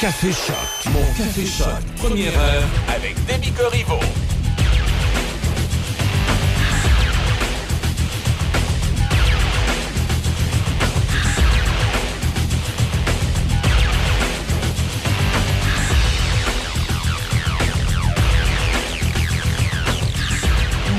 Café 0.00 0.30
Choc. 0.30 0.92
Mon 0.92 1.00
Café 1.16 1.44
Choc. 1.44 1.66
Première 1.96 2.38
heure 2.38 2.62
avec 2.94 3.16
Demi 3.26 3.50
Corriveau. 3.50 3.98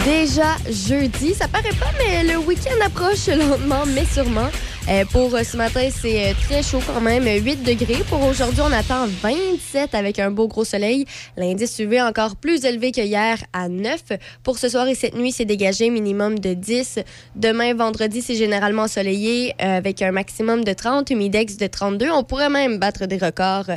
Déjà 0.03 0.57
jeudi, 0.69 1.33
ça 1.33 1.47
paraît 1.47 1.69
pas, 1.69 1.85
mais 1.99 2.25
le 2.25 2.37
week-end 2.39 2.85
approche 2.85 3.27
lentement, 3.27 3.85
mais 3.85 4.03
sûrement. 4.05 4.49
Euh, 4.89 5.05
pour 5.05 5.35
euh, 5.35 5.43
ce 5.43 5.55
matin, 5.55 5.87
c'est 5.91 6.29
euh, 6.29 6.33
très 6.47 6.63
chaud 6.63 6.79
quand 6.83 6.99
même, 6.99 7.25
8 7.25 7.61
degrés. 7.61 8.03
Pour 8.09 8.23
aujourd'hui, 8.23 8.61
on 8.61 8.71
attend 8.71 9.05
27 9.05 9.93
avec 9.93 10.17
un 10.17 10.31
beau 10.31 10.47
gros 10.47 10.63
soleil. 10.63 11.05
L'indice 11.37 11.77
UV 11.77 12.01
encore 12.01 12.35
plus 12.35 12.65
élevé 12.65 12.91
que 12.91 13.01
hier 13.01 13.37
à 13.53 13.69
9. 13.69 14.01
Pour 14.41 14.57
ce 14.57 14.67
soir 14.67 14.87
et 14.87 14.95
cette 14.95 15.15
nuit, 15.15 15.31
c'est 15.31 15.45
dégagé 15.45 15.91
minimum 15.91 16.39
de 16.39 16.55
10. 16.55 17.01
Demain, 17.35 17.75
vendredi, 17.75 18.23
c'est 18.23 18.33
généralement 18.33 18.83
ensoleillé 18.83 19.53
avec 19.59 20.01
un 20.01 20.11
maximum 20.11 20.63
de 20.63 20.73
30, 20.73 21.11
humidex 21.11 21.57
de 21.57 21.67
32. 21.67 22.09
On 22.09 22.23
pourrait 22.23 22.49
même 22.49 22.79
battre 22.79 23.05
des 23.05 23.17
records 23.17 23.69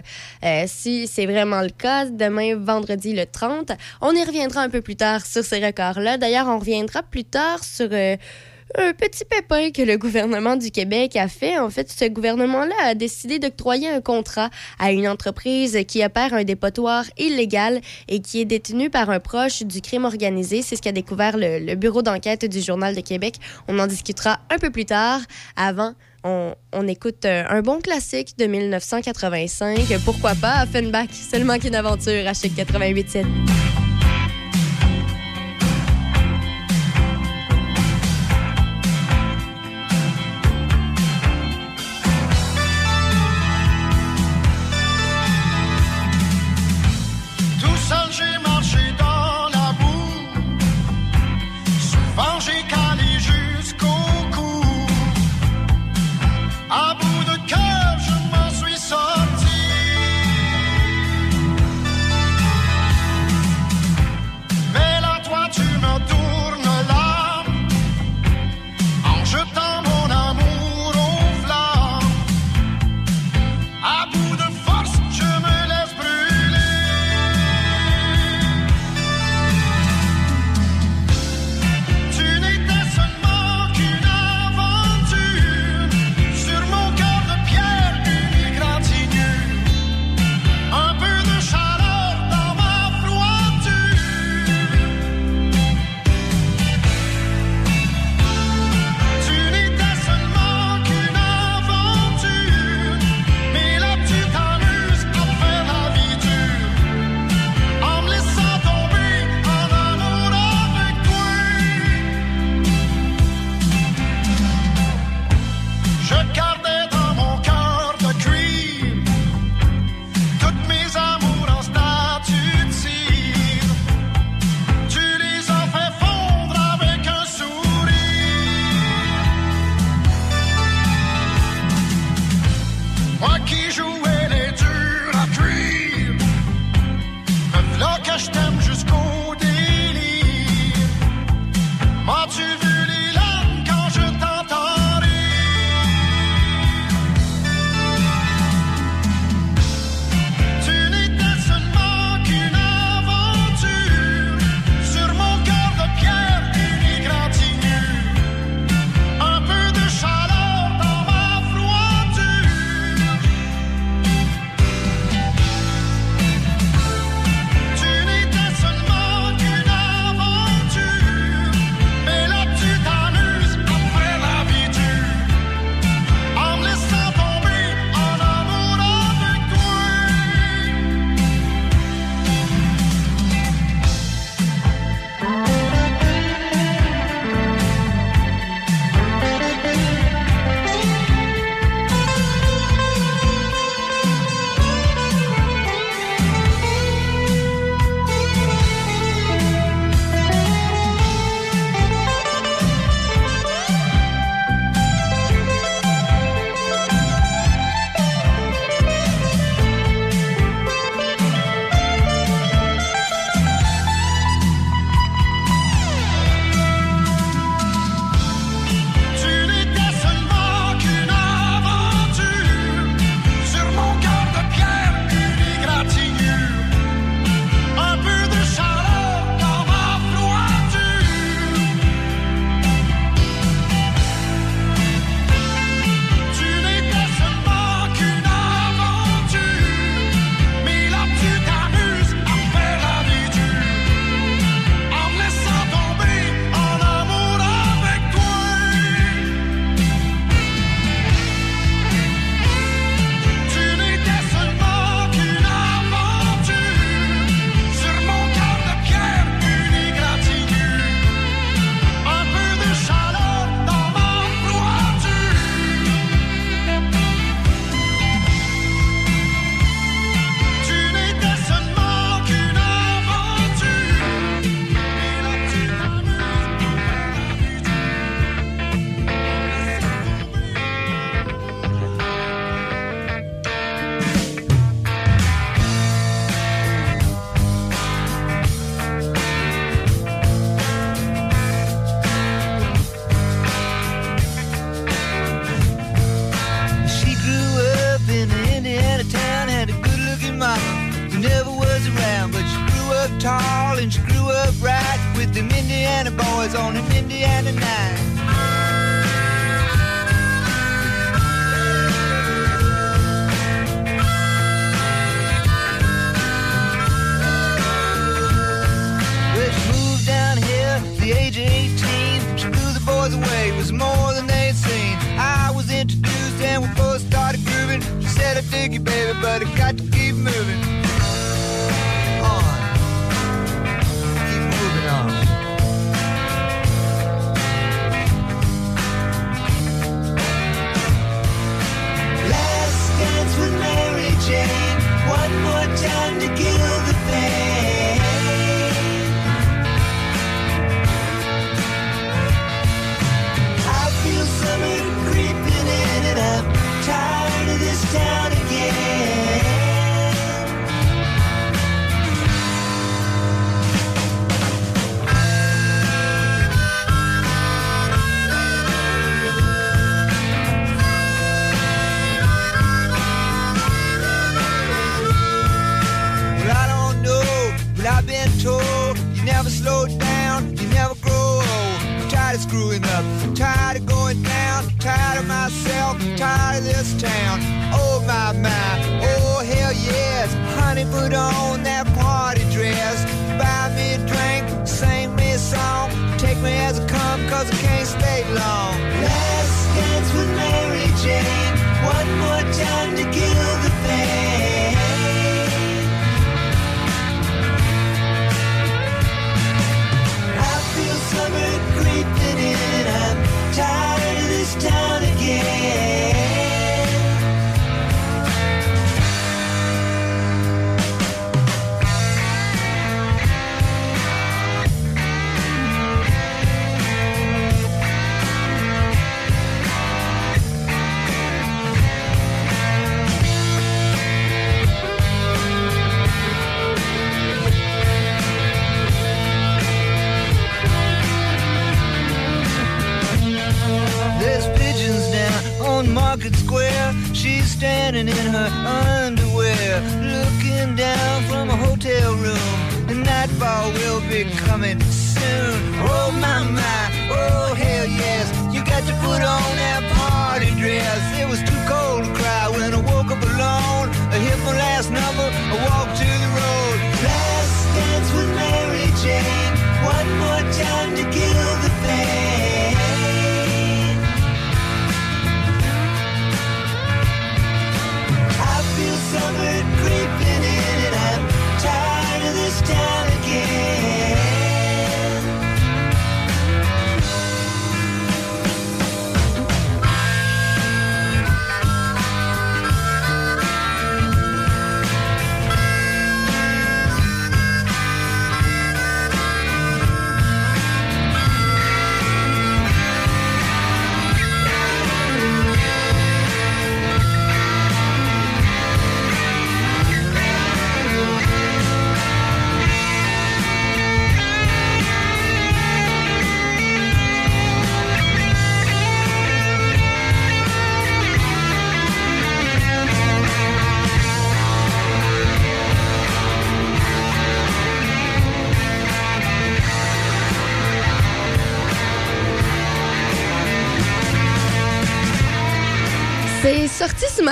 si 0.67 1.07
c'est 1.09 1.27
vraiment 1.27 1.61
le 1.61 1.69
cas. 1.71 2.07
Demain, 2.07 2.57
vendredi, 2.57 3.13
le 3.13 3.27
30. 3.27 3.73
On 4.01 4.15
y 4.15 4.25
reviendra 4.25 4.63
un 4.63 4.71
peu 4.71 4.81
plus 4.81 4.97
tard 4.97 5.27
sur 5.27 5.45
ces 5.45 5.63
records-là. 5.63 6.17
D'ailleurs, 6.17 6.47
on 6.49 6.59
reviendra 6.59 7.03
plus 7.03 7.25
tard 7.25 7.63
sur 7.63 7.91
un 8.79 8.93
petit 8.93 9.25
pépin 9.25 9.71
que 9.71 9.83
le 9.83 9.97
gouvernement 9.97 10.57
du 10.57 10.71
Québec 10.71 11.17
a 11.17 11.29
fait. 11.29 11.59
En 11.59 11.71
fait, 11.71 11.91
ce 11.91 12.07
gouvernement-là 12.07 12.75
a 12.85 12.95
décidé 12.95 13.39
d'octroyer 13.39 13.89
un 13.89 14.01
contrat 14.01 14.51
à 14.79 14.93
une 14.93 15.09
entreprise 15.09 15.79
qui 15.87 16.05
opère 16.05 16.35
un 16.35 16.45
dépotoir 16.45 17.05
illégal 17.19 17.81
et 18.09 18.21
qui 18.21 18.41
est 18.41 18.45
détenue 18.45 18.91
par 18.91 19.11
un 19.11 19.21
proche 19.21 19.63
du 19.63 19.81
crime 19.81 20.05
organisé. 20.05 20.63
C'est 20.63 20.77
ce 20.77 20.83
qu'a 20.83 20.93
découvert 20.93 21.37
le, 21.37 21.75
bureau 21.75 22.03
d'enquête 22.03 22.45
du 22.45 22.61
Journal 22.61 22.95
de 22.95 23.01
Québec. 23.01 23.37
On 23.69 23.79
en 23.79 23.87
discutera 23.87 24.41
un 24.51 24.59
peu 24.59 24.71
plus 24.71 24.87
tard. 24.87 25.21
Avant, 25.57 25.95
on, 26.25 26.55
on, 26.73 26.87
écoute 26.87 27.25
euh, 27.25 27.45
un 27.49 27.63
bon 27.63 27.81
classique 27.81 28.39
de 28.39 28.47
1985. 28.47 29.79
Pourquoi 30.05 30.35
pas? 30.35 30.63
Offenbach, 30.63 31.11
seulement 31.11 31.59
qu'une 31.59 31.75
aventure 31.75 32.27
à 32.27 32.35
chaque 32.35 32.53
88.7. 32.53 33.25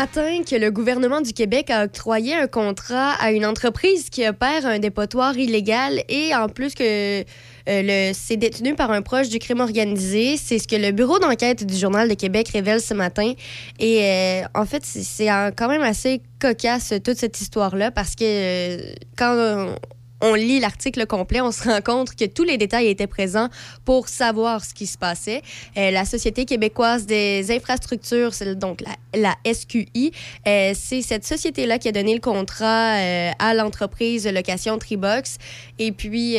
matin 0.01 0.45
que 0.49 0.57
le 0.57 0.71
gouvernement 0.71 1.21
du 1.21 1.35
Québec 1.35 1.69
a 1.69 1.85
octroyé 1.85 2.35
un 2.35 2.47
contrat 2.47 3.13
à 3.21 3.33
une 3.33 3.45
entreprise 3.45 4.09
qui 4.09 4.27
opère 4.27 4.65
un 4.65 4.79
dépotoir 4.79 5.37
illégal 5.37 6.03
et 6.09 6.35
en 6.35 6.49
plus 6.49 6.75
que 6.75 7.21
euh, 7.21 8.11
c'est 8.15 8.39
détenu 8.39 8.75
par 8.75 8.93
un 8.93 9.03
proche 9.03 9.29
du 9.29 9.39
crime 9.39 9.61
organisé. 9.61 10.39
C'est 10.39 10.59
ce 10.59 10.67
que 10.67 10.77
le 10.77 10.93
bureau 10.93 11.19
d'enquête 11.19 11.67
du 11.67 11.77
Journal 11.77 12.09
de 12.09 12.15
Québec 12.15 12.49
révèle 12.49 12.81
ce 12.81 12.95
matin. 12.95 13.35
Et 13.79 14.03
euh, 14.03 14.43
en 14.55 14.65
fait, 14.65 14.87
c'est, 14.87 15.27
quand 15.55 15.69
même 15.69 15.83
assez 15.83 16.23
cocasse 16.39 16.95
toute 17.05 17.19
cette 17.19 17.39
histoire-là 17.39 17.91
parce 17.91 18.15
que 18.15 18.25
euh, 18.25 18.95
quand 19.19 19.35
on, 19.37 19.75
on 20.21 20.35
lit 20.35 20.61
l'article 20.61 21.07
complet, 21.07 21.41
on 21.41 21.53
se 21.53 21.65
rend 21.65 21.81
compte 21.81 22.15
que 22.15 22.25
tous 22.25 22.45
les 22.45 22.59
détails 22.59 22.89
étaient 22.89 23.07
présents 23.07 23.49
pour 23.85 24.09
savoir 24.09 24.65
ce 24.65 24.75
qui 24.75 24.87
se 24.87 24.99
passait. 24.99 25.43
Euh, 25.77 25.91
la 25.91 26.05
Société 26.05 26.45
québécoise 26.45 27.07
des 27.07 27.51
infrastructures, 27.51 28.33
donc 28.57 28.83
la, 29.15 29.35
SQI, 29.51 30.13
euh, 30.47 30.73
c'est 30.75 31.03
cette 31.03 31.25
société-là 31.25 31.79
qui 31.79 31.89
a 31.89 31.93
donné 31.93 32.15
le 32.15 32.21
contrat 32.21 32.97
euh, 32.97 33.31
à 33.39 33.55
l'entreprise 33.55 34.27
location 34.27 34.79
Tribox. 34.79 35.39
Et 35.79 35.93
puis, 35.93 36.37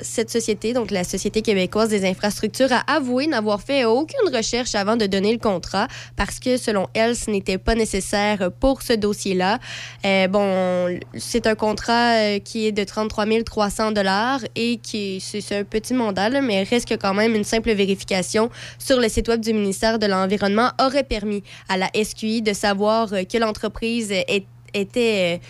cette 0.00 0.30
société, 0.30 0.74
donc 0.74 0.90
la 0.90 1.04
Société 1.04 1.40
québécoise 1.40 1.88
des 1.88 2.04
infrastructures, 2.04 2.72
a 2.72 2.80
avoué 2.94 3.26
n'avoir 3.26 3.62
fait 3.62 3.84
aucune 3.84 4.34
recherche 4.34 4.74
avant 4.74 4.96
de 4.96 5.06
donner 5.06 5.32
le 5.32 5.38
contrat 5.38 5.88
parce 6.16 6.38
que, 6.38 6.58
selon 6.58 6.86
elle, 6.92 7.16
ce 7.16 7.30
n'était 7.30 7.58
pas 7.58 7.74
nécessaire 7.74 8.50
pour 8.60 8.82
ce 8.82 8.92
dossier-là. 8.92 9.58
Bon, 10.28 10.98
c'est 11.16 11.46
un 11.46 11.54
contrat 11.54 12.38
qui 12.40 12.66
est 12.66 12.72
de 12.72 12.84
33 13.08 13.44
300 13.44 13.92
dollars 13.92 14.40
et 14.54 14.76
qui 14.78 15.20
c'est 15.20 15.58
un 15.58 15.64
petit 15.64 15.94
mandat, 15.94 16.40
mais 16.40 16.62
reste 16.62 16.96
quand 16.98 17.14
même 17.14 17.34
une 17.34 17.44
simple 17.44 17.72
vérification 17.72 18.50
sur 18.78 19.00
le 19.00 19.08
site 19.08 19.28
web 19.28 19.40
du 19.40 19.52
ministère 19.52 19.98
de 19.98 20.06
l'Environnement 20.06 20.70
aurait 20.80 21.04
permis 21.04 21.42
à 21.68 21.76
la 21.76 21.88
SQI 21.94 22.42
de 22.42 22.52
savoir 22.52 23.12
euh, 23.12 23.24
que 23.24 23.38
l'entreprise 23.38 24.12
était 24.74 25.38
euh, 25.40 25.46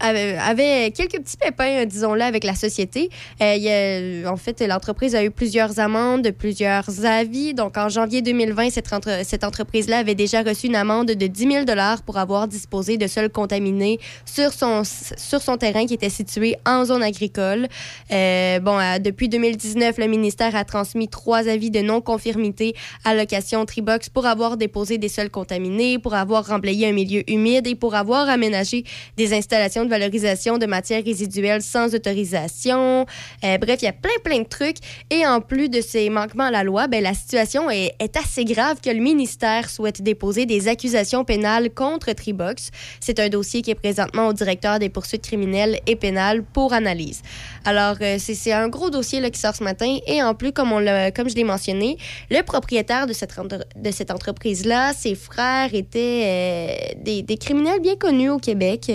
avait, 0.00 0.90
quelques 0.90 1.18
petits 1.22 1.36
pépins, 1.36 1.84
disons-le, 1.84 2.22
avec 2.22 2.44
la 2.44 2.54
société. 2.54 3.10
en 3.40 4.36
fait, 4.36 4.60
l'entreprise 4.66 5.14
a 5.14 5.24
eu 5.24 5.30
plusieurs 5.30 5.78
amendes, 5.78 6.30
plusieurs 6.30 7.04
avis. 7.04 7.54
Donc, 7.54 7.76
en 7.76 7.88
janvier 7.88 8.22
2020, 8.22 8.70
cette, 8.70 8.88
cette 9.24 9.44
entreprise-là 9.44 9.98
avait 9.98 10.14
déjà 10.14 10.42
reçu 10.42 10.66
une 10.66 10.76
amende 10.76 11.08
de 11.08 11.26
10 11.26 11.64
000 11.64 11.64
pour 12.04 12.18
avoir 12.18 12.48
disposé 12.48 12.96
de 12.96 13.06
sols 13.06 13.30
contaminés 13.30 13.98
sur 14.24 14.52
son, 14.52 14.82
sur 14.84 15.42
son 15.42 15.56
terrain 15.56 15.86
qui 15.86 15.94
était 15.94 16.10
situé 16.10 16.56
en 16.66 16.84
zone 16.84 17.02
agricole. 17.02 17.68
bon, 18.10 18.78
depuis 19.00 19.28
2019, 19.28 19.98
le 19.98 20.06
ministère 20.06 20.54
a 20.56 20.64
transmis 20.64 21.08
trois 21.08 21.48
avis 21.48 21.70
de 21.70 21.80
non-conformité 21.80 22.74
à 23.04 23.14
location 23.14 23.64
Tribox 23.64 24.08
pour 24.08 24.26
avoir 24.26 24.56
déposé 24.56 24.98
des 24.98 25.08
sols 25.08 25.30
contaminés, 25.30 25.98
pour 25.98 26.14
avoir 26.14 26.46
remblayé 26.46 26.88
un 26.88 26.92
milieu 26.92 27.28
humide 27.30 27.66
et 27.66 27.74
pour 27.74 27.94
avoir 27.94 28.28
aménagé 28.28 28.84
des 29.16 29.34
installations 29.34 29.85
de 29.86 29.90
valorisation 29.90 30.58
de 30.58 30.66
matières 30.66 31.04
résiduelles 31.04 31.62
sans 31.62 31.94
autorisation. 31.94 33.06
Euh, 33.44 33.58
bref, 33.58 33.78
il 33.82 33.86
y 33.86 33.88
a 33.88 33.92
plein, 33.92 34.10
plein 34.22 34.40
de 34.40 34.48
trucs. 34.48 34.76
Et 35.10 35.26
en 35.26 35.40
plus 35.40 35.68
de 35.68 35.80
ces 35.80 36.10
manquements 36.10 36.44
à 36.44 36.50
la 36.50 36.64
loi, 36.64 36.86
ben, 36.86 37.02
la 37.02 37.14
situation 37.14 37.70
est, 37.70 37.94
assez 38.16 38.44
grave 38.44 38.78
que 38.82 38.88
le 38.88 39.00
ministère 39.00 39.68
souhaite 39.68 40.00
déposer 40.00 40.46
des 40.46 40.68
accusations 40.68 41.24
pénales 41.24 41.70
contre 41.70 42.12
Tribox. 42.12 42.70
C'est 42.98 43.20
un 43.20 43.28
dossier 43.28 43.60
qui 43.60 43.70
est 43.70 43.74
présentement 43.74 44.28
au 44.28 44.32
directeur 44.32 44.78
des 44.78 44.88
poursuites 44.88 45.22
criminelles 45.22 45.80
et 45.86 45.96
pénales 45.96 46.42
pour 46.42 46.72
analyse. 46.72 47.20
Alors, 47.64 47.96
euh, 48.00 48.16
c'est 48.18 48.52
un 48.52 48.68
gros 48.68 48.90
dossier 48.90 49.20
là, 49.20 49.30
qui 49.30 49.40
sort 49.40 49.54
ce 49.54 49.64
matin. 49.64 49.98
Et 50.06 50.22
en 50.22 50.34
plus, 50.34 50.52
comme, 50.52 50.72
on 50.72 50.84
comme 51.14 51.28
je 51.28 51.34
l'ai 51.34 51.44
mentionné, 51.44 51.98
le 52.30 52.42
propriétaire 52.42 53.06
de 53.06 53.12
cette, 53.12 53.34
de 53.76 53.90
cette 53.90 54.10
entreprise-là, 54.10 54.92
ses 54.92 55.14
frères 55.14 55.74
étaient 55.74 56.22
euh, 56.24 56.94
des, 57.02 57.22
des, 57.22 57.36
criminels 57.36 57.80
bien 57.80 57.96
connus 57.96 58.30
au 58.30 58.38
Québec. 58.38 58.90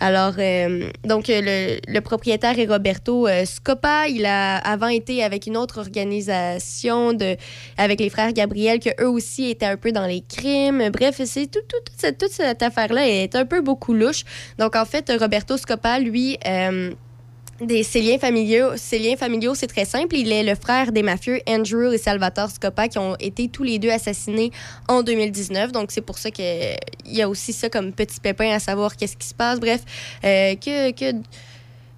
Alors, 0.00 0.27
euh, 0.38 0.90
donc, 1.04 1.26
le, 1.28 1.78
le, 1.86 2.00
propriétaire 2.00 2.58
est 2.58 2.66
Roberto 2.66 3.28
Scopa. 3.44 4.08
Il 4.08 4.26
a 4.26 4.56
avant 4.56 4.88
été 4.88 5.22
avec 5.22 5.46
une 5.46 5.56
autre 5.56 5.78
organisation 5.78 7.16
avec 7.76 8.00
les 8.00 8.10
frères 8.10 8.32
Gabriel, 8.32 8.80
que 8.80 8.90
eux 9.02 9.08
aussi 9.08 9.50
étaient 9.50 9.66
un 9.66 9.76
peu 9.76 9.92
dans 9.92 10.06
les 10.06 10.22
crimes. 10.22 10.90
Bref, 10.90 11.20
c'est 11.24 11.50
toute 11.50 12.30
cette 12.30 12.62
affaire-là 12.62 13.08
est 13.08 13.34
un 13.36 13.46
peu 13.46 13.60
beaucoup 13.60 13.94
louche. 13.94 14.24
Donc, 14.58 14.76
en 14.76 14.84
fait, 14.84 15.12
Roberto 15.18 15.56
Scopa, 15.56 15.98
lui, 15.98 16.38
des, 17.60 17.82
ses 17.82 18.00
liens 18.00 18.18
familiaux, 18.18 18.70
familiaux, 19.18 19.54
c'est 19.54 19.66
très 19.66 19.84
simple. 19.84 20.16
Il 20.16 20.32
est 20.32 20.42
le 20.42 20.54
frère 20.54 20.92
des 20.92 21.02
mafieux 21.02 21.40
Andrew 21.48 21.92
et 21.92 21.98
Salvatore 21.98 22.50
Scopa 22.50 22.88
qui 22.88 22.98
ont 22.98 23.16
été 23.18 23.48
tous 23.48 23.64
les 23.64 23.78
deux 23.78 23.90
assassinés 23.90 24.52
en 24.88 25.02
2019. 25.02 25.72
Donc 25.72 25.90
c'est 25.90 26.00
pour 26.00 26.18
ça 26.18 26.30
qu'il 26.30 26.76
y 27.06 27.22
a 27.22 27.28
aussi 27.28 27.52
ça 27.52 27.68
comme 27.68 27.92
petit 27.92 28.20
pépin 28.20 28.50
à 28.50 28.58
savoir 28.58 28.96
qu'est-ce 28.96 29.16
qui 29.16 29.26
se 29.26 29.34
passe. 29.34 29.60
Bref, 29.60 29.80
euh, 30.24 30.54
que, 30.54 30.92
que 30.92 31.16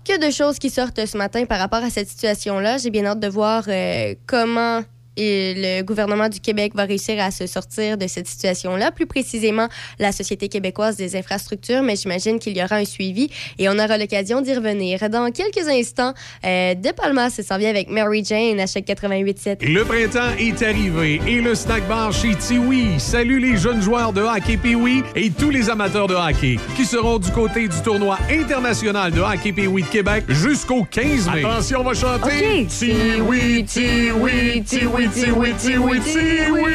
que 0.02 0.26
de 0.26 0.32
choses 0.32 0.58
qui 0.58 0.70
sortent 0.70 1.04
ce 1.04 1.16
matin 1.18 1.44
par 1.44 1.58
rapport 1.58 1.84
à 1.84 1.90
cette 1.90 2.08
situation-là. 2.08 2.78
J'ai 2.78 2.90
bien 2.90 3.04
hâte 3.04 3.20
de 3.20 3.28
voir 3.28 3.64
euh, 3.68 4.14
comment 4.26 4.82
et 5.16 5.54
le 5.56 5.82
gouvernement 5.82 6.28
du 6.28 6.40
Québec 6.40 6.72
va 6.74 6.84
réussir 6.84 7.22
à 7.22 7.30
se 7.30 7.46
sortir 7.46 7.98
de 7.98 8.06
cette 8.06 8.26
situation-là. 8.26 8.90
Plus 8.90 9.06
précisément, 9.06 9.68
la 9.98 10.12
Société 10.12 10.48
québécoise 10.48 10.96
des 10.96 11.16
infrastructures, 11.16 11.82
mais 11.82 11.96
j'imagine 11.96 12.38
qu'il 12.38 12.56
y 12.56 12.62
aura 12.62 12.76
un 12.76 12.84
suivi 12.84 13.30
et 13.58 13.68
on 13.68 13.78
aura 13.78 13.98
l'occasion 13.98 14.40
d'y 14.40 14.54
revenir. 14.54 15.08
Dans 15.10 15.30
quelques 15.30 15.68
instants, 15.68 16.14
euh, 16.44 16.74
De 16.74 16.90
Palmas 16.92 17.30
s'en 17.30 17.58
vient 17.58 17.70
avec 17.70 17.90
Mary 17.90 18.24
Jane 18.24 18.60
à 18.60 18.66
chaque 18.66 18.86
88.7. 18.86 19.66
Le 19.66 19.84
printemps 19.84 20.36
est 20.38 20.62
arrivé 20.62 21.20
et 21.26 21.40
le 21.40 21.54
snack 21.54 21.86
bar 21.88 22.12
chez 22.12 22.34
Tiwi 22.34 22.98
salue 22.98 23.40
les 23.40 23.56
jeunes 23.56 23.82
joueurs 23.82 24.12
de 24.12 24.22
hockey 24.22 24.56
Piwi 24.56 25.02
et 25.14 25.30
tous 25.30 25.50
les 25.50 25.68
amateurs 25.70 26.06
de 26.06 26.14
hockey 26.14 26.58
qui 26.76 26.84
seront 26.84 27.18
du 27.18 27.30
côté 27.30 27.68
du 27.68 27.80
tournoi 27.82 28.18
international 28.30 29.12
de 29.12 29.20
hockey 29.20 29.52
Piwi 29.52 29.82
de 29.82 29.88
Québec 29.88 30.24
jusqu'au 30.28 30.84
15 30.84 31.30
mai. 31.30 31.44
Attention, 31.44 31.80
on 31.80 31.84
va 31.84 31.94
chanter. 31.94 32.66
Tiwi, 32.68 33.64
Tiwi, 33.64 34.62
Tiwi, 34.62 34.99
Tiwi, 35.08 35.54
Tiwi, 35.54 36.00
Tiwi. 36.00 36.72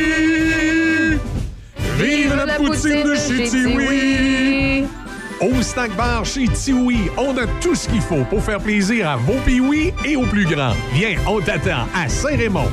Vive 1.98 2.36
la 2.36 2.55
poutine 2.55 3.03
de 3.03 3.15
chez 3.15 3.50
Tiwi. 3.50 4.86
Au 5.41 5.62
snack 5.62 5.96
bar 5.96 6.25
chez 6.25 6.48
Tiwi, 6.48 7.10
on 7.17 7.38
a 7.38 7.46
tout 7.62 7.75
ce 7.75 7.88
qu'il 7.88 8.01
faut 8.01 8.24
pour 8.29 8.41
faire 8.41 8.60
plaisir 8.60 9.10
à 9.10 9.17
vos 9.17 9.39
piouis 9.46 9.94
et 10.05 10.15
aux 10.15 10.25
plus 10.25 10.46
grands. 10.46 10.74
Viens, 10.94 11.15
on 11.27 11.39
t'attend 11.41 11.88
à 11.94 12.10
Saint-Raymond. 12.10 12.72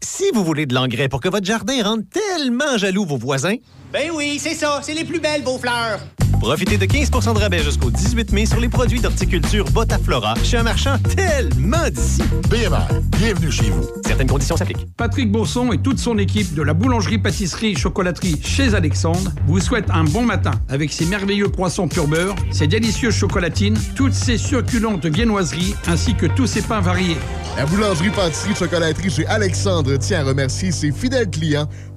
Si 0.00 0.24
vous 0.34 0.44
voulez 0.44 0.66
de 0.66 0.74
l'engrais 0.74 1.08
pour 1.08 1.20
que 1.20 1.28
votre 1.28 1.46
jardin 1.46 1.82
rende 1.84 2.04
tellement 2.08 2.78
jaloux 2.78 3.04
vos 3.04 3.18
voisins, 3.18 3.56
ben 3.92 4.10
oui, 4.14 4.38
c'est 4.40 4.54
ça, 4.54 4.80
c'est 4.82 4.94
les 4.94 5.04
plus 5.04 5.20
belles 5.20 5.42
vos 5.42 5.58
fleurs. 5.58 6.00
Profitez 6.40 6.78
de 6.78 6.86
15% 6.86 7.34
de 7.34 7.38
rabais 7.38 7.62
jusqu'au 7.62 7.90
18 7.90 8.32
mai 8.32 8.46
sur 8.46 8.60
les 8.60 8.70
produits 8.70 8.98
d'horticulture 8.98 9.66
Botaflora 9.72 10.34
chez 10.42 10.56
un 10.56 10.62
marchand 10.62 10.96
tellement 11.14 11.90
d'ici. 11.90 12.22
BMR, 12.48 12.86
bienvenue 13.18 13.52
chez 13.52 13.68
vous. 13.68 13.86
Certaines 14.06 14.26
conditions 14.26 14.56
s'appliquent. 14.56 14.86
Patrick 14.96 15.30
Bourson 15.30 15.70
et 15.72 15.78
toute 15.78 15.98
son 15.98 16.16
équipe 16.16 16.54
de 16.54 16.62
la 16.62 16.72
boulangerie-pâtisserie-chocolaterie 16.72 18.40
chez 18.42 18.74
Alexandre 18.74 19.32
vous 19.46 19.60
souhaitent 19.60 19.90
un 19.90 20.04
bon 20.04 20.22
matin 20.22 20.52
avec 20.70 20.92
ses 20.92 21.04
merveilleux 21.04 21.50
poissons 21.50 21.88
pur 21.88 22.06
beurre, 22.06 22.34
ses 22.50 22.66
délicieuses 22.66 23.14
chocolatines, 23.14 23.76
toutes 23.94 24.14
ses 24.14 24.38
succulentes 24.38 25.04
viennoiseries 25.04 25.74
ainsi 25.88 26.14
que 26.14 26.24
tous 26.24 26.46
ses 26.46 26.62
pains 26.62 26.80
variés. 26.80 27.18
La 27.58 27.66
boulangerie-pâtisserie-chocolaterie 27.66 29.10
chez 29.10 29.26
Alexandre 29.26 29.98
tient 29.98 30.20
à 30.20 30.24
remercier 30.24 30.72
ses 30.72 30.90
fidèles 30.90 31.28
clients 31.28 31.68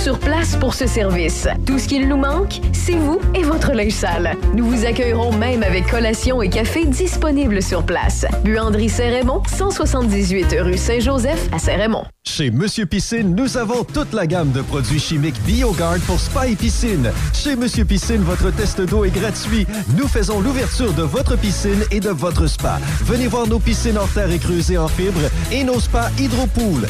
sur 0.00 0.18
place 0.18 0.56
pour 0.56 0.72
ce 0.72 0.86
service. 0.86 1.46
Tout 1.66 1.78
ce 1.78 1.86
qu'il 1.86 2.08
nous 2.08 2.16
manque, 2.16 2.60
c'est 2.72 2.96
vous 2.96 3.20
et 3.34 3.42
votre 3.42 3.72
linge 3.72 3.92
sale. 3.92 4.34
Nous 4.54 4.64
vous 4.64 4.86
accueillerons 4.86 5.32
même 5.32 5.62
avec 5.62 5.86
collation 5.88 6.40
et 6.40 6.48
café 6.48 6.86
disponibles 6.86 7.62
sur 7.62 7.84
place. 7.84 8.24
Buanderie 8.42 8.88
Saint-Raymond, 8.88 9.42
178 9.46 10.56
rue 10.60 10.78
Saint-Joseph 10.78 11.48
à 11.52 11.58
Saint-Raymond. 11.58 12.04
Chez 12.26 12.50
Monsieur 12.50 12.86
Piscine, 12.86 13.34
nous 13.34 13.58
avons 13.58 13.84
toute 13.84 14.14
la 14.14 14.26
gamme 14.26 14.52
de 14.52 14.62
produits 14.62 15.00
chimiques 15.00 15.40
BioGuard 15.44 15.98
pour 16.06 16.18
spa 16.18 16.46
et 16.46 16.56
piscine. 16.56 17.10
Chez 17.34 17.56
Monsieur 17.56 17.84
Piscine, 17.84 18.22
votre 18.22 18.50
test 18.54 18.80
d'eau 18.80 19.04
est 19.04 19.10
gratuit. 19.10 19.66
Nous 19.98 20.08
faisons 20.08 20.40
l'ouverture 20.40 20.92
de 20.94 21.02
votre 21.02 21.36
piscine 21.36 21.84
et 21.90 22.00
de 22.00 22.10
votre 22.10 22.46
spa. 22.46 22.78
Venez 23.04 23.26
voir 23.26 23.46
nos 23.46 23.58
piscines 23.58 23.98
en 23.98 24.06
terre 24.06 24.30
et 24.30 24.38
creusées 24.38 24.78
en 24.78 24.88
fibre 24.88 25.20
et 25.52 25.64
nos 25.64 25.80
spas 25.80 26.10
Hydropool, 26.18 26.86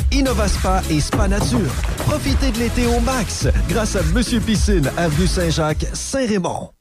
Spa 0.46 0.82
et 0.90 1.00
Spa 1.00 1.26
Nature. 1.26 1.70
Profitez 1.98 2.50
de 2.50 2.58
l'été 2.58 2.86
au 2.86 2.99
max 3.02 3.46
grâce 3.68 3.96
à 3.96 4.02
Monsieur 4.14 4.40
Piscine, 4.40 4.90
avenue 4.96 5.26
Saint-Jacques, 5.26 5.86
Saint-Raymond. 5.92 6.70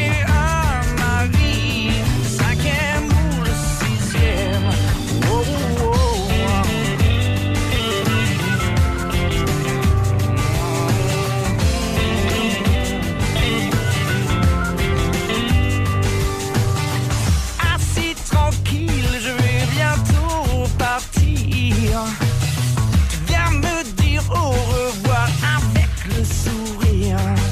here. 27.03 27.42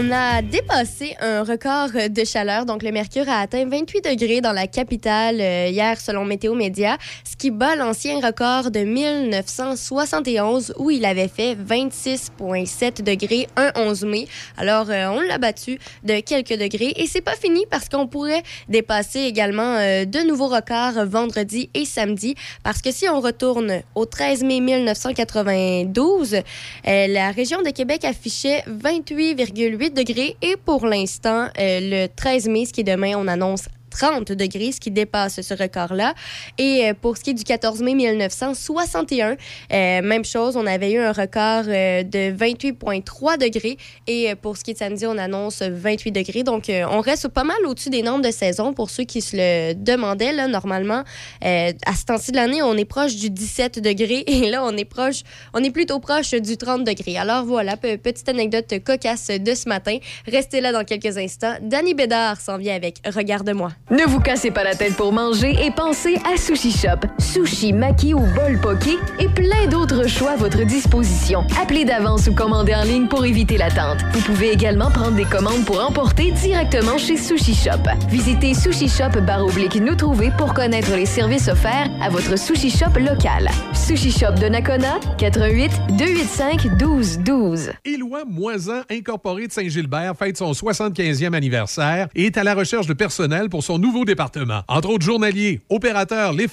On 0.00 0.10
a 0.12 0.40
dépassé 0.40 1.14
un 1.20 1.42
record 1.42 1.90
de 2.08 2.24
chaleur. 2.24 2.64
Donc, 2.64 2.82
le 2.82 2.90
mercure 2.90 3.28
a 3.28 3.40
atteint 3.40 3.66
28 3.68 4.02
degrés 4.02 4.40
dans 4.40 4.52
la 4.52 4.66
capitale 4.66 5.40
euh, 5.40 5.68
hier, 5.68 6.00
selon 6.00 6.24
Météo 6.24 6.54
Média, 6.54 6.96
qui 7.40 7.50
bat 7.50 7.74
l'ancien 7.74 8.20
record 8.20 8.70
de 8.70 8.80
1971 8.80 10.74
où 10.76 10.90
il 10.90 11.06
avait 11.06 11.26
fait 11.26 11.54
26,7 11.54 13.02
degrés 13.02 13.48
un 13.56 13.72
11 13.76 14.04
mai. 14.04 14.28
Alors, 14.58 14.90
euh, 14.90 15.06
on 15.06 15.20
l'a 15.22 15.38
battu 15.38 15.78
de 16.04 16.20
quelques 16.20 16.58
degrés 16.58 16.92
et 16.96 17.06
c'est 17.06 17.22
pas 17.22 17.36
fini 17.36 17.64
parce 17.70 17.88
qu'on 17.88 18.06
pourrait 18.06 18.42
dépasser 18.68 19.20
également 19.20 19.76
euh, 19.78 20.04
de 20.04 20.18
nouveaux 20.18 20.48
records 20.48 21.06
vendredi 21.06 21.70
et 21.72 21.86
samedi 21.86 22.34
parce 22.62 22.82
que 22.82 22.92
si 22.92 23.08
on 23.08 23.20
retourne 23.20 23.80
au 23.94 24.04
13 24.04 24.44
mai 24.44 24.60
1992, 24.60 26.34
euh, 26.34 26.42
la 26.84 27.30
région 27.30 27.62
de 27.62 27.70
Québec 27.70 28.04
affichait 28.04 28.64
28,8 28.68 29.94
degrés 29.94 30.36
et 30.42 30.56
pour 30.62 30.84
l'instant, 30.84 31.48
le 31.56 32.06
13 32.06 32.48
mai, 32.48 32.66
ce 32.66 32.74
qui 32.74 32.82
est 32.82 32.84
demain, 32.84 33.14
on 33.16 33.26
annonce 33.28 33.64
30 33.90 34.32
degrés, 34.32 34.72
ce 34.72 34.80
qui 34.80 34.90
dépasse 34.90 35.40
ce 35.40 35.54
record-là. 35.54 36.14
Et 36.58 36.88
euh, 36.88 36.94
pour 37.00 37.16
ce 37.16 37.22
qui 37.24 37.30
est 37.30 37.34
du 37.34 37.44
14 37.44 37.82
mai 37.82 37.94
1961, 37.94 39.36
euh, 39.72 40.02
même 40.02 40.24
chose, 40.24 40.56
on 40.56 40.66
avait 40.66 40.92
eu 40.92 40.98
un 40.98 41.12
record 41.12 41.64
euh, 41.68 42.02
de 42.02 42.32
28,3 42.36 43.38
degrés. 43.38 43.76
Et 44.06 44.34
pour 44.40 44.56
ce 44.56 44.64
qui 44.64 44.70
est 44.70 44.74
de 44.74 44.78
samedi, 44.78 45.06
on 45.06 45.18
annonce 45.18 45.62
28 45.62 46.12
degrés. 46.12 46.42
Donc, 46.42 46.70
on 46.70 47.00
reste 47.00 47.28
pas 47.28 47.44
mal 47.44 47.56
au-dessus 47.66 47.90
des 47.90 48.02
normes 48.02 48.22
de 48.22 48.30
saison 48.30 48.72
pour 48.72 48.90
ceux 48.90 49.04
qui 49.04 49.20
se 49.20 49.36
le 49.36 49.74
demandaient. 49.74 50.32
Là, 50.32 50.46
normalement, 50.48 51.04
à 51.42 51.94
ce 51.94 52.04
temps-ci 52.06 52.30
de 52.32 52.36
l'année, 52.36 52.62
on 52.62 52.76
est 52.76 52.84
proche 52.84 53.16
du 53.16 53.30
17 53.30 53.80
degrés. 53.80 54.24
Et 54.26 54.50
là, 54.50 54.64
on 54.64 54.76
est 54.76 54.84
proche, 54.84 55.22
on 55.54 55.62
est 55.62 55.70
plutôt 55.70 55.98
proche 56.00 56.30
du 56.32 56.56
30 56.56 56.84
degrés. 56.84 57.16
Alors 57.16 57.44
voilà, 57.44 57.76
pe- 57.76 57.96
petite 57.96 58.28
anecdote 58.28 58.72
cocasse 58.84 59.28
de 59.28 59.54
ce 59.54 59.68
matin. 59.68 59.98
Restez 60.26 60.60
là 60.60 60.72
dans 60.72 60.84
quelques 60.84 61.16
instants. 61.18 61.54
Danny 61.62 61.94
Bédard 61.94 62.40
s'en 62.40 62.58
vient 62.58 62.74
avec 62.74 62.98
Regarde-moi. 63.06 63.70
Ne 63.90 64.04
vous 64.04 64.20
cassez 64.20 64.52
pas 64.52 64.62
la 64.62 64.76
tête 64.76 64.94
pour 64.94 65.12
manger 65.12 65.56
et 65.64 65.72
pensez 65.72 66.16
à 66.32 66.36
Sushi 66.36 66.70
Shop. 66.70 67.08
Sushi, 67.18 67.72
maki 67.72 68.14
ou 68.14 68.20
bol 68.20 68.60
poké 68.62 68.96
et 69.18 69.26
plein 69.26 69.66
d'autres 69.68 70.06
choix 70.06 70.30
à 70.32 70.36
votre 70.36 70.64
disposition. 70.64 71.44
Appelez 71.60 71.84
d'avance 71.84 72.28
ou 72.28 72.32
commandez 72.32 72.72
en 72.72 72.84
ligne 72.84 73.08
pour 73.08 73.24
éviter 73.24 73.56
l'attente. 73.56 73.98
Vous 74.12 74.20
pouvez 74.20 74.52
également 74.52 74.92
prendre 74.92 75.16
des 75.16 75.24
commandes 75.24 75.64
pour 75.64 75.84
emporter 75.84 76.30
directement 76.30 76.98
chez 76.98 77.16
Sushi 77.16 77.52
Shop. 77.52 77.82
Visitez 78.08 78.54
Sushi 78.54 78.88
Shop 78.88 79.20
barre 79.26 79.44
oblique 79.44 79.74
nous 79.74 79.96
trouver 79.96 80.30
pour 80.38 80.54
connaître 80.54 80.94
les 80.94 81.06
services 81.06 81.48
offerts 81.48 81.90
à 82.00 82.10
votre 82.10 82.38
Sushi 82.38 82.70
Shop 82.70 82.96
local. 82.96 83.50
Sushi 83.74 84.12
Shop 84.12 84.34
de 84.40 84.46
Nakona, 84.46 85.00
88 85.18 85.72
285 85.98 86.64
1212. 86.78 87.72
Éloi 87.84 88.22
Moisan 88.24 88.82
Incorporé 88.88 89.48
de 89.48 89.52
Saint-Gilbert 89.52 90.14
fête 90.16 90.36
son 90.36 90.52
75e 90.52 91.34
anniversaire 91.34 92.06
et 92.14 92.26
est 92.26 92.38
à 92.38 92.44
la 92.44 92.54
recherche 92.54 92.86
de 92.86 92.94
personnel 92.94 93.48
pour 93.48 93.64
son 93.64 93.79
nouveau 93.80 94.04
département. 94.04 94.62
Entre 94.68 94.88
autres 94.88 95.04
journaliers, 95.04 95.62
opérateurs, 95.68 96.32
les. 96.32 96.46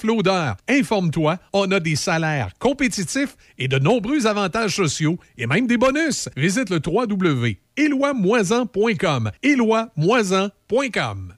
Informe-toi, 0.68 1.38
on 1.52 1.70
a 1.70 1.78
des 1.80 1.96
salaires 1.96 2.50
compétitifs 2.58 3.36
et 3.58 3.68
de 3.68 3.78
nombreux 3.78 4.26
avantages 4.26 4.76
sociaux 4.76 5.18
et 5.36 5.46
même 5.46 5.66
des 5.66 5.76
bonus. 5.76 6.30
Visite 6.36 6.70
le 6.70 6.80
www.éloimoisan.com. 6.84 9.30
éloimoisan.com. 9.42 11.37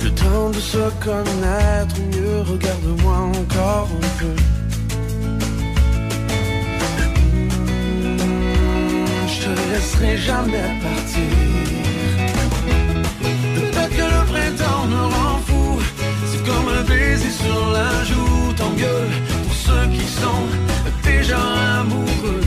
Le 0.04 0.12
temps 0.12 0.50
de 0.52 0.60
se 0.60 0.78
connaître 1.04 1.96
mieux, 2.14 2.42
regarde-moi 2.42 3.18
encore 3.40 3.90
un 3.98 4.10
peu. 4.20 4.36
Hmm, 8.14 9.06
je 9.28 9.38
te 9.44 9.50
laisserai 9.72 10.18
jamais 10.18 10.70
partir. 10.84 11.32
Peut-être 13.56 13.96
que 13.98 14.08
le 14.16 14.24
printemps 14.32 14.86
me 14.86 15.02
rend 15.16 15.40
fou. 15.48 15.80
C'est 16.28 16.44
comme 16.46 16.68
un 16.78 16.84
baiser 16.84 17.32
sur 17.32 17.72
la 17.72 18.04
joue. 18.04 18.54
T'engueule 18.56 19.16
pour 19.44 19.54
ceux 19.56 19.88
qui 19.92 20.06
sont 20.22 20.46
déjà 21.04 21.40
amoureux. 21.80 22.42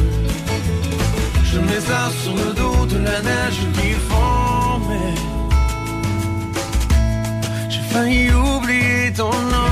Je 1.42 1.58
mets 1.58 1.80
ça 1.80 2.12
sur 2.22 2.36
le 2.36 2.52
dos 2.52 2.86
de 2.86 2.98
la 2.98 3.20
neige 3.22 3.58
qui 3.74 3.94
fond 4.08 4.47
j'ai 7.68 7.80
failli 7.92 8.30
oublier 8.32 9.12
ton 9.16 9.30
nom. 9.30 9.64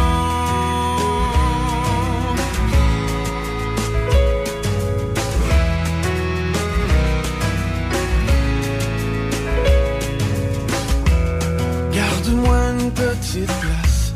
Garde-moi 11.92 12.56
une 12.80 12.90
petite 12.90 13.52
place, 13.60 14.12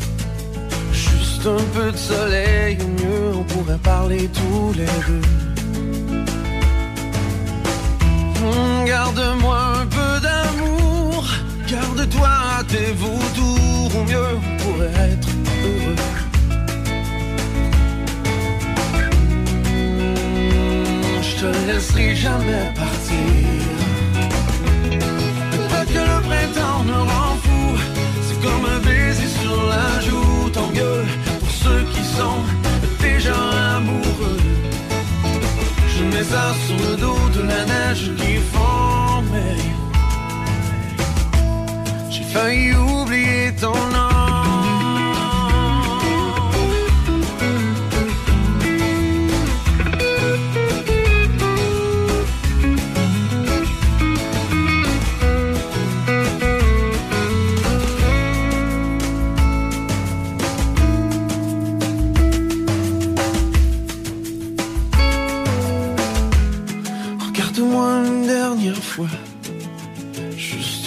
juste 0.92 1.46
un 1.46 1.64
peu 1.74 1.90
de 1.92 1.96
soleil, 1.96 2.78
au 2.82 2.88
mieux 3.02 3.36
on 3.40 3.44
pourrait 3.44 3.78
parler 3.82 4.28
tous 4.28 4.72
les 4.78 4.86
deux. 5.06 5.22
Hum, 8.42 8.84
Garde-moi 8.86 9.58
un 9.82 9.86
peu 9.86 10.12
d'amour, 10.26 10.79
garde-toi 11.70 12.28
tes 12.66 12.92
vautours, 12.92 14.00
au 14.00 14.04
mieux 14.04 14.28
on 14.36 14.62
pourrait 14.62 15.10
être 15.12 15.28
heureux. 15.64 15.96
Je 21.22 21.32
te 21.40 21.66
laisserai 21.66 22.16
jamais 22.16 22.72
partir. 22.74 23.62
Peut-être 25.52 25.92
que 25.92 26.04
le 26.12 26.20
printemps 26.28 26.82
me 26.84 26.98
rend 27.12 27.36
fou, 27.44 27.78
c'est 28.26 28.40
comme 28.42 28.64
un 28.64 28.80
baiser 28.80 29.30
sur 29.40 29.66
la 29.68 30.00
joue, 30.00 30.50
tant 30.52 30.70
mieux 30.74 31.04
pour 31.38 31.50
ceux 31.50 31.82
qui 31.92 32.02
sont 32.02 32.42
déjà 33.00 33.36
amoureux. 33.76 34.40
Je 35.94 36.02
mets 36.04 36.24
ça 36.24 36.52
sur 36.66 36.78
le 36.88 36.96
dos 36.96 37.28
de 37.36 37.42
la 37.42 37.64
neige 37.64 38.10
qui 38.16 38.36
fond, 38.52 39.22
mais 39.32 39.79
failli 42.32 42.74
oublier 42.74 43.52
ton 43.60 43.74
nom. 43.92 44.09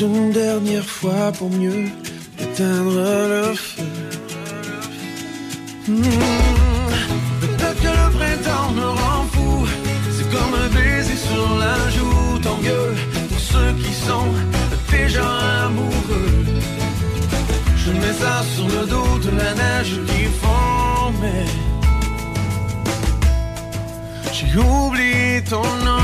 Une 0.03 0.31
dernière 0.31 0.85
fois 0.85 1.31
pour 1.37 1.49
mieux 1.49 1.85
éteindre 2.39 2.99
le 3.33 3.53
feu. 3.53 3.83
Hmm. 5.87 6.01
Peut-être 7.41 7.81
que 7.81 7.87
le 7.87 8.07
printemps 8.17 8.71
me 8.71 8.87
rend 9.01 9.23
fou, 9.33 9.67
c'est 10.15 10.29
comme 10.35 10.53
un 10.65 10.69
baiser 10.75 11.15
sur 11.15 11.57
la 11.57 11.77
joue, 11.95 12.39
tant 12.41 12.57
mieux 12.57 12.93
pour 13.29 13.39
ceux 13.39 13.73
qui 13.81 13.93
sont 13.93 14.29
déjà 14.91 15.27
amoureux. 15.65 16.45
Je 17.77 17.91
mets 17.91 18.17
ça 18.23 18.43
sur 18.55 18.67
le 18.67 18.85
dos 18.87 19.19
de 19.25 19.31
la 19.37 19.53
neige 19.53 19.99
qui 20.07 20.23
fond, 20.41 21.13
mais 21.21 21.45
j'ai 24.33 24.57
oublié 24.57 25.43
ton 25.49 25.63
nom. 25.85 26.02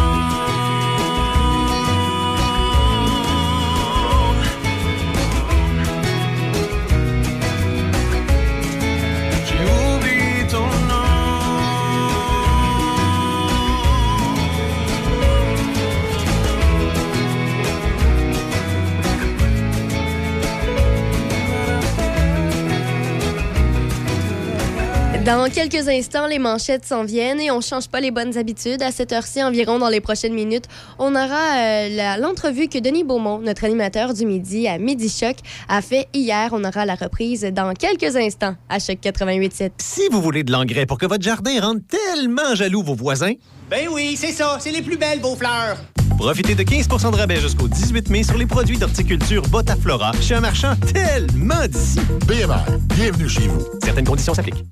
Dans 25.30 25.48
quelques 25.48 25.88
instants, 25.88 26.26
les 26.26 26.40
manchettes 26.40 26.86
s'en 26.86 27.04
viennent 27.04 27.40
et 27.40 27.52
on 27.52 27.62
change 27.62 27.88
pas 27.88 28.00
les 28.00 28.10
bonnes 28.10 28.36
habitudes. 28.36 28.82
À 28.82 28.92
cette 28.92 29.12
heure-ci, 29.12 29.44
environ 29.44 29.78
dans 29.78 29.88
les 29.88 30.02
prochaines 30.02 30.34
minutes, 30.34 30.66
on 30.98 31.12
aura 31.14 31.56
euh, 31.56 32.18
l'entrevue 32.18 32.68
que 32.68 32.80
Denis 32.80 33.04
Beaumont, 33.04 33.38
notre 33.38 33.64
animateur 33.66 34.16
du 34.16 34.26
midi 34.26 34.68
à 34.68 34.80
Midi 34.80 35.08
Choc, 35.08 35.36
a 35.68 35.84
fait 35.84 36.08
hier. 36.16 36.50
On 36.52 36.64
aura 36.64 36.84
la 36.84 36.96
reprise 36.96 37.44
dans 37.44 37.76
quelques 37.76 38.16
instants 38.16 38.56
à 38.70 38.80
Choc 38.80 38.98
88.7. 39.04 39.70
Si 39.78 40.02
vous 40.12 40.20
voulez 40.20 40.44
de 40.44 40.52
l'engrais 40.52 40.88
pour 40.88 40.98
que 40.98 41.06
votre 41.06 41.24
jardin 41.24 41.62
rende 41.62 41.82
tellement 41.88 42.56
jaloux 42.56 42.82
vos 42.82 42.96
voisins, 42.96 43.34
Ben 43.70 43.88
oui, 43.92 44.16
c'est 44.18 44.32
ça, 44.32 44.58
c'est 44.60 44.72
les 44.72 44.82
plus 44.82 44.98
belles, 44.98 45.20
vos 45.20 45.36
fleurs. 45.36 45.78
profitez 46.18 46.56
de 46.56 46.64
15% 46.64 47.12
de 47.12 47.18
rabais 47.18 47.40
jusqu'au 47.40 47.68
18 47.68 48.10
mai 48.10 48.24
sur 48.24 48.36
les 48.36 48.48
produits 48.48 48.80
d'horticulture 48.80 49.44
Botaflora 49.44 50.12
chez 50.24 50.34
un 50.34 50.42
marchand 50.42 50.74
tellement 50.92 51.68
d'ici. 51.68 52.00
BMR, 52.26 52.80
bienvenue 52.96 53.30
chez 53.30 53.48
vous. 53.48 53.64
Certaines 53.84 54.06
conditions 54.06 54.34
s'appliquent. 54.34 54.66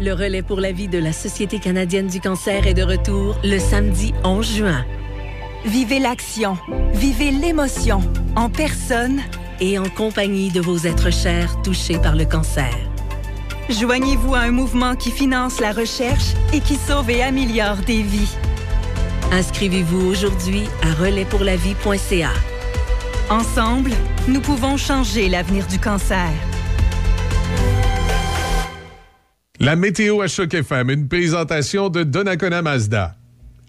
Le 0.00 0.12
relais 0.12 0.42
pour 0.42 0.60
la 0.60 0.70
vie 0.70 0.86
de 0.86 0.98
la 0.98 1.12
Société 1.12 1.58
canadienne 1.58 2.06
du 2.06 2.20
cancer 2.20 2.68
est 2.68 2.74
de 2.74 2.84
retour 2.84 3.36
le 3.42 3.58
samedi 3.58 4.14
11 4.22 4.56
juin. 4.56 4.84
Vivez 5.64 5.98
l'action, 5.98 6.56
vivez 6.92 7.32
l'émotion, 7.32 8.00
en 8.36 8.48
personne 8.48 9.20
et 9.60 9.76
en 9.76 9.88
compagnie 9.88 10.50
de 10.52 10.60
vos 10.60 10.78
êtres 10.78 11.10
chers 11.10 11.60
touchés 11.62 11.98
par 11.98 12.14
le 12.14 12.26
cancer. 12.26 12.72
Joignez-vous 13.68 14.36
à 14.36 14.42
un 14.42 14.52
mouvement 14.52 14.94
qui 14.94 15.10
finance 15.10 15.58
la 15.58 15.72
recherche 15.72 16.32
et 16.52 16.60
qui 16.60 16.76
sauve 16.76 17.10
et 17.10 17.24
améliore 17.24 17.78
des 17.78 18.02
vies. 18.02 18.36
Inscrivez-vous 19.32 20.06
aujourd'hui 20.06 20.62
à 20.82 20.94
relaispourlavie.ca. 20.94 22.30
Ensemble, 23.30 23.90
nous 24.28 24.40
pouvons 24.40 24.76
changer 24.76 25.28
l'avenir 25.28 25.66
du 25.66 25.80
cancer. 25.80 26.30
La 29.60 29.74
météo 29.74 30.20
à 30.20 30.28
Choc 30.28 30.54
FM, 30.54 30.88
une 30.88 31.08
présentation 31.08 31.88
de 31.88 32.04
Donnacona 32.04 32.62
Mazda. 32.62 33.16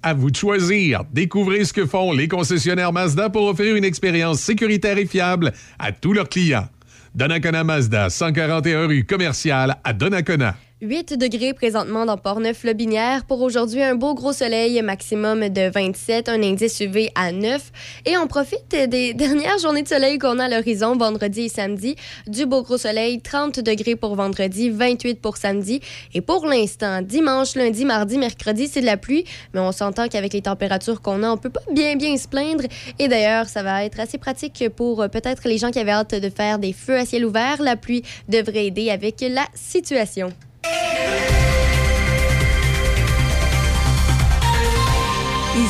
À 0.03 0.13
vous 0.13 0.29
de 0.29 0.35
choisir. 0.35 1.03
Découvrez 1.11 1.65
ce 1.65 1.73
que 1.73 1.87
font 1.87 2.13
les 2.13 2.27
concessionnaires 2.27 2.93
Mazda 2.93 3.31
pour 3.31 3.47
offrir 3.47 3.75
une 3.75 3.83
expérience 3.83 4.39
sécuritaire 4.39 4.99
et 4.99 5.07
fiable 5.07 5.51
à 5.79 5.91
tous 5.91 6.13
leurs 6.13 6.29
clients. 6.29 6.67
Donnacona 7.15 7.63
Mazda, 7.63 8.11
141 8.11 8.85
rue 8.85 9.03
commerciale 9.03 9.77
à 9.83 9.93
Donnacona. 9.93 10.55
8 10.81 11.17
degrés 11.17 11.53
présentement 11.53 12.05
dans 12.05 12.15
Port-Neuf-Lobinière. 12.15 13.25
Pour 13.25 13.41
aujourd'hui, 13.41 13.83
un 13.83 13.95
beau 13.95 14.13
gros 14.13 14.31
soleil, 14.31 14.81
maximum 14.81 15.49
de 15.49 15.69
27, 15.69 16.29
un 16.29 16.41
indice 16.41 16.79
UV 16.79 17.11
à 17.15 17.33
9. 17.33 17.71
Et 18.05 18.15
on 18.15 18.27
profite 18.27 18.73
des 18.87 19.13
dernières 19.13 19.57
journées 19.57 19.83
de 19.83 19.89
soleil 19.89 20.17
qu'on 20.19 20.39
a 20.39 20.45
à 20.45 20.47
l'horizon, 20.47 20.95
vendredi 20.95 21.41
et 21.41 21.49
samedi. 21.49 21.97
Du 22.27 22.45
beau 22.45 22.63
gros 22.63 22.77
soleil, 22.77 23.19
30 23.19 23.59
degrés 23.59 23.97
pour 23.97 24.15
vendredi, 24.15 24.69
28 24.69 25.19
pour 25.19 25.35
samedi. 25.35 25.81
Et 26.13 26.21
pour 26.21 26.45
l'instant, 26.45 27.01
dimanche, 27.01 27.55
lundi, 27.55 27.83
mardi, 27.83 28.17
mercredi, 28.17 28.69
c'est 28.69 28.79
de 28.79 28.85
la 28.85 28.95
pluie. 28.95 29.25
Mais 29.53 29.59
on 29.59 29.73
s'entend 29.73 30.07
qu'avec 30.07 30.31
les 30.31 30.43
températures 30.43 31.01
qu'on 31.01 31.23
a, 31.23 31.29
on 31.29 31.35
peut 31.35 31.49
pas 31.49 31.59
bien 31.73 31.97
bien 31.97 32.15
se 32.15 32.29
plaindre. 32.29 32.63
Et 32.99 33.09
d'ailleurs, 33.09 33.49
ça 33.49 33.63
va 33.63 33.83
être 33.83 33.99
assez 33.99 34.17
pratique 34.17 34.63
pour 34.77 35.01
euh, 35.01 35.09
peut-être 35.09 35.45
les 35.45 35.57
gens 35.57 35.71
qui 35.71 35.79
avaient 35.79 35.91
hâte 35.91 36.15
de 36.15 36.29
faire 36.29 36.57
des 36.57 36.71
feux 36.71 36.95
à 36.95 37.05
ciel 37.05 37.25
ouvert. 37.25 37.61
La 37.61 37.75
pluie 37.75 38.03
devrait 38.29 38.67
aider 38.67 38.89
avec 38.91 39.19
la 39.19 39.45
situation. 39.53 40.31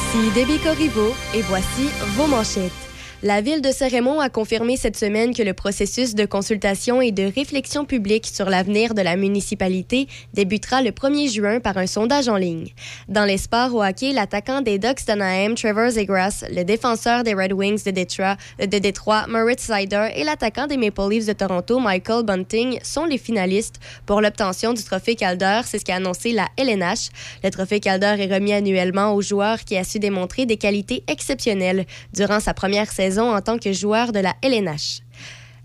Ici 0.10 0.32
Debbie 0.32 0.58
Corriveau 0.58 1.14
et 1.36 1.44
voici 1.44 1.88
vos 2.16 2.26
manchettes. 2.26 2.89
La 3.22 3.42
ville 3.42 3.62
de 3.62 3.74
Saint-Raymond 3.74 4.22
a 4.22 4.30
confirmé 4.30 4.78
cette 4.78 4.96
semaine 4.96 5.36
que 5.36 5.44
le 5.44 5.54
processus 5.54 6.16
de 6.16 6.24
consultation 6.24 7.02
et 7.02 7.12
de 7.12 7.24
réflexion 7.24 7.84
publique 7.84 8.26
sur 8.26 8.50
l'avenir 8.50 8.94
de 8.94 9.02
la 9.02 9.18
municipalité 9.18 10.08
débutera 10.34 10.82
le 10.82 10.92
1er 10.92 11.30
juin 11.30 11.60
par 11.60 11.78
un 11.78 11.86
sondage 11.86 12.30
en 12.30 12.38
ligne. 12.38 12.70
Dans 13.10 13.26
les 13.26 13.38
sports 13.38 13.76
au 13.76 13.84
hockey, 13.84 14.14
l'attaquant 14.14 14.62
des 14.62 14.80
Ducks 14.80 15.06
d'Anaheim, 15.06 15.56
Trevor 15.56 15.90
Zegras, 15.90 16.46
le 16.50 16.64
défenseur 16.64 17.26
des 17.26 17.34
Red 17.34 17.52
Wings 17.52 17.84
de 17.84 17.92
Détroit, 17.92 18.38
de 18.58 18.80
Détroit 18.80 19.28
Moritz 19.28 19.64
Sider 19.64 20.12
et 20.16 20.24
l'attaquant 20.24 20.68
des 20.68 20.78
Maple 20.78 21.10
Leafs 21.10 21.26
de 21.26 21.34
Toronto, 21.34 21.78
Michael 21.78 22.24
Bunting, 22.24 22.80
sont 22.84 23.04
les 23.04 23.18
finalistes 23.18 23.82
pour 24.06 24.22
l'obtention 24.22 24.72
du 24.72 24.84
trophée 24.86 25.16
Calder. 25.16 25.60
C'est 25.66 25.80
ce 25.80 25.84
qu'a 25.84 25.98
annoncé 25.98 26.32
la 26.32 26.48
LNH. 26.56 27.10
Le 27.44 27.50
trophée 27.50 27.82
Calder 27.82 28.16
est 28.18 28.34
remis 28.34 28.54
annuellement 28.54 29.14
au 29.14 29.22
joueur 29.22 29.66
qui 29.66 29.76
a 29.76 29.84
su 29.84 30.00
démontrer 30.00 30.46
des 30.46 30.56
qualités 30.56 31.04
exceptionnelles 31.10 31.86
durant 32.14 32.40
sa 32.40 32.54
première 32.54 32.90
saison 32.90 33.09
en 33.18 33.42
tant 33.42 33.58
que 33.58 33.74
joueur 33.74 34.12
de 34.12 34.20
la 34.20 34.36
LNH. 34.44 35.02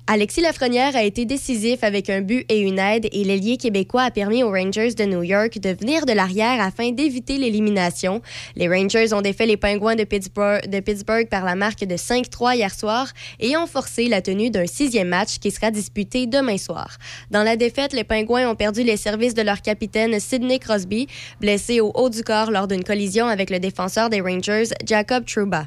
Alexis 0.07 0.43
Lafrenière 0.43 0.95
a 0.97 1.03
été 1.03 1.25
décisif 1.25 1.83
avec 1.83 2.11
un 2.11 2.21
but 2.21 2.45
et 2.51 2.61
une 2.61 2.79
aide 2.79 3.09
et 3.11 3.25
l'ailier 3.25 3.57
québécois 3.57 4.03
a 4.03 4.11
permis 4.11 4.43
aux 4.43 4.51
Rangers 4.51 4.93
de 4.93 5.05
New 5.05 5.23
York 5.23 5.59
de 5.59 5.71
venir 5.71 6.05
de 6.05 6.13
l'arrière 6.13 6.61
afin 6.61 6.91
d'éviter 6.91 7.39
l'élimination. 7.39 8.21
Les 8.55 8.69
Rangers 8.69 9.15
ont 9.15 9.23
défait 9.23 9.47
les 9.47 9.57
Pingouins 9.57 9.97
de 9.97 10.05
Pittsburgh, 10.05 11.29
par 11.31 11.47
la 11.47 11.55
marque 11.55 11.87
de 11.87 11.95
5-3 11.95 12.57
hier 12.57 12.75
soir 12.75 13.09
et 13.41 13.57
ont 13.57 13.67
forcé 13.67 14.09
la 14.09 14.21
tenue 14.21 14.51
d'un 14.51 14.67
sixième 14.67 15.09
match 15.09 15.39
qui 15.39 15.51
sera 15.51 15.71
disputé 15.71 16.27
demain 16.27 16.59
soir. 16.59 16.99
Dans 17.31 17.43
la 17.43 17.57
défaite, 17.57 17.95
les 17.95 18.05
Pingouins 18.05 18.47
ont 18.47 18.57
perdu 18.57 18.83
les 18.83 18.99
services 18.99 19.33
de 19.33 19.41
leur 19.41 19.63
capitaine 19.63 20.21
Sidney 20.21 20.59
Crosby, 20.59 21.07
blessé 21.41 21.81
au 21.81 21.93
haut 21.95 22.11
du 22.11 22.23
corps 22.23 22.51
lors 22.51 22.69
d'une 22.69 22.85
collision 22.85 23.27
avec 23.27 23.49
le 23.49 23.59
défenseur 23.59 24.11
des 24.11 24.21
Rangers, 24.21 24.69
Jacob 24.87 25.25
Trouba. 25.25 25.67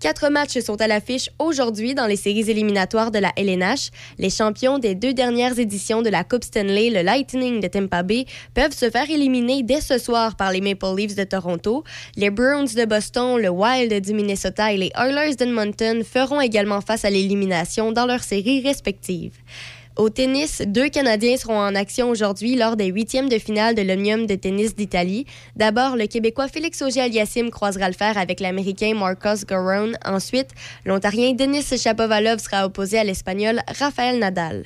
Quatre 0.00 0.30
matchs 0.30 0.58
sont 0.60 0.80
à 0.80 0.86
l'affiche 0.86 1.28
aujourd'hui 1.38 1.94
dans 1.94 2.06
les 2.06 2.16
séries 2.16 2.50
éliminatoires 2.50 3.10
de 3.10 3.18
la 3.18 3.32
LNH. 3.36 3.90
Les 4.18 4.30
champions 4.30 4.78
des 4.78 4.94
deux 4.94 5.12
dernières 5.12 5.58
éditions 5.58 6.00
de 6.00 6.08
la 6.08 6.24
Coupe 6.24 6.42
Stanley, 6.42 6.88
le 6.88 7.02
Lightning 7.02 7.60
de 7.60 7.68
Tampa 7.68 8.02
Bay, 8.02 8.24
peuvent 8.54 8.72
se 8.72 8.88
faire 8.88 9.10
éliminer 9.10 9.62
dès 9.62 9.82
ce 9.82 9.98
soir 9.98 10.36
par 10.36 10.52
les 10.52 10.62
Maple 10.62 10.96
Leafs 10.96 11.16
de 11.16 11.24
Toronto. 11.24 11.84
Les 12.16 12.30
Bruins 12.30 12.64
de 12.64 12.84
Boston, 12.86 13.36
le 13.36 13.50
Wild 13.50 13.92
du 14.02 14.14
Minnesota 14.14 14.72
et 14.72 14.78
les 14.78 14.90
Oilers 14.96 15.36
d'Edmonton 15.36 16.02
feront 16.02 16.40
également 16.40 16.80
face 16.80 17.04
à 17.04 17.10
l'élimination 17.10 17.92
dans 17.92 18.06
leurs 18.06 18.24
séries 18.24 18.62
respectives. 18.62 19.36
Au 20.00 20.08
tennis, 20.08 20.62
deux 20.64 20.88
Canadiens 20.88 21.36
seront 21.36 21.58
en 21.58 21.74
action 21.74 22.08
aujourd'hui 22.08 22.56
lors 22.56 22.74
des 22.74 22.86
huitièmes 22.86 23.28
de 23.28 23.38
finale 23.38 23.74
de 23.74 23.82
l'Omnium 23.82 24.24
de 24.24 24.34
tennis 24.34 24.74
d'Italie. 24.74 25.26
D'abord, 25.56 25.94
le 25.94 26.06
Québécois 26.06 26.48
Félix 26.48 26.80
Auger-Aliassime 26.80 27.50
croisera 27.50 27.86
le 27.86 27.92
fer 27.92 28.16
avec 28.16 28.40
l'Américain 28.40 28.94
Marcos 28.94 29.44
Garon. 29.46 29.92
Ensuite, 30.06 30.52
l'Ontarien 30.86 31.34
Denis 31.34 31.76
Shapovalov 31.76 32.38
sera 32.38 32.64
opposé 32.64 32.98
à 32.98 33.04
l'Espagnol 33.04 33.60
Rafael 33.78 34.18
Nadal. 34.18 34.64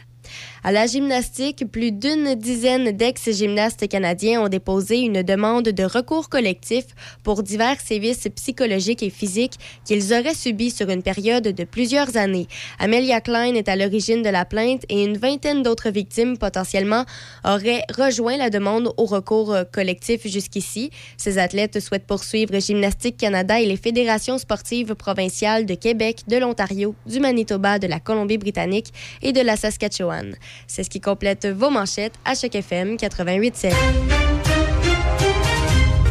À 0.67 0.73
la 0.73 0.87
gymnastique, 0.87 1.71
plus 1.71 1.93
d'une 1.93 2.35
dizaine 2.37 2.91
d'ex-gymnastes 2.91 3.87
canadiens 3.87 4.41
ont 4.41 4.49
déposé 4.49 5.01
une 5.01 5.23
demande 5.23 5.65
de 5.65 5.85
recours 5.85 6.31
collectif 6.31 6.87
pour 7.23 7.43
divers 7.43 7.79
sévices 7.83 8.27
psychologiques 8.35 9.03
et 9.03 9.11
physiques 9.11 9.59
qu'ils 9.85 10.15
auraient 10.15 10.33
subis 10.33 10.71
sur 10.71 10.89
une 10.89 11.03
période 11.03 11.47
de 11.47 11.65
plusieurs 11.65 12.17
années. 12.17 12.47
Amelia 12.79 13.21
Klein 13.21 13.53
est 13.57 13.69
à 13.69 13.77
l'origine 13.77 14.23
de 14.23 14.31
la 14.31 14.47
plainte 14.47 14.85
et 14.89 15.05
une 15.05 15.19
vingtaine 15.19 15.63
d'autres 15.63 15.91
victimes 15.91 16.39
potentiellement 16.39 17.05
auraient 17.45 17.85
rejoint 17.95 18.39
la 18.39 18.49
demande 18.49 18.91
au 18.97 19.05
recours 19.05 19.55
collectif 19.71 20.27
jusqu'ici. 20.27 20.89
Ces 21.19 21.37
athlètes 21.37 21.79
souhaitent 21.79 22.07
poursuivre 22.07 22.59
Gymnastique 22.59 23.19
Canada 23.19 23.61
et 23.61 23.67
les 23.67 23.77
fédérations 23.77 24.39
sportives 24.39 24.95
provinciales 24.95 25.67
de 25.67 25.75
Québec, 25.75 26.23
de 26.27 26.39
l'Ontario, 26.39 26.95
du 27.05 27.21
Manitoba, 27.21 27.79
de 27.79 27.87
la 27.87 28.01
Colombie-Britannique 28.01 28.95
et 29.21 29.35
de 29.35 29.43
la 29.43 29.57
Saskatchewan. 29.59 30.35
C'est 30.67 30.83
ce 30.85 30.91
qui 30.91 31.01
complète 31.01 31.47
vos 31.47 31.71
manchettes 31.71 32.15
à 32.25 32.35
chaque 32.35 32.55
FM 32.55 32.97
88.7. 32.97 33.73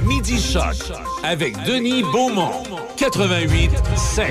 Midi 0.05 0.39
Choc 0.39 0.75
avec 1.23 1.55
Denis 1.63 2.03
Beaumont. 2.03 2.63
88 2.97 3.71
5. 3.95 4.29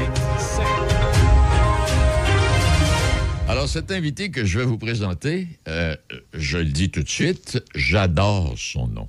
Alors, 3.48 3.68
cet 3.68 3.90
invité 3.90 4.31
que 4.31 4.44
je 4.44 4.59
vais 4.59 4.64
vous 4.64 4.79
présenter, 4.79 5.46
euh, 5.68 5.94
je 6.33 6.59
le 6.59 6.64
dis 6.64 6.90
tout 6.90 7.03
de 7.03 7.09
suite, 7.09 7.62
j'adore 7.75 8.55
son 8.57 8.87
nom. 8.88 9.09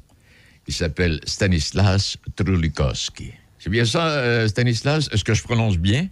Il 0.67 0.73
s'appelle 0.73 1.19
Stanislas 1.25 2.17
Trulikowski. 2.35 3.31
C'est 3.59 3.69
bien 3.69 3.85
ça, 3.85 4.07
euh, 4.17 4.47
Stanislas? 4.47 5.09
Est-ce 5.13 5.23
que 5.23 5.33
je 5.33 5.43
prononce 5.43 5.77
bien? 5.77 6.07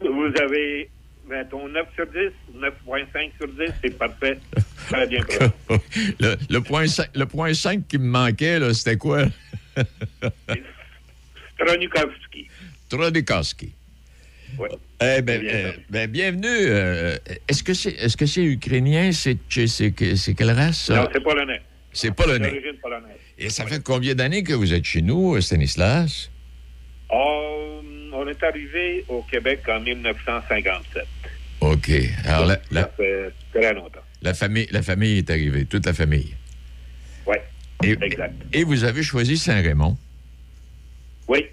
Vous 0.00 0.30
avez, 0.40 0.88
mettons, 1.28 1.68
9 1.68 1.86
sur 1.94 2.06
10, 2.06 2.30
9.5 2.54 3.30
sur 3.38 3.48
10, 3.48 3.72
c'est 3.82 3.98
parfait. 3.98 4.38
Très 4.88 5.06
bien. 5.06 5.20
le, 6.20 6.36
le 6.50 6.60
point 6.60 6.86
5, 6.86 7.08
le 7.14 7.26
point 7.26 7.52
5 7.54 7.86
qui 7.88 7.98
me 7.98 8.06
manquait, 8.06 8.58
c'était 8.74 8.96
quoi? 8.96 9.24
Tronikowski. 11.58 12.48
Trulikowski. 12.88 13.72
Oui. 14.58 14.68
Eh 15.00 15.20
ben, 15.22 15.42
euh, 15.44 15.72
ben, 15.90 16.08
bienvenue. 16.10 16.46
euh, 16.48 17.16
est-ce 17.48 17.62
que 17.64 17.74
c'est 17.74 17.90
est-ce 17.90 18.16
que 18.16 18.26
c'est 18.26 18.44
ukrainien? 18.44 19.10
C'est 19.12 19.38
c'est 19.48 19.90
quelle 20.34 20.50
race? 20.50 20.84
ça? 20.86 20.94
Non, 21.02 21.08
c'est 21.12 21.20
polonais. 21.22 21.60
C'est 21.92 22.14
polonais. 22.14 22.60
Polonaise. 22.80 23.16
Et 23.38 23.50
ça 23.50 23.66
fait 23.66 23.82
combien 23.82 24.14
d'années 24.14 24.42
que 24.44 24.52
vous 24.52 24.72
êtes 24.72 24.84
chez 24.84 25.02
nous, 25.02 25.40
Stanislas? 25.40 26.30
On, 27.10 27.80
on 28.12 28.28
est 28.28 28.42
arrivé 28.44 29.04
au 29.08 29.22
Québec 29.22 29.60
en 29.68 29.80
1957. 29.80 31.04
OK. 31.72 31.90
Alors, 32.24 32.46
la, 32.46 32.58
la- 32.70 32.82
Ça 32.82 32.90
fait 32.96 33.32
très 33.52 33.72
longtemps. 33.74 34.00
la 34.22 34.34
famille, 34.34 34.66
la 34.70 34.82
famille 34.82 35.18
est 35.18 35.30
arrivée, 35.30 35.64
toute 35.64 35.86
la 35.86 35.92
famille. 35.92 36.34
Oui, 37.26 37.36
exact. 38.00 38.34
et 38.52 38.64
vous 38.64 38.84
avez 38.84 39.02
choisi 39.02 39.36
Saint-Raymond? 39.36 39.96
Oui. 41.28 41.44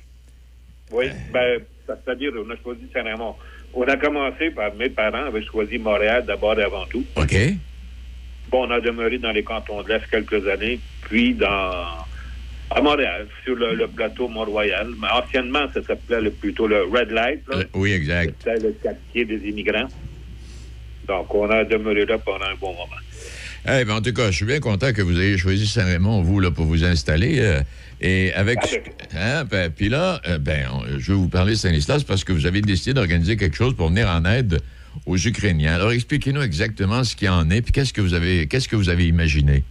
Oui. 0.92 1.06
Ben, 1.34 1.60
ça- 1.88 1.98
c'est-à-dire, 2.06 2.32
on 2.38 2.50
a 2.50 2.56
choisi 2.64 2.82
Saint-Raymond. 2.94 3.36
On 3.74 3.84
a 3.84 3.98
commencé 3.98 4.52
par 4.52 4.74
mes 4.76 4.90
parents 4.90 5.26
avaient 5.26 5.44
choisi 5.46 5.78
Montréal 5.78 6.26
d'abord 6.26 6.60
et 6.60 6.64
avant 6.64 6.86
tout. 6.86 7.04
OK. 7.16 7.36
Bon, 8.50 8.68
on 8.68 8.72
a 8.72 8.80
demeuré 8.82 9.18
dans 9.18 9.32
les 9.32 9.44
cantons 9.44 9.82
de 9.84 9.90
l'Est 9.90 10.06
quelques 10.10 10.46
années, 10.48 10.80
puis 11.04 11.34
dans 11.34 12.06
à 12.76 12.82
Montréal, 12.82 13.28
sur 13.44 13.56
le, 13.56 13.76
le 13.76 13.88
plateau 13.88 14.28
Mont-Royal. 14.28 14.88
Anciennement, 15.12 15.66
ça 15.74 15.82
s'appelait 15.84 16.30
plutôt 16.30 16.68
le 16.68 16.84
Red 16.84 17.12
Light. 17.12 17.42
là. 17.50 17.58
Euh, 17.58 17.64
oui, 17.74 17.92
exact. 17.92 18.34
C'était 18.40 18.60
le 18.60 18.74
quartier 18.82 19.26
des 19.26 19.48
immigrants. 19.50 19.88
Donc, 21.08 21.34
on 21.36 21.50
a 21.50 21.64
demeuré 21.66 22.06
là 22.06 22.18
pendant 22.18 22.46
un 22.46 22.56
bon 22.60 22.72
moment. 22.74 22.86
Eh 23.68 23.86
ben, 23.86 23.96
en 23.96 24.02
tout 24.02 24.14
cas, 24.14 24.32
je 24.32 24.38
suis 24.38 24.46
bien 24.46 24.60
content 24.60 24.92
que 24.94 25.02
vous 25.02 25.20
ayez 25.20 25.38
choisi 25.38 25.68
Saint-Raymond, 25.68 26.22
vous, 26.24 26.40
là, 26.40 26.50
pour 26.52 26.66
vous 26.66 26.84
installer. 26.84 27.40
euh, 27.40 27.62
et 28.04 28.34
avec. 28.34 28.58
Hein, 29.16 29.44
ben, 29.46 29.70
puis 29.70 29.90
là, 29.90 30.20
euh, 30.28 30.40
ben, 30.40 30.66
on- 30.74 30.98
je 30.98 31.12
vais 31.12 31.18
vous 31.18 31.28
parler 31.30 31.52
de 31.52 31.58
Stanislas 31.58 32.04
parce 32.04 32.24
que 32.24 32.32
vous 32.34 32.48
avez 32.48 32.62
décidé 32.62 32.94
d'organiser 32.96 33.38
quelque 33.38 33.56
chose 33.56 33.76
pour 33.76 33.90
venir 33.90 34.08
en 34.10 34.26
aide 34.26 34.60
aux 35.06 35.18
Ukrainiens. 35.18 35.76
Alors, 35.76 35.92
expliquez-nous 35.92 36.42
exactement 36.42 37.04
ce 37.04 37.16
qu'il 37.16 37.30
en 37.30 37.48
est, 37.52 37.62
puis 37.62 37.72
qu'est-ce 37.72 37.94
que 37.94 38.02
vous 38.02 38.16
avez, 38.16 38.48
qu'est-ce 38.48 38.68
que 38.68 38.76
vous 38.76 38.90
avez 38.90 39.06
imaginé? 39.08 39.64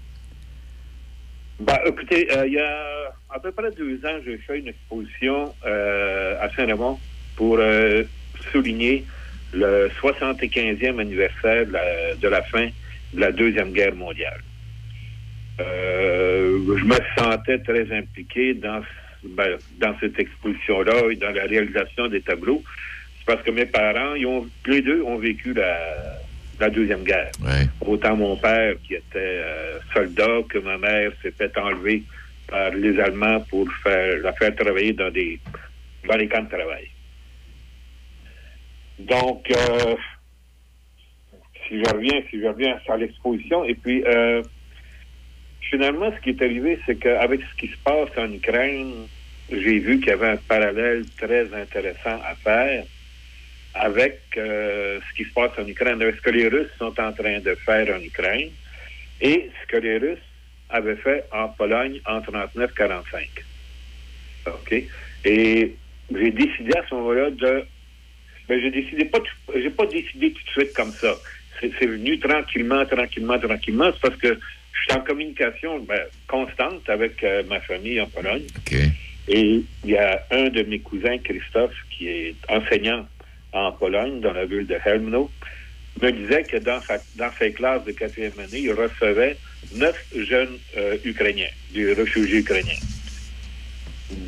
Ben, 1.60 1.78
écoutez, 1.84 2.26
euh, 2.32 2.46
il 2.46 2.54
y 2.54 2.58
a 2.58 3.12
à 3.28 3.38
peu 3.38 3.52
près 3.52 3.70
deux 3.72 3.96
ans, 4.06 4.18
j'ai 4.24 4.38
fait 4.38 4.60
une 4.60 4.68
exposition 4.68 5.54
euh, 5.66 6.36
à 6.40 6.48
Saint-Raymond 6.56 6.98
pour 7.36 7.58
euh, 7.58 8.02
souligner 8.50 9.04
le 9.52 9.90
75e 10.00 10.98
anniversaire 10.98 11.66
de 11.66 11.72
la, 11.72 12.14
de 12.14 12.28
la 12.28 12.42
fin 12.44 12.68
de 13.12 13.20
la 13.20 13.30
Deuxième 13.30 13.72
Guerre 13.72 13.94
mondiale. 13.94 14.40
Euh, 15.60 16.58
je 16.78 16.84
me 16.84 16.96
sentais 17.18 17.58
très 17.58 17.94
impliqué 17.94 18.54
dans, 18.54 18.80
ben, 19.22 19.58
dans 19.78 19.94
cette 20.00 20.18
exposition-là 20.18 21.10
et 21.10 21.16
dans 21.16 21.30
la 21.30 21.42
réalisation 21.42 22.08
des 22.08 22.22
tableaux. 22.22 22.62
C'est 23.18 23.26
parce 23.26 23.42
que 23.42 23.50
mes 23.50 23.66
parents, 23.66 24.14
ils 24.14 24.24
ont, 24.24 24.48
les 24.64 24.80
deux 24.80 25.02
ont 25.02 25.18
vécu 25.18 25.52
la, 25.52 25.76
la 26.60 26.70
Deuxième 26.70 27.02
Guerre. 27.02 27.32
Autant 27.80 28.16
mon 28.16 28.36
père, 28.36 28.74
qui 28.86 28.94
était 28.94 29.16
euh, 29.16 29.78
soldat, 29.94 30.42
que 30.48 30.58
ma 30.58 30.76
mère 30.78 31.10
s'est 31.22 31.32
fait 31.32 31.56
enlever 31.58 32.02
par 32.46 32.70
les 32.70 33.00
Allemands 33.00 33.40
pour 33.48 33.66
faire, 33.82 34.18
la 34.18 34.32
faire 34.34 34.54
travailler 34.54 34.92
dans, 34.92 35.10
des, 35.10 35.40
dans 36.06 36.16
les 36.16 36.28
camps 36.28 36.42
de 36.42 36.48
travail. 36.48 36.88
Donc, 38.98 39.50
euh, 39.50 39.96
si 41.66 41.82
je 41.82 41.90
reviens, 41.94 42.20
si 42.30 42.40
je 42.40 42.46
reviens 42.46 42.78
sur 42.84 42.96
l'exposition, 42.96 43.64
et 43.64 43.74
puis 43.74 44.04
euh, 44.04 44.42
finalement, 45.70 46.12
ce 46.14 46.20
qui 46.20 46.30
est 46.30 46.42
arrivé, 46.42 46.78
c'est 46.84 46.96
qu'avec 46.96 47.40
ce 47.40 47.56
qui 47.56 47.68
se 47.68 47.78
passe 47.82 48.10
en 48.18 48.30
Ukraine, 48.30 49.06
j'ai 49.50 49.78
vu 49.78 49.98
qu'il 49.98 50.08
y 50.08 50.12
avait 50.12 50.30
un 50.30 50.36
parallèle 50.36 51.04
très 51.16 51.52
intéressant 51.54 52.20
à 52.24 52.34
faire 52.34 52.84
avec 53.74 54.20
euh, 54.36 54.98
ce 55.08 55.16
qui 55.16 55.28
se 55.28 55.32
passe 55.32 55.52
en 55.58 55.66
Ukraine, 55.66 56.00
avec 56.02 56.16
ce 56.16 56.20
que 56.22 56.30
les 56.30 56.48
Russes 56.48 56.70
sont 56.78 56.98
en 57.00 57.12
train 57.12 57.38
de 57.40 57.54
faire 57.54 57.94
en 57.94 58.00
Ukraine? 58.02 58.50
Et 59.20 59.50
ce 59.60 59.66
que 59.66 59.76
les 59.76 59.98
Russes 59.98 60.18
avaient 60.70 60.96
fait 60.96 61.24
en 61.32 61.48
Pologne 61.48 62.00
en 62.06 62.20
39-45. 62.20 63.26
OK? 64.46 64.84
Et 65.24 65.74
j'ai 66.14 66.30
décidé 66.30 66.72
à 66.76 66.84
ce 66.88 66.94
moment-là 66.94 67.30
de 67.30 67.64
ben, 68.48 68.60
j'ai 68.60 68.70
décidé 68.70 69.04
pas, 69.04 69.20
j'ai 69.54 69.70
pas 69.70 69.86
décidé 69.86 70.32
tout 70.32 70.42
de 70.44 70.50
suite 70.50 70.72
comme 70.74 70.90
ça. 70.90 71.14
C'est 71.60 71.70
c'est 71.78 71.86
venu 71.86 72.18
tranquillement, 72.18 72.84
tranquillement, 72.84 73.38
tranquillement. 73.38 73.90
C'est 73.92 74.00
parce 74.00 74.16
que 74.16 74.40
je 74.72 74.80
suis 74.82 74.92
en 74.92 75.04
communication 75.04 75.78
ben, 75.80 76.00
constante 76.26 76.88
avec 76.88 77.22
euh, 77.22 77.44
ma 77.48 77.60
famille 77.60 78.00
en 78.00 78.06
Pologne. 78.06 78.46
Et 79.28 79.62
il 79.84 79.90
y 79.90 79.96
a 79.96 80.26
un 80.32 80.48
de 80.48 80.62
mes 80.62 80.80
cousins, 80.80 81.18
Christophe, 81.18 81.76
qui 81.90 82.08
est 82.08 82.34
enseignant 82.48 83.06
en 83.52 83.72
Pologne, 83.72 84.20
dans 84.20 84.32
la 84.32 84.44
ville 84.44 84.66
de 84.66 84.76
Helmno, 84.84 85.30
me 86.00 86.10
disait 86.12 86.44
que 86.44 86.56
dans, 86.56 86.80
sa, 86.80 86.98
dans 87.16 87.30
ses 87.38 87.52
classes 87.52 87.84
de 87.84 87.92
quatrième 87.92 88.38
année, 88.38 88.60
il 88.60 88.72
recevait 88.72 89.36
neuf 89.74 89.96
jeunes 90.16 90.56
euh, 90.76 90.96
Ukrainiens, 91.04 91.50
des 91.72 91.92
réfugiés 91.92 92.38
ukrainiens. 92.38 92.78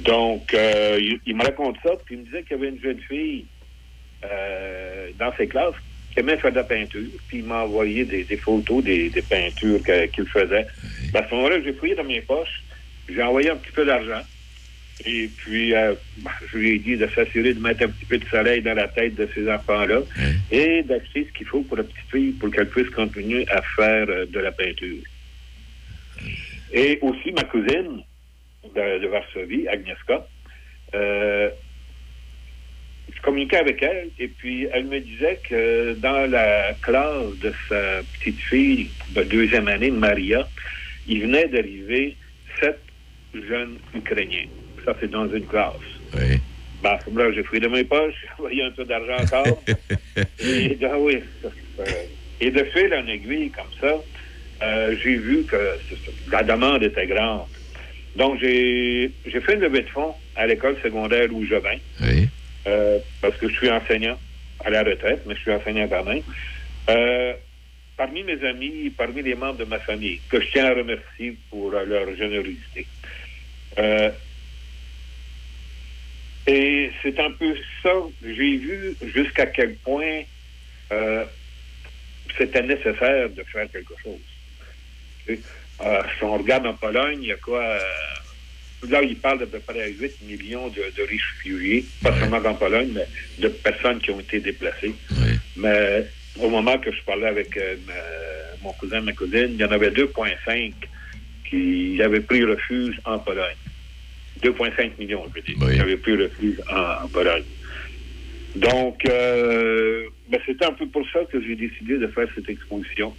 Donc, 0.04 0.52
euh, 0.54 0.98
il, 1.00 1.20
il 1.26 1.36
me 1.36 1.44
raconte 1.44 1.76
ça, 1.82 1.90
puis 2.04 2.16
il 2.16 2.20
me 2.20 2.24
disait 2.24 2.42
qu'il 2.42 2.56
y 2.56 2.60
avait 2.60 2.68
une 2.68 2.82
jeune 2.82 3.00
fille 3.00 3.46
euh, 4.24 5.10
dans 5.18 5.32
ses 5.36 5.46
classes 5.46 5.74
qui 6.12 6.20
aimait 6.20 6.36
faire 6.36 6.50
de 6.50 6.56
la 6.56 6.64
peinture, 6.64 7.08
puis 7.28 7.38
il 7.38 7.44
m'a 7.44 7.62
envoyé 7.62 8.04
des, 8.04 8.24
des 8.24 8.36
photos 8.36 8.84
des, 8.84 9.08
des 9.08 9.22
peintures 9.22 9.80
qu'il 10.12 10.26
faisait. 10.26 10.66
Ben, 11.12 11.22
à 11.22 11.28
ce 11.28 11.34
moment-là, 11.34 11.62
j'ai 11.64 11.72
fouillé 11.72 11.94
dans 11.94 12.04
mes 12.04 12.20
poches, 12.20 12.62
j'ai 13.08 13.22
envoyé 13.22 13.50
un 13.50 13.56
petit 13.56 13.72
peu 13.72 13.86
d'argent, 13.86 14.20
et 15.04 15.28
puis 15.36 15.74
euh, 15.74 15.94
je 16.50 16.58
lui 16.58 16.70
ai 16.70 16.78
dit 16.78 16.96
de 16.96 17.08
s'assurer 17.08 17.54
de 17.54 17.60
mettre 17.60 17.84
un 17.84 17.88
petit 17.88 18.04
peu 18.04 18.18
de 18.18 18.24
soleil 18.26 18.62
dans 18.62 18.74
la 18.74 18.88
tête 18.88 19.14
de 19.14 19.28
ces 19.34 19.50
enfants-là, 19.50 20.00
et 20.50 20.82
d'acheter 20.82 21.26
ce 21.28 21.38
qu'il 21.38 21.46
faut 21.46 21.62
pour 21.62 21.76
la 21.76 21.84
petite 21.84 22.10
fille 22.10 22.32
pour 22.32 22.50
qu'elle 22.50 22.68
puisse 22.68 22.90
continuer 22.90 23.46
à 23.50 23.62
faire 23.76 24.06
euh, 24.08 24.26
de 24.26 24.38
la 24.38 24.52
peinture. 24.52 25.02
Et 26.72 26.98
aussi 27.02 27.32
ma 27.32 27.44
cousine 27.44 28.02
de, 28.74 28.98
de 29.00 29.06
Varsovie, 29.08 29.68
Agnieszka, 29.68 30.26
euh, 30.94 31.50
je 33.14 33.20
communiquais 33.22 33.56
avec 33.56 33.82
elle 33.82 34.10
et 34.18 34.28
puis 34.28 34.68
elle 34.72 34.84
me 34.84 35.00
disait 35.00 35.40
que 35.48 35.94
dans 35.94 36.30
la 36.30 36.74
classe 36.82 37.36
de 37.42 37.52
sa 37.68 38.02
petite 38.18 38.40
fille 38.40 38.90
de 39.14 39.22
deuxième 39.24 39.68
année, 39.68 39.90
Maria, 39.90 40.48
il 41.06 41.22
venait 41.22 41.48
d'arriver 41.48 42.16
sept 42.60 42.78
jeunes 43.34 43.78
Ukrainiens. 43.94 44.46
Ça, 44.84 44.96
c'est 45.00 45.10
dans 45.10 45.28
une 45.28 45.46
classe. 45.46 45.74
Oui. 46.14 46.38
Ben, 46.82 46.90
à 46.90 46.98
ce 47.04 47.10
moment-là, 47.10 47.32
j'ai 47.32 47.44
fouillé 47.44 47.60
de 47.60 47.68
mes 47.68 47.84
poches, 47.84 48.14
j'ai 48.22 48.28
envoyé 48.38 48.62
un 48.64 48.70
peu 48.72 48.84
d'argent 48.84 49.22
encore. 49.22 49.62
et, 50.44 50.78
ah 50.82 50.98
oui, 50.98 51.20
et 52.40 52.50
de 52.50 52.64
fil 52.64 52.92
en 52.92 53.06
aiguille, 53.06 53.50
comme 53.50 53.70
ça, 53.80 53.94
euh, 54.64 54.96
j'ai 55.02 55.16
vu 55.16 55.44
que 55.44 55.78
la 56.30 56.42
demande 56.42 56.82
était 56.82 57.06
grande. 57.06 57.46
Donc, 58.16 58.40
j'ai 58.40 59.12
fait 59.24 59.54
une 59.54 59.60
levée 59.60 59.82
de 59.82 59.88
fonds 59.88 60.14
à 60.34 60.46
l'école 60.46 60.76
secondaire 60.82 61.28
où 61.32 61.44
je 61.44 61.54
vais. 61.54 61.80
Euh, 62.66 62.98
parce 63.20 63.36
que 63.38 63.48
je 63.48 63.54
suis 63.54 63.70
enseignant 63.70 64.18
à 64.64 64.70
la 64.70 64.82
retraite, 64.82 65.22
mais 65.26 65.34
je 65.36 65.40
suis 65.40 65.52
enseignant 65.52 65.88
quand 65.88 66.04
même. 66.04 66.22
Euh, 66.90 67.32
parmi 67.96 68.24
mes 68.24 68.44
amis, 68.44 68.90
parmi 68.90 69.22
les 69.22 69.34
membres 69.36 69.58
de 69.58 69.64
ma 69.64 69.78
famille, 69.78 70.20
que 70.28 70.40
je 70.40 70.46
tiens 70.50 70.66
à 70.66 70.74
remercier 70.74 71.36
pour 71.48 71.70
leur 71.70 72.16
générosité. 72.16 72.86
Et 76.46 76.90
c'est 77.02 77.18
un 77.20 77.30
peu 77.32 77.54
ça, 77.82 77.92
j'ai 78.22 78.56
vu 78.56 78.96
jusqu'à 79.14 79.46
quel 79.46 79.76
point 79.76 80.22
euh, 80.92 81.24
c'était 82.36 82.62
nécessaire 82.62 83.30
de 83.30 83.42
faire 83.44 83.70
quelque 83.70 83.94
chose. 84.02 84.20
Euh, 85.28 86.02
si 86.18 86.24
on 86.24 86.36
regarde 86.38 86.66
en 86.66 86.74
Pologne, 86.74 87.18
il 87.22 87.28
y 87.28 87.32
a 87.32 87.36
quoi 87.36 87.62
euh, 87.62 87.78
Là, 88.88 89.00
il 89.02 89.16
parle 89.20 89.38
d'à 89.38 89.46
peu 89.46 89.60
près 89.60 89.90
8 89.92 90.20
millions 90.22 90.66
de, 90.68 90.82
de 90.96 91.02
réfugiés, 91.08 91.84
pas 92.02 92.12
seulement 92.18 92.38
en 92.38 92.54
Pologne, 92.56 92.90
mais 92.92 93.06
de 93.38 93.46
personnes 93.48 94.00
qui 94.00 94.10
ont 94.10 94.18
été 94.18 94.40
déplacées. 94.40 94.92
Mais 95.54 96.06
au 96.40 96.48
moment 96.50 96.76
que 96.78 96.90
je 96.90 97.00
parlais 97.04 97.28
avec 97.28 97.56
euh, 97.56 97.76
ma- 97.86 98.56
mon 98.60 98.72
cousin, 98.72 99.00
ma 99.00 99.12
cousine, 99.12 99.50
il 99.54 99.60
y 99.60 99.64
en 99.64 99.70
avait 99.70 99.90
2,5 99.90 100.72
qui 101.48 102.02
avaient 102.02 102.22
pris 102.22 102.42
refuge 102.44 102.96
en 103.04 103.20
Pologne. 103.20 103.54
2,5 104.42 104.98
millions, 104.98 105.24
je 105.30 105.40
veux 105.40 105.46
dire, 105.46 105.56
qui 105.74 105.80
avaient 105.80 105.96
pris 105.96 106.16
refuge 106.16 106.56
en, 106.70 107.04
en 107.04 107.08
Pologne. 107.08 107.44
Donc, 108.56 108.98
euh, 109.08 110.04
ben, 110.30 110.38
c'était 110.46 110.64
un 110.66 110.72
peu 110.72 110.86
pour 110.86 111.04
ça 111.12 111.20
que 111.30 111.40
j'ai 111.42 111.56
décidé 111.56 111.96
de 111.98 112.06
faire 112.08 112.26
cette 112.34 112.48
exposition. 112.48 113.14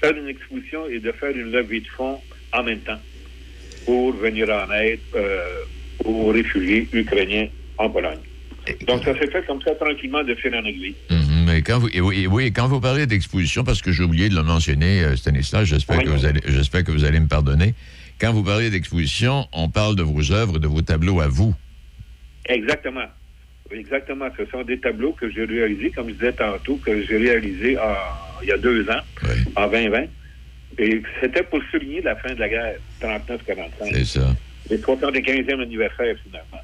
Faire 0.00 0.16
une 0.16 0.28
exposition 0.28 0.86
et 0.88 1.00
de 1.00 1.10
faire 1.12 1.30
une 1.36 1.50
levée 1.50 1.80
de 1.80 1.88
fonds 1.96 2.20
en 2.52 2.62
même 2.62 2.78
temps 2.80 3.00
pour 3.84 4.12
venir 4.14 4.48
en 4.50 4.70
aide 4.72 5.00
euh, 5.16 5.40
aux 6.04 6.28
réfugiés 6.28 6.86
ukrainiens 6.92 7.48
en 7.78 7.90
Pologne. 7.90 8.18
Donc, 8.86 9.02
ça 9.02 9.14
s'est 9.18 9.26
fait 9.30 9.44
comme 9.46 9.62
ça, 9.62 9.74
tranquillement, 9.74 10.22
de 10.22 10.34
fil 10.34 10.54
en 10.54 10.64
aiguille. 10.64 10.94
Mhm, 11.10 11.44
Mais 11.46 11.62
quand 11.62 11.78
vous, 11.78 11.88
et 11.92 12.00
oui, 12.02 12.20
et 12.24 12.26
oui, 12.26 12.52
quand 12.52 12.68
vous 12.68 12.80
parlez 12.80 13.06
d'exposition, 13.06 13.64
parce 13.64 13.80
que 13.80 13.90
j'ai 13.92 14.02
oublié 14.04 14.28
de 14.28 14.34
le 14.36 14.42
mentionner, 14.42 15.02
euh, 15.02 15.16
Stanislas, 15.16 15.64
j'espère 15.64 16.02
que, 16.02 16.10
vous 16.10 16.26
allez- 16.26 16.42
j'espère 16.46 16.84
que 16.84 16.92
vous 16.92 17.04
allez 17.04 17.18
me 17.18 17.28
pardonner. 17.28 17.74
Quand 18.20 18.32
vous 18.32 18.42
parlez 18.42 18.70
d'exposition, 18.70 19.46
on 19.52 19.68
parle 19.68 19.94
de 19.96 20.02
vos 20.02 20.32
œuvres, 20.32 20.58
de 20.58 20.66
vos 20.66 20.82
tableaux 20.82 21.20
à 21.20 21.28
vous. 21.28 21.54
Exactement. 22.46 23.06
Exactement. 23.70 24.28
Ce 24.36 24.44
sont 24.46 24.62
des 24.64 24.80
tableaux 24.80 25.12
que 25.12 25.30
j'ai 25.30 25.44
réalisés, 25.44 25.90
comme 25.90 26.08
je 26.08 26.14
disais 26.14 26.32
tantôt, 26.32 26.76
que 26.76 27.02
j'ai 27.06 27.16
réalisés 27.18 27.78
en- 27.78 28.42
il 28.42 28.48
y 28.48 28.52
a 28.52 28.58
deux 28.58 28.88
ans, 28.90 29.00
en 29.56 29.68
2020. 29.68 30.06
Et 30.78 31.02
c'était 31.20 31.42
pour 31.42 31.60
souligner 31.70 32.00
la 32.02 32.16
fin 32.16 32.34
de 32.34 32.40
la 32.40 32.48
guerre, 32.48 32.74
39-45. 33.00 33.88
C'est 33.92 34.04
ça. 34.04 34.34
Les 34.70 34.78
75e 34.78 35.60
anniversaire, 35.60 36.16
finalement. 36.22 36.62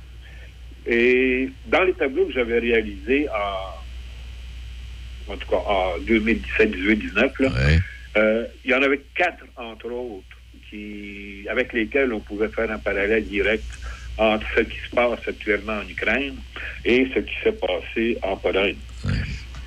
Et 0.86 1.50
dans 1.66 1.82
les 1.82 1.94
tableaux 1.94 2.26
que 2.26 2.32
j'avais 2.32 2.58
réalisés 2.58 3.26
en, 5.28 5.32
en 5.32 5.36
tout 5.36 5.48
cas, 5.48 5.56
en 5.66 5.98
2017, 6.06 6.70
18, 6.70 6.96
19, 6.96 7.32
là, 7.40 7.48
euh, 8.16 8.46
il 8.64 8.70
y 8.70 8.74
en 8.74 8.82
avait 8.82 9.00
quatre, 9.14 9.44
entre 9.56 9.86
autres, 9.90 10.33
qui, 10.78 11.46
avec 11.48 11.72
lesquels 11.72 12.12
on 12.12 12.20
pouvait 12.20 12.48
faire 12.50 12.70
un 12.70 12.78
parallèle 12.78 13.26
direct 13.26 13.68
entre 14.16 14.46
ce 14.56 14.62
qui 14.62 14.76
se 14.88 14.94
passe 14.94 15.20
actuellement 15.26 15.78
en 15.78 15.88
Ukraine 15.88 16.36
et 16.84 17.06
ce 17.14 17.20
qui 17.20 17.34
s'est 17.42 17.52
passé 17.52 18.18
en 18.22 18.36
Pologne. 18.36 18.78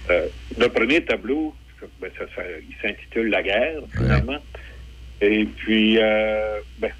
Euh, 0.09 0.27
le 0.57 0.67
premier 0.69 1.03
tableau, 1.03 1.55
ben, 1.99 2.09
ça, 2.17 2.25
ça- 2.35 2.43
il 2.61 2.75
s'intitule 2.81 3.29
La 3.29 3.43
guerre, 3.43 3.81
finalement. 3.97 4.39
Et 5.21 5.45
puis, 5.45 5.97
euh, 5.99 6.59
ben, 6.77 6.91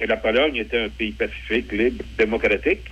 la 0.00 0.16
Pologne 0.16 0.56
était 0.56 0.78
un 0.78 0.88
pays 0.88 1.12
pacifique, 1.12 1.72
libre, 1.72 2.04
démocratique. 2.18 2.86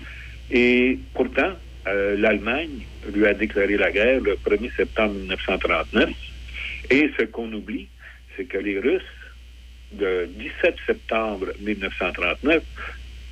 Et 0.51 0.99
pourtant, 1.13 1.55
euh, 1.89 2.17
l'Allemagne 2.17 2.87
lui 3.13 3.27
a 3.27 3.35
déclaré 3.35 3.77
la 3.77 3.91
guerre 3.91 4.21
le 4.21 4.37
1er 4.37 4.71
septembre 4.77 5.15
1939. 5.15 6.11
Et 6.91 7.11
ce 7.19 7.25
qu'on 7.25 7.53
oublie, 7.53 7.89
c'est 8.37 8.45
que 8.47 8.59
les 8.59 8.79
Russes, 8.79 9.03
le 9.99 10.27
17 10.27 10.75
septembre 10.87 11.49
1939, 11.61 12.63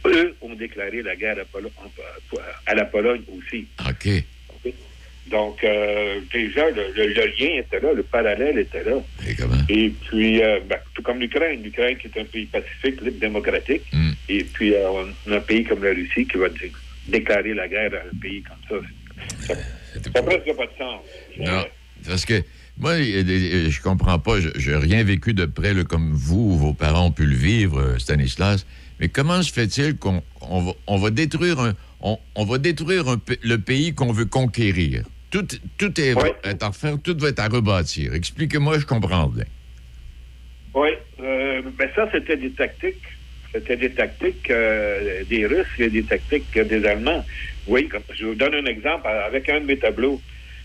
eux 0.06 0.34
ont 0.40 0.54
déclaré 0.54 1.02
la 1.02 1.14
guerre 1.16 1.36
à, 1.38 1.44
Polo- 1.44 1.70
à 2.66 2.74
la 2.74 2.84
Pologne 2.84 3.22
aussi. 3.36 3.66
OK. 3.88 4.08
Donc, 5.30 5.62
euh, 5.62 6.20
déjà, 6.32 6.68
le, 6.70 6.82
le- 6.96 7.06
le 7.14 7.26
lien 7.38 7.60
était 7.60 7.78
là, 7.80 7.92
le 7.94 8.02
parallèle 8.02 8.58
était 8.58 8.82
là. 8.82 8.96
Et, 9.68 9.90
puis, 10.08 10.42
euh, 10.42 10.58
ben, 10.68 10.78
tout 10.94 11.02
comme 11.02 11.20
l'Ukraine, 11.20 11.62
l'Ukraine 11.62 11.96
qui 11.96 12.08
est 12.08 12.20
un 12.20 12.24
pays 12.24 12.46
pacifique, 12.46 13.00
libre, 13.00 13.20
démocratique, 13.20 13.82
et 14.28 14.42
puis 14.44 14.74
euh, 14.74 14.90
on 14.90 15.32
a 15.32 15.36
un 15.36 15.40
pays 15.40 15.62
comme 15.64 15.84
la 15.84 15.90
Russie 15.90 16.26
qui 16.26 16.36
va 16.38 16.48
dé- 16.48 16.72
déclarer 17.06 17.54
la 17.54 17.68
guerre 17.68 17.92
à 17.94 17.98
un 17.98 18.18
pays 18.20 18.42
comme 18.42 18.82
ça. 19.46 19.54
Ça 20.02 20.10
n'a 20.10 20.22
presque 20.22 20.56
pas 20.56 20.66
de 20.66 20.72
sens. 20.76 21.00
Non, 21.38 21.66
parce 22.04 22.24
que 22.26 22.42
moi, 22.78 22.96
des- 22.98 23.70
je 23.70 23.82
comprends 23.82 24.18
pas, 24.18 24.40
je 24.40 24.70
n'ai 24.70 24.76
rien 24.76 25.04
vécu 25.04 25.34
de 25.34 25.44
près 25.46 25.74
là, 25.74 25.84
comme 25.84 26.12
vous 26.12 26.52
ou 26.52 26.56
vos 26.56 26.74
parents 26.74 27.06
ont 27.06 27.12
pu 27.12 27.26
le 27.26 27.34
vivre, 27.36 27.80
euh, 27.80 27.98
Stanislas, 27.98 28.66
mais 28.98 29.08
comment 29.08 29.42
se 29.42 29.52
fait-il 29.52 29.96
qu'on 29.96 30.22
on 30.40 30.60
va, 30.62 30.72
on 30.86 30.96
va 30.98 31.10
détruire, 31.10 31.60
un, 31.60 31.74
on, 32.00 32.18
on 32.34 32.44
va 32.44 32.58
détruire 32.58 33.08
un 33.08 33.20
le 33.42 33.56
pays 33.56 33.94
qu'on 33.94 34.12
veut 34.12 34.26
conquérir? 34.26 35.04
Tout, 35.30 35.46
tout 35.78 35.98
est, 36.00 36.12
à 36.12 36.66
refaire, 36.68 36.98
tout 37.02 37.16
va 37.18 37.28
être 37.28 37.40
à 37.40 37.48
rebâtir. 37.48 38.14
Expliquez-moi, 38.14 38.78
je 38.78 38.84
comprends 38.84 39.28
bien. 39.28 39.44
Oui, 40.74 40.90
euh, 41.20 41.62
ben 41.78 41.88
ça, 41.94 42.08
c'était 42.12 42.36
des 42.36 42.50
tactiques. 42.52 43.02
C'était 43.54 43.76
des 43.76 43.90
tactiques 43.90 44.50
euh, 44.50 45.24
des 45.28 45.46
Russes 45.46 45.66
et 45.78 45.90
des 45.90 46.02
tactiques 46.04 46.56
euh, 46.56 46.64
des 46.64 46.84
Allemands. 46.86 47.24
Oui, 47.66 47.88
comme, 47.88 48.02
je 48.18 48.26
vous 48.26 48.34
donne 48.34 48.54
un 48.54 48.64
exemple 48.64 49.06
euh, 49.06 49.26
avec 49.26 49.48
un 49.48 49.60
de 49.60 49.66
mes 49.66 49.78
tableaux. 49.78 50.20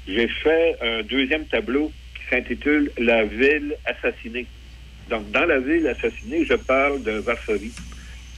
J'ai 0.07 0.27
fait 0.27 0.75
un 0.81 1.03
deuxième 1.03 1.45
tableau 1.45 1.91
qui 2.15 2.29
s'intitule 2.29 2.91
La 2.97 3.25
ville 3.25 3.75
assassinée. 3.85 4.45
Donc, 5.09 5.29
dans 5.31 5.45
la 5.45 5.59
ville 5.59 5.87
assassinée, 5.87 6.45
je 6.45 6.53
parle 6.55 7.03
de 7.03 7.11
Varsovie. 7.11 7.73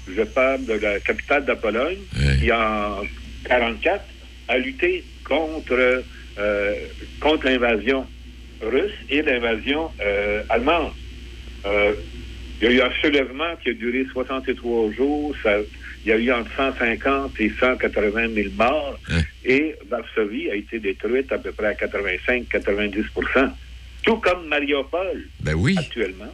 Je 0.07 0.23
parle 0.23 0.65
de 0.65 0.73
la 0.73 0.99
capitale 0.99 1.43
de 1.43 1.49
la 1.49 1.55
Pologne 1.55 1.99
qui, 2.39 2.51
en 2.51 3.01
1944, 3.01 4.03
a 4.47 4.57
lutté 4.57 5.03
contre, 5.23 6.03
euh, 6.39 6.73
contre 7.19 7.45
l'invasion 7.45 8.07
russe 8.61 8.91
et 9.09 9.21
l'invasion 9.21 9.91
euh, 10.01 10.41
allemande. 10.49 10.91
Euh, 11.65 11.93
Il 12.61 12.65
y 12.65 12.71
a 12.71 12.71
eu 12.71 12.81
un 12.81 12.91
soulèvement 13.01 13.55
qui 13.63 13.69
a 13.69 13.73
duré 13.73 14.05
63 14.11 14.91
jours. 14.91 15.33
Ça, 15.43 15.57
il 16.05 16.09
y 16.09 16.11
a 16.13 16.17
eu 16.17 16.31
entre 16.31 16.49
150 16.55 17.39
et 17.39 17.51
180 17.59 18.33
000 18.33 18.49
morts. 18.57 18.99
Et 19.45 19.75
Varsovie 19.89 20.49
a 20.49 20.55
été 20.55 20.79
détruite 20.79 21.31
à 21.31 21.37
peu 21.37 21.51
près 21.51 21.67
à 21.67 21.73
85-90% 21.73 23.49
Tout 24.03 24.17
comme 24.17 24.47
Mariupol 24.47 25.27
Ben 25.41 25.55
oui. 25.55 25.75
actuellement 25.77 26.33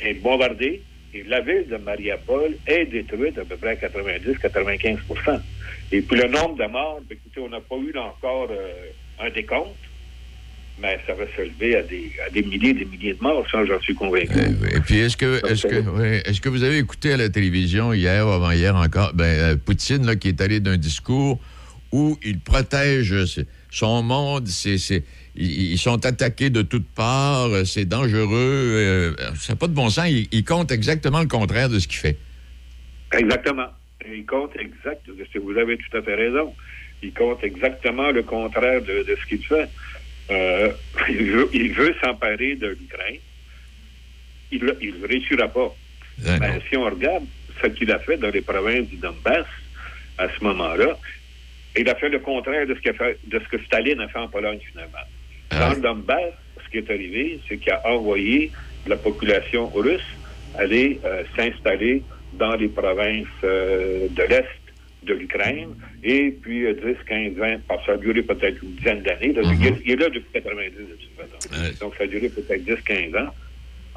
est 0.00 0.14
bombardée. 0.14 0.82
Et 1.12 1.24
la 1.24 1.40
ville 1.40 1.66
de 1.68 1.76
Mariupol 1.76 2.56
est 2.66 2.86
détruite 2.86 3.36
à 3.38 3.44
peu 3.44 3.56
près 3.56 3.70
à 3.70 3.88
90-95% 3.88 5.40
Et 5.92 6.02
puis 6.02 6.16
le 6.20 6.28
nombre 6.28 6.56
de 6.56 6.70
morts, 6.70 7.00
ben, 7.08 7.16
écoutez, 7.16 7.40
on 7.40 7.48
n'a 7.48 7.60
pas 7.60 7.76
eu 7.76 7.92
là 7.92 8.02
encore 8.02 8.48
euh, 8.50 8.90
un 9.18 9.30
décompte, 9.30 9.74
mais 10.80 10.98
ça 11.06 11.14
va 11.14 11.24
se 11.36 11.42
lever 11.42 11.76
à 11.76 11.82
des, 11.82 12.10
à 12.26 12.30
des 12.30 12.42
milliers 12.42 12.70
et 12.70 12.74
des 12.74 12.84
milliers 12.84 13.14
de 13.14 13.22
morts, 13.22 13.46
ça 13.50 13.64
j'en 13.64 13.80
suis 13.80 13.94
convaincu. 13.94 14.38
Et 14.74 14.80
puis, 14.80 14.98
est-ce 14.98 15.16
que, 15.16 15.44
est-ce 15.46 15.66
que, 15.66 16.28
est-ce 16.28 16.40
que 16.40 16.48
vous 16.48 16.62
avez 16.62 16.78
écouté 16.78 17.12
à 17.12 17.16
la 17.16 17.28
télévision 17.28 17.92
hier 17.92 18.26
ou 18.26 18.30
avant-hier 18.30 18.74
encore, 18.74 19.12
ben, 19.14 19.24
euh, 19.24 19.56
Poutine, 19.56 20.06
là, 20.06 20.16
qui 20.16 20.28
est 20.28 20.40
allé 20.40 20.60
d'un 20.60 20.76
discours 20.76 21.38
où 21.92 22.18
il 22.22 22.40
protège 22.40 23.14
son 23.70 24.02
monde, 24.02 24.48
c'est, 24.48 24.76
ils, 25.36 25.72
ils 25.72 25.78
sont 25.78 26.04
attaqués 26.06 26.50
de 26.50 26.62
toutes 26.62 26.88
parts, 26.88 27.48
euh, 27.48 27.64
c'est 27.64 27.84
dangereux, 27.84 28.34
euh, 28.36 29.14
ça 29.38 29.52
n'a 29.52 29.56
pas 29.56 29.68
de 29.68 29.74
bon 29.74 29.90
sens, 29.90 30.08
il, 30.08 30.28
il 30.32 30.44
compte 30.44 30.72
exactement 30.72 31.20
le 31.20 31.28
contraire 31.28 31.68
de 31.68 31.78
ce 31.78 31.88
qu'il 31.88 31.98
fait. 31.98 32.16
Exactement. 33.12 33.68
Il 34.10 34.24
compte 34.24 34.52
exact, 34.58 35.02
vous 35.08 35.58
avez 35.58 35.76
tout 35.76 35.96
à 35.96 36.02
fait 36.02 36.14
raison. 36.14 36.54
Il 37.02 37.12
compte 37.12 37.42
exactement 37.42 38.10
le 38.10 38.22
contraire 38.22 38.82
de, 38.82 39.04
de 39.08 39.16
ce 39.16 39.26
qu'il 39.26 39.42
fait. 39.44 39.68
Euh, 40.30 40.72
il 41.08 41.30
veut, 41.32 41.48
il 41.52 41.72
veut 41.72 41.94
s'emparer 42.02 42.54
de 42.56 42.68
l'Ukraine. 42.68 43.18
Il 44.52 44.64
ne 44.64 45.06
réussira 45.06 45.48
pas. 45.48 45.74
Mais 46.40 46.60
si 46.68 46.76
on 46.76 46.84
regarde 46.84 47.24
ce 47.62 47.68
qu'il 47.68 47.90
a 47.92 47.98
fait 48.00 48.16
dans 48.16 48.30
les 48.30 48.40
provinces 48.42 48.88
du 48.88 48.96
Donbass 48.96 49.46
à 50.18 50.28
ce 50.28 50.44
moment-là, 50.44 50.98
il 51.76 51.88
a 51.88 51.94
fait 51.94 52.08
le 52.08 52.18
contraire 52.18 52.66
de 52.66 52.74
ce, 52.82 52.90
a 52.90 52.92
fait- 52.94 53.18
de 53.26 53.38
ce 53.38 53.48
que 53.56 53.62
Staline 53.64 54.00
a 54.00 54.08
fait 54.08 54.18
en 54.18 54.28
Pologne, 54.28 54.58
finalement. 54.70 54.98
Dans 55.50 55.70
le 55.74 55.80
Donbass, 55.80 56.32
ce 56.64 56.70
qui 56.70 56.78
est 56.78 56.90
arrivé, 56.90 57.40
c'est 57.48 57.58
qu'il 57.58 57.72
a 57.72 57.80
envoyé 57.86 58.50
la 58.86 58.96
population 58.96 59.68
russe 59.70 60.00
aller 60.58 61.00
euh, 61.04 61.22
s'installer 61.36 62.02
dans 62.32 62.54
les 62.56 62.68
provinces 62.68 63.26
euh, 63.44 64.08
de 64.10 64.22
l'Est 64.24 64.46
de 65.02 65.14
l'Ukraine. 65.14 65.74
Et 66.04 66.30
puis, 66.42 66.66
euh, 66.66 66.74
10, 66.74 66.96
15, 67.06 67.32
20, 67.34 67.60
parce 67.68 67.80
que 67.80 67.86
ça 67.86 67.92
a 67.92 67.96
duré 67.96 68.22
peut-être 68.22 68.62
une 68.62 68.74
dizaine 68.74 69.02
d'années. 69.02 69.32
là. 69.32 69.42
il, 69.44 69.66
est, 69.66 69.74
il 69.84 69.92
est 69.92 69.96
là 69.96 70.08
depuis 70.08 70.32
90, 70.32 70.70
de 70.76 70.82
toute 70.84 71.16
façon. 71.16 71.48
Donc, 71.80 71.94
ça 71.96 72.04
a 72.04 72.06
duré 72.06 72.28
peut-être 72.28 72.64
10, 72.64 72.74
15 72.84 73.14
ans. 73.16 73.30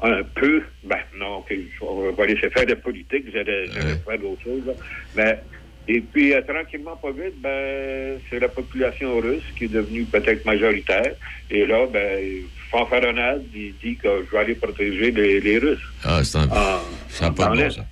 Un 0.02 0.22
peu, 0.34 0.62
ben 0.82 0.98
non, 1.16 1.36
ok, 1.38 1.54
on 1.80 2.10
va 2.10 2.26
laisser 2.26 2.50
faire 2.50 2.66
de 2.66 2.74
politique, 2.74 3.24
j'allais 3.32 3.66
j'allais 3.72 3.94
faire 4.04 4.18
d'autres 4.18 4.42
choses. 4.42 4.66
là. 4.66 4.72
Mais, 5.16 5.38
et 5.86 6.00
puis, 6.00 6.34
euh, 6.34 6.40
tranquillement, 6.42 6.96
pas 6.96 7.10
vite, 7.12 7.40
ben, 7.40 8.18
c'est 8.28 8.40
la 8.40 8.48
population 8.48 9.18
russe 9.20 9.44
qui 9.56 9.64
est 9.64 9.68
devenue 9.72 10.04
peut-être 10.04 10.44
majoritaire. 10.44 11.14
Et 11.50 11.64
là, 11.66 11.86
ben, 11.92 12.42
fanfaronnade, 12.70 13.44
il 13.54 13.72
dit 13.82 13.96
que 13.96 14.08
je 14.26 14.30
vais 14.32 14.38
aller 14.38 14.54
protéger 14.54 15.10
les, 15.10 15.40
les 15.40 15.58
Russes. 15.58 15.78
Ah, 16.02 16.22
c'est 16.24 16.38
un- 16.38 16.48
Ah, 16.50 16.80
ça 17.08 17.30
pas 17.30 17.48
bon. 17.50 17.70
Ça 17.70 17.86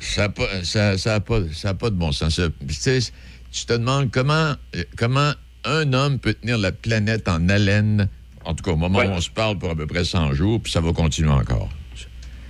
ça 0.00 0.24
a 0.24 0.28
pas- 0.28 0.64
ça- 0.64 0.98
ça 0.98 1.20
pas, 1.20 1.40
pas 1.74 1.90
de 1.90 1.94
bon 1.96 2.12
sens. 2.12 2.40
Tu 3.50 3.64
te 3.66 3.72
demandes 3.72 4.10
comment, 4.10 4.54
euh, 4.76 4.84
comment 4.96 5.32
un 5.64 5.92
homme 5.92 6.18
peut 6.18 6.34
tenir 6.34 6.58
la 6.58 6.72
planète 6.72 7.28
en 7.28 7.48
haleine, 7.48 8.08
en 8.44 8.54
tout 8.54 8.62
cas 8.64 8.72
au 8.72 8.76
moment 8.76 8.98
où 9.00 9.02
on 9.02 9.20
se 9.20 9.30
parle 9.30 9.58
pour 9.58 9.70
à 9.70 9.74
peu 9.76 9.86
près 9.86 10.04
100 10.04 10.32
jours, 10.34 10.60
puis 10.62 10.70
ça 10.72 10.80
va 10.80 10.92
continuer 10.92 11.30
encore. 11.30 11.68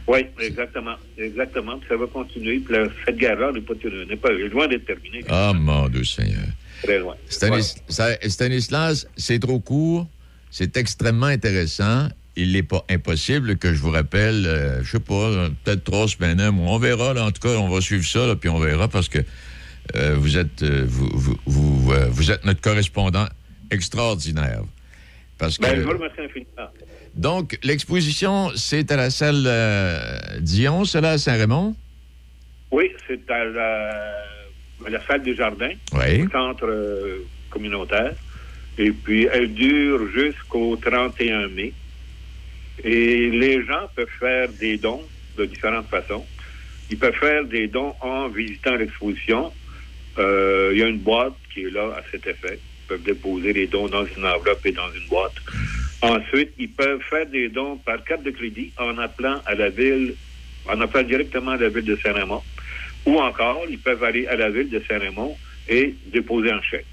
Oui, 0.07 0.21
exactement. 0.41 0.95
Exactement. 1.19 1.79
Puis 1.79 1.89
ça 1.91 1.97
va 1.97 2.07
continuer. 2.07 2.61
Puis 2.61 2.75
le 2.75 2.91
cette 3.05 3.19
guerre-là 3.19 3.53
n'est 3.53 3.61
pas, 3.61 3.75
pas 4.23 4.33
loin 4.33 4.66
d'être 4.66 4.87
terminé. 4.87 5.23
Ah, 5.29 5.53
mon 5.55 5.87
Dieu 5.91 6.03
Seigneur. 6.05 6.47
Très 6.83 6.99
loin. 6.99 7.14
Stanislas, 8.27 9.07
c'est 9.16 9.39
trop 9.39 9.61
court, 9.61 10.07
c'est 10.51 10.77
extrêmement 10.77 11.27
intéressant. 11.27 12.09
Il 12.41 12.53
n'est 12.53 12.62
pas 12.62 12.84
impossible 12.89 13.57
que 13.59 13.74
je 13.74 13.80
vous 13.80 13.91
rappelle, 13.91 14.47
euh, 14.47 14.84
je 14.84 14.93
sais 14.93 15.01
pas, 15.01 15.49
peut-être 15.64 15.82
trois 15.82 16.07
semaines, 16.07 16.41
un 16.41 16.53
mois. 16.53 16.74
On 16.74 16.78
verra, 16.78 17.12
là, 17.12 17.24
en 17.24 17.32
tout 17.32 17.41
cas, 17.43 17.57
on 17.57 17.68
va 17.68 17.80
suivre 17.80 18.07
ça, 18.07 18.28
là, 18.28 18.36
puis 18.36 18.49
on 18.49 18.61
verra 18.61 18.86
parce 18.86 19.09
que 19.09 19.18
euh, 19.97 20.14
vous, 20.16 20.39
êtes, 20.39 20.62
euh, 20.62 20.84
vous, 20.86 21.09
vous, 21.14 21.36
vous, 21.47 21.93
euh, 21.93 22.07
vous 22.09 22.30
êtes 22.30 22.45
notre 22.45 22.61
correspondant 22.61 23.26
extraordinaire. 23.72 24.62
Parce 25.36 25.59
que, 25.59 25.62
Ben, 25.64 25.74
je 25.76 25.80
vous 25.80 25.91
remercie 25.91 26.20
infiniment. 26.20 26.70
donc, 27.16 27.59
l'exposition, 27.64 28.51
c'est 28.55 28.93
à 28.93 28.97
la 28.97 29.11
salle 29.11 29.43
Dion, 30.41 30.84
cela 30.84 31.11
à 31.12 31.18
Saint-Raymond? 31.18 31.74
Oui, 32.70 32.93
c'est 33.09 33.28
à 33.32 33.45
la, 33.47 34.14
à 34.86 34.91
la 34.91 35.07
salle 35.09 35.22
des 35.24 35.34
jardins, 35.34 35.72
Oui. 35.93 36.22
au 36.22 36.30
centre 36.30 37.20
communautaire. 37.51 38.14
Et 38.78 38.93
puis, 38.93 39.26
elle 39.32 39.53
dure 39.55 40.07
jusqu'au 40.12 40.76
31 40.76 41.49
mai. 41.49 41.72
Et 42.85 43.31
les 43.31 43.64
gens 43.64 43.89
peuvent 43.95 44.07
faire 44.18 44.49
des 44.61 44.76
dons 44.76 45.03
de 45.37 45.45
différentes 45.45 45.89
façons. 45.89 46.24
Ils 46.91 46.99
peuvent 46.99 47.14
faire 47.14 47.45
des 47.45 47.66
dons 47.66 47.95
en 48.01 48.29
visitant 48.29 48.76
l'exposition. 48.76 49.53
Euh, 50.18 50.70
il 50.72 50.79
y 50.79 50.83
a 50.83 50.87
une 50.89 50.99
boîte 50.99 51.35
qui 51.53 51.64
est 51.64 51.70
là 51.70 51.95
à 51.97 52.03
cet 52.11 52.26
effet. 52.26 52.59
Ils 52.59 52.89
peuvent 52.89 53.03
déposer 53.03 53.53
les 53.53 53.66
dons 53.66 53.89
dans 53.89 54.05
une 54.05 54.24
enveloppe 54.24 54.64
et 54.64 54.72
dans 54.72 54.91
une 54.93 55.07
boîte. 55.09 55.35
Ensuite, 56.01 56.53
ils 56.59 56.70
peuvent 56.70 57.03
faire 57.11 57.26
des 57.26 57.49
dons 57.49 57.76
par 57.76 58.03
carte 58.05 58.22
de 58.22 58.31
crédit 58.31 58.72
en 58.79 58.97
appelant 58.99 59.41
à 59.47 59.55
la 59.55 59.68
ville, 59.68 60.14
en 60.68 60.81
appelant 60.81 61.03
directement 61.03 61.53
à 61.53 61.57
la 61.57 61.68
ville 61.68 61.85
de 61.85 61.97
Saint-Raymond. 61.97 62.43
Ou 63.07 63.18
encore, 63.18 63.62
ils 63.68 63.79
peuvent 63.79 64.03
aller 64.05 64.26
à 64.26 64.37
la 64.37 64.49
ville 64.51 64.70
de 64.70 64.83
Saint-Raymond 64.89 65.37
et 65.68 65.95
déposer 66.07 66.51
un 66.51 66.62
chèque. 66.62 66.87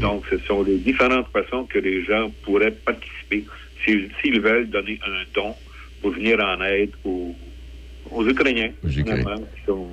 Donc, 0.00 0.24
ce 0.30 0.38
sont 0.38 0.62
les 0.62 0.78
différentes 0.78 1.28
façons 1.32 1.64
que 1.64 1.78
les 1.78 2.04
gens 2.04 2.30
pourraient 2.42 2.72
participer 2.72 3.44
s'ils 3.84 4.40
veulent 4.40 4.68
donner 4.70 4.98
un 5.06 5.24
don 5.34 5.54
pour 6.00 6.10
venir 6.12 6.38
en 6.40 6.62
aide 6.62 6.90
aux, 7.04 7.34
aux 8.10 8.28
Ukrainiens, 8.28 8.70
qui 8.88 9.04
sont 9.66 9.88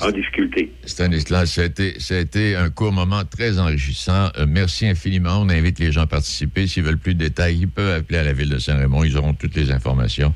en 0.00 0.10
difficulté. 0.10 0.72
Stanislas, 0.84 1.52
ça 1.52 1.62
a, 1.62 1.64
été, 1.64 1.98
ça 2.00 2.16
a 2.16 2.18
été 2.18 2.54
un 2.54 2.68
court 2.70 2.92
moment 2.92 3.24
très 3.24 3.58
enrichissant. 3.58 4.30
Euh, 4.36 4.44
merci 4.46 4.86
infiniment. 4.86 5.40
On 5.40 5.48
invite 5.48 5.78
les 5.78 5.90
gens 5.90 6.02
à 6.02 6.06
participer. 6.06 6.66
S'ils 6.66 6.82
veulent 6.82 6.98
plus 6.98 7.14
de 7.14 7.20
détails, 7.20 7.58
ils 7.60 7.68
peuvent 7.68 7.94
appeler 8.00 8.18
à 8.18 8.24
la 8.24 8.32
ville 8.34 8.50
de 8.50 8.58
Saint-Raymond. 8.58 9.04
Ils 9.04 9.16
auront 9.16 9.32
toutes 9.32 9.54
les 9.56 9.70
informations. 9.70 10.34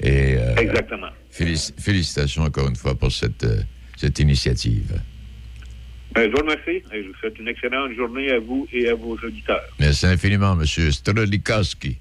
Et, 0.00 0.36
euh, 0.38 0.54
Exactement. 0.56 1.08
félic- 1.30 1.72
félicitations 1.78 2.42
encore 2.44 2.68
une 2.68 2.76
fois 2.76 2.94
pour 2.98 3.12
cette, 3.12 3.44
euh, 3.44 3.60
cette 3.98 4.18
initiative. 4.20 4.98
Ben, 6.14 6.30
je 6.30 6.30
vous 6.30 6.42
remercie 6.42 6.82
et 6.92 7.02
je 7.02 7.08
vous 7.08 7.14
souhaite 7.14 7.38
une 7.38 7.48
excellente 7.48 7.92
journée 7.94 8.30
à 8.30 8.38
vous 8.38 8.68
et 8.72 8.88
à 8.88 8.94
vos 8.94 9.16
auditeurs. 9.16 9.62
Merci 9.80 10.06
infiniment, 10.06 10.52
M. 10.52 10.64
Strolikowski. 10.64 11.98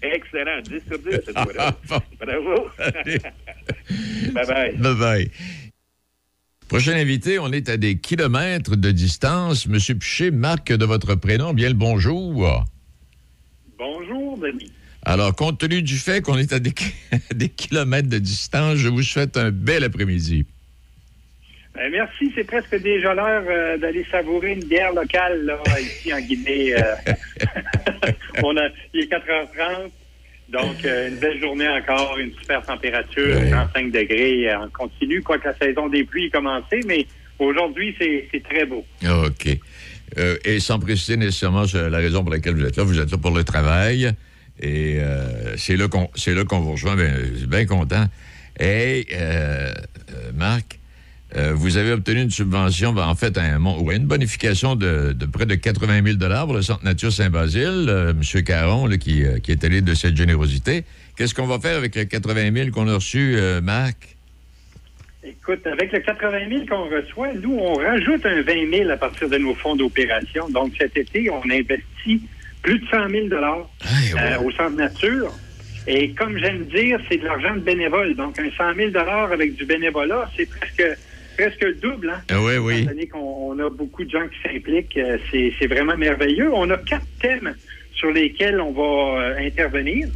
Excellent. 0.00 0.60
10 0.62 0.80
sur 0.88 0.98
10, 0.98 1.10
cette 1.26 1.38
fois-là. 1.38 1.76
Bravo. 1.86 2.68
Bye-bye. 4.32 4.76
Bye-bye. 4.80 5.30
Prochain 6.68 6.94
invité, 6.94 7.38
on 7.38 7.52
est 7.52 7.68
à 7.68 7.76
des 7.76 7.98
kilomètres 7.98 8.74
de 8.74 8.90
distance. 8.90 9.68
Monsieur 9.68 9.94
Piché, 9.94 10.30
marque 10.30 10.72
de 10.72 10.84
votre 10.84 11.14
prénom, 11.14 11.52
bien 11.54 11.68
le 11.68 11.74
bonjour. 11.74 12.64
Bonjour, 13.78 14.38
Denis. 14.38 14.72
Alors, 15.02 15.36
compte 15.36 15.58
tenu 15.58 15.82
du 15.82 15.96
fait 15.96 16.22
qu'on 16.22 16.38
est 16.38 16.52
à 16.52 16.58
des, 16.58 16.74
des 17.34 17.48
kilomètres 17.48 18.08
de 18.08 18.18
distance, 18.18 18.78
je 18.78 18.88
vous 18.88 19.02
souhaite 19.02 19.36
un 19.36 19.50
bel 19.50 19.84
après-midi. 19.84 20.46
Ben, 21.76 21.92
merci, 21.92 22.32
c'est 22.34 22.44
presque 22.44 22.74
déjà 22.80 23.12
l'heure 23.12 23.44
euh, 23.48 23.76
d'aller 23.76 24.06
savourer 24.10 24.52
une 24.52 24.64
bière 24.64 24.94
locale 24.94 25.44
là, 25.44 25.58
ici 25.78 26.12
en 26.12 26.20
Guinée. 26.20 26.74
euh. 26.74 26.94
On 28.42 28.56
a, 28.56 28.68
il 28.94 29.02
est 29.02 29.12
4h30, 29.12 29.90
donc 30.48 30.84
euh, 30.84 31.08
une 31.08 31.16
belle 31.16 31.38
journée 31.40 31.68
encore, 31.68 32.16
une 32.18 32.32
super 32.32 32.62
température, 32.62 33.36
35 33.50 33.90
degrés 33.92 34.48
euh, 34.48 34.60
en 34.60 34.68
continu, 34.70 35.22
quoique 35.22 35.46
la 35.48 35.54
saison 35.56 35.88
des 35.88 36.04
pluies 36.04 36.26
est 36.26 36.30
commencée, 36.30 36.80
mais 36.86 37.06
aujourd'hui, 37.38 37.94
c'est 37.98 38.42
très 38.42 38.64
beau. 38.64 38.84
OK. 39.04 39.58
Euh, 40.18 40.36
et 40.44 40.60
sans 40.60 40.78
préciser 40.78 41.16
nécessairement 41.16 41.64
la 41.74 41.98
raison 41.98 42.22
pour 42.22 42.32
laquelle 42.32 42.54
vous 42.54 42.64
êtes 42.64 42.76
là, 42.76 42.84
vous 42.84 43.00
êtes 43.00 43.10
là 43.10 43.18
pour 43.18 43.32
le 43.32 43.44
travail. 43.44 44.12
Et 44.60 44.96
euh, 44.98 45.56
c'est 45.56 45.76
là 45.76 45.88
qu'on 45.88 46.60
vous 46.60 46.72
rejoint. 46.72 46.96
Je 46.96 47.38
suis 47.38 47.46
bien 47.46 47.66
content. 47.66 48.06
Et 48.58 49.06
euh, 49.12 49.72
euh, 50.10 50.32
Marc, 50.34 50.75
euh, 51.36 51.52
vous 51.54 51.76
avez 51.76 51.92
obtenu 51.92 52.22
une 52.22 52.30
subvention, 52.30 52.92
ben, 52.92 53.06
en 53.06 53.14
fait, 53.14 53.36
un, 53.36 53.62
ouais, 53.62 53.96
une 53.96 54.06
bonification 54.06 54.74
de, 54.74 55.12
de 55.12 55.26
près 55.26 55.44
de 55.44 55.54
80 55.54 56.02
000 56.18 56.46
pour 56.46 56.54
le 56.54 56.62
Centre 56.62 56.84
Nature 56.84 57.12
Saint-Basile. 57.12 57.86
Euh, 57.88 58.10
M. 58.12 58.42
Caron, 58.42 58.86
là, 58.86 58.96
qui, 58.96 59.24
euh, 59.24 59.38
qui 59.38 59.52
est 59.52 59.62
allé 59.64 59.82
de 59.82 59.94
cette 59.94 60.16
générosité. 60.16 60.84
Qu'est-ce 61.16 61.34
qu'on 61.34 61.46
va 61.46 61.58
faire 61.58 61.76
avec 61.76 61.94
les 61.94 62.06
80 62.06 62.52
000 62.52 62.70
qu'on 62.70 62.88
a 62.88 62.94
reçus, 62.94 63.34
euh, 63.36 63.60
Marc? 63.60 64.16
Écoute, 65.24 65.66
avec 65.66 65.92
le 65.92 66.00
80 66.00 66.48
000 66.48 66.66
qu'on 66.66 66.88
reçoit, 66.88 67.32
nous, 67.34 67.58
on 67.58 67.74
rajoute 67.74 68.24
un 68.24 68.42
20 68.42 68.70
000 68.70 68.90
à 68.90 68.96
partir 68.96 69.28
de 69.28 69.36
nos 69.38 69.54
fonds 69.54 69.74
d'opération. 69.74 70.48
Donc, 70.48 70.72
cet 70.78 70.96
été, 70.96 71.28
on 71.30 71.42
investit 71.50 72.22
plus 72.62 72.78
de 72.78 72.86
100 72.86 73.08
000 73.10 73.26
euh, 73.32 74.38
au 74.44 74.50
Centre 74.52 74.76
Nature. 74.76 75.32
Et 75.88 76.10
comme 76.12 76.38
j'aime 76.38 76.64
dire, 76.66 76.98
c'est 77.08 77.16
de 77.16 77.24
l'argent 77.24 77.54
de 77.54 77.60
bénévole. 77.60 78.14
Donc, 78.14 78.38
un 78.38 78.50
100 78.56 78.74
000 78.74 78.96
avec 78.96 79.56
du 79.56 79.64
bénévolat, 79.64 80.30
c'est 80.36 80.48
presque 80.48 80.98
presque 81.36 81.62
le 81.62 81.74
double. 81.74 82.10
Hein? 82.10 82.22
Ah 82.30 82.40
oui, 82.42 82.56
oui. 82.58 82.78
Étant 82.82 82.90
donné 82.90 83.06
qu'on 83.06 83.18
on 83.52 83.58
a 83.58 83.70
beaucoup 83.70 84.04
de 84.04 84.10
gens 84.10 84.26
qui 84.28 84.48
s'impliquent, 84.48 84.96
euh, 84.98 85.18
c'est 85.30 85.52
c'est 85.58 85.66
vraiment 85.66 85.96
merveilleux. 85.96 86.50
On 86.52 86.68
a 86.70 86.76
quatre 86.78 87.06
thèmes 87.20 87.54
sur 87.94 88.10
lesquels 88.10 88.60
on 88.60 88.72
va 88.72 89.20
euh, 89.20 89.38
intervenir. 89.46 90.08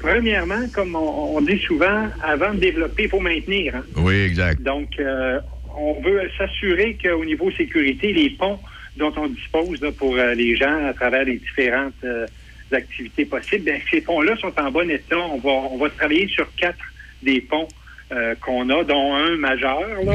Premièrement, 0.00 0.66
comme 0.74 0.94
on, 0.96 1.36
on 1.36 1.40
dit 1.40 1.58
souvent, 1.58 2.08
avant 2.22 2.52
de 2.54 2.58
développer, 2.60 3.04
il 3.04 3.08
faut 3.08 3.20
maintenir. 3.20 3.76
hein. 3.76 3.84
Oui, 3.96 4.14
exact. 4.22 4.60
Donc, 4.62 4.90
euh, 5.00 5.40
on 5.76 6.00
veut 6.02 6.28
s'assurer 6.38 6.96
qu'au 7.02 7.24
niveau 7.24 7.50
sécurité, 7.52 8.12
les 8.12 8.30
ponts 8.30 8.60
dont 8.96 9.12
on 9.16 9.26
dispose 9.28 9.80
là, 9.80 9.90
pour 9.92 10.14
euh, 10.16 10.34
les 10.34 10.54
gens 10.56 10.86
à 10.86 10.92
travers 10.92 11.24
les 11.24 11.36
différentes 11.38 11.94
euh, 12.04 12.26
activités 12.70 13.24
possibles, 13.24 13.64
bien, 13.64 13.78
ces 13.90 14.00
ponts-là 14.02 14.36
sont 14.36 14.52
en 14.60 14.70
bon 14.70 14.88
état. 14.90 15.18
On 15.18 15.38
va, 15.38 15.50
on 15.50 15.78
va 15.78 15.88
travailler 15.90 16.28
sur 16.28 16.46
quatre 16.56 16.78
des 17.22 17.40
ponts 17.40 17.66
euh, 18.12 18.34
qu'on 18.44 18.68
a, 18.70 18.84
dont 18.84 19.14
un 19.14 19.36
majeur. 19.36 19.80
là. 20.04 20.12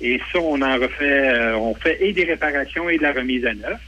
Et 0.00 0.18
ça, 0.32 0.38
on 0.38 0.60
en 0.62 0.78
refait, 0.78 1.28
euh, 1.28 1.56
on 1.56 1.74
fait 1.74 1.98
et 2.00 2.12
des 2.12 2.24
réparations 2.24 2.88
et 2.88 2.96
de 2.96 3.02
la 3.02 3.12
remise 3.12 3.44
à 3.44 3.54
neuf. 3.54 3.80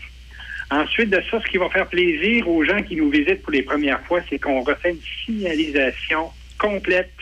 Ensuite 0.70 1.10
de 1.10 1.22
ça, 1.30 1.40
ce 1.40 1.50
qui 1.50 1.58
va 1.58 1.68
faire 1.70 1.86
plaisir 1.86 2.48
aux 2.48 2.64
gens 2.64 2.82
qui 2.82 2.96
nous 2.96 3.10
visitent 3.10 3.42
pour 3.42 3.52
les 3.52 3.62
premières 3.62 4.00
fois, 4.02 4.20
c'est 4.28 4.38
qu'on 4.38 4.60
refait 4.60 4.90
une 4.90 5.00
signalisation 5.24 6.30
complète, 6.58 7.12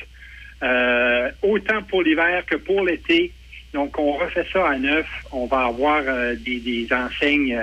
euh, 0.63 1.31
autant 1.43 1.83
pour 1.83 2.03
l'hiver 2.03 2.45
que 2.47 2.57
pour 2.57 2.85
l'été. 2.85 3.33
Donc, 3.73 3.99
on 3.99 4.13
refait 4.13 4.47
ça 4.53 4.69
à 4.69 4.77
neuf. 4.77 5.07
On 5.31 5.47
va 5.47 5.67
avoir 5.67 6.03
euh, 6.07 6.35
des, 6.35 6.89
enseignes. 6.93 7.59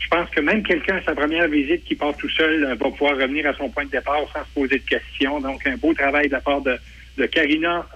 je 0.00 0.08
pense 0.08 0.28
que 0.30 0.40
même 0.40 0.62
quelqu'un 0.62 0.96
à 0.96 1.02
sa 1.02 1.14
première 1.14 1.48
visite 1.48 1.84
qui 1.84 1.94
part 1.94 2.16
tout 2.16 2.30
seul 2.30 2.64
va 2.64 2.90
pouvoir 2.90 3.16
revenir 3.16 3.46
à 3.46 3.54
son 3.54 3.68
point 3.68 3.84
de 3.84 3.90
départ 3.90 4.20
sans 4.32 4.44
se 4.44 4.54
poser 4.54 4.78
de 4.78 4.84
questions. 4.84 5.40
Donc, 5.40 5.66
un 5.66 5.76
beau 5.76 5.92
travail 5.92 6.28
de 6.28 6.32
la 6.32 6.40
part 6.40 6.62
de, 6.62 6.78
de 7.18 7.26
Karina 7.26 7.86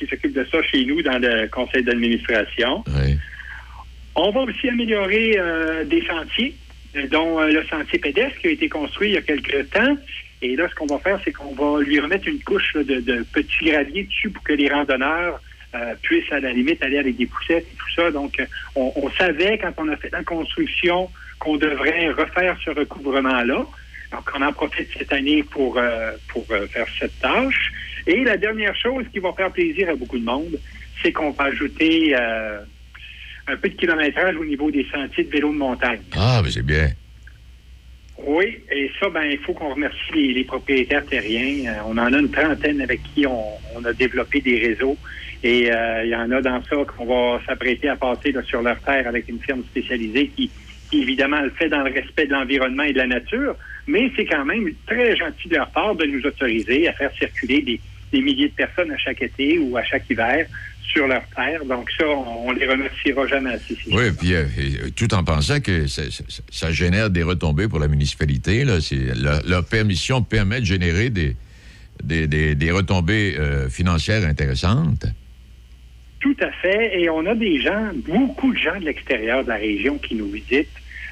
qui 0.00 0.06
s'occupe 0.06 0.32
de 0.32 0.44
ça 0.50 0.62
chez 0.62 0.84
nous 0.84 1.02
dans 1.02 1.18
le 1.18 1.46
conseil 1.48 1.84
d'administration. 1.84 2.82
On 4.16 4.30
va 4.30 4.40
aussi 4.40 4.68
améliorer 4.68 5.36
euh, 5.38 5.84
des 5.84 6.04
sentiers, 6.06 6.54
euh, 6.96 7.06
dont 7.08 7.38
euh, 7.38 7.48
le 7.52 7.64
sentier 7.66 7.98
pédestre 7.98 8.38
qui 8.40 8.48
a 8.48 8.50
été 8.50 8.68
construit 8.68 9.10
il 9.10 9.14
y 9.14 9.18
a 9.18 9.22
quelques 9.22 9.70
temps. 9.70 9.96
Et 10.42 10.56
là, 10.56 10.68
ce 10.68 10.74
qu'on 10.74 10.86
va 10.86 10.98
faire, 10.98 11.20
c'est 11.24 11.32
qu'on 11.32 11.54
va 11.54 11.80
lui 11.82 12.00
remettre 12.00 12.26
une 12.26 12.42
couche 12.42 12.74
là, 12.74 12.82
de, 12.82 13.00
de 13.00 13.24
petits 13.32 13.66
graviers 13.66 14.04
dessus 14.04 14.30
pour 14.30 14.42
que 14.42 14.54
les 14.54 14.68
randonneurs 14.68 15.40
euh, 15.74 15.94
puissent 16.02 16.32
à 16.32 16.40
la 16.40 16.52
limite 16.52 16.82
aller 16.82 16.98
avec 16.98 17.16
des 17.16 17.26
poussettes 17.26 17.66
et 17.72 17.76
tout 17.76 17.90
ça. 17.94 18.10
Donc, 18.10 18.42
on, 18.74 18.92
on 18.96 19.10
savait 19.10 19.58
quand 19.58 19.72
on 19.76 19.88
a 19.88 19.96
fait 19.96 20.10
la 20.10 20.24
construction 20.24 21.08
qu'on 21.38 21.56
devrait 21.56 22.08
refaire 22.08 22.56
ce 22.64 22.70
recouvrement-là. 22.70 23.66
Donc, 24.12 24.30
on 24.36 24.42
en 24.42 24.52
profite 24.52 24.88
cette 24.98 25.12
année 25.12 25.44
pour, 25.44 25.78
euh, 25.78 26.12
pour 26.28 26.44
euh, 26.50 26.66
faire 26.66 26.86
cette 26.98 27.16
tâche. 27.20 27.72
Et 28.06 28.24
la 28.24 28.36
dernière 28.36 28.76
chose 28.76 29.04
qui 29.12 29.18
va 29.18 29.32
faire 29.32 29.50
plaisir 29.50 29.88
à 29.90 29.94
beaucoup 29.94 30.18
de 30.18 30.24
monde, 30.24 30.58
c'est 31.02 31.12
qu'on 31.12 31.30
va 31.30 31.44
ajouter 31.44 32.14
euh, 32.14 32.60
un 33.46 33.56
peu 33.56 33.68
de 33.68 33.74
kilométrage 33.74 34.36
au 34.36 34.44
niveau 34.44 34.70
des 34.70 34.86
sentiers 34.92 35.24
de 35.24 35.30
vélo 35.30 35.52
de 35.52 35.58
montagne. 35.58 36.00
Ah, 36.16 36.40
mais 36.44 36.50
c'est 36.50 36.64
bien. 36.64 36.90
Oui, 38.26 38.58
et 38.70 38.90
ça, 39.00 39.08
ben, 39.08 39.24
il 39.24 39.38
faut 39.38 39.54
qu'on 39.54 39.70
remercie 39.70 40.12
les, 40.14 40.34
les 40.34 40.44
propriétaires 40.44 41.04
terriens. 41.06 41.72
Euh, 41.72 41.78
on 41.86 41.96
en 41.96 42.12
a 42.12 42.18
une 42.18 42.30
trentaine 42.30 42.80
avec 42.82 43.00
qui 43.14 43.26
on, 43.26 43.44
on 43.74 43.84
a 43.84 43.92
développé 43.92 44.40
des 44.40 44.58
réseaux. 44.58 44.96
Et 45.42 45.72
euh, 45.72 46.04
il 46.04 46.10
y 46.10 46.16
en 46.16 46.30
a 46.30 46.42
dans 46.42 46.62
ça 46.64 46.76
qu'on 46.84 47.06
va 47.06 47.40
s'apprêter 47.46 47.88
à 47.88 47.96
passer 47.96 48.32
là, 48.32 48.42
sur 48.42 48.60
leur 48.60 48.78
terre 48.80 49.08
avec 49.08 49.28
une 49.28 49.40
firme 49.40 49.62
spécialisée 49.70 50.28
qui, 50.36 50.50
qui, 50.90 51.00
évidemment, 51.00 51.40
le 51.40 51.50
fait 51.50 51.70
dans 51.70 51.82
le 51.82 51.90
respect 51.90 52.26
de 52.26 52.32
l'environnement 52.32 52.82
et 52.82 52.92
de 52.92 52.98
la 52.98 53.06
nature. 53.06 53.56
Mais 53.86 54.10
c'est 54.14 54.26
quand 54.26 54.44
même 54.44 54.70
très 54.86 55.16
gentil 55.16 55.48
de 55.48 55.56
leur 55.56 55.70
part 55.70 55.94
de 55.94 56.04
nous 56.04 56.24
autoriser 56.26 56.88
à 56.88 56.92
faire 56.92 57.10
circuler 57.14 57.62
des, 57.62 57.80
des 58.12 58.20
milliers 58.20 58.48
de 58.48 58.54
personnes 58.54 58.90
à 58.90 58.98
chaque 58.98 59.22
été 59.22 59.58
ou 59.58 59.76
à 59.76 59.84
chaque 59.84 60.08
hiver 60.10 60.46
sur 60.92 61.06
leur 61.06 61.22
terre. 61.36 61.64
Donc 61.64 61.88
ça, 61.96 62.04
on, 62.08 62.50
les 62.52 62.66
remerciera 62.66 63.26
jamais 63.28 63.50
assez. 63.52 63.76
Oui, 63.92 64.10
puis 64.18 64.34
euh, 64.34 64.44
et, 64.58 64.90
tout 64.90 65.12
en 65.14 65.22
pensant 65.22 65.60
que 65.60 65.86
ça, 65.86 66.02
ça- 66.10 66.24
ça 66.50 66.72
génère 66.72 67.10
des 67.10 67.22
retombées 67.22 67.68
pour 67.68 67.78
la 67.78 67.86
municipalité. 67.88 68.64
Là, 68.64 68.80
c'est, 68.80 69.14
leur, 69.16 69.40
leur 69.46 69.64
permission 69.64 70.22
permet 70.22 70.60
de 70.60 70.66
générer 70.66 71.10
des, 71.10 71.36
des, 72.02 72.26
des- 72.26 72.54
des 72.56 72.70
retombées 72.72 73.36
euh, 73.38 73.68
financières 73.68 74.24
intéressantes. 74.26 75.06
Tout 76.18 76.36
à 76.40 76.50
fait. 76.50 77.00
Et 77.00 77.08
on 77.08 77.24
a 77.26 77.34
des 77.34 77.60
gens, 77.60 77.90
beaucoup 78.06 78.52
de 78.52 78.58
gens 78.58 78.78
de 78.78 78.84
l'extérieur 78.84 79.44
de 79.44 79.48
la 79.48 79.56
région 79.56 79.96
qui 79.98 80.14
nous 80.16 80.28
visitent. 80.30 80.68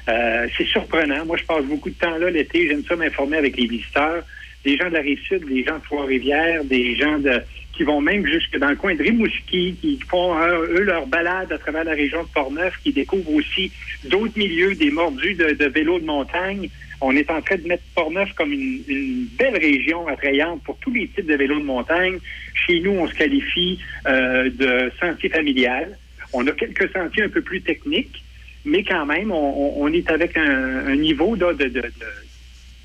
Euh, 0.07 0.47
c'est 0.57 0.65
surprenant. 0.67 1.25
Moi, 1.25 1.37
je 1.37 1.43
passe 1.45 1.63
beaucoup 1.65 1.89
de 1.89 1.95
temps 1.95 2.17
là 2.17 2.29
l'été. 2.29 2.67
J'aime 2.67 2.83
ça 2.87 2.95
m'informer 2.95 3.37
avec 3.37 3.55
les 3.57 3.67
visiteurs. 3.67 4.23
Des 4.65 4.75
gens 4.77 4.89
de 4.89 4.93
la 4.93 5.01
Rive-Sud, 5.01 5.45
des 5.47 5.63
gens 5.63 5.77
de 5.77 5.83
Trois-Rivières, 5.83 6.63
des 6.65 6.95
gens 6.95 7.17
de 7.19 7.41
qui 7.73 7.83
vont 7.85 8.01
même 8.01 8.25
jusque 8.27 8.57
dans 8.57 8.67
le 8.67 8.75
coin 8.75 8.93
de 8.93 9.01
Rimouski, 9.01 9.75
qui 9.79 9.97
font, 10.09 10.37
euh, 10.37 10.67
eux, 10.79 10.83
leur 10.83 11.07
balade 11.07 11.49
à 11.53 11.57
travers 11.57 11.85
la 11.85 11.93
région 11.93 12.23
de 12.23 12.27
Portneuf, 12.27 12.73
qui 12.83 12.91
découvrent 12.91 13.33
aussi 13.33 13.71
d'autres 14.03 14.37
milieux, 14.37 14.75
des 14.75 14.91
mordus 14.91 15.35
de, 15.35 15.65
vélos 15.67 15.99
de 15.99 16.05
montagne. 16.05 16.69
On 16.99 17.15
est 17.15 17.31
en 17.31 17.41
train 17.41 17.55
de 17.55 17.65
mettre 17.65 17.83
Portneuf 17.95 18.33
comme 18.33 18.51
une, 18.51 19.27
belle 19.37 19.57
région 19.57 20.05
attrayante 20.09 20.61
pour 20.63 20.77
tous 20.79 20.91
les 20.91 21.07
types 21.07 21.25
de 21.27 21.35
vélos 21.35 21.59
de 21.59 21.63
montagne. 21.63 22.17
Chez 22.53 22.81
nous, 22.81 22.91
on 22.91 23.07
se 23.07 23.13
qualifie 23.13 23.79
euh, 24.07 24.49
de 24.49 24.91
sentier 24.99 25.29
familial. 25.29 25.97
On 26.33 26.45
a 26.47 26.51
quelques 26.51 26.91
sentiers 26.91 27.23
un 27.23 27.29
peu 27.29 27.41
plus 27.41 27.61
techniques, 27.61 28.21
mais 28.65 28.83
quand 28.83 29.05
même, 29.05 29.31
on, 29.31 29.35
on- 29.37 29.83
on 29.85 29.93
est 29.93 30.11
avec 30.11 30.35
un, 30.35 30.85
un 30.87 30.95
niveau 30.97 31.35
là, 31.35 31.53
de, 31.53 31.63
de, 31.63 31.79
de, 31.81 31.93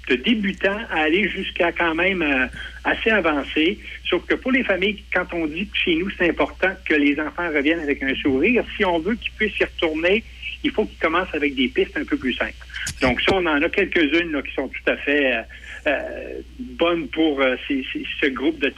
de 0.08 0.16
débutant 0.16 0.78
à 0.90 1.02
aller 1.02 1.28
jusqu'à 1.28 1.72
quand 1.72 1.94
même 1.94 2.22
euh, 2.22 2.46
assez 2.84 3.10
avancé. 3.10 3.78
Sauf 4.08 4.24
que 4.26 4.34
pour 4.34 4.52
les 4.52 4.64
familles, 4.64 5.02
quand 5.12 5.32
on 5.32 5.46
dit 5.46 5.66
que 5.66 5.76
chez 5.76 5.96
nous, 5.96 6.10
c'est 6.10 6.28
important 6.28 6.70
que 6.84 6.94
les 6.94 7.18
enfants 7.18 7.48
reviennent 7.48 7.80
avec 7.80 8.02
un 8.02 8.14
sourire, 8.16 8.64
si 8.76 8.84
on 8.84 8.98
veut 8.98 9.14
qu'ils 9.14 9.32
puissent 9.32 9.58
y 9.58 9.64
retourner, 9.64 10.22
il 10.62 10.70
faut 10.70 10.84
qu'ils 10.84 10.98
commencent 10.98 11.34
avec 11.34 11.54
des 11.54 11.68
pistes 11.68 11.96
un 11.96 12.04
peu 12.04 12.16
plus 12.16 12.34
simples. 12.34 12.54
Donc 13.00 13.20
ça, 13.20 13.32
on 13.34 13.46
en 13.46 13.62
a 13.62 13.68
quelques-unes 13.68 14.42
qui 14.42 14.54
sont 14.54 14.68
tout 14.68 14.90
à 14.90 14.96
fait 14.96 15.34
euh, 15.34 15.42
euh, 15.86 16.40
bonnes 16.78 17.08
pour 17.08 17.40
euh, 17.40 17.56
ces- 17.68 17.84
ces- 17.92 18.06
ce 18.20 18.26
groupe 18.30 18.58
de 18.60 18.70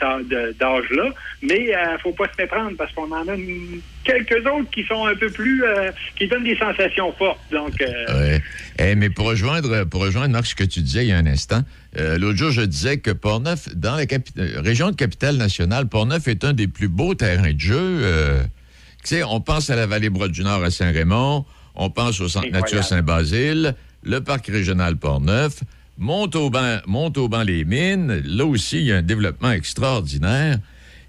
d'âge-là. 0.58 1.10
Mais 1.42 1.66
il 1.68 1.98
faut 2.02 2.12
pas 2.12 2.26
se 2.26 2.40
méprendre 2.42 2.76
parce 2.76 2.92
qu'on 2.92 3.10
en 3.12 3.26
a 3.28 3.34
une- 3.34 3.80
quelques 4.04 4.44
autres 4.46 4.70
qui 4.70 4.84
sont 4.84 5.06
un 5.06 5.14
peu 5.14 5.30
plus... 5.30 5.64
euh, 5.64 5.90
qui 6.16 6.26
donnent 6.28 6.44
des 6.44 6.56
sensations 6.56 7.12
fortes. 7.12 7.40
Donc... 7.50 7.80
euh, 7.80 8.20
Ouais. 8.20 8.42
Eh, 8.78 8.94
mais 8.94 9.10
pour 9.10 9.26
rejoindre, 9.26 9.84
pour 9.84 10.00
rejoindre, 10.02 10.32
Marc, 10.32 10.46
ce 10.46 10.54
que 10.54 10.64
tu 10.64 10.80
disais 10.80 11.04
il 11.04 11.08
y 11.08 11.12
a 11.12 11.16
un 11.18 11.26
instant, 11.26 11.62
euh, 11.98 12.18
l'autre 12.18 12.36
jour, 12.38 12.50
je 12.50 12.62
disais 12.62 12.98
que 12.98 13.10
Portneuf, 13.10 13.68
dans 13.74 13.96
la 13.96 14.02
euh, 14.02 14.60
région 14.60 14.90
de 14.90 14.96
capitale-nationale, 14.96 15.88
Portneuf 15.88 16.28
est 16.28 16.44
un 16.44 16.52
des 16.52 16.68
plus 16.68 16.88
beaux 16.88 17.14
terrains 17.14 17.52
de 17.52 17.60
jeu. 17.60 17.76
euh, 17.78 18.42
tu 19.02 19.14
sais, 19.14 19.22
on 19.22 19.40
pense 19.40 19.70
à 19.70 19.76
la 19.76 19.86
vallée 19.86 20.10
Bras 20.10 20.28
du 20.28 20.42
Nord 20.42 20.62
à 20.64 20.70
Saint-Raymond, 20.70 21.44
on 21.76 21.90
pense 21.90 22.20
au 22.20 22.28
Centre 22.28 22.50
Nature 22.50 22.82
Saint-Basile, 22.84 23.74
le 24.02 24.20
parc 24.20 24.46
régional 24.48 24.96
Portneuf, 24.96 25.60
Montauban, 25.98 26.78
Montauban-les-Mines, 26.86 28.22
là 28.24 28.44
aussi, 28.44 28.78
il 28.80 28.86
y 28.86 28.92
a 28.92 28.96
un 28.96 29.02
développement 29.02 29.52
extraordinaire. 29.52 30.58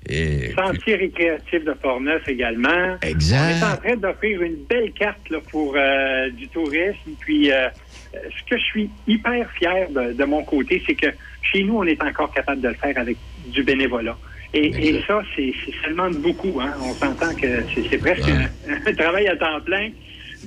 Et 0.10 0.54
Sentier 0.56 0.96
récréatif 0.96 1.66
de 1.66 1.74
Portneuf 1.74 2.28
également. 2.30 2.98
Exact. 3.02 3.56
On 3.62 3.68
est 3.68 3.72
en 3.72 3.78
train 3.78 3.96
d'offrir 3.98 4.42
une 4.42 4.64
belle 4.70 4.92
carte 4.94 5.30
là, 5.30 5.40
pour 5.52 5.76
euh, 5.76 6.30
du 6.30 6.48
tourisme. 6.48 7.12
Puis, 7.20 7.52
euh, 7.52 7.68
ce 8.14 8.50
que 8.50 8.58
je 8.58 8.64
suis 8.64 8.90
hyper 9.06 9.50
fier 9.52 9.90
de, 9.90 10.14
de 10.14 10.24
mon 10.24 10.44
côté, 10.44 10.82
c'est 10.88 10.96
que 10.96 11.08
chez 11.42 11.64
nous, 11.64 11.78
on 11.78 11.84
est 11.84 12.02
encore 12.02 12.34
capable 12.34 12.62
de 12.62 12.70
le 12.70 12.76
faire 12.76 12.98
avec 12.98 13.18
du 13.48 13.64
bénévolat. 13.64 14.18
Et, 14.54 14.68
et 14.68 15.04
ça, 15.06 15.22
c'est 15.36 15.54
demande 15.90 16.16
beaucoup. 16.18 16.60
Hein. 16.62 16.74
On 16.82 16.94
s'entend 16.94 17.36
que 17.36 17.64
c'est 17.90 17.98
presque 17.98 18.30
un, 18.30 18.48
un 18.90 18.94
travail 18.94 19.28
à 19.28 19.36
temps 19.36 19.60
plein. 19.66 19.90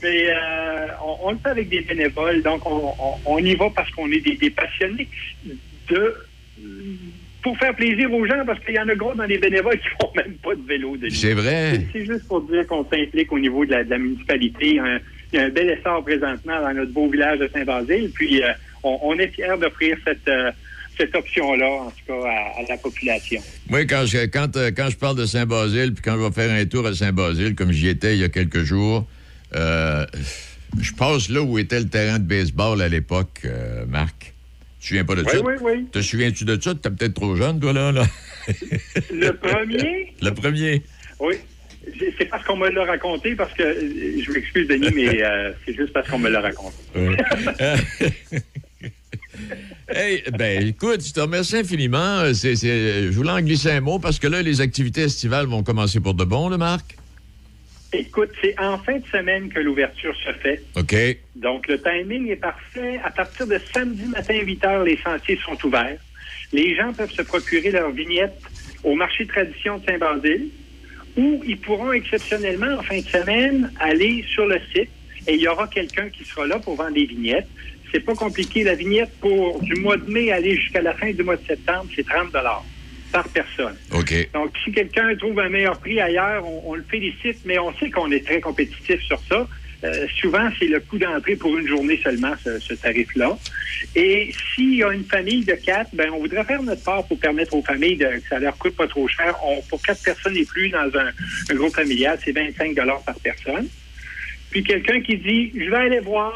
Mais 0.03 0.27
euh, 0.31 0.87
on, 1.05 1.29
on 1.29 1.33
le 1.33 1.39
fait 1.39 1.49
avec 1.51 1.69
des 1.69 1.81
bénévoles. 1.81 2.43
Donc, 2.43 2.65
on, 2.67 2.93
on- 2.99 3.15
on 3.27 3.39
y 3.39 3.55
va 3.55 3.71
parce 3.75 3.91
qu'on 3.91 4.11
est 4.11 4.21
des, 4.21 4.37
des 4.37 4.51
passionnés 4.51 5.09
de 5.89 6.15
pour 7.43 7.57
faire 7.57 7.75
plaisir 7.75 8.13
aux 8.13 8.27
gens, 8.27 8.45
parce 8.45 8.61
qu'il 8.65 8.75
y 8.75 8.79
en 8.79 8.89
a 8.89 8.95
gros 8.95 9.15
dans 9.15 9.25
les 9.25 9.39
bénévoles 9.39 9.79
qui 9.79 9.89
font 10.01 10.11
même 10.15 10.35
pas 10.43 10.55
de 10.55 10.61
vélo 10.67 10.97
de. 10.99 11.09
C'est 11.09 11.33
vrai. 11.33 11.81
C'est- 11.93 12.05
juste 12.05 12.29
pour 12.29 12.43
dire 12.43 12.67
qu'on 12.67 12.85
s'implique 12.85 13.33
au 13.33 13.39
niveau 13.39 13.65
de 13.65 13.71
la, 13.71 13.85
de 13.85 13.91
la 13.91 13.99
municipalité. 13.99 14.79
Un- 14.79 15.01
il 15.33 15.39
y 15.39 15.43
a 15.43 15.47
un 15.47 15.49
bel 15.49 15.71
essor 15.71 16.05
présentement 16.05 16.61
dans 16.61 16.75
notre 16.75 16.93
beau 16.93 17.09
village 17.09 17.39
de 17.39 17.49
Saint-Basile. 17.55 18.11
Puis, 18.15 18.43
euh, 18.43 18.49
on, 18.83 19.17
est 19.19 19.29
fiers 19.29 19.47
d'offrir 19.61 19.97
cette, 20.05 20.27
euh, 20.29 20.51
cette 20.99 21.15
option-là, 21.15 21.67
en 21.69 21.91
tout 21.91 22.05
cas, 22.09 22.29
à, 22.29 22.61
à 22.61 22.63
la 22.69 22.77
population. 22.77 23.41
Oui, 23.71 23.87
quand 23.87 24.05
je, 24.07 24.27
quand, 24.27 24.57
euh, 24.57 24.71
quand 24.77 24.89
je 24.91 24.97
parle 24.97 25.17
de 25.17 25.25
Saint-Basile, 25.27 25.95
puis 25.95 26.03
quand 26.03 26.17
je 26.19 26.23
vais 26.27 26.33
faire 26.33 26.51
un 26.51 26.65
tour 26.67 26.85
à 26.87 26.93
Saint-Basile, 26.95 27.55
comme 27.55 27.71
j'y 27.73 27.89
étais 27.89 28.15
il 28.15 28.21
y 28.21 28.25
a 28.25 28.29
quelques 28.29 28.65
jours, 28.65 29.07
euh, 29.55 30.07
je 30.81 30.93
passe 30.93 31.29
là 31.29 31.43
où 31.43 31.59
était 31.59 31.81
le 31.81 31.89
terrain 31.89 32.19
de 32.19 32.25
baseball 32.25 32.81
à 32.83 32.89
l'époque, 32.89 33.41
euh, 33.45 33.85
Marc. 33.87 34.33
Tu 34.81 34.83
te 34.83 34.87
souviens 34.89 35.05
pas 35.05 35.15
de 35.15 35.23
Oui, 35.23 35.31
ça? 35.31 35.41
oui, 35.41 35.55
oui. 35.61 35.87
Te 35.93 36.01
souviens-tu 36.01 36.45
de 36.45 36.59
ça? 36.61 36.75
T'es 36.75 36.91
peut-être 36.91 37.15
trop 37.15 37.37
jeune, 37.37 37.61
toi, 37.61 37.73
là. 37.73 37.93
là. 37.93 38.05
Le 39.13 39.31
premier, 39.33 40.15
le 40.23 40.31
premier. 40.33 40.83
oui, 41.19 41.35
c'est 42.19 42.25
parce 42.27 42.45
qu'on 42.45 42.57
me 42.57 42.69
l'a 42.71 42.85
raconté, 42.85 43.35
parce 43.35 43.53
que, 43.53 43.63
je 43.63 44.33
m'excuse, 44.33 44.69
Denis, 44.69 44.91
mais 44.95 45.23
euh, 45.23 45.53
c'est 45.67 45.75
juste 45.75 45.93
parce 45.93 46.09
qu'on 46.09 46.19
me 46.19 46.31
l'a 46.31 46.41
raconté. 46.41 46.77
Hey, 49.89 50.23
ben, 50.39 50.67
écoute, 50.69 51.05
je 51.07 51.13
te 51.13 51.21
remercie 51.21 51.57
infiniment. 51.57 52.25
Je 52.27 53.11
voulais 53.11 53.31
en 53.31 53.41
glisser 53.41 53.71
un 53.71 53.81
mot 53.81 53.99
parce 53.99 54.19
que 54.19 54.27
là, 54.29 54.43
les 54.43 54.61
activités 54.61 55.03
estivales 55.03 55.47
vont 55.47 55.63
commencer 55.63 55.99
pour 56.01 56.15
de 56.15 56.25
bon, 56.25 56.49
le 56.49 56.59
Marc? 56.59 56.97
Écoute, 57.93 58.31
c'est 58.41 58.59
en 58.61 58.79
fin 58.79 58.99
de 58.99 59.07
semaine 59.07 59.49
que 59.49 59.59
l'ouverture 59.59 60.15
se 60.25 60.33
fait. 60.35 60.63
OK. 60.77 60.95
Donc, 61.35 61.67
le 61.67 61.81
timing 61.81 62.31
est 62.31 62.37
parfait. 62.37 63.01
À 63.05 63.11
partir 63.11 63.47
de 63.47 63.59
samedi 63.73 64.05
matin, 64.05 64.35
8 64.35 64.65
heures, 64.65 64.85
les 64.85 64.97
sentiers 64.99 65.39
sont 65.45 65.59
ouverts. 65.67 65.99
Les 66.53 66.77
gens 66.77 66.93
peuvent 66.93 67.11
se 67.11 67.23
procurer 67.23 67.71
leur 67.71 67.91
vignette 67.91 68.41
au 68.85 68.95
marché 68.95 69.27
tradition 69.27 69.79
de 69.79 69.87
Saint-Basile 69.87 70.51
ou 71.17 71.43
ils 71.45 71.59
pourront 71.59 71.93
exceptionnellement, 71.93 72.79
en 72.79 72.83
fin 72.83 72.99
de 72.99 73.07
semaine, 73.07 73.73
aller 73.81 74.25
sur 74.29 74.47
le 74.47 74.61
site 74.73 74.91
et 75.27 75.35
il 75.35 75.41
y 75.41 75.49
aura 75.49 75.67
quelqu'un 75.69 76.09
qui 76.09 76.25
sera 76.25 76.47
là 76.47 76.59
pour 76.59 76.77
vendre 76.77 76.95
des 76.95 77.05
vignettes. 77.05 77.49
C'est 77.93 78.01
pas 78.01 78.15
compliqué. 78.15 78.63
La 78.63 78.75
vignette 78.75 79.11
pour 79.21 79.61
du 79.61 79.75
mois 79.75 79.97
de 79.97 80.09
mai 80.11 80.31
aller 80.31 80.57
jusqu'à 80.57 80.81
la 80.81 80.95
fin 80.95 81.11
du 81.11 81.23
mois 81.23 81.37
de 81.37 81.47
septembre, 81.47 81.87
c'est 81.95 82.07
30 82.07 82.33
par 83.11 83.29
personne. 83.29 83.77
OK. 83.93 84.29
Donc, 84.33 84.53
si 84.65 84.73
quelqu'un 84.73 85.15
trouve 85.17 85.39
un 85.41 85.49
meilleur 85.49 85.79
prix 85.79 86.01
ailleurs, 86.01 86.47
on, 86.47 86.63
on 86.73 86.75
le 86.75 86.85
félicite, 86.89 87.39
mais 87.45 87.59
on 87.59 87.75
sait 87.79 87.91
qu'on 87.91 88.11
est 88.11 88.25
très 88.25 88.41
compétitif 88.41 89.01
sur 89.03 89.21
ça. 89.29 89.47
Euh, 89.83 90.07
souvent, 90.21 90.49
c'est 90.59 90.67
le 90.67 90.81
coût 90.81 90.99
d'entrée 90.99 91.37
pour 91.37 91.57
une 91.57 91.67
journée 91.67 91.99
seulement, 92.03 92.35
ce, 92.45 92.59
ce 92.59 92.75
tarif-là. 92.75 93.39
Et 93.97 94.31
s'il 94.55 94.75
y 94.77 94.83
a 94.83 94.93
une 94.93 95.05
famille 95.05 95.43
de 95.45 95.55
quatre, 95.55 95.89
ben, 95.95 96.11
on 96.13 96.19
voudrait 96.19 96.45
faire 96.45 96.63
notre 96.63 96.85
part 96.85 97.07
pour 97.07 97.19
permettre 97.19 97.55
aux 97.55 97.63
familles 97.63 97.97
de, 97.97 98.05
que 98.07 98.29
ça 98.29 98.39
leur 98.39 98.57
coûte 98.59 98.77
pas 98.77 98.87
trop 98.87 99.09
cher. 99.09 99.35
On- 99.43 99.63
pour 99.63 99.81
quatre 99.83 100.03
personnes 100.03 100.37
et 100.37 100.45
plus 100.45 100.69
dans 100.69 100.91
un, 100.99 101.11
un 101.51 101.55
groupe 101.55 101.75
familial, 101.75 102.19
c'est 102.23 102.33
25 102.33 102.75
par 102.75 103.15
personne. 103.23 103.69
Puis 104.51 104.63
quelqu'un 104.65 105.01
qui 105.01 105.17
dit, 105.17 105.53
je 105.55 105.71
vais 105.71 105.77
aller 105.77 106.01
voir, 106.01 106.35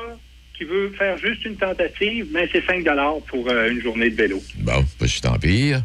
qui 0.57 0.65
veut 0.65 0.91
faire 0.97 1.19
juste 1.19 1.45
une 1.45 1.57
tentative, 1.57 2.27
ben, 2.33 2.49
c'est 2.51 2.65
5 2.65 2.83
pour 3.27 3.49
euh, 3.51 3.71
une 3.71 3.83
journée 3.83 4.09
de 4.09 4.17
vélo. 4.17 4.43
Bon, 4.57 4.85
pas 4.99 5.07
si 5.07 5.21
tant 5.21 5.39
pire. 5.39 5.83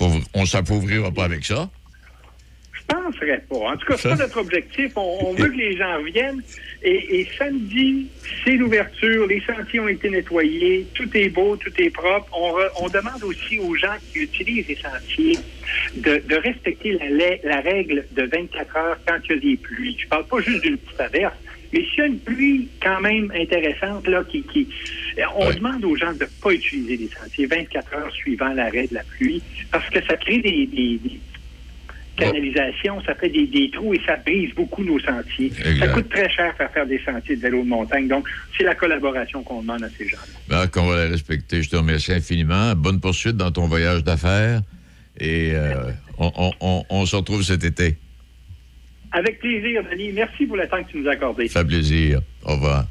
On 0.00 0.20
on 0.34 0.46
s'appauvrira 0.46 1.10
pas 1.10 1.24
avec 1.24 1.44
ça. 1.44 1.68
Je 2.72 2.80
penserais 2.94 3.42
pas. 3.48 3.56
En 3.56 3.76
tout 3.76 3.86
cas, 3.86 3.96
c'est 3.96 4.08
pas 4.08 4.16
notre 4.16 4.38
objectif. 4.40 4.92
On, 4.96 5.18
on 5.28 5.32
veut 5.34 5.48
que 5.48 5.56
les 5.56 5.76
gens 5.76 5.98
reviennent. 5.98 6.42
Et, 6.82 7.20
et 7.20 7.28
samedi, 7.38 8.08
c'est 8.44 8.52
l'ouverture. 8.56 9.26
Les 9.28 9.40
sentiers 9.42 9.80
ont 9.80 9.88
été 9.88 10.10
nettoyés. 10.10 10.86
Tout 10.94 11.08
est 11.16 11.28
beau, 11.28 11.56
tout 11.56 11.72
est 11.78 11.90
propre. 11.90 12.26
On, 12.36 12.52
re- 12.52 12.70
on 12.80 12.88
demande 12.88 13.22
aussi 13.22 13.58
aux 13.60 13.74
gens 13.76 13.94
qui 14.12 14.20
utilisent 14.20 14.66
les 14.68 14.76
sentiers 14.76 15.38
de, 15.96 16.22
de 16.28 16.36
respecter 16.36 16.92
la, 16.98 17.08
la- 17.10 17.36
la 17.44 17.60
règle 17.60 18.04
de 18.12 18.22
24 18.24 18.76
heures 18.76 18.98
quand 19.06 19.18
il 19.30 19.34
y 19.36 19.38
a 19.38 19.40
des 19.40 19.56
pluies. 19.56 19.96
Je 20.02 20.08
parle 20.08 20.26
pas 20.26 20.40
juste 20.40 20.62
d'une 20.62 20.76
petite 20.78 21.00
averse. 21.00 21.34
Mais 21.72 21.84
s'il 21.86 21.98
y 21.98 22.00
a 22.02 22.06
une 22.06 22.18
pluie 22.18 22.68
quand 22.82 23.00
même 23.00 23.32
intéressante, 23.34 24.06
là, 24.06 24.22
qui, 24.30 24.42
qui 24.42 24.68
on 25.36 25.50
demande 25.50 25.84
aux 25.84 25.96
gens 25.96 26.12
de 26.12 26.20
ne 26.24 26.28
pas 26.42 26.50
utiliser 26.52 26.96
les 26.96 27.08
sentiers 27.08 27.46
24 27.46 27.94
heures 27.94 28.12
suivant 28.12 28.52
l'arrêt 28.52 28.86
de 28.88 28.94
la 28.94 29.02
pluie, 29.04 29.42
parce 29.70 29.88
que 29.90 30.02
ça 30.04 30.16
crée 30.16 30.38
des, 30.40 30.66
des- 30.66 30.98
des 31.02 31.20
canalisations, 32.16 33.02
ça 33.04 33.14
fait 33.14 33.30
des, 33.30 33.46
des 33.46 33.70
trous 33.70 33.94
et 33.94 34.00
ça 34.06 34.16
brise 34.16 34.54
beaucoup 34.54 34.84
nos 34.84 35.00
sentiers. 35.00 35.46
Exact. 35.46 35.78
Ça 35.78 35.88
coûte 35.88 36.08
très 36.10 36.28
cher 36.30 36.54
faire 36.56 36.70
faire 36.70 36.86
des 36.86 37.00
sentiers 37.04 37.36
de 37.36 37.40
vélo 37.40 37.62
de 37.62 37.68
montagne. 37.68 38.06
Donc, 38.06 38.28
c'est 38.56 38.64
la 38.64 38.74
collaboration 38.74 39.42
qu'on 39.42 39.62
demande 39.62 39.82
à 39.82 39.88
ces 39.96 40.06
gens-là. 40.08 40.38
Marc, 40.48 40.76
on 40.76 40.86
va 40.88 41.04
la 41.04 41.10
respecter. 41.10 41.62
Je 41.62 41.70
te 41.70 41.76
remercie 41.76 42.12
infiniment. 42.12 42.74
Bonne 42.76 43.00
poursuite 43.00 43.36
dans 43.36 43.50
ton 43.50 43.66
voyage 43.66 44.04
d'affaires. 44.04 44.60
Et 45.18 45.52
euh, 45.54 45.90
on, 46.18 46.30
on- 46.36 46.52
on- 46.60 46.84
on 46.90 47.06
se 47.06 47.16
retrouve 47.16 47.42
cet 47.42 47.64
été. 47.64 47.96
Avec 49.12 49.40
plaisir, 49.40 49.82
Denis. 49.90 50.12
Merci 50.12 50.46
pour 50.46 50.56
le 50.56 50.66
temps 50.66 50.82
que 50.82 50.90
tu 50.90 50.98
nous 50.98 51.08
as 51.08 51.12
accordé. 51.12 51.48
Ça 51.48 51.60
fait 51.60 51.66
plaisir. 51.66 52.20
Au 52.44 52.54
revoir. 52.54 52.84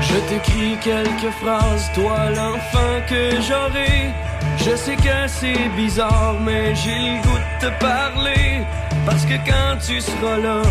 Je 0.00 0.34
t'écris 0.34 0.76
quelques 0.82 1.32
phrases, 1.40 1.90
toi 1.94 2.30
l'enfant 2.30 3.00
que 3.08 3.30
j'aurai. 3.46 4.10
Je 4.56 4.74
sais 4.74 4.96
que 4.96 5.28
c'est 5.28 5.68
bizarre, 5.76 6.36
mais 6.40 6.74
j'ai 6.74 6.90
le 6.90 7.22
goût 7.22 7.38
de 7.38 7.66
te 7.66 7.80
parler. 7.80 8.64
Parce 9.04 9.24
que 9.24 9.34
quand 9.46 9.78
tu 9.86 10.00
seras 10.00 10.38
là, 10.38 10.62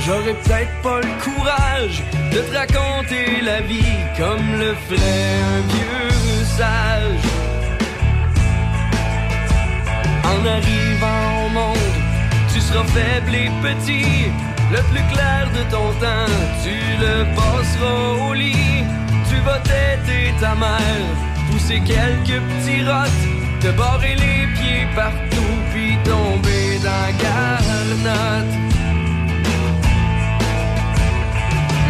j'aurai 0.00 0.34
peut-être 0.34 0.82
pas 0.82 1.00
le 1.00 1.14
courage 1.24 2.02
de 2.32 2.38
te 2.38 2.56
raconter 2.56 3.40
la 3.42 3.60
vie 3.60 3.98
comme 4.16 4.58
le 4.58 4.74
ferait 4.88 5.34
un 5.54 5.60
vieux 5.72 6.44
sage. 6.56 7.26
En 10.24 10.46
arrivant 10.46 11.46
au 11.46 11.48
monde, 11.50 11.96
tu 12.52 12.60
seras 12.60 12.84
faible 12.84 13.34
et 13.34 13.50
petit. 13.62 14.30
Le 14.72 14.82
plus 14.90 15.04
clair 15.14 15.48
de 15.54 15.62
ton 15.70 15.92
temps, 16.00 16.32
tu 16.64 16.76
le 17.00 17.24
passeras 17.36 18.28
au 18.28 18.34
lit. 18.34 18.84
Tu 19.28 19.36
vas 19.44 19.60
t'aider 19.60 20.34
ta 20.40 20.54
mère, 20.54 21.06
pousser 21.50 21.80
quelques 21.80 22.40
petits 22.48 22.84
rottes, 22.84 23.24
te 23.60 23.68
barrer 23.68 24.16
les 24.16 24.46
pieds 24.56 24.86
partout, 24.94 25.56
puis 25.72 25.96
tomber 26.04 26.78
dans 26.82 27.08
garnotte. 27.22 28.75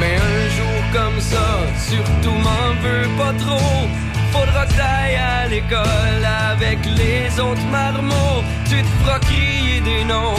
Mais 0.07 0.17
un 0.17 0.49
jour 0.57 0.79
comme 0.93 1.21
ça, 1.21 1.47
surtout 1.91 2.39
m'en 2.47 2.69
veux 2.83 3.09
pas 3.17 3.33
trop. 3.45 3.89
Faudra 4.33 4.67
que 4.67 4.75
t'ailles 4.75 5.17
à 5.17 5.49
l'école 5.49 6.25
avec 6.53 6.79
les 6.85 7.41
autres 7.41 7.67
marmots. 7.71 8.43
Tu 8.69 8.83
te 8.83 8.89
feras 9.03 9.19
crier 9.21 9.81
des 9.81 10.05
noms 10.05 10.37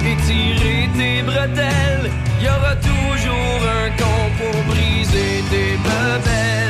et 0.00 0.16
tirer 0.26 0.88
tes 0.96 1.22
bretelles. 1.22 2.10
Y 2.40 2.48
aura 2.48 2.74
toujours 2.76 3.60
un 3.82 3.90
con 4.00 4.20
pour 4.38 4.74
briser 4.74 5.44
tes 5.50 5.76
bebelles. 5.84 6.63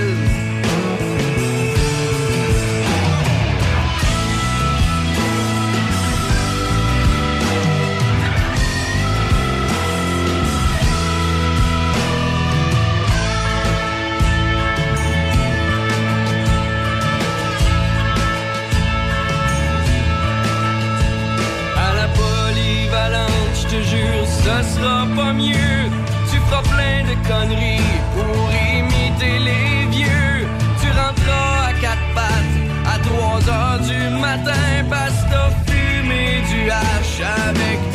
Ça 24.44 24.62
sera 24.62 25.06
pas 25.16 25.32
mieux. 25.32 25.80
Tu 26.30 26.36
feras 26.46 26.62
plein 26.74 27.00
de 27.10 27.14
conneries 27.28 27.94
pour 28.14 28.36
imiter 28.78 29.38
les 29.48 29.86
vieux. 29.96 30.46
Tu 30.80 30.88
rentreras 31.00 31.68
à 31.68 31.72
quatre 31.84 32.08
pattes 32.14 32.56
à 32.94 32.98
3 32.98 33.48
heures 33.52 33.80
du 33.80 34.00
matin 34.20 34.66
parce 34.90 35.22
que 35.24 35.30
t'as 35.30 35.64
du 36.50 36.70
hache 36.70 37.20
avec 37.48 37.93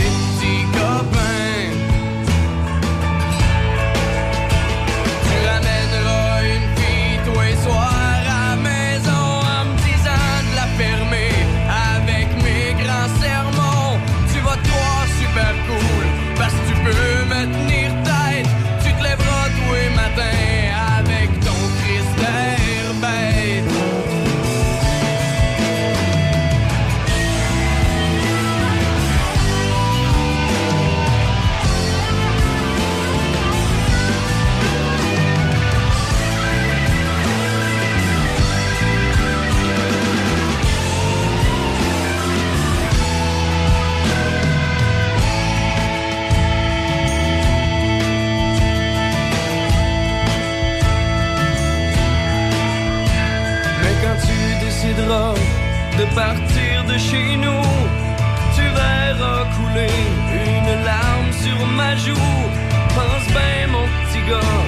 Pense 62.07 63.27
bien, 63.27 63.67
mon 63.67 63.85
petit 63.99 64.23
gars, 64.29 64.61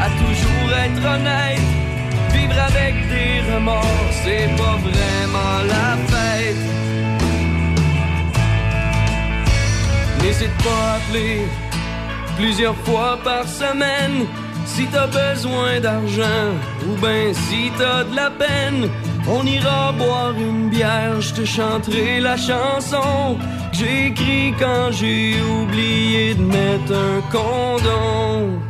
à 0.00 0.08
toujours 0.22 0.70
être 0.84 1.04
honnête. 1.14 1.60
Vivre 2.32 2.58
avec 2.58 2.94
des 3.08 3.52
remords, 3.52 4.10
c'est 4.22 4.48
pas 4.56 4.76
vraiment 4.88 5.58
la 5.68 5.96
fête. 6.08 6.56
N'hésite 10.22 10.56
pas 10.64 10.92
à 10.92 10.96
appeler 10.96 11.42
plusieurs 12.36 12.76
fois 12.76 13.18
par 13.22 13.46
semaine 13.46 14.26
si 14.64 14.86
t'as 14.86 15.06
besoin 15.06 15.80
d'argent 15.80 16.48
ou 16.86 16.96
ben 17.00 17.34
si 17.34 17.70
t'as 17.78 18.04
de 18.04 18.16
la 18.16 18.30
peine. 18.30 18.88
On 19.28 19.44
ira 19.44 19.92
boire 19.92 20.34
une 20.38 20.70
bière, 20.70 21.20
je 21.20 21.34
te 21.34 21.44
chanterai 21.44 22.20
la 22.20 22.36
chanson 22.36 23.36
écrit 23.82 24.54
quand 24.58 24.90
j'ai 24.92 25.40
oublié 25.40 26.34
de 26.34 26.42
mettre 26.42 26.92
un 26.92 27.20
condom. 27.30 28.60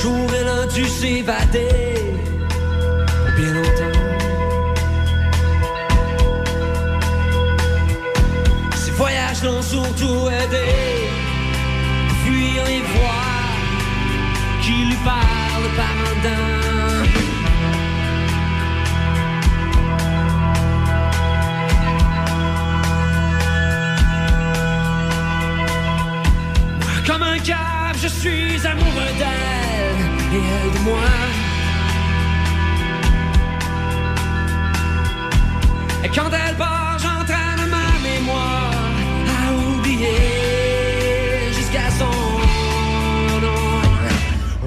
Jour 0.00 0.30
a 0.58 0.66
dû 0.66 0.84
s'évader 0.84 1.79
suis 28.20 28.66
amoureux 28.66 29.12
d'elle 29.18 30.00
et 30.36 30.42
elle 30.56 30.72
de 30.74 30.80
moi. 30.84 31.08
Et 36.04 36.08
quand 36.08 36.30
elle 36.30 36.56
part, 36.56 36.98
j'entraîne 37.02 37.64
ma 37.76 37.88
mémoire 38.06 38.72
à 39.38 39.42
oublier 39.72 40.18
jusqu'à 41.56 41.88
son 42.00 42.16
nom. 43.44 43.80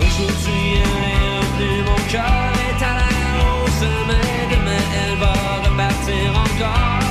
Aujourd'hui, 0.01 0.63
elle 0.81 1.03
est 1.13 1.27
revenue, 1.37 1.79
mon 1.89 2.01
cœur 2.11 2.49
est 2.67 2.81
à 2.91 2.93
la 3.01 3.11
hausse, 3.37 3.85
mais 4.07 4.55
demain, 4.55 4.85
elle 5.01 5.17
va 5.23 5.35
repartir 5.65 6.25
encore. 6.45 7.05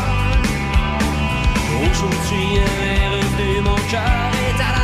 Aujourd'hui, 1.86 2.46
elle 2.64 2.84
est 2.96 3.06
revenue, 3.14 3.60
mon 3.60 3.80
cœur 3.92 4.30
est 4.46 4.60
à 4.60 4.70
la 4.76 4.81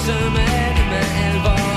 hausse, 0.00 0.14
mais 0.32 0.74
demain, 0.76 1.06
elle 1.26 1.69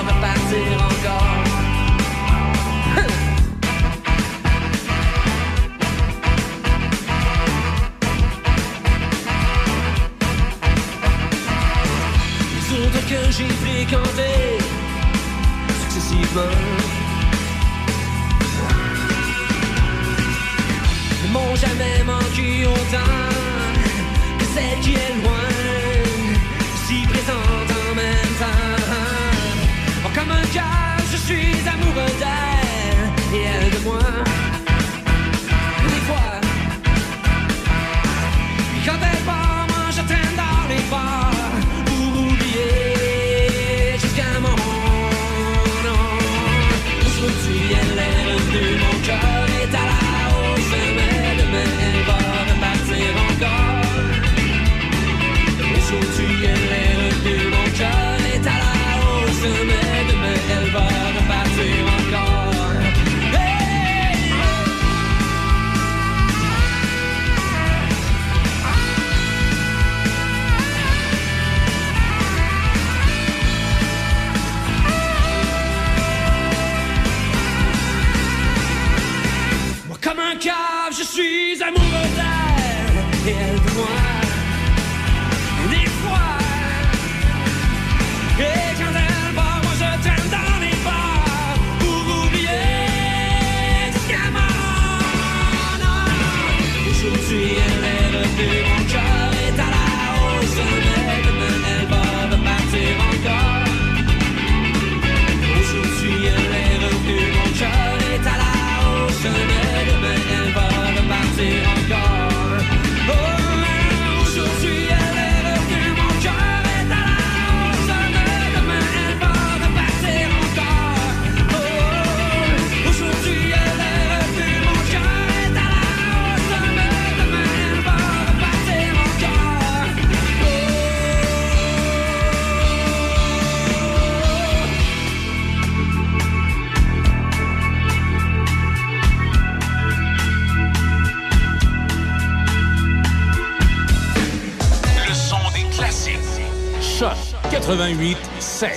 88 147.73 148.17
7. 148.39 148.69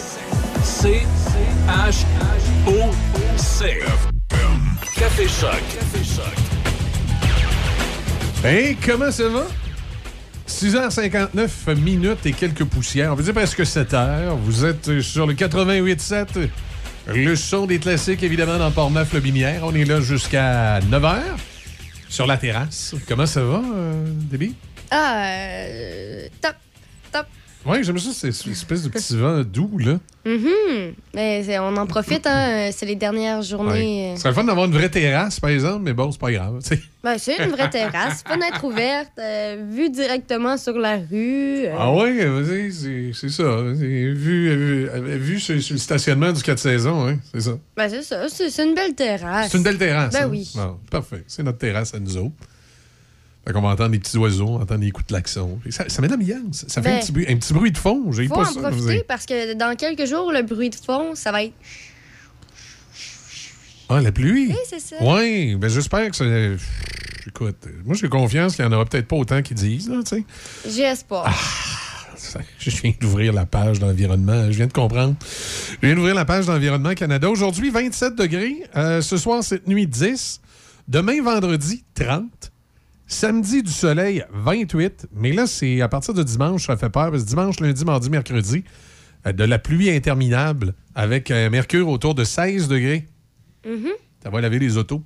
C 0.65 1.03
H 1.69 2.07
O 2.67 2.91
C. 3.37 3.81
Café 4.97 5.29
Choc. 5.29 5.61
Café 5.75 6.03
Choc. 6.03 6.35
Hey, 8.43 8.75
comment 8.77 9.11
ça 9.11 9.29
va? 9.29 9.45
6h59 10.49 11.77
minutes 11.79 12.25
et 12.25 12.33
quelques 12.33 12.65
poussières. 12.65 13.13
On 13.13 13.17
peut 13.17 13.23
dire 13.23 13.35
presque 13.35 13.67
7 13.67 13.93
heures. 13.93 14.37
Vous 14.37 14.65
êtes 14.65 15.03
sur 15.03 15.27
le 15.27 15.35
88.7. 15.35 16.49
Le 17.09 17.37
son 17.37 17.67
des 17.67 17.79
classiques, 17.79 18.23
évidemment, 18.23 18.57
dans 18.57 18.71
Port-Neuf-Lobinière. 18.71 19.61
On 19.65 19.75
est 19.75 19.85
là 19.85 20.01
jusqu'à 20.01 20.81
9h. 20.81 21.19
Sur 22.09 22.27
la 22.27 22.39
terrasse. 22.39 22.95
Comment 23.07 23.27
ça 23.27 23.43
va, 23.43 23.61
euh, 23.75 24.07
Déby? 24.09 24.55
Ah, 24.91 25.25
euh, 25.25 25.86
j'aime 27.83 27.99
ça, 27.99 28.11
c'est 28.13 28.45
une 28.47 28.53
espèce 28.53 28.83
de 28.83 28.89
petit 28.89 29.17
vent 29.17 29.43
doux, 29.43 29.79
là. 29.79 29.99
Mhm. 30.25 30.95
Mais 31.15 31.43
c'est- 31.45 31.59
on 31.59 31.77
en 31.77 31.87
profite, 31.87 32.27
hein. 32.27 32.71
C'est 32.73 32.87
les 32.87 32.97
dernières 32.97 33.43
journées. 33.43 33.71
Ouais. 33.71 34.13
euh, 34.13 34.15
Ce 34.17 34.21
serait 34.23 34.31
le 34.31 34.35
fun 34.35 34.45
d'avoir 34.45 34.67
une 34.67 34.73
vraie 34.73 34.89
terrasse, 34.89 35.39
par 35.41 35.51
exemple, 35.51 35.83
mais 35.85 35.93
bon, 35.93 36.11
c'est 36.11 36.21
pas 36.21 36.33
grave. 36.33 36.59
Ben, 37.05 37.17
c'est 37.19 37.37
une 37.39 37.51
vraie 37.51 37.71
terrasse, 37.71 38.25
fenêtre 38.29 38.65
ouverte, 38.65 39.13
euh, 39.19 39.65
vue 39.71 39.89
directement 39.91 40.57
sur 40.57 40.77
la 40.79 40.97
rue. 40.97 41.67
euh, 41.67 41.75
Ah 41.79 41.93
oui, 41.93 42.19
vas-y, 42.19 42.73
c'est 42.73 43.11
c'est 43.15 43.29
ça. 43.29 43.59
C'est 43.79 43.85
Vu, 43.87 44.57
vu, 44.87 44.89
vu 45.19 45.41
sur, 45.41 45.63
sur 45.63 45.75
le 45.75 45.79
stationnement 45.79 46.33
du 46.33 46.43
4 46.43 46.59
saisons, 46.59 47.07
hein, 47.09 47.19
c'est 47.33 47.41
ça. 47.43 47.59
Ben, 47.77 47.89
c'est 47.89 48.03
ça, 48.03 48.29
c'est 48.29 48.51
c'est 48.51 48.65
une 48.67 48.75
belle 48.75 48.95
terrasse. 48.95 49.51
C'est 49.53 49.59
une 49.59 49.65
belle 49.65 49.79
terrasse. 49.79 50.13
Ben 50.13 50.25
hein? 50.25 50.29
oui. 50.31 50.51
Bon, 50.57 50.77
parfait. 50.91 51.23
C'est 51.29 51.43
notre 51.45 51.59
terrasse 51.59 51.95
à 51.95 52.01
nous 52.01 52.17
autres. 52.17 52.35
Fait 53.47 53.53
qu'on 53.53 53.61
va 53.63 53.69
entendre 53.69 53.91
des 53.91 54.01
petits 54.01 54.17
oiseaux, 54.19 54.49
on 54.49 54.61
entend 54.61 54.77
des 54.77 54.91
coups 54.91 55.07
de 55.07 55.13
klaxon. 55.13 55.61
Ça, 55.71 55.89
ça 55.89 56.03
met 56.03 56.09
l'ambiance. 56.09 56.65
Ça 56.67 56.83
fait 56.83 56.89
Ben, 56.89 56.97
un, 56.97 57.01
petit 57.01 57.13
bruit, 57.13 57.27
un 57.29 57.37
petit 57.37 57.53
bruit 57.53 57.71
de 57.71 57.79
fond. 57.79 58.11
J'ai 58.11 58.27
Faut 58.27 58.35
pas 58.35 58.41
en 58.41 58.53
ça. 58.53 58.61
profiter 58.61 59.05
parce 59.07 59.25
que 59.25 59.55
dans 59.55 59.77
quelques 59.77 60.07
jours, 60.07 60.33
le 60.33 60.43
bruit 60.43 60.71
de 60.71 60.75
fond, 60.75 61.15
ça 61.15 61.31
va 61.31 61.45
être. 61.45 61.55
Ah, 63.89 64.01
la 64.01 64.11
pluie? 64.11 64.49
Oui, 64.49 64.57
c'est 64.69 64.81
ça. 64.81 64.97
Oui, 65.01 65.55
ben 65.55 65.71
j'espère 65.71 66.11
que 66.11 66.17
c'est. 66.17 66.57
Écoute, 67.29 67.57
moi 67.85 67.95
j'ai 67.95 68.09
confiance 68.09 68.57
qu'il 68.57 68.65
n'y 68.65 68.73
en 68.73 68.75
aura 68.75 68.85
peut-être 68.85 69.07
pas 69.07 69.17
autant 69.17 69.43
qu'ils 69.43 69.57
disent, 69.57 69.89
là, 69.89 70.01
tu 70.05 70.17
sais. 70.17 70.25
J'espère. 70.69 71.23
Ah, 71.27 71.35
Ça, 72.17 72.41
Je 72.59 72.71
viens 72.71 72.93
d'ouvrir 73.01 73.33
la 73.33 73.47
page 73.47 73.79
d'environnement. 73.79 74.47
Je 74.51 74.57
viens 74.57 74.67
de 74.67 74.73
comprendre. 74.73 75.15
Je 75.81 75.87
viens 75.87 75.95
d'ouvrir 75.95 76.15
la 76.17 76.25
page 76.25 76.47
d'environnement 76.47 76.95
Canada. 76.95 77.31
Aujourd'hui, 77.31 77.71
27 77.71 78.17
degrés. 78.17 78.57
Euh, 78.75 79.01
ce 79.03 79.17
soir, 79.17 79.45
cette 79.45 79.69
nuit, 79.69 79.87
10. 79.87 80.41
Demain, 80.89 81.23
vendredi, 81.23 81.85
30. 81.95 82.25
Samedi, 83.07 83.63
du 83.63 83.71
soleil, 83.71 84.25
28. 84.33 85.07
Mais 85.15 85.33
là, 85.33 85.47
c'est 85.47 85.81
à 85.81 85.89
partir 85.89 86.13
de 86.15 86.23
dimanche, 86.23 86.67
ça 86.67 86.77
fait 86.77 86.91
peur. 86.91 87.11
Parce 87.11 87.23
que 87.23 87.29
dimanche, 87.29 87.61
lundi, 87.61 87.85
mardi, 87.85 88.11
mercredi, 88.11 88.65
euh, 89.27 89.33
de 89.33 89.45
la 89.45 89.59
pluie 89.59 89.91
interminable 89.91 90.75
avec 90.95 91.31
un 91.31 91.49
mercure 91.51 91.89
autour 91.89 92.15
de 92.15 92.25
16 92.25 92.69
degrés. 92.69 93.07
Mhm. 93.67 93.91
Ça 94.23 94.31
va 94.31 94.41
laver 94.41 94.59
les 94.59 94.77
autos. 94.77 95.03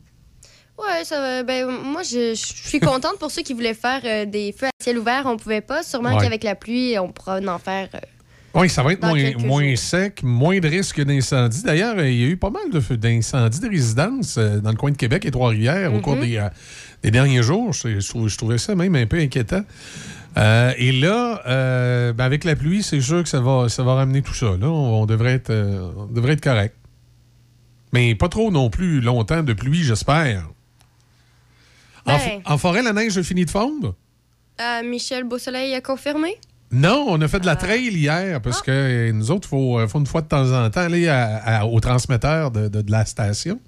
Ouais, 0.78 1.04
ça 1.04 1.20
va. 1.20 1.42
Ben, 1.42 1.66
moi, 1.66 2.02
je, 2.02 2.30
je 2.34 2.68
suis 2.68 2.80
contente 2.80 3.18
pour 3.18 3.30
ceux 3.30 3.42
qui 3.42 3.52
voulaient 3.52 3.74
faire 3.74 4.00
euh, 4.04 4.24
des 4.24 4.52
feux 4.58 4.66
à 4.66 4.70
ciel 4.82 4.98
ouvert. 4.98 5.24
On 5.26 5.36
pouvait 5.36 5.60
pas. 5.60 5.82
Sûrement 5.82 6.16
Ouais. 6.16 6.22
qu'avec 6.22 6.42
la 6.42 6.54
pluie, 6.54 6.98
on 6.98 7.12
pourra 7.12 7.38
en 7.38 7.58
faire. 7.58 7.90
euh, 7.94 7.98
Oui, 8.54 8.70
ça 8.70 8.82
va 8.82 8.94
être 8.94 9.06
moins, 9.46 9.76
sec, 9.76 10.22
moins 10.22 10.58
de 10.58 10.66
risques 10.66 11.02
d'incendie. 11.02 11.62
D'ailleurs, 11.62 11.98
euh, 11.98 12.08
il 12.08 12.18
y 12.18 12.24
a 12.24 12.28
eu 12.28 12.36
pas 12.38 12.48
mal 12.48 12.70
de 12.72 12.80
feux- 12.80 12.96
d'incendies 12.96 13.60
de 13.60 13.68
résidences 13.68 14.38
euh, 14.38 14.58
dans 14.60 14.70
le 14.70 14.76
coin 14.76 14.90
de 14.90 14.96
Québec 14.96 15.26
et 15.26 15.30
Trois-Rivières 15.30 15.92
au 15.94 16.00
cours 16.00 16.16
Mhm. 16.16 16.22
des, 16.26 16.36
euh, 16.38 16.48
des 17.02 17.10
derniers 17.10 17.42
jours. 17.42 17.72
Je, 17.72 18.00
je 18.00 18.08
trou- 18.08 18.28
je 18.28 18.36
trouvais 18.36 18.58
ça 18.58 18.74
même 18.74 18.94
un 18.94 19.06
peu 19.06 19.18
inquiétant. 19.18 19.62
Euh, 20.38 20.72
et 20.76 20.92
là, 20.92 21.42
euh, 21.46 22.12
ben, 22.12 22.24
avec 22.24 22.44
la 22.44 22.54
pluie, 22.54 22.82
c'est 22.82 23.00
sûr 23.00 23.22
que 23.22 23.28
ça 23.28 23.40
va, 23.40 23.68
ça 23.68 23.82
va 23.82 23.94
ramener 23.94 24.22
tout 24.22 24.34
ça. 24.34 24.46
Là, 24.60 24.68
on, 24.68 25.02
on 25.02 25.06
devrait 25.06 25.32
être, 25.32 25.50
euh, 25.50 25.90
on 25.96 26.06
devrait 26.06 26.34
être 26.34 26.42
correct. 26.42 26.76
Mais 27.92 28.14
pas 28.14 28.28
trop 28.28 28.50
non 28.52 28.70
plus 28.70 29.00
longtemps 29.00 29.42
de 29.42 29.52
pluie, 29.52 29.82
j'espère. 29.82 30.48
En, 32.06 32.12
Ben. 32.12 32.18
fo- 32.18 32.40
en 32.44 32.58
forêt, 32.58 32.82
la 32.82 32.92
neige 32.92 33.18
a 33.18 33.22
fini 33.22 33.44
de 33.44 33.50
fondre? 33.50 33.94
Michel 34.84 35.24
Beausoleil 35.24 35.74
a 35.74 35.80
confirmé. 35.80 36.34
Non, 36.70 37.06
on 37.08 37.20
a 37.22 37.26
fait 37.28 37.40
de 37.40 37.46
la 37.46 37.56
trail 37.56 37.88
hier 37.88 38.40
parce 38.42 38.60
que 38.62 38.70
euh, 38.70 39.12
nous 39.12 39.30
autres, 39.32 39.48
il 39.48 39.50
faut, 39.50 39.88
faut 39.88 39.98
une 39.98 40.06
fois 40.06 40.20
de 40.20 40.28
temps 40.28 40.52
en 40.52 40.68
temps 40.70 40.82
aller 40.82 41.08
à- 41.08 41.38
à- 41.38 41.64
au 41.66 41.80
transmetteur 41.80 42.50
de, 42.52 42.68
de- 42.68 42.82
de 42.82 42.90
la 42.92 43.04
station. 43.06 43.58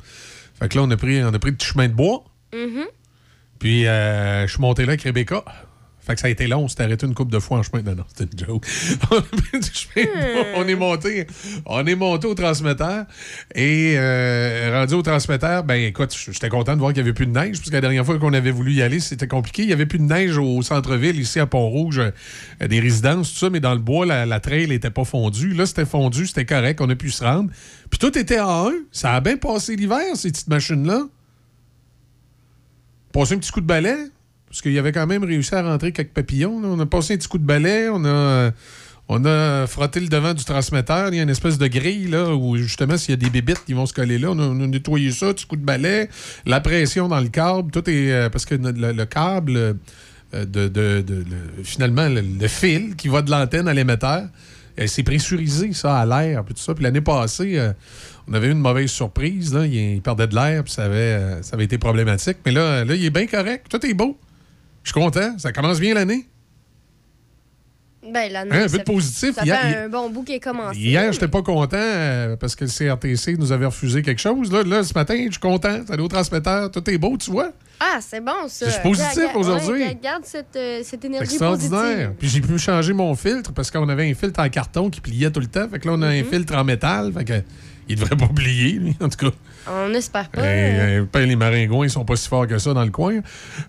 Fait 0.61 0.69
que 0.69 0.77
là, 0.79 0.85
on 0.85 0.91
a 0.91 0.97
pris, 0.97 1.25
on 1.25 1.33
a 1.35 1.39
pris 1.39 1.51
le 1.51 1.57
petit 1.57 1.67
chemin 1.69 1.89
de 1.89 1.95
bois. 1.95 2.23
Mhm. 2.55 2.85
Puis, 3.63 3.87
euh, 3.87 4.45
je 4.49 4.55
suis 4.55 4.61
monté 4.61 4.83
là 4.83 4.89
avec 4.89 5.03
Rebecca. 5.03 5.45
Fait 6.01 6.15
que 6.15 6.21
ça 6.21 6.27
a 6.27 6.31
été 6.31 6.49
long, 6.49 6.65
on 6.65 6.69
s'est 6.69 6.83
arrêté 6.83 7.07
une 7.07 7.15
coupe 7.15 7.31
de 7.31 7.39
fois 7.39 7.59
en 7.59 7.63
chemin. 7.63 7.81
Non, 7.81 7.95
non, 7.95 8.03
c'était 8.09 8.25
une 8.25 8.45
joke. 8.45 8.67
bois, 9.15 10.05
on 10.57 10.67
est 10.67 10.75
monté, 10.75 11.29
on 11.65 11.87
est 11.87 11.95
monté 11.95 12.27
au 12.27 12.35
transmetteur. 12.35 13.05
Et 13.55 13.95
euh, 13.97 14.81
rendu 14.81 14.95
au 14.95 15.03
transmetteur, 15.03 15.63
ben 15.63 15.77
écoute, 15.77 16.13
j'étais 16.13 16.49
content 16.49 16.75
de 16.75 16.81
voir 16.81 16.93
qu'il 16.93 17.05
n'y 17.05 17.09
avait 17.09 17.15
plus 17.15 17.27
de 17.27 17.31
neige, 17.31 17.59
parce 17.59 17.71
que 17.71 17.75
la 17.75 17.81
dernière 17.81 18.05
fois 18.05 18.19
qu'on 18.19 18.33
avait 18.33 18.51
voulu 18.51 18.73
y 18.73 18.83
aller, 18.83 18.99
c'était 18.99 19.29
compliqué. 19.29 19.63
Il 19.63 19.69
n'y 19.69 19.73
avait 19.73 19.87
plus 19.87 20.01
de 20.01 20.07
neige 20.07 20.39
au 20.39 20.61
centre-ville, 20.63 21.21
ici 21.21 21.39
à 21.39 21.47
Pont-Rouge, 21.47 22.01
euh, 22.01 22.67
des 22.67 22.81
résidences, 22.81 23.33
tout 23.33 23.39
ça, 23.39 23.51
mais 23.51 23.61
dans 23.61 23.75
le 23.75 23.81
bois, 23.81 24.05
la, 24.05 24.27
la 24.27 24.41
trail 24.41 24.67
n'était 24.67 24.91
pas 24.91 25.05
fondue. 25.05 25.55
Là, 25.55 25.67
c'était 25.67 25.87
fondu, 25.87 26.27
c'était 26.27 26.47
correct, 26.47 26.81
on 26.81 26.91
a 26.91 26.97
pu 26.97 27.11
se 27.11 27.23
rendre. 27.23 27.51
Puis 27.91 28.01
tout 28.01 28.19
était 28.19 28.41
en 28.41 28.71
un. 28.71 28.75
Ça 28.91 29.13
a 29.13 29.21
bien 29.21 29.37
passé 29.37 29.77
l'hiver, 29.77 30.17
ces 30.17 30.33
petites 30.33 30.49
machines-là. 30.49 31.05
Passé 33.13 33.35
un 33.35 33.39
petit 33.39 33.53
coup 33.53 33.61
de 33.61 33.67
balai, 33.67 33.97
parce 34.49 34.63
qu'il 34.63 34.77
avait 34.79 34.93
quand 34.93 35.07
même 35.07 35.25
réussi 35.25 35.55
à 35.55 35.63
rentrer 35.63 35.93
quelques 35.93 36.13
papillons. 36.13 36.61
On 36.65 36.79
a 36.81 36.87
passé 36.87 37.15
un 37.15 37.17
petit 37.17 37.29
coup 37.29 37.39
de 37.39 37.47
balai, 37.47 37.89
on 37.91 38.05
a, 38.05 38.09
euh, 38.09 38.51
on 39.09 39.67
frotté 39.67 40.01
le 40.01 40.09
devant 40.09 40.35
du 40.35 40.45
transmetteur. 40.45 41.09
Il 41.09 41.17
y 41.17 41.21
a 41.21 41.23
une 41.23 41.31
espèce 41.31 41.59
de 41.59 41.67
grille 41.67 42.09
là, 42.09 42.35
où 42.35 42.57
justement, 42.57 42.97
s'il 42.97 43.11
y 43.11 43.15
a 43.15 43.17
des 43.17 43.31
bébites 43.31 43.65
qui 43.65 43.75
vont 43.75 43.87
se 43.87 43.93
coller 43.93 44.19
là, 44.19 44.31
on 44.31 44.39
a, 44.39 44.67
nettoyé 44.67 45.11
ça, 45.11 45.35
petit 45.35 45.47
coup 45.47 45.57
de 45.57 45.65
balai, 45.65 46.09
la 46.47 46.61
pression 46.61 47.09
dans 47.09 47.21
le 47.21 47.29
câble, 47.29 47.71
tout 47.71 47.89
est. 47.91 48.13
euh, 48.13 48.31
parce 48.31 48.47
que 48.47 48.55
le, 48.55 48.93
le 48.93 49.05
câble. 49.05 49.77
euh, 50.35 51.03
finalement, 51.63 52.09
le, 52.09 52.49
fil 52.49 52.97
qui 52.97 53.09
va 53.09 53.23
de 53.23 53.31
l'antenne 53.31 53.69
à 53.69 53.75
l'émetteur, 53.75 54.29
c'est 54.87 55.03
pressurisé, 55.03 55.73
ça, 55.73 55.99
à 55.99 56.07
l'air, 56.07 56.45
puis 56.45 56.55
tout 56.55 56.61
ça. 56.61 56.75
Puis 56.75 56.85
l'année 56.85 57.01
passée, 57.01 57.59
euh, 57.59 57.73
on 58.29 58.35
avait 58.35 58.49
eu 58.49 58.53
une 58.53 58.61
mauvaise 58.61 58.91
surprise. 58.91 59.57
Il, 59.65 60.01
perdait 60.03 60.27
de 60.27 60.35
l'air, 60.35 60.65
puis 60.65 60.73
ça 60.73 60.85
avait, 60.85 60.97
euh, 60.97 61.43
ça 61.43 61.55
avait 61.55 61.65
été 61.65 61.79
problématique. 61.79 62.39
Mais 62.45 62.53
là, 62.53 62.85
là, 62.85 62.95
il 62.95 63.05
est 63.05 63.11
bien 63.11 63.27
correct. 63.27 63.67
Tout 63.69 63.85
est 63.85 63.95
beau. 63.95 64.19
Je 64.83 64.91
suis 64.91 65.01
content. 65.01 65.39
Ça 65.39 65.53
commence 65.53 65.81
bien 65.81 65.95
l'année. 65.95 66.27
Ben, 68.05 68.33
l'année. 68.33 68.51
Hein, 68.53 68.65
un 68.65 68.69
peu 68.69 68.79
de 68.79 68.83
positif. 68.83 69.35
Ça 69.37 69.45
Hier- 69.45 69.61
fait 69.61 69.69
hier- 69.71 69.83
un 69.85 69.89
bon 69.89 70.11
bout 70.11 70.25
qui 70.25 70.33
est 70.33 70.41
commencé. 70.41 70.79
Hier, 70.79 71.13
j'étais 71.13 71.29
pas 71.29 71.43
content 71.43 71.77
euh, 71.79 72.37
parce 72.37 72.57
que 72.57 72.65
le 72.65 72.71
CRTC 72.71 73.37
nous 73.39 73.53
avait 73.53 73.67
refusé 73.67 74.03
quelque 74.03 74.21
chose. 74.21 74.51
Là, 74.53 74.63
là 74.65 74.83
ce 74.83 74.93
matin, 74.95 75.15
je 75.27 75.31
suis 75.31 75.41
content. 75.41 75.81
Ça 75.87 75.93
allait 75.95 76.03
au 76.03 76.09
transmetteur. 76.09 76.71
Tout 76.71 76.89
est 76.91 76.99
beau, 76.99 77.17
tu 77.17 77.31
vois. 77.31 77.53
Ah, 77.79 77.99
c'est 78.01 78.21
bon, 78.21 78.33
ça. 78.49 78.67
Je 78.67 78.71
suis 78.73 78.83
positif 78.83 79.29
aujourd'hui. 79.37 79.83
ouais, 79.83 79.89
Regarde 79.89 80.25
cette, 80.25 80.55
euh, 80.57 80.79
cette 80.85 81.01
C'est 81.03 81.05
énergie 81.07 81.25
extraordinaire. 81.35 82.13
Puis 82.19 82.29
j'ai 82.29 82.41
pu 82.41 82.59
changer 82.59 82.93
mon 82.93 83.15
filtre 83.15 83.53
parce 83.53 83.71
qu'on 83.71 83.89
avait 83.89 84.11
un 84.11 84.15
filtre 84.15 84.41
en 84.41 84.49
carton 84.49 84.91
qui 84.91 85.01
pliait 85.01 85.31
tout 85.31 85.41
le 85.41 85.47
temps. 85.47 85.69
Fait 85.69 85.79
que 85.79 85.87
là, 85.89 85.95
on 85.97 86.03
a 86.03 86.13
Mhm. 86.13 86.21
un 86.21 86.25
filtre 86.29 86.55
en 86.57 86.65
métal. 86.65 87.13
Fait 87.13 87.25
que 87.25 87.33
il 87.93 87.99
devrait 88.01 88.17
pas 88.17 88.29
plier, 88.35 88.73
lui, 88.73 88.97
en 89.01 89.09
tout 89.09 89.27
cas. 89.31 89.35
On 89.69 89.95
espère 89.95 90.29
pas. 90.29 90.41
Euh, 90.43 91.05
euh, 91.15 91.25
les 91.27 91.37
maringouins, 91.37 91.87
ils 91.87 91.91
sont 91.91 92.05
pas 92.05 92.17
si 92.17 92.29
forts 92.29 92.47
que 92.47 92.59
ça 92.59 92.75
dans 92.75 92.85
le 92.85 92.91
coin. 92.91 93.21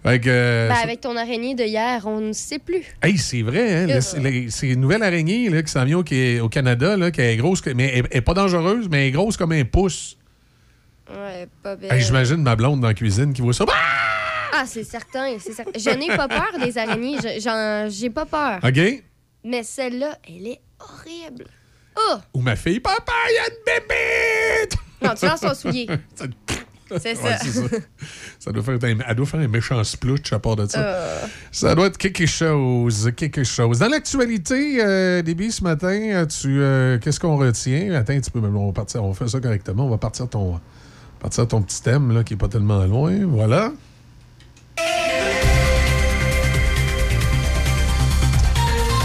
Fait 0.03 0.19
que. 0.19 0.29
euh, 0.29 0.67
Ben, 0.69 0.75
avec 0.83 1.01
ton 1.01 1.15
araignée 1.15 1.53
de 1.55 1.63
hier, 1.63 2.01
on 2.07 2.19
ne 2.19 2.33
sait 2.33 2.59
plus. 2.59 2.83
Hey, 3.01 3.17
c'est 3.17 3.41
vrai, 3.43 3.83
hein? 3.83 3.87
Euh. 3.89 4.01
c'est- 4.49 4.67
une 4.67 4.81
nouvelle 4.81 5.03
araignée 5.03 5.49
là, 5.49 5.61
qui 5.61 5.71
s'en 5.71 5.85
vient 5.85 5.99
au, 5.99 6.03
qui 6.03 6.15
est 6.15 6.39
au 6.39 6.49
Canada, 6.49 6.97
là, 6.97 7.11
qui 7.11 7.21
est 7.21 7.37
grosse, 7.37 7.63
mais 7.75 7.91
elle 7.95 8.07
elle 8.11 8.17
est 8.17 8.21
pas 8.21 8.33
dangereuse, 8.33 8.87
mais 8.89 9.01
elle 9.03 9.07
est 9.09 9.11
grosse 9.11 9.37
comme 9.37 9.51
un 9.51 9.63
pouce. 9.65 10.17
Ouais, 11.09 11.47
pas 11.61 11.75
belle. 11.75 11.93
Hey, 11.93 12.01
J'imagine 12.01 12.37
ma 12.41 12.55
blonde 12.55 12.79
dans 12.81 12.87
la 12.87 12.93
cuisine 12.93 13.33
qui 13.33 13.41
voit 13.41 13.53
ça. 13.53 13.65
Ah! 13.69 14.09
Ah, 14.55 14.63
c'est 14.67 14.83
certain, 14.83 15.35
c'est 15.39 15.51
certain. 15.53 15.71
Je 15.77 15.89
n'ai 15.89 16.15
pas 16.15 16.27
peur 16.27 16.51
des 16.63 16.77
araignées. 16.77 17.17
J'ai 17.89 18.09
pas 18.11 18.25
peur. 18.25 18.59
OK? 18.63 19.03
Mais 19.43 19.63
celle-là, 19.63 20.17
elle 20.29 20.47
est 20.47 20.59
horrible. 20.79 21.45
Oh! 21.97 22.15
Ou 22.35 22.41
ma 22.41 22.55
fille, 22.55 22.79
papa, 22.79 23.11
il 23.29 23.35
y 23.35 23.37
a 23.37 23.47
une 23.49 23.63
bébé! 23.65 24.75
Non, 25.01 25.13
tu 25.15 25.25
lances 25.25 25.41
ton 25.41 25.53
soulier. 25.53 25.87
Ça- 26.89 26.99
C'est 26.99 27.15
ça. 27.15 27.37
ça. 27.39 27.61
Ça 28.39 28.51
doit 28.51 28.61
faire 28.61 28.75
un, 28.83 28.97
elle 29.07 29.15
doit 29.15 29.25
faire 29.25 29.39
un 29.39 29.47
méchant 29.47 29.83
splouch 29.83 30.31
à 30.31 30.37
part 30.37 30.55
de 30.57 30.67
ça. 30.67 30.79
Euh. 30.79 31.25
Ça 31.51 31.73
doit 31.73 31.87
être 31.87 31.97
quelque 31.97 32.27
chose, 32.27 33.11
quelque 33.17 33.43
chose. 33.43 33.79
Dans 33.79 33.87
l'actualité, 33.87 34.77
euh, 34.83 35.21
Déby, 35.23 35.51
ce 35.51 35.63
matin, 35.63 36.25
tu, 36.27 36.61
euh, 36.61 36.99
qu'est-ce 36.99 37.19
qu'on 37.19 37.37
retient? 37.37 37.93
Attends 37.95 38.13
un 38.13 38.19
petit 38.19 38.29
peu, 38.29 38.41
mais 38.41 38.47
on 38.49 38.67
va 38.67 38.73
partir, 38.73 39.03
on 39.03 39.13
fait 39.15 39.27
ça 39.27 39.39
correctement. 39.39 39.87
On 39.87 39.89
va 39.89 39.97
partir 39.97 40.29
ton, 40.29 40.59
partir 41.19 41.47
ton 41.47 41.63
petit 41.63 41.81
thème, 41.81 42.13
là, 42.13 42.23
qui 42.23 42.35
est 42.35 42.37
pas 42.37 42.47
tellement 42.49 42.85
loin. 42.85 43.25
Voilà. 43.25 43.71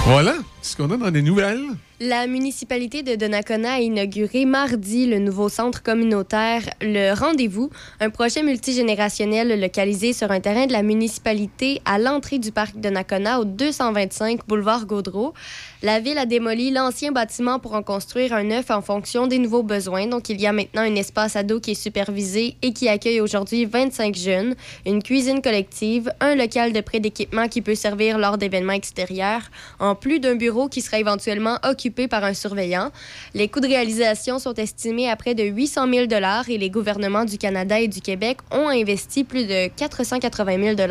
Voilà, 0.05 0.37
ce 0.63 0.77
qu'on 0.77 0.91
a 0.91 0.97
dans 0.97 1.11
les 1.11 1.23
nouvelles. 1.23 1.65
La 2.01 2.29
municipalité 2.29 3.03
de 3.03 3.17
Donnacona 3.17 3.73
a 3.73 3.81
inauguré 3.81 4.45
mardi 4.45 5.07
le 5.07 5.19
nouveau 5.19 5.49
centre 5.49 5.83
communautaire 5.83 6.63
Le 6.81 7.13
Rendez-vous, 7.13 7.71
un 7.99 8.09
projet 8.09 8.45
multigénérationnel 8.45 9.61
localisé 9.61 10.13
sur 10.13 10.31
un 10.31 10.39
terrain 10.39 10.67
de 10.67 10.73
la 10.73 10.85
municipalité 10.85 11.83
à 11.85 11.99
l'entrée 11.99 12.39
du 12.39 12.53
parc 12.53 12.77
Donnacona 12.77 13.41
au 13.41 13.45
225 13.45 14.47
boulevard 14.47 14.87
Gaudreau. 14.87 15.35
La 15.83 15.99
ville 15.99 16.19
a 16.19 16.27
démoli 16.27 16.71
l'ancien 16.71 17.11
bâtiment 17.11 17.59
pour 17.59 17.73
en 17.73 17.83
construire 17.83 18.33
un 18.33 18.45
neuf 18.45 18.71
en 18.71 18.81
fonction 18.81 19.27
des 19.27 19.39
nouveaux 19.39 19.65
besoins. 19.65 20.07
Donc, 20.07 20.29
il 20.29 20.41
y 20.41 20.47
a 20.47 20.53
maintenant 20.53 20.83
un 20.83 20.95
espace 20.95 21.35
ado 21.35 21.59
qui 21.59 21.73
est 21.73 21.83
supervisé 21.83 22.55
et 22.63 22.73
qui 22.73 22.89
accueille 22.89 23.21
aujourd'hui 23.21 23.65
25 23.65 24.15
jeunes, 24.15 24.55
une 24.87 25.03
cuisine 25.03 25.43
collective, 25.43 26.13
un 26.21 26.37
local 26.37 26.73
de 26.73 26.81
prêt 26.81 27.01
d'équipement 27.01 27.49
qui 27.49 27.61
peut 27.61 27.75
servir 27.75 28.19
lors 28.19 28.39
d'événements 28.39 28.73
extérieurs, 28.73 29.51
en 29.81 29.97
plus 29.97 30.21
d'un 30.21 30.37
bureau 30.37 30.69
qui 30.69 30.81
sera 30.81 31.01
éventuellement 31.01 31.59
occupé 31.65 31.88
par 31.91 32.25
un 32.25 32.35
surveillant. 32.35 32.91
Les 33.35 33.49
coûts 33.49 33.61
de 33.61 33.67
réalisation 33.67 34.39
sont 34.39 34.55
estimés 34.55 35.09
à 35.09 35.17
près 35.17 35.35
de 35.35 35.45
800 35.45 35.87
000 35.93 36.07
et 36.49 36.59
les 36.59 36.71
gouvernements 36.71 37.25
du 37.25 37.39
Canada 37.39 37.81
et 37.81 37.89
du 37.89 38.01
Québec 38.01 38.39
ont 38.51 38.69
investi 38.69 39.25
plus 39.25 39.45
de 39.47 39.69
480 39.77 40.75
000 40.77 40.89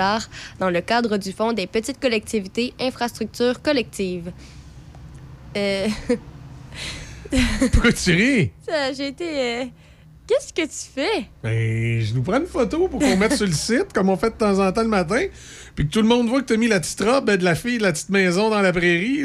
dans 0.60 0.70
le 0.70 0.82
cadre 0.82 1.18
du 1.18 1.32
Fonds 1.32 1.54
des 1.54 1.68
petites 1.68 2.00
collectivités 2.00 2.74
infrastructures 2.80 3.62
collectives. 3.62 4.32
Euh, 5.56 5.88
Pourquoi 7.72 7.92
tu 7.94 8.12
ris? 8.12 8.52
ça, 8.68 8.94
J'ai 8.94 9.08
été... 9.08 9.26
euh, 9.28 9.66
Qu'est-ce 10.28 10.52
que 10.54 10.64
tu 10.64 10.92
fais? 10.94 11.26
Ben, 11.42 12.02
je 12.02 12.14
nous 12.14 12.22
prends 12.22 12.38
une 12.38 12.48
photo 12.48 12.90
pour 12.90 13.00
qu'on 13.00 13.16
mette 13.16 13.34
sur 13.36 13.46
le 13.46 13.54
site, 13.54 13.94
comme 13.94 14.10
on 14.10 14.18
fait 14.18 14.32
de 14.32 14.36
temps 14.36 14.60
en 14.60 14.70
temps 14.74 14.82
le 14.82 14.90
matin, 14.90 15.26
puis 15.74 15.88
que 15.88 15.92
tout 15.92 16.02
le 16.02 16.08
monde 16.08 16.28
voit 16.28 16.42
que 16.42 16.48
tu 16.48 16.54
as 16.54 16.58
mis 16.58 16.68
la 16.68 16.82
petite 16.82 17.00
robe 17.02 17.32
de 17.32 17.44
la 17.46 17.56
fille 17.56 17.78
de 17.78 17.84
la 17.84 17.94
petite 17.94 18.10
maison 18.10 18.50
dans 18.50 18.60
la 18.62 18.74
prairie. 18.74 19.22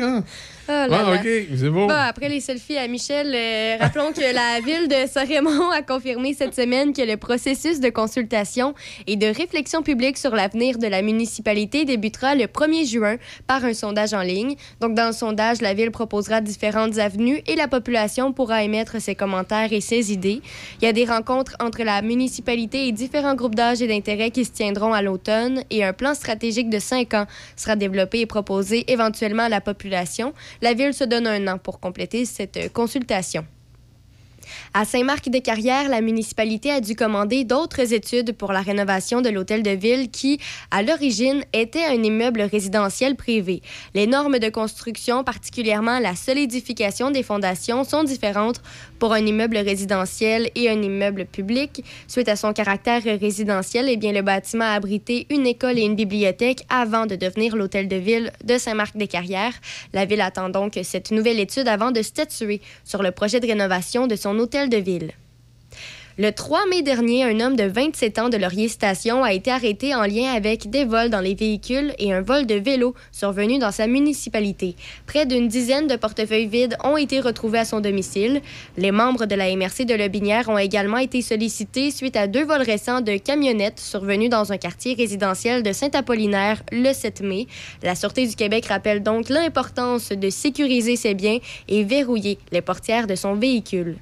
Là 0.69 0.87
Ah. 0.91 1.15
OK, 1.15 1.29
c'est 1.57 1.69
beau. 1.69 1.87
Bon, 1.87 1.95
après 1.95 2.29
les 2.29 2.41
selfies 2.41 2.77
à 2.79 2.87
Michel, 2.89 3.33
euh, 3.35 3.77
rappelons 3.81 4.13
que 4.13 4.21
la 4.21 4.61
ville 4.61 4.89
de 4.89 5.09
Saint-Raymond 5.09 5.71
a 5.71 5.83
confirmé 5.83 6.35
cette 6.35 6.55
semaine 6.55 6.93
que 6.93 7.03
le 7.03 7.17
processus 7.17 7.81
de 7.81 7.89
consultation 7.91 8.75
et 9.07 9.17
de 9.17 9.27
réflexion 9.27 9.83
publique 9.83 10.19
sur 10.19 10.35
l'avenir 10.35 10.79
de 10.79 10.87
la 10.87 11.03
municipalité 11.03 11.85
débutera 11.85 12.35
le 12.35 12.45
1er 12.47 12.89
juin 12.89 13.17
par 13.47 13.65
un 13.65 13.75
sondage 13.75 14.15
en 14.15 14.23
ligne. 14.23 14.55
Donc, 14.81 14.95
dans 14.95 15.07
le 15.09 15.13
sondage, 15.13 15.61
la 15.61 15.75
ville 15.75 15.91
proposera 15.91 16.41
différentes 16.41 16.99
avenues 16.99 17.43
et 17.47 17.57
la 17.57 17.69
population 17.69 18.33
pourra 18.33 18.63
émettre 18.63 19.01
ses 19.01 19.15
commentaires 19.15 19.73
et 19.73 19.81
ses 19.81 20.13
idées. 20.13 20.41
Il 20.81 20.85
y 20.85 20.89
a 20.89 20.93
des 20.93 21.05
rencontres 21.05 21.57
entre 21.61 21.83
la 21.83 22.03
municipalité 22.03 22.87
et 22.87 22.93
différents 22.93 23.35
groupes 23.35 23.55
d'âge 23.55 23.83
et 23.83 23.87
d'intérêt 23.89 24.31
qui 24.31 24.45
se 24.45 24.53
tiendront 24.53 24.93
à 24.93 25.03
l'automne 25.03 25.65
et 25.71 25.85
un 25.85 25.93
plan 25.93 26.15
stratégique 26.15 26.71
de 26.71 26.79
cinq 26.79 27.15
ans 27.15 27.27
sera 27.57 27.77
développé 27.77 28.21
et 28.21 28.27
proposé 28.27 28.91
éventuellement 28.91 29.45
à 29.45 29.49
la 29.49 29.61
population. 29.61 30.33
La 30.61 30.75
ville 30.75 30.95
se 30.95 31.05
donne 31.05 31.27
un 31.27 31.47
an 31.49 31.59
pour 31.59 31.81
compléter 31.81 32.25
cette 32.25 32.57
euh, 32.57 32.69
consultation. 32.69 33.47
À 34.75 34.85
Saint-Marc-des-Carrières, 34.85 35.89
la 35.89 36.01
municipalité 36.01 36.71
a 36.71 36.81
dû 36.81 36.95
commander 36.95 37.45
d'autres 37.45 37.93
études 37.93 38.33
pour 38.33 38.53
la 38.53 38.61
rénovation 38.61 39.21
de 39.21 39.29
l'hôtel 39.29 39.63
de 39.63 39.71
ville 39.71 40.11
qui, 40.11 40.39
à 40.71 40.83
l'origine, 40.83 41.45
était 41.53 41.85
un 41.85 42.03
immeuble 42.03 42.43
résidentiel 42.43 43.17
privé. 43.17 43.63
Les 43.95 44.07
normes 44.07 44.39
de 44.39 44.49
construction, 44.49 45.25
particulièrement 45.25 45.99
la 45.99 46.15
solidification 46.15 47.11
des 47.11 47.23
fondations, 47.23 47.85
sont 47.85 48.05
différentes 48.05 48.63
pour 48.99 49.13
un 49.13 49.25
immeuble 49.27 49.59
résidentiel 49.59 50.51
et 50.55 50.71
un 50.71 50.81
immeuble 50.81 51.27
public. 51.27 51.85
Suite 52.07 52.29
à 52.29 52.37
son 52.37 52.53
caractère 52.53 53.03
résidentiel, 53.03 53.87
eh 53.89 53.97
bien, 53.97 54.13
le 54.13 54.23
bâtiment 54.23 54.65
a 54.65 54.75
abrité 54.75 55.27
une 55.31 55.47
école 55.47 55.79
et 55.79 55.83
une 55.83 55.97
bibliothèque 55.97 56.65
avant 56.69 57.07
de 57.07 57.17
devenir 57.17 57.57
l'hôtel 57.57 57.89
de 57.89 57.97
ville 57.97 58.33
de 58.45 58.59
Saint-Marc-des-Carrières. 58.59 59.55
La 59.93 60.05
ville 60.05 60.21
attend 60.21 60.49
donc 60.49 60.79
cette 60.83 61.11
nouvelle 61.11 61.41
étude 61.41 61.69
avant 61.69 61.91
de 61.91 62.03
statuer 62.03 62.61
sur 62.85 63.03
le 63.03 63.11
projet 63.11 63.41
de 63.41 63.47
rénovation 63.47 64.07
de 64.07 64.17
son 64.17 64.39
Le 66.19 66.31
3 66.31 66.67
mai 66.69 66.83
dernier, 66.83 67.25
un 67.25 67.41
homme 67.41 67.57
de 67.57 67.65
27 67.65 68.19
ans 68.19 68.29
de 68.29 68.37
Laurier 68.37 68.69
Station 68.69 69.25
a 69.25 69.33
été 69.33 69.51
arrêté 69.51 69.95
en 69.95 70.03
lien 70.03 70.31
avec 70.31 70.69
des 70.69 70.85
vols 70.85 71.09
dans 71.09 71.21
les 71.21 71.35
véhicules 71.35 71.95
et 71.99 72.13
un 72.13 72.21
vol 72.21 72.45
de 72.45 72.57
vélo 72.57 72.95
survenu 73.13 73.59
dans 73.59 73.71
sa 73.71 73.87
municipalité. 73.87 74.77
Près 75.07 75.25
d'une 75.25 75.49
dizaine 75.49 75.87
de 75.87 75.97
portefeuilles 75.97 76.49
vides 76.49 76.77
ont 76.85 76.99
été 76.99 77.19
retrouvés 77.21 77.61
à 77.61 77.65
son 77.65 77.81
domicile. 77.81 78.43
Les 78.77 78.91
membres 78.91 79.25
de 79.25 79.35
la 79.35 79.57
MRC 79.57 79.87
de 79.87 79.95
Lobinière 79.95 80.51
ont 80.51 80.59
également 80.59 80.99
été 80.99 81.23
sollicités 81.23 81.91
suite 81.91 82.17
à 82.17 82.27
deux 82.27 82.45
vols 82.45 82.61
récents 82.61 83.01
de 83.01 83.17
camionnettes 83.17 83.81
survenus 83.81 84.29
dans 84.29 84.53
un 84.53 84.59
quartier 84.59 84.93
résidentiel 84.93 85.63
de 85.63 85.73
Saint-Apollinaire 85.73 86.63
le 86.73 86.93
7 86.93 87.23
mai. 87.23 87.47
La 87.83 87.95
Sûreté 87.95 88.27
du 88.27 88.37
Québec 88.37 88.67
rappelle 88.67 89.03
donc 89.03 89.31
l'importance 89.31 90.11
de 90.11 90.29
sécuriser 90.29 90.97
ses 90.97 91.15
biens 91.15 91.39
et 91.69 91.85
verrouiller 91.85 92.39
les 92.53 92.61
portières 92.61 93.07
de 93.07 93.15
son 93.15 93.35
véhicule. 93.35 93.97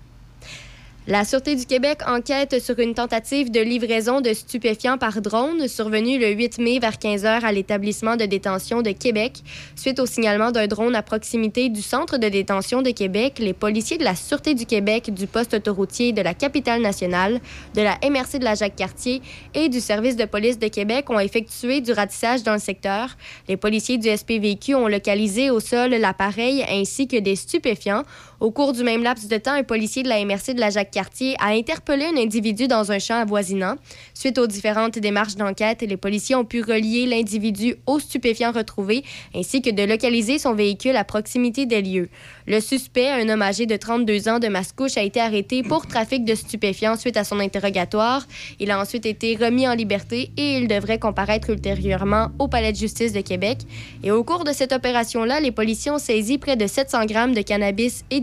La 1.11 1.25
Sûreté 1.25 1.57
du 1.57 1.67
Québec 1.67 2.03
enquête 2.07 2.63
sur 2.63 2.79
une 2.79 2.95
tentative 2.95 3.51
de 3.51 3.59
livraison 3.59 4.21
de 4.21 4.33
stupéfiants 4.33 4.97
par 4.97 5.21
drone 5.21 5.67
survenue 5.67 6.21
le 6.21 6.29
8 6.29 6.59
mai 6.59 6.79
vers 6.79 7.01
15 7.01 7.25
h 7.25 7.45
à 7.45 7.51
l'établissement 7.51 8.15
de 8.15 8.27
détention 8.27 8.81
de 8.81 8.93
Québec. 8.93 9.41
Suite 9.75 9.99
au 9.99 10.07
signalement 10.07 10.53
d'un 10.53 10.69
drone 10.69 10.95
à 10.95 11.03
proximité 11.03 11.69
du 11.69 11.83
centre 11.83 12.17
de 12.17 12.29
détention 12.29 12.81
de 12.81 12.93
Québec, 12.93 13.41
les 13.41 13.55
policiers 13.55 13.99
de 13.99 14.05
la 14.05 14.15
Sûreté 14.15 14.55
du 14.55 14.67
Québec, 14.67 15.13
du 15.13 15.27
poste 15.27 15.53
autoroutier 15.53 16.13
de 16.13 16.23
la 16.23 16.33
capitale 16.33 16.81
nationale, 16.81 17.41
de 17.75 17.83
la 17.83 17.99
MRC 18.09 18.39
de 18.39 18.45
la 18.45 18.55
Jacques-Cartier 18.55 19.21
et 19.53 19.69
du 19.69 19.81
service 19.81 20.15
de 20.15 20.27
police 20.27 20.61
de 20.61 20.69
Québec 20.69 21.11
ont 21.11 21.19
effectué 21.19 21.81
du 21.81 21.91
ratissage 21.91 22.45
dans 22.45 22.53
le 22.53 22.61
secteur. 22.61 23.17
Les 23.49 23.57
policiers 23.57 23.99
du 23.99 24.09
SPVQ 24.09 24.77
ont 24.77 24.87
localisé 24.87 25.51
au 25.51 25.59
sol 25.59 25.91
l'appareil 25.91 26.65
ainsi 26.71 27.09
que 27.09 27.19
des 27.19 27.35
stupéfiants. 27.35 28.05
Au 28.41 28.51
cours 28.51 28.73
du 28.73 28.83
même 28.83 29.03
laps 29.03 29.29
de 29.29 29.37
temps, 29.37 29.53
un 29.53 29.65
policier 29.65 30.03
de 30.03 30.09
la 30.09 30.25
MRC 30.25 30.55
de 30.55 30.61
la 30.61 30.71
Jacques-Cartier 30.71 31.37
a 31.41 31.49
interpellé 31.49 32.07
un 32.07 32.17
individu 32.17 32.69
dans 32.69 32.91
un 32.91 32.99
champ 32.99 33.17
avoisinant. 33.17 33.75
Suite 34.15 34.39
aux 34.39 34.47
différentes 34.47 34.99
démarches 34.99 35.37
d'enquête, 35.37 35.83
les 35.83 35.99
policiers 35.99 36.37
ont 36.37 36.47
pu 36.47 36.63
relier 36.63 37.05
l'individu 37.05 37.75
aux 37.87 37.99
stupéfiants 37.99 38.53
retrouvés 38.53 39.05
ainsi 39.35 39.61
que 39.61 39.69
de 39.69 39.83
localiser 39.83 40.39
son 40.39 40.55
véhicule 40.55 40.97
à 40.97 41.05
proximité 41.05 41.67
des 41.67 41.83
lieux. 41.83 42.09
Le 42.47 42.61
suspect, 42.61 43.11
un 43.11 43.29
homme 43.29 43.43
âgé 43.43 43.67
de 43.67 43.77
32 43.77 44.29
ans 44.31 44.39
de 44.39 44.49
Mascouche, 44.49 44.97
a 44.97 45.03
été 45.03 45.21
arrêté 45.21 45.63
pour 45.63 45.87
trafic 45.87 46.25
de 46.25 46.35
stupéfiants 46.35 46.97
suite 46.97 47.19
à 47.19 47.25
son 47.25 47.41
interrogatoire. 47.41 48.27
Il 48.59 48.71
a 48.71 48.81
ensuite 48.81 49.05
été 49.05 49.37
remis 49.37 49.69
en 49.69 49.75
liberté 49.75 50.31
et 50.39 50.57
il 50.57 50.67
devrait 50.67 50.99
comparaître 50.99 51.51
ultérieurement 51.51 52.29
au 52.39 52.49
Palais 52.49 52.73
de 52.73 52.79
justice 52.79 53.13
de 53.13 53.21
Québec. 53.21 53.59
Et 54.03 54.11
au 54.11 54.25
cours 54.25 54.45
de 54.45 54.53
cette 54.53 54.73
opération-là, 54.73 55.41
les 55.41 55.53
policiers 55.53 55.91
ont 55.91 55.99
saisi 55.99 56.39
près 56.39 56.57
de 56.57 56.67
700 56.67 57.05
grammes 57.05 57.35
de 57.35 57.43
cannabis 57.43 58.03
et 58.11 58.21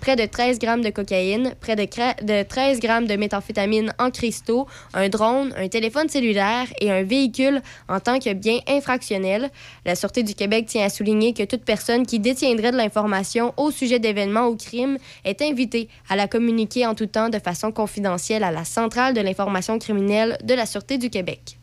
près 0.00 0.16
de 0.16 0.26
13 0.26 0.58
grammes 0.58 0.82
de 0.82 0.90
cocaïne, 0.90 1.54
près 1.60 1.76
de, 1.76 1.84
de 2.24 2.42
13 2.42 2.80
grammes 2.80 3.06
de 3.06 3.16
méthamphétamine 3.16 3.94
en 3.98 4.10
cristaux, 4.10 4.66
un 4.92 5.08
drone, 5.08 5.52
un 5.56 5.68
téléphone 5.68 6.08
cellulaire 6.08 6.66
et 6.80 6.90
un 6.90 7.02
véhicule 7.02 7.62
en 7.88 8.00
tant 8.00 8.18
que 8.18 8.32
bien 8.32 8.58
infractionnel. 8.68 9.50
La 9.84 9.94
Sûreté 9.94 10.22
du 10.22 10.34
Québec 10.34 10.66
tient 10.66 10.84
à 10.84 10.88
souligner 10.88 11.32
que 11.32 11.44
toute 11.44 11.64
personne 11.64 12.06
qui 12.06 12.18
détiendrait 12.18 12.72
de 12.72 12.76
l'information 12.76 13.54
au 13.56 13.70
sujet 13.70 13.98
d'événements 13.98 14.48
ou 14.48 14.56
crimes 14.56 14.98
est 15.24 15.42
invitée 15.42 15.88
à 16.08 16.16
la 16.16 16.28
communiquer 16.28 16.86
en 16.86 16.94
tout 16.94 17.06
temps 17.06 17.28
de 17.28 17.38
façon 17.38 17.72
confidentielle 17.72 18.44
à 18.44 18.50
la 18.50 18.64
Centrale 18.64 19.14
de 19.14 19.20
l'information 19.20 19.78
criminelle 19.78 20.38
de 20.44 20.54
la 20.54 20.66
Sûreté 20.66 20.98
du 20.98 21.10
Québec. 21.10 21.58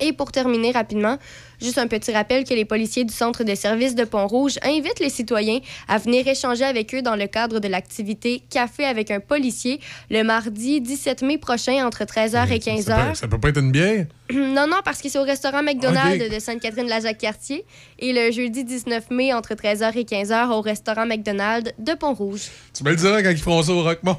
Et 0.00 0.12
pour 0.12 0.32
terminer 0.32 0.72
rapidement, 0.72 1.18
juste 1.60 1.78
un 1.78 1.86
petit 1.86 2.12
rappel 2.12 2.44
que 2.44 2.54
les 2.54 2.64
policiers 2.64 3.04
du 3.04 3.12
Centre 3.12 3.44
de 3.44 3.54
services 3.54 3.94
de 3.94 4.04
Pont-Rouge 4.04 4.58
invitent 4.62 5.00
les 5.00 5.10
citoyens 5.10 5.60
à 5.88 5.98
venir 5.98 6.26
échanger 6.26 6.64
avec 6.64 6.94
eux 6.94 7.02
dans 7.02 7.16
le 7.16 7.26
cadre 7.26 7.60
de 7.60 7.68
l'activité 7.68 8.42
Café 8.50 8.84
avec 8.84 9.10
un 9.10 9.20
policier 9.20 9.80
le 10.10 10.22
mardi 10.22 10.80
17 10.80 11.22
mai 11.22 11.38
prochain 11.38 11.86
entre 11.86 12.04
13h 12.04 12.50
et 12.50 12.60
Ça 12.60 12.70
15h. 12.96 13.08
peut, 13.10 13.14
ça 13.14 13.28
peut 13.28 13.38
pas 13.38 13.48
être 13.50 13.60
une 13.60 13.72
bière? 13.72 14.06
Non, 14.32 14.68
non, 14.68 14.76
parce 14.84 15.02
que 15.02 15.08
c'est 15.08 15.18
au 15.18 15.24
restaurant 15.24 15.60
McDonald's 15.62 16.30
de 16.30 16.38
Sainte-Catherine-la-Jacques-Cartier. 16.38 17.64
Et 17.98 18.12
le 18.12 18.30
jeudi 18.30 18.62
19 18.64 19.10
mai, 19.10 19.32
entre 19.34 19.54
13h 19.54 19.96
et 19.98 20.04
15h, 20.04 20.50
au 20.50 20.60
restaurant 20.60 21.04
McDonald's 21.04 21.72
de 21.80 21.94
Pont-Rouge. 21.94 22.42
Tu 22.72 22.84
me 22.84 22.90
le 22.90 22.96
diras 22.96 23.22
quand 23.24 23.30
ils 23.30 23.38
feront 23.38 23.62
ça 23.64 23.72
au 23.72 23.82
Roquemont. 23.82 24.16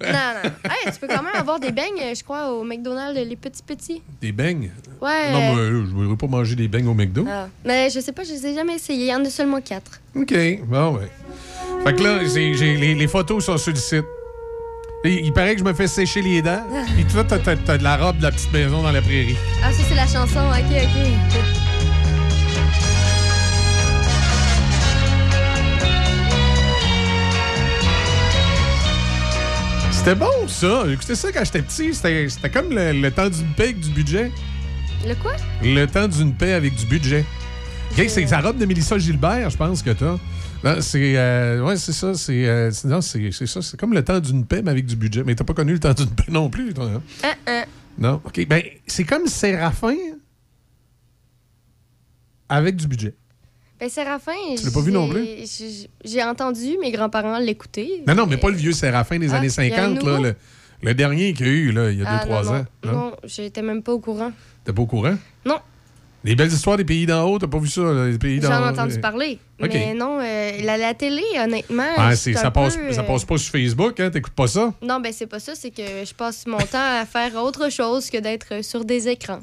Non, 0.00 0.12
non. 0.44 0.50
Hey, 0.64 0.92
tu 0.92 0.98
peux 1.00 1.08
quand 1.08 1.22
même 1.22 1.34
avoir 1.34 1.58
des 1.58 1.72
beignes, 1.72 2.14
je 2.16 2.22
crois, 2.22 2.52
au 2.52 2.62
McDonald's, 2.64 3.18
les 3.18 3.36
petits 3.36 3.62
petits. 3.62 4.02
Des 4.20 4.32
beignes? 4.32 4.70
Ouais. 5.00 5.32
Non, 5.32 5.38
mais 5.54 5.60
euh, 5.60 5.70
je 5.86 5.90
ne 5.90 5.94
voudrais 6.02 6.16
pas 6.16 6.26
manger 6.26 6.54
des 6.56 6.68
beignes 6.68 6.86
au 6.88 6.94
McDo. 6.94 7.24
Ah. 7.28 7.48
Mais 7.64 7.90
je 7.90 8.00
sais 8.00 8.12
pas, 8.12 8.22
je 8.24 8.30
les 8.32 8.46
ai 8.46 8.54
jamais 8.54 8.74
essayés. 8.76 9.06
Il 9.06 9.10
y 9.10 9.14
en 9.14 9.24
a 9.24 9.30
seulement 9.30 9.60
quatre. 9.60 10.00
OK, 10.16 10.34
bon, 10.66 10.96
ouais. 10.98 11.08
Fait 11.84 11.94
que 11.94 12.02
là, 12.02 12.18
j'ai- 12.24 12.54
j'ai- 12.54 12.76
les, 12.76 12.94
les 12.94 13.06
photos 13.06 13.44
sont 13.44 13.56
sur 13.56 13.72
le 13.72 13.78
site. 13.78 14.04
Et 15.04 15.24
il 15.24 15.32
paraît 15.32 15.54
que 15.54 15.60
je 15.60 15.64
me 15.64 15.72
fais 15.74 15.86
sécher 15.86 16.22
les 16.22 16.42
dents. 16.42 16.62
Puis 16.96 17.04
toi, 17.04 17.22
t'as, 17.22 17.38
t'as- 17.38 17.56
t'as 17.56 17.78
de 17.78 17.84
la 17.84 17.96
robe 17.96 18.18
de 18.18 18.24
la 18.24 18.32
petite 18.32 18.52
maison 18.52 18.82
dans 18.82 18.90
la 18.90 19.00
prairie. 19.00 19.36
Ah, 19.62 19.72
ça, 19.72 19.82
c'est 19.88 19.94
la 19.94 20.06
chanson. 20.06 20.40
OK, 20.50 20.72
OK. 20.72 21.57
C'était 30.08 30.20
bon, 30.20 30.48
ça. 30.48 30.84
Écoutez 30.90 31.14
ça 31.14 31.30
quand 31.30 31.44
j'étais 31.44 31.60
petit. 31.60 31.92
C'était, 31.92 32.48
comme 32.48 32.70
le, 32.70 32.92
le 32.98 33.10
temps 33.10 33.28
d'une 33.28 33.52
paix 33.54 33.64
avec 33.64 33.80
du 33.80 33.90
budget. 33.90 34.32
Le 35.06 35.14
quoi? 35.14 35.32
Le 35.62 35.84
temps 35.84 36.08
d'une 36.08 36.32
paix 36.32 36.54
avec 36.54 36.74
du 36.76 36.86
budget. 36.86 37.26
OK, 37.90 38.04
c'est 38.08 38.24
la 38.24 38.40
robe 38.40 38.56
de 38.56 38.64
Mélissa 38.64 38.96
Gilbert, 38.96 39.50
je 39.50 39.58
pense 39.58 39.82
que 39.82 39.90
t'as. 39.90 40.16
Non, 40.64 40.80
c'est. 40.80 41.14
euh, 41.14 41.62
ouais, 41.62 41.76
c'est 41.76 41.92
ça. 41.92 42.14
C'est, 42.14 42.48
euh, 42.48 42.70
non, 42.84 43.02
c'est, 43.02 43.30
ça. 43.32 43.60
C'est 43.60 43.78
comme 43.78 43.92
le 43.92 44.02
temps 44.02 44.18
d'une 44.18 44.46
paix, 44.46 44.62
mais 44.64 44.70
avec 44.70 44.86
du 44.86 44.96
budget. 44.96 45.24
Mais 45.26 45.34
t'as 45.34 45.44
pas 45.44 45.52
connu 45.52 45.74
le 45.74 45.78
temps 45.78 45.92
d'une 45.92 46.08
paix 46.08 46.24
non 46.30 46.48
plus, 46.48 46.72
toi. 46.72 46.86
hein? 46.86 47.34
Hein. 47.46 47.64
Non. 47.98 48.22
OK. 48.24 48.46
Ben, 48.48 48.62
c'est 48.86 49.04
comme 49.04 49.26
Séraphin 49.26 49.94
avec 52.48 52.76
du 52.76 52.86
budget. 52.86 53.14
Ben, 53.80 53.88
Séraphin. 53.88 54.32
Tu 54.56 54.64
l'as 54.64 54.70
pas 54.72 54.80
vu 54.80 54.90
non 54.92 55.06
j'ai- 55.12 55.36
plus? 55.44 55.88
j'ai- 56.04 56.22
entendu 56.24 56.76
mes 56.80 56.90
grands-parents 56.90 57.38
l'écouter. 57.38 58.02
Non, 58.06 58.14
non, 58.14 58.26
mais 58.26 58.36
pas 58.36 58.50
le 58.50 58.56
vieux 58.56 58.72
Séraphin 58.72 59.18
des 59.18 59.32
Ah, 59.32 59.36
années 59.36 59.48
il 59.56 59.68
y 59.68 59.72
a 59.72 59.84
un 59.84 59.94
50, 59.94 60.02
là. 60.04 60.18
Le, 60.20 60.34
le 60.82 60.94
dernier 60.94 61.32
qu'il 61.32 61.46
y 61.46 61.50
a 61.50 61.52
eu, 61.52 61.72
là, 61.72 61.90
il 61.90 61.98
y 61.98 62.02
a 62.02 62.06
Ah, 62.08 62.24
2-3 62.26 62.42
non, 62.44 62.50
ans. 62.58 62.64
Non, 62.84 62.92
non 62.92 63.12
j'étais 63.24 63.62
même 63.62 63.82
pas 63.82 63.92
au 63.92 64.00
courant. 64.00 64.32
T'es 64.64 64.72
pas 64.72 64.82
au 64.82 64.86
courant? 64.86 65.14
Non. 65.44 65.58
Les 66.24 66.34
belles 66.34 66.52
histoires 66.52 66.76
des 66.76 66.84
pays 66.84 67.06
d'en 67.06 67.22
haut, 67.24 67.38
t'as 67.38 67.46
pas 67.46 67.60
vu 67.60 67.68
ça, 67.68 67.80
les 68.06 68.18
pays 68.18 68.40
d'en 68.40 68.48
J'en 68.48 68.60
haut? 68.62 68.66
ai 68.66 68.68
entendu 68.70 68.96
euh, 68.96 69.00
parler. 69.00 69.38
Mais 69.60 69.94
non, 69.94 70.18
euh, 70.20 70.50
la, 70.64 70.76
la 70.76 70.92
télé, 70.92 71.22
honnêtement. 71.40 71.84
Ah, 71.96 72.16
ça, 72.16 72.50
passe, 72.50 72.76
peu, 72.76 72.92
ça 72.92 73.02
euh, 73.02 73.04
passe 73.04 73.24
pas 73.24 73.38
sur 73.38 73.52
Facebook, 73.52 74.00
hein? 74.00 74.10
T'écoutes 74.10 74.32
pas 74.34 74.48
ça? 74.48 74.74
Non, 74.82 74.98
ben 74.98 75.12
c'est 75.12 75.28
pas 75.28 75.38
ça. 75.38 75.54
C'est 75.54 75.70
que 75.70 75.82
je 76.04 76.12
passe 76.14 76.44
mon 76.48 76.58
temps 76.58 77.00
à 77.00 77.06
faire 77.06 77.36
autre 77.36 77.70
chose 77.70 78.10
que 78.10 78.18
d'être 78.18 78.64
sur 78.64 78.84
des 78.84 79.06
écrans. 79.08 79.40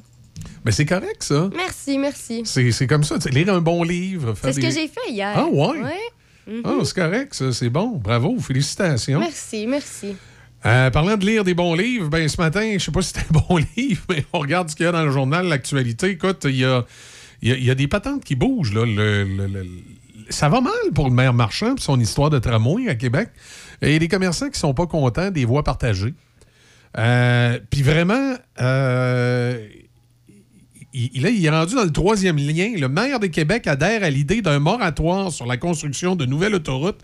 Mais 0.63 0.71
c'est 0.71 0.86
correct, 0.86 1.21
ça. 1.23 1.49
Merci, 1.55 1.97
merci. 1.97 2.41
C'est 2.45 2.71
c'est 2.71 2.88
comme 2.88 3.03
ça. 3.03 3.15
tu 3.15 3.23
sais, 3.23 3.29
Lire 3.29 3.53
un 3.53 3.61
bon 3.61 3.83
livre. 3.83 4.33
C'est 4.41 4.53
ce 4.53 4.59
que 4.59 4.69
j'ai 4.69 4.88
fait 4.88 5.09
hier. 5.11 5.33
Ah, 5.36 5.45
ouais? 5.47 5.79
Mhm. 6.47 6.61
Ah, 6.63 6.77
c'est 6.83 6.95
correct, 6.95 7.33
ça. 7.33 7.51
C'est 7.51 7.69
bon. 7.69 7.97
Bravo. 7.97 8.38
Félicitations. 8.39 9.19
Merci, 9.19 9.65
merci. 9.67 10.15
Euh, 10.65 10.89
parlant 10.89 11.15
de 11.17 11.25
lire 11.25 11.43
des 11.43 11.53
bons 11.53 11.75
livres, 11.75 12.09
ben 12.09 12.27
ce 12.27 12.41
matin, 12.41 12.71
je 12.73 12.79
sais 12.83 12.91
pas 12.91 13.01
si 13.03 13.09
c'était 13.13 13.27
un 13.29 13.39
bon 13.39 13.57
livre, 13.77 14.01
mais 14.09 14.25
on 14.33 14.39
regarde 14.39 14.67
ce 14.69 14.75
qu'il 14.75 14.86
y 14.86 14.89
a 14.89 14.91
dans 14.91 15.03
le 15.05 15.11
journal, 15.11 15.47
l'actualité. 15.47 16.09
Écoute, 16.09 16.43
il 16.45 16.57
y 16.57 16.65
a, 16.65 16.83
y 17.43 17.51
a- 17.51 17.55
il 17.57 17.63
y 17.63 17.69
a 17.69 17.75
des 17.75 17.88
patentes 17.88 18.23
qui 18.23 18.36
bougent. 18.36 18.73
Là. 18.73 18.83
Le, 18.86 19.23
le- 19.23 19.47
le- 19.47 19.65
ça 20.29 20.49
va 20.49 20.61
mal 20.61 20.73
pour 20.95 21.07
le 21.07 21.13
maire 21.13 21.33
Marchand 21.33 21.75
et 21.75 21.79
son 21.79 21.99
histoire 21.99 22.31
de 22.31 22.39
tramway 22.39 22.89
à 22.89 22.95
Québec. 22.95 23.29
Et 23.83 23.99
les 23.99 24.07
commerçants 24.07 24.49
qui 24.49 24.59
sont 24.59 24.73
pas 24.73 24.88
contents 24.88 25.29
des 25.29 25.45
voies 25.45 25.63
partagées. 25.63 26.15
Euh, 26.97 27.59
Puis 27.69 27.83
vraiment, 27.83 28.33
euh, 28.61 29.67
il, 31.13 31.21
là, 31.21 31.29
il 31.29 31.45
est 31.45 31.49
rendu 31.49 31.75
dans 31.75 31.83
le 31.83 31.91
troisième 31.91 32.37
lien. 32.37 32.71
Le 32.77 32.87
maire 32.87 33.19
de 33.19 33.27
Québec 33.27 33.67
adhère 33.67 34.03
à 34.03 34.09
l'idée 34.09 34.41
d'un 34.41 34.59
moratoire 34.59 35.31
sur 35.31 35.45
la 35.45 35.57
construction 35.57 36.15
de 36.15 36.25
nouvelles 36.25 36.55
autoroutes 36.55 36.99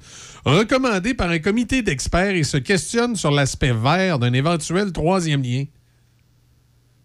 recommandé 0.45 1.13
par 1.13 1.29
un 1.29 1.39
comité 1.39 1.81
d'experts 1.81 2.35
et 2.35 2.43
se 2.43 2.57
questionne 2.57 3.15
sur 3.15 3.31
l'aspect 3.31 3.73
vert 3.73 4.17
d'un 4.19 4.33
éventuel 4.33 4.91
troisième 4.91 5.43
lien. 5.43 5.65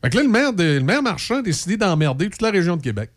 Fait 0.02 0.10
que 0.10 0.16
là, 0.18 0.22
le 0.22 0.28
maire, 0.28 0.52
le 0.56 0.80
maire 0.80 1.02
Marchand 1.02 1.36
a 1.38 1.42
décidé 1.42 1.76
d'emmerder 1.76 2.30
toute 2.30 2.42
la 2.42 2.50
région 2.50 2.76
de 2.76 2.82
Québec. 2.82 3.10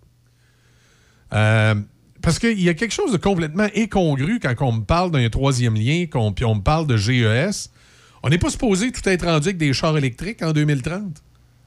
Euh, 1.33 1.75
parce 2.21 2.39
qu'il 2.39 2.59
y 2.59 2.69
a 2.69 2.73
quelque 2.73 2.93
chose 2.93 3.11
de 3.11 3.17
complètement 3.17 3.67
incongru 3.75 4.39
quand 4.41 4.53
on 4.61 4.71
me 4.73 4.81
parle 4.83 5.11
d'un 5.11 5.29
troisième 5.29 5.75
lien, 5.75 6.05
qu'on- 6.11 6.33
puis 6.33 6.43
on 6.45 6.55
me 6.55 6.61
parle 6.61 6.87
de 6.87 6.97
GES. 6.97 7.69
On 8.23 8.29
n'est 8.29 8.37
pas 8.37 8.49
supposé 8.49 8.91
tout 8.91 9.07
être 9.07 9.25
rendu 9.25 9.49
avec 9.49 9.57
des 9.57 9.71
chars 9.73 9.97
électriques 9.97 10.41
en 10.41 10.51
2030, 10.51 11.23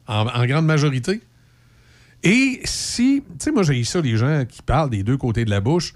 en, 0.09 0.27
en 0.27 0.47
grande 0.47 0.67
majorité. 0.67 1.21
Et 2.25 2.61
si, 2.65 3.23
tu 3.27 3.45
sais, 3.45 3.51
moi 3.51 3.63
j'ai 3.63 3.83
ça, 3.85 4.01
les 4.01 4.17
gens 4.17 4.45
qui 4.49 4.63
parlent 4.63 4.91
des 4.91 5.03
deux 5.03 5.17
côtés 5.17 5.45
de 5.45 5.51
la 5.51 5.61
bouche. 5.61 5.95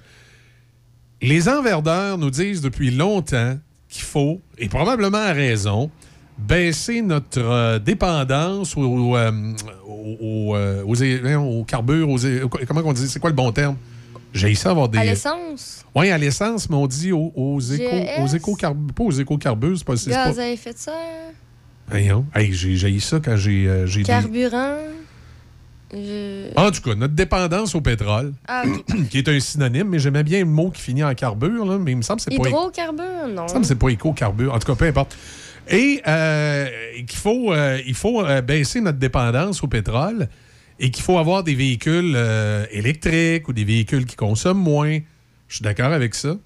Les 1.23 1.49
enverdeurs 1.49 2.19
nous 2.19 2.31
disent 2.31 2.61
depuis 2.61 2.91
longtemps 2.91 3.57
qu'il 3.89 4.03
faut, 4.05 4.41
et 4.59 4.69
probablement 4.69 5.19
à 5.19 5.33
raison, 5.33 5.91
baisser 6.37 7.01
notre 7.01 7.41
euh, 7.41 7.79
dépendance 7.79 8.77
aux, 8.77 9.17
euh, 9.17 9.33
aux, 9.89 10.17
aux, 10.21 10.57
euh, 10.57 10.83
aux 10.85 11.65
carbures, 11.65 12.09
comment 12.67 12.83
on 12.85 12.93
dit, 12.93 13.09
c'est 13.09 13.21
quoi 13.21 13.31
le 13.31 13.37
bon 13.37 13.51
terme? 13.53 13.77
J'ai 14.35 14.55
ça 14.55 14.73
avoir 14.73 14.91
des... 14.91 14.99
À 14.99 15.05
l'essence, 15.05 15.87
Oui, 15.95 16.11
à 16.11 16.19
l'essence, 16.19 16.69
mais 16.69 16.77
on 16.77 16.87
dit 16.87 17.11
aux, 17.13 17.33
aux 17.35 17.61
éco, 17.61 17.97
aux 18.23 18.27
éco-carbures, 18.27 18.93
pas 18.95 19.05
aux 19.05 19.11
éco-carbures, 19.13 19.79
c'est 19.79 19.87
pas... 19.87 19.95
gaz 19.95 20.37
pas- 20.37 20.43
à 20.43 20.49
effet 20.51 20.73
de 20.75 20.79
serre, 20.79 20.95
Voyons. 21.89 22.27
Hey, 22.35 22.53
j'ai 22.53 22.99
ça 22.99 23.19
quand 23.25 23.37
j'ai 23.37 23.67
euh, 23.67 23.87
des- 23.87 24.03
carburant. 24.03 24.77
Je- 25.97 26.51
En 26.57 26.71
tout 26.71 26.81
cas, 26.83 26.95
notre 26.95 27.15
dépendance 27.15 27.75
au 27.75 27.81
pétrole, 27.81 28.33
Ah, 28.49 28.65
qui 29.11 29.19
est 29.19 29.29
un 29.29 29.41
synonyme, 29.41 29.89
mais 29.89 29.99
j'aimais 29.99 30.23
bien 30.23 30.39
le 30.41 30.45
mot 30.47 30.71
qui 30.71 30.83
finit 30.83 31.03
en 31.05 31.15
carbure, 31.15 31.65
là, 31.65 31.79
mais 31.79 31.93
il 31.93 31.97
me 31.97 32.03
semble 32.03 32.21
que 32.21 32.25
c'est 32.31 32.37
pas... 32.39 32.49
Hydrocarbure, 32.49 33.29
non. 33.29 33.29
Il 33.29 33.43
me 33.45 33.49
semble 33.49 33.61
que 33.63 33.67
c'est 33.67 33.75
pas 33.75 33.89
éco-carbure. 33.89 34.53
En 34.55 34.59
tout 34.59 34.67
cas, 34.67 34.75
peu 34.75 34.87
importe. 34.87 35.17
Et 35.69 36.01
euh, 36.07 36.69
qu'il 37.07 37.19
faut, 37.19 37.53
euh, 37.53 37.81
il 37.87 37.95
faut 37.95 38.25
euh, 38.25 38.41
baisser 38.41 38.81
notre 38.81 38.99
dépendance 38.99 39.65
au 39.65 39.67
pétrole 39.67 40.29
et 40.79 40.91
qu'il 40.93 41.03
faut 41.03 41.19
avoir 41.19 41.43
des 41.43 41.55
véhicules 41.57 42.17
électriques 42.71 43.49
ou 43.49 43.53
des 43.53 43.65
véhicules 43.65 44.05
qui 44.07 44.15
consomment 44.15 44.63
moins. 44.63 44.99
Je 45.49 45.57
suis 45.57 45.63
d'accord 45.65 45.93
avec 45.93 46.15
ça. 46.15 46.37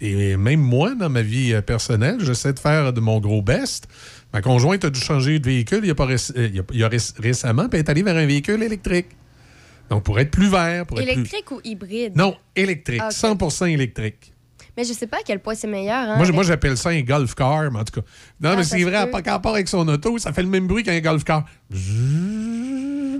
Et 0.00 0.36
même 0.36 0.60
moi, 0.60 0.94
dans 0.94 1.08
ma 1.10 1.22
vie 1.22 1.60
personnelle, 1.66 2.18
j'essaie 2.20 2.52
de 2.52 2.58
faire 2.60 2.92
de 2.92 3.00
mon 3.00 3.18
gros 3.18 3.42
best. 3.42 3.88
Ma 4.32 4.42
conjointe 4.42 4.84
a 4.84 4.90
dû 4.90 5.00
changer 5.00 5.38
de 5.38 5.46
véhicule 5.46 5.80
il 5.82 5.88
y 5.88 5.90
a, 5.90 5.94
pas 5.94 6.06
réc- 6.06 6.32
euh, 6.36 6.48
il 6.48 6.56
y 6.56 6.58
a- 6.60 6.64
il 6.72 6.78
y 6.80 6.84
a 6.84 6.88
réc- 6.88 7.14
récemment, 7.20 7.68
puis 7.68 7.78
elle 7.78 7.86
est 7.86 7.90
allée 7.90 8.02
vers 8.02 8.16
un 8.16 8.26
véhicule 8.26 8.62
électrique. 8.62 9.06
Donc, 9.88 10.02
pour 10.04 10.18
être 10.20 10.30
plus 10.30 10.48
vert, 10.50 10.84
pour 10.84 11.00
être 11.00 11.06
plus... 11.06 11.12
Électrique 11.20 11.50
ou 11.50 11.60
hybride? 11.64 12.14
Non, 12.14 12.36
électrique. 12.54 13.00
Ah, 13.02 13.08
ok. 13.08 13.14
100% 13.14 13.66
électrique. 13.72 14.34
Mais 14.76 14.84
je 14.84 14.92
sais 14.92 15.06
pas 15.06 15.16
à 15.16 15.20
quel 15.24 15.40
point 15.40 15.54
c'est 15.54 15.66
meilleur. 15.66 15.96
Hein, 15.96 16.06
Moi, 16.06 16.18
je- 16.18 16.22
avec- 16.24 16.34
moi, 16.34 16.44
j'appelle 16.44 16.76
ça 16.76 16.90
un 16.90 17.00
golf 17.00 17.34
car, 17.34 17.72
mais 17.72 17.78
en 17.80 17.84
tout 17.84 18.00
cas. 18.00 18.06
Non, 18.40 18.50
Ah, 18.52 18.56
mais 18.56 18.64
c'est 18.64 18.82
vrai, 18.84 19.10
qu'à 19.24 19.32
rapport 19.32 19.54
avec 19.54 19.66
son 19.66 19.88
auto, 19.88 20.18
ça 20.18 20.32
fait 20.34 20.42
le 20.42 20.48
même 20.48 20.66
bruit 20.66 20.82
qu'un 20.84 21.00
golf 21.00 21.24
car. 21.24 21.44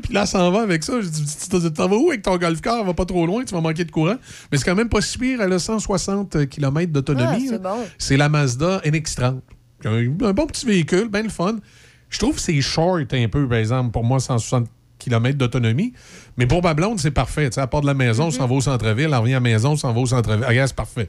Puis 0.02 0.14
là, 0.14 0.26
ça 0.26 0.38
s'en 0.38 0.50
va 0.52 0.60
avec 0.62 0.84
ça. 0.84 1.00
Je 1.00 1.08
dis, 1.08 1.72
t'en 1.72 1.88
vas 1.88 1.96
où 1.96 2.10
avec 2.10 2.22
ton 2.22 2.36
golf 2.36 2.60
car? 2.60 2.84
Va 2.84 2.94
pas 2.94 3.04
trop 3.06 3.26
loin, 3.26 3.44
tu 3.44 3.54
vas 3.54 3.60
manquer 3.60 3.84
de 3.84 3.90
courant. 3.90 4.16
Mais 4.52 4.58
c'est 4.58 4.64
quand 4.64 4.74
même 4.76 4.88
pas 4.88 5.00
si 5.00 5.18
pire, 5.18 5.40
elle 5.40 5.52
a 5.52 5.58
160 5.58 6.46
km 6.48 6.92
d'autonomie. 6.92 7.46
Ah, 7.48 7.50
c'est 7.54 7.62
bon. 7.62 7.78
C'est 7.98 8.16
la 8.16 8.28
Mazda 8.28 8.80
NX30. 8.84 9.40
Un, 9.84 9.98
un 10.26 10.32
bon 10.32 10.46
petit 10.46 10.66
véhicule, 10.66 11.08
bien 11.08 11.22
le 11.22 11.28
fun. 11.28 11.56
Je 12.10 12.18
trouve 12.18 12.34
que 12.36 12.40
c'est 12.40 12.60
short 12.60 13.12
un 13.12 13.28
peu, 13.28 13.46
par 13.48 13.58
exemple, 13.58 13.90
pour 13.92 14.02
moi, 14.04 14.18
160 14.18 14.66
km 14.98 15.36
d'autonomie. 15.38 15.92
Mais 16.36 16.46
pour 16.46 16.62
ma 16.62 16.74
blonde, 16.74 16.98
c'est 16.98 17.10
parfait. 17.12 17.48
Tu 17.50 17.54
sais, 17.56 17.60
à 17.60 17.66
part 17.66 17.82
de 17.82 17.86
la 17.86 17.94
maison, 17.94 18.26
on 18.26 18.30
s'en 18.30 18.46
va 18.46 18.54
au 18.54 18.60
centre-ville, 18.60 19.06
elle 19.06 19.14
revient 19.14 19.32
à 19.34 19.36
la 19.36 19.40
maison, 19.40 19.72
on 19.72 19.76
s'en 19.76 19.92
va 19.92 20.00
au 20.00 20.06
centre-ville. 20.06 20.42
Ah, 20.44 20.48
regarde, 20.48 20.68
c'est 20.68 20.76
parfait. 20.76 21.08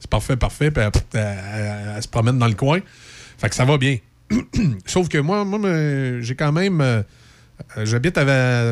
C'est 0.00 0.10
parfait, 0.10 0.36
parfait. 0.36 0.70
Puis 0.70 0.82
elle, 0.84 0.90
elle- 1.14 1.20
elle- 1.54 1.92
elle 1.96 2.02
se 2.02 2.08
promène 2.08 2.38
dans 2.38 2.46
le 2.48 2.54
coin. 2.54 2.78
Fait 3.38 3.48
que 3.48 3.54
ça 3.54 3.64
va 3.64 3.78
bien. 3.78 3.98
Sauf 4.86 5.08
que 5.08 5.18
moi, 5.18 5.44
moi 5.44 5.58
me- 5.58 6.18
j'ai 6.22 6.34
quand 6.34 6.52
même. 6.52 6.80
euh, 6.80 7.02
euh, 7.76 7.84
J'habite 7.84 8.16
à 8.18 8.22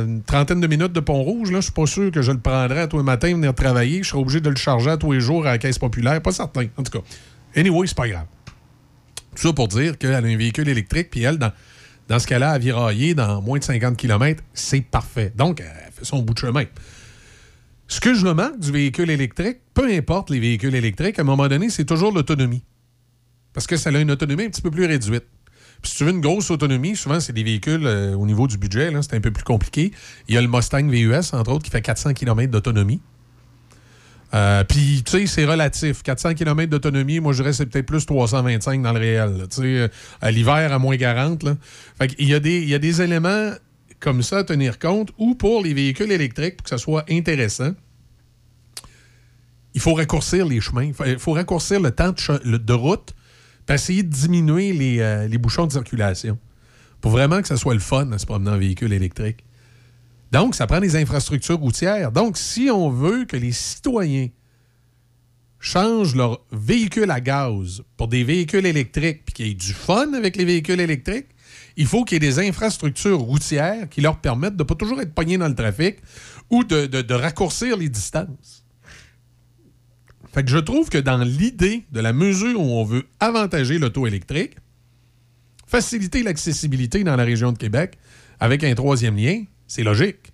une 0.02 0.23
trentaine 0.23 0.60
de 0.60 0.66
minutes 0.66 0.93
de 0.93 1.01
Pont-Rouge. 1.01 1.51
Je 1.52 1.60
suis 1.60 1.73
pas 1.73 1.86
sûr 1.86 2.10
que 2.10 2.23
je 2.23 2.32
le 2.32 2.39
prendrais 2.39 2.81
à 2.82 2.86
tous 2.86 2.98
les 2.98 3.02
matins 3.02 3.32
venir 3.32 3.55
travailler. 3.55 4.02
Je 4.02 4.09
serais 4.10 4.20
obligé 4.20 4.40
de 4.40 4.48
le 4.51 4.56
charger 4.56 4.90
à 4.90 4.97
tous 4.97 5.12
les 5.12 5.20
jours 5.20 5.47
à 5.47 5.51
la 5.52 5.59
caisse 5.59 5.78
populaire. 5.78 6.20
Pas 6.23 6.32
certain, 6.32 6.66
en 6.77 6.82
tout 6.82 6.98
cas. 7.01 7.05
Anyway, 7.56 7.86
c'est 7.86 7.97
pas 7.97 8.09
grave. 8.09 8.27
Tout 9.37 9.49
ça 9.49 9.53
pour 9.53 9.69
dire 9.69 9.99
qu'elle 9.99 10.15
a 10.15 10.19
un 10.19 10.37
véhicule 10.37 10.69
électrique, 10.69 11.11
puis 11.11 11.23
elle, 11.23 11.39
dans, 11.39 11.53
dans 12.09 12.19
ce 12.19 12.27
cas-là, 12.27 12.51
à 12.51 12.59
virailler 12.59 13.15
dans 13.15 13.43
moins 13.43 13.59
de 13.59 13.65
50 13.65 13.97
km, 13.97 14.43
c'est 14.55 14.81
parfait. 14.81 15.33
Donc, 15.37 15.61
elle 15.61 15.93
fait 15.93 16.05
son 16.05 16.23
bout 16.23 16.35
de 16.35 16.39
chemin. 16.39 16.65
Ce 17.87 18.01
que 18.01 18.15
je 18.15 18.27
remarque 18.27 18.59
du 18.59 18.73
véhicule 18.73 19.11
électrique, 19.11 19.59
peu 19.75 19.93
importe 19.93 20.31
les 20.31 20.41
véhicules 20.41 20.75
électriques, 20.75 21.19
à 21.19 21.23
un 21.23 21.27
moment 21.27 21.49
donné, 21.49 21.69
c'est 21.71 21.85
toujours 21.85 22.13
l'autonomie. 22.13 22.65
Parce 23.53 23.67
que 23.67 23.77
ça 23.77 23.91
a 23.91 23.99
une 23.99 24.11
autonomie 24.11 24.45
un 24.45 24.51
petit 24.51 24.63
peu 24.63 24.71
plus 24.71 24.87
réduite. 24.87 25.25
Puis 25.83 25.91
si 25.91 25.99
tu 25.99 26.05
veux 26.05 26.11
une 26.11 26.21
grosse 26.23 26.51
autonomie, 26.51 26.97
souvent, 26.97 27.21
c'est 27.21 27.35
des 27.35 27.45
véhicules 27.45 27.87
euh, 27.87 28.15
au 28.15 28.27
niveau 28.27 28.47
du 28.47 28.57
budget, 28.57 28.91
c'est 29.03 29.15
un 29.15 29.21
peu 29.21 29.31
plus 29.31 29.45
compliqué. 29.45 29.93
Il 30.29 30.35
y 30.35 30.39
a 30.39 30.41
le 30.41 30.49
Mustang 30.49 30.89
VUS, 30.89 31.35
entre 31.35 31.53
autres, 31.53 31.65
qui 31.65 31.71
fait 31.71 31.83
400 31.83 32.15
km 32.15 32.51
d'autonomie. 32.51 33.01
Euh, 34.35 34.65
Puis, 34.65 35.03
tu 35.05 35.12
sais, 35.12 35.27
c'est 35.27 35.44
relatif. 35.44 36.03
400 36.03 36.35
km 36.35 36.70
d'autonomie, 36.70 37.20
moi, 37.20 37.32
je 37.32 37.43
dirais 37.43 37.53
c'est 37.53 37.66
peut-être 37.66 37.86
plus 37.86 38.05
325 38.05 38.82
dans 38.82 38.93
le 38.93 38.98
réel. 38.98 39.47
Tu 39.51 39.57
sais, 39.57 39.62
euh, 39.62 39.89
à 40.20 40.31
l'hiver, 40.31 40.73
à 40.73 40.78
moins 40.78 40.97
40. 40.97 41.43
Là. 41.44 41.57
Fait 41.98 42.09
qu'il 42.09 42.28
y 42.28 42.35
a, 42.35 42.40
des, 42.40 42.59
il 42.59 42.69
y 42.69 42.74
a 42.74 42.78
des 42.78 43.03
éléments 43.03 43.53
comme 44.01 44.23
ça 44.23 44.39
à 44.39 44.44
tenir 44.44 44.78
compte, 44.78 45.11
ou 45.19 45.35
pour 45.35 45.62
les 45.62 45.74
véhicules 45.74 46.12
électriques, 46.12 46.59
pour 46.59 46.65
que 46.65 46.70
ça 46.70 46.78
soit 46.78 47.05
intéressant, 47.11 47.73
il 49.74 49.81
faut 49.81 49.94
raccourcir 49.94 50.47
les 50.47 50.61
chemins. 50.61 50.90
Il 51.07 51.19
faut, 51.19 51.32
raccourcir 51.32 51.81
le 51.81 51.90
temps 51.90 52.12
de, 52.12 52.73
route, 52.73 53.15
puis 53.66 53.74
essayer 53.74 54.03
de 54.03 54.09
diminuer 54.09 54.73
les, 54.73 55.01
euh, 55.01 55.28
les 55.28 55.39
bouchons 55.39 55.66
de 55.66 55.73
circulation. 55.73 56.39
Pour 57.01 57.11
vraiment 57.11 57.43
que 57.43 57.48
ça 57.48 57.57
soit 57.57 57.74
le 57.74 57.81
fun 57.81 58.11
à 58.12 58.19
se 58.19 58.27
promener 58.27 58.51
en 58.51 58.59
véhicule 58.59 58.93
électrique. 58.93 59.44
Donc, 60.37 60.55
ça 60.55 60.67
prend 60.67 60.81
des 60.81 60.97
infrastructures 60.97 61.57
routières. 61.57 62.13
Donc, 62.13 62.37
si 62.37 62.69
on 62.71 62.91
veut 62.91 63.25
que 63.25 63.39
les 63.39 63.53
citoyens 63.53 64.29
changent 65.59 66.15
leur 66.15 66.45
véhicule 66.53 67.11
à 67.11 67.23
gaz 67.23 67.83
pour 67.97 68.07
des 68.07 68.23
véhicules 68.23 68.67
électriques, 68.67 69.25
puis 69.25 69.33
qu'il 69.33 69.47
y 69.47 69.51
ait 69.53 69.55
du 69.55 69.73
fun 69.73 70.13
avec 70.13 70.37
les 70.37 70.45
véhicules 70.45 70.79
électriques, 70.79 71.29
il 71.79 71.87
faut 71.87 72.05
qu'il 72.05 72.17
y 72.17 72.27
ait 72.27 72.31
des 72.31 72.39
infrastructures 72.39 73.19
routières 73.19 73.89
qui 73.89 74.03
leur 74.03 74.19
permettent 74.19 74.57
de 74.57 74.63
ne 74.63 74.69
pas 74.69 74.75
toujours 74.75 75.01
être 75.01 75.15
pognés 75.15 75.39
dans 75.39 75.49
le 75.49 75.55
trafic 75.55 76.01
ou 76.51 76.65
de 76.65 77.15
raccourcir 77.15 77.79
les 77.79 77.89
distances. 77.89 78.67
Fait 80.35 80.45
que 80.45 80.51
je 80.51 80.59
trouve 80.59 80.91
que 80.91 80.99
dans 80.99 81.17
l'idée 81.17 81.87
de 81.93 82.01
la 82.01 82.13
mesure 82.13 82.61
où 82.61 82.73
on 82.75 82.85
veut 82.85 83.07
avantager 83.21 83.79
l'auto 83.79 84.07
électrique, 84.07 84.59
faciliter 85.67 86.23
l'accessibilité 86.23 87.05
dans 87.05 87.17
la 87.17 87.25
région 87.25 87.53
de 87.53 87.57
Québec 87.57 87.97
avec 88.39 88.65
un 88.65 88.75
troisième 88.75 89.17
lien, 89.17 89.45
c'est 89.66 89.82
logique. 89.82 90.32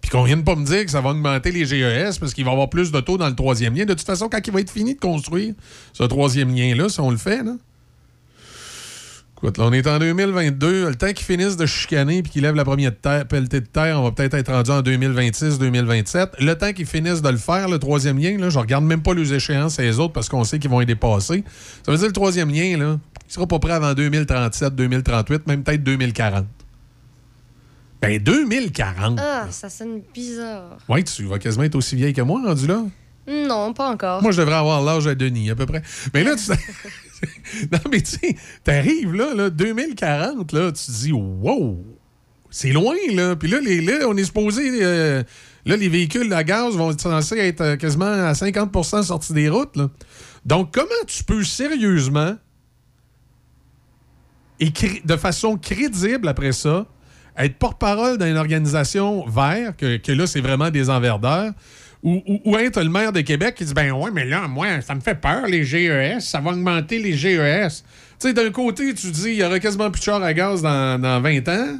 Puis 0.00 0.10
qu'on 0.10 0.24
vienne 0.24 0.44
pas 0.44 0.56
me 0.56 0.64
dire 0.64 0.84
que 0.84 0.90
ça 0.90 1.00
va 1.00 1.10
augmenter 1.10 1.52
les 1.52 1.64
GES 1.64 2.18
parce 2.18 2.34
qu'il 2.34 2.44
va 2.44 2.50
y 2.50 2.52
avoir 2.54 2.68
plus 2.68 2.90
d'autos 2.90 3.18
dans 3.18 3.28
le 3.28 3.34
troisième 3.34 3.74
lien. 3.74 3.84
De 3.84 3.94
toute 3.94 4.06
façon, 4.06 4.28
quand 4.28 4.40
il 4.46 4.52
va 4.52 4.60
être 4.60 4.70
fini 4.70 4.94
de 4.94 5.00
construire 5.00 5.54
ce 5.92 6.02
troisième 6.04 6.54
lien-là, 6.54 6.88
si 6.88 7.00
on 7.00 7.10
le 7.10 7.16
fait, 7.16 7.42
là, 7.42 7.52
Écoute, 9.44 9.58
là, 9.58 9.64
on 9.64 9.72
est 9.72 9.88
en 9.88 9.98
2022. 9.98 10.90
Le 10.90 10.94
temps 10.94 11.08
qu'ils 11.08 11.26
finissent 11.26 11.56
de 11.56 11.66
chicaner 11.66 12.22
puis 12.22 12.30
qu'ils 12.30 12.42
lèvent 12.42 12.54
la 12.54 12.64
première 12.64 12.96
terre, 12.96 13.26
pelletée 13.26 13.60
de 13.60 13.66
terre, 13.66 13.98
on 13.98 14.04
va 14.04 14.12
peut-être 14.12 14.34
être 14.34 14.52
rendu 14.52 14.70
en 14.70 14.82
2026-2027. 14.82 16.34
Le 16.38 16.54
temps 16.54 16.72
qu'ils 16.72 16.86
finissent 16.86 17.22
de 17.22 17.28
le 17.28 17.36
faire, 17.36 17.68
le 17.68 17.80
troisième 17.80 18.20
lien, 18.20 18.38
là, 18.38 18.50
je 18.50 18.58
regarde 18.60 18.84
même 18.84 19.02
pas 19.02 19.14
les 19.14 19.34
échéances 19.34 19.80
et 19.80 19.82
les 19.82 19.98
autres 19.98 20.12
parce 20.12 20.28
qu'on 20.28 20.44
sait 20.44 20.60
qu'ils 20.60 20.70
vont 20.70 20.80
y 20.80 20.86
dépasser. 20.86 21.42
Ça 21.84 21.90
veut 21.90 21.98
dire 21.98 22.06
le 22.06 22.12
troisième 22.12 22.50
lien, 22.50 22.76
là, 22.78 23.00
il 23.32 23.36
sera 23.36 23.46
pas 23.46 23.58
prêt 23.58 23.72
avant 23.72 23.94
2037, 23.94 24.74
2038, 24.74 25.46
même 25.46 25.64
peut-être 25.64 25.82
2040. 25.82 26.44
Ben, 28.02 28.22
2040. 28.22 29.18
Ah, 29.18 29.46
ça 29.50 29.70
sonne 29.70 30.02
bizarre. 30.12 30.76
Ouais, 30.86 31.02
tu 31.02 31.24
vas 31.24 31.38
quasiment 31.38 31.64
être 31.64 31.74
aussi 31.74 31.96
vieille 31.96 32.12
que 32.12 32.20
moi, 32.20 32.42
rendu 32.44 32.66
là. 32.66 32.84
Non, 33.26 33.72
pas 33.72 33.88
encore. 33.88 34.20
Moi, 34.20 34.32
je 34.32 34.42
devrais 34.42 34.56
avoir 34.56 34.82
l'âge 34.82 35.06
à 35.06 35.14
Denis, 35.14 35.48
à 35.48 35.54
peu 35.54 35.64
près. 35.64 35.80
Mais 36.12 36.24
là, 36.24 36.36
tu 36.36 36.50
Non, 37.72 37.78
mais 37.90 38.02
tu 38.02 38.18
sais, 38.18 38.36
t'arrives 38.64 39.14
là, 39.14 39.32
là, 39.32 39.48
2040, 39.48 40.52
là, 40.52 40.70
tu 40.70 40.84
te 40.84 40.90
dis, 40.90 41.12
wow, 41.12 41.82
c'est 42.50 42.72
loin, 42.72 42.96
là. 43.14 43.34
Puis 43.34 43.48
là, 43.48 43.60
les, 43.60 43.80
là, 43.80 44.06
on 44.08 44.16
est 44.18 44.24
supposé. 44.24 44.84
euh, 44.84 45.22
là, 45.64 45.76
les 45.76 45.88
véhicules 45.88 46.30
à 46.34 46.44
gaz 46.44 46.76
vont 46.76 46.90
être 46.90 47.00
censés 47.00 47.38
être 47.38 47.62
euh, 47.62 47.76
quasiment 47.76 48.04
à 48.04 48.34
50% 48.34 49.04
sortis 49.04 49.32
des 49.32 49.48
routes, 49.48 49.74
là. 49.74 49.88
Donc, 50.44 50.74
comment 50.74 50.90
tu 51.06 51.24
peux 51.24 51.44
sérieusement, 51.44 52.34
et 54.62 54.72
de 55.04 55.16
façon 55.16 55.56
crédible 55.56 56.28
après 56.28 56.52
ça, 56.52 56.86
être 57.36 57.56
porte-parole 57.56 58.18
d'une 58.18 58.36
organisation 58.36 59.26
verte, 59.26 59.78
que, 59.78 59.96
que 59.96 60.12
là, 60.12 60.26
c'est 60.26 60.40
vraiment 60.40 60.70
des 60.70 60.88
enverdeurs, 60.88 61.52
ou, 62.02 62.20
ou, 62.44 62.56
être 62.56 62.82
le 62.82 62.90
maire 62.90 63.12
de 63.12 63.20
Québec 63.20 63.54
qui 63.56 63.64
dit 63.64 63.74
Ben 63.74 63.92
ouais, 63.92 64.10
mais 64.12 64.24
là, 64.24 64.48
moi, 64.48 64.80
ça 64.80 64.94
me 64.94 65.00
fait 65.00 65.14
peur, 65.14 65.46
les 65.46 65.64
GES, 65.64 66.20
ça 66.20 66.40
va 66.40 66.50
augmenter 66.50 66.98
les 66.98 67.12
GES. 67.16 67.84
Tu 68.18 68.28
sais, 68.28 68.32
d'un 68.32 68.50
côté, 68.50 68.92
tu 68.94 69.10
dis 69.10 69.30
il 69.30 69.34
y 69.36 69.44
aura 69.44 69.60
quasiment 69.60 69.90
plus 69.90 70.00
de 70.00 70.04
chars 70.04 70.22
à 70.22 70.34
gaz 70.34 70.62
dans, 70.62 71.00
dans 71.00 71.20
20 71.20 71.48
ans. 71.48 71.78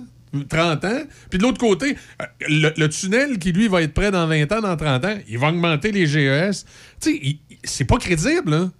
30 0.49 0.85
ans. 0.87 1.03
Puis 1.29 1.39
de 1.39 1.43
l'autre 1.43 1.59
côté, 1.59 1.95
euh, 2.23 2.25
le, 2.49 2.73
le 2.75 2.89
tunnel 2.89 3.39
qui, 3.39 3.53
lui, 3.53 3.69
va 3.69 3.83
être 3.83 3.93
prêt 3.93 4.11
dans 4.11 4.27
20 4.27 4.51
ans, 4.53 4.61
dans 4.63 4.77
30 4.77 5.05
ans, 5.05 5.19
il 5.29 5.39
va 5.39 5.49
augmenter 5.49 5.93
les 5.93 6.07
GES. 6.07 6.65
Tu 7.01 7.19
sais, 7.21 7.37
c'est 7.65 7.85
pas 7.85 7.99
crédible, 7.99 8.55
hein? 8.55 8.73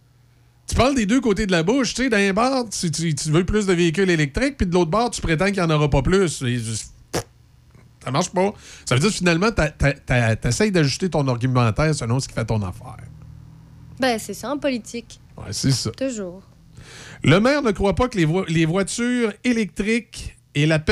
Tu 0.73 0.79
parles 0.79 0.95
des 0.95 1.05
deux 1.05 1.21
côtés 1.21 1.45
de 1.45 1.53
la 1.53 1.63
bouche. 1.63 1.93
Tu 1.93 2.05
sais, 2.05 2.09
d'un 2.09 2.33
bord, 2.33 2.67
tu, 2.71 2.91
tu- 2.91 3.15
tu 3.15 3.31
veux 3.31 3.45
plus 3.45 3.67
de 3.67 3.75
véhicules 3.75 4.09
électriques, 4.09 4.57
puis 4.57 4.67
de 4.67 4.73
l'autre 4.73 4.91
bord, 4.91 5.11
tu 5.11 5.21
prétends 5.21 5.45
qu'il 5.45 5.57
n'y 5.57 5.61
en 5.61 5.69
aura 5.69 5.91
pas 5.91 6.01
plus. 6.01 6.41
Et 6.45 6.59
ça 8.03 8.11
marche 8.11 8.31
pas. 8.31 8.55
Ça 8.87 8.95
veut 8.95 9.01
dire 9.03 9.11
que 9.11 9.17
finalement, 9.17 9.51
tu 9.53 10.49
essaies 10.49 10.71
d'ajuster 10.71 11.11
ton 11.11 11.29
argumentaire 11.29 11.95
selon 11.95 12.19
ce 12.21 12.27
qui 12.27 12.33
fait 12.33 12.47
ton 12.47 12.63
affaire. 12.63 12.97
Ben, 14.01 14.19
c'est 14.19 14.33
ça 14.33 14.49
en 14.51 14.57
politique. 14.57 15.21
Ouais, 15.37 15.53
c'est 15.53 15.73
ça. 15.73 15.91
Toujours. 15.91 16.43
Le 17.23 17.39
maire 17.39 17.61
ne 17.61 17.73
croit 17.73 17.95
pas 17.95 18.09
que 18.09 18.17
les, 18.17 18.25
vo- 18.25 18.47
les 18.49 18.65
voitures 18.65 19.31
électriques 19.45 20.39
aient 20.55 20.65
la 20.65 20.83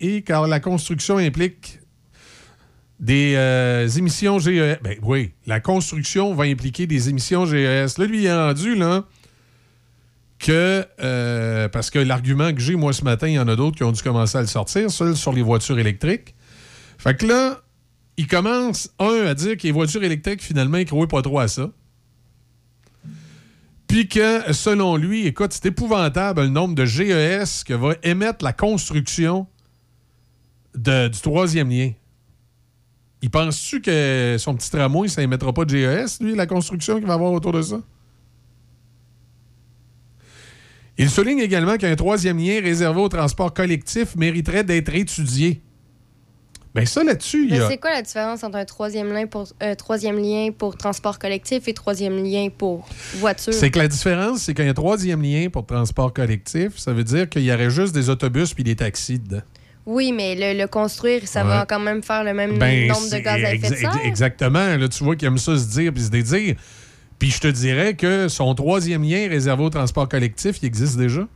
et 0.00 0.22
car 0.22 0.48
la 0.48 0.58
construction 0.58 1.18
implique 1.18 1.80
des 3.02 3.34
euh, 3.34 3.88
émissions 3.88 4.38
GES. 4.38 4.78
Ben 4.82 4.96
oui, 5.02 5.32
la 5.46 5.58
construction 5.58 6.34
va 6.34 6.44
impliquer 6.44 6.86
des 6.86 7.08
émissions 7.08 7.44
GES. 7.44 7.98
Là, 7.98 8.06
lui, 8.06 8.20
il 8.20 8.26
est 8.26 8.32
rendu, 8.34 8.76
là, 8.76 9.04
que, 10.38 10.86
euh, 11.00 11.68
parce 11.68 11.90
que 11.90 11.98
l'argument 11.98 12.54
que 12.54 12.60
j'ai, 12.60 12.76
moi, 12.76 12.92
ce 12.92 13.02
matin, 13.02 13.26
il 13.26 13.34
y 13.34 13.38
en 13.40 13.48
a 13.48 13.56
d'autres 13.56 13.76
qui 13.76 13.82
ont 13.82 13.90
dû 13.90 14.00
commencer 14.00 14.38
à 14.38 14.40
le 14.40 14.46
sortir, 14.46 14.88
seul 14.90 15.16
sur 15.16 15.32
les 15.32 15.42
voitures 15.42 15.80
électriques. 15.80 16.36
Fait 16.96 17.16
que 17.16 17.26
là, 17.26 17.62
il 18.16 18.28
commence, 18.28 18.94
un, 19.00 19.26
à 19.26 19.34
dire 19.34 19.56
que 19.56 19.64
les 19.64 19.72
voitures 19.72 20.04
électriques, 20.04 20.40
finalement, 20.40 20.78
ils 20.78 20.86
croient 20.86 21.08
pas 21.08 21.22
trop 21.22 21.40
à 21.40 21.48
ça. 21.48 21.70
Puis 23.88 24.08
que, 24.08 24.52
selon 24.52 24.96
lui, 24.96 25.26
écoute, 25.26 25.52
c'est 25.52 25.66
épouvantable 25.66 26.42
le 26.42 26.48
nombre 26.48 26.76
de 26.76 26.84
GES 26.84 27.64
que 27.66 27.74
va 27.74 27.94
émettre 28.04 28.44
la 28.44 28.52
construction 28.52 29.48
du 30.76 31.20
troisième 31.20 31.68
lien. 31.68 31.90
Il 33.22 33.30
pense-tu 33.30 33.80
que 33.80 34.36
son 34.38 34.56
petit 34.56 34.70
tramway, 34.70 35.08
ça 35.08 35.22
émettra 35.22 35.52
pas 35.52 35.64
de 35.64 35.70
GES, 35.70 36.20
lui, 36.20 36.34
la 36.34 36.46
construction 36.46 36.98
qu'il 36.98 37.06
va 37.06 37.14
avoir 37.14 37.32
autour 37.32 37.52
de 37.52 37.62
ça? 37.62 37.80
Il 40.98 41.08
souligne 41.08 41.38
également 41.38 41.76
qu'un 41.76 41.94
troisième 41.96 42.38
lien 42.38 42.60
réservé 42.60 43.00
au 43.00 43.08
transport 43.08 43.54
collectif 43.54 44.14
mériterait 44.16 44.64
d'être 44.64 44.94
étudié. 44.94 45.62
Bien, 46.74 46.86
ça, 46.86 47.04
là-dessus, 47.04 47.44
il 47.44 47.54
y 47.54 47.58
Mais 47.58 47.64
a... 47.64 47.68
c'est 47.68 47.78
quoi 47.78 47.90
la 47.90 48.02
différence 48.02 48.42
entre 48.44 48.56
un 48.56 48.64
troisième 48.64 49.12
lien 49.12 49.26
pour, 49.26 49.46
euh, 49.62 49.74
troisième 49.74 50.18
lien 50.18 50.50
pour 50.56 50.76
transport 50.76 51.18
collectif 51.18 51.68
et 51.68 51.74
troisième 51.74 52.22
lien 52.24 52.48
pour 52.56 52.88
voiture? 53.16 53.52
C'est 53.52 53.70
que 53.70 53.78
la 53.78 53.88
différence, 53.88 54.42
c'est 54.42 54.54
qu'il 54.54 54.64
y 54.64 54.68
a 54.68 54.70
un 54.70 54.74
troisième 54.74 55.22
lien 55.22 55.48
pour 55.50 55.66
transport 55.66 56.12
collectif. 56.12 56.78
Ça 56.78 56.92
veut 56.92 57.04
dire 57.04 57.28
qu'il 57.28 57.42
y 57.42 57.52
aurait 57.52 57.70
juste 57.70 57.94
des 57.94 58.08
autobus 58.08 58.54
puis 58.54 58.64
des 58.64 58.76
taxis 58.76 59.18
dedans. 59.18 59.42
Oui, 59.84 60.12
mais 60.12 60.34
le, 60.36 60.60
le 60.60 60.66
construire, 60.68 61.26
ça 61.26 61.42
Ouais. 61.42 61.48
va 61.48 61.66
quand 61.66 61.80
même 61.80 62.02
faire 62.02 62.22
le 62.22 62.32
même 62.34 62.58
Ben, 62.58 62.88
nombre 62.88 63.10
de 63.10 63.18
gaz 63.18 63.44
à 63.44 63.54
effet 63.54 63.70
de 63.70 63.74
serre. 63.76 63.98
Exactement. 64.04 64.76
Là, 64.76 64.88
tu 64.88 65.02
vois 65.02 65.16
qu'il 65.16 65.26
aime 65.26 65.38
ça 65.38 65.58
se 65.58 65.66
dire 65.70 65.92
puis 65.92 66.02
se 66.04 66.10
dédire. 66.10 66.54
Puis 67.18 67.30
je 67.30 67.40
te 67.40 67.48
dirais 67.48 67.94
que 67.94 68.28
son 68.28 68.54
troisième 68.54 69.02
lien 69.02 69.28
réservé 69.28 69.64
au 69.64 69.70
transport 69.70 70.08
collectif, 70.08 70.58
il 70.62 70.66
existe 70.66 70.96
déjà. 70.96 71.26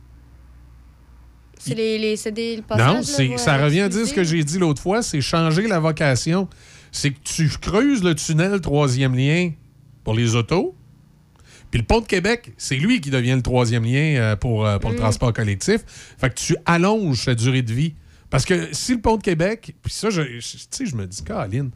C'est 1.59 1.73
les, 1.75 1.97
les 1.97 2.15
CD, 2.15 2.55
le 2.57 2.61
passage. 2.61 3.19
non, 3.19 3.31
là, 3.31 3.37
ça 3.37 3.57
revient 3.57 3.81
à 3.81 3.89
dire 3.89 4.05
ce 4.07 4.13
que 4.13 4.23
j'ai 4.23 4.43
dit 4.43 4.59
l'autre 4.59 4.81
fois, 4.81 5.01
c'est 5.01 5.19
changer 5.21 5.67
la 5.67 5.79
vocation. 5.79 6.47
C'est 6.91 7.11
que 7.11 7.19
tu 7.23 7.49
creuses 7.61 8.03
le 8.03 8.15
tunnel 8.15 8.61
troisième 8.61 9.15
lien 9.15 9.51
pour 10.03 10.13
les 10.13 10.35
autos. 10.35 10.75
Puis 11.69 11.81
le 11.81 11.85
pont 11.85 11.99
de 11.99 12.05
Québec, 12.05 12.53
c'est 12.57 12.75
lui 12.77 13.01
qui 13.01 13.09
devient 13.09 13.33
le 13.35 13.41
troisième 13.41 13.83
lien 13.83 14.15
euh, 14.15 14.35
pour, 14.37 14.65
euh, 14.65 14.77
pour 14.79 14.91
le 14.91 14.95
Mm. 14.95 14.99
transport 14.99 15.33
collectif. 15.33 15.81
Fait 16.17 16.29
que 16.29 16.35
tu 16.35 16.55
allonges 16.65 17.25
sa 17.25 17.35
durée 17.35 17.61
de 17.61 17.73
vie. 17.73 17.93
Parce 18.29 18.45
que 18.45 18.69
si 18.73 18.93
le 18.95 19.01
pont 19.01 19.17
de 19.17 19.21
Québec, 19.23 19.73
puis 19.81 19.93
ça, 19.93 20.09
je, 20.09 20.21
sais, 20.41 20.85
je 20.85 20.95
me 20.95 21.05
dis, 21.07 21.23
Caroline, 21.23 21.71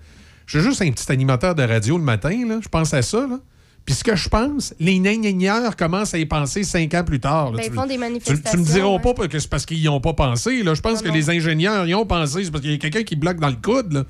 je 0.45 0.59
suis 0.59 0.67
juste 0.67 0.81
un 0.81 0.91
petit 0.91 1.09
animateur 1.11 1.55
de 1.55 1.63
radio 1.63 1.97
le 1.97 2.03
matin, 2.03 2.45
là, 2.47 2.59
je 2.61 2.67
pense 2.67 2.93
à 2.93 3.01
ça, 3.01 3.25
là. 3.27 3.39
Puis 3.83 3.95
ce 3.95 4.03
que 4.03 4.15
je 4.15 4.29
pense, 4.29 4.75
les 4.79 4.99
ingénieurs 4.99 5.75
commencent 5.75 6.13
à 6.13 6.19
y 6.19 6.25
penser 6.27 6.63
cinq 6.63 6.93
ans 6.93 7.03
plus 7.03 7.19
tard. 7.19 7.51
Ben, 7.51 7.61
Tu- 7.63 7.69
ils 7.69 7.73
font 7.73 7.81
des 7.83 7.89
tu, 7.89 7.93
tu 7.95 7.99
manifestations. 7.99 8.59
me 8.59 8.63
diras 8.65 8.87
ouais. 8.89 9.13
pas 9.13 9.27
que 9.27 9.39
c'est 9.39 9.49
parce 9.49 9.65
qu'ils 9.65 9.79
n'y 9.79 9.87
ont 9.87 9.99
pas 9.99 10.13
pensé. 10.13 10.61
Là. 10.61 10.75
Je 10.75 10.81
pense 10.81 10.97
Non, 10.97 11.01
que 11.01 11.07
non. 11.07 11.13
les 11.15 11.29
ingénieurs 11.31 11.87
y 11.87 11.95
ont 11.95 12.05
pensé. 12.05 12.43
C'est 12.43 12.51
parce 12.51 12.61
qu'il 12.61 12.71
y 12.71 12.75
a 12.75 12.77
quelqu'un 12.77 13.01
qui 13.01 13.15
bloque 13.15 13.39
dans 13.39 13.49
le 13.49 13.55
coude. 13.55 13.91
là. 13.93 14.03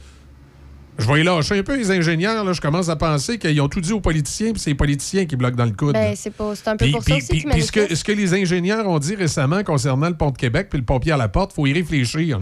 Je 0.97 1.07
vais 1.07 1.23
lâcher 1.23 1.57
un 1.59 1.63
peu 1.63 1.77
les 1.77 1.89
ingénieurs. 1.89 2.43
Là. 2.43 2.53
Je 2.53 2.61
commence 2.61 2.89
à 2.89 2.95
penser 2.95 3.39
qu'ils 3.39 3.59
ont 3.61 3.67
tout 3.67 3.81
dit 3.81 3.93
aux 3.93 4.01
politiciens, 4.01 4.51
puis 4.51 4.61
c'est 4.61 4.71
les 4.71 4.75
politiciens 4.75 5.25
qui 5.25 5.35
bloquent 5.35 5.55
dans 5.55 5.65
le 5.65 5.71
coude. 5.71 5.93
Ben, 5.93 6.15
c'est 6.15 6.29
un 6.67 6.77
peu 6.77 6.91
pour 6.91 7.03
ça 7.03 7.15
aussi 7.15 7.27
qu'ils 7.27 7.49
puis 7.49 7.63
ce, 7.63 7.71
que, 7.71 7.95
ce 7.95 8.03
que 8.03 8.11
les 8.11 8.33
ingénieurs 8.33 8.87
ont 8.87 8.99
dit 8.99 9.15
récemment 9.15 9.63
concernant 9.63 10.09
le 10.09 10.17
pont 10.17 10.31
de 10.31 10.37
Québec 10.37 10.67
puis 10.69 10.79
le 10.79 10.85
pompier 10.85 11.13
à 11.13 11.17
la 11.17 11.29
porte, 11.29 11.53
faut 11.53 11.65
y 11.65 11.73
réfléchir. 11.73 12.39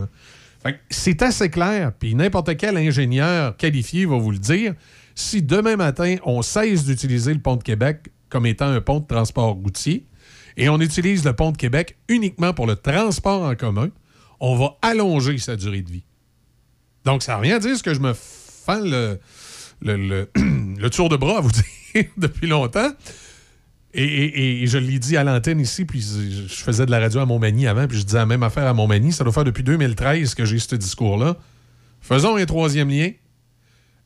que 0.63 0.69
c'est 0.89 1.21
assez 1.21 1.49
clair. 1.49 1.93
Puis 1.97 2.15
n'importe 2.15 2.57
quel 2.57 2.75
ingénieur 2.77 3.55
qualifié 3.55 4.05
va 4.05 4.17
vous 4.17 4.31
le 4.31 4.39
dire. 4.39 4.73
Si 5.15 5.41
demain 5.41 5.75
matin, 5.75 6.15
on 6.23 6.41
cesse 6.41 6.85
d'utiliser 6.85 7.33
le 7.33 7.39
pont 7.39 7.55
de 7.55 7.63
Québec 7.63 8.09
comme 8.29 8.45
étant 8.45 8.67
un 8.67 8.81
pont 8.81 8.99
de 8.99 9.07
transport 9.07 9.53
routier 9.53 10.05
et 10.57 10.69
on 10.69 10.79
utilise 10.79 11.23
le 11.23 11.33
pont 11.33 11.51
de 11.51 11.57
Québec 11.57 11.97
uniquement 12.07 12.53
pour 12.53 12.67
le 12.67 12.75
transport 12.75 13.43
en 13.43 13.55
commun, 13.55 13.89
on 14.39 14.55
va 14.55 14.77
allonger 14.81 15.37
sa 15.37 15.55
durée 15.55 15.81
de 15.81 15.91
vie. 15.91 16.03
Donc, 17.05 17.23
ça 17.23 17.33
n'a 17.33 17.39
rien 17.39 17.55
à 17.55 17.59
dire 17.59 17.77
ce 17.77 17.83
que 17.83 17.93
je 17.93 17.99
me 17.99 18.13
fais 18.65 18.79
le, 19.81 20.87
tour 20.89 21.09
de 21.09 21.15
bras 21.15 21.37
à 21.37 21.41
vous 21.41 21.51
dire 21.93 22.05
depuis 22.17 22.47
longtemps. 22.47 22.91
Et, 23.93 24.67
je 24.67 24.77
l'ai 24.77 24.99
dit 24.99 25.17
à 25.17 25.23
l'antenne 25.23 25.59
ici, 25.59 25.83
puis 25.83 25.99
je 26.01 26.53
faisais 26.53 26.85
de 26.85 26.91
la 26.91 26.99
radio 26.99 27.21
à 27.21 27.25
Montmagny 27.25 27.67
avant, 27.67 27.87
puis 27.87 27.97
je 27.97 28.03
disais 28.03 28.19
la 28.19 28.27
même 28.27 28.43
affaire 28.43 28.67
à 28.67 28.73
Montmagny. 28.73 29.11
Ça 29.11 29.23
doit 29.23 29.33
faire 29.33 29.43
depuis 29.43 29.63
2013 29.63 30.35
que 30.35 30.45
j'ai 30.45 30.59
ce 30.59 30.75
discours-là. 30.75 31.37
Faisons 32.01 32.35
un 32.35 32.45
troisième 32.45 32.89
lien. 32.89 33.11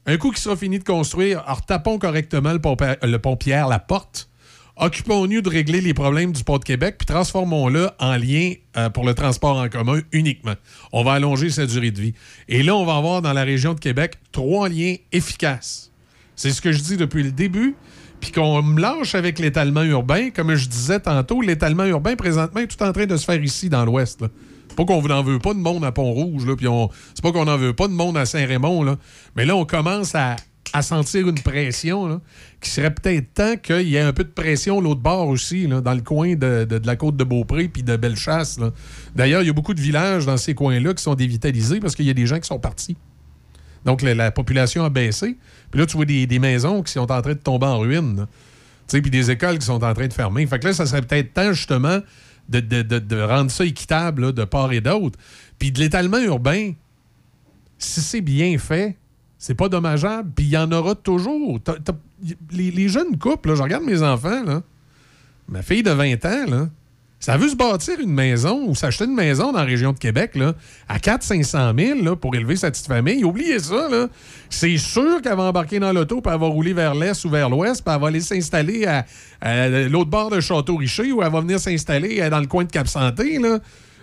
Un 0.06 0.18
coup 0.18 0.32
qui 0.32 0.42
sera 0.42 0.56
fini 0.56 0.80
de 0.80 0.84
construire, 0.84 1.42
alors 1.46 1.66
tapons 1.66 1.98
correctement 1.98 2.52
le, 2.52 2.60
pompa- 2.60 3.06
le 3.06 3.20
pompière, 3.20 3.68
la 3.68 3.80
porte. 3.80 4.30
Occupons-nous 4.76 5.42
de 5.42 5.50
régler 5.50 5.82
les 5.82 5.94
problèmes 5.94 6.32
du 6.32 6.44
pont 6.44 6.58
de 6.58 6.64
Québec, 6.64 6.96
puis 6.98 7.06
transformons-le 7.06 7.90
en 8.00 8.18
lien 8.18 8.54
euh, 8.76 8.90
pour 8.90 9.06
le 9.06 9.14
transport 9.14 9.58
en 9.58 9.70
commun 9.70 10.00
uniquement. 10.12 10.56
On 10.92 11.04
va 11.04 11.14
allonger 11.14 11.52
sa 11.52 11.68
durée 11.68 11.92
de 11.92 12.02
vie. 12.02 12.14
Et 12.50 12.64
là, 12.64 12.76
on 12.76 12.84
va 12.84 12.96
avoir 12.96 13.22
dans 13.22 13.34
la 13.34 13.44
région 13.44 13.76
de 13.76 13.80
Québec 13.80 14.16
trois 14.32 14.70
liens 14.70 14.96
efficaces. 15.12 15.92
C'est 16.36 16.50
ce 16.50 16.62
que 16.62 16.72
je 16.72 16.82
dis 16.82 16.98
depuis 16.98 17.22
le 17.24 17.32
début. 17.32 17.76
Puis 18.20 18.32
qu'on 18.32 18.64
me 18.64 18.80
lâche 18.80 19.16
avec 19.16 19.38
l'étalement 19.38 19.84
urbain. 19.84 20.30
Comme 20.30 20.56
je 20.56 20.70
disais 20.70 21.02
tantôt, 21.02 21.42
l'étalement 21.42 21.84
urbain, 21.84 22.16
présentement, 22.16 22.62
est 22.62 22.68
tout 22.68 22.82
en 22.82 22.94
train 22.94 23.06
de 23.06 23.18
se 23.18 23.26
faire 23.26 23.44
ici, 23.44 23.68
dans 23.68 23.84
l'Ouest. 23.84 24.24
pas 24.78 24.86
qu'on 24.86 25.02
n'en 25.02 25.22
veut 25.22 25.40
pas 25.40 25.54
de 25.54 25.60
monde 25.60 25.84
à 25.84 25.92
Pont-Rouge, 25.92 26.48
puis 26.56 26.70
on... 26.70 26.90
c'est 27.14 27.22
pas 27.22 27.34
qu'on 27.34 27.46
n'en 27.46 27.58
veut 27.58 27.74
pas 27.74 27.90
de 27.90 27.94
monde 27.94 28.16
à 28.16 28.26
Saint-Raymond. 28.26 28.98
Mais 29.36 29.46
là, 29.46 29.58
on 29.58 29.66
commence 29.66 30.16
à, 30.16 30.38
à 30.72 30.82
sentir 30.82 31.28
une 31.28 31.40
pression, 31.40 32.08
là, 32.08 32.22
qui 32.62 32.70
serait 32.70 32.94
peut-être 32.94 33.34
temps 33.34 33.58
qu'il 33.58 33.90
y 33.90 33.96
ait 33.96 34.02
un 34.02 34.14
peu 34.14 34.24
de 34.24 34.30
pression 34.30 34.80
l'autre 34.80 35.02
bord 35.02 35.28
aussi, 35.28 35.68
dans 35.68 35.94
le 35.94 36.02
coin 36.02 36.36
de, 36.36 36.82
la 36.84 36.96
côte 36.96 37.18
de 37.18 37.24
Beaupré 37.24 37.68
puis 37.68 37.84
de 37.84 37.98
Bellechasse. 37.98 38.60
D'ailleurs, 39.16 39.42
il 39.42 39.48
y 39.48 39.50
a 39.50 39.54
beaucoup 39.54 39.74
de 39.74 39.82
villages 39.82 40.26
dans 40.26 40.38
ces 40.38 40.56
coins-là 40.56 40.94
qui 40.94 41.04
sont 41.04 41.16
dévitalisés 41.16 41.80
parce 41.80 41.96
qu'il 41.96 42.06
y 42.06 42.10
a 42.10 42.14
des 42.14 42.26
gens 42.26 42.40
qui 42.40 42.48
sont 42.48 42.60
partis. 42.60 42.96
Donc, 43.86 44.02
la, 44.02 44.16
la 44.16 44.32
population 44.32 44.84
a 44.86 44.90
baissé. 44.90 45.38
Puis 45.72 45.80
là, 45.80 45.86
tu 45.86 45.98
vois 45.98 46.06
des, 46.06 46.40
maisons 46.40 46.82
qui 46.82 46.94
sont 46.94 47.12
en 47.12 47.22
train 47.22 47.34
de 47.34 47.40
tomber 47.40 47.66
en 47.66 47.80
ruine. 47.80 48.28
Puis 48.88 49.02
des 49.02 49.32
écoles 49.32 49.58
qui 49.58 49.66
sont 49.66 49.84
en 49.84 49.94
train 49.94 50.08
de 50.08 50.14
fermer. 50.14 50.46
Fait 50.46 50.60
que 50.60 50.68
là, 50.68 50.74
ça 50.74 50.86
serait 50.86 51.02
peut-être 51.02 51.34
temps, 51.34 51.52
justement, 51.52 52.00
de, 52.50 52.60
de- 52.60 53.22
rendre 53.22 53.52
ça 53.52 53.66
équitable 53.66 54.34
de 54.34 54.44
part 54.46 54.72
et 54.72 54.82
d'autre. 54.82 55.18
Puis 55.60 55.72
de 55.72 55.80
l'étalement 55.80 56.20
urbain, 56.20 56.74
si 57.78 58.02
c'est 58.02 58.22
bien 58.22 58.58
fait, 58.58 58.98
c'est 59.44 59.56
pas 59.56 59.68
dommageable. 59.68 60.32
Puis 60.34 60.46
il 60.46 60.52
y 60.52 60.58
en 60.58 60.72
aura 60.72 60.96
toujours. 60.96 61.60
Les, 62.54 62.88
jeunes 62.88 63.18
couples, 63.20 63.50
là, 63.50 63.56
je 63.56 63.62
regarde 63.62 63.84
mes 63.84 64.02
enfants, 64.02 64.42
là, 64.42 64.62
ma 65.50 65.62
fille 65.62 65.84
de 65.84 65.92
20 65.92 66.26
ans, 66.26 66.46
là, 66.48 66.70
ça 67.20 67.36
veut 67.36 67.50
se 67.50 67.56
bâtir 67.56 68.00
une 68.00 68.14
maison 68.14 68.66
ou 68.66 68.74
s'acheter 68.74 69.04
une 69.04 69.16
maison 69.16 69.52
dans 69.52 69.60
la 69.60 69.66
région 69.66 69.92
de 69.92 69.98
Québec 69.98 70.36
là, 70.36 70.54
à 70.88 70.98
400-500 70.98 71.78
000 71.78 72.04
là, 72.04 72.16
pour 72.16 72.36
élever 72.36 72.56
sa 72.56 72.72
petite 72.72 72.88
famille. 72.88 73.24
Oubliez 73.26 73.60
ça. 73.60 73.88
C'est 74.50 74.78
sûr 74.78 75.22
qu'elle 75.22 75.36
va 75.36 75.44
embarquer 75.44 75.80
dans 75.80 75.92
l'auto 75.92 76.22
puis 76.22 76.34
elle 76.34 76.40
va 76.40 76.48
rouler 76.48 76.74
vers 76.74 76.96
l'est 76.96 77.24
ou 77.24 77.30
vers 77.30 77.50
l'ouest 77.50 77.82
puis 77.82 77.96
elle 77.96 78.02
va 78.02 78.08
aller 78.08 78.20
s'installer 78.20 78.86
à, 78.86 79.06
à 79.40 79.70
l'autre 79.70 80.10
bord 80.10 80.32
de 80.32 80.42
Château-Richer 80.42 81.14
ou 81.14 81.24
elle 81.24 81.32
va 81.32 81.40
venir 81.40 81.60
s'installer 81.60 82.22
euh, 82.22 82.30
dans 82.30 82.42
le 82.42 82.48
coin 82.48 82.66
de 82.66 82.72
Cap-Santé. 82.72 83.40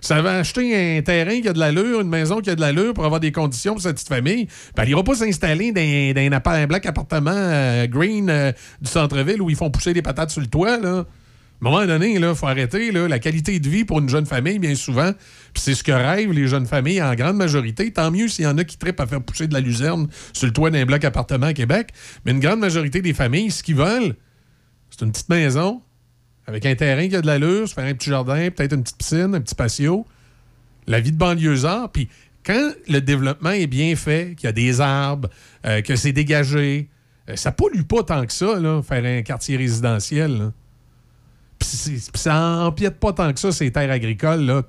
Ça 0.01 0.23
va 0.23 0.39
acheter 0.39 0.99
un 0.99 1.03
terrain 1.03 1.41
qui 1.41 1.49
a 1.49 1.53
de 1.53 1.59
l'allure, 1.59 2.01
une 2.01 2.09
maison 2.09 2.41
qui 2.41 2.51
a 2.51 2.55
de 2.55 2.61
l'allure 2.61 2.95
pour 2.95 3.05
avoir 3.05 3.21
des 3.21 3.33
conditions 3.33 3.75
pour 3.75 3.83
sa 3.83 3.93
petite 3.93 4.09
famille. 4.09 4.47
Puis 4.47 4.73
elle 4.77 4.89
n'ira 4.89 5.05
pas 5.05 5.15
s'installer 5.15 5.73
dans, 5.73 6.51
un, 6.51 6.67
bloc 6.67 6.87
appartement 6.87 7.31
euh, 7.35 7.87
green 7.87 8.31
euh, 8.31 8.53
du 8.81 8.91
centre-ville 8.91 9.43
où 9.43 9.51
ils 9.51 9.57
font 9.57 9.71
pousser 9.71 9.93
des 9.93 10.03
patates 10.03 10.31
sur 10.31 10.41
le 10.41 10.47
toit. 10.47 10.79
Là. 10.79 11.05
À 11.63 11.69
un 11.69 11.71
moment 11.71 11.85
donné, 11.85 12.15
il 12.15 12.35
faut 12.35 12.47
arrêter. 12.47 12.91
La 12.91 13.19
qualité 13.19 13.61
de 13.61 13.69
vie 13.69 13.85
pour 13.85 13.99
une 13.99 14.09
jeune 14.09 14.25
famille, 14.25 14.59
bien 14.59 14.75
souvent, 14.75 15.13
c'est 15.55 15.75
ce 15.75 15.85
que 15.85 15.93
rêvent 15.93 16.33
les 16.33 16.49
jeunes 16.49 16.65
familles 16.65 17.03
en 17.03 17.15
grande 17.15 17.37
majorité. 17.37 17.93
Tant 17.93 18.11
mieux 18.11 18.29
s'il 18.29 18.47
y 18.47 18.49
en 18.49 18.57
a 18.57 18.65
qui 18.65 18.79
trippent 18.79 19.01
à 19.01 19.07
faire 19.07 19.21
pousser 19.21 19.47
de 19.47 19.53
la 19.53 19.61
luzerne 19.61 20.09
sur 20.33 20.47
le 20.47 20.55
toit 20.55 20.71
d'un 20.71 20.87
bloc 20.87 21.05
appartement 21.05 21.49
à 21.49 21.53
Québec. 21.53 21.89
Mais 22.25 22.33
une 22.33 22.41
grande 22.41 22.61
majorité 22.61 23.03
des 23.03 23.13
familles, 23.13 23.51
ce 23.51 23.63
qu'ils 23.63 23.77
veulent, 23.77 24.17
c'est 24.89 25.05
une 25.05 25.13
petite 25.13 25.29
maison 25.29 25.83
avec 26.51 26.67
un 26.67 26.75
terrain 26.75 27.09
qui 27.09 27.17
a 27.17 27.23
de 27.23 27.27
l'allure, 27.27 27.69
se 27.69 27.75
faire 27.75 27.85
un 27.85 27.95
petit 27.95 28.11
jardin, 28.11 28.51
peut-être 28.51 28.75
une 28.75 28.83
petite 28.83 28.99
piscine, 28.99 29.35
un 29.35 29.41
petit 29.41 29.55
patio. 29.55 30.07
La 30.87 31.01
vie 31.01 31.13
de 31.13 31.17
banlieusard. 31.17 31.91
Puis 31.91 32.09
quand 32.45 32.73
le 32.89 33.01
développement 33.01 33.51
est 33.51 33.67
bien 33.67 33.95
fait, 33.97 34.35
qu'il 34.37 34.47
y 34.47 34.49
a 34.49 34.53
des 34.53 34.81
arbres, 34.81 35.29
euh, 35.65 35.81
que 35.83 35.97
c'est 35.97 36.13
dégagé, 36.13 36.89
euh, 37.29 37.37
ça 37.37 37.53
pollue 37.53 37.83
pas 37.83 38.03
tant 38.03 38.27
que 38.27 38.33
ça, 38.33 38.59
là, 38.59 38.83
faire 38.83 39.05
un 39.05 39.23
quartier 39.23 39.57
résidentiel. 39.57 40.51
Puis 41.59 42.01
ça 42.15 42.65
empiète 42.65 42.99
pas 42.99 43.13
tant 43.13 43.33
que 43.33 43.39
ça, 43.39 43.53
ces 43.53 43.71
terres 43.71 43.91
agricoles, 43.91 44.63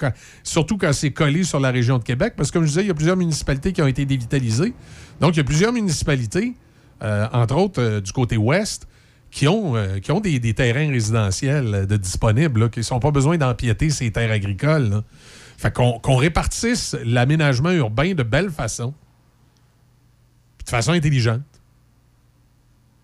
surtout 0.43 0.77
quand 0.77 0.91
c'est 0.91 1.11
collé 1.11 1.43
sur 1.43 1.59
la 1.59 1.71
région 1.71 1.97
de 1.97 2.03
Québec. 2.03 2.33
Parce 2.35 2.51
que, 2.51 2.57
comme 2.57 2.63
je 2.63 2.69
disais, 2.69 2.81
il 2.81 2.87
y 2.87 2.91
a 2.91 2.93
plusieurs 2.93 3.17
municipalités 3.17 3.71
qui 3.71 3.81
ont 3.81 3.87
été 3.87 4.05
dévitalisées. 4.05 4.73
Donc, 5.21 5.35
il 5.35 5.37
y 5.37 5.39
a 5.39 5.45
plusieurs 5.45 5.71
municipalités, 5.71 6.53
euh, 7.01 7.27
entre 7.31 7.55
autres 7.55 7.81
euh, 7.81 8.01
du 8.01 8.11
côté 8.11 8.35
ouest, 8.35 8.87
qui 9.31 9.47
ont, 9.47 9.75
euh, 9.75 9.99
qui 9.99 10.11
ont 10.11 10.19
des, 10.19 10.39
des 10.39 10.53
terrains 10.53 10.89
résidentiels 10.89 11.73
euh, 11.73 11.85
de 11.85 11.97
disponibles, 11.97 12.61
là, 12.61 12.69
qui 12.69 12.81
n'ont 12.91 12.99
pas 12.99 13.11
besoin 13.11 13.37
d'empiéter 13.37 13.89
ces 13.89 14.11
terres 14.11 14.31
agricoles. 14.31 15.01
Fait 15.57 15.73
qu'on 15.73 16.15
répartisse 16.15 16.95
l'aménagement 17.05 17.71
urbain 17.71 18.13
de 18.13 18.23
belle 18.23 18.49
façon, 18.49 18.93
de 20.65 20.69
façon 20.69 20.91
intelligente. 20.91 21.41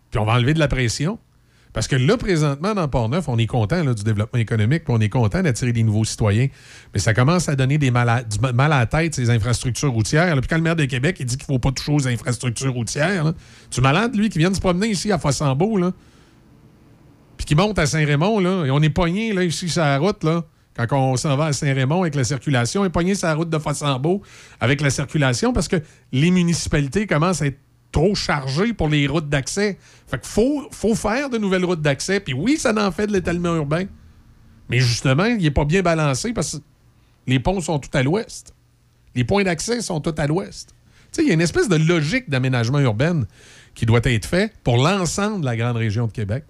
Puis 0.09 0.19
on 0.19 0.25
va 0.25 0.33
enlever 0.33 0.53
de 0.53 0.59
la 0.59 0.67
pression. 0.67 1.19
Parce 1.73 1.87
que 1.87 1.95
là, 1.95 2.17
présentement, 2.17 2.73
dans 2.73 2.87
Port-Neuf, 2.87 3.27
on 3.27 3.37
est 3.37 3.45
content 3.45 3.83
là, 3.83 3.93
du 3.93 4.03
développement 4.03 4.39
économique, 4.39 4.85
puis 4.85 4.93
on 4.95 4.99
est 4.99 5.09
content 5.09 5.43
d'attirer 5.43 5.73
des 5.73 5.83
nouveaux 5.83 6.05
citoyens. 6.05 6.47
Mais 6.93 6.99
ça 6.99 7.13
commence 7.13 7.49
à 7.49 7.55
donner 7.55 7.77
des 7.77 7.91
du 7.91 7.93
mal 7.93 8.73
à 8.73 8.79
la 8.79 8.85
tête, 8.87 9.13
ces 9.13 9.29
infrastructures 9.29 9.91
routières. 9.91 10.33
là. 10.33 10.41
Puis 10.41 10.47
quand 10.47 10.55
le 10.55 10.63
maire 10.63 10.75
de 10.75 10.85
Québec 10.85 11.17
il 11.19 11.27
dit 11.27 11.37
qu'il 11.37 11.43
ne 11.43 11.53
faut 11.53 11.59
pas 11.59 11.71
toucher 11.71 11.91
aux 11.91 12.07
infrastructures 12.07 12.73
routières, 12.73 13.25
là, 13.25 13.33
tu 13.69 13.81
malade, 13.81 14.15
lui, 14.15 14.29
qui 14.29 14.39
vient 14.39 14.49
de 14.49 14.55
se 14.55 14.61
promener 14.61 14.87
ici 14.87 15.11
à 15.11 15.19
Fossambeau, 15.19 15.77
là, 15.77 15.91
puis 17.37 17.45
qui 17.45 17.55
monte 17.55 17.79
à 17.79 17.85
Saint-Raymond, 17.85 18.39
là, 18.39 18.65
et 18.65 18.71
on 18.71 18.81
est 18.81 18.89
pogné 18.89 19.33
là, 19.33 19.43
ici 19.43 19.69
sur 19.69 19.83
la 19.83 19.97
route, 19.99 20.23
là, 20.23 20.43
quand 20.75 20.97
on 20.97 21.15
s'en 21.15 21.35
va 21.35 21.45
à 21.45 21.53
Saint-Raymond 21.53 22.01
avec 22.01 22.15
la 22.15 22.23
circulation, 22.23 22.81
on 22.81 22.85
est 22.85 22.89
pogné 22.89 23.15
sur 23.15 23.27
la 23.27 23.35
route 23.35 23.49
de 23.49 23.57
Fossambeau 23.57 24.21
avec 24.59 24.81
la 24.81 24.89
circulation 24.89 25.53
parce 25.53 25.67
que 25.67 25.77
les 26.11 26.29
municipalités 26.29 27.07
commencent 27.07 27.41
à 27.41 27.47
être 27.47 27.59
trop 27.91 28.13
chargées 28.13 28.73
pour 28.73 28.89
les 28.89 29.07
routes 29.07 29.29
d'accès. 29.29 29.77
Fait 30.07 30.19
qu'il 30.19 30.29
faut, 30.29 30.67
faut 30.71 30.93
faire 30.93 31.29
de 31.29 31.37
nouvelles 31.37 31.65
routes 31.65 31.81
d'accès. 31.81 32.19
Puis 32.19 32.33
oui, 32.33 32.57
ça 32.57 32.73
en 32.77 32.91
fait 32.91 33.07
de 33.07 33.13
l'étalement 33.13 33.55
urbain. 33.55 33.85
Mais 34.69 34.79
justement, 34.79 35.25
il 35.25 35.41
n'est 35.41 35.51
pas 35.51 35.65
bien 35.65 35.81
balancé 35.81 36.33
parce 36.33 36.57
que 36.57 36.63
les 37.25 37.39
ponts 37.39 37.61
sont 37.61 37.79
tout 37.79 37.89
à 37.93 38.03
l'ouest. 38.03 38.53
Les 39.15 39.23
points 39.23 39.43
d'accès 39.43 39.81
sont 39.81 39.99
tout 39.99 40.13
à 40.17 40.27
l'ouest. 40.27 40.75
Tu 41.11 41.21
sais, 41.21 41.21
il 41.23 41.27
y 41.27 41.31
a 41.31 41.33
une 41.33 41.41
espèce 41.41 41.69
de 41.69 41.75
logique 41.75 42.29
d'aménagement 42.29 42.79
urbain 42.79 43.23
qui 43.73 43.85
doit 43.85 44.01
être 44.03 44.25
fait 44.25 44.53
pour 44.63 44.77
l'ensemble 44.77 45.41
de 45.41 45.45
la 45.45 45.55
grande 45.55 45.77
région 45.77 46.05
de 46.07 46.11
Québec. 46.11 46.43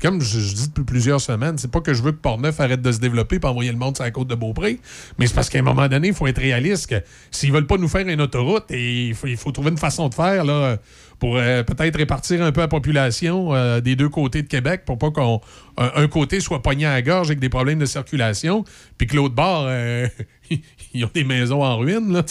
Comme 0.00 0.22
je, 0.22 0.38
dis 0.38 0.68
depuis 0.68 0.84
plusieurs 0.84 1.20
semaines, 1.20 1.58
c'est 1.58 1.70
pas 1.70 1.80
que 1.80 1.92
je 1.92 2.02
veux 2.02 2.12
que 2.12 2.16
Portneuf 2.16 2.58
arrête 2.60 2.80
de 2.80 2.90
se 2.90 3.00
développer 3.00 3.38
pour 3.38 3.50
envoyer 3.50 3.70
le 3.70 3.76
monde 3.76 3.96
sur 3.96 4.04
la 4.04 4.10
côte 4.10 4.28
de 4.28 4.34
Beaupré, 4.34 4.80
mais 5.18 5.26
c'est 5.26 5.34
parce 5.34 5.50
qu'à 5.50 5.58
un 5.58 5.62
moment 5.62 5.88
donné, 5.88 6.08
il 6.08 6.14
faut 6.14 6.26
être 6.26 6.40
réaliste 6.40 6.88
que 6.88 7.02
s'ils 7.30 7.52
veulent 7.52 7.66
pas 7.66 7.76
nous 7.76 7.88
faire 7.88 8.06
une 8.08 8.20
autoroute, 8.20 8.64
et 8.70 9.08
il 9.08 9.14
faut, 9.14 9.52
trouver 9.52 9.70
une 9.70 9.78
façon 9.78 10.08
de 10.08 10.14
faire 10.14 10.44
là, 10.44 10.78
pour 11.18 11.36
euh, 11.36 11.62
peut-être 11.62 11.96
répartir 11.96 12.42
un 12.42 12.50
peu 12.50 12.62
la 12.62 12.68
population 12.68 13.54
euh, 13.54 13.80
des 13.80 13.94
deux 13.94 14.08
côtés 14.08 14.42
de 14.42 14.48
Québec 14.48 14.82
pour 14.86 14.96
pas 14.96 15.10
qu'on 15.10 15.40
un, 15.76 15.90
un 15.94 16.08
côté 16.08 16.40
soit 16.40 16.62
pogné 16.62 16.86
à 16.86 16.94
la 16.94 17.02
gorge 17.02 17.28
avec 17.28 17.38
des 17.38 17.50
problèmes 17.50 17.78
de 17.78 17.86
circulation, 17.86 18.64
puis 18.96 19.06
que 19.06 19.16
l'autre 19.16 19.34
bord, 19.34 19.66
euh, 19.66 20.08
ils 20.94 21.04
ont 21.04 21.10
des 21.12 21.24
maisons 21.24 21.62
en 21.62 21.76
ruine. 21.76 22.22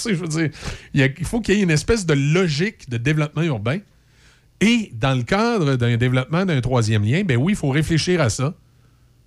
Il, 0.93 1.13
il 1.19 1.25
faut 1.25 1.39
qu'il 1.39 1.55
y 1.55 1.59
ait 1.59 1.63
une 1.63 1.69
espèce 1.69 2.05
de 2.05 2.13
logique 2.13 2.89
de 2.89 2.97
développement 2.97 3.43
urbain. 3.43 3.77
Et 4.61 4.91
dans 4.93 5.15
le 5.15 5.23
cadre 5.23 5.75
d'un 5.75 5.97
développement 5.97 6.45
d'un 6.45 6.59
troisième 6.61 7.03
lien, 7.03 7.23
ben 7.23 7.37
oui, 7.37 7.53
il 7.53 7.55
faut 7.55 7.69
réfléchir 7.69 8.19
à 8.21 8.29
ça. 8.29 8.53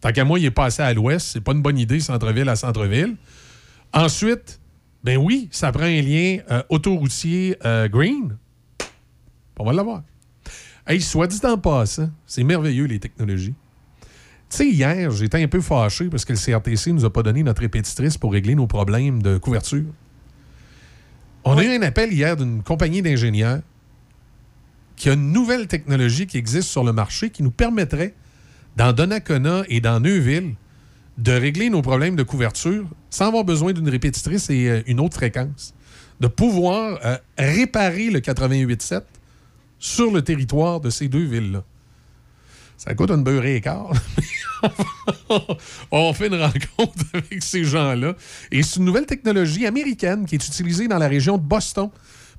Tant 0.00 0.12
qu'à 0.12 0.24
moi, 0.24 0.38
il 0.38 0.44
est 0.44 0.50
passé 0.50 0.82
à 0.82 0.92
l'ouest, 0.92 1.26
c'est 1.32 1.40
pas 1.40 1.52
une 1.52 1.62
bonne 1.62 1.78
idée, 1.78 2.00
centre-ville 2.00 2.48
à 2.48 2.56
centre-ville. 2.56 3.16
Ensuite, 3.92 4.60
ben 5.04 5.16
oui, 5.16 5.48
ça 5.50 5.72
prend 5.72 5.84
un 5.84 6.02
lien 6.02 6.38
euh, 6.50 6.62
autoroutier 6.68 7.56
euh, 7.64 7.88
green. 7.88 8.36
On 9.58 9.64
va 9.64 9.72
l'avoir. 9.72 10.02
Hey, 10.86 11.00
soit 11.00 11.28
dit 11.28 11.40
en 11.44 11.56
passant, 11.56 12.10
c'est 12.26 12.42
merveilleux 12.42 12.86
les 12.86 12.98
technologies. 12.98 13.54
Tu 14.50 14.56
sais, 14.56 14.68
hier, 14.68 15.10
j'étais 15.12 15.42
un 15.42 15.46
peu 15.46 15.60
fâché 15.60 16.08
parce 16.08 16.24
que 16.24 16.32
le 16.32 16.38
CRTC 16.38 16.92
nous 16.92 17.04
a 17.04 17.12
pas 17.12 17.22
donné 17.22 17.42
notre 17.42 17.62
répétitrice 17.62 18.18
pour 18.18 18.32
régler 18.32 18.54
nos 18.54 18.66
problèmes 18.66 19.22
de 19.22 19.38
couverture. 19.38 19.86
On 21.44 21.56
a 21.56 21.64
eu 21.64 21.76
un 21.76 21.82
appel 21.82 22.12
hier 22.12 22.36
d'une 22.36 22.62
compagnie 22.62 23.02
d'ingénieurs 23.02 23.60
qui 24.96 25.08
a 25.08 25.14
une 25.14 25.32
nouvelle 25.32 25.66
technologie 25.66 26.26
qui 26.26 26.38
existe 26.38 26.68
sur 26.68 26.84
le 26.84 26.92
marché 26.92 27.30
qui 27.30 27.42
nous 27.42 27.50
permettrait, 27.50 28.14
dans 28.76 28.92
Donnacona 28.92 29.64
et 29.68 29.80
dans 29.80 30.00
Neuville, 30.00 30.54
de 31.18 31.32
régler 31.32 31.70
nos 31.70 31.82
problèmes 31.82 32.16
de 32.16 32.22
couverture 32.22 32.86
sans 33.10 33.26
avoir 33.26 33.44
besoin 33.44 33.72
d'une 33.72 33.88
répétitrice 33.88 34.48
et 34.50 34.68
euh, 34.68 34.82
une 34.86 35.00
autre 35.00 35.16
fréquence. 35.16 35.74
De 36.20 36.26
pouvoir 36.26 36.98
euh, 37.04 37.18
réparer 37.36 38.10
le 38.10 38.20
88.7 38.20 39.02
sur 39.78 40.10
le 40.12 40.22
territoire 40.22 40.80
de 40.80 40.88
ces 40.88 41.08
deux 41.08 41.24
villes-là. 41.24 41.64
Ça 42.76 42.94
coûte 42.94 43.10
une 43.10 43.22
beurrée 43.22 43.56
et 43.56 43.60
quart. 43.60 43.92
On 45.90 46.12
fait 46.12 46.28
une 46.28 46.40
rencontre 46.40 47.04
avec 47.12 47.42
ces 47.42 47.64
gens-là. 47.64 48.14
Et 48.50 48.62
c'est 48.62 48.80
une 48.80 48.84
nouvelle 48.84 49.06
technologie 49.06 49.66
américaine 49.66 50.26
qui 50.26 50.34
est 50.36 50.46
utilisée 50.46 50.88
dans 50.88 50.98
la 50.98 51.08
région 51.08 51.38
de 51.38 51.42
Boston. 51.42 51.90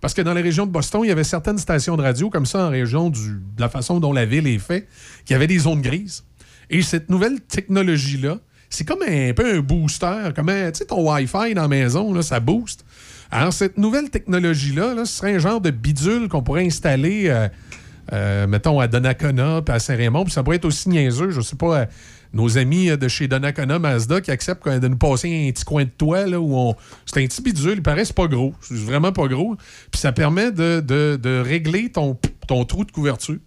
Parce 0.04 0.14
que 0.14 0.22
dans 0.22 0.34
la 0.34 0.42
région 0.42 0.66
de 0.66 0.72
Boston, 0.72 1.00
il 1.06 1.08
y 1.08 1.12
avait 1.12 1.24
certaines 1.24 1.58
stations 1.58 1.96
de 1.96 2.02
radio, 2.02 2.30
comme 2.30 2.46
ça, 2.46 2.66
en 2.66 2.70
région 2.70 3.10
du- 3.10 3.40
de 3.56 3.62
la 3.62 3.70
façon 3.70 4.02
dont 4.02 4.12
la 4.12 4.26
ville 4.26 4.46
est 4.48 4.60
faite, 4.60 4.86
qui 5.24 5.34
avaient 5.34 5.48
des 5.48 5.60
zones 5.60 5.82
grises. 5.82 6.26
Et 6.70 6.82
cette 6.82 7.10
nouvelle 7.10 7.40
technologie-là, 7.40 8.40
c'est 8.70 8.86
comme 8.86 9.02
un, 9.08 9.32
peu 9.34 9.56
un 9.56 9.60
booster, 9.62 10.32
comme 10.36 10.50
un- 10.50 10.72
ton 10.72 11.10
Wi-Fi 11.10 11.54
dans 11.54 11.62
la 11.62 11.68
maison, 11.70 12.14
là, 12.14 12.22
ça 12.22 12.42
booste. 12.42 12.84
Alors, 13.32 13.54
cette 13.54 13.78
nouvelle 13.78 14.10
technologie-là, 14.10 14.94
là, 14.94 15.06
ce 15.06 15.14
serait 15.20 15.36
un 15.36 15.40
genre 15.40 15.62
de 15.62 15.72
bidule 15.72 16.28
qu'on 16.28 16.44
pourrait 16.44 16.66
installer, 16.66 17.30
euh, 17.30 17.48
euh, 18.12 18.48
mettons, 18.48 18.80
à 18.80 18.88
Donnacona 18.88 19.62
puis 19.62 19.74
à 19.74 19.80
Saint-Raymond. 19.80 20.26
Puis 20.26 20.34
ça 20.34 20.44
pourrait 20.44 20.58
être 20.58 20.66
aussi 20.66 20.90
niaiseux, 20.90 21.30
je 21.32 21.42
sais 21.42 21.56
pas, 21.56 21.80
euh, 21.82 21.86
nos 22.34 22.58
amis 22.58 22.90
euh, 22.90 22.98
de 22.98 23.08
chez 23.08 23.28
Donnacona 23.28 23.80
Mazda 23.80 24.20
qui 24.22 24.32
acceptent 24.32 24.68
de 24.68 24.88
nous 24.88 24.98
passer 24.98 25.48
un 25.48 25.52
petit 25.52 25.64
coin 25.64 25.84
de 25.86 25.90
toit 25.90 26.26
où 26.28 26.56
on. 26.58 26.76
C'est 27.06 27.24
un 27.24 27.28
petit 27.28 27.42
bidule, 27.42 27.76
il 27.76 27.84
paraît 27.84 28.06
c'est 28.06 28.16
pas 28.16 28.28
gros. 28.28 28.54
C'est 28.62 28.76
vraiment 28.76 29.12
pas 29.12 29.28
gros. 29.28 29.56
Puis 29.92 30.02
ça 30.02 30.12
permet 30.12 30.52
de, 30.52 30.80
de- 30.82 31.20
de 31.22 31.40
régler 31.46 31.90
ton, 31.92 32.18
ton 32.48 32.66
trou 32.66 32.84
de 32.86 32.92
couverture. 32.92 33.38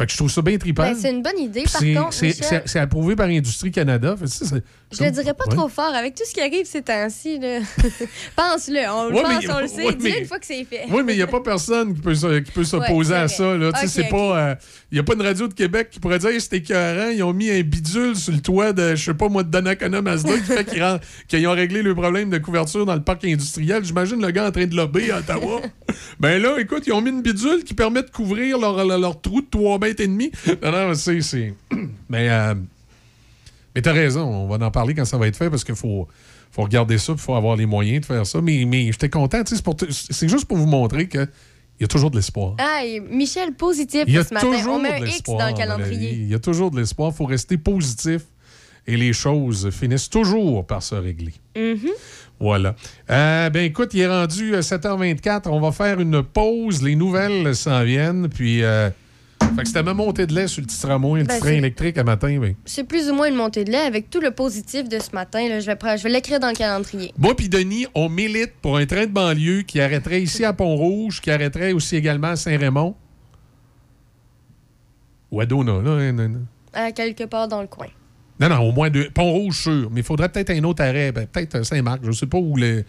Fait 0.00 0.06
que 0.06 0.12
je 0.12 0.16
trouve 0.16 0.30
ça 0.30 0.40
bien 0.40 0.56
trippant. 0.56 0.84
Ben, 0.84 0.96
c'est 0.98 1.10
une 1.10 1.20
bonne 1.22 1.38
idée. 1.38 1.64
Par 1.64 1.78
C'est- 1.82 1.92
contre, 1.92 2.12
c'est- 2.14 2.32
c'est 2.42 2.62
c'est 2.64 2.78
approuvé 2.78 3.14
par 3.16 3.26
Industrie 3.26 3.70
Canada. 3.70 4.14
Fait 4.18 4.24
que 4.24 4.30
ça, 4.30 4.46
c'est- 4.46 4.62
je 4.98 5.04
le 5.04 5.10
dirais 5.10 5.34
pas 5.34 5.44
Ouais. 5.46 5.54
trop 5.54 5.68
fort. 5.68 5.92
Avec 5.94 6.14
tout 6.14 6.22
ce 6.26 6.32
qui 6.32 6.40
arrive 6.40 6.64
ces 6.64 6.80
temps-ci, 6.80 7.38
pense-le. 8.36 8.88
On 8.90 9.08
le 9.08 9.12
pense, 9.12 9.44
mais- 9.44 9.52
on 9.52 9.58
le 9.60 9.68
sait. 10.00 10.20
une 10.20 10.26
fois 10.26 10.38
que 10.38 10.46
c'est 10.46 10.64
fait. 10.64 10.82
Oui, 10.90 11.02
mais 11.04 11.12
il 11.12 11.16
n'y 11.16 11.22
a 11.22 11.26
pas 11.26 11.40
personne 11.40 11.94
qui 11.94 12.00
peut, 12.00 12.14
qui 12.14 12.52
peut 12.52 12.64
s'opposer 12.64 13.14
à 13.14 13.28
c'est 13.28 13.36
ça. 13.36 13.42
c'est 13.86 14.08
euh, 14.12 14.54
Il 14.90 14.94
n'y 14.94 15.00
a 15.00 15.02
pas 15.02 15.14
une 15.14 15.22
radio 15.22 15.46
de 15.48 15.54
Québec 15.54 15.88
qui 15.90 16.00
pourrait 16.00 16.18
dire 16.18 16.30
c'était 16.40 16.56
écœurant. 16.58 17.10
Ils 17.10 17.22
ont 17.22 17.32
mis 17.32 17.50
un 17.50 17.60
bidule 17.60 18.16
sur 18.16 18.32
le 18.32 18.40
toit 18.40 18.72
de, 18.72 18.94
je 18.94 19.04
sais 19.04 19.14
pas 19.14 19.28
moi, 19.28 19.42
de 19.42 19.50
Donnacona 19.50 20.00
Mazda 20.02 20.32
qui 20.38 20.44
fait 20.44 20.64
qu'ils 20.64 20.82
rend- 20.82 20.98
qu'ils 21.28 21.46
ont 21.46 21.52
réglé 21.52 21.82
le 21.82 21.94
problème 21.94 22.30
de 22.30 22.38
couverture 22.38 22.86
dans 22.86 22.94
le 22.94 23.02
parc 23.02 23.24
industriel. 23.26 23.84
J'imagine 23.84 24.20
le 24.20 24.30
gars 24.30 24.48
en 24.48 24.50
train 24.50 24.66
de 24.66 24.74
lobber 24.74 25.10
à 25.10 25.18
Ottawa. 25.18 25.60
ben 26.18 26.40
là, 26.42 26.56
écoute, 26.58 26.84
ils 26.86 26.92
ont 26.92 27.00
mis 27.02 27.10
une 27.10 27.22
bidule 27.22 27.64
qui 27.64 27.74
permet 27.74 28.02
de 28.02 28.10
couvrir 28.10 28.58
leur, 28.58 28.82
leur, 28.84 28.98
leur 28.98 29.20
trou 29.20 29.40
de 29.42 29.46
3 29.50 29.78
mètres 29.78 29.89
et 29.98 30.06
demi. 30.06 30.30
Non, 30.62 30.70
non, 30.70 30.94
c'est. 30.94 31.54
Mais. 32.08 32.28
euh, 32.30 32.54
mais 33.74 33.82
t'as 33.82 33.92
raison, 33.92 34.22
on 34.22 34.48
va 34.48 34.64
en 34.66 34.70
parler 34.70 34.94
quand 34.94 35.04
ça 35.04 35.16
va 35.16 35.28
être 35.28 35.36
fait 35.36 35.48
parce 35.48 35.62
qu'il 35.64 35.76
faut, 35.76 36.08
faut 36.50 36.62
regarder 36.62 36.98
ça, 36.98 37.12
il 37.12 37.18
faut 37.18 37.34
avoir 37.34 37.56
les 37.56 37.66
moyens 37.66 38.00
de 38.00 38.06
faire 38.06 38.26
ça. 38.26 38.40
Mais, 38.40 38.64
mais 38.66 38.86
j'étais 38.86 39.08
content, 39.08 39.42
tu 39.44 39.56
sais, 39.56 39.62
c'est 40.10 40.28
juste 40.28 40.46
pour 40.46 40.56
vous 40.56 40.66
montrer 40.66 41.08
qu'il 41.08 41.28
y 41.80 41.84
a 41.84 41.88
toujours 41.88 42.10
de 42.10 42.16
l'espoir. 42.16 42.56
Ah, 42.58 42.82
Michel, 43.10 43.52
positif 43.54 44.04
Il 44.06 44.14
y 44.14 44.18
a 44.18 44.24
ce 44.24 44.34
matin. 44.34 44.50
toujours 44.50 44.74
On 44.74 44.82
met 44.82 44.88
de 44.88 44.94
un 44.94 45.06
X 45.06 45.06
l'espoir 45.06 45.38
dans 45.38 45.46
le 45.48 45.54
calendrier. 45.56 46.12
Il 46.14 46.28
y 46.28 46.34
a 46.34 46.40
toujours 46.40 46.70
de 46.72 46.80
l'espoir, 46.80 47.12
il 47.14 47.16
faut 47.16 47.26
rester 47.26 47.58
positif 47.58 48.22
et 48.86 48.96
les 48.96 49.12
choses 49.12 49.70
finissent 49.70 50.10
toujours 50.10 50.66
par 50.66 50.82
se 50.82 50.96
régler. 50.96 51.34
Mhm. 51.56 51.90
Voilà. 52.40 52.74
Euh, 53.10 53.50
ben 53.50 53.64
écoute, 53.64 53.90
il 53.92 54.00
est 54.00 54.08
rendu 54.08 54.54
euh, 54.54 54.62
7h24. 54.62 55.42
On 55.48 55.60
va 55.60 55.72
faire 55.72 56.00
une 56.00 56.22
pause. 56.22 56.82
Les 56.82 56.96
nouvelles 56.96 57.54
s'en 57.54 57.84
viennent. 57.84 58.28
Puis, 58.30 58.64
euh, 58.64 58.88
fait 59.56 59.62
que 59.62 59.68
c'était 59.68 59.82
ma 59.82 59.94
montée 59.94 60.26
de 60.26 60.34
lait 60.34 60.46
sur 60.46 60.60
le 60.60 60.66
petit 60.66 60.80
tramway, 60.80 61.20
le 61.20 61.26
Ben, 61.26 61.34
petit 61.34 61.40
train 61.40 61.48
c'est- 61.50 61.56
électrique 61.58 61.98
à 61.98 62.04
matin. 62.04 62.38
ben. 62.40 62.54
C'est 62.64 62.84
plus 62.84 63.10
ou 63.10 63.14
moins 63.14 63.28
une 63.28 63.34
montée 63.34 63.64
de 63.64 63.70
lait 63.72 63.78
avec 63.78 64.10
tout 64.10 64.20
le 64.20 64.30
positif 64.30 64.88
de 64.88 64.98
ce 64.98 65.10
matin. 65.12 65.48
Là, 65.48 65.60
je 65.60 65.66
vais, 65.66 65.74
pre- 65.74 65.96
je 65.98 66.02
vais 66.02 66.10
l'écrire 66.10 66.40
dans 66.40 66.48
le 66.48 66.54
calendrier. 66.54 67.12
Moi 67.18 67.34
puis 67.36 67.48
Denis, 67.48 67.86
on 67.94 68.08
milite 68.08 68.52
pour 68.62 68.76
un 68.76 68.86
train 68.86 69.06
de 69.06 69.12
banlieue 69.12 69.62
qui 69.62 69.80
arrêterait 69.80 70.22
ici 70.22 70.44
à 70.44 70.52
Pont-Rouge, 70.52 71.20
qui 71.20 71.30
arrêterait 71.30 71.72
aussi 71.72 71.96
également 71.96 72.28
à 72.28 72.36
Saint-Raymond. 72.36 72.94
Ou 75.30 75.40
à 75.40 75.46
Dona, 75.46 75.80
là. 75.82 75.90
hein, 75.90 76.18
hein, 76.18 76.32
hein. 76.34 76.40
À 76.72 76.92
quelque 76.92 77.24
part 77.24 77.46
dans 77.48 77.60
le 77.60 77.68
coin. 77.68 77.86
Non, 78.40 78.48
non, 78.48 78.58
au 78.60 78.72
moins 78.72 78.88
deux. 78.90 79.10
Pont-Rouge, 79.10 79.62
sûr. 79.62 79.90
Mais 79.92 80.00
il 80.00 80.04
faudrait 80.06 80.28
peut-être 80.28 80.50
un 80.50 80.64
autre 80.64 80.82
arrêt. 80.82 81.12
Ben, 81.12 81.26
peut-être 81.26 81.62
Saint-Marc. 81.64 82.00
Je 82.04 82.10
sais 82.12 82.26
pas 82.26 82.38
où 82.38 82.56
le. 82.56 82.84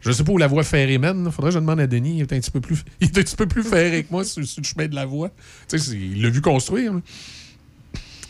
Je 0.00 0.12
sais 0.12 0.24
pas 0.24 0.32
où 0.32 0.38
la 0.38 0.46
voie 0.46 0.62
ferrée 0.62 0.98
mène. 0.98 1.30
Faudrait 1.30 1.50
que 1.50 1.54
je 1.54 1.58
demande 1.58 1.80
à 1.80 1.86
Denis. 1.86 2.18
Il 2.18 2.22
est 2.22 2.32
un 2.32 2.40
petit 2.40 2.50
peu 2.50 2.60
plus, 2.60 2.84
il 3.00 3.08
est 3.08 3.18
un 3.18 3.22
petit 3.22 3.36
peu 3.36 3.46
plus 3.46 3.62
ferré 3.62 4.04
que 4.04 4.10
moi 4.10 4.24
sur, 4.24 4.44
sur 4.46 4.60
le 4.60 4.66
chemin 4.66 4.86
de 4.88 4.94
la 4.94 5.06
voie. 5.06 5.30
Tu 5.68 5.78
sais, 5.78 5.96
il 5.96 6.22
l'a 6.22 6.30
vu 6.30 6.40
construire. 6.40 6.92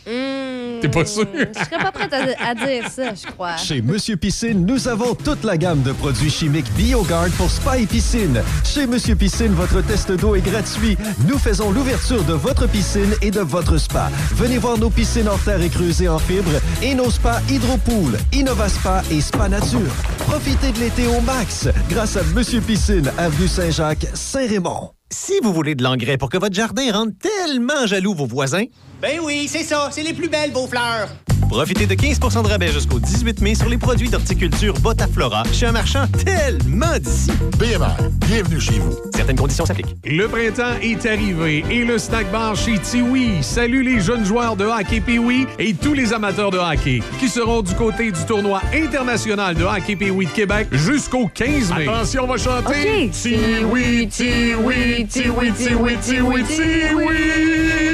Hmm, 0.09 0.79
T'es 0.79 0.87
pas 0.87 1.03
sûr? 1.05 1.25
Je 1.35 1.63
serais 1.65 1.83
pas 1.83 1.91
prête 1.91 2.13
à, 2.13 2.49
à 2.49 2.55
dire 2.55 2.87
ça, 2.89 3.13
je 3.13 3.29
crois. 3.29 3.57
Chez 3.57 3.81
Monsieur 3.81 4.15
Piscine, 4.15 4.65
nous 4.65 4.87
avons 4.87 5.15
toute 5.15 5.43
la 5.43 5.57
gamme 5.57 5.81
de 5.81 5.91
produits 5.91 6.29
chimiques 6.29 6.71
BioGuard 6.77 7.27
pour 7.37 7.49
spa 7.51 7.77
et 7.77 7.85
piscine. 7.85 8.41
Chez 8.63 8.87
Monsieur 8.87 9.15
Piscine, 9.15 9.51
votre 9.53 9.81
test 9.85 10.11
d'eau 10.13 10.35
est 10.35 10.41
gratuit. 10.41 10.97
Nous 11.27 11.37
faisons 11.37 11.71
l'ouverture 11.71 12.23
de 12.23 12.33
votre 12.33 12.67
piscine 12.67 13.13
et 13.21 13.31
de 13.31 13.41
votre 13.41 13.77
spa. 13.77 14.09
Venez 14.35 14.57
voir 14.59 14.77
nos 14.77 14.89
piscines 14.89 15.27
en 15.27 15.37
terre 15.37 15.61
et 15.61 15.69
creusées 15.69 16.07
en 16.07 16.19
fibre 16.19 16.51
et 16.81 16.95
nos 16.95 17.11
spas 17.11 17.41
Hydropool, 17.49 18.17
InnovaSpa 18.33 19.01
et 19.11 19.19
Spa 19.19 19.49
Nature. 19.49 19.91
Profitez 20.19 20.71
de 20.71 20.79
l'été 20.79 21.07
au 21.07 21.19
max 21.21 21.67
grâce 21.89 22.15
à 22.15 22.23
Monsieur 22.35 22.61
Piscine, 22.61 23.11
avenue 23.17 23.47
Saint-Jacques, 23.49 24.07
Saint-Raymond. 24.13 24.91
Si 25.09 25.33
vous 25.41 25.53
voulez 25.53 25.75
de 25.75 25.83
l'engrais 25.83 26.17
pour 26.17 26.29
que 26.29 26.37
votre 26.37 26.53
jardin 26.53 26.91
rende 26.91 27.13
tellement 27.17 27.85
jaloux 27.85 28.13
vos 28.13 28.25
voisins, 28.25 28.65
Ben 29.01 29.19
oui, 29.23 29.47
c'est 29.47 29.63
ça, 29.63 29.89
c'est 29.91 30.03
les 30.03 30.13
plus 30.13 30.27
belles, 30.27 30.51
vos 30.51 30.67
fleurs. 30.67 31.09
Profitez 31.47 31.87
de 31.87 31.95
15% 31.95 32.43
de 32.43 32.47
rabais 32.47 32.71
jusqu'au 32.71 32.99
18 32.99 33.41
mai 33.41 33.55
sur 33.55 33.69
les 33.69 33.77
produits 33.77 34.09
d'horticulture 34.09 34.73
Botaflora 34.79 35.43
chez 35.51 35.65
un 35.65 35.71
marchand 35.71 36.05
tellement 36.23 36.97
d'ici. 36.99 37.31
BMR, 37.57 37.95
bienvenue 38.27 38.59
chez 38.59 38.79
vous. 38.79 38.95
Certaines 39.15 39.37
conditions 39.37 39.65
s'appliquent. 39.65 39.95
Le 40.05 40.27
printemps 40.27 40.77
est 40.81 41.05
arrivé 41.05 41.63
et 41.69 41.83
le 41.83 41.97
snack 41.97 42.31
bar 42.31 42.55
chez 42.55 42.77
Tiwi 42.79 43.41
salue 43.41 43.83
les 43.83 43.99
jeunes 43.99 44.25
joueurs 44.25 44.55
de 44.55 44.65
hockey 44.65 44.99
Pee-Wee 44.99 45.47
et 45.59 45.73
tous 45.73 45.93
les 45.93 46.13
amateurs 46.13 46.51
de 46.51 46.57
hockey 46.57 47.01
qui 47.19 47.29
seront 47.29 47.61
du 47.61 47.73
côté 47.73 48.11
du 48.11 48.25
tournoi 48.25 48.61
international 48.73 49.55
de 49.55 49.63
hockey 49.63 49.95
Pee-Wee 49.95 50.25
de 50.25 50.31
Québec 50.31 50.67
jusqu'au 50.71 51.27
15 51.33 51.73
mai. 51.73 51.87
Attention, 51.87 52.23
on 52.23 52.27
va 52.27 52.37
chanter. 52.37 53.09
Tiwi, 53.09 54.07
Tiwi, 54.07 55.07
Tiwi, 55.07 55.51
Tiwi, 55.53 55.97
Tiwi, 55.97 56.43
Tiwi. 56.43 57.87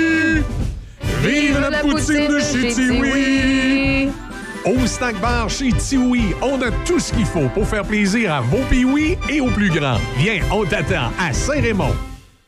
Vive 1.23 1.59
la 1.59 1.79
poutine 1.79 2.27
de 2.27 2.39
chez 2.39 2.73
Tiwi. 2.73 4.09
Au 4.65 4.85
snack 4.85 5.19
bar 5.21 5.49
chez 5.49 5.71
Tiwi, 5.71 6.35
on 6.41 6.61
a 6.61 6.69
tout 6.85 6.99
ce 6.99 7.13
qu'il 7.13 7.25
faut 7.25 7.47
pour 7.49 7.65
faire 7.67 7.83
plaisir 7.83 8.33
à 8.33 8.41
vos 8.41 8.61
Pee-Wee 8.69 9.17
et 9.29 9.39
aux 9.39 9.49
plus 9.49 9.69
grands. 9.69 9.99
Viens, 10.17 10.41
on 10.51 10.65
t'attend 10.65 11.11
à 11.19 11.31
Saint-Raymond. 11.31 11.95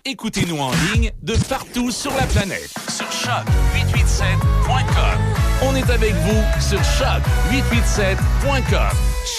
Écoutez-nous 0.03 0.59
en 0.59 0.71
ligne 0.93 1.11
de 1.23 1.35
partout 1.49 1.89
sur 1.89 2.11
la 2.15 2.25
planète. 2.27 2.69
Sur 2.89 3.07
choc887.com. 3.07 5.19
On 5.63 5.73
est 5.75 5.89
avec 5.89 6.13
vous 6.13 6.43
sur 6.59 6.79
choc887.com. 6.79 8.91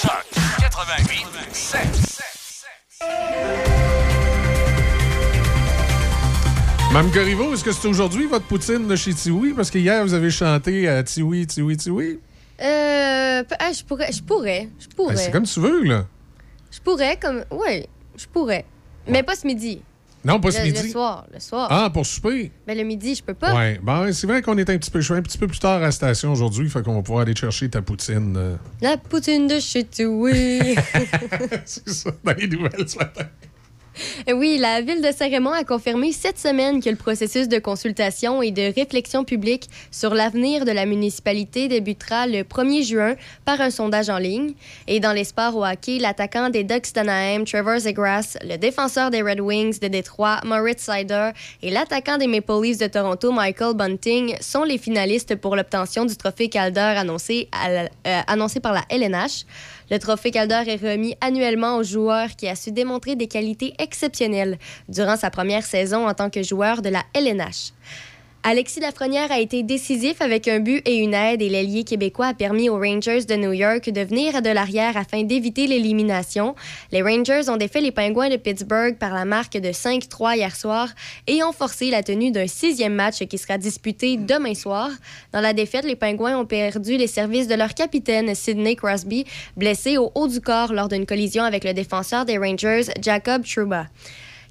Choc 0.02 0.24
88 0.58 1.26
Mme 6.96 7.12
Corriveau, 7.12 7.52
est-ce 7.52 7.62
que 7.62 7.72
c'est 7.72 7.88
aujourd'hui 7.88 8.24
votre 8.24 8.46
poutine 8.46 8.88
de 8.88 8.96
chez 8.96 9.12
Tiwi? 9.12 9.52
Parce 9.52 9.70
que 9.70 9.76
hier, 9.76 10.02
vous 10.02 10.14
avez 10.14 10.30
chanté 10.30 10.88
à 10.88 11.02
Tiwi, 11.02 11.46
Tiwi, 11.46 11.76
Tiwi. 11.76 12.18
Euh, 12.62 13.42
ah, 13.58 13.70
je 13.70 13.84
pourrais, 13.84 14.10
je 14.10 14.22
pourrais, 14.22 14.70
je 14.78 14.86
pourrais. 14.96 15.12
Ben, 15.12 15.20
c'est 15.20 15.30
comme 15.30 15.42
tu 15.44 15.60
veux, 15.60 15.82
là. 15.84 16.06
Je 16.70 16.80
pourrais, 16.80 17.18
comme, 17.18 17.44
ouais, 17.50 17.86
je 18.16 18.24
pourrais. 18.24 18.64
Mais 19.06 19.22
pas 19.22 19.34
ce 19.36 19.46
midi. 19.46 19.82
Non, 20.24 20.40
pas 20.40 20.50
ce 20.50 20.60
Le- 20.60 20.64
midi. 20.64 20.84
Le 20.84 20.88
soir, 20.88 21.26
le 21.34 21.38
soir. 21.38 21.68
Ah, 21.70 21.90
pour 21.92 22.06
souper? 22.06 22.50
Mais 22.66 22.74
le 22.74 22.82
midi, 22.84 23.14
je 23.14 23.22
peux 23.22 23.34
pas. 23.34 23.54
Ouais. 23.54 23.78
Bon, 23.82 24.10
c'est 24.14 24.26
vrai 24.26 24.40
qu'on 24.40 24.56
est 24.56 24.70
un 24.70 24.78
petit 24.78 24.90
peu, 24.90 25.00
je 25.00 25.04
suis 25.04 25.14
un 25.14 25.20
petit 25.20 25.36
peu 25.36 25.48
plus 25.48 25.58
tard 25.58 25.76
à 25.76 25.80
la 25.80 25.92
station 25.92 26.32
aujourd'hui, 26.32 26.70
fait 26.70 26.82
qu'on 26.82 26.94
va 26.94 27.02
pouvoir 27.02 27.24
aller 27.24 27.36
chercher 27.36 27.68
ta 27.68 27.82
poutine. 27.82 28.34
euh. 28.38 28.56
La 28.80 28.96
poutine 28.96 29.46
de 29.48 29.60
chez 29.60 29.84
Tiwi. 29.84 30.60
c'est 31.66 31.90
ça, 31.90 32.10
dans 32.24 32.32
les 32.32 32.48
nouvelles 32.48 32.88
ce 32.88 32.96
matin. 32.96 33.26
Oui, 34.34 34.58
la 34.58 34.80
ville 34.80 35.00
de 35.00 35.12
Saint-Raymond 35.12 35.52
a 35.52 35.64
confirmé 35.64 36.12
cette 36.12 36.38
semaine 36.38 36.82
que 36.82 36.90
le 36.90 36.96
processus 36.96 37.48
de 37.48 37.58
consultation 37.58 38.42
et 38.42 38.50
de 38.50 38.72
réflexion 38.74 39.24
publique 39.24 39.68
sur 39.90 40.14
l'avenir 40.14 40.64
de 40.64 40.72
la 40.72 40.86
municipalité 40.86 41.68
débutera 41.68 42.26
le 42.26 42.42
1er 42.42 42.84
juin 42.84 43.14
par 43.44 43.60
un 43.60 43.70
sondage 43.70 44.08
en 44.08 44.18
ligne. 44.18 44.52
Et 44.86 45.00
dans 45.00 45.12
les 45.12 45.24
sports 45.24 45.56
au 45.56 45.64
hockey, 45.64 45.98
l'attaquant 45.98 46.50
des 46.50 46.64
Ducks 46.64 46.92
d'Anaheim, 46.94 47.44
Trevor 47.44 47.78
Zegras, 47.78 48.36
le 48.42 48.56
défenseur 48.56 49.10
des 49.10 49.22
Red 49.22 49.40
Wings 49.40 49.78
de 49.80 49.88
Détroit, 49.88 50.40
Moritz 50.44 50.88
Sider, 50.90 51.30
et 51.62 51.70
l'attaquant 51.70 52.18
des 52.18 52.26
Maple 52.26 52.62
Leafs 52.62 52.78
de 52.78 52.86
Toronto, 52.86 53.32
Michael 53.32 53.74
Bunting, 53.74 54.36
sont 54.40 54.64
les 54.64 54.78
finalistes 54.78 55.36
pour 55.36 55.56
l'obtention 55.56 56.04
du 56.04 56.16
trophée 56.16 56.48
Calder 56.48 56.80
annoncé, 56.80 57.48
euh, 57.66 57.86
annoncé 58.26 58.60
par 58.60 58.72
la 58.72 58.82
LNH. 58.90 59.44
Le 59.90 59.98
trophée 59.98 60.32
Calder 60.32 60.64
est 60.66 60.82
remis 60.82 61.16
annuellement 61.20 61.76
au 61.76 61.84
joueur 61.84 62.30
qui 62.36 62.48
a 62.48 62.56
su 62.56 62.72
démontrer 62.72 63.14
des 63.14 63.28
qualités 63.28 63.74
exceptionnelles 63.78 64.58
durant 64.88 65.16
sa 65.16 65.30
première 65.30 65.64
saison 65.64 66.08
en 66.08 66.14
tant 66.14 66.28
que 66.28 66.42
joueur 66.42 66.82
de 66.82 66.88
la 66.88 67.04
LNH. 67.14 67.72
Alexis 68.48 68.78
Lafrenière 68.78 69.32
a 69.32 69.40
été 69.40 69.64
décisif 69.64 70.22
avec 70.22 70.46
un 70.46 70.60
but 70.60 70.80
et 70.86 70.98
une 70.98 71.14
aide 71.14 71.42
et 71.42 71.48
l'ailier 71.48 71.82
québécois 71.82 72.28
a 72.28 72.32
permis 72.32 72.68
aux 72.68 72.78
Rangers 72.78 73.24
de 73.24 73.34
New 73.34 73.52
York 73.52 73.90
de 73.90 74.00
venir 74.02 74.40
de 74.40 74.50
l'arrière 74.50 74.96
afin 74.96 75.24
d'éviter 75.24 75.66
l'élimination. 75.66 76.54
Les 76.92 77.02
Rangers 77.02 77.50
ont 77.50 77.56
défait 77.56 77.80
les 77.80 77.90
Pingouins 77.90 78.28
de 78.28 78.36
Pittsburgh 78.36 78.96
par 78.98 79.12
la 79.12 79.24
marque 79.24 79.54
de 79.54 79.70
5-3 79.70 80.36
hier 80.36 80.54
soir 80.54 80.90
et 81.26 81.42
ont 81.42 81.50
forcé 81.50 81.90
la 81.90 82.04
tenue 82.04 82.30
d'un 82.30 82.46
sixième 82.46 82.94
match 82.94 83.18
qui 83.24 83.36
sera 83.36 83.58
disputé 83.58 84.16
demain 84.16 84.54
soir. 84.54 84.90
Dans 85.32 85.40
la 85.40 85.52
défaite, 85.52 85.84
les 85.84 85.96
Pingouins 85.96 86.38
ont 86.38 86.46
perdu 86.46 86.98
les 86.98 87.08
services 87.08 87.48
de 87.48 87.56
leur 87.56 87.74
capitaine 87.74 88.32
Sidney 88.36 88.76
Crosby, 88.76 89.24
blessé 89.56 89.98
au 89.98 90.12
haut 90.14 90.28
du 90.28 90.40
corps 90.40 90.72
lors 90.72 90.86
d'une 90.86 91.04
collision 91.04 91.42
avec 91.42 91.64
le 91.64 91.74
défenseur 91.74 92.24
des 92.24 92.38
Rangers, 92.38 92.92
Jacob 93.02 93.42
Trouba. 93.44 93.86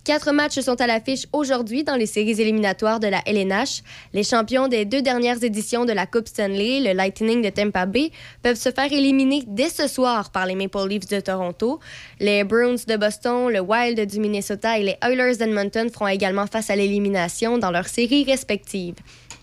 Quatre 0.05 0.31
matchs 0.33 0.59
sont 0.59 0.79
à 0.79 0.85
l'affiche 0.85 1.25
aujourd'hui 1.33 1.83
dans 1.83 1.95
les 1.95 2.05
séries 2.05 2.39
éliminatoires 2.39 2.99
de 2.99 3.07
la 3.07 3.23
LNH. 3.25 3.81
Les 4.13 4.21
champions 4.21 4.67
des 4.67 4.85
deux 4.85 5.01
dernières 5.01 5.43
éditions 5.43 5.83
de 5.83 5.93
la 5.93 6.05
Coupe 6.05 6.27
Stanley, 6.27 6.79
le 6.79 6.93
Lightning 6.93 7.41
de 7.41 7.49
Tampa 7.49 7.87
Bay, 7.87 8.11
peuvent 8.43 8.55
se 8.55 8.69
faire 8.69 8.93
éliminer 8.93 9.43
dès 9.47 9.69
ce 9.69 9.87
soir 9.87 10.29
par 10.29 10.45
les 10.45 10.53
Maple 10.53 10.87
Leafs 10.87 11.07
de 11.07 11.19
Toronto. 11.21 11.79
Les 12.19 12.43
Bruins 12.43 12.75
de 12.87 12.97
Boston, 12.97 13.49
le 13.49 13.61
Wild 13.61 13.99
du 14.07 14.19
Minnesota 14.19 14.77
et 14.77 14.83
les 14.83 14.95
Oilers 15.01 15.37
d'Edmonton 15.37 15.89
feront 15.91 16.07
également 16.07 16.45
face 16.45 16.69
à 16.69 16.75
l'élimination 16.75 17.57
dans 17.57 17.71
leurs 17.71 17.87
séries 17.87 18.25
respectives. 18.25 18.93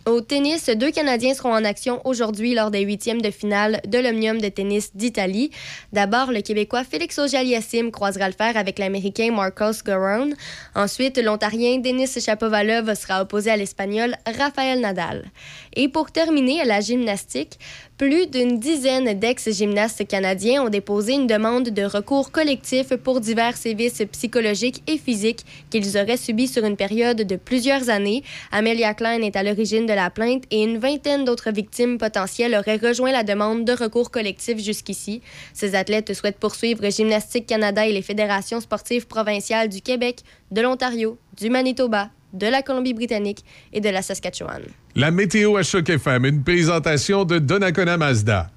Au 0.04 0.20
tennis, 0.20 0.68
deux 0.68 0.90
Canadiens 0.90 1.32
seront 1.32 1.54
en 1.54 1.64
action 1.64 2.00
aujourd'hui 2.04 2.54
lors 2.54 2.72
des 2.72 2.80
huitièmes 2.80 3.22
de 3.22 3.30
finale 3.30 3.80
de 3.86 3.98
l'Omnium 3.98 4.40
de 4.40 4.48
tennis 4.48 4.96
d'Italie. 4.96 5.52
D'abord, 5.92 6.32
le 6.32 6.40
Québécois 6.40 6.82
Félix 6.82 7.20
Auger-Aliassime 7.20 7.92
croisera 7.92 8.26
le 8.26 8.34
fer 8.34 8.56
avec 8.56 8.80
l'Américain 8.80 9.30
Marcos 9.30 9.84
Garon. 9.86 10.30
Ensuite, 10.74 11.22
l'Ontarien 11.22 11.78
Denis 11.78 12.20
Shapovalov 12.20 12.92
sera 12.96 13.22
opposé 13.22 13.52
à 13.52 13.56
l'Espagnol 13.56 14.16
Rafael 14.26 14.80
Nadal. 14.80 15.30
Et 15.76 15.88
pour 15.88 16.10
terminer, 16.10 16.60
à 16.60 16.64
la 16.64 16.80
gymnastique, 16.80 17.60
plus 17.96 18.26
d'une 18.26 18.58
dizaine 18.58 19.16
d'ex-gymnastes 19.16 20.08
canadiens 20.08 20.64
ont 20.64 20.68
déposé 20.68 21.12
une 21.12 21.28
demande 21.28 21.68
de 21.68 21.84
recours 21.84 22.32
collectif 22.32 22.96
pour 22.96 23.20
divers 23.20 23.56
sévices 23.56 24.02
psychologiques 24.10 24.82
et 24.88 24.98
physiques 24.98 25.46
qu'ils 25.70 25.96
auraient 25.96 26.16
subis 26.16 26.48
sur 26.48 26.64
une 26.64 26.76
période 26.76 27.18
de 27.18 27.36
plusieurs 27.36 27.90
années. 27.90 28.24
Amelia 28.50 28.94
Klein 28.94 29.22
est 29.22 29.36
à 29.36 29.44
l'origine 29.44 29.86
de 29.86 29.91
la 29.94 30.10
plainte 30.10 30.44
et 30.50 30.62
une 30.62 30.78
vingtaine 30.78 31.24
d'autres 31.24 31.52
victimes 31.52 31.98
potentielles 31.98 32.54
auraient 32.54 32.76
rejoint 32.76 33.12
la 33.12 33.22
demande 33.22 33.64
de 33.64 33.72
recours 33.72 34.10
collectif 34.10 34.58
jusqu'ici. 34.58 35.22
Ces 35.54 35.74
athlètes 35.74 36.14
souhaitent 36.14 36.38
poursuivre 36.38 36.90
Gymnastique 36.90 37.46
Canada 37.46 37.86
et 37.86 37.92
les 37.92 38.02
fédérations 38.02 38.60
sportives 38.60 39.06
provinciales 39.06 39.68
du 39.68 39.80
Québec, 39.80 40.20
de 40.50 40.60
l'Ontario, 40.60 41.18
du 41.38 41.50
Manitoba, 41.50 42.10
de 42.32 42.46
la 42.46 42.62
Colombie-Britannique 42.62 43.44
et 43.72 43.80
de 43.80 43.88
la 43.88 44.02
Saskatchewan. 44.02 44.62
La 44.94 45.10
météo 45.10 45.56
à 45.56 45.62
Choc 45.62 45.88
FM, 45.88 46.26
une 46.26 46.42
présentation 46.42 47.24
de 47.24 47.38
Donnacona 47.38 47.96
Mazda. 47.96 48.50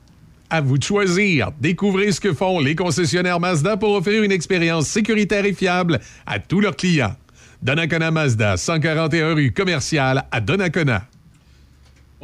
À 0.49 0.61
vous 0.61 0.77
de 0.77 0.83
choisir. 0.83 1.51
Découvrez 1.59 2.11
ce 2.11 2.19
que 2.19 2.33
font 2.33 2.59
les 2.59 2.75
concessionnaires 2.75 3.39
Mazda 3.39 3.77
pour 3.77 3.93
offrir 3.93 4.23
une 4.23 4.31
expérience 4.31 4.87
sécuritaire 4.87 5.45
et 5.45 5.53
fiable 5.53 5.99
à 6.25 6.39
tous 6.39 6.61
leurs 6.61 6.75
clients. 6.75 7.15
Donnacona 7.61 8.11
Mazda, 8.11 8.57
141 8.57 9.33
rue 9.33 9.51
commerciale 9.51 10.25
à 10.31 10.39
Donnacona. 10.39 11.07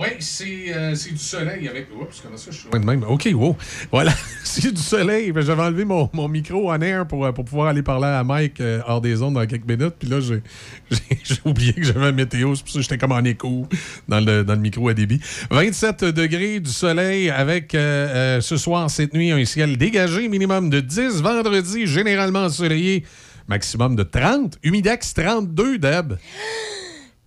Oui, 0.02 0.07
c'est 0.19 0.73
euh, 0.73 0.95
c'est 0.95 1.11
du 1.11 1.18
soleil 1.19 1.68
avec. 1.68 1.88
Oups, 1.95 2.22
comment 2.22 2.36
ça, 2.36 2.49
je 2.49 2.57
suis 2.57 2.69
loin 2.69 2.80
de 2.80 2.86
même. 2.86 3.03
OK, 3.03 3.30
wow. 3.32 3.56
Voilà, 3.91 4.11
c'est 4.44 4.72
du 4.72 4.82
soleil. 4.82 5.32
Ben, 5.32 5.41
J'avais 5.41 5.61
enlevé 5.61 5.86
mon, 5.86 6.10
mon 6.14 6.28
micro 6.28 6.72
en 6.72 6.82
air 6.82 7.07
pour, 7.07 7.23
euh, 7.23 7.32
pour 7.32 7.45
pouvoir 7.45 7.68
aller 7.68 7.84
parler 7.84 8.07
à 8.07 8.23
Mike 8.23 8.60
euh, 8.61 8.82
hors 8.88 8.99
des 8.99 9.22
ondes 9.22 9.36
dans 9.36 9.45
quelques 9.45 9.69
minutes. 9.69 9.94
Puis 9.99 10.10
là, 10.10 10.19
j'ai 10.19 10.41
oublié 11.45 11.73
que 11.73 11.84
j'avais 11.84 12.07
un 12.07 12.11
météo. 12.11 12.56
C'est 12.56 12.64
pour 12.64 12.72
ça 12.72 12.80
que 12.80 12.84
j'étais 12.84 12.98
comme 12.98 13.11
en 13.11 13.23
écho 13.23 13.68
dans 14.07 14.19
le, 14.19 14.44
dans 14.44 14.56
le 14.56 14.60
micro 14.60 14.90
à 14.90 14.95
débit. 14.95 15.22
27 15.52 16.06
degrés 16.06 16.60
du 16.60 16.72
soleil 16.72 17.30
avec 17.30 17.76
euh, 17.76 18.38
euh, 18.38 18.41
ce 18.41 18.57
soir, 18.57 18.90
cette 18.90 19.14
nuit, 19.14 19.32
un 19.32 19.45
ciel 19.45 19.78
dégagé, 19.78 20.28
minimum 20.30 20.72
de 20.72 20.80
10. 20.80 21.22
Vendredi, 21.22 21.86
généralement 21.86 22.45
ensoleillé, 22.45 23.06
maximum 23.48 23.95
de 23.95 24.03
30. 24.03 24.57
Humidex 24.64 25.14
32, 25.14 25.78
Deb. 25.78 26.14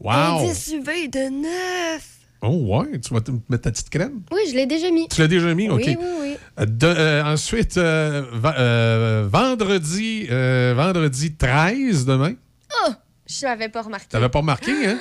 Wow! 0.00 0.40
Indice 0.40 0.72
UV 0.74 1.08
de 1.08 1.30
9. 1.30 2.13
Oh, 2.46 2.76
ouais. 2.78 2.98
Tu 3.00 3.14
vas 3.14 3.20
te 3.20 3.30
mettre 3.48 3.62
ta 3.62 3.70
petite 3.70 3.88
crème? 3.90 4.20
Oui, 4.32 4.40
je 4.50 4.54
l'ai 4.54 4.66
déjà 4.66 4.90
mis. 4.90 5.08
Tu 5.08 5.20
l'as 5.20 5.28
déjà 5.28 5.54
mis? 5.54 5.68
OK. 5.70 5.82
Oui, 5.86 5.96
oui, 5.98 6.06
oui. 6.20 6.36
Euh, 6.60 6.66
de- 6.66 6.86
euh, 6.86 7.24
ensuite, 7.24 7.76
euh, 7.78 8.22
euh, 8.44 9.26
vendredi, 9.30 10.26
vendredi 10.76 11.34
13 11.34 12.04
demain? 12.04 12.34
Oh, 12.86 12.92
je 13.26 13.46
l'avais 13.46 13.68
pas 13.68 13.82
remarqué. 13.82 14.06
T'avais 14.10 14.28
pas 14.28 14.40
remarqué, 14.40 14.72
hein? 14.86 14.98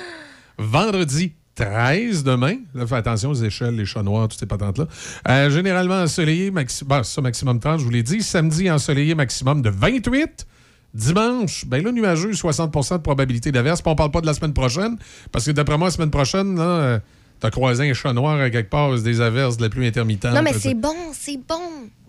Vendredi 0.58 1.32
13 1.54 2.24
demain. 2.24 2.56
Là, 2.74 2.86
fais 2.86 2.96
attention 2.96 3.30
aux 3.30 3.34
échelles, 3.34 3.76
les 3.76 3.84
chats 3.84 4.02
noirs, 4.02 4.28
toutes 4.28 4.40
ces 4.40 4.46
patentes-là. 4.46 4.86
Euh, 5.28 5.50
généralement 5.50 6.00
ensoleillé, 6.02 6.50
maxi- 6.50 6.84
bon, 6.84 7.02
ça, 7.02 7.20
maximum 7.20 7.60
30, 7.60 7.80
je 7.80 7.84
vous 7.84 7.90
l'ai 7.90 8.02
dit. 8.02 8.22
Samedi, 8.22 8.70
ensoleillé, 8.70 9.14
maximum 9.14 9.62
de 9.62 9.70
28. 9.70 10.46
Dimanche, 10.94 11.64
ben 11.66 11.82
là, 11.82 11.90
nuageux, 11.90 12.32
60% 12.32 12.98
de 12.98 13.02
probabilité 13.02 13.50
d'averse. 13.50 13.82
On 13.84 13.96
parle 13.96 14.12
pas 14.12 14.20
de 14.20 14.26
la 14.26 14.34
semaine 14.34 14.52
prochaine, 14.54 14.96
parce 15.32 15.44
que 15.44 15.50
d'après 15.50 15.76
moi, 15.76 15.88
la 15.88 15.92
semaine 15.92 16.10
prochaine, 16.10 16.56
là, 16.56 16.62
euh, 16.62 16.98
t'as 17.40 17.50
croisé 17.50 17.88
un 17.88 17.94
chat 17.94 18.12
noir 18.12 18.40
à 18.40 18.50
quelque 18.50 18.70
part, 18.70 18.94
des 19.00 19.20
averses 19.20 19.56
de 19.56 19.62
la 19.62 19.68
pluie 19.68 19.86
intermittente. 19.86 20.34
Non, 20.34 20.42
mais 20.42 20.52
c'est 20.52 20.74
bon, 20.74 20.94
c'est 21.12 21.36
bon. 21.38 21.60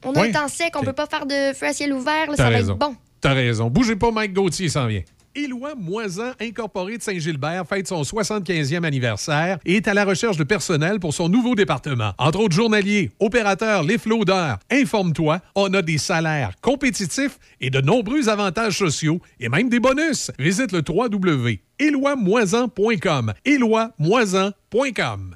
On 0.03 0.13
a 0.13 0.21
Oui. 0.21 0.31
temps 0.31 0.47
sec, 0.47 0.73
on 0.75 0.83
peut 0.83 0.93
pas 0.93 1.07
faire 1.07 1.25
de 1.25 1.53
feu 1.53 1.67
à 1.67 1.73
ciel 1.73 1.93
ouvert, 1.93 2.29
là, 2.29 2.35
ça 2.37 2.49
va 2.49 2.59
être 2.59 2.77
bon. 2.77 2.95
T'as 3.21 3.33
raison. 3.33 3.69
Bougez 3.69 3.95
pas, 3.95 4.11
Mike 4.11 4.33
Gauthier 4.33 4.69
s'en 4.69 4.85
vient. 4.85 5.01
Éloi 5.35 5.75
Moisan, 5.75 6.31
incorporé 6.39 6.97
de 6.97 7.03
Saint-Gilbert, 7.03 7.67
fête 7.67 7.87
son 7.87 8.01
75e 8.01 8.83
anniversaire 8.83 9.59
et 9.65 9.75
est 9.75 9.87
à 9.87 9.93
la 9.93 10.05
recherche 10.05 10.37
de 10.37 10.43
personnel 10.43 10.99
pour 10.99 11.13
son 11.13 11.29
nouveau 11.29 11.53
département. 11.55 12.13
Entre 12.17 12.39
autres 12.39 12.55
journaliers, 12.55 13.11
opérateurs, 13.19 13.83
les 13.83 13.97
floudeurs. 13.97 14.59
Informe-toi, 14.71 15.41
on 15.55 15.73
a 15.73 15.81
des 15.81 15.97
salaires 15.97 16.53
compétitifs 16.61 17.39
et 17.61 17.69
de 17.69 17.81
nombreux 17.81 18.29
avantages 18.29 18.77
sociaux 18.77 19.19
et 19.39 19.49
même 19.49 19.69
des 19.69 19.79
bonus. 19.79 20.31
Visite 20.39 20.71
le 20.71 20.81
www.éloimoisan.com. 20.87 23.33
éloimoisan.com. 23.45 25.35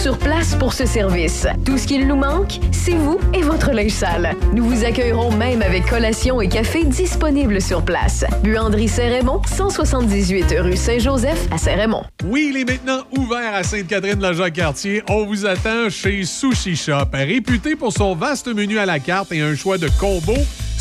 sur 0.00 0.16
place 0.16 0.54
pour 0.54 0.72
ce 0.72 0.86
service. 0.86 1.46
Tout 1.66 1.76
ce 1.76 1.86
qu'il 1.86 2.06
nous 2.06 2.16
manque, 2.16 2.58
c'est 2.72 2.94
vous 2.94 3.20
et 3.34 3.42
votre 3.42 3.70
linge 3.72 3.90
sale. 3.90 4.34
Nous 4.54 4.64
vous 4.64 4.84
accueillerons 4.86 5.30
même 5.32 5.60
avec 5.60 5.84
collation 5.84 6.40
et 6.40 6.48
café 6.48 6.84
disponibles 6.84 7.60
sur 7.60 7.84
place. 7.84 8.24
Buanderie 8.42 8.88
Saint-Raymond, 8.88 9.42
178 9.44 10.54
rue 10.60 10.76
Saint-Joseph 10.76 11.46
à 11.50 11.58
Saint-Raymond. 11.58 12.04
Oui, 12.24 12.50
il 12.50 12.60
est 12.62 12.64
maintenant 12.64 13.02
ouvert 13.14 13.54
à 13.54 13.62
Sainte-Catherine-la-Jacques-Cartier. 13.62 15.02
On 15.10 15.26
vous 15.26 15.44
attend 15.44 15.90
chez 15.90 16.24
Sushi 16.24 16.76
Shop. 16.76 17.10
Réputé 17.12 17.76
pour 17.76 17.92
son 17.92 18.14
vaste 18.14 18.48
menu 18.48 18.78
à 18.78 18.86
la 18.86 19.00
carte 19.00 19.32
et 19.32 19.42
un 19.42 19.54
choix 19.54 19.76
de 19.76 19.90
combos, 20.00 20.32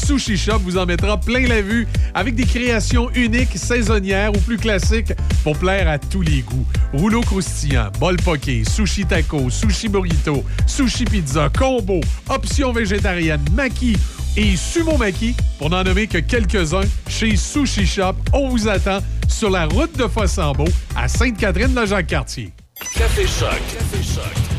Sushi 0.10 0.38
Shop 0.38 0.58
vous 0.64 0.76
en 0.76 0.88
mettra 0.88 1.20
plein 1.20 1.46
la 1.46 1.62
vue 1.62 1.88
avec 2.16 2.34
des 2.34 2.46
créations 2.46 3.12
uniques, 3.14 3.56
saisonnières 3.56 4.32
ou 4.36 4.40
plus 4.40 4.58
classiques 4.58 5.14
pour 5.44 5.56
plaire 5.56 5.88
à 5.88 6.00
tous 6.00 6.24
les 6.24 6.42
goûts. 6.42 6.66
Rouleau 6.94 7.22
croustillant, 7.22 7.92
bol 8.00 8.18
poké, 8.18 8.64
sushi 8.68 9.06
taco, 9.06 9.52
sushi 9.52 9.88
burrito, 9.88 10.44
sushi 10.66 11.06
pizza, 11.06 11.48
combo, 11.56 12.02
options 12.28 12.72
végétariennes, 12.72 13.46
maki 13.54 13.98
et 14.36 14.56
sumo 14.56 14.98
maki, 14.98 15.36
pour 15.60 15.70
n'en 15.70 15.84
nommer 15.84 16.08
que 16.08 16.18
quelques-uns, 16.18 16.88
chez 17.08 17.36
Sushi 17.36 17.86
Shop. 17.86 18.16
On 18.34 18.50
vous 18.50 18.68
attend 18.68 19.02
sur 19.28 19.52
la 19.52 19.68
route 19.68 19.96
de 19.96 20.08
Fossambeau 20.08 20.66
à 20.96 21.08
Sainte-Catherine-la-Jacques-Cartier. 21.08 22.52
Café 22.96 23.28
Choc. 23.28 24.59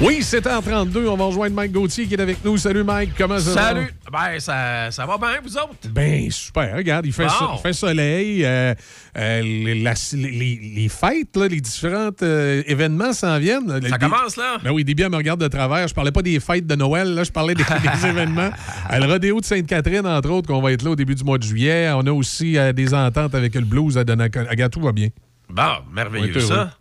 Oui, 0.00 0.18
7h32, 0.20 1.06
on 1.08 1.16
va 1.16 1.24
rejoindre 1.26 1.54
Mike 1.54 1.70
Gauthier 1.72 2.06
qui 2.06 2.14
est 2.14 2.20
avec 2.20 2.44
nous. 2.44 2.58
Salut 2.58 2.82
Mike, 2.82 3.12
comment 3.16 3.38
ça 3.38 3.50
va? 3.54 3.62
Salut! 3.62 3.94
Ben, 4.12 4.40
ça, 4.40 4.90
ça 4.90 5.06
va 5.06 5.16
bien, 5.16 5.38
vous 5.42 5.56
autres? 5.56 5.88
Ben, 5.88 6.28
super. 6.30 6.76
Regarde, 6.76 7.06
il 7.06 7.12
fait, 7.12 7.24
Bon. 7.24 7.30
so- 7.30 7.50
il 7.54 7.60
fait 7.60 7.72
soleil. 7.72 8.44
euh, 8.44 8.74
euh, 9.16 9.40
les, 9.40 9.80
la- 9.82 9.94
les- 10.14 10.72
les 10.76 10.88
fêtes, 10.88 11.36
là, 11.36 11.46
les 11.46 11.60
différents 11.60 12.10
euh, 12.22 12.62
événements 12.66 13.12
s'en 13.12 13.38
viennent. 13.38 13.80
Ça 13.88 13.96
commence, 13.98 14.36
là? 14.36 14.56
Ben 14.64 14.72
oui, 14.72 14.84
Déby 14.84 15.04
me 15.04 15.16
regarde 15.16 15.40
de 15.40 15.48
travers. 15.48 15.86
Je 15.86 15.94
parlais 15.94 16.12
pas 16.12 16.22
des 16.22 16.40
fêtes 16.40 16.66
de 16.66 16.74
Noël, 16.74 17.14
là, 17.14 17.22
je 17.22 17.30
parlais 17.30 17.54
des, 17.54 17.62
des 17.64 18.06
événements. 18.06 18.50
Euh, 18.92 18.98
le 18.98 19.06
rodéo 19.06 19.40
de 19.40 19.44
Sainte-Catherine, 19.44 20.06
entre 20.06 20.30
autres, 20.30 20.48
qu'on 20.48 20.60
va 20.60 20.72
être 20.72 20.82
là 20.82 20.90
au 20.90 20.96
début 20.96 21.14
du 21.14 21.22
mois 21.24 21.38
de 21.38 21.44
juillet. 21.44 21.88
On 21.94 22.04
a 22.06 22.12
aussi 22.12 22.58
euh, 22.58 22.72
des 22.72 22.92
ententes 22.92 23.34
avec 23.36 23.54
le 23.54 23.60
blues 23.62 23.96
à 23.96 24.02
Donnacona. 24.04 24.50
Regarde, 24.50 24.72
tout 24.72 24.80
va 24.80 24.92
bien. 24.92 25.08
Bon, 25.54 25.62
On 25.88 25.92
merveilleux, 25.92 26.40
ça. 26.40 26.76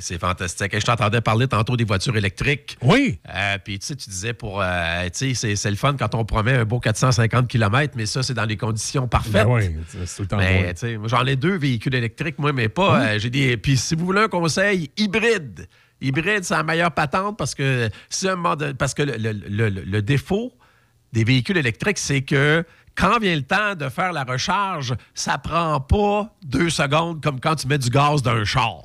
C'est- 0.00 0.18
fantastique. 0.18 0.78
Je 0.78 0.84
t'entendais 0.84 1.20
parler 1.20 1.46
tantôt 1.48 1.76
des 1.76 1.84
voitures 1.84 2.16
électriques. 2.16 2.78
Oui. 2.82 3.18
Euh, 3.28 3.58
Puis, 3.62 3.78
tu 3.78 3.86
sais, 3.88 3.96
tu 3.96 4.08
disais 4.08 4.32
pour. 4.32 4.62
euh, 4.62 5.04
tu 5.12 5.34
sais, 5.34 5.54
c'est- 5.54 5.70
le 5.70 5.76
fun 5.76 5.94
quand 5.98 6.14
on 6.14 6.24
promet 6.24 6.52
un 6.54 6.64
beau 6.64 6.80
450 6.80 7.46
km, 7.48 7.94
mais 7.96 8.06
ça, 8.06 8.22
c'est 8.22 8.32
dans 8.34 8.46
les 8.46 8.56
conditions 8.56 9.06
parfaites. 9.06 9.32
Ben 9.32 9.46
oui, 9.46 9.70
c'est 9.88 10.16
tout 10.16 10.22
le 10.22 10.28
temps 10.28 10.36
Mais, 10.38 10.62
bon. 10.64 10.70
tu 10.70 10.76
sais, 10.76 10.96
moi, 10.96 11.08
j'en 11.08 11.26
ai 11.26 11.36
deux 11.36 11.56
véhicules 11.58 11.94
électriques, 11.94 12.38
moi, 12.38 12.52
mais 12.54 12.68
pas. 12.70 12.98
Oui. 13.00 13.04
euh, 13.06 13.18
J'ai 13.18 13.30
des. 13.30 13.56
Puis, 13.58 13.76
si 13.76 13.94
vous 13.94 14.06
voulez 14.06 14.22
un 14.22 14.28
conseil, 14.28 14.90
hybride. 14.96 15.68
Hybride, 16.00 16.44
c'est 16.44 16.54
la 16.54 16.62
meilleure 16.62 16.92
patente 16.92 17.36
parce 17.36 17.54
que 17.54 17.90
si 18.08 18.26
un 18.26 18.36
moment 18.36 18.56
parce 18.78 18.94
que 18.94 19.02
le, 19.02 19.16
le- 19.18 19.68
le- 19.68 19.82
le 19.84 20.00
défaut 20.02 20.54
des 21.12 21.24
véhicules 21.24 21.58
électriques, 21.58 21.98
c'est 21.98 22.22
que 22.22 22.64
quand 22.94 23.18
vient 23.18 23.36
le 23.36 23.42
temps 23.42 23.74
de 23.74 23.88
faire 23.88 24.12
la 24.12 24.24
recharge, 24.24 24.94
ça 25.14 25.38
prend 25.38 25.80
pas 25.80 26.34
deux 26.42 26.70
secondes 26.70 27.22
comme 27.22 27.40
quand 27.40 27.56
tu 27.56 27.66
mets 27.66 27.78
du 27.78 27.90
gaz 27.90 28.22
d'un 28.22 28.44
char. 28.44 28.82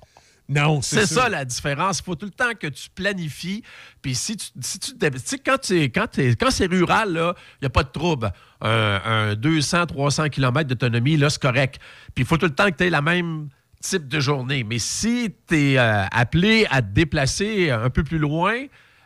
Non, 0.48 0.82
c'est 0.82 1.08
ça. 1.08 1.28
la 1.28 1.44
différence. 1.44 2.00
Il 2.00 2.04
faut 2.04 2.16
tout 2.16 2.28
le 2.28 2.32
temps 2.32 2.54
que 2.60 2.68
tu 2.68 2.90
planifies. 2.94 3.64
Puis 4.02 4.14
si 4.14 4.38
tu, 4.38 4.48
si 4.62 4.78
tu, 4.78 4.92
tu 4.96 5.20
sais, 5.24 5.40
quand, 5.40 5.58
quand, 5.94 6.08
quand 6.40 6.52
c'est 6.52 6.68
rural, 6.68 7.10
il 7.10 7.64
n'y 7.64 7.66
a 7.66 7.70
pas 7.70 7.84
de 7.84 7.90
trouble. 7.90 8.32
Un, 8.62 9.02
un 9.04 9.36
200, 9.36 9.88
300 9.88 10.30
km 10.30 10.70
d'autonomie, 10.70 11.18
là, 11.18 11.32
c'est 11.32 11.42
correct. 11.42 11.80
Puis 12.14 12.24
il 12.24 12.26
faut 12.26 12.38
tout 12.38 12.46
le 12.46 12.54
temps 12.54 12.70
que 12.70 12.76
tu 12.76 12.84
aies 12.84 12.90
la 12.92 13.02
même 13.02 13.50
type 13.82 14.08
de 14.08 14.20
journée. 14.20 14.64
Mais 14.64 14.78
si 14.78 15.34
tu 15.48 15.56
es 15.56 15.78
appelé 15.78 16.68
à 16.70 16.84
te 16.84 16.88
déplacer 16.94 17.72
un 17.72 17.90
peu 17.90 18.04
plus 18.04 18.20
loin, 18.20 18.56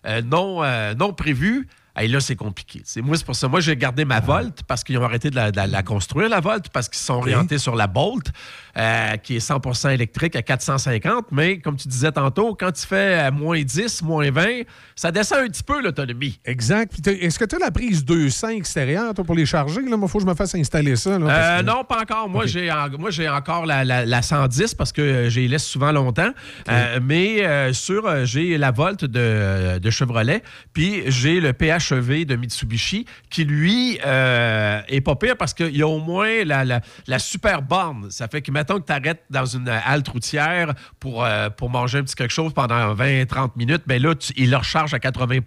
euh, 0.05 0.21
non, 0.21 0.63
euh, 0.63 0.93
non 0.93 1.13
prévu, 1.13 1.67
hey, 1.99 2.07
là, 2.07 2.19
c'est 2.19 2.35
compliqué. 2.35 2.81
Moi, 3.01 3.17
c'est 3.17 3.25
pour 3.25 3.35
ça. 3.35 3.47
Moi, 3.47 3.59
j'ai 3.59 3.75
gardé 3.75 4.05
ma 4.05 4.19
Volt 4.19 4.63
parce 4.67 4.83
qu'ils 4.83 4.97
ont 4.97 5.03
arrêté 5.03 5.29
de 5.29 5.35
la, 5.35 5.51
de 5.51 5.57
la- 5.57 5.67
la 5.67 5.83
construire, 5.83 6.29
la 6.29 6.39
Volt, 6.39 6.69
parce 6.69 6.87
qu'ils 6.89 6.99
sont 6.99 7.13
orientés 7.15 7.57
sur 7.57 7.75
la 7.75 7.87
Bolt, 7.87 8.27
euh, 8.77 9.17
qui 9.17 9.35
est 9.35 9.39
100% 9.39 9.89
électrique 9.89 10.35
à 10.35 10.41
450. 10.41 11.27
Mais 11.31 11.59
comme 11.59 11.75
tu 11.75 11.87
disais 11.87 12.11
tantôt, 12.11 12.55
quand 12.55 12.71
tu 12.71 12.85
fais 12.85 13.27
euh, 13.27 13.31
moins 13.31 13.61
10, 13.61 14.01
moins 14.03 14.31
20, 14.31 14.61
ça 14.95 15.11
descend 15.11 15.39
un 15.39 15.47
petit 15.47 15.63
peu 15.63 15.81
l'autonomie. 15.81 16.39
Exact. 16.45 16.93
Est-ce 17.07 17.37
que 17.39 17.45
tu 17.45 17.55
as 17.55 17.59
la 17.59 17.71
prise 17.71 18.03
200 18.05 18.49
extérieure 18.49 19.13
toi, 19.13 19.23
pour 19.23 19.35
les 19.35 19.45
charger? 19.45 19.81
Il 19.83 20.07
faut 20.07 20.17
que 20.19 20.23
je 20.23 20.29
me 20.29 20.35
fasse 20.35 20.55
installer 20.55 20.95
ça. 20.95 21.17
là, 21.19 21.25
parce 21.25 21.61
Euh, 21.61 21.63
non, 21.63 21.83
pas 21.83 22.01
encore. 22.01 22.29
Moi, 22.29 22.45
j'ai 22.45 22.71
en- 22.71 22.89
moi, 22.97 23.09
j'ai 23.11 23.27
encore 23.29 23.65
la, 23.65 23.83
la- 23.83 24.05
la 24.05 24.21
110 24.21 24.73
parce 24.75 24.91
que 24.91 25.27
les 25.33 25.47
laisse 25.47 25.65
souvent 25.65 25.91
longtemps. 25.91 26.31
Euh, 26.69 26.99
mais 27.01 27.73
sur, 27.73 28.25
j'ai 28.25 28.57
la 28.57 28.71
Volt 28.71 29.03
de, 29.05 29.79
de 29.79 29.89
Chevrolet, 29.89 30.43
puis 30.73 31.03
j'ai 31.07 31.39
le 31.39 31.53
PH 31.53 31.88
De 32.25 32.35
Mitsubishi, 32.35 33.05
qui 33.29 33.43
lui 33.45 33.99
euh, 34.05 34.81
est 34.87 35.01
pas 35.01 35.15
pire 35.15 35.35
parce 35.37 35.53
qu'il 35.53 35.75
y 35.75 35.81
a 35.81 35.87
au 35.87 35.99
moins 35.99 36.43
la, 36.45 36.63
la- 36.65 36.81
la 37.07 37.19
super 37.19 37.61
borne. 37.61 38.09
Ça 38.11 38.27
fait 38.27 38.41
que, 38.41 38.51
mettons 38.51 38.79
que 38.79 38.85
tu 38.85 38.93
arrêtes 38.93 39.23
dans 39.29 39.45
une 39.45 39.67
halte 39.69 40.07
routière 40.07 40.73
pour, 40.99 41.23
euh, 41.25 41.49
pour 41.49 41.69
manger 41.69 41.99
un 41.99 42.03
petit 42.03 42.15
quelque 42.15 42.31
chose 42.33 42.53
pendant 42.53 42.93
20-30 42.95 43.51
minutes, 43.55 43.83
ben 43.87 44.01
là, 44.01 44.15
tu- 44.15 44.33
il 44.37 44.49
le 44.51 44.57
recharge 44.57 44.93
à 44.93 44.99
80 44.99 45.37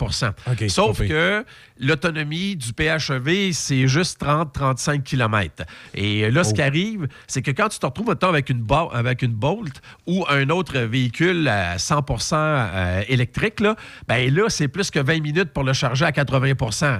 OK, 0.50 0.64
Sauf 0.68 0.98
que 0.98 1.44
l'autonomie 1.78 2.56
du 2.56 2.72
PHEV, 2.72 3.52
c'est 3.52 3.86
juste 3.88 4.20
30-35 4.20 5.02
km. 5.02 5.64
Et 5.94 6.30
là, 6.30 6.44
ce 6.44 6.50
Oh. 6.50 6.54
qui 6.54 6.62
arrive, 6.62 7.08
c'est 7.26 7.42
que 7.42 7.50
quand 7.50 7.68
tu 7.68 7.78
te 7.78 7.86
retrouves 7.86 8.08
mettons, 8.08 8.28
avec 8.28 8.50
une, 8.50 8.64
avec 8.92 9.22
une 9.22 9.32
Bolt 9.32 9.80
ou 10.06 10.24
un 10.28 10.48
autre 10.50 10.78
véhicule 10.78 11.48
à 11.48 11.78
100 11.78 12.02
euh, 12.32 13.02
électrique, 13.08 13.60
là, 13.60 13.74
ben 14.08 14.32
là, 14.34 14.48
c'est 14.48 14.68
plus 14.68 14.90
que 14.90 14.98
20 14.98 15.20
minutes 15.20 15.50
pour 15.52 15.64
le 15.64 15.72
charger 15.72 16.04
à 16.04 16.12
80 16.12 16.21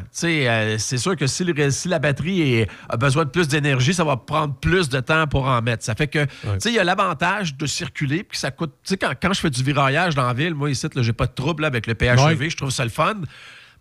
Tu 0.04 0.08
sais, 0.12 0.48
euh, 0.48 0.78
c'est 0.78 0.98
sûr 0.98 1.16
que 1.16 1.26
si, 1.26 1.44
le- 1.44 1.70
si 1.70 1.88
la 1.88 1.98
batterie 1.98 2.40
est- 2.60 2.68
a 2.88 2.96
besoin 2.96 3.24
de 3.24 3.30
plus 3.30 3.48
d'énergie, 3.48 3.94
ça 3.94 4.04
va 4.04 4.16
prendre 4.16 4.54
plus 4.54 4.88
de 4.88 5.00
temps 5.00 5.26
pour 5.26 5.46
en 5.46 5.60
mettre. 5.62 5.84
Ça 5.84 5.94
fait 5.94 6.08
que, 6.08 6.24
tu 6.24 6.60
sais, 6.60 6.68
il 6.70 6.74
y 6.74 6.78
a 6.78 6.84
l'avantage 6.84 7.56
de 7.56 7.66
circuler, 7.66 8.22
puis 8.24 8.38
ça 8.38 8.50
coûte... 8.50 8.72
Tu 8.84 8.90
sais, 8.90 8.96
quand, 8.96 9.12
quand 9.20 9.32
je 9.32 9.40
fais 9.40 9.50
du 9.50 9.62
viraillage 9.62 10.14
dans 10.14 10.26
la 10.26 10.32
ville, 10.34 10.54
moi, 10.54 10.70
ici, 10.70 10.86
j'ai 10.96 11.12
pas 11.12 11.26
de 11.26 11.32
trouble 11.32 11.62
là, 11.62 11.68
avec 11.68 11.86
le 11.86 11.94
PHEV, 11.94 12.48
je 12.50 12.56
trouve 12.56 12.70
ça 12.70 12.84
le 12.84 12.90
fun. 12.90 13.14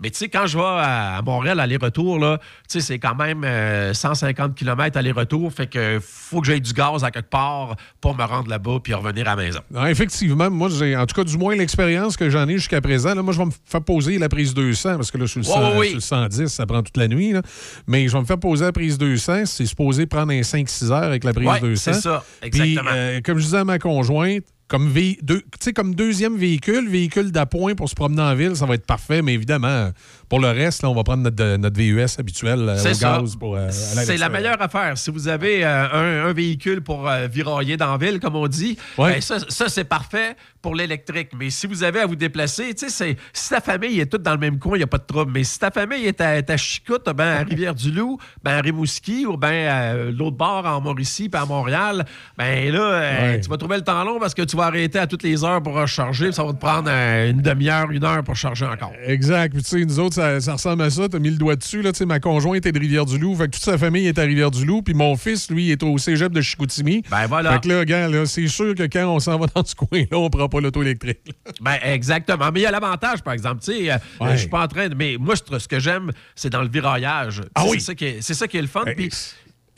Mais 0.01 0.09
tu 0.09 0.17
sais, 0.17 0.29
quand 0.29 0.47
je 0.47 0.57
vais 0.57 0.63
à, 0.65 1.21
Montréal 1.23 1.59
aller-retour, 1.59 2.17
là, 2.19 2.39
tu 2.39 2.79
sais, 2.79 2.81
c'est 2.81 2.99
quand 2.99 3.15
même 3.15 3.43
euh, 3.43 3.93
150 3.93 4.55
km 4.55 4.97
aller-retour. 4.97 5.51
Fait 5.53 5.67
que 5.67 5.99
faut 6.01 6.41
que 6.41 6.47
j'aille 6.47 6.61
du 6.61 6.73
gaz 6.73 7.03
à 7.03 7.11
quelque 7.11 7.29
part 7.29 7.75
pour 8.01 8.15
me 8.15 8.23
rendre 8.23 8.49
là-bas 8.49 8.79
puis 8.83 8.93
revenir 8.93 9.27
à 9.27 9.35
la 9.35 9.43
maison. 9.43 9.59
Non, 9.69 9.85
effectivement, 9.85 10.49
moi, 10.49 10.69
j'ai, 10.69 10.95
en 10.97 11.05
tout 11.05 11.15
cas, 11.15 11.23
du 11.23 11.37
moins, 11.37 11.55
l'expérience 11.55 12.17
que 12.17 12.29
j'en 12.29 12.47
ai 12.47 12.53
jusqu'à 12.57 12.81
présent, 12.81 13.13
là, 13.13 13.21
moi, 13.21 13.33
je 13.33 13.39
vais 13.39 13.45
me 13.45 13.51
faire 13.65 13.81
poser 13.83 14.17
la 14.17 14.29
prise 14.29 14.53
200 14.53 14.95
parce 14.95 15.11
que 15.11 15.17
là, 15.17 15.27
sur 15.27 15.39
le, 15.39 15.45
Ouais, 15.47 15.53
100 15.53 15.69
ouais, 15.71 15.77
oui. 15.77 15.87
sur 15.87 15.95
le 15.95 16.01
110, 16.31 16.47
ça 16.47 16.65
prend 16.65 16.81
toute 16.83 16.97
la 16.97 17.07
nuit. 17.07 17.31
là. 17.33 17.41
Mais 17.87 18.07
je 18.07 18.13
vais 18.13 18.19
me 18.21 18.25
faire 18.25 18.39
poser 18.39 18.65
la 18.65 18.71
prise 18.71 18.97
200. 18.97 19.45
C'est 19.45 19.65
supposé 19.65 20.05
prendre 20.07 20.31
un 20.31 20.41
5-6 20.41 20.85
heures 20.91 21.03
avec 21.03 21.23
la 21.23 21.33
prise 21.33 21.47
Ouais, 21.47 21.59
200. 21.59 21.93
c'est 21.93 22.01
ça, 22.01 22.23
Puis, 22.41 22.47
exactement. 22.47 22.89
euh, 22.93 23.21
comme 23.23 23.37
je 23.37 23.43
disais 23.43 23.57
à 23.57 23.65
ma 23.65 23.77
conjointe, 23.79 24.43
comme, 24.71 24.89
vé- 24.89 25.19
deux- 25.21 25.43
comme 25.75 25.93
deuxième 25.93 26.37
véhicule, 26.37 26.87
véhicule 26.89 27.31
d'appoint 27.33 27.75
pour 27.75 27.89
se 27.89 27.93
promener 27.95 28.21
en 28.21 28.33
ville, 28.35 28.55
ça 28.55 28.65
va 28.65 28.75
être 28.75 28.85
parfait. 28.85 29.21
Mais 29.21 29.33
évidemment, 29.33 29.91
pour 30.29 30.39
le 30.39 30.47
reste, 30.47 30.81
là, 30.81 30.89
on 30.89 30.95
va 30.95 31.03
prendre 31.03 31.23
notre, 31.23 31.57
notre 31.57 31.77
VUS 31.77 32.05
habituel 32.17 32.59
euh, 32.69 32.77
C'est 32.77 32.91
au 32.91 32.93
ça. 32.93 33.19
gaz 33.19 33.35
pour 33.35 33.57
euh, 33.57 33.67
C'est 33.69 34.15
la 34.17 34.29
meilleure 34.29 34.61
affaire. 34.61 34.97
Si 34.97 35.11
vous 35.11 35.27
avez 35.27 35.65
euh, 35.65 35.87
un, 35.91 36.29
un 36.29 36.33
véhicule 36.33 36.81
pour 36.81 37.09
euh, 37.09 37.27
virailler 37.27 37.75
dans 37.75 37.91
la 37.91 37.97
ville, 37.97 38.19
comme 38.21 38.37
on 38.37 38.47
dit, 38.47 38.77
Ouais. 38.97 39.15
ben 39.15 39.21
ça, 39.21 39.39
ça, 39.49 39.67
c'est 39.67 39.83
parfait 39.83 40.37
pour 40.61 40.73
l'électrique. 40.73 41.31
Mais 41.37 41.49
si 41.49 41.67
vous 41.67 41.83
avez 41.83 41.99
à 41.99 42.05
vous 42.05 42.15
déplacer, 42.15 42.73
si 42.77 43.49
ta 43.49 43.59
famille 43.59 43.99
est 43.99 44.05
toute 44.05 44.21
dans 44.23 44.31
le 44.31 44.37
même 44.37 44.57
coin, 44.57 44.75
il 44.75 44.79
n'y 44.79 44.83
a 44.83 44.87
pas 44.87 44.99
de 44.99 45.05
trouble. 45.05 45.31
Mais 45.33 45.43
si 45.43 45.59
ta 45.59 45.69
famille 45.71 46.05
est 46.05 46.21
à, 46.21 46.37
est 46.37 46.49
à 46.49 46.55
Chicoute, 46.55 47.05
ben, 47.13 47.27
à 47.27 47.43
Rivière-du-Loup, 47.43 48.17
ben, 48.41 48.51
à 48.57 48.61
Rimouski 48.61 49.25
ou 49.25 49.35
ben, 49.35 49.67
à 49.67 49.93
l'autre 50.11 50.37
bord, 50.37 50.65
en 50.65 50.79
Mauricie, 50.79 51.27
puis 51.27 51.41
à 51.41 51.45
Montréal, 51.45 52.05
ben 52.37 52.71
là, 52.71 53.01
Ouais. 53.01 53.41
tu 53.41 53.49
vas 53.49 53.57
trouver 53.57 53.75
le 53.77 53.83
temps 53.83 54.03
long 54.03 54.19
parce 54.19 54.33
que 54.33 54.43
tu 54.43 54.55
vas 54.55 54.60
arrêter 54.61 54.99
à 54.99 55.07
toutes 55.07 55.23
les 55.23 55.43
heures 55.43 55.61
pour 55.61 55.73
recharger. 55.73 56.25
puis 56.25 56.33
Ça 56.33 56.43
va 56.43 56.53
te 56.53 56.57
prendre 56.59 56.89
euh, 56.89 57.29
une 57.31 57.41
demi-heure, 57.41 57.91
une 57.91 58.03
heure 58.03 58.23
pour 58.23 58.35
charger 58.35 58.65
encore. 58.65 58.93
Exact. 59.05 59.53
Puis, 59.53 59.63
tu 59.63 59.69
sais, 59.69 59.85
nous 59.85 59.99
autres, 59.99 60.15
ça, 60.15 60.39
ça 60.41 60.53
ressemble 60.53 60.83
à 60.83 60.89
ça. 60.89 61.07
T'as 61.09 61.19
mis 61.19 61.29
le 61.31 61.37
doigt 61.37 61.55
dessus. 61.55 61.81
Là, 61.81 61.91
Tu 61.91 61.99
sais, 61.99 62.05
ma 62.05 62.19
conjointe 62.19 62.65
est 62.65 62.71
de 62.71 62.79
Rivière-du-Loup. 62.79 63.35
Fait 63.35 63.45
que 63.47 63.51
toute 63.51 63.63
sa 63.63 63.77
famille 63.77 64.07
est 64.07 64.17
à 64.19 64.23
Rivière-du-Loup. 64.23 64.81
Puis 64.81 64.93
mon 64.93 65.15
fils, 65.17 65.49
lui, 65.49 65.71
est 65.71 65.83
au 65.83 65.97
cégep 65.97 66.31
de 66.31 66.41
Chicoutimi. 66.41 67.03
Ben 67.09 67.27
voilà. 67.27 67.53
Fait 67.53 67.59
que 67.61 67.67
là, 67.69 67.85
gars, 67.85 68.07
là, 68.07 68.25
c'est 68.25 68.47
sûr 68.47 68.75
que 68.75 68.83
quand 68.83 69.05
on 69.07 69.19
s'en 69.19 69.37
va 69.37 69.47
dans 69.53 69.63
ce 69.65 69.75
coin-là, 69.75 70.17
on 70.17 70.29
prend 70.29 70.49
pas 70.49 70.59
l'auto 70.61 70.81
électrique. 70.81 71.19
Ben, 71.61 71.77
exactement. 71.83 72.51
Mais 72.53 72.61
il 72.61 72.63
y 72.63 72.65
a 72.67 72.71
l'avantage, 72.71 73.21
par 73.21 73.33
exemple. 73.33 73.61
Tu 73.63 73.71
sais, 73.73 73.91
euh, 73.91 73.95
Ouais. 74.19 74.31
je 74.33 74.37
suis 74.37 74.49
pas 74.49 74.63
en 74.63 74.67
train 74.67 74.87
de. 74.89 74.95
Mais 74.95 75.17
moi, 75.19 75.35
ce 75.35 75.67
que 75.67 75.79
j'aime, 75.79 76.11
c'est 76.35 76.49
dans 76.49 76.61
le 76.61 76.69
viraillage. 76.69 77.41
Ah 77.55 77.63
C'est 77.65 77.69
oui. 77.71 77.81
ça 77.81 77.95
qui 77.95 78.05
est- 78.05 78.21
C'est 78.21 78.33
ça 78.33 78.47
qui 78.47 78.57
est 78.57 78.61
le 78.61 78.67
fun. 78.67 78.83
Puis 78.95 79.09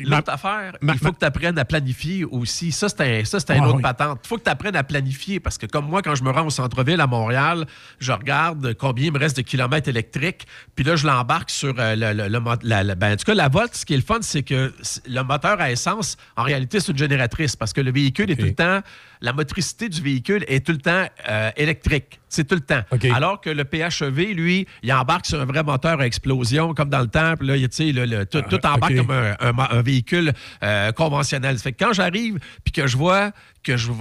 ma- 0.05 0.15
l'autre 0.17 0.31
affaire, 0.33 0.75
ma- 0.81 0.93
il 0.93 0.99
faut 0.99 1.11
que 1.11 1.19
tu 1.19 1.25
apprennes 1.25 1.57
à 1.59 1.65
planifier 1.65 2.25
aussi. 2.25 2.71
Ça, 2.71 2.89
c'est 2.89 3.01
un, 3.21 3.25
ça, 3.25 3.39
c'est 3.39 3.51
un 3.51 3.61
Ah 3.61 3.67
autre 3.67 3.75
oui. 3.77 3.81
patente. 3.83 4.19
Il 4.23 4.27
faut 4.27 4.37
que 4.37 4.43
tu 4.43 4.49
apprennes 4.49 4.75
à 4.75 4.83
planifier 4.83 5.39
parce 5.39 5.57
que, 5.57 5.65
comme 5.65 5.85
moi, 5.87 6.01
quand 6.01 6.15
je 6.15 6.23
me 6.23 6.31
rends 6.31 6.45
au 6.45 6.49
centre-ville 6.49 6.99
à 6.99 7.07
Montréal, 7.07 7.65
je 7.99 8.11
regarde 8.11 8.73
combien 8.73 9.05
il 9.07 9.11
me 9.13 9.19
reste 9.19 9.37
de 9.37 9.41
kilomètres 9.43 9.89
électriques. 9.89 10.47
Puis 10.75 10.83
là, 10.83 10.95
je 10.95 11.05
l'embarque 11.05 11.49
sur 11.49 11.73
euh, 11.77 11.95
le, 11.95 12.13
le- 12.13 12.27
le 12.27 12.39
mo- 12.39 12.51
la, 12.63 12.83
la- 12.83 12.95
ben, 12.95 13.13
en 13.13 13.15
tout 13.17 13.25
cas, 13.25 13.33
la 13.35 13.49
Volt, 13.49 13.75
ce 13.75 13.85
qui 13.85 13.93
est 13.93 13.97
le 13.97 14.03
fun, 14.03 14.19
c'est 14.21 14.43
que 14.43 14.73
le 15.07 15.21
moteur 15.23 15.61
à 15.61 15.71
essence, 15.71 16.17
en 16.37 16.43
réalité, 16.43 16.79
c'est 16.79 16.91
une 16.91 16.97
génératrice 16.97 17.55
parce 17.55 17.73
que 17.73 17.81
le 17.81 17.91
véhicule 17.91 18.31
est 18.31 18.35
tout 18.35 18.45
le 18.45 18.55
temps. 18.55 18.81
La 19.21 19.31
motricité 19.31 19.87
du 19.89 20.01
véhicule 20.01 20.43
est 20.47 20.65
tout 20.65 20.73
le 20.73 20.79
temps 20.79 21.05
euh, 21.29 21.51
électrique. 21.55 22.19
C'est 22.33 22.45
tout 22.47 22.55
le 22.55 22.61
temps. 22.61 22.81
Alors 23.15 23.39
que 23.41 23.49
le 23.51 23.63
PHEV, 23.63 24.33
lui, 24.33 24.65
il 24.81 24.91
embarque 24.91 25.25
sur 25.27 25.39
un 25.39 25.45
vrai 25.45 25.61
moteur 25.63 25.99
à 25.99 26.05
explosion, 26.07 26.73
comme 26.73 26.89
dans 26.89 27.01
le 27.01 27.07
temps. 27.07 27.35
Puis 27.37 27.47
là, 27.47 27.55
il- 27.57 27.95
le- 27.95 28.05
le- 28.05 28.25
tout, 28.25 28.41
tout 28.49 28.57
Ah, 28.63 28.73
embarque 28.73 28.95
comme 28.95 29.11
un, 29.11 29.35
un 29.39 29.51
mo- 29.51 29.63
un 29.69 29.81
véhicule 29.81 30.33
euh, 30.63 30.91
conventionnel. 30.93 31.57
Ça 31.57 31.63
fait 31.63 31.73
que 31.73 31.83
quand 31.83 31.93
j'arrive 31.93 32.39
puis 32.63 32.71
que 32.71 32.87
je 32.87 32.97
vois 32.97 33.31
que 33.63 33.77
je 33.77 33.91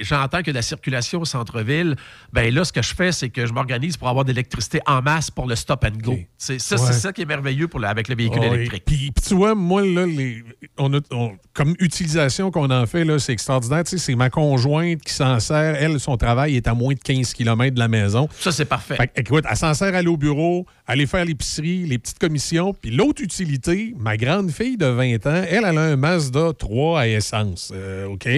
j'entends 0.00 0.40
que 0.42 0.50
la 0.50 0.62
circulation 0.62 1.20
au 1.20 1.24
centre-ville, 1.26 1.94
ben 2.32 2.54
là, 2.54 2.64
ce 2.64 2.72
que 2.72 2.80
je 2.80 2.94
fais, 2.94 3.12
c'est 3.12 3.28
que 3.28 3.44
je 3.44 3.52
m'organise 3.52 3.98
pour 3.98 4.08
avoir 4.08 4.24
de 4.24 4.30
l'électricité 4.30 4.80
en 4.86 5.02
masse 5.02 5.30
pour 5.30 5.46
le 5.46 5.56
stop 5.56 5.84
and 5.84 5.98
go. 6.02 6.16
C'est 6.38 6.58
ça, 6.58 6.76
Ouais. 6.76 6.82
c'est 6.86 6.94
ça 6.98 7.12
qui 7.12 7.20
est 7.20 7.26
merveilleux 7.26 7.68
pour 7.68 7.80
le- 7.80 7.86
avec 7.88 8.08
le 8.08 8.14
véhicule 8.16 8.40
Ah 8.44 8.54
électrique. 8.54 8.84
Puis, 8.86 9.10
puis 9.14 9.24
tu 9.28 9.34
vois, 9.34 9.54
moi, 9.54 9.82
là, 9.84 10.06
les, 10.06 10.42
on 10.78 10.94
a, 10.94 11.00
on- 11.10 11.36
comme 11.52 11.74
utilisation 11.80 12.50
qu'on 12.50 12.70
en 12.70 12.86
fait, 12.86 13.04
c'est 13.18 13.32
extraordinaire. 13.34 13.82
C'est 13.84 14.14
ma 14.14 14.30
conjointe 14.30 15.02
qui 15.02 15.12
s'en 15.12 15.38
sert. 15.38 15.76
Elle, 15.78 16.00
son 16.00 16.16
travail 16.16 16.56
est 16.56 16.66
à 16.66 16.72
moins 16.72 16.94
de 16.94 17.00
15 17.00 17.34
km 17.34 17.74
de 17.74 17.79
la 17.80 17.88
maison. 17.88 18.28
Ça, 18.38 18.52
c'est 18.52 18.64
parfait. 18.64 18.94
Fait 18.96 19.10
écoute, 19.16 19.44
elle 19.50 19.56
s'en 19.56 19.74
sert 19.74 19.92
à 19.94 19.98
aller 19.98 20.08
au 20.08 20.16
bureau, 20.16 20.66
aller 20.86 21.06
faire 21.06 21.24
l'épicerie, 21.24 21.84
les 21.86 21.98
petites 21.98 22.18
commissions. 22.18 22.72
Puis 22.80 22.90
l'autre 22.92 23.22
utilité, 23.22 23.94
ma 23.98 24.16
grande 24.16 24.50
fille 24.52 24.76
de 24.76 24.86
20 24.86 25.26
ans, 25.26 25.44
elle, 25.48 25.64
elle 25.66 25.78
a 25.78 25.80
un 25.82 25.96
Mazda 25.96 26.52
3 26.58 27.00
à 27.00 27.08
essence. 27.08 27.72
Euh, 27.74 28.06
OK? 28.06 28.28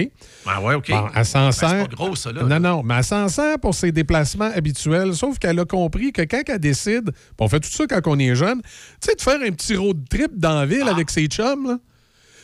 Ah 0.45 0.61
ouais, 0.61 0.75
OK. 0.75 0.89
Bon, 0.89 1.07
elle 1.15 1.25
s'en 1.25 1.45
Ben, 1.45 1.51
sert. 1.51 1.69
c'est 1.69 1.77
pas 1.89 1.95
gros, 1.95 2.15
ça, 2.15 2.31
là. 2.31 2.43
Non, 2.43 2.59
non, 2.59 2.83
mais 2.83 2.95
elle 2.95 3.03
s'en 3.03 3.27
sert 3.27 3.59
pour 3.59 3.75
ses 3.75 3.91
déplacements 3.91 4.51
habituels, 4.55 5.13
sauf 5.13 5.37
qu'elle 5.37 5.59
a 5.59 5.65
compris 5.65 6.11
que 6.11 6.21
quand 6.23 6.41
elle 6.47 6.59
décide, 6.59 7.11
on 7.39 7.49
fait 7.49 7.59
tout 7.59 7.69
ça 7.69 7.85
quand 7.87 8.01
on 8.05 8.17
est 8.19 8.35
jeune, 8.35 8.61
tu 8.61 8.69
sais, 9.09 9.15
de 9.15 9.21
faire 9.21 9.39
un 9.41 9.51
petit 9.51 9.75
road 9.75 9.97
trip 10.09 10.31
dans 10.37 10.59
la 10.61 10.65
ville 10.65 10.87
avec 10.87 11.09
ses 11.09 11.25
chums, 11.27 11.67
là. 11.67 11.77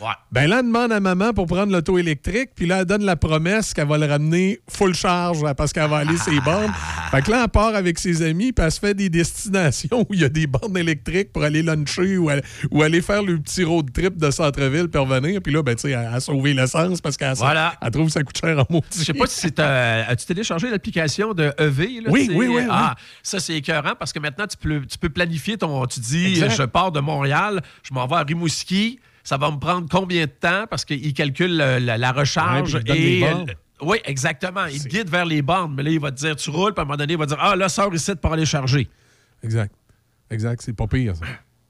Ouais. 0.02 0.08
Ben 0.32 0.48
là, 0.50 0.60
elle 0.60 0.66
demande 0.68 0.92
à 0.92 1.00
maman 1.00 1.34
pour 1.34 1.46
prendre 1.48 1.72
l'auto 1.74 1.98
électrique, 1.98 2.52
puis 2.56 2.66
là, 2.66 2.80
elle 2.80 2.86
donne 2.86 3.04
la 3.04 3.16
promesse 3.16 3.74
qu'elle 3.74 3.88
va 3.88 3.98
le 3.98 4.06
ramener 4.06 4.60
full 4.70 4.94
charge 4.94 5.40
parce 5.58 5.74
qu'elle 5.74 5.90
va 5.90 5.98
aller 5.98 6.16
ses 6.18 6.40
bornes. 6.40 6.72
Fait 7.12 7.22
que 7.22 7.32
là, 7.32 7.42
elle 7.44 7.50
part 7.50 7.76
avec 7.76 8.00
ses 8.00 8.22
amis, 8.22 8.54
puis 8.54 8.64
elle 8.66 8.72
se 8.72 8.80
fait 8.80 8.94
des 8.94 9.10
destinations 9.10 10.06
où 10.10 10.14
il 10.14 10.22
y 10.22 10.24
a 10.24 10.30
des 10.30 10.48
bornes 10.48 10.78
électriques 10.78 11.34
pour 11.34 11.44
aller 11.44 11.62
luncher 11.64 12.18
ou, 12.18 12.30
aller- 12.30 12.44
ou 12.72 12.82
aller 12.84 13.02
faire 13.02 13.24
le 13.24 13.38
petit 13.40 13.64
road 13.64 13.92
trip 13.92 14.16
de 14.18 14.32
centre-ville 14.32 14.88
puis 14.88 15.02
revenir. 15.02 15.42
Puis 15.42 15.52
là, 15.52 15.64
ben, 15.64 15.76
tu 15.76 15.82
sais, 15.82 15.92
elle 15.92 16.14
a 16.14 16.20
sauvé 16.20 16.54
l'essence 16.54 17.02
parce 17.02 17.18
qu'elle 17.18 17.34
Voilà. 17.36 17.74
elle 17.82 17.92
trouve 17.92 18.06
que 18.08 18.14
ça 18.14 18.24
coûte 18.24 18.38
cher 18.40 18.58
en 18.58 18.66
maudit. 18.70 18.86
Je 19.00 19.04
sais 19.04 19.14
pas 19.14 19.28
si 19.28 19.40
c'est. 19.40 19.60
euh, 19.60 20.04
As-tu 20.08 20.26
téléchargé 20.26 20.70
l'application 20.70 21.34
de 21.34 21.52
EV? 21.58 22.02
là, 22.02 22.10
Oui, 22.12 22.28
oui, 22.32 22.48
oui, 22.48 22.56
oui. 22.58 22.64
Ah, 22.70 22.96
ça, 23.24 23.40
c'est 23.40 23.56
écœurant 23.56 23.94
parce 23.98 24.14
que 24.14 24.20
maintenant, 24.20 24.46
tu 24.48 24.58
peux, 24.58 24.82
tu 24.86 24.98
peux 24.98 25.10
planifier 25.10 25.58
ton. 25.58 25.86
Tu 25.88 26.00
dis, 26.00 26.28
Exact. 26.28 26.56
je 26.58 26.64
pars 26.64 26.92
de 26.92 27.00
Montréal, 27.00 27.62
je 27.84 27.94
m'en 27.94 28.08
vais 28.08 28.16
à 28.16 28.24
Rimouski. 28.24 29.00
Ça 29.24 29.38
va 29.38 29.52
me 29.52 29.58
prendre 29.58 29.88
combien 29.90 30.26
de 30.26 30.32
temps? 30.32 30.66
Parce 30.70 30.86
qu'il 30.86 31.14
calcule 31.14 31.58
le- 31.58 31.80
la, 31.80 31.98
la 31.98 32.12
recharge 32.12 32.76
Ouais, 32.76 32.82
et. 32.98 33.26
oui, 33.82 33.98
exactement. 34.06 34.66
Il 34.66 34.82
te 34.84 34.88
guide 34.88 35.10
vers 35.10 35.26
les 35.26 35.42
bornes. 35.42 35.74
Mais 35.76 35.84
là, 35.84 35.90
il 35.92 36.00
va 36.00 36.12
te 36.12 36.18
dire, 36.18 36.36
tu 36.36 36.50
roules, 36.50 36.74
puis 36.74 36.80
à 36.80 36.84
un 36.84 36.86
moment 36.86 36.98
donné, 36.98 37.14
il 37.14 37.20
va 37.20 37.26
te 37.26 37.30
dire, 37.32 37.40
ah, 37.42 37.56
là, 37.56 37.70
sors 37.70 37.94
ici 37.94 38.16
pour 38.16 38.34
aller 38.34 38.46
charger. 38.46 38.88
Exact. 39.44 39.74
Exact, 40.32 40.62
c'est 40.62 40.74
pas 40.74 40.88
pire, 40.88 41.16
ça. 41.16 41.26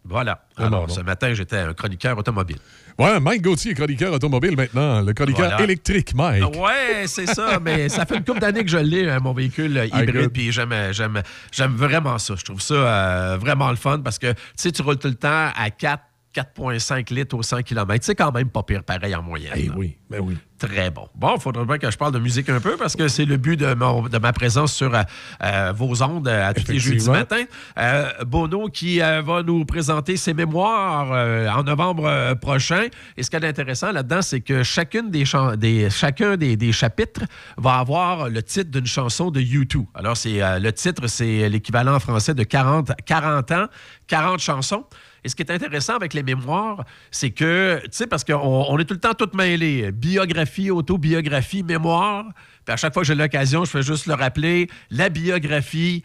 Voilà. 0.06 0.46
Alors, 0.58 0.88
bon. 0.88 0.94
ce 0.94 1.02
matin, 1.02 1.34
j'étais 1.34 1.58
un 1.58 1.74
chroniqueur 1.74 2.18
automobile. 2.18 2.58
Ouais, 2.98 3.20
Mike 3.20 3.42
Gauthier, 3.42 3.74
chroniqueur 3.74 4.12
automobile 4.14 4.56
maintenant. 4.56 5.02
Le 5.02 5.14
chroniqueur 5.14 5.48
Voilà. 5.50 5.64
électrique, 5.64 6.14
Mike. 6.16 6.44
Ouais, 6.58 7.04
c'est 7.06 7.28
ça, 7.28 7.60
mais 7.62 7.90
ça 7.90 8.06
fait 8.06 8.18
une 8.18 8.24
couple 8.26 8.40
d'années 8.40 8.64
que 8.64 8.72
je 8.72 8.78
l'ai, 8.78 9.10
hein, 9.10 9.20
mon 9.22 9.34
véhicule 9.34 9.88
Ah, 9.92 10.02
hybride, 10.02 10.30
puis 10.30 10.52
j'aime, 10.52 10.74
j'aime, 10.92 11.22
j'aime 11.52 11.76
vraiment 11.76 12.18
ça. 12.18 12.34
Je 12.38 12.44
trouve 12.44 12.62
ça 12.62 12.74
euh, 12.74 13.38
vraiment 13.40 13.70
le 13.70 13.76
fun 13.76 14.00
parce 14.00 14.18
que, 14.18 14.32
tu 14.32 14.38
sais, 14.56 14.72
tu 14.72 14.82
roules 14.82 14.98
tout 14.98 15.08
le 15.10 15.16
temps 15.16 15.50
à 15.56 15.70
4, 15.70 16.02
4,5 16.36 17.14
litres 17.14 17.36
au 17.36 17.44
100 17.44 17.64
km. 17.64 18.06
C'est 18.06 18.16
quand 18.16 18.32
même 18.32 18.50
pas 18.50 18.64
pire 18.64 18.84
pareil 18.84 19.16
en 19.16 19.22
moyenne. 19.24 19.68
là. 19.68 19.74
oui, 19.76 19.98
ben 20.10 20.20
oui. 20.22 20.38
Très 20.60 20.90
bon. 20.92 21.08
Bon, 21.16 21.36
il 21.38 21.42
faudrait 21.42 21.64
bien 21.64 21.78
que 21.78 21.90
je 21.90 21.98
parle 21.98 22.12
de 22.12 22.20
musique 22.20 22.50
un 22.50 22.60
peu 22.60 22.76
parce 22.76 22.94
que 22.94 23.08
c'est 23.08 23.24
le 23.24 23.38
but 23.38 23.56
de, 23.56 23.74
mon- 23.76 24.10
de 24.10 24.18
ma 24.18 24.34
présence 24.34 24.74
sur 24.74 24.94
euh, 24.94 25.02
euh, 25.42 25.72
vos 25.74 26.04
ondes 26.04 26.28
euh, 26.28 26.50
à 26.50 26.54
tous 26.54 26.68
les 26.70 26.80
jeudis 26.80 27.10
matin. 27.10 27.44
Euh, 27.78 28.10
Bono 28.28 28.68
qui 28.68 29.02
euh, 29.02 29.22
va 29.22 29.42
nous 29.42 29.64
présenter 29.64 30.18
ses 30.18 30.34
mémoires 30.34 31.12
en 31.58 31.64
novembre 31.64 32.34
prochain. 32.42 32.88
Et 33.16 33.24
ce 33.24 33.30
qui 33.30 33.38
est 33.38 33.46
intéressant 33.46 33.94
là-dedans, 33.94 34.22
c'est 34.22 34.42
que 34.42 34.62
chacune 34.64 35.10
des, 35.10 35.24
des, 35.58 35.90
chacun 35.90 36.36
des, 36.36 36.58
des 36.58 36.74
chapitres 36.74 37.22
va 37.58 37.76
avoir 37.76 38.30
le 38.30 38.44
titre 38.44 38.70
d'une 38.70 38.86
chanson 38.86 39.32
de 39.32 39.40
U2. 39.40 39.86
Alors, 39.96 40.18
c'est, 40.18 40.40
le 40.60 40.72
titre, 40.74 41.08
c'est 41.08 41.48
l'équivalent 41.48 41.96
en 41.96 42.00
français 42.02 42.34
de 42.34 42.44
40, 42.44 42.92
40 43.06 43.52
ans, 43.54 43.66
40 44.08 44.40
chansons. 44.40 44.84
Et 45.24 45.30
ce 45.30 45.36
qui 45.36 45.44
est 45.44 45.52
intéressant 45.52 45.96
avec 45.96 46.14
les 46.14 46.24
mémoires, 46.24 46.86
c'est 47.12 47.32
que, 47.32 47.80
tu 47.84 47.90
sais, 47.92 48.08
parce 48.08 48.24
qu'on 48.24 48.36
on 48.36 48.78
est 48.80 48.86
tout 48.86 48.94
le 48.94 49.00
temps 49.00 49.14
tout 49.14 49.30
mêlés. 49.34 49.92
Biographie, 49.92 50.72
autobiographie, 50.72 51.64
mémoire. 51.64 52.26
Puis 52.66 52.74
à 52.74 52.78
chaque 52.78 52.94
fois 52.94 53.04
que 53.04 53.08
j'ai 53.08 53.16
l'occasion, 53.16 53.66
je 53.66 53.72
fais 53.72 53.84
juste 53.84 54.06
le 54.06 54.14
rappeler. 54.14 54.70
La 54.90 55.10
biographie, 55.10 56.04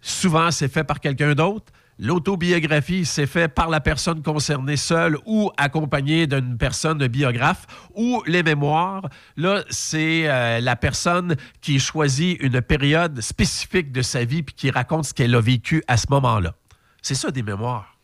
souvent, 0.00 0.50
c'est 0.50 0.72
fait 0.72 0.84
par 0.84 1.00
quelqu'un 1.00 1.34
d'autre. 1.34 1.72
L'autobiographie, 2.02 3.04
c'est 3.04 3.26
fait 3.26 3.46
par 3.46 3.68
la 3.68 3.78
personne 3.78 4.22
concernée 4.22 4.78
seule 4.78 5.18
ou 5.26 5.50
accompagnée 5.58 6.26
d'une 6.26 6.56
personne 6.56 6.96
de 6.96 7.06
biographe. 7.06 7.66
Ou 7.94 8.22
les 8.26 8.42
mémoires, 8.42 9.06
là, 9.36 9.64
c'est 9.68 10.26
euh, 10.26 10.60
la 10.60 10.76
personne 10.76 11.36
qui 11.60 11.78
choisit 11.78 12.40
une 12.40 12.62
période 12.62 13.20
spécifique 13.20 13.92
de 13.92 14.00
sa 14.00 14.24
vie 14.24 14.42
puis 14.42 14.54
qui 14.54 14.70
raconte 14.70 15.04
ce 15.04 15.14
qu'elle 15.14 15.34
a 15.34 15.42
vécu 15.42 15.84
à 15.88 15.98
ce 15.98 16.06
moment-là. 16.08 16.54
C'est 17.02 17.14
ça, 17.14 17.30
des 17.30 17.42
mémoires. 17.42 17.99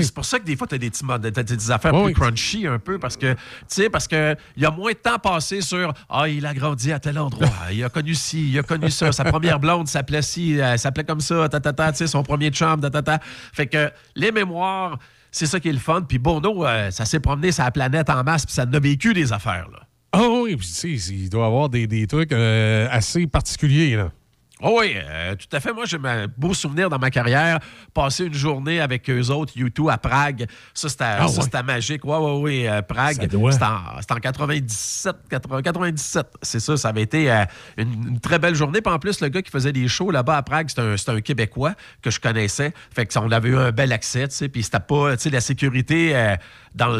C'est 0.00 0.14
pour 0.14 0.24
ça 0.24 0.38
que 0.38 0.44
des 0.44 0.56
fois, 0.56 0.66
tu 0.66 0.74
as 0.74 0.78
des, 0.78 0.90
petits 0.90 1.56
des 1.56 1.70
affaires 1.70 1.94
Oui. 1.94 2.12
plus 2.12 2.14
crunchy 2.14 2.66
un 2.66 2.78
peu 2.78 2.98
parce 2.98 3.16
que, 3.16 3.32
tu 3.34 3.38
sais, 3.68 3.88
parce 3.88 4.08
que 4.08 4.34
il 4.56 4.62
y 4.62 4.66
a 4.66 4.70
moins 4.70 4.92
de 4.92 4.96
temps 4.96 5.18
passé 5.18 5.60
sur 5.60 5.92
Ah, 6.08 6.28
il 6.28 6.44
a 6.46 6.52
grandi 6.54 6.92
à 6.92 6.98
tel 6.98 7.18
endroit, 7.18 7.48
il 7.72 7.82
a 7.84 7.88
connu 7.88 8.14
ci, 8.14 8.50
il 8.50 8.58
a 8.58 8.62
connu 8.62 8.90
ça, 8.90 9.12
sa 9.12 9.24
première 9.24 9.60
blonde 9.60 9.86
s'appelait 9.88 10.22
ci, 10.22 10.54
elle 10.54 10.78
s'appelait 10.78 11.04
comme 11.04 11.20
ça, 11.20 11.48
ta, 11.48 11.60
ta, 11.60 11.72
ta, 11.72 11.92
tu 11.92 11.98
sais, 11.98 12.06
son 12.06 12.22
premier 12.22 12.50
chum, 12.50 12.80
ta, 12.80 12.90
ta, 12.90 13.02
ta. 13.02 13.18
Fait 13.52 13.66
que 13.66 13.90
les 14.16 14.32
mémoires, 14.32 14.98
c'est 15.30 15.46
ça 15.46 15.60
qui 15.60 15.68
est 15.68 15.72
le 15.72 15.78
fun. 15.78 16.02
Puis 16.02 16.18
Bono, 16.18 16.66
euh, 16.66 16.90
ça 16.90 17.04
s'est 17.04 17.20
promené 17.20 17.52
sur 17.52 17.62
la 17.64 17.70
planète 17.70 18.10
en 18.10 18.24
masse, 18.24 18.44
puis 18.46 18.54
ça 18.54 18.62
a 18.62 18.78
vécu 18.80 19.14
des 19.14 19.32
affaires, 19.32 19.68
là. 19.72 19.80
Ah 20.10 20.22
oui, 20.42 20.56
puis 20.56 20.66
tu 20.66 20.98
sais, 20.98 21.12
il 21.12 21.28
doit 21.28 21.46
avoir 21.46 21.68
des, 21.68 21.86
des 21.86 22.06
trucs 22.06 22.32
euh, 22.32 22.88
assez 22.90 23.26
particuliers, 23.26 23.94
là. 23.96 24.10
Oh 24.60 24.78
oui, 24.80 24.94
euh, 24.96 25.36
tout 25.36 25.46
à 25.56 25.60
fait. 25.60 25.72
Moi, 25.72 25.84
j'ai 25.86 25.98
un 26.02 26.26
beau 26.36 26.52
souvenir 26.52 26.90
dans 26.90 26.98
ma 26.98 27.10
carrière. 27.10 27.60
Passer 27.94 28.24
une 28.24 28.34
journée 28.34 28.80
avec 28.80 29.08
eux 29.08 29.28
autres, 29.30 29.52
U2, 29.56 29.90
à 29.92 29.98
Prague. 29.98 30.46
Ça, 30.74 30.88
c'était 30.88 31.04
Ah 31.04 31.26
ouais. 31.28 31.62
magique. 31.62 32.04
Oui, 32.04 32.16
oui, 32.18 32.40
oui. 32.42 32.66
euh, 32.66 32.82
Prague. 32.82 33.18
C'était 33.20 33.36
en, 33.36 34.16
en 34.16 34.20
97, 34.20 35.16
80 35.30 35.62
97. 35.62 36.26
C'est 36.42 36.60
ça, 36.60 36.76
ça 36.76 36.88
avait 36.88 37.02
été 37.02 37.30
euh, 37.30 37.44
une, 37.76 38.08
une 38.08 38.20
très 38.20 38.38
belle 38.38 38.54
journée. 38.56 38.80
Puis 38.80 38.92
en 38.92 38.98
plus, 38.98 39.20
le 39.20 39.28
gars 39.28 39.42
qui 39.42 39.50
faisait 39.50 39.72
des 39.72 39.86
shows 39.86 40.10
là-bas 40.10 40.36
à 40.38 40.42
Prague, 40.42 40.68
c'était 40.68 41.10
un, 41.12 41.20
Québécois 41.20 41.74
que 42.02 42.10
je 42.10 42.18
connaissais. 42.20 42.72
Fait 42.94 43.06
que 43.06 43.12
ça, 43.12 43.22
on 43.22 43.30
avait 43.30 43.50
eu 43.50 43.56
un 43.56 43.70
bel 43.70 43.92
accès, 43.92 44.26
tu 44.28 44.34
sais. 44.34 44.48
Puis 44.48 44.62
c'était 44.64 44.80
pas, 44.80 45.16
tu 45.16 45.22
sais, 45.24 45.30
la 45.30 45.40
sécurité 45.40 46.16
euh, 46.16 46.34
dans 46.78 46.96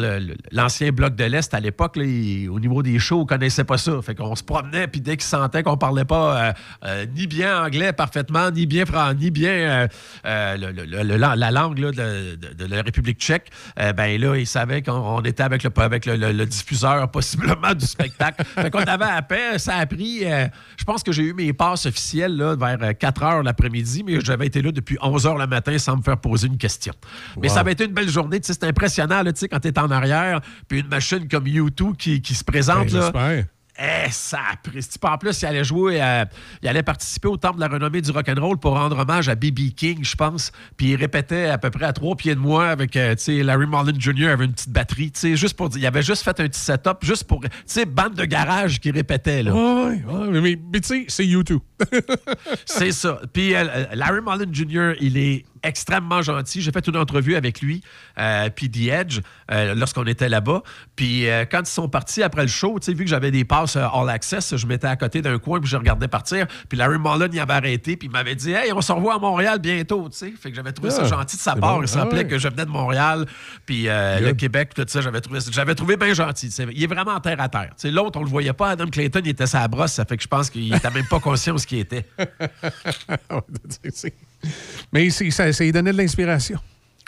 l'ancien 0.51 0.91
bloc 0.91 1.15
de 1.15 1.23
l'Est 1.23 1.53
à 1.53 1.59
l'époque, 1.59 1.97
au 1.97 2.59
niveau 2.59 2.83
des 2.83 2.99
shows, 2.99 3.21
on 3.21 3.25
connaissait 3.25 3.63
pas 3.63 3.77
ça. 3.77 4.01
Fait 4.01 4.13
qu'on 4.13 4.35
se 4.35 4.43
promenait, 4.43 4.87
puis 4.87 4.99
dès 5.01 5.15
qu'ils 5.17 5.23
sentaient 5.25 5.63
qu'on 5.63 5.77
parlait 5.77 6.05
pas 6.05 6.49
euh, 6.49 6.53
euh, 6.85 7.05
ni 7.15 7.25
bien 7.27 7.63
anglais 7.65 7.93
parfaitement, 7.93 8.51
ni 8.51 8.65
bien 8.65 8.85
fran- 8.85 9.13
ni 9.13 9.31
bien 9.31 9.87
euh, 10.25 10.57
le- 10.57 10.71
le- 10.71 10.85
le- 10.85 11.03
le- 11.03 11.17
la 11.17 11.51
langue 11.51 11.79
là, 11.79 11.91
de, 11.91 12.35
de- 12.35 12.53
de 12.53 12.65
la 12.75 12.81
République 12.81 13.19
tchèque, 13.19 13.49
ben 13.77 14.19
là, 14.19 14.35
ils 14.35 14.45
savaient 14.47 14.81
qu'on 14.81 14.91
on 14.91 15.21
était 15.21 15.43
avec 15.43 15.63
le, 15.63 15.71
avec 15.77 16.05
le, 16.05 16.45
diffuseur 16.45 17.09
possiblement 17.11 17.73
du 17.73 17.85
spectacle. 17.85 18.43
fait 18.43 18.69
qu'on 18.69 18.79
avait 18.83 19.05
à 19.05 19.21
paix. 19.21 19.57
Ça 19.57 19.75
a 19.77 19.85
pris, 19.85 20.19
je 20.21 20.83
pense 20.85 21.03
que 21.03 21.11
j'ai 21.13 21.23
eu 21.23 21.33
mes 21.33 21.53
passes 21.53 21.85
officielles 21.85 22.35
là, 22.35 22.55
vers 22.55 22.77
euh, 22.81 22.93
4 22.93 23.23
heures 23.23 23.43
l'après-midi, 23.43 24.03
mais 24.05 24.19
j'avais 24.19 24.47
été 24.47 24.61
là 24.61 24.71
depuis 24.71 24.97
11 25.01 25.25
heures 25.25 25.37
le 25.37 25.47
matin 25.47 25.77
sans 25.77 25.95
me 25.97 26.01
faire 26.01 26.17
poser 26.17 26.47
une 26.47 26.57
question. 26.57 26.93
Mais 27.41 27.47
ça 27.49 27.61
avait 27.61 27.71
été 27.71 27.85
une 27.85 27.93
belle 27.93 28.09
journée. 28.09 28.39
C'est 28.41 28.63
impressionnant 28.65 29.23
là, 29.23 29.31
quand 29.49 29.65
en 29.77 29.91
arrière, 29.91 30.41
puis 30.67 30.79
une 30.79 30.87
machine 30.87 31.27
comme 31.27 31.45
U2 31.45 31.95
qui, 31.95 32.21
qui 32.21 32.33
se 32.33 32.43
présente. 32.43 32.91
Ben, 32.91 33.11
là, 33.11 33.43
eh, 33.81 34.11
ça 34.11 34.39
a 34.39 35.09
En 35.13 35.17
plus, 35.17 35.41
il 35.41 35.45
allait 35.45 35.63
jouer, 35.63 36.01
euh, 36.01 36.25
il 36.61 36.67
allait 36.67 36.83
participer 36.83 37.29
au 37.29 37.37
Temple 37.37 37.55
de 37.55 37.61
la 37.61 37.67
renommée 37.69 38.01
du 38.01 38.11
rock'n'roll 38.11 38.57
pour 38.57 38.73
rendre 38.73 38.97
hommage 38.97 39.29
à 39.29 39.35
B.B. 39.35 39.73
King, 39.75 39.99
je 40.03 40.15
pense. 40.15 40.51
Puis 40.75 40.87
il 40.87 40.95
répétait 40.97 41.45
à 41.45 41.57
peu 41.57 41.69
près 41.69 41.85
à 41.85 41.93
trois 41.93 42.17
pieds 42.17 42.35
de 42.35 42.39
moi 42.39 42.67
avec, 42.67 42.97
euh, 42.97 43.15
tu 43.15 43.23
sais, 43.23 43.43
Larry 43.43 43.67
Marlin 43.67 43.93
Jr. 43.97 44.29
avait 44.29 44.45
une 44.45 44.51
petite 44.51 44.71
batterie, 44.71 45.11
tu 45.11 45.19
sais, 45.21 45.35
juste 45.37 45.55
pour 45.55 45.69
dire, 45.69 45.81
il 45.81 45.85
avait 45.85 46.01
juste 46.01 46.23
fait 46.23 46.37
un 46.41 46.47
petit 46.47 46.59
setup, 46.59 46.97
juste 47.03 47.23
pour, 47.23 47.39
tu 47.39 47.49
sais, 47.65 47.85
bande 47.85 48.15
de 48.15 48.25
garage 48.25 48.81
qui 48.81 48.91
répétait, 48.91 49.43
là. 49.43 49.53
Ouais, 49.53 50.03
ouais, 50.03 50.29
mais, 50.29 50.41
mais, 50.41 50.59
mais 50.73 50.79
tu 50.81 50.87
sais, 50.87 51.05
c'est 51.07 51.25
YouTube. 51.25 51.61
C'est 52.65 52.91
ça. 52.91 53.21
Puis 53.31 53.55
euh, 53.55 53.85
Larry 53.93 54.19
Mullen 54.21 54.53
Jr., 54.53 54.93
il 54.99 55.17
est 55.17 55.45
extrêmement 55.63 56.21
gentil. 56.21 56.61
J'ai 56.61 56.71
fait 56.71 56.85
une 56.87 56.97
entrevue 56.97 57.35
avec 57.35 57.61
lui, 57.61 57.81
euh, 58.17 58.49
puis 58.49 58.69
The 58.69 58.87
Edge, 58.91 59.19
euh, 59.51 59.75
lorsqu'on 59.75 60.05
était 60.05 60.29
là-bas. 60.29 60.61
Puis 60.95 61.27
euh, 61.29 61.45
quand 61.49 61.61
ils 61.61 61.65
sont 61.71 61.89
partis 61.89 62.23
après 62.23 62.43
le 62.43 62.47
show, 62.47 62.77
tu 62.79 62.85
sais, 62.85 62.93
vu 62.93 63.03
que 63.03 63.09
j'avais 63.09 63.31
des 63.31 63.45
passes 63.45 63.75
All 63.75 64.09
Access, 64.09 64.55
je 64.55 64.67
m'étais 64.67 64.87
à 64.87 64.95
côté 64.95 65.21
d'un 65.21 65.37
coin, 65.39 65.59
puis 65.59 65.69
je 65.69 65.77
regardais 65.77 66.07
partir. 66.07 66.45
Puis 66.67 66.77
Larry 66.77 66.97
Mullen, 66.99 67.29
il 67.33 67.39
avait 67.39 67.53
arrêté, 67.53 67.97
puis 67.97 68.07
il 68.07 68.11
m'avait 68.11 68.35
dit 68.35 68.51
«Hey, 68.53 68.71
on 68.73 68.81
se 68.81 68.91
revoit 68.91 69.15
à 69.15 69.19
Montréal 69.19 69.59
bientôt», 69.59 70.09
tu 70.09 70.17
sais. 70.17 70.33
Fait 70.39 70.49
que 70.49 70.55
j'avais 70.55 70.71
trouvé 70.71 70.91
ça 70.91 71.01
Ah, 71.03 71.07
gentil 71.07 71.37
de 71.37 71.41
sa 71.41 71.55
part. 71.55 71.77
bon. 71.77 71.81
Il 71.83 71.87
se 71.87 71.97
Ah 71.97 72.01
rappelait 72.03 72.19
ouais. 72.19 72.27
que 72.27 72.37
je 72.37 72.47
venais 72.47 72.65
de 72.65 72.71
Montréal, 72.71 73.25
puis 73.65 73.83
le. 73.85 74.33
Québec, 74.39 74.73
tout 74.73 74.85
ça, 74.87 75.01
j'avais 75.01 75.19
trouvé, 75.21 75.39
j'avais 75.51 75.75
trouvé 75.75 75.97
bien 75.97 76.13
gentil. 76.13 76.47
Il 76.71 76.81
est 76.81 76.87
vraiment 76.87 77.19
terre 77.19 77.41
à 77.41 77.49
terre. 77.49 77.71
Tu 77.71 77.81
sais, 77.81 77.91
L'autre, 77.91 78.17
on 78.19 78.23
le 78.23 78.29
voyait 78.29 78.53
pas. 78.53 78.69
Adam 78.69 78.85
Clayton, 78.87 79.19
il 79.23 79.29
était 79.31 79.47
sa 79.47 79.67
brosse, 79.67 79.93
ça 79.93 80.05
fait 80.05 80.15
que 80.15 80.23
je 80.23 80.27
pense 80.29 80.49
qu'il 80.49 80.73
était 80.73 80.89
même 80.91 81.05
pas 81.07 81.19
conscient 81.19 81.55
de 81.55 81.59
ce 81.59 81.67
qu'il 81.67 81.79
était. 81.79 82.05
Mais 84.91 85.09
ça, 85.09 85.51
ça 85.53 85.63
lui 85.63 85.71
donnait 85.71 85.91
de 85.91 85.97
l'inspiration. 85.97 86.59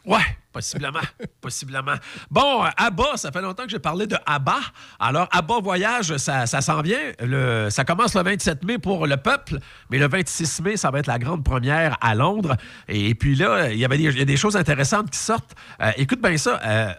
Ouais, 0.04 0.18
possiblement. 0.52 1.02
possiblement. 1.42 1.94
Bon, 2.32 2.64
ABBA, 2.76 3.18
ça 3.18 3.32
fait 3.32 3.42
longtemps 3.42 3.64
que 3.64 3.70
j'ai 3.70 3.80
parlé 3.80 4.08
de 4.08 4.18
ABBA. 4.26 4.58
Alors, 5.00 5.28
ABBA 5.32 5.60
Voyage, 5.60 6.18
ça, 6.18 6.48
ça 6.48 6.62
s'en 6.62 6.82
vient. 6.82 7.12
Le, 7.20 7.70
ça 7.70 7.84
commence 7.84 8.16
le 8.16 8.24
27 8.24 8.64
mai 8.64 8.80
pour 8.80 9.06
le 9.06 9.18
peuple, 9.18 9.60
mais 9.92 10.00
le 10.00 10.08
26 10.08 10.62
mai, 10.62 10.78
ça 10.78 10.90
va 10.90 11.00
être 11.00 11.08
la 11.08 11.20
grande 11.20 11.44
première 11.44 11.98
à 12.02 12.16
Londres. 12.16 12.58
Et, 12.88 13.14
puis 13.14 13.36
là, 13.36 13.72
il 13.72 13.78
y 13.78 13.86
avait 13.86 14.00
y 14.00 14.22
a 14.22 14.26
des 14.26 14.38
choses 14.38 14.56
intéressantes 14.56 15.12
qui 15.12 15.20
sortent. 15.20 15.56
Euh, 15.82 15.92
écoute 15.98 16.20
bien 16.22 16.38
ça. 16.38 16.60
euh, 16.66 16.94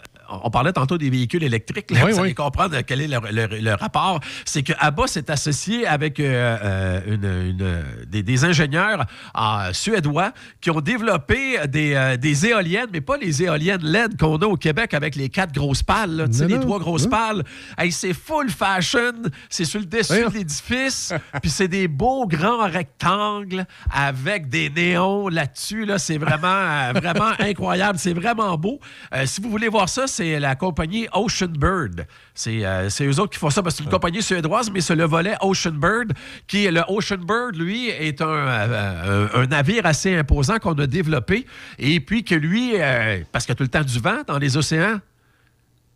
on 0.45 0.51
parlait 0.51 0.73
tantôt 0.73 0.99
des 0.99 1.11
véhicules 1.11 1.43
électriques. 1.43 1.91
Là, 1.91 2.01
Oui, 2.05 2.13
vous 2.13 2.19
oui. 2.19 2.25
allez 2.25 2.35
comprendre 2.35 2.77
quel 2.87 3.01
est 3.01 3.09
le, 3.09 3.19
le- 3.31 3.59
le 3.61 3.75
rapport. 3.75 4.21
C'est 4.45 4.63
que 4.63 4.73
ABBA 4.79 5.07
s'est 5.07 5.31
associé 5.31 5.87
avec 5.87 6.19
euh, 6.21 6.57
euh, 6.63 7.01
une- 7.07 7.51
une- 7.61 8.07
des, 8.07 8.23
des 8.23 8.45
ingénieurs 8.45 9.05
euh, 9.39 9.73
suédois 9.73 10.33
qui 10.61 10.71
ont 10.71 10.81
développé 10.81 11.59
des, 11.69 11.95
euh, 11.95 12.17
des 12.17 12.47
éoliennes, 12.47 12.89
mais 12.93 13.01
pas 13.01 13.17
les 13.17 13.43
éoliennes 13.43 13.83
LED 13.83 14.19
qu'on 14.19 14.37
a 14.39 14.47
au 14.47 14.57
Québec 14.57 14.95
avec 14.95 15.17
les 15.17 15.29
quatre 15.29 15.53
grosses 15.53 15.83
pales, 15.83 16.11
là, 16.17 16.27
Non, 16.27 16.47
les 16.47 16.55
non, 16.57 16.61
trois 16.61 16.79
grosses 16.79 17.05
non. 17.05 17.11
pales. 17.11 17.45
Hey, 17.79 17.93
c'est 17.93 18.15
full 18.15 18.51
fashion, 18.51 19.13
c'est 19.49 19.65
sur 19.65 19.81
le 19.81 19.87
dessus 19.87 20.25
de 20.25 20.33
l'édifice, 20.35 21.13
puis 21.41 21.51
c'est 21.51 21.69
des 21.69 21.89
beaux 21.89 22.27
grands 22.27 22.69
rectangles 22.69 23.67
avec 23.93 24.49
des 24.49 24.71
néons 24.71 25.29
là-dessus. 25.29 25.85
Là, 25.85 25.99
c'est 25.99 26.19
vraiment, 26.19 26.93
vraiment 26.95 27.33
incroyable, 27.39 27.99
c'est 27.99 28.13
vraiment 28.15 28.57
beau. 28.57 28.79
Si 29.25 29.41
vous 29.41 29.51
voulez 29.51 29.69
voir 29.69 29.89
ça, 29.89 30.07
c'est 30.07 30.22
la 30.41 30.55
compagnie 30.57 31.07
Ocean 31.13 31.49
Bird. 31.59 32.07
C'est 32.35 32.65
euh, 32.65 32.89
c'est 32.89 33.05
eux 33.07 33.21
autres 33.21 33.31
qui 33.33 33.39
font 33.39 33.51
ça 33.51 33.63
parce 33.63 33.75
que 33.75 33.79
c'est 33.79 33.85
une 33.85 33.91
compagnie 33.91 34.23
suédoise, 34.23 34.71
mais 34.71 34.81
c'est 34.81 34.95
le 34.97 35.05
volet 35.05 35.35
Ocean 35.41 35.73
Bird 35.73 36.13
qui 36.47 36.65
est 36.67 36.71
le 36.73 36.83
Ocean 36.89 37.19
Bird, 37.19 37.57
lui, 37.57 37.89
est 37.89 38.21
un, 38.23 38.27
euh, 38.27 39.29
un- 39.35 39.41
un 39.43 39.47
navire 39.47 39.87
assez 39.87 40.15
imposant 40.17 40.59
qu'on 40.59 40.75
a 40.75 40.87
développé 40.87 41.47
et 41.79 42.01
puis 42.01 42.25
que 42.25 42.35
lui, 42.35 42.73
euh, 42.77 43.21
parce 43.33 43.45
qu'il 43.45 43.53
y 43.53 43.55
a 43.55 43.57
tout 43.57 43.63
le 43.65 43.69
temps 43.69 43.83
du 43.85 43.99
vent 43.99 44.23
dans 44.27 44.39
les 44.39 44.57
océans. 44.57 44.99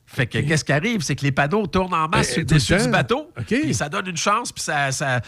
Fait 0.06 0.26
que 0.26 0.38
qu'est-ce 0.38 0.64
qui 0.64 0.72
arrive, 0.72 1.00
c'est 1.02 1.16
que 1.16 1.24
les 1.24 1.32
panneaux 1.32 1.66
tournent 1.66 1.92
en 1.94 2.08
masse 2.08 2.28
Eh, 2.38 2.58
sur 2.58 2.76
le 2.76 2.78
temps. 2.78 2.84
du 2.84 2.90
bateau. 2.90 3.30
OK. 3.38 3.46
Puis 3.46 3.74
ça 3.74 3.88
donne 3.88 4.06
une 4.06 4.16
chance, 4.16 4.52
puis 4.52 4.62
ça, 4.62 4.86
euh, 4.88 5.20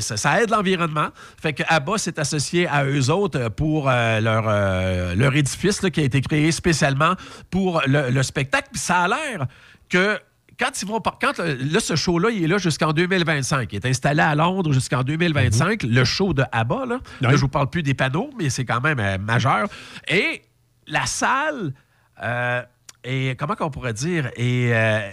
ça, 0.00 0.16
ça 0.16 0.42
aide 0.42 0.50
l'environnement. 0.50 1.08
Fait 1.40 1.52
que 1.52 1.62
ABBA 1.68 1.98
s'est 1.98 2.18
associé 2.18 2.66
à 2.66 2.84
eux 2.84 3.10
autres 3.10 3.48
pour 3.50 3.88
euh, 3.90 4.20
leur, 4.20 4.44
euh, 4.48 5.14
leur 5.14 5.34
édifice 5.36 5.82
là, 5.82 5.90
qui 5.90 6.00
a 6.00 6.04
été 6.04 6.20
créé 6.22 6.50
spécialement 6.50 7.14
pour 7.50 7.82
le, 7.86 8.10
le 8.10 8.22
spectacle. 8.22 8.68
Puis 8.72 8.80
ça 8.80 9.00
a 9.02 9.08
l'air 9.08 9.46
que 9.88 10.18
quand 10.58 10.70
ils 10.82 10.88
vont 10.88 11.00
quand 11.00 11.40
euh, 11.40 11.56
là 11.70 11.80
ce 11.80 11.96
show 11.96 12.18
là 12.18 12.28
il 12.30 12.44
est 12.44 12.46
là 12.46 12.58
jusqu'en 12.58 12.92
2025 12.92 13.72
il 13.72 13.76
est 13.76 13.86
installé 13.86 14.20
à 14.20 14.34
Londres 14.34 14.72
jusqu'en 14.74 15.02
2025 15.02 15.84
le 15.84 16.04
show 16.04 16.34
de 16.34 16.44
ABBA 16.52 16.84
là, 16.86 16.98
Là, 17.22 17.28
Ouais. 17.30 17.34
je 17.36 17.40
vous 17.40 17.48
parle 17.48 17.70
plus 17.70 17.82
des 17.82 17.94
panneaux 17.94 18.28
mais 18.38 18.50
c'est 18.50 18.66
quand 18.66 18.82
même 18.82 19.00
euh, 19.00 19.16
majeur 19.16 19.68
et 20.06 20.42
la 20.86 21.06
salle 21.06 21.72
euh, 22.22 22.62
et 23.04 23.36
comment 23.36 23.54
qu'on 23.54 23.70
pourrait 23.70 23.92
dire 23.92 24.30
et 24.36 24.74
euh, 24.74 25.10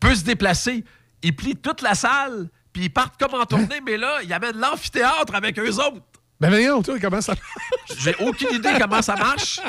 peut 0.00 0.14
se 0.14 0.24
déplacer. 0.24 0.84
Ils 1.22 1.34
plient 1.34 1.56
toute 1.56 1.82
la 1.82 1.94
salle 1.94 2.48
puis 2.72 2.84
ils 2.84 2.90
partent 2.90 3.18
comme 3.18 3.34
en 3.38 3.44
tournée 3.44 3.80
mais 3.86 3.96
là 3.96 4.18
ils 4.22 4.32
amènent 4.32 4.58
l'amphithéâtre 4.58 5.34
avec 5.34 5.58
eux 5.58 5.74
autres 5.76 6.02
Ben 6.40 6.50
voyons, 6.50 6.82
toi, 6.82 6.94
comment 7.00 7.20
ça 7.20 7.34
j'ai 7.98 8.14
aucune 8.20 8.54
idée 8.54 8.68
comment 8.80 9.02
ça 9.02 9.16
marche, 9.16 9.60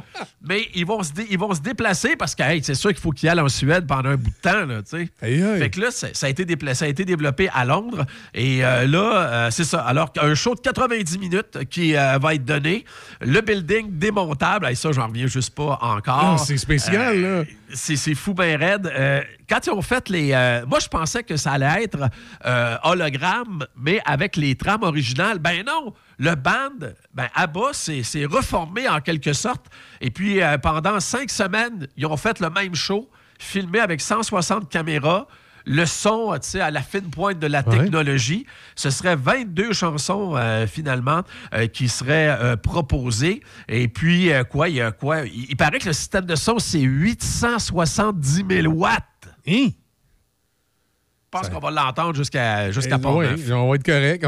mais 0.42 0.68
ils 0.76 0.86
vont 0.86 1.02
se, 1.02 1.12
dé- 1.14 1.28
ils 1.30 1.38
vont 1.38 1.54
se 1.54 1.62
déplacer 1.62 2.16
parce 2.16 2.36
que 2.36 2.44
hey, 2.44 2.62
c'est 2.64 2.76
sûr 2.76 2.92
qu'il 2.92 3.00
faut 3.00 3.12
qu'ils 3.12 3.30
aillent 3.30 3.40
en 3.40 3.50
Suède 3.50 3.88
pendant 3.88 4.10
un 4.10 4.18
bout 4.18 4.30
de 4.30 4.42
temps. 4.42 4.66
Là. 4.66 4.82
Aïe, 4.94 5.10
aïe. 5.44 5.60
Fait 5.60 5.70
que 5.70 5.80
là, 5.80 5.92
ça 5.92 6.08
a, 6.22 6.30
été 6.30 6.46
déplacé, 6.46 6.80
ça 6.80 6.86
a 6.86 6.88
été 6.90 7.06
développé 7.06 7.50
à 7.54 7.66
Londres. 7.66 8.06
Et 8.34 8.64
euh, 8.64 8.86
là, 8.88 9.00
euh, 9.00 9.52
c'est 9.52 9.64
ça. 9.64 9.80
Alors, 9.80 10.12
un 10.22 10.36
show 10.36 10.56
de 10.56 10.60
90 10.60 11.18
minutes 11.18 11.60
qui 11.70 11.96
euh, 11.96 12.18
va 12.20 12.36
être 12.36 12.46
donné. 12.46 12.86
Le 13.22 13.42
building 13.42 13.98
démontable. 13.98 14.68
Et 14.70 14.76
ça, 14.76 14.92
j'en 14.92 15.08
reviens 15.08 15.28
juste 15.28 15.56
pas 15.56 15.80
encore. 15.82 16.36
Ah, 16.36 16.38
c'est 16.38 16.58
spécial, 16.58 17.22
là. 17.22 17.44
C'est 17.74 18.16
fou 18.16 18.34
bien 18.34 18.58
raide. 18.58 18.88
Euh, 18.88 19.22
quand 19.48 19.66
ils 19.68 19.72
ont 19.72 19.82
fait 19.82 20.10
les... 20.10 20.32
euh, 20.34 20.66
moi, 20.66 20.80
je 20.80 20.88
pensais 20.88 21.24
que 21.24 21.38
ça 21.38 21.54
allait 21.54 21.84
être 21.84 22.10
euh, 22.46 22.78
hologramme, 22.84 23.66
mais 23.76 24.02
avec 24.06 24.36
les 24.36 24.56
trames 24.56 24.84
originales. 24.84 25.40
Ben 25.40 25.64
non! 25.66 25.94
Le 26.18 26.36
band, 26.36 26.90
ben 27.14 27.28
ABBA, 27.34 27.70
c'est 27.74 28.04
c'est 28.04 28.26
reformé 28.26 28.90
en 28.90 29.00
quelque 29.00 29.34
sorte. 29.34 29.68
Et 30.02 30.12
puis, 30.12 30.40
pendant 30.62 31.00
cinq 31.00 31.30
semaines, 31.30 31.88
ils 31.96 32.06
ont 32.06 32.18
fait 32.18 32.40
le 32.40 32.50
même 32.50 32.76
show, 32.76 33.10
filmé 33.38 33.80
avec 33.80 34.02
160 34.02 34.70
caméras. 34.70 35.28
Le 35.70 35.86
son, 35.86 36.34
tu 36.42 36.50
sais, 36.50 36.62
à 36.62 36.72
la 36.72 36.82
fine 36.82 37.12
pointe 37.12 37.38
de 37.38 37.46
la 37.46 37.62
technologie. 37.62 38.48
Ce 38.76 38.90
serait 38.90 39.16
22 39.16 39.72
chansons, 39.72 40.36
euh, 40.36 40.66
finalement, 40.66 41.22
euh, 41.54 41.68
qui 41.68 41.88
seraient 41.88 42.30
euh, 42.30 42.56
proposées. 42.56 43.42
Et 43.68 43.88
puis, 43.88 44.32
quoi, 44.50 44.68
il 44.70 44.76
y 44.76 44.82
a 44.82 44.92
quoi? 44.92 45.22
Il, 45.28 45.46
il 45.50 45.56
paraît 45.56 45.78
que 45.78 45.86
le 45.86 45.94
système 45.94 46.26
de 46.26 46.36
son, 46.36 46.58
c'est 46.58 46.80
870 46.80 48.46
000 48.50 48.74
watts. 48.74 49.04
Hein? 49.48 49.68
Je 49.68 51.30
pense 51.30 51.50
qu'on 51.50 51.60
va 51.60 51.70
l'entendre 51.70 52.16
jusqu'à 52.16 52.72
jusqu'à 52.72 52.98
Eh, 53.00 53.08
oui, 53.08 53.54
on 53.54 53.70
va 53.70 53.76
être 53.76 53.86
correct. 53.86 54.26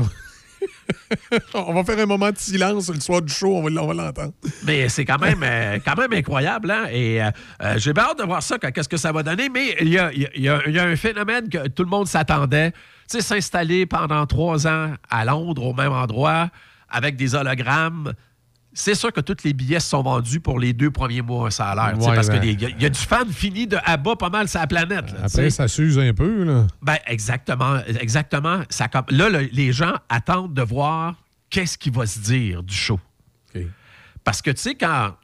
on 1.53 1.73
va 1.73 1.83
faire 1.83 1.99
un 1.99 2.05
moment 2.05 2.31
de 2.31 2.37
silence 2.37 2.89
le 2.89 2.99
soir 2.99 3.21
du 3.21 3.33
show, 3.33 3.55
on 3.55 3.61
va, 3.63 3.69
l'entendre. 3.93 4.33
Mais 4.65 4.89
c'est 4.89 5.05
quand 5.05 5.19
même, 5.19 5.41
euh, 5.43 5.79
quand 5.83 5.97
même 5.97 6.13
incroyable. 6.13 6.71
Hein? 6.71 6.85
Et 6.91 7.21
euh, 7.21 7.29
euh, 7.63 7.77
j'ai 7.77 7.91
hâte 7.97 8.19
de 8.19 8.23
voir 8.23 8.43
ça, 8.43 8.57
qu'est-ce 8.57 8.89
que 8.89 8.97
ça 8.97 9.11
va 9.11 9.23
donner. 9.23 9.49
Mais 9.49 9.75
il 9.81 9.89
y 9.89 9.97
a 9.97 10.83
un 10.83 10.95
phénomène 10.95 11.49
que 11.49 11.67
tout 11.67 11.83
le 11.83 11.89
monde 11.89 12.07
s'attendait. 12.07 12.71
Tu 12.71 13.17
sais, 13.17 13.21
s'installer 13.21 13.85
pendant 13.85 14.25
trois 14.25 14.67
ans 14.67 14.93
à 15.09 15.25
Londres, 15.25 15.65
au 15.65 15.73
même 15.73 15.91
endroit, 15.91 16.49
avec 16.89 17.15
des 17.15 17.35
hologrammes. 17.35 18.13
C'est 18.73 18.95
sûr 18.95 19.11
que 19.11 19.19
tous 19.19 19.37
les 19.43 19.51
billets 19.53 19.81
sont 19.81 20.01
vendus 20.01 20.39
pour 20.39 20.57
les 20.59 20.71
deux 20.71 20.91
premiers 20.91 21.21
mois, 21.21 21.51
ça 21.51 21.67
a 21.71 21.75
l'air. 21.75 21.93
tu 21.97 22.03
sais, 22.03 22.09
Ouais, 22.09 22.15
parce 22.15 22.27
ben. 22.29 22.39
qu'il 22.39 22.81
y, 22.81 22.85
a 22.85 22.89
du 22.89 22.99
fan 22.99 23.27
fini 23.29 23.67
de 23.67 23.77
ABBA 23.83 24.15
pas 24.15 24.29
mal 24.29 24.47
sur 24.47 24.59
la 24.61 24.67
planète. 24.67 25.11
là. 25.11 25.19
Après, 25.25 25.49
ça 25.49 25.67
s'use 25.67 25.99
un 25.99 26.13
peu. 26.13 26.43
Là. 26.45 26.67
Ben, 26.81 26.97
exactement. 27.07 27.79
Exactement. 27.99 28.61
Ça, 28.69 28.87
comme, 28.87 29.03
là, 29.09 29.29
le- 29.29 29.49
les 29.51 29.73
gens 29.73 29.93
attendent 30.07 30.53
de 30.53 30.61
voir 30.61 31.15
qu'est-ce 31.49 31.77
qui 31.77 31.89
va 31.89 32.05
se 32.05 32.19
dire 32.19 32.63
du 32.63 32.73
show. 32.73 32.99
Parce 34.23 34.41
que, 34.41 34.51
tu 34.51 34.61
sais, 34.61 34.75
quand, 34.75 35.15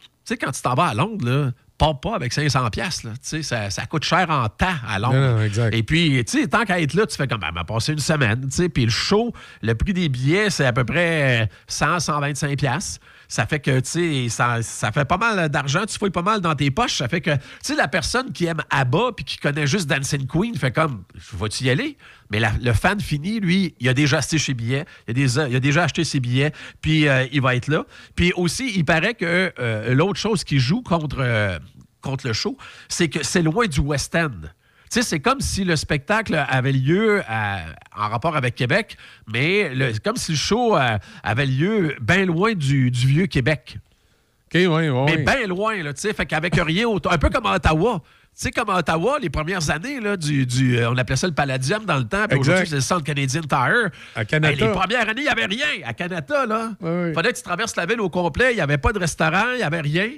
quand 0.41 0.51
tu 0.51 0.61
t'en 0.61 0.73
vas 0.73 0.87
à 0.87 0.93
Londres, 0.93 1.25
là, 1.25 1.51
pars 1.77 1.99
pas 1.99 2.15
avec 2.15 2.33
500 2.33 2.69
pièces 2.71 3.03
là. 3.03 3.11
Tu 3.11 3.17
sais, 3.21 3.43
ça, 3.43 3.69
ça 3.69 3.85
coûte 3.85 4.03
cher 4.03 4.27
en 4.29 4.49
temps 4.49 4.65
à 4.89 4.97
Londres. 4.97 5.13
Non, 5.13 5.35
non, 5.37 5.41
exact. 5.43 5.73
Et 5.75 5.83
puis, 5.83 6.23
tu 6.25 6.41
sais, 6.41 6.47
tant 6.47 6.65
qu'à 6.65 6.81
être 6.81 6.95
là, 6.95 7.05
tu 7.05 7.15
fais 7.15 7.27
comme, 7.27 7.39
ben, 7.39 7.51
ben, 7.53 7.63
passer 7.63 7.93
une 7.93 7.99
semaine, 7.99 8.41
tu 8.49 8.51
sais, 8.55 8.69
puis 8.69 8.85
le 8.85 8.91
show, 8.91 9.31
le 9.61 9.75
prix 9.75 9.93
des 9.93 10.09
billets, 10.09 10.49
c'est 10.49 10.65
à 10.65 10.73
peu 10.73 10.83
près 10.83 11.47
100, 11.67 11.99
125 11.99 12.57
pièces. 12.57 12.99
Ça 13.27 13.45
fait 13.45 13.59
que, 13.59 13.79
tu 13.81 14.29
sais, 14.29 14.61
ça, 14.61 14.91
fait 14.91 15.05
pas 15.05 15.17
mal 15.17 15.49
d'argent, 15.49 15.85
tu 15.85 15.97
fouilles 15.97 16.11
pas 16.11 16.21
mal 16.21 16.39
dans 16.41 16.55
tes 16.55 16.71
poches. 16.71 16.97
Ça 16.97 17.07
fait 17.07 17.21
que, 17.21 17.31
tu 17.35 17.41
sais, 17.61 17.75
la 17.75 17.87
personne 17.87 18.31
qui 18.31 18.45
aime 18.45 18.61
ABBA 18.69 19.11
puis 19.15 19.25
qui 19.25 19.37
connaît 19.37 19.67
juste 19.67 19.87
Dancing 19.87 20.25
Queen 20.27 20.55
fait 20.55 20.71
comme, 20.71 21.03
vas-tu 21.33 21.65
y 21.65 21.69
aller? 21.69 21.97
Mais 22.31 22.39
le 22.61 22.73
fan 22.73 22.99
fini, 22.99 23.39
lui, 23.39 23.75
il 23.79 23.89
a 23.89 23.93
déjà 23.93 24.19
acheté 24.19 24.37
ses 24.37 24.53
billets, 24.53 24.85
il 25.07 25.11
a, 25.11 25.13
des- 25.13 25.35
il 25.51 25.55
a 25.55 25.59
déjà 25.59 25.83
acheté 25.83 26.03
ses 26.03 26.19
billets, 26.19 26.51
puis 26.81 27.07
euh, 27.07 27.25
il 27.31 27.41
va 27.41 27.55
être 27.55 27.67
là. 27.67 27.85
Puis 28.15 28.31
aussi, 28.35 28.71
il 28.75 28.85
paraît 28.85 29.13
que 29.13 29.53
euh, 29.59 29.93
l'autre 29.93 30.19
chose 30.19 30.43
qui 30.43 30.59
joue 30.59 30.81
contre, 30.81 31.17
euh, 31.19 31.59
contre 32.01 32.27
le 32.27 32.33
show, 32.33 32.57
c'est 32.87 33.09
que 33.09 33.23
c'est 33.23 33.41
loin 33.41 33.67
du 33.67 33.79
West 33.81 34.15
End. 34.15 34.31
Sais, 34.89 35.01
c'est 35.01 35.19
comme 35.19 35.41
si 35.41 35.63
le 35.63 35.75
spectacle 35.75 36.33
avait 36.49 36.71
lieu 36.71 37.21
à- 37.27 37.59
en 37.95 38.07
rapport 38.09 38.35
avec 38.37 38.55
Québec, 38.55 38.97
mais 39.27 39.69
le- 39.73 39.91
comme 40.03 40.15
si 40.15 40.31
le 40.31 40.37
show 40.37 40.77
euh, 40.77 40.97
avait 41.23 41.45
lieu 41.45 41.95
bien 42.01 42.25
loin 42.25 42.53
du, 42.53 42.89
du 42.89 43.07
vieux 43.07 43.25
Québec. 43.27 43.77
OK, 44.47 44.55
oui, 44.55 44.89
oui. 44.89 45.01
Mais 45.05 45.17
bien 45.17 45.45
loin, 45.47 45.83
là, 45.83 45.93
tu 45.93 46.01
sais, 46.01 46.13
fait 46.13 46.25
qu'avec 46.25 46.55
rien 46.55 46.87
autour. 46.87 47.11
Un 47.11 47.17
peu 47.17 47.29
comme 47.29 47.45
à 47.45 47.55
Ottawa. 47.55 48.01
Tu 48.03 48.43
sais, 48.43 48.51
comme 48.51 48.69
à 48.69 48.77
Ottawa, 48.77 49.17
les 49.19 49.29
premières 49.29 49.69
années, 49.71 49.99
là, 49.99 50.15
du, 50.15 50.45
du, 50.45 50.77
euh, 50.77 50.89
on 50.91 50.95
appelait 50.97 51.15
ça 51.17 51.27
le 51.27 51.33
Palladium 51.33 51.83
dans 51.85 51.97
le 51.97 52.03
temps, 52.05 52.25
puis 52.29 52.37
aujourd'hui, 52.39 52.67
c'est 52.69 52.75
le 52.75 52.81
Centre 52.81 53.03
Canadien 53.03 53.41
Tire. 53.41 53.89
À 54.15 54.23
Canada. 54.25 54.55
Les 54.67 54.71
premières 54.71 55.09
années, 55.09 55.21
il 55.21 55.23
n'y 55.23 55.27
avait 55.27 55.47
rien. 55.47 55.65
À 55.85 55.93
Canada, 55.93 56.45
là, 56.45 56.69
il 57.09 57.13
fallait 57.13 57.31
que 57.33 57.37
tu 57.37 57.43
traverses 57.43 57.75
la 57.75 57.85
ville 57.87 57.99
au 57.99 58.09
complet. 58.09 58.51
Il 58.53 58.55
n'y 58.55 58.61
avait 58.61 58.77
pas 58.77 58.93
de 58.93 58.99
restaurant, 58.99 59.51
il 59.53 59.57
n'y 59.57 59.63
avait 59.63 59.81
rien. 59.81 60.09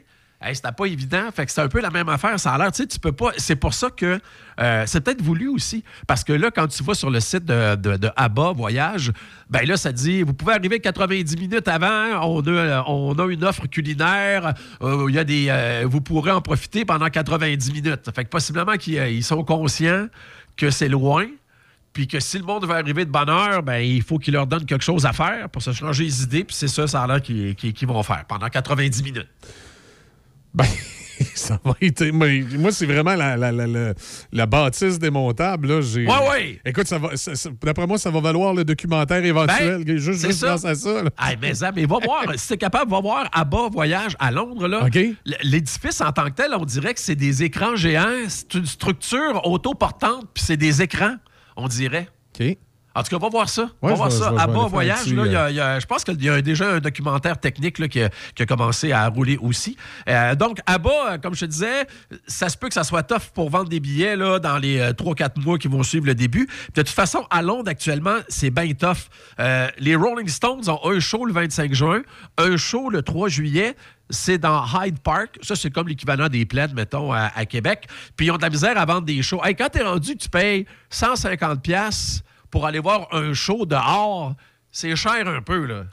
Hey, 0.42 0.56
c'était 0.56 0.72
pas 0.72 0.86
évident. 0.86 1.30
Fait 1.36 1.46
que 1.46 1.52
c'est 1.52 1.60
un 1.60 1.68
peu 1.68 1.82
la 1.82 1.90
même 1.90 2.08
affaire. 2.08 2.40
Ça 2.40 2.54
a 2.54 2.58
l'air, 2.58 2.72
tu 2.72 2.88
peux 3.02 3.12
pas. 3.12 3.32
C'est 3.36 3.58
pour 3.58 3.74
ça 3.74 3.90
que 3.90 4.22
euh, 4.62 4.84
c'est 4.86 5.02
peut-être 5.02 5.22
voulu 5.22 5.50
aussi. 5.50 5.84
Parce 6.08 6.24
que 6.24 6.32
là, 6.32 6.50
quand 6.50 6.68
tu 6.68 6.82
vas 6.82 6.94
sur 6.94 7.10
le 7.10 7.20
site 7.20 7.44
de, 7.44 8.12
ABBA 8.16 8.54
Voyage, 8.54 9.12
ben 9.50 9.68
là, 9.68 9.76
ça 9.76 9.92
dit 9.92 10.24
vous 10.24 10.34
pouvez 10.34 10.54
arriver 10.54 10.80
90 10.80 11.36
minutes 11.36 11.68
avant. 11.68 12.26
On 12.26 13.20
a, 13.20 13.26
une 13.26 13.44
offre 13.44 13.68
culinaire. 13.68 14.54
Euh, 14.82 15.08
Il 15.10 15.16
y 15.16 15.20
a 15.20 15.26
des. 15.26 15.48
euh, 15.50 15.86
vous 15.86 16.00
pourrez 16.00 16.32
en 16.32 16.42
profiter 16.42 16.86
pendant 16.86 17.10
90 17.10 17.74
minutes. 17.74 18.10
Fait 18.16 18.24
que 18.24 18.30
possiblement 18.30 18.78
qu'ils 18.78 18.96
ils 19.12 19.24
sont 19.24 19.44
conscients 19.44 20.08
que 20.56 20.72
c'est 20.72 20.90
loin. 20.90 21.28
Puis 21.92 22.08
que 22.08 22.22
si 22.22 22.38
le 22.38 22.46
monde 22.46 22.66
veut 22.66 22.76
arriver 22.76 23.04
de 23.04 23.12
bonne 23.12 23.30
heure, 23.30 23.62
ben, 23.62 23.80
il 23.80 24.04
faut 24.04 24.20
qu'ils 24.20 24.36
leur 24.36 24.48
donnent 24.48 24.66
quelque 24.66 24.86
chose 24.86 25.06
à 25.06 25.12
faire 25.12 25.50
pour 25.50 25.62
se 25.62 25.74
changer 25.74 26.06
les 26.06 26.24
idées. 26.24 26.44
Puis 26.46 26.56
c'est 26.56 26.68
ça, 26.70 26.88
ça 26.88 27.04
a 27.04 27.08
l'air 27.08 27.22
qu'ils 27.22 27.88
vont 27.88 28.04
faire 28.04 28.24
pendant 28.26 28.48
90 28.48 29.04
minutes. 29.04 29.28
Ben, 30.54 30.66
ça 31.36 31.60
va 31.64 31.74
être. 31.82 32.06
moi, 32.12 32.72
c'est 32.72 32.86
vraiment 32.86 33.14
la, 33.16 33.36
la, 33.38 33.52
la, 33.52 33.68
la- 33.68 34.46
bâtisse 34.46 34.98
démontable. 35.00 35.68
Là. 35.68 35.82
J'ai- 35.82 36.06
Ouais, 36.08 36.30
ouais. 36.32 36.62
Écoute, 36.66 36.88
ça 36.88 36.98
va, 36.98 37.16
ça- 37.18 37.36
ça- 37.36 37.50
d'après 37.62 37.86
moi, 37.88 37.98
ça 37.98 38.10
va 38.10 38.20
valoir 38.22 38.54
le 38.54 38.64
documentaire 38.64 39.24
éventuel. 39.24 39.84
Ben, 39.84 39.98
juste 39.98 40.22
juste 40.26 40.40
ça. 40.40 40.48
grâce 40.48 40.66
à 40.66 40.76
ça. 40.76 41.04
là. 41.04 41.10
Hey, 41.20 41.38
mais, 41.42 41.52
mais 41.76 41.86
va 41.86 41.98
voir, 42.04 42.24
si 42.36 42.48
t'es 42.48 42.58
capable, 42.58 42.90
va 42.92 43.02
voir 43.02 43.30
à 43.34 43.44
bas 43.44 43.68
voyage 43.72 44.16
à 44.20 44.32
Londres. 44.32 44.68
là. 44.68 44.86
L'édifice 45.44 46.02
en 46.02 46.12
tant 46.12 46.26
que 46.26 46.36
tel, 46.36 46.52
on 46.58 46.66
dirait 46.66 46.94
que 46.94 47.00
c'est 47.02 47.16
des 47.16 47.44
écrans 47.44 47.76
géants. 47.76 48.26
C'est 48.28 48.54
une 48.56 48.66
structure 48.66 49.42
autoportante, 49.46 50.28
puis 50.34 50.44
c'est 50.44 50.58
des 50.58 50.82
écrans, 50.82 51.16
on 51.58 51.68
dirait. 51.68 52.08
OK. 52.40 52.58
En 53.00 53.04
tout 53.04 53.10
cas, 53.18 53.18
va 53.18 53.30
voir 53.30 53.48
ça. 53.50 53.64
Ouais, 53.82 53.90
va 53.92 53.96
voir 53.96 54.12
ça. 54.12 54.30
à 54.38 54.46
bas 54.48 54.68
voyage, 54.68 55.00
petit, 55.04 55.16
là, 55.16 55.26
il 55.26 55.32
y 55.32 55.36
a- 55.36 55.44
euh, 55.46 55.50
il 55.52 55.56
y 55.56 55.60
a- 55.62 55.80
je 55.80 55.86
pense 55.86 56.04
qu'il 56.04 56.22
y 56.24 56.30
a 56.30 56.42
déjà 56.42 56.70
un 56.74 56.80
documentaire 56.80 57.40
technique 57.40 57.80
là, 57.80 57.88
qui, 57.88 58.02
a, 58.02 58.10
qui 58.36 58.44
a 58.44 58.46
commencé 58.46 58.92
à 58.92 59.08
rouler 59.08 59.38
aussi. 59.42 59.78
Euh, 60.08 60.36
donc, 60.36 60.60
à 60.66 60.78
bas, 60.78 61.18
comme 61.18 61.34
je 61.34 61.42
te 61.42 61.46
disais, 61.46 61.88
ça 62.28 62.50
se 62.50 62.58
peut 62.58 62.68
que 62.68 62.74
ça 62.74 62.84
soit 62.84 63.04
tough 63.04 63.30
pour 63.34 63.50
vendre 63.50 63.70
des 63.70 63.80
billets 63.80 64.16
là, 64.16 64.40
dans 64.40 64.58
les 64.58 64.92
3-4 64.94 65.38
mois 65.42 65.58
qui 65.58 65.68
vont 65.68 65.84
suivre 65.84 66.06
le 66.06 66.16
début. 66.16 66.48
De 66.76 66.82
toute 66.82 66.90
façon, 66.90 67.26
à 67.30 67.42
Londres, 67.42 67.70
actuellement, 67.70 68.18
c'est 68.28 68.50
bien 68.52 68.72
tough. 68.74 69.08
Euh, 69.40 69.68
les 69.78 69.96
Rolling 69.96 70.28
Stones 70.28 70.68
ont 70.70 70.80
un 70.90 71.00
show 71.00 71.26
le 71.26 71.34
25 71.34 71.74
juin, 71.74 72.02
un 72.38 72.58
show 72.58 72.90
le 72.90 73.02
3 73.02 73.30
juillet. 73.30 73.76
C'est 74.12 74.40
dans 74.40 74.66
Hyde 74.66 75.00
Park. 75.00 75.38
Ça, 75.44 75.56
c'est 75.56 75.70
comme 75.70 75.88
l'équivalent 75.88 76.30
des 76.30 76.44
plaines, 76.44 76.74
mettons, 76.74 77.14
à, 77.14 77.32
à 77.36 77.46
Québec. 77.46 77.88
Puis 78.18 78.26
ils 78.26 78.32
ont 78.32 78.38
de 78.38 78.42
la 78.42 78.50
misère 78.50 78.76
à 78.76 78.84
vendre 78.84 79.04
des 79.04 79.22
shows. 79.22 79.40
Hey, 79.44 79.54
quand 79.56 79.70
t'es 79.70 79.84
rendu 79.84 80.18
tu 80.18 80.28
payes 80.30 80.66
150$ 80.92 81.60
piastres 81.62 82.24
pour 82.52 82.66
aller 82.66 82.80
voir 82.80 83.08
un 83.12 83.34
show 83.34 83.66
dehors, 83.66 84.36
c'est 84.72 84.96
cher 84.96 85.28
un 85.28 85.42
peu, 85.42 85.66
là. 85.66 85.84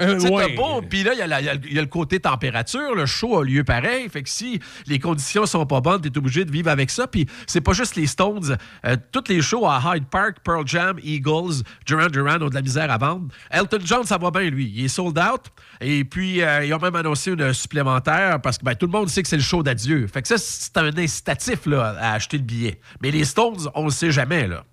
Euh, 0.00 0.18
sais, 0.18 0.28
t'as 0.28 0.34
ouais. 0.34 0.54
beau, 0.54 0.80
puis 0.82 1.02
là, 1.02 1.12
y, 1.14 1.18
y 1.18 1.60
il 1.68 1.74
y 1.74 1.78
a 1.78 1.82
le 1.82 1.86
côté 1.86 2.18
température. 2.18 2.94
Le 2.94 3.06
show 3.06 3.38
a 3.38 3.44
lieu 3.44 3.62
pareil. 3.64 4.08
Fait 4.08 4.22
que 4.22 4.28
si 4.28 4.60
les 4.86 4.98
conditions 4.98 5.46
sont 5.46 5.66
pas 5.66 5.80
bonnes, 5.80 6.00
t'es 6.00 6.16
obligé 6.16 6.44
de 6.44 6.50
vivre 6.50 6.70
avec 6.70 6.90
ça. 6.90 7.06
Puis 7.06 7.26
c'est 7.46 7.60
pas 7.60 7.72
juste 7.72 7.96
les 7.96 8.06
Stones. 8.06 8.56
Euh, 8.86 8.96
toutes 9.12 9.28
les 9.28 9.42
shows 9.42 9.66
à 9.66 9.80
Hyde 9.84 10.06
Park, 10.06 10.38
Pearl 10.44 10.66
Jam, 10.66 10.98
Eagles, 11.02 11.62
Duran 11.86 12.06
Duran 12.06 12.40
ont 12.40 12.48
de 12.48 12.54
la 12.54 12.62
misère 12.62 12.90
à 12.90 12.98
vendre. 12.98 13.28
Elton 13.50 13.80
John, 13.84 14.04
ça 14.04 14.18
va 14.18 14.30
bien, 14.30 14.48
lui. 14.48 14.72
Il 14.74 14.84
est 14.84 14.88
sold 14.88 15.18
out. 15.18 15.42
Et 15.80 16.04
puis, 16.04 16.42
euh, 16.42 16.64
ils 16.64 16.72
ont 16.72 16.78
même 16.78 16.96
annoncé 16.96 17.32
une 17.32 17.52
supplémentaire 17.52 18.40
parce 18.40 18.58
que 18.58 18.64
ben, 18.64 18.74
tout 18.74 18.86
le 18.86 18.92
monde 18.92 19.08
sait 19.08 19.22
que 19.22 19.28
c'est 19.28 19.36
le 19.36 19.42
show 19.42 19.62
d'adieu. 19.62 20.06
Fait 20.06 20.22
que 20.22 20.28
ça, 20.28 20.38
c'est 20.38 20.76
un 20.78 20.96
incitatif 20.96 21.66
là, 21.66 21.96
à 21.98 22.12
acheter 22.14 22.38
le 22.38 22.44
billet. 22.44 22.80
Mais 23.02 23.10
les 23.10 23.24
Stones, 23.24 23.68
on 23.74 23.84
le 23.84 23.90
sait 23.90 24.10
jamais, 24.10 24.46
là. 24.46 24.64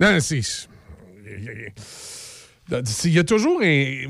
Non, 0.00 0.18
c'est. 0.20 0.40
Il 3.04 3.12
y 3.14 3.18
a 3.18 3.24
toujours 3.24 3.62
un. 3.62 4.02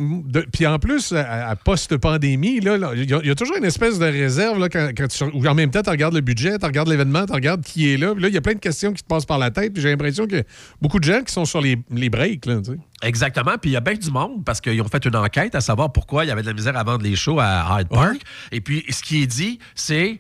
Puis 0.53 0.67
en 0.67 0.81
plus, 0.81 1.13
à, 1.13 1.51
à 1.51 1.55
post-pandémie, 1.55 2.57
il 2.57 2.65
y, 2.65 2.69
a- 2.69 2.93
il 3.23 3.27
y 3.27 3.31
a 3.31 3.35
toujours 3.37 3.57
une 3.57 3.65
espèce 3.65 4.01
de 4.01 4.05
réserve 4.05 4.59
là, 4.59 4.69
quand, 4.69 4.91
quand 4.97 5.07
tu, 5.07 5.23
où 5.33 5.47
en 5.47 5.55
même 5.55 5.71
temps, 5.71 5.81
tu 5.81 5.91
regardes 5.91 6.15
le 6.15 6.23
budget, 6.23 6.59
tu 6.59 6.67
regardes 6.67 6.89
l'événement, 6.89 7.25
tu 7.25 7.33
regardes 7.35 7.63
qui 7.63 7.93
est 7.93 7.97
là. 7.97 8.13
Puis 8.15 8.23
là, 8.23 8.29
il 8.29 8.35
y 8.35 8.37
a 8.37 8.41
plein 8.41 8.55
de 8.55 8.59
questions 8.59 8.93
qui 8.93 9.05
te 9.05 9.07
passent 9.07 9.27
par 9.27 9.39
la 9.39 9.53
tête. 9.53 9.73
Puis 9.75 9.81
j'ai 9.83 9.91
l'impression 9.91 10.27
que 10.27 10.43
beaucoup 10.83 10.99
de 10.99 11.05
gens 11.05 11.23
qui 11.23 11.33
sont 11.33 11.45
sur 11.45 11.61
les, 11.61 11.79
les 11.93 12.11
breaks. 12.11 12.47
Là. 12.47 12.61
Exactement. 13.05 13.57
Puis 13.63 13.71
il 13.71 13.75
y 13.75 13.77
a 13.77 13.81
bien 13.81 13.95
du 13.95 14.11
monde 14.11 14.45
parce 14.45 14.61
qu'ils 14.61 14.83
ont 14.83 14.89
fait 14.89 15.05
une 15.05 15.15
enquête 15.15 15.55
à 15.55 15.61
savoir 15.61 15.93
pourquoi 15.93 16.25
il 16.25 16.29
y 16.29 16.33
avait 16.33 16.43
de 16.43 16.49
la 16.49 16.53
misère 16.55 16.77
à 16.77 16.83
vendre 16.83 17.05
les 17.05 17.15
shows 17.15 17.39
à 17.39 17.79
Hyde 17.81 17.89
Park. 17.89 18.17
Et 18.51 18.61
puis, 18.61 18.85
ce 18.91 19.05
qui 19.05 19.23
est 19.23 19.27
dit, 19.29 19.61
c'est 19.77 20.19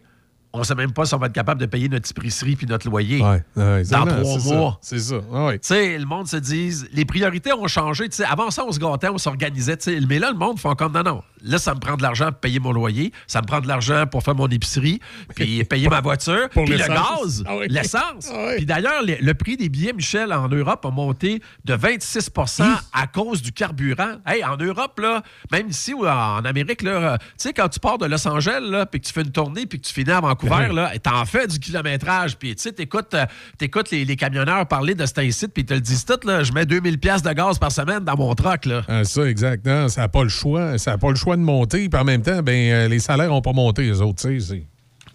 on 0.58 0.64
sait 0.64 0.74
même 0.74 0.92
pas 0.92 1.04
si 1.04 1.14
on 1.14 1.18
va 1.18 1.26
être 1.26 1.32
capable 1.32 1.60
de 1.60 1.66
payer 1.66 1.88
notre 1.88 2.10
épicerie 2.10 2.56
puis 2.56 2.66
notre 2.66 2.88
loyer 2.88 3.22
Ouais, 3.22 3.42
ouais, 3.56 3.82
dans 3.84 4.06
trois 4.06 4.38
mois. 4.38 4.78
C'est 4.82 4.98
ça. 4.98 5.18
Ouais. 5.30 5.58
Tu 5.58 5.68
sais, 5.68 5.98
le 5.98 6.04
monde 6.06 6.26
se 6.26 6.36
dit, 6.36 6.72
les 6.92 7.04
priorités 7.04 7.52
ont 7.52 7.66
changé. 7.68 8.08
Avant 8.28 8.50
ça, 8.50 8.64
on 8.66 8.72
se 8.72 8.78
gâtait, 8.78 9.08
on 9.08 9.18
s'organisait. 9.18 9.78
Mais 10.08 10.18
là, 10.18 10.30
le 10.30 10.38
monde 10.38 10.58
fait 10.58 10.74
comme 10.76 10.92
non, 10.92 11.02
non. 11.02 11.22
Là, 11.42 11.58
ça 11.58 11.74
me 11.74 11.80
prend 11.80 11.96
de 11.96 12.02
l'argent 12.02 12.26
pour 12.30 12.40
payer 12.40 12.58
mon 12.58 12.72
loyer, 12.72 13.12
ça 13.26 13.40
me 13.40 13.46
prend 13.46 13.60
de 13.60 13.68
l'argent 13.68 14.06
pour 14.06 14.22
faire 14.22 14.34
mon 14.34 14.48
épicerie, 14.48 15.00
puis 15.34 15.64
payer 15.68 15.88
ma 15.88 16.00
voiture, 16.00 16.48
Pour 16.50 16.64
puis 16.64 16.74
le 16.76 16.86
gaz, 16.86 17.44
Ah 17.46 17.56
oui. 17.58 17.66
l'essence. 17.68 18.28
Ah 18.32 18.46
oui. 18.48 18.56
Puis 18.56 18.66
d'ailleurs, 18.66 19.02
le, 19.02 19.16
le 19.20 19.34
prix 19.34 19.56
des 19.56 19.68
billets, 19.68 19.92
Michel, 19.92 20.32
en 20.32 20.48
Europe 20.48 20.84
a 20.84 20.90
monté 20.90 21.40
de 21.64 21.74
26% 21.74 22.62
à 22.92 23.06
cause 23.06 23.42
du 23.42 23.52
carburant. 23.52 24.16
Hey, 24.26 24.44
en 24.44 24.56
Europe, 24.56 24.98
là, 25.00 25.22
même 25.52 25.68
ici 25.68 25.94
ou 25.94 26.06
en 26.06 26.44
Amérique, 26.44 26.84
euh, 26.84 27.16
tu 27.18 27.24
sais, 27.38 27.52
quand 27.52 27.68
tu 27.68 27.80
pars 27.80 27.98
de 27.98 28.06
Los 28.06 28.26
Angeles, 28.26 28.84
puis 28.90 29.00
que 29.00 29.06
tu 29.06 29.12
fais 29.12 29.22
une 29.22 29.32
tournée, 29.32 29.66
puis 29.66 29.80
que 29.80 29.86
tu 29.86 29.92
finis 29.92 30.10
à 30.10 30.20
Vancouver, 30.20 30.66
Oui. 30.70 30.74
là, 30.74 30.92
t'en 31.02 31.24
fais 31.24 31.46
du 31.46 31.58
kilométrage, 31.58 32.36
puis 32.36 32.54
tu 32.56 32.62
sais, 32.62 32.72
t'écoutes, 32.72 33.14
euh, 33.14 33.26
t'écoutes 33.58 33.90
les, 33.90 34.04
les 34.04 34.16
camionneurs 34.16 34.66
parler 34.66 34.94
de 34.94 35.06
cet 35.06 35.18
incite, 35.18 35.52
puis 35.52 35.62
ils 35.62 35.66
te 35.66 35.74
le 35.74 35.80
disent 35.80 36.04
tout, 36.04 36.18
là, 36.26 36.42
je 36.42 36.52
mets 36.52 36.66
2000 36.66 36.98
pièces 36.98 37.22
de 37.22 37.32
gaz 37.32 37.58
par 37.58 37.72
semaine 37.72 38.00
dans 38.04 38.16
mon 38.16 38.34
truck, 38.34 38.64
là. 38.66 38.82
Ah, 38.88 39.04
ça, 39.04 39.22
exact. 39.28 39.64
Non, 39.66 39.88
ça 39.88 40.02
n'a 40.02 40.08
pas 40.08 40.22
le 40.22 40.28
choix. 40.28 40.78
Ça 40.78 40.92
n'a 40.92 40.98
pas 40.98 41.10
le 41.10 41.16
choix 41.16 41.27
de 41.36 41.42
monter. 41.42 41.88
Puis 41.88 42.00
en 42.00 42.04
même 42.04 42.22
temps, 42.22 42.42
ben, 42.42 42.72
euh, 42.72 42.88
les 42.88 42.98
salaires 42.98 43.28
n'ont 43.28 43.42
pas 43.42 43.52
monté, 43.52 43.82
les 43.82 44.00
autres. 44.00 44.22
tu 44.22 44.40
sais, 44.40 44.46
c'est- 44.54 44.66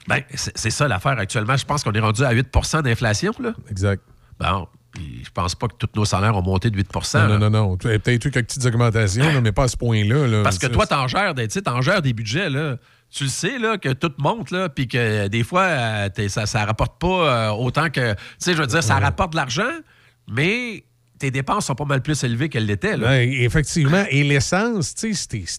Ben, 0.07 0.21
c'est 0.33 0.69
ça 0.69 0.87
l'affaire 0.87 1.17
actuellement. 1.17 1.55
Je 1.55 1.65
pense 1.65 1.83
qu'on 1.83 1.93
est 1.93 1.99
rendu 1.99 2.23
à 2.23 2.31
8% 2.33 2.81
d'inflation, 2.81 3.33
là. 3.39 3.53
Exact. 3.71 4.01
Bon, 4.39 4.67
puis 4.91 5.21
je 5.23 5.29
pense 5.31 5.55
pas 5.55 5.67
que 5.67 5.75
tous 5.77 5.89
nos 5.95 6.03
salaires 6.05 6.35
ont 6.35 6.41
monté 6.41 6.69
de 6.69 6.75
8 6.75 6.89
Non, 6.93 7.21
non, 7.21 7.27
là. 7.27 7.37
non, 7.37 7.49
non. 7.49 7.73
As 7.75 7.77
peut-être 7.99 8.25
eu 8.25 8.31
quelques 8.31 8.47
petites 8.47 8.65
augmentations, 8.65 9.23
là, 9.25 9.39
mais 9.41 9.51
pas 9.53 9.63
à 9.63 9.67
ce 9.69 9.77
point-là. 9.77 10.27
là. 10.27 10.43
Parce 10.43 10.57
que 10.59 10.67
toi, 10.67 10.85
t'en 10.85 11.07
gères, 11.07 11.33
gères 11.81 12.01
des 12.01 12.13
budgets, 12.13 12.49
là. 12.49 12.75
Tu 13.09 13.25
le 13.25 13.29
sais, 13.29 13.59
là, 13.59 13.77
que 13.77 13.89
tout 13.93 14.11
monte, 14.17 14.49
là, 14.51 14.69
puis 14.69 14.87
que 14.87 15.27
des 15.27 15.43
fois, 15.43 15.61
euh, 15.61 16.09
ça, 16.29 16.45
ça 16.47 16.65
rapporte 16.65 16.99
pas 16.99 17.07
euh, 17.07 17.49
autant 17.51 17.89
que... 17.91 18.13
Tu 18.13 18.17
sais, 18.39 18.53
je 18.53 18.57
veux 18.57 18.65
dire, 18.67 18.81
ça 18.83 18.97
rapporte 18.97 19.33
de 19.33 19.37
l'argent, 19.37 19.69
mais 20.27 20.83
tes 21.23 21.31
dépenses 21.31 21.67
sont 21.67 21.75
pas 21.75 21.85
mal 21.85 22.01
plus 22.01 22.21
élevées 22.25 22.49
qu'elles 22.49 22.65
l'étaient, 22.65 22.97
là. 22.97 23.07
Ben, 23.07 23.31
effectivement. 23.31 24.03
Et 24.09 24.23
l'essence, 24.23 24.93
c'est- 24.97 25.13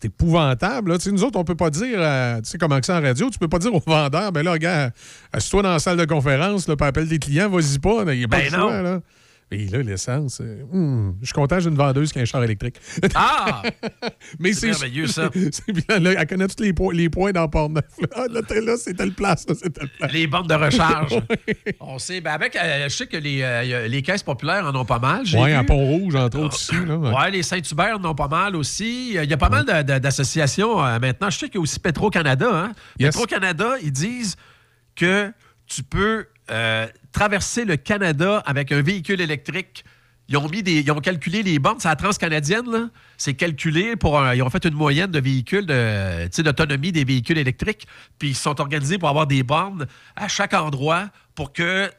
épouvantable. 0.04 0.92
là. 0.92 0.98
Nous 1.10 1.24
autres, 1.24 1.38
on 1.38 1.44
peut 1.44 1.54
pas 1.54 1.70
dire, 1.70 1.96
euh, 1.96 2.36
tu 2.42 2.50
sais, 2.50 2.58
comment 2.58 2.78
que 2.78 2.84
c'est 2.84 2.92
en 2.92 3.00
radio, 3.00 3.30
tu 3.30 3.38
peux 3.38 3.48
pas 3.48 3.58
dire 3.58 3.74
aux 3.74 3.80
vendeurs, 3.84 4.30
ben 4.30 4.42
là, 4.42 4.58
gars, 4.58 4.90
assis-toi 5.32 5.62
dans 5.62 5.72
la 5.72 5.78
salle 5.78 5.96
de 5.96 6.04
conférence, 6.04 6.68
là, 6.68 6.76
appelle 6.88 7.08
tes 7.08 7.18
clients, 7.18 7.48
vas-y 7.48 7.78
pas, 7.78 8.04
il 8.12 8.26
Ben 8.26 8.50
choix, 8.50 8.58
non. 8.58 8.82
là. 8.82 9.00
Et 9.50 9.66
là, 9.68 9.82
l'essence, 9.82 10.40
euh, 10.40 10.62
hum, 10.72 11.16
je 11.20 11.26
suis 11.26 11.32
content, 11.34 11.60
j'ai 11.60 11.68
une 11.68 11.76
vendeuse 11.76 12.12
qui 12.12 12.18
a 12.18 12.22
un 12.22 12.24
char 12.24 12.42
électrique. 12.42 12.76
Ah! 13.14 13.62
Mais 14.40 14.52
C'est 14.52 14.68
merveilleux, 14.68 15.06
ça. 15.06 15.30
c'est 15.52 15.70
bien, 15.72 15.98
là, 16.00 16.12
elle 16.18 16.26
connaît 16.26 16.48
tous 16.48 16.62
les, 16.62 16.72
points- 16.72 16.92
les 16.94 17.08
points 17.08 17.30
dans 17.30 17.46
Port-Neuf. 17.48 17.84
là. 18.00 18.08
Ah, 18.16 18.24
là, 18.28 18.40
là, 18.60 18.76
c'est 18.76 18.94
telle 18.94 19.12
place, 19.12 19.46
là, 19.48 19.54
c'est 19.60 19.70
telle 19.70 19.88
place. 19.90 20.12
Les 20.12 20.26
bandes 20.26 20.48
de 20.48 20.54
recharge. 20.54 21.20
On 21.80 21.98
sait, 21.98 22.20
ben 22.20 22.32
avec, 22.32 22.56
euh, 22.56 22.84
je 22.88 22.94
sais 22.96 23.06
que 23.06 23.16
les, 23.16 23.42
euh, 23.42 23.86
les 23.86 24.02
caisses 24.02 24.22
populaires 24.22 24.64
en 24.66 24.74
ont 24.74 24.84
pas 24.84 24.98
mal. 24.98 25.22
Oui, 25.34 25.52
à 25.52 25.62
Pont-Rouge, 25.62 26.14
entre 26.16 26.38
autres, 26.40 26.58
ici. 26.58 26.74
Là, 26.86 26.96
ouais. 26.96 27.30
Les 27.30 27.42
Saint-Hubert 27.42 27.98
en 28.00 28.04
ont 28.10 28.14
pas 28.14 28.28
mal 28.28 28.56
aussi. 28.56 29.10
Il 29.14 29.30
y 29.30 29.32
a 29.32 29.36
pas 29.36 29.50
mal 29.50 29.64
d'associations 29.64 30.84
euh, 30.84 30.98
maintenant. 30.98 31.30
Je 31.30 31.38
sais 31.38 31.46
qu'il 31.46 31.56
y 31.56 31.58
a 31.58 31.62
aussi 31.62 31.78
Petro-Canada. 31.78 32.48
Hein? 32.52 32.72
Yes. 32.98 33.10
Petro-Canada, 33.10 33.74
ils 33.82 33.92
disent 33.92 34.36
que 34.96 35.30
tu 35.66 35.82
peux 35.82 36.26
euh, 36.50 36.86
traverser 37.12 37.64
le 37.64 37.76
Canada 37.76 38.42
avec 38.46 38.72
un 38.72 38.82
véhicule 38.82 39.20
électrique. 39.20 39.84
Ils 40.28 40.38
ont, 40.38 40.48
mis 40.48 40.62
des, 40.62 40.80
ils 40.80 40.90
ont 40.90 41.00
calculé 41.00 41.42
les 41.42 41.58
bornes, 41.58 41.76
c'est 41.80 41.88
la 41.88 41.96
transcanadienne, 41.96 42.70
là. 42.70 42.88
C'est 43.18 43.34
calculé 43.34 43.94
pour 43.94 44.18
un- 44.18 44.34
Ils 44.34 44.42
ont 44.42 44.48
fait 44.48 44.64
une 44.64 44.72
moyenne 44.74 45.10
de 45.10 45.20
véhicules, 45.20 45.66
de, 45.66 46.42
d'autonomie 46.42 46.92
des 46.92 47.04
véhicules 47.04 47.36
électriques. 47.36 47.86
Puis 48.18 48.30
ils 48.30 48.34
sont 48.34 48.58
organisés 48.60 48.96
pour 48.96 49.10
avoir 49.10 49.26
des 49.26 49.42
bornes 49.42 49.86
à 50.16 50.26
chaque 50.28 50.54
endroit 50.54 51.10
pour 51.34 51.52
que 51.52 51.90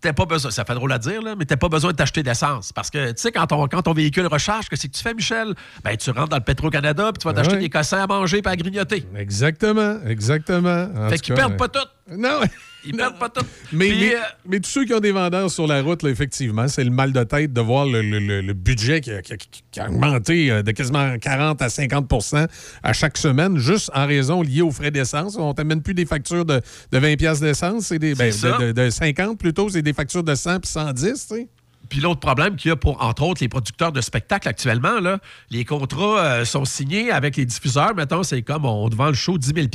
t'as 0.00 0.12
pas 0.12 0.26
besoin, 0.26 0.50
ça 0.52 0.64
fait 0.64 0.74
drôle 0.74 0.92
à 0.92 0.98
dire, 0.98 1.22
là, 1.22 1.34
mais 1.36 1.44
t'as 1.44 1.56
pas 1.56 1.68
besoin 1.68 1.92
de 1.92 1.96
t'acheter 1.96 2.22
d'essence. 2.24 2.72
Parce 2.72 2.90
que, 2.90 3.08
tu 3.10 3.14
sais, 3.22 3.30
quand, 3.32 3.46
ton- 3.46 3.66
quand 3.68 3.82
ton 3.82 3.92
véhicule 3.92 4.26
recharge, 4.26 4.68
que 4.68 4.74
c'est 4.76 4.88
que 4.88 4.96
tu 4.96 5.02
fais, 5.02 5.14
Michel? 5.14 5.54
Ben, 5.84 5.96
tu 5.96 6.10
rentres 6.10 6.28
dans 6.30 6.36
le 6.36 6.42
Petro-Canada, 6.44 7.10
puis 7.12 7.20
tu 7.20 7.28
vas 7.28 7.32
t'acheter 7.34 7.54
Ouais. 7.54 7.60
des 7.60 7.70
cossins 7.70 8.02
à 8.02 8.06
manger 8.08 8.42
puis 8.42 8.52
à 8.52 8.56
grignoter. 8.56 9.04
Exactement, 9.16 9.98
exactement. 10.04 10.88
En 10.96 11.08
fait 11.10 11.18
qu'ils 11.20 11.34
perdent 11.34 11.52
ouais. 11.52 11.56
pas 11.58 11.68
tout. 11.68 11.86
Non, 12.16 12.40
Ils 12.84 12.96
perdent 12.96 13.18
pas 13.18 13.28
tout. 13.28 13.44
Mais, 13.72 13.88
Puis, 13.88 13.98
mais, 14.00 14.14
euh, 14.14 14.18
mais 14.46 14.60
tous 14.60 14.70
ceux 14.70 14.84
qui 14.84 14.94
ont 14.94 15.00
des 15.00 15.10
vendeurs 15.12 15.50
sur 15.50 15.66
la 15.66 15.82
route, 15.82 16.02
là, 16.02 16.10
effectivement, 16.10 16.68
c'est 16.68 16.84
le 16.84 16.90
mal 16.90 17.12
de 17.12 17.22
tête 17.24 17.52
de 17.52 17.60
voir 17.60 17.86
le, 17.86 18.02
le- 18.02 18.20
le- 18.20 18.40
le 18.40 18.52
budget 18.54 19.00
qui 19.00 19.10
a, 19.10 19.20
qui 19.20 19.32
a- 19.32 19.36
qui 19.36 19.80
a 19.80 19.88
augmenté 19.88 20.50
euh, 20.50 20.62
de 20.62 20.70
quasiment 20.70 21.18
40 21.18 21.60
à 21.60 21.68
50% 21.68 22.46
à 22.82 22.92
chaque 22.92 23.18
semaine, 23.18 23.58
juste 23.58 23.90
en 23.94 24.06
raison 24.06 24.42
liée 24.42 24.62
aux 24.62 24.70
frais 24.70 24.90
d'essence. 24.92 25.36
On 25.36 25.52
t'amène 25.54 25.82
plus 25.82 25.94
des 25.94 26.06
factures 26.06 26.44
de, 26.44 26.60
de 26.92 26.98
20 26.98 27.16
pièces 27.16 27.40
d'essence, 27.40 27.86
c'est 27.86 27.98
des 27.98 28.14
ben, 28.14 28.32
de, 28.32 28.66
de- 28.66 28.72
de 28.72 28.90
50 28.90 29.38
plutôt, 29.38 29.68
c'est 29.68 29.82
des 29.82 29.92
factures 29.92 30.22
de 30.24 30.34
100 30.34 30.60
puis 30.60 30.70
110, 30.70 31.12
tu 31.28 31.34
sais. 31.36 31.48
Puis 31.88 32.00
l'autre 32.00 32.20
problème 32.20 32.54
qu'il 32.56 32.68
y 32.68 32.72
a 32.72 32.76
pour, 32.76 33.02
entre 33.02 33.22
autres, 33.22 33.40
les 33.42 33.48
producteurs 33.48 33.92
de 33.92 34.00
spectacles 34.02 34.46
actuellement, 34.48 35.00
là, 35.00 35.18
les 35.50 35.64
contrats 35.64 36.20
euh, 36.22 36.44
sont 36.44 36.66
signés 36.66 37.10
avec 37.10 37.36
les 37.36 37.46
diffuseurs. 37.46 37.94
Mettons, 37.94 38.22
c'est 38.22 38.42
comme 38.42 38.66
on 38.66 38.88
te 38.90 38.94
vend 38.94 39.06
le 39.08 39.14
show 39.14 39.38
10 39.38 39.52
000 39.54 39.66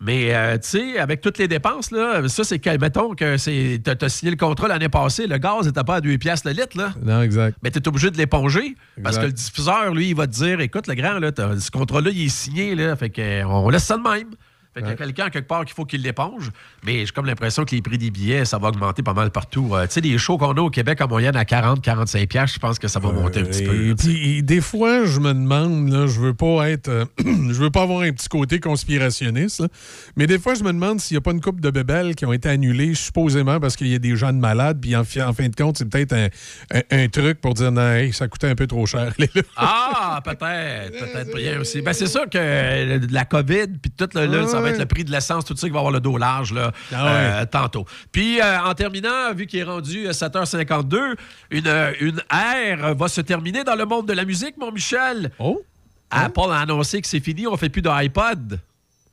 mais, 0.00 0.34
euh, 0.34 0.58
tu 0.58 0.68
sais, 0.68 0.98
avec 0.98 1.20
toutes 1.20 1.38
les 1.38 1.48
dépenses, 1.48 1.90
là, 1.90 2.28
ça, 2.28 2.44
c'est 2.44 2.58
que, 2.58 2.76
mettons 2.78 3.14
que 3.14 3.36
c'est, 3.36 3.80
t'as, 3.82 3.94
t'as 3.94 4.08
signé 4.08 4.30
le 4.30 4.36
contrat 4.36 4.68
l'année 4.68 4.88
passée, 4.88 5.26
le 5.26 5.38
gaz 5.38 5.66
n'était 5.66 5.84
pas 5.84 5.96
à 5.96 6.00
2 6.00 6.18
piastres 6.18 6.48
le 6.48 6.54
litre, 6.54 6.76
là. 6.76 6.92
Non, 7.02 7.22
exact. 7.22 7.56
Mais 7.62 7.70
tu 7.70 7.78
es 7.78 7.88
obligé 7.88 8.10
de 8.10 8.16
l'éponger 8.18 8.74
parce 9.02 9.18
que 9.18 9.26
le 9.26 9.32
diffuseur, 9.32 9.94
lui, 9.94 10.10
il 10.10 10.16
va 10.16 10.26
te 10.26 10.32
dire 10.32 10.60
écoute, 10.60 10.88
le 10.88 10.94
grand, 10.94 11.18
là, 11.18 11.30
ce 11.36 11.70
contrat-là, 11.70 12.10
il 12.12 12.26
est 12.26 12.28
signé, 12.28 12.74
là, 12.74 12.96
fait 12.96 13.10
que, 13.10 13.22
euh, 13.22 13.46
on 13.46 13.68
laisse 13.70 13.84
ça 13.84 13.96
de 13.96 14.02
même. 14.02 14.30
Fait 14.74 14.80
qu'il 14.80 14.90
y 14.90 14.92
a 14.92 14.96
quelqu'un 14.96 15.30
quelque 15.30 15.46
part 15.46 15.64
qu'il 15.64 15.74
faut 15.74 15.84
qu'il 15.84 16.02
l'éponge. 16.02 16.50
Mais 16.84 17.06
j'ai 17.06 17.12
comme 17.12 17.26
l'impression 17.26 17.64
que 17.64 17.74
les 17.74 17.80
prix 17.82 17.96
des 17.96 18.10
billets, 18.10 18.44
ça 18.44 18.58
va 18.58 18.68
augmenter 18.68 19.02
pas 19.02 19.14
mal 19.14 19.30
partout. 19.30 19.70
Euh, 19.72 19.86
tu 19.86 19.92
sais, 19.94 20.00
les 20.00 20.18
shows 20.18 20.36
qu'on 20.36 20.52
a 20.52 20.60
au 20.60 20.70
Québec 20.70 21.00
en 21.00 21.08
moyenne 21.08 21.36
à 21.36 21.44
40-45$, 21.44 22.26
piastres, 22.26 22.54
je 22.54 22.58
pense 22.60 22.78
que 22.78 22.88
ça 22.88 22.98
va 22.98 23.12
monter 23.12 23.40
un 23.40 23.44
petit 23.44 23.64
peu. 23.64 23.94
Puis, 23.96 24.42
des 24.42 24.60
fois, 24.60 25.04
je 25.04 25.20
me 25.20 25.32
demande, 25.32 25.88
là, 25.90 26.06
je 26.06 26.18
veux 26.20 26.34
pas 26.34 26.70
être. 26.70 26.88
euh, 26.88 27.04
je 27.24 27.52
veux 27.54 27.70
pas 27.70 27.82
avoir 27.82 28.00
un 28.02 28.10
petit 28.12 28.28
côté 28.28 28.58
conspirationniste, 28.60 29.60
là, 29.60 29.68
mais 30.16 30.26
des 30.26 30.38
fois, 30.38 30.54
je 30.54 30.62
me 30.64 30.72
demande 30.72 31.00
s'il 31.00 31.14
n'y 31.14 31.18
a 31.18 31.20
pas 31.20 31.30
une 31.32 31.40
coupe 31.40 31.60
de 31.60 31.70
bébelles 31.70 32.14
qui 32.14 32.26
ont 32.26 32.32
été 32.32 32.48
annulées, 32.48 32.94
supposément 32.94 33.60
parce 33.60 33.76
qu'il 33.76 33.88
y 33.88 33.94
a 33.94 33.98
des 33.98 34.16
gens 34.16 34.32
de 34.32 34.38
malades, 34.38 34.78
puis 34.80 34.94
en, 34.96 35.04
fi- 35.04 35.22
en 35.22 35.32
fin 35.32 35.48
de 35.48 35.54
compte, 35.56 35.78
c'est 35.78 35.88
peut-être 35.88 36.12
un, 36.12 36.28
un- 36.72 36.82
un 37.04 37.08
truc 37.08 37.40
pour 37.40 37.54
dire 37.54 37.70
non, 37.72 37.92
hey, 37.92 38.12
ça 38.12 38.26
coûtait 38.28 38.48
un 38.48 38.54
peu 38.54 38.66
trop 38.66 38.86
cher. 38.86 39.12
les. 39.18 39.30
Ah, 39.56 40.20
peut-être, 40.24 40.98
peut-être 40.98 41.34
rien 41.36 41.60
aussi. 41.60 41.80
Ben, 41.82 41.92
c'est 41.92 42.06
sûr 42.06 42.28
que 42.28 42.38
euh, 42.38 42.98
la 43.10 43.24
COVID, 43.24 43.66
puis 43.80 43.90
tout, 43.90 44.08
là, 44.14 44.46
ça 44.46 44.60
va 44.64 44.70
être 44.70 44.78
le 44.78 44.86
prix 44.86 45.04
de 45.04 45.10
l'essence, 45.10 45.44
tout 45.44 45.56
ça 45.56 45.66
qui 45.66 45.72
va 45.72 45.78
avoir 45.78 45.92
le 45.92 46.00
dos 46.00 46.16
large 46.16 46.52
là, 46.52 46.72
Ah 46.92 47.08
euh, 47.08 47.46
tantôt. 47.46 47.84
Puis, 48.12 48.40
euh, 48.40 48.60
en 48.62 48.74
terminant, 48.74 49.32
vu 49.34 49.46
qu'il 49.46 49.60
est 49.60 49.64
rendu 49.64 50.06
euh, 50.06 50.12
7h52, 50.12 51.14
une, 51.50 51.66
euh, 51.66 51.92
une 52.00 52.20
ère 52.30 52.94
va 52.94 53.08
se 53.08 53.20
terminer 53.20 53.64
dans 53.64 53.74
le 53.76 53.84
monde 53.84 54.06
de 54.06 54.12
la 54.12 54.24
musique, 54.24 54.56
mon 54.56 54.72
Michel. 54.72 55.30
Oh! 55.38 55.62
Apple 56.10 56.50
a 56.50 56.60
annoncé 56.60 57.00
que 57.00 57.08
c'est 57.08 57.20
fini, 57.20 57.46
on 57.46 57.56
fait 57.56 57.68
plus 57.68 57.82
d'iPod. 57.82 58.60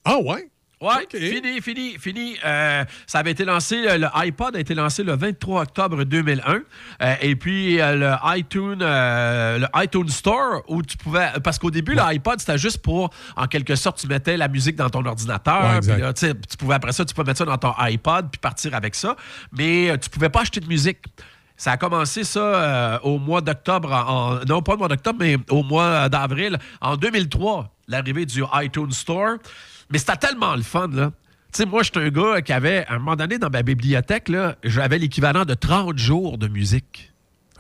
Ah 0.06 0.18
ouais? 0.18 0.50
Ouais, 0.82 1.08
fini, 1.12 1.62
fini, 1.62 1.98
fini. 2.00 2.38
Euh, 2.44 2.84
ça 3.06 3.20
avait 3.20 3.32
été 3.32 3.46
lancé, 3.46 3.98
le 3.98 4.08
iPod 4.16 4.56
a 4.56 4.60
été 4.60 4.74
lancé 4.74 5.04
le 5.04 5.16
23 5.16 5.62
octobre 5.62 6.04
2001. 6.04 6.62
Euh, 7.02 7.16
et 7.22 7.36
puis, 7.36 7.80
euh, 7.80 7.96
le 7.96 8.38
iTunes, 8.38 8.80
le 8.80 9.68
iTunes 9.76 10.10
Store, 10.10 10.64
où 10.68 10.82
tu 10.82 10.98
pouvais. 10.98 11.30
Parce 11.44 11.60
qu'au 11.60 11.70
début, 11.72 11.94
l'iPod, 11.94 12.40
c'était 12.40 12.58
juste 12.58 12.80
pour, 12.80 13.12
en 13.36 13.46
quelque 13.46 13.76
sorte, 13.76 14.00
tu 14.00 14.08
mettais 14.08 14.38
la 14.38 14.48
musique 14.48 14.76
dans 14.76 14.90
ton 14.90 15.02
Ouais, 15.02 15.10
ordinateur. 15.10 15.82
là, 15.82 16.14
tu 16.14 16.58
pouvais, 16.58 16.76
après 16.76 16.92
ça, 16.94 17.06
tu 17.06 17.14
pouvais 17.14 17.28
mettre 17.28 17.40
ça 17.40 17.46
dans 17.46 17.58
ton 17.58 17.74
iPod 17.78 18.30
puis 18.32 18.40
partir 18.40 18.74
avec 18.74 18.96
ça. 18.96 19.16
Mais 19.52 19.96
tu 20.00 20.10
pouvais 20.10 20.30
pas 20.30 20.42
acheter 20.42 20.60
de 20.60 20.68
musique. 20.68 21.00
Ça 21.62 21.74
a 21.74 21.78
commencé 21.78 22.24
ça 22.24 22.40
euh, 22.40 23.00
au 23.04 23.20
mois 23.20 23.40
d'octobre, 23.40 23.92
en, 23.94 24.40
non 24.48 24.64
pas 24.64 24.74
au 24.74 24.78
mois 24.78 24.88
d'octobre, 24.88 25.20
mais 25.20 25.38
au 25.52 25.62
mois 25.62 26.10
d'avril, 26.10 26.58
en 26.82 26.98
2003, 26.98 27.70
l'arrivée 27.88 28.26
du 28.26 28.44
iTunes 28.56 28.92
Store. 28.92 29.36
Mais 29.92 29.98
c'était 29.98 30.18
tellement 30.18 30.56
le 30.56 30.62
fun, 30.64 30.88
là. 30.88 31.12
Tu 31.54 31.58
sais, 31.58 31.66
moi, 31.66 31.84
j'étais 31.84 32.00
un 32.00 32.10
gars 32.10 32.42
qui 32.42 32.54
avait, 32.54 32.86
à 32.88 32.94
un 32.94 33.00
moment 33.00 33.18
donné, 33.18 33.38
dans 33.38 33.50
ma 33.50 33.62
bibliothèque, 33.62 34.30
là, 34.30 34.56
j'avais 34.64 34.98
l'équivalent 34.98 35.44
de 35.44 35.54
30 35.54 35.98
jours 35.98 36.38
de 36.38 36.48
musique. 36.48 37.12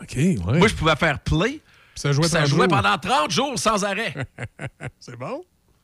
OK, 0.01 0.15
ouais. 0.15 0.37
Moi, 0.37 0.67
je 0.67 0.73
pouvais 0.73 0.95
faire 0.95 1.19
play. 1.19 1.59
ça 1.95 2.13
jouait 2.13 2.27
ça 2.29 2.39
30 2.39 2.49
jouait 2.49 2.69
jours. 2.69 2.81
pendant 2.81 2.97
30 2.97 3.31
jours 3.31 3.59
sans 3.59 3.83
arrêt. 3.83 4.13
C'est 4.99 5.17
bon? 5.17 5.43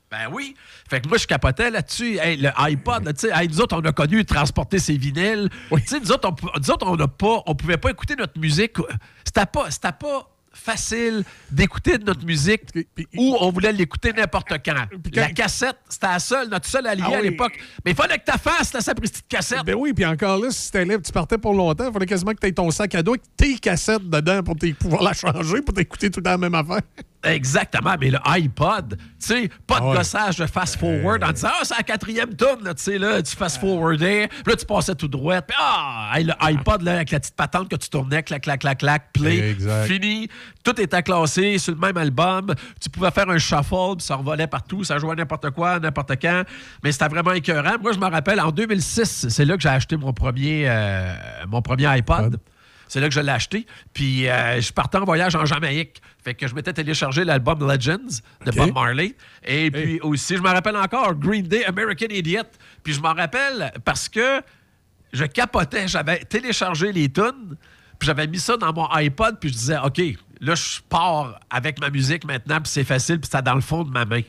Ben 0.10 0.30
oui. 0.32 0.56
Fait 0.90 1.02
que 1.02 1.10
moi, 1.10 1.18
je 1.18 1.28
capotais 1.28 1.70
là-dessus. 1.70 2.18
Hey, 2.18 2.38
le 2.38 2.50
iPod, 2.56 3.04
tu 3.14 3.28
sais, 3.28 3.30
hey, 3.34 3.50
nous 3.50 3.60
autres, 3.60 3.76
on 3.78 3.82
a 3.82 3.92
connu 3.92 4.24
transporter 4.24 4.80
ses 4.80 4.96
vinyles. 4.98 5.50
Tu 5.70 5.82
sais, 5.86 6.00
nous 6.00 6.12
autres, 6.14 6.30
on, 6.30 6.60
nous 6.60 6.72
autres, 6.72 6.88
on 6.88 6.96
n'a 6.96 7.10
pas, 7.10 7.44
on 7.46 7.56
pouvait 7.56 7.76
pas 7.76 7.92
écouter 7.92 8.16
notre 8.16 8.40
musique. 8.40 8.78
C'était 9.26 9.46
pas, 9.46 9.70
c'était 9.70 9.92
pas 9.92 10.30
facile 10.58 11.24
d'écouter 11.52 11.98
de 11.98 12.04
notre 12.04 12.26
musique 12.26 12.62
où 13.18 13.38
on 13.40 13.52
voulait 13.52 13.72
l'écouter 13.72 14.12
n'importe 14.14 14.50
quand. 14.66 14.86
La 15.14 15.30
cassette, 15.32 15.78
c'était 15.90 16.08
la 16.08 16.20
seule, 16.20 16.50
notre 16.50 16.68
seule 16.68 16.88
allié 16.88 17.04
Ah 17.06 17.16
à 17.16 17.22
oui. 17.22 17.30
l'époque. 17.30 17.54
Mais 17.86 17.92
il 17.92 17.96
fallait 17.98 18.18
que 18.18 18.26
ta 18.26 18.38
face, 18.38 18.74
là, 18.74 18.82
sa 18.82 18.94
petite 18.96 19.28
cassette. 19.28 19.64
Ben 19.66 19.76
oui, 19.76 19.94
puis 19.94 20.06
encore 20.06 20.38
là, 20.40 20.50
si 20.52 20.72
t'allais, 20.72 21.00
tu 21.02 21.12
partais 21.12 21.38
pour 21.38 21.54
longtemps, 21.54 21.88
il 21.88 21.94
fallait 21.94 22.06
quasiment 22.06 22.32
que 22.34 22.40
tu 22.40 22.48
aies 22.48 22.52
ton 22.52 22.70
sac 22.72 22.94
à 22.96 23.04
dos 23.04 23.12
avec 23.14 23.24
tes 23.38 23.58
cassettes 23.58 24.10
dedans 24.10 24.42
pour 24.44 24.56
t'es- 24.56 24.74
pouvoir 24.74 25.04
la 25.04 25.14
changer, 25.14 25.62
pour 25.62 25.74
t'écouter 25.74 26.10
tout 26.10 26.20
le 26.20 26.24
temps 26.24 26.32
la 26.32 26.38
même 26.38 26.56
affaire. 26.56 26.82
Exactement, 27.24 27.96
mais 28.00 28.12
le 28.12 28.20
iPod, 28.26 28.96
tu 28.98 29.04
sais, 29.20 29.50
pas 29.66 29.80
de 29.80 29.86
Ah 29.86 29.90
ouais. 29.90 29.98
gossage 29.98 30.38
de 30.38 30.46
fast-forward 30.46 31.24
en 31.24 31.32
disant 31.32 31.50
Ah, 31.52 31.60
c'est 31.64 31.76
la 31.76 31.84
quatrième 31.84 32.36
tonne, 32.36 32.64
là, 32.64 32.74
tu 32.76 32.84
sais, 32.84 32.98
là, 32.98 33.22
tu 33.22 33.36
fast-forwardais, 33.36 34.28
puis 34.28 34.44
là, 34.46 34.56
tu 34.56 34.66
passais 34.66 34.94
tout 34.96 35.08
droit, 35.08 35.42
puis 35.42 35.58
ah, 35.60 36.12
hey, 36.16 36.24
le 36.26 36.34
iPod, 36.40 36.84
là, 36.84 36.96
avec 36.96 37.12
la 37.12 37.20
petite 37.20 37.36
patente 37.36 37.70
que 37.70 37.76
tu 37.76 37.90
tournais, 37.90 38.22
clac, 38.24 38.44
clac, 38.44 38.60
clac, 38.62 38.78
clac, 38.78 39.12
play, 39.14 39.50
Exact. 39.52 39.88
fini, 39.88 40.30
tout 40.64 40.80
était 40.80 41.02
classé 41.02 41.58
sur 41.58 41.74
le 41.74 41.80
même 41.80 41.98
album, 41.98 42.54
tu 42.80 42.90
pouvais 42.90 43.12
faire 43.12 43.30
un 43.30 43.40
shuffle, 43.40 43.96
puis 43.98 44.06
ça 44.06 44.16
revolait 44.16 44.48
partout, 44.48 44.84
ça 44.84 45.00
jouait 45.00 45.16
n'importe 45.16 45.50
quoi, 45.50 45.80
n'importe 45.80 46.14
quand, 46.22 46.44
mais 46.84 46.92
c'était 46.92 47.08
vraiment 47.08 47.32
écœurant. 47.34 47.78
Moi, 47.82 47.94
je 47.94 48.00
me 48.00 48.06
rappelle, 48.10 48.40
en 48.40 48.52
2006, 48.52 49.28
c'est 49.30 49.46
là 49.46 49.56
que 49.56 49.62
j'ai 49.64 49.70
acheté 49.70 49.98
mon 49.98 50.14
premier, 50.14 50.66
euh, 50.68 51.14
mon 51.48 51.62
premier 51.64 51.88
iPod. 51.88 52.38
C'est 52.88 53.00
là 53.00 53.08
que 53.08 53.14
je 53.14 53.20
l'ai 53.20 53.32
acheté. 53.32 53.66
Puis 53.94 54.28
euh, 54.28 54.62
je 54.62 54.72
partais 54.72 54.98
en 54.98 55.06
voyage 55.06 55.36
en 55.36 55.46
Jamaïque. 55.46 56.02
Fait 56.24 56.34
que 56.34 56.48
je 56.48 56.56
m'étais 56.56 56.74
téléchargé 56.74 57.24
l'album 57.24 57.60
Legends 57.60 58.22
de. 58.46 58.52
Bob 58.52 58.74
Marley. 58.74 59.16
Et 59.44 59.72
puis 59.72 60.00
aussi, 60.02 60.38
je 60.38 60.42
me 60.42 60.50
rappelle 60.50 60.78
encore 60.78 61.16
Green 61.16 61.44
Day 61.48 61.66
American 61.66 62.08
Idiot. 62.10 62.44
Puis 62.84 62.94
je 62.94 63.02
m'en 63.02 63.14
rappelle 63.14 63.72
parce 63.86 64.10
que 64.10 64.42
je 65.14 65.26
capotais. 65.26 65.88
J'avais 65.88 66.20
téléchargé 66.20 66.92
les 66.92 67.10
tunes. 67.10 67.56
Puis 68.00 68.08
j'avais 68.08 68.28
mis 68.28 68.40
ça 68.40 68.58
dans 68.58 68.74
mon 68.74 68.88
iPod. 68.92 69.40
Puis 69.40 69.50
je 69.50 69.54
disais, 69.54 69.78
OK, 69.84 70.02
là, 70.42 70.56
je 70.56 70.80
pars 70.88 71.40
avec 71.50 71.80
ma 71.80 71.90
musique 71.90 72.26
maintenant. 72.26 72.62
Puis 72.62 72.72
c'est 72.72 72.84
facile. 72.84 73.20
Puis 73.20 73.30
c'est 73.32 73.42
dans 73.42 73.56
le 73.56 73.62
fond 73.62 73.84
de 73.84 73.92
ma 73.92 74.06
main. 74.06 74.22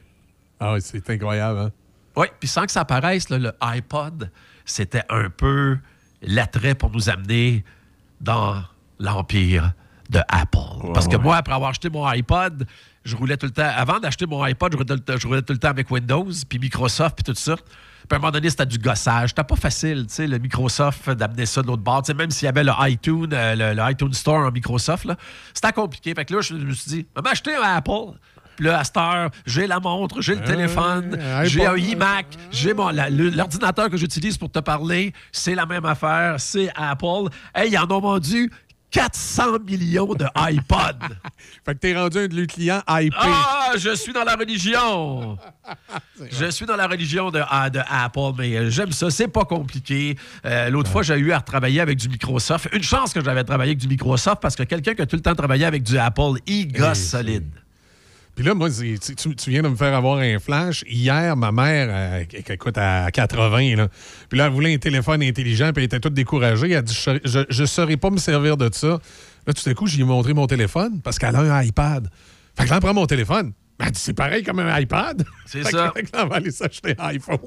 Ah 0.60 0.74
oui, 0.74 0.80
c'est 0.82 1.08
incroyable, 1.10 1.58
hein? 1.60 1.72
Oui, 2.16 2.26
puis 2.40 2.48
sans 2.48 2.66
que 2.66 2.72
ça 2.72 2.80
apparaisse, 2.80 3.28
là, 3.28 3.38
le 3.38 3.52
iPod, 3.60 4.30
c'était 4.64 5.04
un 5.08 5.30
peu 5.30 5.78
l'attrait 6.20 6.74
pour 6.74 6.90
nous 6.90 7.08
amener 7.08 7.64
dans 8.20 8.62
l'empire 8.98 9.72
de 10.10 10.20
Apple. 10.28 10.58
Parce 10.94 11.06
que 11.08 11.16
moi, 11.16 11.36
après 11.36 11.54
avoir 11.54 11.70
acheté 11.70 11.90
mon 11.90 12.04
iPod, 12.06 12.66
je 13.04 13.14
roulais 13.16 13.36
tout 13.36 13.46
le 13.46 13.52
temps. 13.52 13.70
Avant 13.76 14.00
d'acheter 14.00 14.26
mon 14.26 14.42
iPod, 14.42 14.72
je 14.72 14.76
roulais, 14.78 14.96
tout 14.96 15.02
le- 15.12 15.18
je 15.18 15.26
roulais 15.26 15.42
tout 15.42 15.52
le 15.52 15.58
temps 15.58 15.68
avec 15.68 15.90
Windows, 15.90 16.26
puis 16.48 16.58
Microsoft, 16.58 17.16
puis 17.16 17.24
tout 17.32 17.38
ça. 17.38 17.56
Puis 17.56 17.64
à 18.12 18.16
un 18.16 18.18
moment 18.18 18.30
donné, 18.30 18.48
c'était 18.48 18.64
du 18.64 18.78
gossage. 18.78 19.30
C'était 19.30 19.44
pas 19.44 19.56
facile, 19.56 20.06
tu 20.08 20.14
sais, 20.14 20.26
le 20.26 20.38
Microsoft, 20.38 21.10
d'amener 21.10 21.44
ça 21.44 21.60
de 21.60 21.66
l'autre 21.66 21.82
bord. 21.82 22.02
Tu 22.02 22.06
sais, 22.06 22.14
même 22.14 22.30
s'il 22.30 22.46
y 22.46 22.48
avait 22.48 22.64
le 22.64 22.72
iTunes, 22.80 23.28
euh, 23.32 23.54
le, 23.54 23.74
le 23.80 23.90
iTunes 23.90 24.12
Store 24.14 24.46
en 24.46 24.50
Microsoft, 24.50 25.06
c'était 25.52 25.72
compliqué. 25.72 26.14
Fait 26.14 26.24
que 26.24 26.34
là, 26.34 26.40
je 26.40 26.54
me 26.54 26.72
suis 26.72 26.90
dit, 26.90 27.06
maman, 27.14 27.28
acheter 27.30 27.54
un 27.54 27.62
Apple. 27.76 28.18
Là, 28.60 28.80
à 28.80 28.84
cette 28.84 28.96
heure, 28.96 29.30
j'ai 29.46 29.66
la 29.66 29.80
montre, 29.80 30.20
j'ai 30.20 30.34
le 30.34 30.42
téléphone, 30.42 31.18
j'ai 31.44 31.64
un 31.66 31.74
iPod. 31.74 31.90
iMac, 31.92 32.26
j'ai 32.50 32.72
l'ordinateur 32.72 33.90
que 33.90 33.96
j'utilise 33.96 34.36
pour 34.36 34.50
te 34.50 34.58
parler. 34.58 35.12
C'est 35.32 35.54
la 35.54 35.66
même 35.66 35.84
affaire, 35.84 36.36
c'est 36.38 36.70
Apple. 36.74 37.28
Hey, 37.54 37.70
ils 37.72 37.78
en 37.78 37.90
ont 37.90 38.00
vendu 38.00 38.50
400 38.90 39.58
millions 39.66 40.14
de 40.14 40.24
iPod. 40.34 40.96
Fait 41.64 41.74
que 41.74 41.78
t'es 41.78 41.96
rendu 41.96 42.18
un 42.18 42.26
de 42.26 42.34
leurs 42.34 42.46
clients 42.46 42.82
IP. 42.88 43.14
Ah, 43.16 43.72
je 43.76 43.94
suis 43.94 44.12
dans 44.12 44.24
la 44.24 44.34
religion. 44.34 45.36
Je 46.32 46.50
suis 46.50 46.66
dans 46.66 46.74
la 46.74 46.86
religion 46.88 47.30
de, 47.30 47.40
ah, 47.48 47.70
de 47.70 47.80
Apple, 47.88 48.32
mais 48.38 48.56
euh, 48.56 48.70
j'aime 48.70 48.90
ça. 48.90 49.08
C'est 49.10 49.28
pas 49.28 49.44
compliqué. 49.44 50.16
Euh, 50.44 50.68
L'autre 50.68 50.90
fois, 50.90 51.02
j'ai 51.02 51.14
eu 51.14 51.30
à 51.30 51.38
retravailler 51.38 51.80
avec 51.80 51.98
du 51.98 52.08
Microsoft. 52.08 52.68
Une 52.72 52.82
chance 52.82 53.12
que 53.12 53.22
j'avais 53.22 53.44
travaillé 53.44 53.70
avec 53.70 53.78
du 53.78 53.86
Microsoft 53.86 54.38
parce 54.40 54.56
que 54.56 54.64
quelqu'un 54.64 54.94
qui 54.94 55.02
a 55.02 55.06
tout 55.06 55.14
le 55.16 55.22
temps 55.22 55.34
travaillé 55.34 55.64
avec 55.64 55.84
du 55.84 55.96
Apple, 55.96 56.40
il 56.46 56.72
gosse 56.72 56.98
solide. 56.98 57.52
Puis 58.38 58.46
là, 58.46 58.54
moi, 58.54 58.68
tu, 58.70 59.50
viens 59.50 59.62
de 59.62 59.68
me 59.68 59.74
faire 59.74 59.92
avoir 59.92 60.18
un 60.18 60.38
flash. 60.38 60.84
Hier, 60.86 61.34
ma 61.34 61.50
mère, 61.50 61.88
euh, 61.90 62.22
qui- 62.22 62.36
écoute, 62.36 62.78
à 62.78 63.10
80, 63.10 63.74
là, 63.74 63.88
puis 64.28 64.38
là, 64.38 64.46
elle 64.46 64.52
voulait 64.52 64.72
un 64.72 64.78
téléphone 64.78 65.24
intelligent, 65.24 65.72
puis 65.72 65.82
elle 65.82 65.86
était 65.86 65.98
toute 65.98 66.14
découragée. 66.14 66.70
Elle 66.70 66.76
a 66.76 66.82
dit 66.82 66.94
Je 66.94 67.60
ne 67.62 67.66
saurais 67.66 67.96
pas 67.96 68.10
me 68.10 68.18
servir 68.18 68.56
de 68.56 68.70
ça. 68.72 69.00
Là, 69.44 69.52
tout 69.52 69.68
à 69.68 69.74
coup, 69.74 69.88
j'ai 69.88 70.04
montré 70.04 70.34
mon 70.34 70.46
téléphone 70.46 71.00
parce 71.02 71.18
qu'elle 71.18 71.34
a 71.34 71.40
un 71.40 71.62
iPad. 71.64 72.08
Fait 72.56 72.66
que 72.66 72.70
là, 72.70 72.76
elle 72.76 72.80
prend 72.80 72.94
mon 72.94 73.06
téléphone. 73.06 73.54
Ben, 73.78 73.90
C'est 73.94 74.12
pareil 74.12 74.42
comme 74.42 74.58
un 74.58 74.76
iPad. 74.80 75.24
C'est 75.46 75.62
ça. 75.62 75.92
que 75.94 76.00
là, 76.16 76.24
on 76.24 76.26
va 76.26 76.36
aller 76.36 76.50
s'acheter 76.50 76.96
un 76.98 77.06
iPhone. 77.06 77.38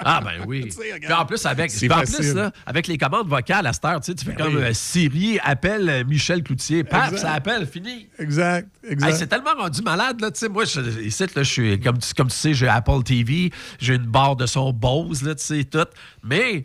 Ah, 0.00 0.20
ben 0.24 0.44
oui. 0.46 0.62
Puis 1.00 1.12
en 1.12 1.24
plus, 1.24 1.46
avec, 1.46 1.70
en 1.90 2.00
plus 2.00 2.34
là, 2.34 2.50
avec 2.66 2.86
les 2.88 2.98
commandes 2.98 3.28
vocales 3.28 3.66
à 3.66 3.72
cette 3.72 3.84
heure, 3.84 4.00
tu 4.00 4.12
fais 4.12 4.32
Ben 4.32 4.36
comme 4.36 4.56
oui. 4.56 4.62
euh, 4.64 4.72
Siri, 4.72 5.38
appelle 5.44 5.88
euh, 5.88 6.04
Michel 6.04 6.42
Cloutier. 6.42 6.82
Paf, 6.82 7.14
ça 7.16 7.32
appelle, 7.34 7.66
fini. 7.68 8.08
Exact, 8.18 8.68
exact. 8.82 9.10
Hey, 9.12 9.16
c'est 9.16 9.28
tellement 9.28 9.54
rendu 9.56 9.80
malade, 9.82 10.20
là. 10.20 10.32
Tu 10.32 10.40
sais, 10.40 10.48
moi, 10.48 10.64
je, 10.64 10.80
ici, 11.02 11.22
là, 11.22 11.28
je 11.36 11.42
suis, 11.50 11.78
comme, 11.80 11.98
tu- 11.98 12.14
comme 12.14 12.28
tu 12.28 12.36
sais, 12.36 12.52
j'ai 12.52 12.66
Apple 12.68 13.02
TV, 13.04 13.52
j'ai 13.78 13.94
une 13.94 14.06
barre 14.06 14.34
de 14.34 14.46
son 14.46 14.72
Bose, 14.72 15.22
là, 15.22 15.36
tu 15.36 15.44
sais, 15.44 15.62
tout. 15.64 15.86
Mais 16.24 16.64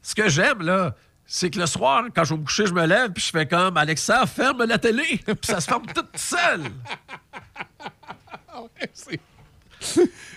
ce 0.00 0.14
que 0.14 0.30
j'aime, 0.30 0.62
là, 0.62 0.94
c'est 1.26 1.50
que 1.50 1.58
le 1.58 1.66
soir, 1.66 2.04
quand 2.14 2.24
je 2.24 2.32
vais 2.34 2.40
me 2.40 2.44
coucher, 2.44 2.66
je 2.66 2.72
me 2.72 2.86
lève, 2.86 3.10
puis 3.12 3.22
je 3.22 3.30
fais 3.30 3.46
comme 3.46 3.76
Alexa, 3.76 4.24
ferme 4.26 4.64
la 4.64 4.78
télé, 4.78 5.02
puis 5.26 5.36
ça 5.42 5.60
se 5.60 5.66
ferme 5.66 5.84
toute 5.94 6.16
seule. 6.16 6.62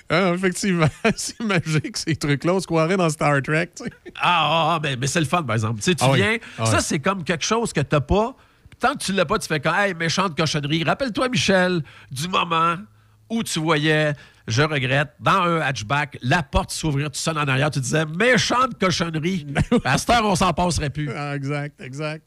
Ah, 0.10 0.32
effectivement, 0.34 0.88
c'est 1.16 1.40
magique, 1.40 1.96
ces 1.98 2.16
trucs-là. 2.16 2.56
On 2.56 2.60
se 2.60 2.66
croirait 2.68 2.98
dans 2.98 3.10
Star 3.10 3.42
Trek. 3.44 3.70
tu 3.76 3.84
sais. 3.84 3.92
Ah, 4.20 4.74
ah, 4.76 4.80
mais, 4.82 4.96
mais 4.96 5.06
c'est 5.08 5.20
le 5.20 5.26
fun, 5.28 5.44
par 5.44 5.56
exemple. 5.56 5.78
Tu 5.78 5.84
sais, 5.84 5.96
tu 5.96 6.04
Ah 6.04 6.10
oui. 6.12 6.18
viens, 6.18 6.38
Ah 6.58 6.66
ça, 6.66 6.78
oui. 6.78 6.84
c'est 6.84 7.00
comme 7.00 7.24
quelque 7.24 7.46
chose 7.46 7.72
que 7.72 7.82
t'as 7.82 8.02
pas. 8.02 8.36
Tant 8.80 8.94
que 8.96 9.04
tu 9.04 9.14
l'as 9.14 9.26
pas, 9.26 9.38
tu 9.38 9.48
fais 9.48 9.60
comme, 9.60 9.76
hey, 9.76 9.94
méchante 9.94 10.36
cochonnerie. 10.36 10.84
Rappelle-toi, 10.84 11.30
Michel, 11.30 11.84
du 12.12 12.28
moment 12.28 12.78
où 13.30 13.44
tu 13.44 13.60
voyais, 13.60 14.14
je 14.50 14.62
regrette, 14.62 15.10
dans 15.20 15.32
un 15.44 15.62
hatchback, 15.62 16.18
la 16.22 16.44
porte 16.44 16.72
s'ouvrir, 16.72 17.10
tu 17.12 17.20
sonnes 17.20 17.38
en 17.38 17.48
arrière, 17.48 17.70
tu 17.72 17.80
disais, 17.80 18.06
méchante 18.06 18.78
cochonnerie. 18.80 19.46
à 19.86 19.98
cette 19.98 20.10
heure, 20.10 20.26
on 20.26 20.36
s'en 20.36 20.52
passerait 20.54 20.90
plus. 20.90 21.10
Ah, 21.16 21.36
exact, 21.36 21.80
exact. 21.82 22.24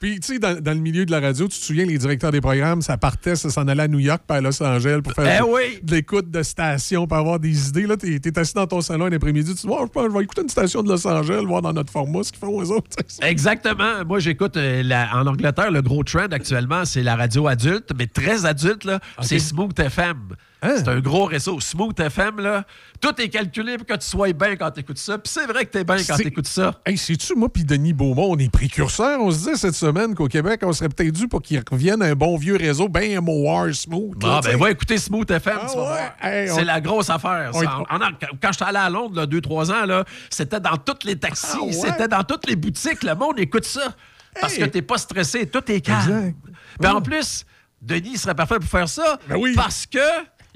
Puis, 0.00 0.20
tu 0.20 0.34
sais, 0.34 0.38
dans, 0.38 0.60
dans 0.60 0.72
le 0.72 0.80
milieu 0.80 1.06
de 1.06 1.10
la 1.10 1.20
radio, 1.20 1.48
tu 1.48 1.58
te 1.58 1.64
souviens, 1.64 1.84
les 1.86 1.98
directeurs 1.98 2.32
des 2.32 2.40
programmes, 2.40 2.82
ça 2.82 2.96
partait, 2.98 3.36
ça 3.36 3.50
s'en 3.50 3.66
allait 3.68 3.84
à 3.84 3.88
New 3.88 3.98
York, 3.98 4.22
puis 4.28 4.36
à 4.36 4.40
Los 4.40 4.62
Angeles 4.62 5.00
pour 5.02 5.12
faire 5.12 5.40
Eh 5.40 5.46
de, 5.46 5.52
oui! 5.52 5.78
de 5.82 5.94
l'écoute 5.94 6.30
de 6.30 6.42
station, 6.42 7.06
pour 7.06 7.16
avoir 7.16 7.38
des 7.40 7.68
idées. 7.68 7.86
Là, 7.86 7.96
t'es, 7.96 8.18
t'es 8.18 8.38
assis 8.38 8.54
dans 8.54 8.66
ton 8.66 8.80
salon 8.80 9.06
un 9.06 9.12
après-midi, 9.12 9.54
tu 9.54 9.66
dis, 9.66 9.72
oh, 9.72 9.86
je 9.94 10.00
vais 10.16 10.24
écouter 10.24 10.42
une 10.42 10.48
station 10.48 10.82
de 10.82 10.88
Los 10.88 11.06
Angeles, 11.06 11.42
voir 11.46 11.62
dans 11.62 11.72
notre 11.72 11.92
format 11.92 12.22
ce 12.22 12.32
qu'ils 12.32 12.40
font 12.40 12.48
aux 12.56 12.70
autres. 12.70 12.90
Exactement. 13.22 14.04
Moi, 14.06 14.18
j'écoute 14.18 14.56
euh, 14.56 14.82
la- 14.82 15.14
en 15.16 15.26
Angleterre, 15.26 15.70
le 15.70 15.82
gros 15.82 16.02
trend 16.04 16.26
actuellement, 16.30 16.84
c'est 16.84 17.02
la 17.02 17.16
radio 17.16 17.46
adulte, 17.46 17.90
mais 17.98 18.06
très 18.06 18.44
adulte, 18.46 18.84
là, 18.84 19.00
c'est 19.20 19.38
Smooth 19.38 19.78
FM. 19.78 20.34
C'est 20.62 20.88
un 20.88 21.00
gros 21.00 21.26
réseau. 21.26 21.60
Smooth 21.60 21.98
FM, 22.00 22.40
là, 22.40 22.64
tout 23.00 23.12
est 23.20 23.28
calculé 23.28 23.76
pour 23.76 23.86
que 23.86 23.94
tu 23.94 24.06
sois 24.06 24.32
bien 24.32 24.56
quand 24.56 24.70
tu 24.70 24.80
écoutes 24.80 24.98
ça. 24.98 25.18
Puis 25.18 25.30
c'est 25.32 25.46
vrai 25.46 25.64
que 25.66 25.70
tu 25.70 25.78
es 25.78 25.84
bien 25.84 25.96
quand 25.96 26.16
tu 26.16 26.26
écoutes 26.26 26.48
ça. 26.48 26.80
Hey, 26.84 26.96
sais-tu, 26.96 27.34
moi 27.34 27.48
puis 27.48 27.64
Denis 27.64 27.92
Beaumont, 27.92 28.32
on 28.32 28.38
est 28.38 28.50
précurseurs. 28.50 29.20
On 29.20 29.30
se 29.30 29.36
disait 29.38 29.56
cette 29.56 29.74
semaine 29.74 30.14
qu'au 30.14 30.28
Québec, 30.28 30.60
on 30.64 30.72
serait 30.72 30.88
peut-être 30.88 31.12
dû 31.12 31.28
pour 31.28 31.42
qu'il 31.42 31.62
revienne 31.70 32.02
un 32.02 32.14
bon 32.14 32.36
vieux 32.36 32.56
réseau, 32.56 32.88
ben 32.88 33.20
MOR, 33.20 33.66
smooth. 33.72 34.22
là, 34.22 34.38
Ah, 34.38 34.40
ben 34.42 34.58
va 34.58 34.70
écouter 34.70 34.98
Smooth 34.98 35.30
FM, 35.30 35.58
tu 35.70 35.76
vas 35.76 35.84
voir. 35.84 35.98
Hey, 36.22 36.50
on- 36.50 36.54
C'est 36.56 36.64
la 36.64 36.80
grosse 36.80 37.10
affaire. 37.10 37.50
on-. 37.54 37.64
En- 37.64 38.00
en- 38.00 38.10
quand 38.42 38.52
j'étais 38.52 38.64
allé 38.64 38.78
à 38.78 38.90
Londres, 38.90 39.14
là, 39.16 39.26
deux, 39.26 39.40
trois 39.42 39.70
ans, 39.70 39.84
là, 39.84 40.04
c'était 40.30 40.58
dans 40.60 40.76
tous 40.78 41.04
les 41.06 41.16
taxis, 41.16 41.46
Ah, 41.52 41.64
ouais? 41.64 41.72
c'était 41.72 42.08
dans 42.08 42.24
toutes 42.24 42.48
les 42.48 42.56
boutiques. 42.56 43.02
Le 43.04 43.14
monde 43.14 43.38
écoute 43.38 43.64
ça. 43.66 43.94
Parce 44.40 44.54
que 44.56 44.64
t'es 44.64 44.82
pas 44.82 44.98
stressé, 44.98 45.46
tout 45.46 45.62
est 45.70 45.80
calme. 45.80 46.34
Puis 46.80 46.90
en 46.90 47.00
plus, 47.00 47.44
Denis 47.80 48.16
serait 48.18 48.34
parfait 48.34 48.56
pour 48.58 48.68
faire 48.68 48.88
ça. 48.88 49.18
Ben 49.28 49.36
Parce 49.54 49.86
que. 49.86 49.98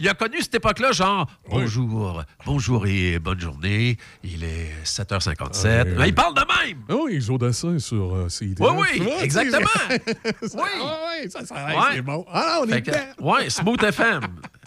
Il 0.03 0.09
a 0.09 0.15
connu 0.15 0.41
cette 0.41 0.55
époque-là, 0.55 0.93
genre 0.93 1.27
bonjour, 1.51 2.25
bonjour 2.47 2.87
et 2.87 3.19
bonne 3.19 3.39
journée. 3.39 3.99
Il 4.25 4.43
est 4.45 4.71
7h57. 4.83 5.65
Ouais. 5.65 5.85
Ben, 5.95 6.07
il 6.07 6.15
parle 6.15 6.35
de 6.35 6.41
même. 6.41 6.79
Ah 6.89 6.95
oui, 7.05 7.21
Joe 7.21 7.39
Dassin 7.39 7.79
sur 7.79 8.15
euh, 8.15 8.29
CIDF. 8.31 8.61
Oui, 8.61 8.87
oui, 8.99 9.09
exactement. 9.21 9.67
Oui. 9.91 10.69
Ah 10.83 10.97
ouais, 11.23 11.29
ça, 11.29 11.45
ça 11.45 11.55
Ouais. 11.55 11.73
c'est 11.97 12.01
bon. 12.03 12.25
Ah, 12.33 12.61
on 12.63 12.67
Fait 12.67 12.79
est 12.79 12.83
que- 12.83 12.91
dedans. 12.93 13.31
ouais, 13.33 13.51
Smooth 13.51 13.83
FM. 13.83 14.21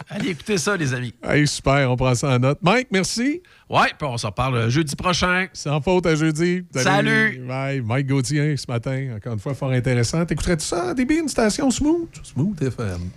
Allez 0.10 0.30
écouter 0.30 0.60
ça, 0.60 0.78
les 0.78 0.94
amis. 0.94 1.16
Hey, 1.24 1.48
super, 1.48 1.90
on 1.90 1.96
prend 1.96 2.14
ça 2.14 2.30
en 2.36 2.38
note. 2.40 2.60
Mike, 2.62 2.90
merci. 2.92 3.42
Ouais, 3.68 3.88
puis 3.98 4.08
on 4.08 4.18
s'en 4.18 4.32
parle 4.32 4.56
euh, 4.56 4.70
jeudi 4.70 4.96
prochain. 4.96 5.48
Sans 5.54 5.82
faute 5.82 6.06
à 6.06 6.14
jeudi. 6.14 6.64
Salut. 6.76 7.40
Bye. 7.48 7.82
Mike 7.82 8.06
Gauthier 8.06 8.56
ce 8.56 8.66
matin, 8.70 9.16
encore 9.18 9.34
une 9.34 9.40
fois, 9.40 9.56
fort 9.56 9.72
intéressant. 9.72 10.24
T'écouterais-tu 10.28 10.66
ça 10.66 10.94
DB, 10.94 11.16
une 11.18 11.28
station 11.28 11.72
smooth? 11.72 12.10
Smooth 12.22 12.62
FM. 12.62 13.00
Tu 13.00 13.10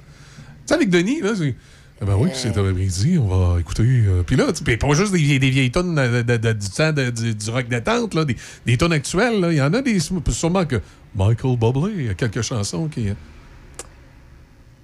sais, 0.64 0.74
avec 0.74 0.88
Denis, 0.88 1.20
là, 1.20 1.34
c'est. 1.36 1.54
Ah 2.00 2.04
ben 2.04 2.14
oui, 2.16 2.28
c'est 2.34 2.48
après-midi, 2.48 3.18
on 3.18 3.26
va 3.26 3.58
écouter. 3.58 3.82
euh, 4.06 4.22
Puis 4.22 4.36
là, 4.36 4.46
puis 4.64 4.76
pas 4.76 4.92
juste 4.92 5.12
des, 5.12 5.18
vieilles- 5.18 5.38
des 5.38 5.48
vieilles 5.48 5.70
tonnes 5.70 5.94
de, 5.94 6.20
de- 6.22 6.36
de- 6.36 6.52
du 6.52 6.68
temps 6.68 6.92
du, 6.92 7.34
du 7.34 7.50
rock 7.50 7.68
détente, 7.68 8.12
là, 8.14 8.24
des, 8.26 8.36
des 8.66 8.76
tonnes 8.76 8.92
actuelles. 8.92 9.40
là. 9.40 9.50
Il 9.50 9.56
y 9.56 9.62
en 9.62 9.72
a 9.72 9.80
des. 9.80 9.98
Sûrement 9.98 10.66
que 10.66 10.76
Michael 11.14 11.56
Bublé, 11.56 11.94
il 11.96 12.04
y 12.06 12.08
a 12.10 12.14
quelques 12.14 12.42
chansons 12.42 12.88
qui. 12.88 13.08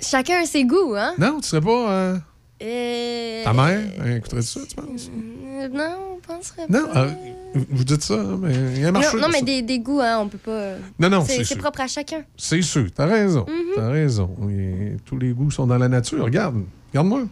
Chacun 0.01 0.43
a 0.43 0.47
ses 0.47 0.65
goûts, 0.65 0.95
hein? 0.97 1.13
Non, 1.19 1.39
tu 1.41 1.49
serais 1.49 1.61
pas. 1.61 1.91
euh, 1.93 2.19
Euh, 2.63 3.45
ta 3.45 3.53
mère 3.53 3.81
écouterait 4.17 4.43
ça, 4.43 4.61
tu 4.69 4.75
penses? 4.77 5.11
euh, 5.11 5.69
Non, 5.69 6.19
je 6.23 6.27
penserais 6.27 6.63
Non, 6.69 6.87
pas. 6.93 7.01
euh, 7.07 7.11
vous 7.71 7.85
dites 7.85 8.03
ça, 8.03 8.17
mais 8.41 8.55
il 8.77 8.81
y 8.81 8.85
a 8.85 8.93
marché. 8.93 9.17
non, 9.17 9.23
non, 9.23 9.29
mais 9.29 9.41
ça. 9.41 9.45
des, 9.45 9.63
des 9.63 9.79
goûts, 9.81 10.01
hein, 10.01 10.19
on 10.21 10.29
peut 10.29 10.39
pas. 10.39 10.75
Non, 10.99 11.11
non, 11.11 11.25
c'est 11.27 11.45
c'est 11.45 11.57
propre 11.57 11.81
à 11.81 11.87
chacun. 11.89 12.23
C'est 12.37 12.63
sûr, 12.63 12.87
t'as 12.95 13.07
raison. 13.07 13.45
Mhm. 13.49 13.55
T'as 13.77 13.89
raison. 13.91 14.31
Et 14.51 14.97
tous 15.05 15.19
les 15.19 15.31
goûts 15.33 15.51
sont 15.51 15.67
dans 15.67 15.79
la 15.79 15.89
nature. 15.89 16.25
Regarde, 16.25 16.63
regarde-moi. 16.93 17.23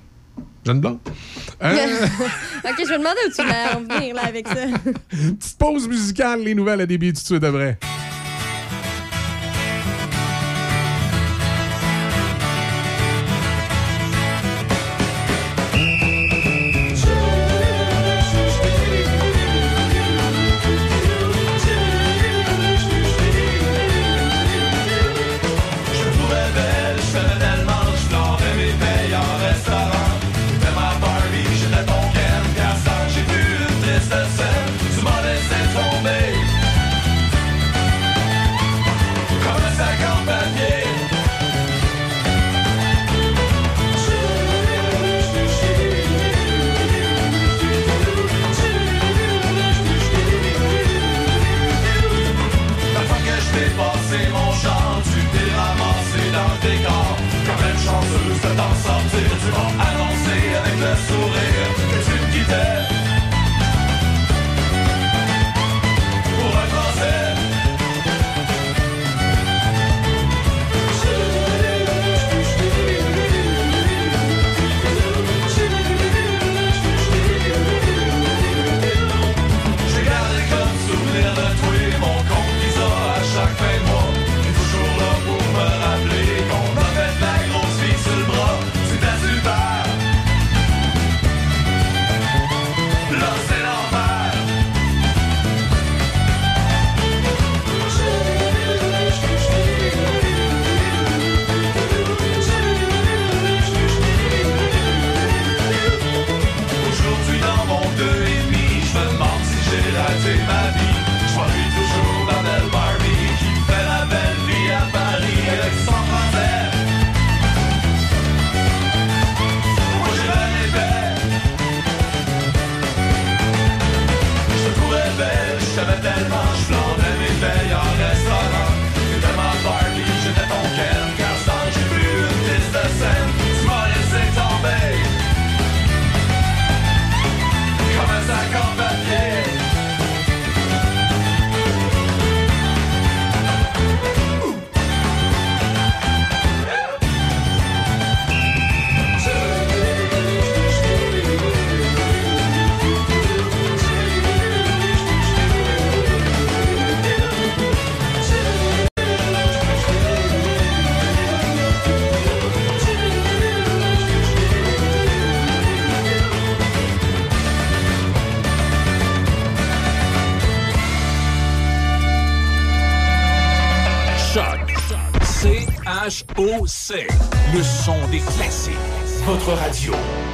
Jeune 0.65 0.81
blonde. 0.81 0.99
Euh, 1.63 1.73
ok, 2.65 2.77
je 2.79 2.93
me 2.93 2.99
demandais 2.99 3.21
où 3.29 3.31
tu 3.35 3.43
voulais 3.43 3.75
en 3.75 3.81
venir 3.81 4.15
là, 4.15 4.23
avec 4.27 4.47
ça. 4.49 4.55
petite 5.11 5.59
pause 5.59 5.89
musicale, 5.89 6.43
les 6.43 6.55
nouvelles 6.55 6.81
à 6.83 6.87
début 6.87 7.13
tout 7.13 7.21
de 7.21 7.27
suite 7.27 7.45
après. 7.45 7.79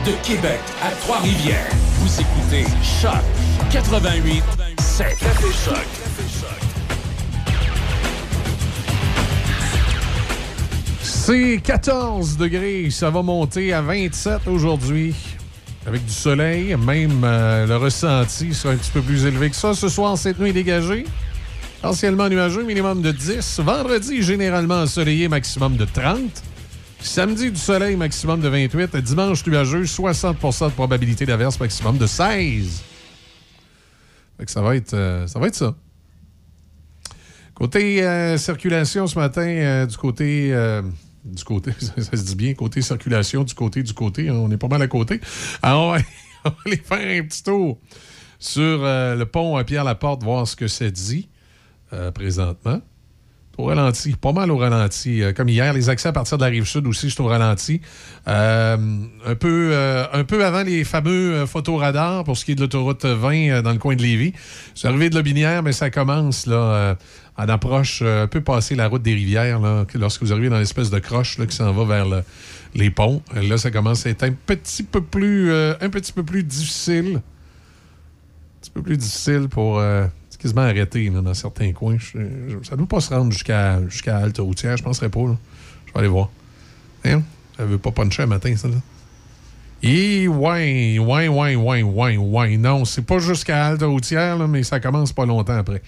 De 0.06 0.12
Québec 0.22 0.60
à 0.84 0.90
Trois-Rivières. 1.00 1.68
Vous 1.98 2.20
écoutez 2.20 2.64
Choc 2.80 3.10
88 3.72 4.42
7. 4.78 5.06
Café 5.18 5.48
Choc. 5.64 5.86
C'est 11.02 11.60
14 11.60 12.36
degrés. 12.36 12.88
Ça 12.90 13.10
va 13.10 13.22
monter 13.22 13.72
à 13.72 13.82
27 13.82 14.46
aujourd'hui. 14.46 15.12
Avec 15.86 16.04
du 16.04 16.12
soleil, 16.12 16.76
même 16.76 17.22
euh, 17.24 17.66
le 17.66 17.76
ressenti 17.76 18.54
sera 18.54 18.74
un 18.74 18.76
petit 18.76 18.92
peu 18.92 19.00
plus 19.00 19.26
élevé 19.26 19.50
que 19.50 19.56
ça. 19.56 19.74
Ce 19.74 19.88
soir, 19.88 20.16
cette 20.16 20.38
nuit 20.38 20.52
dégagée. 20.52 21.04
Partiellement 21.82 22.28
nuageux, 22.28 22.62
minimum 22.62 23.02
de 23.02 23.10
10. 23.10 23.60
Vendredi, 23.60 24.22
généralement 24.22 24.82
ensoleillé, 24.82 25.28
maximum 25.28 25.76
de 25.76 25.84
30. 25.84 26.20
Samedi, 27.00 27.50
du 27.50 27.58
soleil, 27.58 27.96
maximum 27.96 28.40
de 28.40 28.48
28. 28.48 28.96
Dimanche, 28.96 29.46
nuageux, 29.46 29.84
60% 29.84 30.66
de 30.68 30.72
probabilité 30.72 31.26
d'averse, 31.26 31.58
maximum 31.60 31.98
de 31.98 32.06
16. 32.06 32.82
Fait 34.38 34.44
que 34.44 34.50
ça 34.50 34.60
va 34.62 34.76
être, 34.76 34.94
euh, 34.94 35.26
ça 35.26 35.38
va. 35.38 35.46
Côté 37.54 38.02
euh, 38.02 38.36
circulation 38.36 39.06
ce 39.06 39.18
matin, 39.18 39.46
euh, 39.46 39.86
du 39.86 39.96
côté. 39.96 40.52
euh, 40.52 40.82
du 41.26 41.44
côté, 41.44 41.72
ça, 41.78 42.16
se 42.16 42.22
dit 42.22 42.36
bien, 42.36 42.54
côté 42.54 42.82
circulation, 42.82 43.42
du 43.44 43.54
côté, 43.54 43.82
du 43.82 43.92
côté, 43.92 44.28
hein, 44.28 44.34
on 44.34 44.50
est 44.50 44.56
pas 44.56 44.68
mal 44.68 44.80
à 44.82 44.86
côté. 44.88 45.20
Alors, 45.62 45.88
on 45.88 45.92
va, 45.92 45.98
on 46.44 46.50
va 46.50 46.56
aller 46.66 46.76
faire 46.76 47.22
un 47.22 47.26
petit 47.26 47.42
tour 47.42 47.78
sur 48.38 48.62
euh, 48.62 49.16
le 49.16 49.26
pont 49.26 49.56
à 49.56 49.64
Pierre-Laporte, 49.64 50.22
voir 50.22 50.46
ce 50.46 50.54
que 50.56 50.68
ça 50.68 50.90
dit 50.90 51.28
euh, 51.92 52.10
présentement. 52.10 52.80
Au 53.58 53.64
ralenti, 53.64 54.12
pas 54.20 54.32
mal 54.32 54.50
au 54.50 54.58
ralenti. 54.58 55.22
Euh, 55.22 55.32
comme 55.32 55.48
hier, 55.48 55.72
les 55.72 55.88
accès 55.88 56.08
à 56.08 56.12
partir 56.12 56.36
de 56.36 56.44
la 56.44 56.50
rive 56.50 56.66
sud 56.66 56.86
aussi, 56.86 57.10
c'est 57.10 57.20
au 57.20 57.26
ralenti. 57.26 57.80
Euh, 58.28 58.76
un, 59.24 59.34
peu, 59.34 59.70
euh, 59.72 60.04
un 60.12 60.24
peu 60.24 60.44
avant 60.44 60.62
les 60.62 60.84
fameux 60.84 61.46
photoradars 61.46 62.24
pour 62.24 62.36
ce 62.36 62.44
qui 62.44 62.52
est 62.52 62.54
de 62.54 62.60
l'autoroute 62.60 63.06
20 63.06 63.32
euh, 63.48 63.62
dans 63.62 63.72
le 63.72 63.78
coin 63.78 63.96
de 63.96 64.02
Lévis. 64.02 64.34
C'est 64.74 64.88
arrivé 64.88 65.08
de 65.08 65.14
Lobinière, 65.14 65.62
mais 65.62 65.72
ça 65.72 65.88
commence 65.88 66.46
là, 66.46 66.96
en 67.38 67.48
approche, 67.48 68.02
un 68.02 68.26
peu 68.26 68.42
passé 68.42 68.74
la 68.74 68.88
route 68.88 69.02
des 69.02 69.14
rivières, 69.14 69.58
lorsque 69.94 70.22
vous 70.22 70.32
arrivez 70.32 70.50
dans 70.50 70.58
l'espèce 70.58 70.90
de 70.90 70.98
croche 70.98 71.38
qui 71.46 71.56
s'en 71.56 71.72
va 71.72 71.84
vers 71.84 72.06
le- 72.06 72.22
les 72.74 72.90
ponts. 72.90 73.22
Là, 73.34 73.56
ça 73.56 73.70
commence 73.70 74.04
à 74.06 74.10
être 74.10 74.22
un 74.24 74.32
petit 74.32 74.82
peu 74.82 75.00
plus, 75.00 75.50
un 75.52 75.88
petit 75.88 76.12
peu 76.12 76.22
plus 76.22 76.42
difficile. 76.44 77.16
Un 77.16 78.60
petit 78.60 78.70
peu 78.70 78.82
plus 78.82 78.96
difficile 78.98 79.48
pour 79.48 79.80
arrêter 80.56 81.10
là, 81.10 81.20
dans 81.20 81.34
certains 81.34 81.72
coins. 81.72 81.98
Ça 81.98 82.18
ne 82.18 82.76
doit 82.76 82.86
pas 82.86 83.00
se 83.00 83.12
rendre 83.12 83.32
jusqu'à 83.32 83.80
jusqu'à 83.88 84.18
Halte 84.18 84.38
Routière, 84.38 84.76
je 84.76 84.82
ne 84.82 84.86
penserais 84.86 85.08
pas. 85.08 85.20
là. 85.20 85.36
Je 85.86 85.92
vais 85.92 85.98
aller 86.00 86.08
voir. 86.08 86.30
Hein? 87.04 87.22
Ça 87.56 87.64
veut 87.64 87.78
pas 87.78 87.90
puncher 87.90 88.22
un 88.22 88.26
matin, 88.26 88.54
ça, 88.56 88.68
là. 88.68 88.74
Et 89.82 90.26
ouais, 90.26 90.98
ouais, 90.98 91.28
ouais, 91.28 91.54
ouais, 91.56 91.82
ouais, 91.82 92.16
ouais. 92.16 92.56
Non, 92.56 92.84
c'est 92.84 93.02
pas 93.02 93.18
jusqu'à 93.18 93.66
Halte 93.66 93.82
Routière, 93.82 94.48
mais 94.48 94.62
ça 94.62 94.80
commence 94.80 95.12
pas 95.12 95.26
longtemps 95.26 95.56
après. 95.56 95.82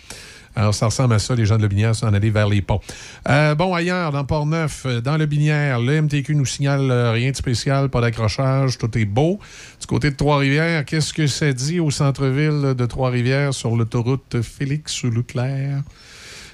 Alors, 0.58 0.74
ça 0.74 0.86
ressemble 0.86 1.14
à 1.14 1.20
ça, 1.20 1.36
les 1.36 1.46
gens 1.46 1.56
de 1.56 1.62
Lobinière 1.62 1.94
sont 1.94 2.12
allés 2.12 2.30
vers 2.30 2.48
les 2.48 2.62
ponts. 2.62 2.80
Euh, 3.28 3.54
bon, 3.54 3.74
ailleurs, 3.74 4.10
dans 4.10 4.24
Port-Neuf, 4.24 4.86
euh, 4.86 5.00
dans 5.00 5.16
Lobinière, 5.16 5.78
le 5.78 6.02
MTQ 6.02 6.34
nous 6.34 6.46
signale 6.46 6.90
euh, 6.90 7.12
rien 7.12 7.30
de 7.30 7.36
spécial, 7.36 7.90
pas 7.90 8.00
d'accrochage, 8.00 8.76
tout 8.76 8.98
est 8.98 9.04
beau. 9.04 9.38
Du 9.80 9.86
côté 9.86 10.10
de 10.10 10.16
Trois-Rivières, 10.16 10.84
qu'est-ce 10.84 11.12
que 11.12 11.28
ça 11.28 11.52
dit 11.52 11.78
au 11.78 11.92
centre-ville 11.92 12.74
de 12.76 12.86
Trois-Rivières 12.86 13.54
sur 13.54 13.76
l'autoroute 13.76 14.42
Félix-Leclerc? 14.42 15.84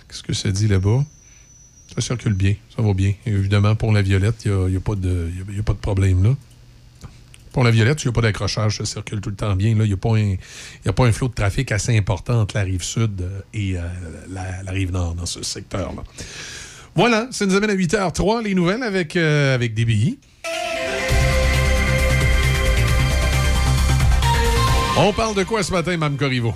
Qu'est-ce 0.07 0.23
que 0.23 0.35
ça 0.35 0.51
dit 0.51 0.69
là-bas? 0.69 1.03
Ça 1.95 2.03
circule 2.03 2.35
bien, 2.35 2.57
ça 2.77 2.83
va 2.83 2.93
bien. 2.93 3.15
Évidemment, 3.25 3.75
pour 3.75 3.91
la 3.91 4.03
Violette, 4.03 4.45
il 4.45 4.53
n'y 4.67 4.77
a 4.77 4.81
pas 4.81 4.97
de 4.97 5.79
problème 5.81 6.25
là. 6.25 6.31
Pour 7.55 7.63
la 7.63 7.71
Violette, 7.71 8.03
il 8.03 8.09
n'y 8.09 8.11
a 8.11 8.13
pas 8.13 8.21
d'accrochage, 8.21 8.79
ça 8.79 8.85
circule 8.85 9.21
tout 9.21 9.31
le 9.31 9.37
temps 9.37 9.55
bien. 9.55 9.69
Il 9.71 9.79
n'y 9.79 9.93
a, 9.93 9.97
pas 9.97 10.17
un- 10.17 10.35
a 10.85 10.93
pas 10.93 11.07
un 11.07 11.13
flot 11.13 11.29
de 11.29 11.35
trafic 11.35 11.71
assez 11.71 11.97
important 11.97 12.41
entre 12.41 12.57
la 12.57 12.65
rive 12.65 12.83
sud 12.83 13.21
euh, 13.23 13.41
et 13.55 13.79
euh, 13.79 13.81
la, 14.29 14.65
la 14.65 14.73
rive 14.73 14.91
nord 14.91 15.15
dans 15.15 15.25
ce 15.25 15.41
secteur-là. 15.45 16.03
Voilà, 16.97 17.29
ça 17.31 17.47
nous 17.47 17.55
amène 17.55 17.71
à 17.71 17.75
8h03, 17.77 18.43
les 18.43 18.55
nouvelles 18.55 18.83
avec, 18.83 19.15
euh, 19.15 19.55
avec 19.55 19.73
DBI. 19.73 20.19
On 24.97 25.13
parle 25.13 25.37
de 25.37 25.45
quoi 25.45 25.63
ce 25.63 25.73
matin, 25.73 25.97
Mme 25.97 26.17
Corriveau? 26.17 26.55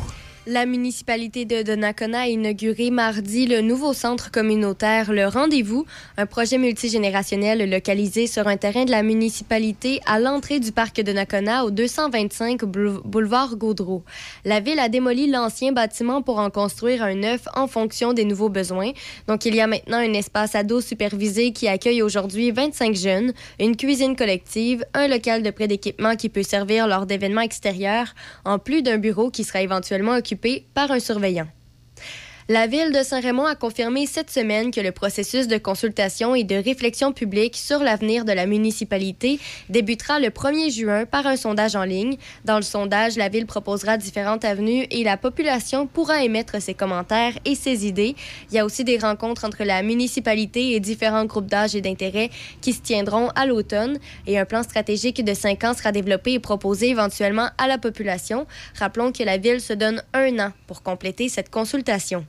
La 0.50 0.64
municipalité 0.64 1.44
de 1.44 1.60
Donnacona 1.60 2.20
a 2.20 2.26
inauguré 2.26 2.90
mardi 2.90 3.46
le 3.46 3.60
nouveau 3.60 3.92
centre 3.92 4.30
communautaire 4.30 5.12
Le 5.12 5.26
Rendez-vous, 5.26 5.84
un 6.16 6.24
projet 6.24 6.56
multigénérationnel 6.56 7.68
localisé 7.68 8.26
sur 8.26 8.48
un 8.48 8.56
terrain 8.56 8.86
de 8.86 8.90
la 8.90 9.02
municipalité 9.02 10.00
à 10.06 10.18
l'entrée 10.18 10.58
du 10.58 10.72
parc 10.72 10.96
de 10.96 11.02
Donnacona 11.02 11.66
au 11.66 11.70
225 11.70 12.64
boule- 12.64 13.02
boulevard 13.04 13.56
Gaudreau. 13.56 14.02
La 14.46 14.60
ville 14.60 14.78
a 14.78 14.88
démoli 14.88 15.30
l'ancien 15.30 15.72
bâtiment 15.72 16.22
pour 16.22 16.38
en 16.38 16.48
construire 16.48 17.02
un 17.02 17.16
neuf 17.16 17.42
en 17.54 17.66
fonction 17.66 18.14
des 18.14 18.24
nouveaux 18.24 18.48
besoins. 18.48 18.92
Donc 19.26 19.44
il 19.44 19.54
y 19.54 19.60
a 19.60 19.66
maintenant 19.66 19.98
un 19.98 20.14
espace 20.14 20.54
ado 20.54 20.80
supervisé 20.80 21.52
qui 21.52 21.68
accueille 21.68 22.00
aujourd'hui 22.00 22.52
25 22.52 22.94
jeunes, 22.96 23.34
une 23.60 23.76
cuisine 23.76 24.16
collective, 24.16 24.82
un 24.94 25.08
local 25.08 25.42
de 25.42 25.50
prêt 25.50 25.68
d'équipement 25.68 26.16
qui 26.16 26.30
peut 26.30 26.42
servir 26.42 26.86
lors 26.86 27.04
d'événements 27.04 27.42
extérieurs, 27.42 28.14
en 28.46 28.58
plus 28.58 28.80
d'un 28.80 28.96
bureau 28.96 29.30
qui 29.30 29.44
sera 29.44 29.60
éventuellement 29.60 30.12
occupé 30.12 30.37
par 30.74 30.90
un 30.90 31.00
surveillant. 31.00 31.48
La 32.50 32.66
ville 32.66 32.92
de 32.92 33.02
Saint-Raymond 33.02 33.44
a 33.44 33.56
confirmé 33.56 34.06
cette 34.06 34.30
semaine 34.30 34.70
que 34.70 34.80
le 34.80 34.90
processus 34.90 35.48
de 35.48 35.58
consultation 35.58 36.34
et 36.34 36.44
de 36.44 36.54
réflexion 36.54 37.12
publique 37.12 37.58
sur 37.58 37.80
l'avenir 37.80 38.24
de 38.24 38.32
la 38.32 38.46
municipalité 38.46 39.38
débutera 39.68 40.18
le 40.18 40.28
1er 40.28 40.74
juin 40.74 41.04
par 41.04 41.26
un 41.26 41.36
sondage 41.36 41.76
en 41.76 41.84
ligne. 41.84 42.16
Dans 42.46 42.56
le 42.56 42.62
sondage, 42.62 43.18
la 43.18 43.28
ville 43.28 43.44
proposera 43.44 43.98
différentes 43.98 44.46
avenues 44.46 44.86
et 44.90 45.04
la 45.04 45.18
population 45.18 45.86
pourra 45.86 46.24
émettre 46.24 46.62
ses 46.62 46.72
commentaires 46.72 47.34
et 47.44 47.54
ses 47.54 47.86
idées. 47.86 48.16
Il 48.50 48.54
y 48.54 48.58
a 48.58 48.64
aussi 48.64 48.82
des 48.82 48.96
rencontres 48.96 49.44
entre 49.44 49.64
la 49.64 49.82
municipalité 49.82 50.72
et 50.72 50.80
différents 50.80 51.26
groupes 51.26 51.50
d'âge 51.50 51.74
et 51.74 51.82
d'intérêt 51.82 52.30
qui 52.62 52.72
se 52.72 52.80
tiendront 52.80 53.28
à 53.34 53.44
l'automne 53.44 53.98
et 54.26 54.38
un 54.38 54.46
plan 54.46 54.62
stratégique 54.62 55.22
de 55.22 55.34
cinq 55.34 55.64
ans 55.64 55.74
sera 55.74 55.92
développé 55.92 56.32
et 56.32 56.40
proposé 56.40 56.88
éventuellement 56.88 57.50
à 57.58 57.66
la 57.66 57.76
population. 57.76 58.46
Rappelons 58.78 59.12
que 59.12 59.22
la 59.22 59.36
ville 59.36 59.60
se 59.60 59.74
donne 59.74 60.02
un 60.14 60.38
an 60.38 60.52
pour 60.66 60.82
compléter 60.82 61.28
cette 61.28 61.50
consultation. 61.50 62.24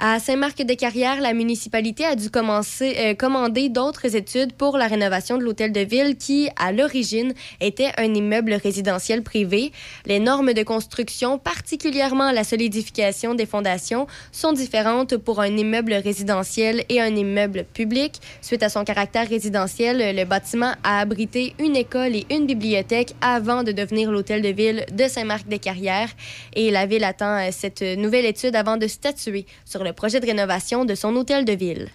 À 0.00 0.18
Saint-Marc-de-Carrière, 0.18 1.20
la 1.20 1.32
municipalité 1.32 2.04
a 2.04 2.16
dû 2.16 2.26
euh, 2.34 3.14
commander 3.14 3.68
d'autres 3.68 4.16
études 4.16 4.52
pour 4.52 4.76
la 4.76 4.88
rénovation 4.88 5.38
de 5.38 5.44
l'hôtel 5.44 5.70
de 5.70 5.80
ville 5.80 6.16
qui, 6.16 6.48
à 6.56 6.72
l'origine, 6.72 7.32
était 7.60 7.92
un 7.96 8.12
immeuble 8.12 8.54
résidentiel 8.54 9.22
privé. 9.22 9.70
Les 10.04 10.18
normes 10.18 10.52
de 10.52 10.64
construction, 10.64 11.38
particulièrement 11.38 12.32
la 12.32 12.42
solidification 12.42 13.34
des 13.34 13.46
fondations, 13.46 14.08
sont 14.32 14.52
différentes 14.52 15.16
pour 15.16 15.40
un 15.40 15.56
immeuble 15.56 15.94
résidentiel 15.94 16.84
et 16.88 17.00
un 17.00 17.14
immeuble 17.14 17.64
public. 17.72 18.14
Suite 18.42 18.64
à 18.64 18.70
son 18.70 18.82
caractère 18.82 19.28
résidentiel, 19.28 20.16
le 20.16 20.24
bâtiment 20.24 20.72
a 20.82 20.98
abrité 20.98 21.54
une 21.60 21.76
école 21.76 22.16
et 22.16 22.26
une 22.30 22.46
bibliothèque 22.46 23.14
avant 23.20 23.62
de 23.62 23.70
devenir 23.70 24.10
l'hôtel 24.10 24.42
de 24.42 24.48
ville 24.48 24.84
de 24.92 25.06
Saint-Marc-des-Carrières. 25.06 26.10
Et 26.54 26.72
la 26.72 26.84
ville 26.84 27.04
attend 27.04 27.38
euh, 27.38 27.50
cette 27.52 27.82
nouvelle 27.82 28.24
étude 28.24 28.56
avant 28.56 28.76
de 28.76 28.88
statuer 28.88 29.46
sur 29.64 29.83
le 29.84 29.92
projet 29.92 30.20
de 30.20 30.26
rénovation 30.26 30.84
de 30.84 30.94
son 30.94 31.14
hôtel 31.14 31.44
de 31.44 31.52
ville. 31.52 31.88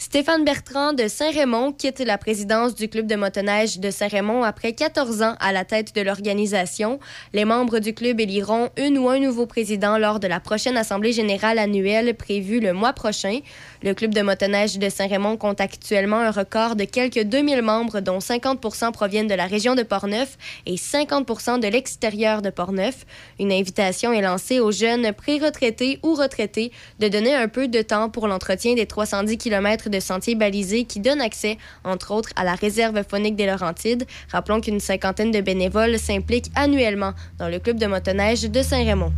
Stéphane 0.00 0.44
Bertrand 0.44 0.92
de 0.92 1.08
Saint-Raymond 1.08 1.72
quitte 1.72 1.98
la 1.98 2.18
présidence 2.18 2.76
du 2.76 2.88
club 2.88 3.08
de 3.08 3.16
motoneige 3.16 3.80
de 3.80 3.90
Saint-Raymond 3.90 4.44
après 4.44 4.72
14 4.72 5.22
ans 5.22 5.34
à 5.40 5.52
la 5.52 5.64
tête 5.64 5.92
de 5.92 6.00
l'organisation. 6.02 7.00
Les 7.32 7.44
membres 7.44 7.80
du 7.80 7.94
club 7.94 8.20
éliront 8.20 8.68
une 8.76 8.96
ou 8.96 9.08
un 9.08 9.18
nouveau 9.18 9.46
président 9.46 9.98
lors 9.98 10.20
de 10.20 10.28
la 10.28 10.38
prochaine 10.38 10.76
assemblée 10.76 11.12
générale 11.12 11.58
annuelle 11.58 12.14
prévue 12.14 12.60
le 12.60 12.72
mois 12.72 12.92
prochain. 12.92 13.40
Le 13.80 13.94
club 13.94 14.12
de 14.12 14.22
motoneige 14.22 14.76
de 14.78 14.88
Saint-Raymond 14.88 15.36
compte 15.36 15.60
actuellement 15.60 16.18
un 16.18 16.32
record 16.32 16.74
de 16.74 16.82
quelques 16.82 17.22
2000 17.22 17.62
membres 17.62 18.00
dont 18.00 18.18
50% 18.18 18.90
proviennent 18.90 19.28
de 19.28 19.34
la 19.34 19.46
région 19.46 19.76
de 19.76 19.84
Portneuf 19.84 20.36
et 20.66 20.74
50% 20.74 21.60
de 21.60 21.68
l'extérieur 21.68 22.42
de 22.42 22.50
Portneuf. 22.50 23.06
Une 23.38 23.52
invitation 23.52 24.12
est 24.12 24.20
lancée 24.20 24.58
aux 24.58 24.72
jeunes 24.72 25.12
pré-retraités 25.12 26.00
ou 26.02 26.14
retraités 26.14 26.72
de 26.98 27.06
donner 27.06 27.36
un 27.36 27.46
peu 27.46 27.68
de 27.68 27.80
temps 27.80 28.10
pour 28.10 28.26
l'entretien 28.26 28.74
des 28.74 28.86
310 28.86 29.38
km 29.38 29.90
de 29.90 30.00
sentiers 30.00 30.34
balisés 30.34 30.82
qui 30.82 30.98
donnent 30.98 31.20
accès, 31.20 31.56
entre 31.84 32.12
autres, 32.12 32.30
à 32.34 32.42
la 32.42 32.56
réserve 32.56 33.04
phonique 33.08 33.36
des 33.36 33.46
Laurentides. 33.46 34.06
Rappelons 34.32 34.60
qu'une 34.60 34.80
cinquantaine 34.80 35.30
de 35.30 35.40
bénévoles 35.40 36.00
s'impliquent 36.00 36.50
annuellement 36.56 37.12
dans 37.38 37.48
le 37.48 37.60
club 37.60 37.78
de 37.78 37.86
motoneige 37.86 38.42
de 38.42 38.60
Saint-Raymond. 38.60 39.12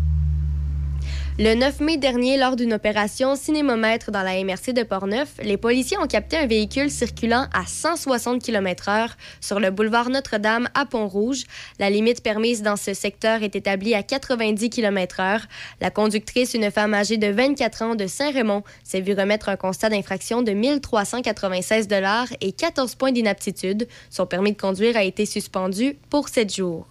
Le 1.42 1.54
9 1.54 1.80
mai 1.80 1.96
dernier, 1.96 2.36
lors 2.36 2.54
d'une 2.54 2.74
opération 2.74 3.34
cinémomètre 3.34 4.10
dans 4.10 4.22
la 4.22 4.44
MRC 4.44 4.74
de 4.74 4.82
Portneuf, 4.82 5.38
les 5.42 5.56
policiers 5.56 5.96
ont 5.96 6.06
capté 6.06 6.36
un 6.36 6.46
véhicule 6.46 6.90
circulant 6.90 7.46
à 7.54 7.64
160 7.64 8.42
km/h 8.42 9.12
sur 9.40 9.58
le 9.58 9.70
boulevard 9.70 10.10
Notre-Dame 10.10 10.68
à 10.74 10.84
Pont-Rouge. 10.84 11.44
La 11.78 11.88
limite 11.88 12.22
permise 12.22 12.60
dans 12.60 12.76
ce 12.76 12.92
secteur 12.92 13.42
est 13.42 13.56
établie 13.56 13.94
à 13.94 14.02
90 14.02 14.68
km/h. 14.68 15.44
La 15.80 15.90
conductrice, 15.90 16.52
une 16.52 16.70
femme 16.70 16.92
âgée 16.92 17.16
de 17.16 17.28
24 17.28 17.82
ans 17.84 17.94
de 17.94 18.06
Saint-Raymond, 18.06 18.62
s'est 18.84 19.00
vue 19.00 19.14
remettre 19.14 19.48
un 19.48 19.56
constat 19.56 19.88
d'infraction 19.88 20.42
de 20.42 20.52
1396 20.52 21.88
dollars 21.88 22.28
et 22.42 22.52
14 22.52 22.96
points 22.96 23.12
d'inaptitude. 23.12 23.88
Son 24.10 24.26
permis 24.26 24.52
de 24.52 24.60
conduire 24.60 24.98
a 24.98 25.04
été 25.04 25.24
suspendu 25.24 25.96
pour 26.10 26.28
7 26.28 26.54
jours. 26.54 26.86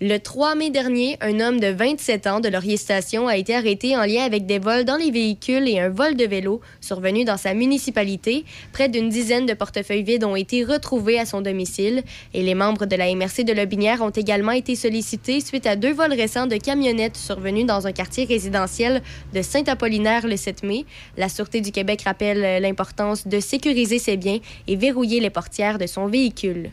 Le 0.00 0.18
3 0.18 0.54
mai 0.54 0.70
dernier, 0.70 1.16
un 1.20 1.40
homme 1.40 1.58
de 1.58 1.66
27 1.66 2.28
ans 2.28 2.38
de 2.38 2.48
Laurier 2.48 2.76
Station 2.76 3.26
a 3.26 3.36
été 3.36 3.56
arrêté 3.56 3.96
en 3.96 4.04
lien 4.04 4.22
avec 4.22 4.46
des 4.46 4.60
vols 4.60 4.84
dans 4.84 4.94
les 4.94 5.10
véhicules 5.10 5.68
et 5.68 5.80
un 5.80 5.88
vol 5.88 6.14
de 6.14 6.24
vélo 6.24 6.60
survenu 6.80 7.24
dans 7.24 7.36
sa 7.36 7.52
municipalité. 7.52 8.44
Près 8.72 8.88
d'une 8.88 9.08
dizaine 9.08 9.44
de 9.44 9.54
portefeuilles 9.54 10.04
vides 10.04 10.22
ont 10.22 10.36
été 10.36 10.62
retrouvés 10.62 11.18
à 11.18 11.26
son 11.26 11.40
domicile 11.40 12.04
et 12.32 12.44
les 12.44 12.54
membres 12.54 12.86
de 12.86 12.94
la 12.94 13.12
MRC 13.12 13.42
de 13.42 13.52
Lobinière 13.52 14.00
ont 14.00 14.10
également 14.10 14.52
été 14.52 14.76
sollicités 14.76 15.40
suite 15.40 15.66
à 15.66 15.74
deux 15.74 15.92
vols 15.92 16.12
récents 16.12 16.46
de 16.46 16.58
camionnettes 16.58 17.16
survenus 17.16 17.66
dans 17.66 17.88
un 17.88 17.92
quartier 17.92 18.24
résidentiel 18.24 19.02
de 19.34 19.42
Saint-Apollinaire 19.42 20.28
le 20.28 20.36
7 20.36 20.62
mai. 20.62 20.84
La 21.16 21.28
Sûreté 21.28 21.60
du 21.60 21.72
Québec 21.72 22.02
rappelle 22.02 22.62
l'importance 22.62 23.26
de 23.26 23.40
sécuriser 23.40 23.98
ses 23.98 24.16
biens 24.16 24.38
et 24.68 24.76
verrouiller 24.76 25.18
les 25.18 25.30
portières 25.30 25.76
de 25.76 25.88
son 25.88 26.06
véhicule. 26.06 26.70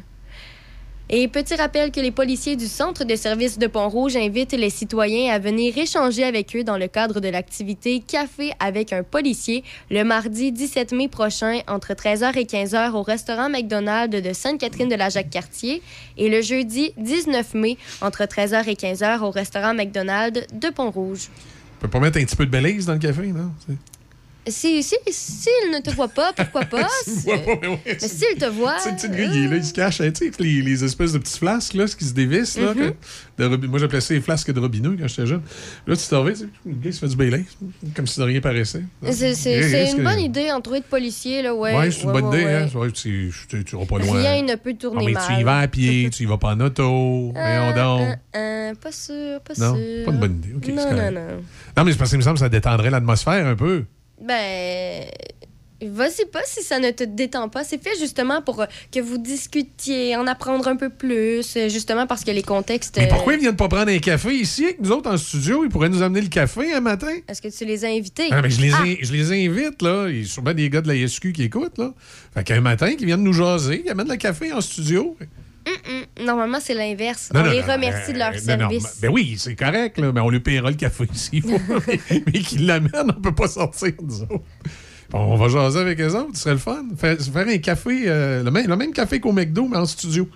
Et 1.07 1.27
petit 1.27 1.53
rappel 1.53 1.91
que 1.91 1.99
les 1.99 2.09
policiers 2.09 2.55
du 2.55 2.65
Centre 2.65 3.03
de 3.03 3.15
services 3.15 3.59
de 3.59 3.67
Pont-Rouge 3.67 4.15
invitent 4.15 4.53
les 4.53 4.71
citoyens 4.71 5.31
à 5.31 5.37
venir 5.37 5.77
échanger 5.77 6.23
avec 6.23 6.55
eux 6.55 6.63
dans 6.63 6.79
le 6.79 6.87
cadre 6.87 7.19
de 7.19 7.29
l'activité 7.29 7.99
Café 7.99 8.53
avec 8.59 8.91
un 8.91 9.03
policier 9.03 9.63
le 9.91 10.03
mardi 10.03 10.51
17 10.51 10.93
mai 10.93 11.07
prochain 11.07 11.59
entre 11.67 11.93
13h 11.93 12.35
et 12.39 12.45
15h 12.45 12.93
au 12.93 13.03
restaurant 13.03 13.49
McDonald's 13.49 14.19
de 14.19 14.33
Sainte-Catherine 14.33 14.89
de 14.89 14.95
la 14.95 15.09
Jacques-Cartier 15.09 15.83
et 16.17 16.27
le 16.27 16.41
jeudi 16.41 16.91
19 16.97 17.53
mai 17.53 17.77
entre 18.01 18.23
13h 18.23 18.67
et 18.67 18.73
15h 18.73 19.19
au 19.19 19.29
restaurant 19.29 19.75
McDonald's 19.75 20.47
de 20.53 20.69
Pont-Rouge. 20.69 21.29
On 21.77 21.81
peut 21.81 21.87
pas 21.87 21.99
mettre 21.99 22.17
un 22.17 22.25
petit 22.25 22.35
peu 22.35 22.47
de 22.47 22.85
dans 22.85 22.93
le 22.93 22.99
café, 22.99 23.27
non? 23.27 23.51
C'est- 24.47 24.81
Si, 24.81 24.83
si, 24.83 24.95
s'il 25.11 25.71
ne 25.71 25.79
te 25.81 25.89
voit 25.91 26.07
pas, 26.07 26.31
pourquoi 26.33 26.61
pas? 26.65 26.87
S'il 27.05 27.25
mais 27.27 27.67
ouais, 27.67 27.79
Mais 27.85 27.99
s'il 27.99 28.37
te 28.37 28.45
voit. 28.45 28.77
Sais, 28.79 28.91
le 28.91 28.95
petit 28.95 29.09
gars, 29.09 29.23
il 29.33 29.49
là, 29.49 29.55
il 29.57 29.63
se 29.65 29.73
cache, 29.73 30.01
hein, 30.01 30.11
tu 30.11 30.25
sais, 30.27 30.31
les, 30.39 30.61
les 30.61 30.83
espèces 30.83 31.13
de 31.13 31.17
petits 31.17 31.39
flasques 31.39 31.73
là, 31.73 31.87
ce 31.87 31.95
qui 31.95 32.05
se 32.05 32.13
dévissent. 32.13 32.57
Là, 32.59 32.73
Mhm. 32.73 32.91
que- 32.91 32.93
de 33.43 33.45
robi- 33.47 33.67
moi, 33.67 33.79
j'appelais 33.79 34.01
ça 34.01 34.13
les 34.13 34.21
flasques 34.21 34.51
de 34.51 34.59
robineux 34.59 34.95
quand 34.99 35.07
j'étais 35.07 35.25
jeune. 35.25 35.41
Là, 35.87 35.95
tu 35.95 36.07
t'en 36.07 36.23
vas, 36.23 36.29
le 36.29 36.35
gars, 36.73 36.79
il 36.85 36.93
se 36.93 36.99
fait 36.99 37.07
du 37.07 37.15
Baileys, 37.15 37.45
comme 37.95 38.05
si 38.07 38.19
de 38.19 38.25
rien 38.25 38.39
paraissait. 38.39 38.83
C'est 39.11 39.33
c'est- 39.33 39.63
c'est 39.63 39.91
une 39.97 40.03
bonne 40.03 40.19
idée, 40.19 40.51
entouré 40.51 40.79
de 40.79 40.85
policiers, 40.85 41.41
là, 41.41 41.53
ouais. 41.55 41.75
Ouais, 41.75 41.91
c'est 41.91 42.01
une 42.03 42.11
ouais, 42.11 42.21
bonne 42.21 42.33
idée, 42.33 42.45
hein. 42.45 42.67
Tu, 42.93 43.33
tu, 43.49 43.63
tu 43.65 43.75
vas 43.75 43.85
pas 43.85 43.97
loin. 43.99 44.21
Rien 44.21 44.41
ne 44.43 44.55
peut 44.55 44.71
Ah, 44.73 44.79
tourner 44.79 45.05
mais 45.07 45.11
mal. 45.13 45.23
tu 45.27 45.33
y 45.39 45.43
vas 45.43 45.59
à 45.59 45.67
pied, 45.67 46.09
tu 46.15 46.23
y 46.23 46.25
vas 46.27 46.37
pas 46.37 46.53
en 46.53 46.59
auto. 46.61 47.31
Voyons 47.33 47.73
donc. 47.75 48.01
Hein, 48.01 48.15
hein, 48.35 48.73
pas 48.81 48.91
sûr, 48.91 49.39
pas 49.41 49.53
Non, 49.57 49.75
sûr. 49.75 50.05
pas 50.05 50.11
une 50.11 50.19
bonne 50.19 50.35
idée. 50.37 50.53
OK, 50.55 50.63
c'est 50.65 50.71
non, 50.73 50.91
non, 50.91 51.11
non. 51.11 51.41
Non, 51.77 51.83
mais 51.83 51.91
c'est 51.91 51.97
parce 51.97 52.09
qu'il 52.11 52.19
me 52.19 52.23
semble 52.23 52.35
que 52.35 52.39
ça 52.41 52.49
détendrait 52.49 52.89
l'atmosphère 52.91 53.47
un 53.47 53.55
peu. 53.55 53.85
Ben, 54.21 55.03
vas-y 55.81 56.25
pas 56.31 56.41
si 56.45 56.63
ça 56.63 56.79
ne 56.79 56.91
te 56.91 57.03
détend 57.03 57.49
pas. 57.49 57.63
C'est 57.63 57.81
fait 57.83 57.97
justement 57.99 58.41
pour 58.41 58.61
euh, 58.61 58.65
que 58.91 58.99
vous 58.99 59.17
discutiez, 59.17 60.15
en 60.15 60.25
apprendre 60.25 60.67
un 60.67 60.75
peu 60.77 60.89
plus, 60.89 61.55
euh, 61.57 61.69
justement 61.69 62.07
parce 62.07 62.23
que 62.23 62.31
les 62.31 62.41
contextes. 62.41 62.95
Mais 62.97 63.05
euh, 63.05 63.09
pourquoi 63.09 63.33
ils 63.33 63.39
viennent 63.41 63.55
pas 63.57 63.67
prendre 63.67 63.91
un 63.91 63.99
café 63.99 64.33
ici 64.33 64.63
avec 64.65 64.79
nous 64.79 64.91
autres 64.91 65.09
en 65.11 65.17
studio? 65.17 65.63
Ils 65.65 65.69
pourraient 65.69 65.89
nous 65.89 66.01
amener 66.01 66.21
le 66.21 66.29
café 66.29 66.73
un 66.73 66.79
matin. 66.81 67.13
Est-ce 67.27 67.41
que 67.41 67.49
tu 67.49 67.65
les 67.65 67.83
as 67.85 67.89
invités? 67.89 68.27
Ah, 68.31 68.41
mais 68.41 68.49
je 68.49 68.61
les, 68.61 68.71
Ah! 68.73 68.83
in- 68.83 68.95
je 69.01 69.11
les 69.11 69.31
invite, 69.31 69.81
là. 69.81 70.07
Il 70.09 70.21
y 70.21 70.23
a 70.23 70.25
sûrement 70.27 70.53
des 70.53 70.69
gars 70.69 70.81
de 70.81 70.87
la 70.87 70.95
qui 71.07 71.43
écoutent, 71.43 71.77
là. 71.77 71.93
Fait 72.33 72.43
qu'un 72.43 72.61
matin, 72.61 72.95
qui 72.95 73.05
viennent 73.05 73.23
nous 73.23 73.33
jaser, 73.33 73.83
ils 73.85 73.89
amènent 73.91 74.09
le 74.09 74.15
café 74.17 74.53
en 74.53 74.61
studio. 74.61 75.17
Normalement, 76.23 76.59
c'est 76.61 76.73
l'inverse. 76.73 77.29
Non, 77.33 77.41
On 77.41 77.43
non, 77.45 77.51
les 77.51 77.61
non, 77.61 77.73
remercie 77.73 78.13
de 78.13 78.17
leur 78.19 78.33
euh, 78.33 78.37
service. 78.37 78.99
ben 79.01 79.11
oui, 79.11 79.35
c'est 79.37 79.55
correct, 79.55 79.97
là, 79.97 80.11
mais 80.13 80.21
on 80.21 80.29
lui 80.29 80.39
paiera 80.39 80.69
le 80.69 80.75
café 80.75 81.05
s'il 81.13 81.41
faut. 81.41 81.59
mais 81.87 81.99
mais 82.27 82.39
qu'ils 82.39 82.65
l'amènent, 82.65 83.11
on 83.15 83.21
peut 83.21 83.33
pas 83.35 83.47
sortir, 83.47 83.91
nous 84.01 84.21
autres. 84.23 84.43
On 85.13 85.35
va 85.37 85.47
jaser 85.49 85.79
avec 85.79 85.99
eux 86.01 86.13
autres, 86.15 86.31
ce 86.35 86.41
serait 86.41 86.53
le 86.53 86.59
fun. 86.59 86.83
Faire, 86.97 87.17
faire 87.19 87.47
un 87.47 87.57
café, 87.57 88.03
euh, 88.07 88.43
le, 88.43 88.51
même, 88.51 88.67
le 88.67 88.75
même 88.75 88.91
café 88.93 89.19
qu'au 89.19 89.31
McDo, 89.31 89.67
mais 89.67 89.77
en 89.77 89.85
studio. 89.85 90.27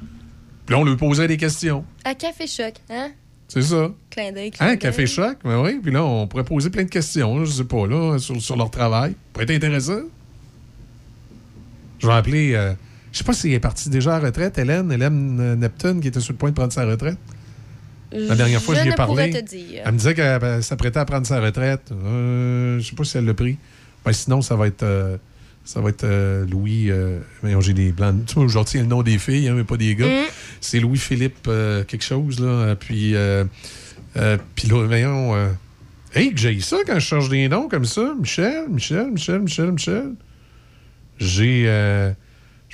Puis 0.66 0.76
là, 0.76 0.78
on 0.80 0.86
lui 0.86 0.96
poserait 0.96 1.28
des 1.28 1.38
questions. 1.38 1.84
À 2.06 2.14
Café 2.14 2.46
Choc, 2.48 2.74
hein? 2.90 3.10
C'est 3.48 3.64
ça. 3.64 3.92
Clin 4.12 4.32
d'œil, 4.32 4.52
clin 4.52 4.68
Hein, 4.68 4.78
café 4.78 5.08
choc, 5.08 5.38
ben 5.44 5.60
oui. 5.64 5.80
Puis 5.82 5.92
là, 5.92 6.04
on 6.06 6.28
pourrait 6.28 6.44
poser 6.44 6.70
plein 6.70 6.84
de 6.84 6.90
questions, 6.90 7.44
je 7.46 7.52
sais 7.52 7.64
pas, 7.64 7.88
là, 7.88 8.20
sur, 8.20 8.40
sur 8.40 8.56
leur 8.56 8.70
travail. 8.70 9.12
Ça 9.14 9.18
pourrait 9.34 9.46
être 9.46 9.56
intéressant. 9.64 10.02
Je 11.98 12.06
vais 12.08 12.14
appeler. 12.14 12.54
euh, 12.54 12.74
je 13.12 13.18
sais 13.18 13.24
pas 13.24 13.34
si 13.34 13.48
elle 13.48 13.54
est 13.56 13.60
partie 13.60 13.90
déjà 13.90 14.16
à 14.16 14.20
retraite, 14.20 14.58
Hélène, 14.58 14.92
Hélène 14.92 15.56
Neptune, 15.56 16.00
qui 16.02 16.08
était 16.10 16.20
sur 16.20 16.34
le 16.34 16.38
point 16.38 16.50
de 16.50 16.56
prendre 16.56 16.74
sa 16.74 16.86
retraite. 16.86 17.18
La 18.12 18.36
dernière 18.36 18.62
fois, 18.62 18.74
je, 18.76 18.80
Je 18.80 18.86
lui 18.86 18.92
ai 18.94 18.96
parlé. 18.96 19.30
pourrais 19.30 19.42
te 19.44 19.50
dire. 19.50 19.82
Elle 19.86 19.92
me 19.92 19.98
disait 19.98 20.16
qu'elle 20.16 20.40
ben, 20.40 20.62
s'apprêtait 20.64 21.00
à 21.00 21.06
prendre 21.06 21.28
sa 21.28 21.40
retraite. 21.40 21.92
Euh, 21.92 22.80
je 22.80 22.90
sais 22.90 22.96
pas 22.96 23.04
si 23.04 23.18
elle 23.18 23.26
l'a 23.26 23.36
pris. 23.36 23.58
Ben, 24.04 24.14
sinon, 24.14 24.42
ça 24.42 24.56
va 24.56 24.66
être. 24.68 24.82
euh, 24.84 25.18
ça 25.64 25.80
va 25.82 25.90
être 25.90 26.06
euh, 26.06 26.44
Louis. 26.48 26.90
Euh, 26.90 27.20
j'ai 27.60 27.74
des 27.74 27.92
blancs. 27.92 28.26
Tu 28.26 28.34
vois, 28.36 28.48
je 28.48 28.58
retiens 28.58 28.82
le 28.82 28.88
nom 28.88 29.04
des 29.04 29.20
filles, 29.20 29.48
hein, 29.50 29.54
mais 29.56 29.64
pas 29.64 29.78
des 29.78 29.94
gars. 29.94 30.08
Mm. 30.08 30.26
C'est 30.60 30.80
Louis-Philippe 30.80 31.46
euh, 31.48 31.84
quelque 31.84 32.04
chose, 32.04 32.40
là. 32.40 32.76
Puis. 32.76 33.14
Puis 34.56 34.68
là, 34.68 34.86
voyons. 34.88 35.36
Hey, 36.16 36.34
que 36.34 36.40
j'ai 36.40 36.60
ça 36.62 36.78
quand 36.88 36.96
je 36.96 37.06
change 37.06 37.30
des 37.30 37.48
noms 37.48 37.68
comme 37.70 37.86
ça. 37.86 38.16
Michel, 38.20 38.70
Michel, 38.70 39.12
Michel, 39.12 39.42
Michel, 39.42 39.72
Michel. 39.72 40.14
J'ai. 41.20 42.12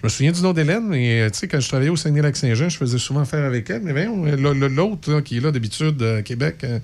Je 0.05 0.07
me 0.07 0.09
souviens 0.09 0.31
du 0.31 0.41
nom 0.43 0.53
d'Hélène, 0.53 0.85
mais 0.87 1.21
euh, 1.21 1.29
tu 1.31 1.39
sais, 1.39 1.47
quand 1.47 1.59
je 1.59 1.67
travaillais 1.67 1.89
au 1.89 1.95
Saguenay-Lac-Saint-Jean, 1.95 2.69
je 2.69 2.77
faisais 2.77 2.99
souvent 2.99 3.21
affaire 3.21 3.43
avec 3.43 3.67
elle. 3.71 3.81
Mais 3.81 3.91
voyons, 3.91 4.23
euh, 4.27 4.69
l'autre 4.69 5.21
qui 5.21 5.37
est 5.37 5.39
là 5.39 5.51
d'habitude 5.51 5.99
à 6.03 6.21
Québec, 6.21 6.57
euh, 6.63 6.77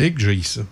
et 0.00 0.12
que 0.12 0.20
j'ai 0.20 0.42
ça. 0.42 0.62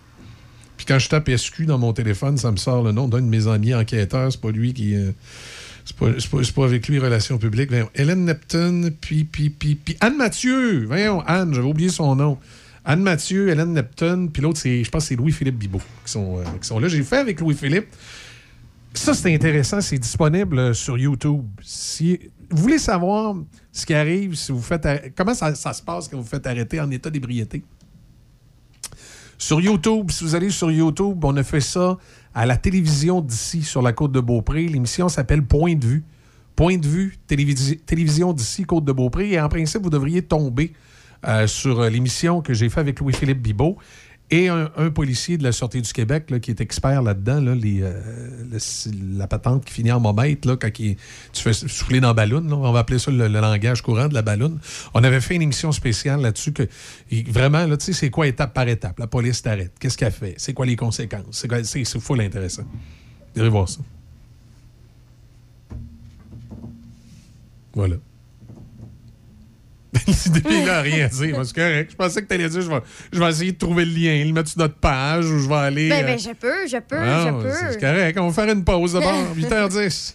Puis 0.77 0.87
quand 0.87 0.99
je 0.99 1.09
tape 1.09 1.31
SQ 1.31 1.67
dans 1.67 1.79
mon 1.79 1.93
téléphone, 1.93 2.37
ça 2.37 2.51
me 2.51 2.57
sort 2.57 2.83
le 2.83 2.91
nom 2.91 3.07
d'un 3.07 3.21
de 3.21 3.29
mes 3.29 3.47
amis 3.47 3.75
enquêteurs. 3.75 4.33
C'est 4.33 4.41
pas 4.41 4.51
lui 4.51 4.75
qui. 4.75 4.97
c'est 5.85 6.53
pas, 6.55 6.65
avec 6.65 6.89
lui, 6.89 6.99
relations 6.99 7.39
publiques. 7.39 7.71
Hélène 7.95 8.25
Neptune, 8.25 8.91
puis, 9.01 9.29
Anne 10.01 10.17
Mathieu. 10.17 10.85
Voyons, 10.87 11.21
Anne, 11.29 11.55
j'avais 11.55 11.69
oublié 11.69 11.91
son 11.91 12.17
nom. 12.17 12.39
Anne 12.85 13.03
Mathieu, 13.03 13.51
Hélène 13.51 13.73
Neptune, 13.73 14.31
puis 14.33 14.43
l'autre, 14.43 14.61
je 14.65 14.89
pense 14.91 15.05
que 15.05 15.09
c'est 15.11 15.17
Louis-Philippe 15.17 15.59
Bibot 15.59 15.83
qui 16.05 16.11
sont 16.11 16.41
là. 16.81 16.89
J'ai 16.89 17.05
fait 17.05 17.19
avec 17.19 17.39
Louis-Philippe. 17.39 17.87
Ça, 18.97 19.15
c'est 19.15 19.35
intéressant. 19.35 19.81
C'est 19.81 19.99
disponible 19.99 20.59
euh, 20.59 20.73
sur 20.75 20.97
YouTube. 20.99 21.45
Si 21.63 22.19
vous 22.51 22.63
voulez 22.63 22.79
savoir 22.79 23.37
ce 23.71 23.85
qui 23.85 23.95
arrive, 23.95 24.35
si 24.35 24.53
vous 24.53 24.63
faites 24.63 25.13
comment 25.17 25.35
ça, 25.35 25.55
se 25.55 25.83
passe 25.83 26.09
quand 26.09 26.17
vous 26.17 26.27
faites 26.27 26.47
arrêter 26.47 26.81
en 26.81 26.91
état 26.91 27.11
d'ébriété, 27.11 27.63
sur 29.39 29.61
YouTube, 29.61 30.11
si 30.11 30.25
vous 30.25 30.35
allez 30.35 30.49
sur 30.51 30.71
YouTube, 30.71 31.23
on 31.25 31.37
a 31.37 31.43
fait 31.43 31.61
ça 31.61 31.99
à 32.35 32.47
la 32.47 32.57
télévision 32.57 33.21
d'ici, 33.21 33.63
sur 33.63 33.83
la 33.83 33.93
côte 33.93 34.13
de 34.13 34.21
Beaupré. 34.21 34.67
L'émission 34.67 35.09
s'appelle 35.11 35.45
Point 35.45 35.75
de 35.75 35.87
vue. 35.87 36.05
Point 36.55 36.79
de 36.79 36.87
vue, 36.89 37.19
télévisi- 37.29 37.79
télévision 37.85 38.33
d'ici, 38.33 38.65
côte 38.65 38.87
de 38.87 38.93
Beaupré. 38.93 39.31
Et 39.33 39.41
en 39.41 39.49
principe, 39.51 39.83
vous 39.83 39.91
devriez 39.91 40.23
tomber 40.23 40.73
euh, 41.29 41.47
sur 41.47 41.81
euh, 41.81 41.91
l'émission 41.91 42.41
que 42.41 42.55
j'ai 42.55 42.71
fait 42.71 42.81
avec 42.81 42.99
Louis-Philippe 43.01 43.43
Bibot 43.43 43.77
et 44.31 44.49
un, 44.49 44.69
policier 44.91 45.39
de 45.39 45.45
la 45.45 45.53
Sûreté 45.53 45.81
du 45.81 45.93
Québec 45.93 46.33
qui 46.41 46.51
est 46.51 46.61
expert 46.61 47.01
là-dedans, 47.01 47.45
euh, 47.47 48.59
la 49.17 49.27
patente 49.29 49.65
qui 49.65 49.73
finit 49.73 49.93
en 49.93 50.01
momètre, 50.01 50.57
quand 50.57 50.79
il- 50.81 50.97
tu 51.33 51.43
fais 51.43 51.53
souffler 51.53 52.01
dans 52.01 52.09
la 52.09 52.15
ballon, 52.15 52.45
on 52.51 52.73
va 52.73 52.81
appeler 52.81 52.99
ça 52.99 53.13
le, 53.13 53.29
langage 53.29 53.83
courant 53.83 54.09
de 54.09 54.15
la 54.15 54.23
ballon. 54.23 54.59
On 54.95 55.05
avait 55.05 55.21
fait 55.21 55.37
une 55.37 55.43
émission 55.43 55.71
spéciale 55.71 56.23
là-dessus 56.23 56.53
que 56.53 56.69
vraiment, 57.29 57.69
tu 57.77 57.85
sais, 57.85 57.93
c'est 57.93 58.11
quoi 58.11 58.27
étape 58.27 58.53
par 58.53 58.67
étape? 58.67 58.99
La 58.99 59.07
police 59.07 59.43
t'arrête. 59.43 59.73
Qu'est-ce 59.79 59.97
qu'elle 59.97 60.11
fait? 60.13 60.35
C'est 60.39 60.55
quoi 60.55 60.67
les 60.67 60.77
conséquences? 60.77 61.25
C'est 61.31 61.47
quoi- 61.49 61.63
C'est 61.63 61.85
c'est 61.85 62.01
full 62.01 62.21
intéressant. 62.21 62.65
Vous 63.35 63.41
irez 63.43 63.49
voir 63.51 63.69
ça. 63.69 63.79
Voilà. 67.75 67.97
Depuis 70.35 70.65
là, 70.65 70.81
rien 70.83 71.07
dire. 71.13 71.37
C'est 71.45 71.55
correct. 71.55 71.91
Je 71.93 71.97
pensais 71.97 72.23
que 72.23 72.27
tu 72.29 72.35
allais 72.35 72.49
dire 72.49 72.61
je 72.63 72.69
vais, 72.69 72.81
je 73.13 73.19
vais 73.19 73.29
essayer 73.29 73.53
de 73.53 73.59
trouver 73.59 73.85
le 73.85 73.93
lien, 73.93 74.25
le 74.25 74.33
mettre 74.33 74.51
sur 74.51 74.59
notre 74.61 74.75
page 74.77 75.27
ou 75.27 75.39
je 75.41 75.49
vais 75.49 75.55
aller. 75.55 75.89
Ben, 75.89 76.05
euh, 76.05 76.07
ben, 76.07 76.19
je 76.19 76.31
peux, 76.31 76.67
je 76.67 76.77
peux, 76.79 76.97
non, 76.99 77.41
je 77.43 77.49
c'est- 77.49 77.73
C'est 77.73 77.75
peux. 77.81 77.87
correct. 77.87 78.19
On 78.21 78.29
va 78.29 78.33
faire 78.45 78.53
une 78.55 78.65
pause 78.65 78.93
d'abord. 78.95 79.15
8h10. 79.37 80.15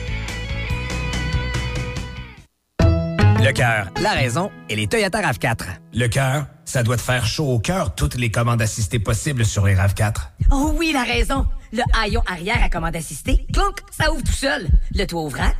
Le 3.43 3.51
cœur, 3.53 3.87
la 3.99 4.11
raison 4.11 4.51
et 4.69 4.75
les 4.75 4.85
Toyota 4.85 5.19
RAV4. 5.19 5.63
Le 5.93 6.07
cœur, 6.07 6.45
ça 6.63 6.83
doit 6.83 6.95
te 6.95 7.01
faire 7.01 7.25
chaud 7.25 7.47
au 7.47 7.59
cœur 7.59 7.95
toutes 7.95 8.13
les 8.15 8.29
commandes 8.29 8.61
assistées 8.61 8.99
possibles 8.99 9.45
sur 9.45 9.65
les 9.65 9.73
RAV4. 9.73 10.13
Oh 10.51 10.75
oui, 10.77 10.91
la 10.93 11.01
raison. 11.03 11.47
Le 11.73 11.81
haillon 11.99 12.21
arrière 12.27 12.61
à 12.63 12.69
commande 12.69 12.95
assistée, 12.95 13.47
clonk, 13.51 13.79
ça 13.89 14.11
ouvre 14.11 14.23
tout 14.23 14.31
seul. 14.31 14.67
Le 14.93 15.05
toit 15.05 15.23
ouvrant, 15.23 15.51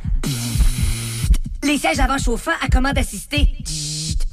les 1.64 1.76
sièges 1.76 1.98
avant 1.98 2.18
chauffants 2.18 2.52
à 2.62 2.68
commande 2.68 2.98
assistée, 2.98 3.48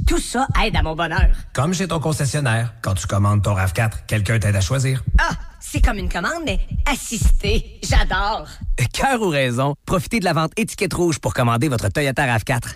tout 0.08 0.20
ça 0.20 0.48
aide 0.64 0.76
à 0.76 0.84
mon 0.84 0.96
bonheur. 0.96 1.30
Comme 1.54 1.74
chez 1.74 1.88
ton 1.88 2.00
concessionnaire, 2.00 2.74
quand 2.84 2.94
tu 2.94 3.08
commandes 3.08 3.42
ton 3.42 3.56
RAV4, 3.56 4.06
quelqu'un 4.08 4.38
t'aide 4.38 4.58
à 4.58 4.62
choisir. 4.62 5.04
Ah, 5.20 5.32
c'est 5.60 5.84
comme 5.84 5.98
une 5.98 6.10
commande, 6.10 6.44
mais 6.46 6.60
assistée. 6.86 7.80
J'adore. 7.82 8.48
Cœur 8.94 9.22
ou 9.22 9.30
raison, 9.30 9.74
profitez 9.86 10.20
de 10.20 10.26
la 10.26 10.34
vente 10.34 10.52
étiquette 10.58 10.94
rouge 10.94 11.20
pour 11.20 11.34
commander 11.34 11.68
votre 11.68 11.90
Toyota 11.90 12.26
RAV4. 12.26 12.76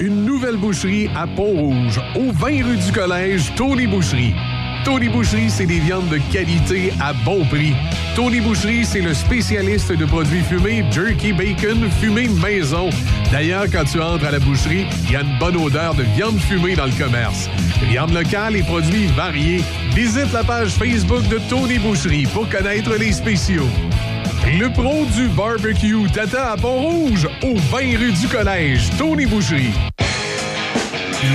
Une 0.00 0.24
nouvelle 0.24 0.56
boucherie 0.56 1.10
à 1.14 1.26
Pont-Rouge, 1.26 2.00
au 2.16 2.32
20 2.32 2.64
rue 2.64 2.78
du 2.78 2.90
Collège, 2.90 3.54
Tony 3.54 3.86
Boucherie. 3.86 4.34
Tony 4.84 5.08
Boucherie, 5.08 5.50
c'est 5.50 5.66
des 5.66 5.78
viandes 5.78 6.08
de 6.08 6.18
qualité 6.32 6.92
à 7.00 7.12
bon 7.12 7.44
prix. 7.44 7.74
Tony 8.16 8.40
Boucherie, 8.40 8.84
c'est 8.84 9.00
le 9.00 9.14
spécialiste 9.14 9.92
de 9.92 10.04
produits 10.04 10.42
fumés, 10.42 10.84
jerky, 10.90 11.32
bacon, 11.32 11.90
fumé 12.00 12.28
maison. 12.28 12.90
D'ailleurs, 13.30 13.66
quand 13.70 13.84
tu 13.84 14.00
entres 14.00 14.24
à 14.24 14.30
la 14.30 14.38
boucherie, 14.38 14.86
il 15.04 15.12
y 15.12 15.16
a 15.16 15.22
une 15.22 15.38
bonne 15.38 15.56
odeur 15.56 15.94
de 15.94 16.02
viande 16.02 16.38
fumée 16.38 16.74
dans 16.76 16.86
le 16.86 16.92
commerce. 16.92 17.48
Viande 17.88 18.12
locale 18.12 18.56
et 18.56 18.62
produits 18.62 19.06
variés. 19.08 19.62
Visite 19.94 20.32
la 20.32 20.44
page 20.44 20.70
Facebook 20.70 21.26
de 21.28 21.38
Tony 21.48 21.78
Boucherie 21.78 22.26
pour 22.32 22.48
connaître 22.48 22.94
les 22.98 23.12
spéciaux. 23.12 23.68
Le 24.46 24.72
pro 24.72 25.04
du 25.14 25.28
barbecue 25.28 26.10
Tata 26.12 26.52
à 26.52 26.56
Pont-Rouge, 26.56 27.28
au 27.42 27.54
20 27.54 27.78
rue 27.98 28.12
du 28.12 28.28
Collège, 28.28 28.88
Tony 28.96 29.26
Boucherie. 29.26 29.74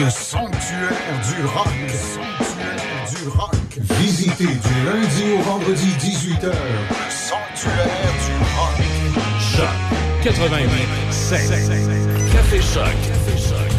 Le 0.01 0.09
sanctuaire 0.09 0.91
du 1.29 1.45
rock. 1.45 2.44
Du 3.25 3.31
rock. 3.31 3.55
Visitez 3.99 4.45
du 4.45 4.85
lundi 4.85 5.23
au 5.35 5.41
vendredi 5.41 5.87
18h. 5.99 6.45
Le 6.45 7.09
sanctuaire 7.09 8.13
du 8.21 8.33
rock. 8.55 8.77
Choc 9.39 9.67
88 10.23 10.69
Café 12.31 12.61
Choc. 12.61 12.83
Café 13.07 13.37
Choc. 13.49 13.71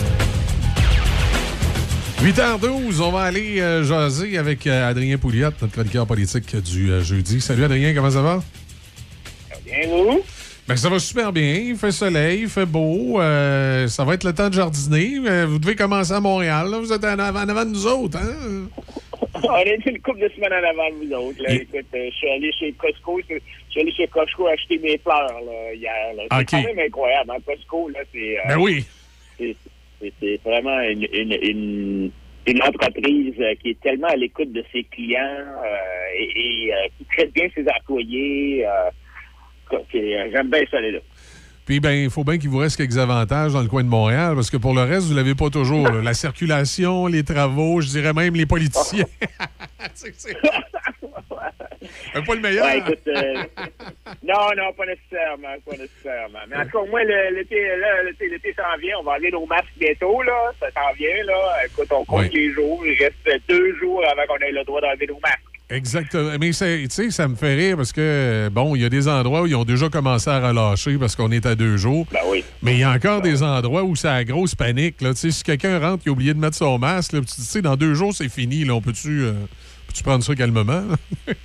8h12, 2.25 3.01
on 3.01 3.13
va 3.13 3.21
aller 3.21 3.61
euh, 3.61 3.85
jaser 3.85 4.37
avec 4.37 4.67
euh, 4.67 4.91
Adrien 4.91 5.17
Pouliot, 5.17 5.51
notre 5.61 5.73
chroniqueur 5.73 6.09
politique 6.09 6.57
du 6.57 6.91
euh, 6.91 7.05
jeudi. 7.05 7.41
Salut 7.41 7.63
Adrien, 7.67 7.95
comment 7.95 8.11
ça 8.11 8.23
va? 8.23 8.43
Bien, 9.65 9.89
vous? 9.89 10.23
Ben, 10.67 10.77
ça 10.77 10.89
va 10.89 10.99
super 10.99 11.33
bien. 11.33 11.55
Il 11.55 11.77
fait 11.77 11.93
soleil, 11.93 12.41
il 12.43 12.49
fait 12.49 12.67
beau. 12.67 13.21
euh, 13.21 13.87
ça 13.87 14.05
va 14.05 14.15
être 14.15 14.25
le 14.25 14.33
temps 14.35 14.49
de 14.49 14.55
jardiner. 14.55 15.21
Euh, 15.25 15.47
vous 15.49 15.61
devez 15.61 15.77
commencer 15.77 16.11
à 16.13 16.19
Montréal. 16.19 16.69
là. 16.69 16.81
Vous 16.81 16.93
êtes 16.93 17.05
en 17.05 17.17
avant, 17.21 17.43
en 17.43 17.49
avant 17.49 17.65
de 17.65 17.71
nous 17.71 17.87
autres. 17.87 18.19
Hein? 18.19 18.67
On 19.45 19.51
a 19.53 19.63
été 19.65 19.91
une 19.91 20.01
couple 20.01 20.21
de 20.21 20.29
semaines 20.31 20.53
en 20.53 20.69
avant 20.69 20.91
de 20.91 20.95
vous 21.05 21.13
autres. 21.13 21.43
Là. 21.43 21.53
Écoute, 21.55 21.87
euh, 21.95 22.09
je 22.11 22.17
suis 22.17 22.29
allé 22.31 22.53
chez 22.53 22.73
Costco. 22.73 23.21
Je 23.29 23.39
suis 23.71 23.81
allé 23.81 23.93
chez 23.93 24.07
Costco 24.09 24.47
acheter 24.47 24.79
mes 24.79 24.99
fleurs 24.99 25.41
là, 25.45 25.73
hier. 25.75 26.15
C'est 26.31 26.45
quand 26.51 26.63
même 26.63 26.79
incroyable. 26.87 27.31
Hein? 27.31 27.41
Costco, 27.47 27.89
là, 27.91 28.01
c'est... 28.13 28.39
euh, 28.39 28.43
Ben 28.49 28.57
oui. 28.59 28.85
c'est- 29.39 29.57
vraiment 30.45 30.79
une, 30.81 31.07
une, 31.13 31.33
une, 31.43 32.11
une 32.47 32.63
entreprise 32.63 33.35
euh, 33.41 33.55
qui 33.63 33.71
est 33.71 33.81
tellement 33.81 34.09
à 34.09 34.17
l'écoute 34.17 34.53
de 34.53 34.65
ses 34.73 34.85
clients 34.85 35.21
euh, 35.65 35.77
et, 36.19 36.69
et, 36.69 36.73
qui 36.99 37.05
traite 37.07 37.33
bien 37.33 37.49
ses 37.55 37.65
employés. 37.69 38.67
J'aime 39.93 40.51
bien 40.51 40.63
ça, 40.71 40.81
là. 40.81 40.99
Puis, 41.67 41.81
ben, 41.81 41.91
il 41.93 42.11
faut 42.11 42.23
bien 42.25 42.39
qu'il 42.39 42.49
vous 42.49 42.59
reste 42.59 42.77
quelques 42.77 42.97
avantages 42.97 43.53
dans 43.53 43.61
le 43.61 43.67
coin 43.69 43.83
de 43.83 43.89
Montréal, 43.89 44.35
parce 44.37 44.51
que 44.51 44.57
pour 44.57 44.73
le 44.73 44.83
reste, 44.83 45.09
vous 45.09 45.15
l'avez 45.17 45.35
pas 45.35 45.51
toujours. 45.51 45.89
là. 45.89 46.01
La 46.01 46.15
circulation, 46.15 47.07
les 47.09 47.25
travaux, 47.25 47.81
je 47.81 47.89
dirais 47.89 48.13
même 48.13 48.35
les 48.35 48.47
politiciens. 48.47 49.05
C'est- 49.95 50.15
c'est- 50.17 50.37
pas 52.27 52.35
le 52.35 52.41
meilleur. 52.41 52.65
Ouais, 52.67 52.79
écoute, 52.79 52.99
euh, 53.09 53.35
non, 54.27 54.49
non, 54.57 54.73
pas 54.73 54.87
nécessairement, 54.87 55.55
pas 55.65 55.77
nécessairement. 55.77 56.39
Mais 56.49 56.57
en 56.57 56.65
tout 56.65 56.71
cas, 56.85 56.91
moi, 56.91 57.05
le- 57.05 57.35
l'été, 57.37 57.57
l'été, 58.05 58.29
l'été 58.29 58.55
s'en 58.55 58.77
vient. 58.81 58.97
On 59.01 59.05
va 59.05 59.13
aller 59.15 59.31
nos 59.31 59.47
masques 59.47 59.67
bientôt, 59.79 60.23
là. 60.23 60.51
Ça 60.59 60.67
s'en 60.73 60.93
vient, 60.97 61.23
là. 61.25 61.35
Écoute, 61.67 61.89
on 61.93 62.05
compte 62.05 62.33
les 62.33 62.51
jours. 62.53 62.83
Il 62.87 62.97
reste 62.99 63.47
deux 63.49 63.77
jours 63.77 64.03
avant 64.07 64.23
qu'on 64.27 64.39
ait 64.45 64.51
le 64.53 64.65
droit 64.65 64.81
d'enlever 64.81 65.07
nos 65.07 65.21
masques. 65.21 65.56
Exactement. 65.69 66.31
Mais 66.41 66.51
tu 66.51 66.89
sais, 66.89 67.11
ça 67.11 67.27
me 67.27 67.35
fait 67.35 67.55
rire 67.55 67.77
parce 67.77 67.93
que, 67.93 68.49
bon, 68.53 68.77
il 68.77 68.83
y 68.83 68.85
a 68.85 68.89
des 68.89 69.09
endroits 69.09 69.43
où 69.43 69.47
ils 69.47 69.57
ont 69.57 69.65
déjà 69.65 69.89
commencé 69.89 70.31
à 70.31 70.49
relâcher 70.49 70.97
parce 70.97 71.17
qu'on 71.17 71.33
est 71.33 71.45
à 71.45 71.57
deux 71.57 71.77
jours. 71.77 72.07
Ben 72.13 72.21
oui. 72.29 72.45
Mais 72.63 72.75
il 72.75 72.81
y 72.81 72.85
a 72.85 72.93
encore 72.93 73.21
des 73.21 73.43
endroits 73.43 73.83
où 73.83 73.97
c'est 73.97 74.07
la 74.07 74.25
grosse 74.25 74.55
panique. 74.55 75.01
Là. 75.01 75.11
Tu 75.11 75.21
sais, 75.21 75.31
Si 75.33 75.43
quelqu'un 75.43 75.81
rentre 75.81 76.05
qui 76.05 76.09
a 76.09 76.13
oublié 76.13 76.35
de 76.35 76.39
mettre 76.39 76.57
son 76.57 76.79
masque, 76.79 77.13
là, 77.13 77.21
tu 77.21 77.27
sais, 77.29 77.63
dans 77.63 77.77
deux 77.77 77.95
jours, 77.95 78.15
c'est 78.15 78.29
fini. 78.29 78.65
Là. 78.65 78.75
On 78.75 78.81
peut-tu 78.81 79.25
euh, 79.25 79.33
prendre 80.05 80.23
ça 80.23 80.35
calmement? 80.35 80.85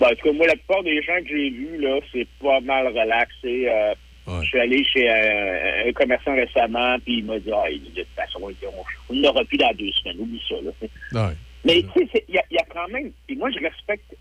Ben, 0.00 0.06
en 0.06 0.10
tout 0.10 0.28
cas, 0.28 0.32
moi, 0.32 0.46
la 0.46 0.52
plupart 0.54 0.84
des 0.84 1.02
gens 1.02 1.16
que 1.24 1.28
j'ai 1.28 1.50
vus, 1.50 1.76
là, 1.80 1.98
c'est 2.12 2.28
pas 2.40 2.60
mal 2.60 2.86
relaxé. 2.86 3.68
Euh, 3.68 3.94
Je 4.42 4.46
suis 4.46 4.60
allé 4.60 4.84
chez 4.84 5.10
euh, 5.10 5.88
un 5.88 5.92
commerçant 5.92 6.36
récemment, 6.36 6.98
puis 7.04 7.18
il 7.18 7.24
m'a 7.24 7.36
dit, 7.40 7.50
ah, 7.52 7.64
de 7.68 8.02
toute 8.02 8.06
façon, 8.14 8.38
on 8.42 8.52
on 9.10 9.14
n'aura 9.16 9.44
plus 9.44 9.58
dans 9.58 9.72
deux 9.76 9.90
semaines. 9.90 10.20
Oublie 10.20 10.40
ça, 10.48 10.54
là. 10.62 11.26
Ouais. 11.26 11.34
Mais 11.64 11.82
tu 11.94 12.06
sais, 12.08 12.24
il 12.28 12.34
y, 12.34 12.38
a- 12.38 12.44
il 12.50 12.54
y 12.54 12.58
a 12.58 12.64
quand 12.72 12.88
même. 12.88 13.10
Et 13.28 13.34
moi, 13.36 13.50
je 13.50 13.58
respecte. 13.60 14.14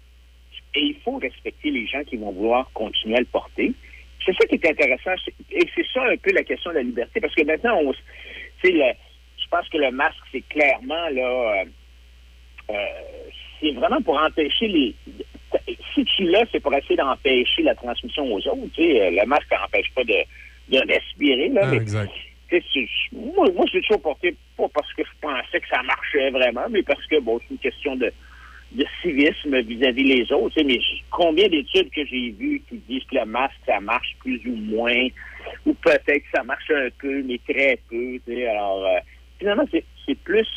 Et 0.76 0.82
il 0.82 0.96
faut 1.04 1.18
respecter 1.18 1.72
les 1.72 1.88
gens 1.88 2.04
qui 2.04 2.18
vont 2.18 2.32
vouloir 2.32 2.70
continuer 2.74 3.16
à 3.18 3.20
le 3.20 3.26
porter. 3.26 3.72
C'est 4.26 4.34
ça 4.34 4.46
qui 4.48 4.56
est 4.56 4.66
intéressant. 4.70 5.12
Et 5.52 5.68
c'est 5.76 5.86
ça 5.94 6.04
un 6.04 6.18
peu 6.18 6.32
la 6.34 6.44
question 6.44 6.72
de 6.72 6.76
la 6.78 6.84
liberté. 6.84 7.20
Parce 7.22 7.34
que 7.36 7.44
maintenant, 7.44 7.78
on, 7.84 7.92
s- 7.94 7.98
tu 8.62 8.68
sais, 8.68 8.74
le- 8.74 8.94
je 9.42 9.48
pense 9.50 9.68
que 9.70 9.78
le 9.78 9.92
masque, 9.92 10.18
c'est 10.32 10.42
clairement 10.50 11.10
là. 11.10 11.64
euh, 12.70 12.76
c'est 13.60 13.72
vraiment 13.72 14.02
pour 14.02 14.18
empêcher 14.22 14.68
les. 14.68 14.96
Si 15.96 16.04
tu 16.06 16.24
l'as, 16.26 16.46
c'est 16.52 16.60
pour 16.60 16.74
essayer 16.74 16.98
d'empêcher 16.98 17.64
la 17.64 17.74
transmission 17.76 18.26
aux 18.32 18.46
autres. 18.48 18.68
Tu 18.76 18.84
sais, 18.84 19.12
le 19.12 19.26
masque 19.26 19.50
n'empêche 19.52 19.90
pas 19.96 20.04
de, 20.04 20.14
de 20.70 20.78
respirer. 20.94 21.50
Là, 21.50 21.62
Ah, 21.64 21.68
mais 21.72 21.78
exact. 21.78 22.12
Moi, 23.12 23.48
moi, 23.54 23.66
j'ai 23.72 23.82
toujours 23.82 24.02
porté, 24.02 24.36
pas 24.56 24.68
parce 24.74 24.92
que 24.94 25.04
je 25.04 25.12
pensais 25.22 25.60
que 25.60 25.68
ça 25.68 25.82
marchait 25.84 26.30
vraiment, 26.32 26.66
mais 26.70 26.84
parce 26.84 27.06
que, 27.08 27.20
bon, 27.20 27.40
c'est 27.40 27.54
une 27.54 27.60
question 27.60 27.96
de, 27.96 28.12
de 28.72 28.86
civisme 29.02 29.60
vis-à-vis 29.62 30.04
les 30.04 30.32
autres. 30.32 30.62
Mais 30.64 30.80
combien 31.12 31.48
d'études 31.48 31.90
que 31.92 32.06
j'ai 32.06 32.32
vues 32.32 32.62
qui 32.70 32.78
disent 32.88 33.04
que 33.06 33.16
le 33.16 33.26
masque, 33.26 33.56
ça 33.66 33.80
marche 33.80 34.16
plus 34.20 34.42
ou 34.46 34.56
moins, 34.56 35.08
ou 35.66 35.74
peut-être 35.74 36.06
que 36.08 36.32
ça 36.34 36.44
marche 36.44 36.72
un 36.72 36.90
peu, 37.00 37.24
mais 37.24 37.40
très 37.48 37.80
peu. 37.90 38.20
tu 38.20 38.22
sais. 38.28 38.48
Alors, 38.48 38.86
euh, 38.86 39.00
finalement, 39.40 39.66
c'est 39.72 40.20
plus... 40.20 40.48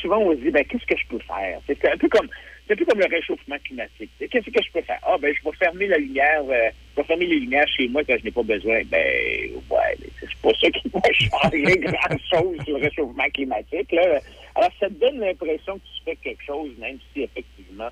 Souvent, 0.00 0.18
on 0.18 0.30
se 0.30 0.36
dit, 0.36 0.50
ben, 0.52 0.64
qu'est-ce 0.64 0.86
que 0.86 0.96
je 0.96 1.06
peux 1.08 1.18
faire? 1.18 1.58
C'est 1.66 1.88
un 1.88 1.96
peu 1.96 2.08
comme... 2.08 2.28
C'est 2.72 2.76
peu 2.76 2.84
comme 2.86 3.00
le 3.00 3.06
réchauffement 3.06 3.56
climatique. 3.64 4.10
Qu'est-ce 4.18 4.46
que 4.50 4.62
je 4.64 4.72
peux 4.72 4.80
faire? 4.82 4.98
Ah, 5.02 5.16
ben, 5.20 5.34
je 5.36 5.44
vais 5.48 5.56
fermer 5.58 5.86
la 5.88 5.98
lumière, 5.98 6.40
euh, 6.48 6.70
je 6.96 7.00
vais 7.02 7.06
fermer 7.06 7.26
les 7.26 7.40
lumières 7.40 7.68
chez 7.76 7.86
moi 7.88 8.02
quand 8.06 8.16
je 8.18 8.24
n'ai 8.24 8.30
pas 8.30 8.42
besoin. 8.42 8.80
Ben, 8.90 9.50
ouais, 9.70 9.96
c'est 10.20 10.28
pas 10.42 10.50
ça 10.60 10.70
qui 10.70 10.88
va 10.88 11.00
changer 11.12 11.76
grand-chose 11.78 12.56
sur 12.64 12.78
le 12.78 12.84
réchauffement 12.84 13.28
climatique, 13.34 13.92
là. 13.92 14.20
Alors, 14.54 14.70
ça 14.80 14.88
te 14.88 14.94
donne 14.94 15.18
l'impression 15.20 15.74
que 15.74 15.80
tu 15.84 16.02
fais 16.04 16.16
quelque 16.16 16.42
chose, 16.46 16.70
même 16.78 16.96
si, 17.12 17.22
effectivement, 17.22 17.88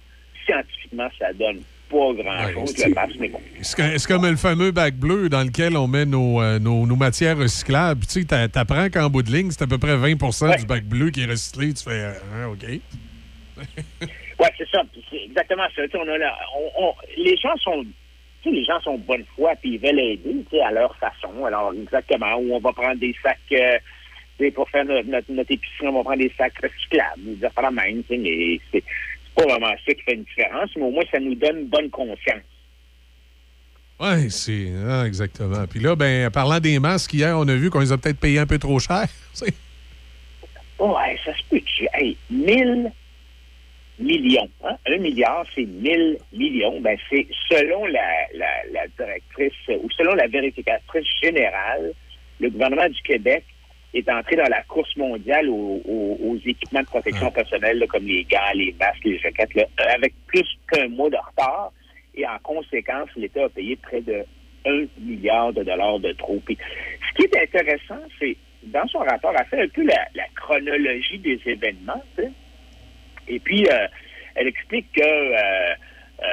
scientifiquement, 0.46 1.08
ça 1.18 1.32
donne 1.34 1.60
pas 1.90 2.12
grand-chose, 2.14 2.70
Ouais. 2.78 3.30
C'est 3.62 3.76
comme- 3.76 3.98
c'est 3.98 4.06
comme 4.08 4.26
le 4.26 4.36
fameux 4.36 4.70
bac 4.70 4.94
bleu 4.94 5.28
dans 5.28 5.42
lequel 5.42 5.76
on 5.76 5.86
met 5.88 6.06
nos, 6.06 6.40
euh, 6.40 6.58
nos, 6.58 6.86
nos 6.86 6.96
matières 6.96 7.36
recyclables. 7.36 8.06
Tu 8.06 8.20
sais, 8.20 8.24
t'a- 8.24 8.48
t'apprends 8.48 8.88
qu'en 8.88 9.10
bout 9.10 9.22
de 9.22 9.30
ligne, 9.32 9.50
c'est 9.50 9.62
à 9.62 9.66
peu 9.66 9.76
près 9.78 9.96
20 9.96 10.56
du 10.58 10.66
bac 10.66 10.84
bleu 10.84 11.10
qui 11.10 11.22
est 11.22 11.26
recyclé. 11.26 11.74
Tu 11.74 11.84
fais, 11.84 11.90
euh, 11.90 12.12
hein, 12.34 12.46
OK. 12.48 12.80
Ouais, 14.40 14.48
c'est 14.56 14.68
ça. 14.70 14.82
C'est 15.10 15.22
exactement 15.24 15.66
ça. 15.76 15.82
On 15.94 16.08
a 16.08 16.18
là, 16.18 16.34
on, 16.56 16.84
on- 16.84 16.94
les 17.16 17.36
gens 17.36 17.54
sont, 17.58 17.84
les 18.46 18.64
gens 18.64 18.80
sont 18.80 18.96
de 18.96 19.02
bonne 19.02 19.24
foi 19.36 19.52
puis 19.60 19.74
ils 19.74 19.78
veulent 19.78 19.98
aider, 20.00 20.44
à 20.64 20.70
leur 20.72 20.96
façon. 20.96 21.44
Alors 21.44 21.72
exactement, 21.74 22.34
où 22.36 22.54
on 22.54 22.60
va 22.60 22.72
prendre 22.72 22.98
des 22.98 23.14
sacs, 23.22 23.38
euh, 23.52 23.78
pour 24.54 24.68
faire 24.70 24.86
notre, 24.86 25.06
notre, 25.08 25.30
notre 25.30 25.50
épicerie, 25.52 25.88
on 25.88 25.92
va 25.98 26.02
prendre 26.02 26.18
des 26.20 26.32
sacs 26.38 26.54
recyclables, 26.62 27.36
des 27.36 27.44
affaires 27.44 27.64
la 27.64 27.70
même. 27.70 28.02
Mais 28.08 28.58
c'est 28.72 28.82
pas 29.34 29.44
vraiment 29.44 29.74
ça 29.86 29.92
qui 29.94 30.00
fait 30.02 30.14
une 30.14 30.24
différence, 30.24 30.70
mais 30.76 30.82
au 30.84 30.90
moins 30.90 31.04
ça 31.10 31.20
nous 31.20 31.34
donne 31.34 31.58
une 31.58 31.66
bonne 31.68 31.90
conscience. 31.90 32.40
Oui, 34.00 34.30
c'est 34.30 34.72
ah, 34.88 35.04
exactement. 35.06 35.66
Puis 35.68 35.80
là, 35.80 35.94
ben, 35.94 36.30
parlant 36.30 36.58
des 36.58 36.78
masques, 36.78 37.12
hier, 37.12 37.36
on 37.38 37.46
a 37.48 37.54
vu 37.54 37.68
qu'on 37.68 37.80
les 37.80 37.92
a 37.92 37.98
peut-être 37.98 38.18
payés 38.18 38.38
un 38.38 38.46
peu 38.46 38.58
trop 38.58 38.78
cher. 38.78 39.04
Ouais, 40.78 41.18
ça 41.26 41.34
se 41.36 41.42
peut. 41.50 41.60
tu- 41.60 41.86
Hey, 41.92 42.16
1000 42.30 42.90
millions. 44.00 44.48
Hein? 44.64 44.76
Un 44.86 44.98
milliard, 44.98 45.44
c'est 45.54 45.64
1000 45.66 46.18
millions. 46.32 46.80
Ben, 46.80 46.96
c'est 47.08 47.26
selon 47.50 47.86
la, 47.86 48.00
la, 48.34 48.46
la 48.72 48.86
directrice 48.98 49.52
ou 49.68 49.88
selon 49.96 50.14
la 50.14 50.26
vérificatrice 50.26 51.06
générale, 51.22 51.92
le 52.40 52.50
gouvernement 52.50 52.88
du 52.88 53.00
Québec 53.02 53.44
est 53.92 54.08
entré 54.08 54.36
dans 54.36 54.48
la 54.48 54.62
course 54.62 54.96
mondiale 54.96 55.48
aux, 55.48 55.82
aux- 55.84 56.18
aux 56.22 56.36
équipements 56.46 56.80
de 56.80 56.86
protection 56.86 57.30
personnelle, 57.30 57.78
là, 57.78 57.86
comme 57.86 58.06
les 58.06 58.24
gants, 58.24 58.38
les 58.54 58.74
masques, 58.78 59.04
les 59.04 59.18
jaquettes, 59.18 59.54
là, 59.54 59.64
avec 59.94 60.14
plus 60.26 60.46
qu'un 60.70 60.88
mois 60.88 61.10
de 61.10 61.16
retard. 61.16 61.72
Et 62.14 62.26
en 62.26 62.38
conséquence, 62.42 63.08
l'État 63.16 63.44
a 63.44 63.48
payé 63.48 63.76
près 63.76 64.00
de 64.00 64.24
1 64.66 64.84
milliard 65.00 65.52
de 65.52 65.62
dollars 65.64 65.98
de 66.00 66.12
trop. 66.12 66.40
Puis, 66.44 66.56
ce 67.08 67.14
qui 67.16 67.22
est 67.24 67.42
intéressant, 67.42 68.00
c'est, 68.18 68.36
dans 68.64 68.86
son 68.88 68.98
rapport, 68.98 69.32
elle 69.38 69.46
fait 69.46 69.62
un 69.62 69.68
peu 69.68 69.82
la, 69.84 70.06
la 70.14 70.24
chronologie 70.36 71.18
des 71.18 71.40
événements. 71.46 72.02
Et 73.30 73.38
puis, 73.38 73.66
euh, 73.66 73.86
elle 74.34 74.48
explique 74.48 74.86
que 74.92 75.02
euh, 75.02 75.74
euh, 76.22 76.24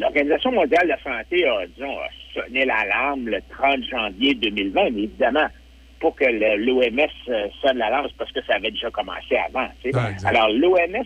l'Organisation 0.00 0.52
mondiale 0.52 0.84
de 0.84 0.88
la 0.88 1.02
santé 1.02 1.46
a, 1.46 1.66
disons, 1.66 1.98
a 1.98 2.08
sonné 2.34 2.64
l'alarme 2.64 3.28
le 3.28 3.40
30 3.50 3.84
janvier 3.90 4.34
2020, 4.34 4.90
mais 4.90 5.02
évidemment, 5.02 5.46
pour 6.00 6.14
que 6.14 6.24
l'OMS 6.24 7.50
sonne 7.60 7.78
l'alarme, 7.78 8.06
c'est 8.08 8.16
parce 8.16 8.32
que 8.32 8.42
ça 8.44 8.54
avait 8.54 8.70
déjà 8.70 8.90
commencé 8.90 9.36
avant. 9.36 9.68
tu 9.82 9.90
sais. 9.90 9.98
Exact. 9.98 10.24
Alors, 10.24 10.48
l'OMS 10.48 11.04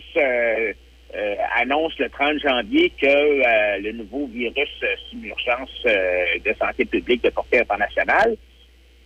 euh, 1.15 1.35
annonce 1.55 1.97
le 1.99 2.09
30 2.09 2.39
janvier 2.39 2.91
que 2.99 3.05
euh, 3.05 3.77
le 3.79 3.91
nouveau 3.91 4.25
virus 4.27 4.69
euh, 4.81 4.95
sous 5.09 5.17
urgence 5.23 5.69
de 5.83 6.53
santé 6.59 6.85
publique 6.85 7.23
de 7.23 7.29
portée 7.29 7.59
internationale. 7.59 8.35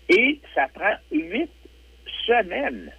Et 0.07 0.39
ça 0.55 0.67
prend 0.73 0.93
huit 1.11 1.49
semaines 2.25 2.91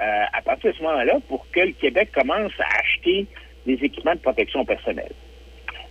euh, 0.00 0.24
à 0.32 0.42
partir 0.42 0.70
de 0.72 0.76
ce 0.76 0.82
moment-là 0.82 1.18
pour 1.28 1.46
que 1.50 1.60
le 1.60 1.72
Québec 1.72 2.10
commence 2.14 2.52
à 2.60 2.78
acheter 2.80 3.26
des 3.66 3.74
équipements 3.74 4.14
de 4.14 4.20
protection 4.20 4.64
personnelle. 4.64 5.12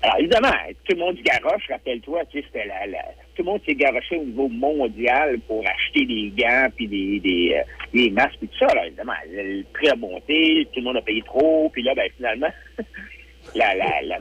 Alors, 0.04 0.20
évidemment, 0.20 0.54
tout 0.88 0.96
le 0.96 1.00
monde 1.00 1.18
garoche, 1.24 1.68
rappelle-toi, 1.70 2.24
tu 2.32 2.42
sais, 2.54 2.66
la, 2.66 2.86
la- 2.88 3.04
tout 3.36 3.44
le 3.44 3.46
monde 3.46 3.62
s'est 3.66 3.76
garoché 3.76 4.16
au 4.18 4.24
niveau 4.24 4.48
mondial 4.48 5.40
pour 5.48 5.64
acheter 5.68 6.06
des 6.06 6.32
gants, 6.38 6.68
puis 6.76 6.88
des, 6.88 7.20
des, 7.20 7.56
euh, 7.56 7.64
des 7.94 8.10
masques, 8.12 8.38
puis 8.40 8.48
tout 8.48 8.58
ça. 8.60 8.68
Alors, 8.72 8.86
évidemment, 8.86 9.14
le 9.32 9.64
prix 9.74 9.90
a 9.90 9.96
monté, 9.96 10.68
tout 10.72 10.80
le 10.80 10.86
monde 10.86 10.98
a 10.98 11.02
payé 11.02 11.22
trop, 11.24 11.70
puis 11.74 11.82
là, 11.84 11.94
ben, 11.96 12.10
finalement, 12.16 12.50
la, 13.56 13.76
la, 13.76 14.02
la 14.04 14.20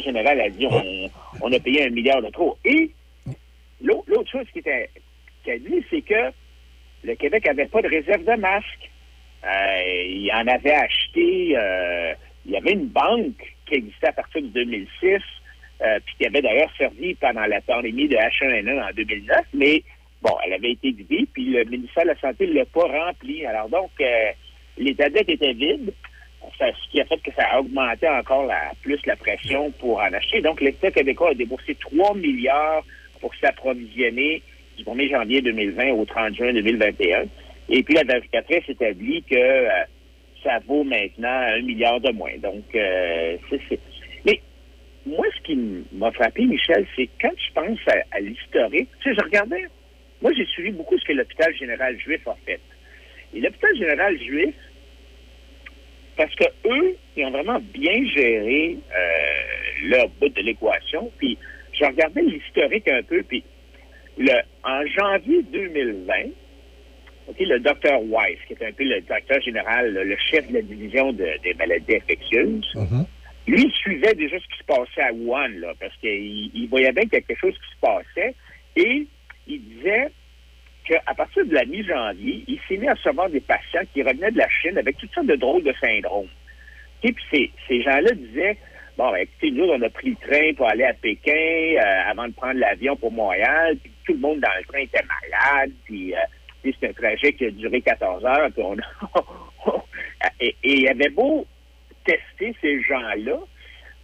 générale 0.00 0.40
a 0.40 0.48
dit 0.50 0.66
on, 0.66 1.10
on 1.40 1.52
a 1.52 1.58
payé 1.60 1.86
un 1.86 1.90
milliard 1.90 2.20
de 2.22 2.30
trop. 2.30 2.56
Et 2.64 2.90
l'autre 3.80 4.30
chose 4.30 4.46
qui 4.52 4.58
était 4.58 4.90
qu'elle 5.44 5.62
dit, 5.62 5.84
c'est 5.90 6.02
que 6.02 6.32
le 7.04 7.14
Québec 7.16 7.46
avait 7.48 7.66
pas 7.66 7.82
de 7.82 7.88
réserve 7.88 8.24
de 8.24 8.34
masques. 8.40 8.90
Euh, 9.44 9.82
il 10.06 10.30
en 10.32 10.46
avait 10.46 10.74
acheté, 10.74 11.56
euh, 11.56 12.12
il 12.46 12.52
y 12.52 12.56
avait 12.56 12.72
une 12.72 12.86
banque 12.86 13.42
qui 13.66 13.74
existait 13.74 14.08
à 14.08 14.12
partir 14.12 14.42
de 14.42 14.48
2006, 14.48 15.20
euh, 15.82 15.98
puis 16.04 16.14
qui 16.18 16.26
avait 16.26 16.42
d'ailleurs 16.42 16.70
servi 16.78 17.14
pendant 17.14 17.46
la 17.46 17.60
pandémie 17.60 18.08
de 18.08 18.16
H1N1 18.16 18.88
en 18.88 18.92
2009, 18.94 19.40
mais 19.54 19.82
bon, 20.22 20.30
elle 20.46 20.52
avait 20.52 20.72
été 20.72 20.92
vidée, 20.92 21.26
puis 21.32 21.46
le 21.46 21.64
ministère 21.64 22.04
de 22.04 22.10
la 22.10 22.20
Santé 22.20 22.46
ne 22.46 22.52
l'a 22.54 22.64
pas 22.66 22.86
rempli. 22.86 23.44
Alors 23.46 23.68
donc, 23.68 23.90
euh, 24.00 24.30
l'état 24.78 25.08
de 25.08 25.14
dette 25.14 25.28
était 25.28 25.52
vide, 25.54 25.92
ça- 26.58 26.66
ce 26.72 26.90
qui 26.90 27.00
a 27.00 27.04
fait 27.06 27.18
que 27.18 27.32
ça 27.36 27.44
a 27.50 27.60
augmenté 27.60 28.08
encore 28.08 28.46
la, 28.46 28.70
plus 28.82 28.98
la 29.06 29.16
pression 29.16 29.70
pour 29.72 29.98
en 29.98 30.12
acheter. 30.12 30.40
Donc, 30.40 30.60
l'État 30.60 30.90
québécois 30.92 31.30
a 31.30 31.34
déboursé 31.34 31.74
3 31.76 32.14
milliards 32.14 32.84
pour 33.20 33.34
s'approvisionner 33.36 34.42
du 34.76 34.84
1er 34.84 35.08
janvier 35.10 35.40
2020 35.42 35.90
au 35.92 36.04
30 36.04 36.34
juin 36.36 36.52
2021. 36.52 37.24
Et 37.68 37.82
puis, 37.82 37.94
la 37.94 38.04
vérificatrice 38.04 38.68
établit 38.68 39.22
que 39.22 39.36
euh, 39.36 39.68
ça 40.42 40.58
vaut 40.66 40.84
maintenant 40.84 41.28
un 41.28 41.60
milliard 41.62 42.00
de 42.00 42.10
moins. 42.12 42.36
Donc, 42.38 42.64
euh, 42.74 43.36
c'est... 43.50 43.78
Mais 44.26 44.40
moi, 45.06 45.26
ce 45.36 45.42
qui 45.42 45.58
m'a 45.92 46.10
frappé, 46.12 46.44
Michel, 46.44 46.86
c'est 46.96 47.08
quand 47.20 47.32
je 47.36 47.52
pense 47.54 47.78
à, 47.88 48.16
à 48.16 48.20
l'historique, 48.20 48.88
tu 49.00 49.10
sais, 49.10 49.16
je 49.18 49.24
regardais, 49.24 49.64
moi, 50.20 50.32
j'ai 50.36 50.46
suivi 50.46 50.70
beaucoup 50.70 50.98
ce 50.98 51.04
que 51.04 51.12
l'hôpital 51.12 51.54
général 51.56 51.98
juif 51.98 52.26
a 52.26 52.36
fait. 52.44 52.60
Et 53.34 53.40
l'hôpital 53.40 53.76
général 53.76 54.18
juif, 54.18 54.54
parce 56.16 56.34
que 56.34 56.44
eux, 56.66 56.96
ils 57.16 57.24
ont 57.24 57.30
vraiment 57.30 57.58
bien 57.72 58.04
géré 58.14 58.76
euh, 58.94 59.88
leur 59.88 60.08
bout 60.20 60.28
de 60.28 60.42
l'équation. 60.42 61.10
Puis, 61.18 61.38
je 61.72 61.84
regardais 61.84 62.22
l'historique 62.22 62.88
un 62.88 63.02
peu, 63.02 63.22
puis 63.22 63.42
le, 64.18 64.32
en 64.64 64.86
janvier 64.86 65.42
2020, 65.42 66.12
Le 67.40 67.58
docteur 67.58 68.00
Weiss, 68.02 68.38
qui 68.46 68.52
est 68.54 68.66
un 68.66 68.72
peu 68.72 68.84
le 68.84 69.00
directeur 69.00 69.40
général, 69.42 69.92
le, 69.92 70.16
chef 70.16 70.46
de 70.48 70.54
la 70.54 70.62
division 70.62 71.12
de- 71.12 71.40
des 71.42 71.54
maladies 71.54 71.96
infectieuses, 71.96 72.64
lui, 73.46 73.62
il 73.64 73.72
suivait 73.72 74.14
déjà 74.14 74.38
ce 74.38 74.44
qui 74.46 74.58
se 74.58 74.64
passait 74.64 75.02
à 75.02 75.12
Wuhan, 75.12 75.48
là, 75.60 75.72
parce 75.80 75.94
qu'il 75.96 76.50
il 76.54 76.68
voyait 76.68 76.92
bien 76.92 77.02
qu'il 77.04 77.14
y 77.14 77.16
a 77.16 77.20
quelque 77.22 77.40
chose 77.40 77.54
qui 77.54 77.74
se 77.74 77.80
passait, 77.80 78.34
et 78.76 79.06
il 79.48 79.60
disait 79.64 80.08
qu'à 80.84 81.14
partir 81.14 81.44
de 81.46 81.54
la 81.54 81.64
mi-janvier, 81.64 82.44
il 82.46 82.58
s'est 82.68 82.76
mis 82.76 82.88
à 82.88 82.94
recevoir 82.94 83.28
des 83.30 83.40
patients 83.40 83.82
qui 83.92 84.02
revenaient 84.02 84.30
de 84.30 84.38
la 84.38 84.48
Chine 84.48 84.78
avec 84.78 84.96
toutes 84.98 85.12
sortes 85.12 85.26
de 85.26 85.36
drôles 85.36 85.62
de 85.64 85.74
syndromes. 85.80 86.28
Et 87.02 87.12
puis 87.12 87.24
ces, 87.32 87.50
ces 87.68 87.82
gens-là 87.82 88.12
disaient, 88.14 88.56
bon, 88.96 89.10
ben, 89.10 89.18
écoutez, 89.18 89.50
nous, 89.50 89.64
on 89.64 89.80
a 89.82 89.90
pris 89.90 90.10
le 90.10 90.16
train 90.28 90.52
pour 90.56 90.68
aller 90.68 90.84
à 90.84 90.92
Pékin 90.94 91.32
euh, 91.32 92.10
avant 92.10 92.28
de 92.28 92.32
prendre 92.32 92.58
l'avion 92.60 92.96
pour 92.96 93.10
Montréal, 93.12 93.76
puis 93.82 93.92
tout 94.06 94.12
le 94.12 94.18
monde 94.20 94.40
dans 94.40 94.50
le 94.58 94.64
train 94.66 94.80
était 94.80 95.02
malade, 95.04 95.70
puis 95.84 96.14
euh, 96.14 96.18
c'est 96.62 96.88
un 96.88 96.92
trajet 96.92 97.32
qui 97.32 97.46
a 97.46 97.50
duré 97.50 97.80
14 97.80 98.24
heures, 98.24 98.50
puis 98.52 98.62
on 98.62 98.76
et, 100.40 100.56
et 100.62 100.74
il 100.80 100.88
avait 100.88 101.10
beau 101.10 101.46
tester 102.04 102.54
ces 102.60 102.82
gens-là, 102.82 103.38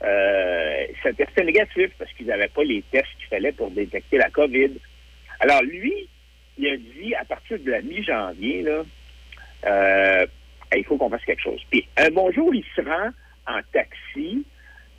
euh, 0.05 0.86
ça 1.02 1.12
testait 1.12 1.44
négatif 1.44 1.90
parce 1.98 2.12
qu'ils 2.12 2.26
n'avaient 2.26 2.48
pas 2.48 2.62
les 2.62 2.82
tests 2.90 3.09
qu'il 3.18 3.26
fallait 3.28 3.52
pour 3.52 3.70
détecter 3.70 4.18
la 4.18 4.30
COVID. 4.30 4.70
Alors 5.40 5.62
lui, 5.62 6.09
il 6.56 6.68
a 6.68 6.76
dit 6.76 7.14
à 7.14 7.24
partir 7.24 7.59
de 7.59 7.70
la 7.70 7.82
mi-janvier, 7.82 8.64
euh, 9.66 10.26
il 10.76 10.85
faut 10.85 10.97
qu'on 10.97 11.10
fasse 11.10 11.24
quelque 11.24 11.43
chose. 11.43 11.60
Puis 11.70 11.86
un 11.97 12.10
bonjour, 12.10 12.55
il 12.55 12.64
se 12.76 12.80
rend 12.82 13.10
en 13.47 13.60
taxi 13.72 14.44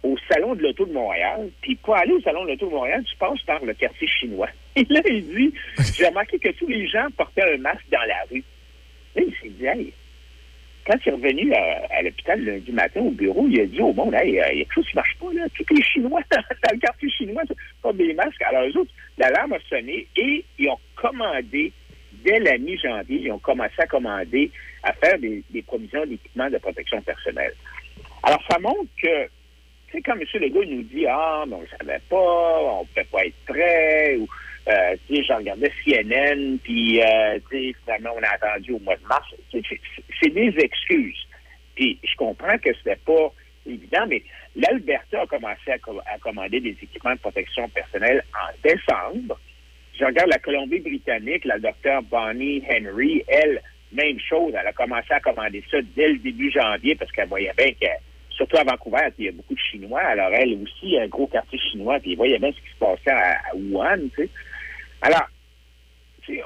au 0.03 0.17
Salon 0.29 0.55
de 0.55 0.63
l'Auto 0.63 0.85
de 0.85 0.93
Montréal. 0.93 1.49
Puis 1.61 1.75
pour 1.75 1.95
aller 1.95 2.11
au 2.11 2.21
Salon 2.21 2.43
de 2.43 2.49
l'Auto 2.49 2.67
de 2.67 2.71
Montréal, 2.71 3.03
tu 3.09 3.15
passes 3.17 3.41
par 3.43 3.63
le 3.63 3.73
quartier 3.73 4.07
chinois. 4.07 4.49
Et 4.75 4.85
là, 4.89 5.01
il 5.05 5.25
dit, 5.27 5.53
j'ai 5.95 6.07
remarqué 6.07 6.39
que 6.39 6.49
tous 6.49 6.67
les 6.67 6.87
gens 6.87 7.07
portaient 7.17 7.53
un 7.53 7.57
masque 7.57 7.85
dans 7.91 8.05
la 8.07 8.23
rue. 8.31 8.43
Là, 9.15 9.23
il 9.27 9.33
s'est 9.41 9.49
dit, 9.49 9.65
hey, 9.65 9.93
quand 10.85 10.95
il 11.05 11.09
est 11.09 11.11
revenu 11.11 11.53
à, 11.53 12.01
l'hôpital 12.01 12.43
lundi 12.43 12.71
matin 12.71 13.01
au 13.01 13.11
bureau, 13.11 13.47
il 13.47 13.61
a 13.61 13.65
dit 13.65 13.81
au 13.81 13.93
monde, 13.93 14.13
hey, 14.15 14.29
il 14.29 14.35
y 14.35 14.39
a 14.39 14.49
quelque 14.49 14.73
chose 14.73 14.87
qui 14.87 14.95
marche 14.95 15.15
pas, 15.19 15.33
là. 15.33 15.45
Tous 15.55 15.73
les 15.73 15.83
Chinois 15.83 16.21
dans, 16.31 16.41
le 16.71 16.79
quartier 16.79 17.09
chinois 17.09 17.43
portent 17.81 17.97
des 17.97 18.13
masques. 18.13 18.41
Alors, 18.41 18.63
eux 18.67 18.77
autres, 18.77 18.91
l'alarme 19.17 19.53
a 19.53 19.59
sonné 19.69 20.07
et 20.15 20.43
ils 20.57 20.69
ont 20.69 20.79
commandé, 20.95 21.71
dès 22.23 22.39
la 22.39 22.57
mi-janvier, 22.57 23.21
ils 23.23 23.31
ont 23.31 23.39
commencé 23.39 23.75
à 23.77 23.87
commander, 23.87 24.51
à 24.83 24.93
faire 24.93 25.19
des, 25.19 25.43
des 25.49 25.61
provisions 25.61 26.05
d'équipements 26.05 26.49
de 26.49 26.57
protection 26.57 27.01
personnelle. 27.01 27.53
Alors, 28.23 28.41
ça 28.49 28.59
montre 28.59 28.89
que, 29.01 29.25
tu 29.87 29.93
sais, 29.93 30.01
quand 30.01 30.13
M. 30.13 30.23
Legault 30.41 30.65
nous 30.65 30.83
dit, 30.83 31.05
ah, 31.07 31.43
mais 31.47 31.55
on 31.55 31.61
ne 31.61 31.67
savait 31.67 32.01
pas, 32.09 32.61
on 32.63 32.81
ne 32.81 32.87
pouvait 32.87 33.07
pas 33.11 33.25
être 33.25 33.45
prêt, 33.45 34.17
ou, 34.17 34.27
euh, 34.69 34.95
tu 35.07 35.15
sais, 35.15 35.23
je 35.23 35.33
regardais 35.33 35.71
CNN, 35.83 36.57
puis, 36.63 37.01
euh, 37.01 37.39
finalement, 37.83 38.11
on 38.17 38.23
a 38.23 38.29
attendu 38.29 38.71
au 38.73 38.79
mois 38.79 38.95
de 38.97 39.05
mars. 39.07 39.27
C'est 39.51 40.29
des 40.33 40.53
excuses. 40.59 41.27
Puis, 41.75 41.97
je 42.03 42.15
comprends 42.17 42.57
que 42.57 42.69
c'était 42.75 42.97
pas 42.97 43.33
évident, 43.65 44.05
mais 44.07 44.21
l'Alberta 44.55 45.21
a 45.21 45.25
commencé 45.27 45.71
à, 45.71 45.77
co- 45.79 46.01
à 46.05 46.17
commander 46.19 46.59
des 46.59 46.75
équipements 46.81 47.13
de 47.13 47.19
protection 47.19 47.67
personnelle 47.69 48.23
en 48.33 48.51
décembre. 48.63 49.39
Je 49.99 50.05
regarde 50.05 50.29
la 50.29 50.39
Colombie-Britannique, 50.39 51.45
la 51.45 51.59
docteure 51.59 52.01
Bonnie 52.03 52.63
Henry, 52.69 53.23
elle, 53.27 53.61
même 53.91 54.19
chose, 54.19 54.53
elle 54.59 54.67
a 54.67 54.73
commencé 54.73 55.11
à 55.11 55.19
commander 55.19 55.63
ça 55.69 55.77
dès 55.95 56.09
le 56.09 56.17
début 56.19 56.51
janvier 56.51 56.95
parce 56.95 57.11
qu'elle 57.11 57.27
voyait 57.27 57.51
bien 57.57 57.71
que, 57.73 57.87
surtout 58.29 58.57
à 58.57 58.63
Vancouver, 58.63 59.09
il 59.17 59.25
y 59.25 59.27
a 59.27 59.31
beaucoup 59.31 59.53
de 59.55 59.59
Chinois, 59.59 60.01
alors 60.01 60.31
elle 60.33 60.57
aussi, 60.63 60.97
un 60.97 61.07
gros 61.07 61.27
quartier 61.27 61.59
chinois, 61.59 61.99
puis 61.99 62.11
elle 62.11 62.17
voyait 62.17 62.39
bien 62.39 62.51
ce 62.51 62.61
qui 62.61 62.69
se 62.73 62.77
passait 62.79 63.09
à, 63.11 63.39
à 63.51 63.55
Wuhan, 63.55 63.97
tu 64.15 64.23
sais. 64.23 64.29
Alors, 65.01 65.27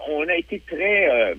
on 0.10 0.28
a 0.28 0.36
été 0.36 0.60
très, 0.68 1.10
euh, 1.10 1.36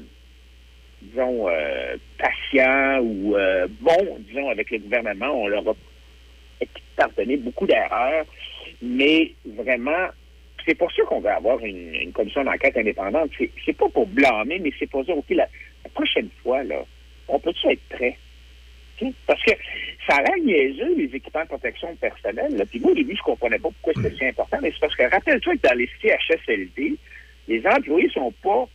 disons, 1.02 1.48
euh, 1.48 1.96
patient 2.18 3.00
ou 3.00 3.36
euh, 3.36 3.66
bon, 3.80 4.18
disons, 4.20 4.50
avec 4.50 4.70
le 4.70 4.78
gouvernement. 4.78 5.30
On 5.30 5.48
leur 5.48 5.68
a 5.68 5.74
pardonné 6.96 7.36
beaucoup 7.36 7.66
d'erreurs, 7.66 8.24
mais 8.82 9.32
vraiment, 9.44 10.08
c'est 10.64 10.74
pour 10.74 10.90
ça 10.92 11.02
qu'on 11.04 11.20
veut 11.20 11.30
avoir 11.30 11.58
une, 11.60 12.12
commission 12.12 12.44
d'enquête 12.44 12.76
indépendante. 12.76 13.30
C'est, 13.64 13.76
pas 13.76 13.88
pour 13.88 14.06
blâmer, 14.06 14.58
mais 14.58 14.72
c'est 14.78 14.88
pour 14.88 15.04
dire, 15.04 15.16
OK, 15.16 15.30
la, 15.30 15.48
la 15.84 15.90
prochaine 15.90 16.28
fois, 16.42 16.62
là, 16.64 16.84
on 17.28 17.38
peut-tu 17.38 17.68
être 17.70 17.82
prêt? 17.90 18.16
Parce 19.26 19.42
que 19.42 19.52
ça 20.08 20.16
a 20.16 20.22
l'air 20.22 20.44
niaiseux, 20.44 20.94
les 20.96 21.10
équipements 21.16 21.42
de 21.42 21.48
protection 21.48 21.94
personnelle. 21.96 22.56
Là. 22.56 22.64
Puis 22.66 22.80
moi, 22.80 22.92
au 22.92 22.94
début, 22.94 23.16
je 23.16 23.22
comprenais 23.22 23.58
pas 23.58 23.70
pourquoi 23.70 23.92
c'était 24.02 24.16
si 24.16 24.24
important, 24.26 24.58
mais 24.62 24.70
c'est 24.72 24.80
parce 24.80 24.94
que 24.96 25.02
rappelle-toi 25.10 25.54
que 25.56 25.68
dans 25.68 25.74
les 25.76 25.88
CHSLD, 26.02 26.96
les 27.48 27.66
employés 27.66 28.10
sont 28.10 28.32
pas. 28.42 28.68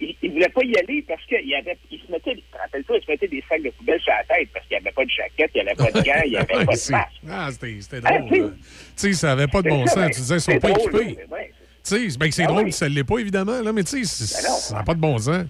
Ils 0.00 0.16
ne 0.24 0.30
voulaient 0.30 0.48
pas 0.48 0.64
y 0.64 0.76
aller 0.78 1.04
parce 1.06 1.24
qu'ils 1.26 1.54
avait, 1.54 1.78
ils 1.92 2.00
se 2.00 2.10
mettaient, 2.10 2.36
rappelle-toi, 2.60 2.96
ils 3.00 3.04
se 3.06 3.10
mettaient 3.12 3.28
des 3.28 3.44
sacs 3.48 3.62
de 3.62 3.70
poubelle 3.70 4.00
sur 4.00 4.12
la 4.12 4.24
tête 4.36 4.48
parce 4.52 4.66
qu'il 4.66 4.76
n'y 4.76 4.80
avait 4.82 4.92
pas 4.92 5.04
de 5.04 5.10
jaquette, 5.10 5.50
il 5.54 5.62
n'y 5.62 5.68
avait 5.70 5.76
pas 5.76 5.90
de 5.92 6.04
gants, 6.04 6.22
il 6.24 6.30
n'y 6.30 6.36
avait 6.36 6.46
pas 6.54 6.60
de 6.64 6.66
masque. 6.66 6.92
Ah, 7.30 7.48
c'était 7.52 8.00
Ah, 8.04 8.18
drôle. 8.18 8.56
tu 8.56 8.62
sais. 8.96 9.12
ça 9.12 9.28
n'avait 9.28 9.46
pas 9.46 9.62
de 9.62 9.68
bon 9.68 9.86
ça, 9.86 9.92
sens. 9.94 10.02
ben, 10.02 10.10
Tu 10.10 10.20
disais, 10.22 10.34
ils 10.34 10.40
sont 10.40 10.58
pas 10.58 10.68
drôle, 10.72 11.02
équipés. 11.02 11.18
ben, 11.30 12.32
c'est 12.32 12.42
Ah 12.42 12.46
drôle, 12.48 12.64
oui. 12.64 12.72
ça 12.72 12.88
ne 12.88 12.94
l'est 12.96 13.04
pas, 13.04 13.18
évidemment, 13.18 13.60
là, 13.62 13.72
mais 13.72 13.84
tu 13.84 14.04
sais, 14.04 14.34
Ben 14.42 14.50
ça 14.50 14.74
n'a 14.74 14.82
pas 14.82 14.94
de 14.94 14.98
bon 15.00 15.18
sens. 15.18 15.44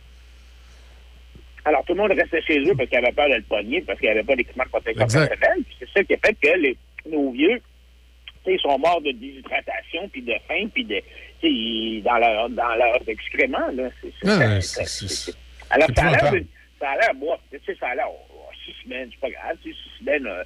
Alors, 1.67 1.85
tout 1.85 1.95
le 1.95 2.01
monde 2.01 2.13
restait 2.13 2.41
chez 2.43 2.61
eux 2.61 2.75
parce 2.77 2.89
qu'ils 2.89 2.99
avaient 2.99 3.13
peur 3.13 3.29
de 3.29 3.35
le 3.35 3.43
pogner, 3.43 3.81
parce 3.83 3.99
qu'il 3.99 4.09
n'y 4.09 4.13
avait 4.15 4.23
pas 4.25 4.37
d'équipement 4.37 4.65
de 4.65 4.69
protection 4.71 5.05
personnelle. 5.27 5.63
C'est 5.79 5.89
ça 5.91 6.05
qui 6.05 6.15
a 6.15 6.17
fait 6.19 6.35
que 6.41 6.59
les, 6.59 6.77
nos 7.11 7.31
vieux, 7.33 7.61
ils 8.47 8.61
sont 8.61 8.79
morts 8.79 9.01
de 9.03 9.11
déshydratation, 9.11 10.09
puis 10.09 10.23
de 10.23 10.35
faim, 10.47 10.69
puis 10.73 10.85
de, 10.85 11.01
ils- 11.43 12.03
dans 12.05 12.19
leur, 12.19 12.49
dans 12.51 12.75
leurs 12.77 13.01
excréments, 13.09 13.69
là. 13.75 13.91
Alors, 15.71 15.89
ça 15.97 16.07
a 16.07 16.11
l'air, 16.13 16.43
ça 16.79 16.89
a 16.91 16.97
l'air, 16.99 17.15
moi, 17.17 17.39
ça 17.81 17.87
a 17.89 17.95
l'air, 17.97 18.07
oh, 18.09 18.17
oh, 18.33 18.53
six 18.65 18.75
semaines, 18.85 19.09
c'est 19.11 19.21
pas 19.21 19.31
grave, 19.31 19.57
six 19.65 19.75
semaines, 19.99 20.27
euh, 20.29 20.45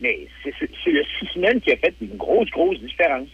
mais 0.00 0.18
c'est 0.42 0.90
le 0.90 1.04
six 1.20 1.26
semaines 1.34 1.60
qui 1.60 1.70
a 1.72 1.76
fait 1.76 1.94
une 2.00 2.16
grosse, 2.16 2.50
grosse 2.50 2.80
différence. 2.80 3.28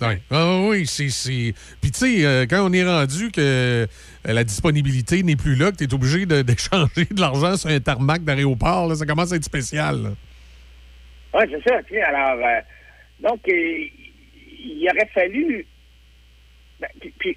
Oui, 0.00 0.14
ah, 0.30 0.60
oui, 0.68 0.86
c'est. 0.86 1.54
Puis, 1.80 1.90
tu 1.90 1.98
sais, 1.98 2.24
euh, 2.24 2.46
quand 2.48 2.64
on 2.68 2.72
est 2.72 2.84
rendu 2.84 3.30
que 3.32 3.40
euh, 3.40 3.86
la 4.24 4.44
disponibilité 4.44 5.22
n'est 5.22 5.36
plus 5.36 5.56
là, 5.56 5.72
que 5.72 5.76
tu 5.76 5.84
es 5.84 5.94
obligé 5.94 6.24
d'échanger 6.44 7.06
de, 7.10 7.20
l'argent 7.20 7.56
sur 7.56 7.70
un 7.70 7.80
tarmac 7.80 8.22
d'aéroport, 8.22 8.88
là, 8.88 8.94
ça 8.94 9.06
commence 9.06 9.32
à 9.32 9.36
être 9.36 9.44
spécial. 9.44 10.14
Oui, 11.34 11.44
c'est 11.50 11.68
ça. 11.68 11.80
alors, 12.08 12.38
euh, 12.46 12.60
donc, 13.20 13.40
euh, 13.48 13.52
il 14.60 14.88
aurait 14.90 15.08
fallu. 15.12 15.66
ben, 16.80 16.88
puis, 17.18 17.36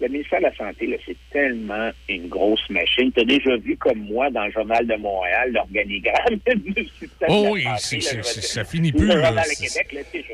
le 0.00 0.08
ministère 0.08 0.40
de 0.40 0.46
la 0.46 0.56
Santé, 0.56 1.00
c'est 1.06 1.16
tellement 1.32 1.90
une 2.08 2.28
grosse 2.28 2.68
machine. 2.70 3.12
Tu 3.12 3.20
as 3.20 3.24
déjà 3.24 3.56
vu, 3.56 3.76
comme 3.76 4.00
moi, 4.00 4.30
dans 4.30 4.46
le 4.46 4.50
Journal 4.52 4.84
de 4.86 4.96
Montréal, 4.96 5.52
l'organigramme 5.52 6.38
du 6.56 6.84
système 6.98 7.28
Oh 7.28 7.42
de 7.42 7.44
la 7.44 7.50
oui, 7.52 7.62
santé, 7.78 8.16
là, 8.16 8.22
ça 8.24 8.64
finit 8.64 8.90
plus, 8.92 9.06
là, 9.06 9.14
Journal 9.26 9.44
de 9.44 9.54
c'est- 9.54 9.66
Québec, 9.84 9.92
là, 9.92 10.00
tu 10.12 10.24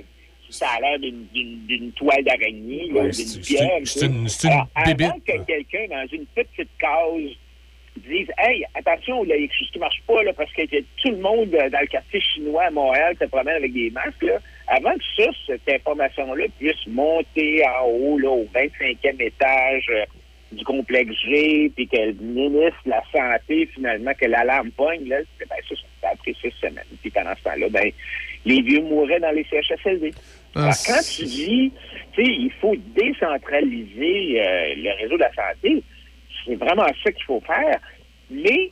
ça 0.50 0.66
a 0.76 0.80
l'air 0.80 0.98
d'une- 0.98 1.92
toile 1.92 2.24
d'araignée, 2.24 2.90
Ouais, 2.92 3.10
d'une 3.10 3.40
pierre. 3.42 3.42
c'est 3.42 3.66
une- 3.76 3.86
c'est 3.86 4.06
une- 4.06 4.28
c'est 4.28 4.46
une 4.48 4.52
Alors, 4.54 4.68
avant 4.74 5.18
que 5.26 5.38
quelqu'un, 5.46 5.86
dans 5.90 6.06
une 6.12 6.26
petite 6.26 6.68
case, 6.78 7.36
dise 7.96 8.28
Hey, 8.38 8.64
attention, 8.74 9.24
il 9.24 9.30
y 9.30 9.32
a 9.32 9.36
quelque 9.38 9.54
chose 9.58 9.70
qui 9.72 9.78
marche 9.80 10.00
pas 10.06 10.22
là, 10.22 10.32
parce 10.32 10.52
que 10.52 10.62
tout 10.62 11.10
le 11.10 11.16
monde 11.16 11.52
euh, 11.54 11.68
dans 11.68 11.80
le 11.80 11.86
quartier 11.86 12.20
chinois 12.20 12.64
à 12.64 12.70
Montréal 12.70 13.16
se 13.20 13.24
promène 13.26 13.56
avec 13.56 13.72
des 13.72 13.90
masques. 13.90 14.22
Là. 14.22 14.38
Avant 14.68 14.92
que 14.94 15.04
ça, 15.24 15.30
cette 15.46 15.68
information-là 15.68 16.44
puisse 16.58 16.86
monter 16.86 17.64
en 17.66 17.86
haut, 17.88 18.18
là, 18.18 18.30
au 18.30 18.46
25e 18.54 19.20
étage 19.20 19.86
euh, 19.90 20.04
du 20.52 20.64
complexe 20.64 21.12
G, 21.28 21.70
puis 21.74 21.88
que 21.88 21.96
le 21.96 22.12
ministre 22.12 22.78
de 22.86 22.90
la 22.90 23.02
Santé, 23.12 23.68
finalement, 23.74 24.12
que 24.14 24.26
l'alarme 24.26 24.70
pogne, 24.70 25.06
là, 25.08 25.16
ben, 25.40 25.46
ça, 25.68 25.74
ça 26.00 26.08
a 26.12 26.16
pris 26.16 26.34
six 26.40 26.52
semaines. 26.60 26.84
Puis 27.02 27.10
pendant 27.10 27.34
ce 27.36 27.42
temps-là, 27.42 27.68
ben, 27.68 27.90
les 28.46 28.62
vieux 28.62 28.80
mouraient 28.82 29.20
dans 29.20 29.32
les 29.32 29.44
CHSLD. 29.50 30.12
Alors, 30.54 30.74
quand 30.86 31.00
tu 31.02 31.24
dis, 31.24 31.72
tu 32.12 32.24
sais, 32.24 32.30
il 32.30 32.52
faut 32.60 32.74
décentraliser 32.94 34.40
euh, 34.40 34.74
le 34.76 35.02
réseau 35.02 35.16
de 35.16 35.22
la 35.22 35.32
santé, 35.34 35.82
c'est 36.44 36.56
vraiment 36.56 36.86
ça 37.02 37.12
qu'il 37.12 37.24
faut 37.24 37.40
faire. 37.40 37.78
Mais 38.30 38.70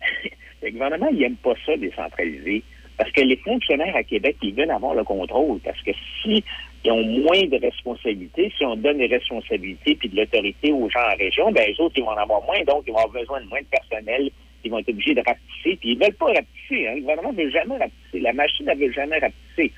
le 0.62 0.70
gouvernement, 0.70 1.08
il 1.12 1.18
n'aime 1.18 1.36
pas 1.36 1.54
ça, 1.66 1.76
décentraliser. 1.76 2.62
Parce 2.96 3.10
que 3.12 3.22
les 3.22 3.36
fonctionnaires 3.36 3.96
à 3.96 4.02
Québec, 4.02 4.36
ils 4.42 4.54
veulent 4.54 4.70
avoir 4.70 4.94
le 4.94 5.02
contrôle. 5.02 5.58
Parce 5.60 5.80
que 5.82 5.90
si 6.22 6.44
ils 6.84 6.90
ont 6.90 7.04
moins 7.04 7.42
de 7.46 7.58
responsabilités, 7.60 8.52
si 8.56 8.64
on 8.64 8.76
donne 8.76 8.98
des 8.98 9.06
responsabilités 9.06 9.94
puis 9.94 10.08
de 10.08 10.16
l'autorité 10.16 10.72
aux 10.72 10.88
gens 10.90 11.00
en 11.12 11.16
région, 11.16 11.50
ben 11.52 11.64
les 11.66 11.80
autres, 11.80 11.94
ils 11.96 12.02
vont 12.02 12.10
en 12.10 12.16
avoir 12.16 12.42
moins, 12.42 12.60
donc 12.66 12.84
ils 12.86 12.92
vont 12.92 12.98
avoir 12.98 13.20
besoin 13.20 13.40
de 13.40 13.48
moins 13.48 13.60
de 13.60 13.66
personnel, 13.66 14.30
ils 14.64 14.70
vont 14.70 14.78
être 14.78 14.88
obligés 14.88 15.14
de 15.14 15.22
rapetisser, 15.24 15.76
puis 15.76 15.92
ils 15.92 15.98
veulent 15.98 16.14
pas 16.14 16.26
rapetisser. 16.26 16.88
Hein. 16.88 16.94
Le 16.96 17.00
gouvernement 17.00 17.32
ne 17.32 17.42
veut 17.42 17.50
jamais 17.50 17.78
rapetisser. 17.78 18.20
La 18.20 18.32
machine 18.32 18.66
ne 18.66 18.74
veut 18.74 18.92
jamais 18.92 19.18
rapetisser. 19.18 19.72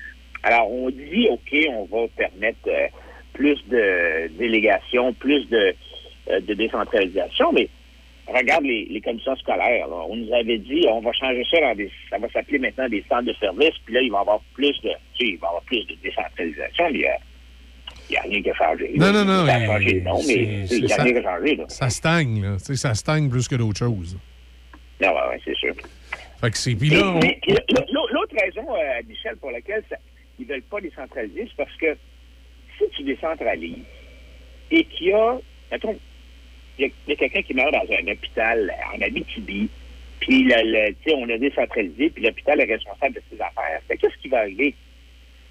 Alors, 0.45 0.71
on 0.71 0.89
dit, 0.91 1.27
OK, 1.31 1.55
on 1.71 1.85
va 1.85 2.07
permettre 2.15 2.59
euh, 2.67 2.87
plus 3.33 3.57
de 3.67 4.27
délégation, 4.37 5.11
plus 5.13 5.43
de, 5.49 5.75
euh, 6.29 6.39
de 6.39 6.53
décentralisation, 6.53 7.51
mais 7.51 7.67
regarde 8.27 8.63
les, 8.63 8.85
les 8.85 9.01
commissions 9.01 9.35
scolaires. 9.37 9.87
là. 9.87 9.95
On 10.07 10.15
nous 10.15 10.31
avait 10.33 10.59
dit, 10.59 10.85
on 10.89 11.01
va 11.01 11.11
changer 11.13 11.43
ça 11.49 11.59
dans 11.61 11.75
des, 11.75 11.89
ça 12.11 12.17
va 12.19 12.29
s'appeler 12.29 12.59
maintenant 12.59 12.87
des 12.87 13.03
centres 13.09 13.23
de 13.23 13.33
services, 13.39 13.73
puis 13.85 13.95
là, 13.95 14.01
il 14.01 14.11
va 14.11 14.19
y 14.19 14.21
avoir 14.21 14.39
plus 14.53 14.79
de, 14.83 14.89
tu 15.15 15.25
sais, 15.25 15.31
il 15.33 15.37
va 15.39 15.47
y 15.47 15.49
avoir 15.49 15.61
plus 15.63 15.85
de 15.87 15.95
décentralisation, 16.03 16.91
mais 16.91 17.07
euh, 17.07 17.13
il 18.07 18.11
n'y 18.13 18.17
a 18.17 18.21
rien 18.21 18.41
qui 18.43 18.49
a 18.51 18.53
changé. 18.53 18.91
Non, 18.97 19.11
non, 19.11 19.25
non. 19.25 19.45
Ça 19.47 19.53
a 19.55 19.59
il- 19.59 19.65
changé, 19.65 20.01
non, 20.01 20.19
mais 20.27 20.33
il 20.35 20.85
n'y 20.85 20.93
a 20.93 20.95
rien 21.03 21.11
qui 21.13 21.17
a 21.17 21.23
changé, 21.23 21.55
là. 21.55 21.63
Ça 21.69 21.89
stagne, 21.89 22.41
là. 22.43 22.57
Tu 22.57 22.65
sais, 22.65 22.75
ça 22.75 22.93
stagne 22.93 23.29
plus 23.29 23.47
que 23.47 23.55
d'autres 23.55 23.79
choses. 23.79 24.15
Non, 25.01 25.09
ouais, 25.09 25.27
ouais, 25.29 25.41
c'est 25.43 25.55
sûr. 25.57 25.73
Fait 26.39 26.51
que 26.51 26.57
c'est. 26.57 26.75
Puis 26.75 26.89
là, 26.91 27.01
on- 27.15 27.19
L'autre 27.19 28.35
raison, 28.39 28.65
euh, 28.75 29.01
Michel, 29.07 29.35
pour 29.37 29.51
laquelle 29.51 29.83
ça- 29.89 29.97
ils 30.39 30.45
veulent 30.45 30.61
pas 30.63 30.81
décentraliser, 30.81 31.47
c'est 31.47 31.57
parce 31.57 31.75
que 31.77 31.95
si 32.77 32.83
tu 32.95 33.03
décentralises 33.03 33.83
et 34.71 34.83
qu'il 34.85 35.07
y 35.07 35.13
a, 35.13 35.37
mettons, 35.71 35.97
il 36.77 36.91
y 37.07 37.11
a, 37.11 37.15
quelqu'un 37.15 37.41
qui 37.41 37.53
meurt 37.53 37.71
dans 37.71 37.93
un 37.93 38.11
hôpital 38.11 38.73
en 38.93 39.01
Abitibi, 39.01 39.69
puis 40.19 40.43
le, 40.43 40.89
le- 40.89 41.13
on 41.15 41.29
a 41.29 41.37
décentralisé, 41.37 42.09
puis 42.09 42.23
l'hôpital 42.23 42.59
est 42.59 42.65
responsable 42.73 43.15
de 43.15 43.21
ses 43.31 43.41
affaires. 43.41 43.81
Qu'est-ce 43.87 44.17
qui 44.21 44.27
va 44.27 44.39
arriver? 44.39 44.73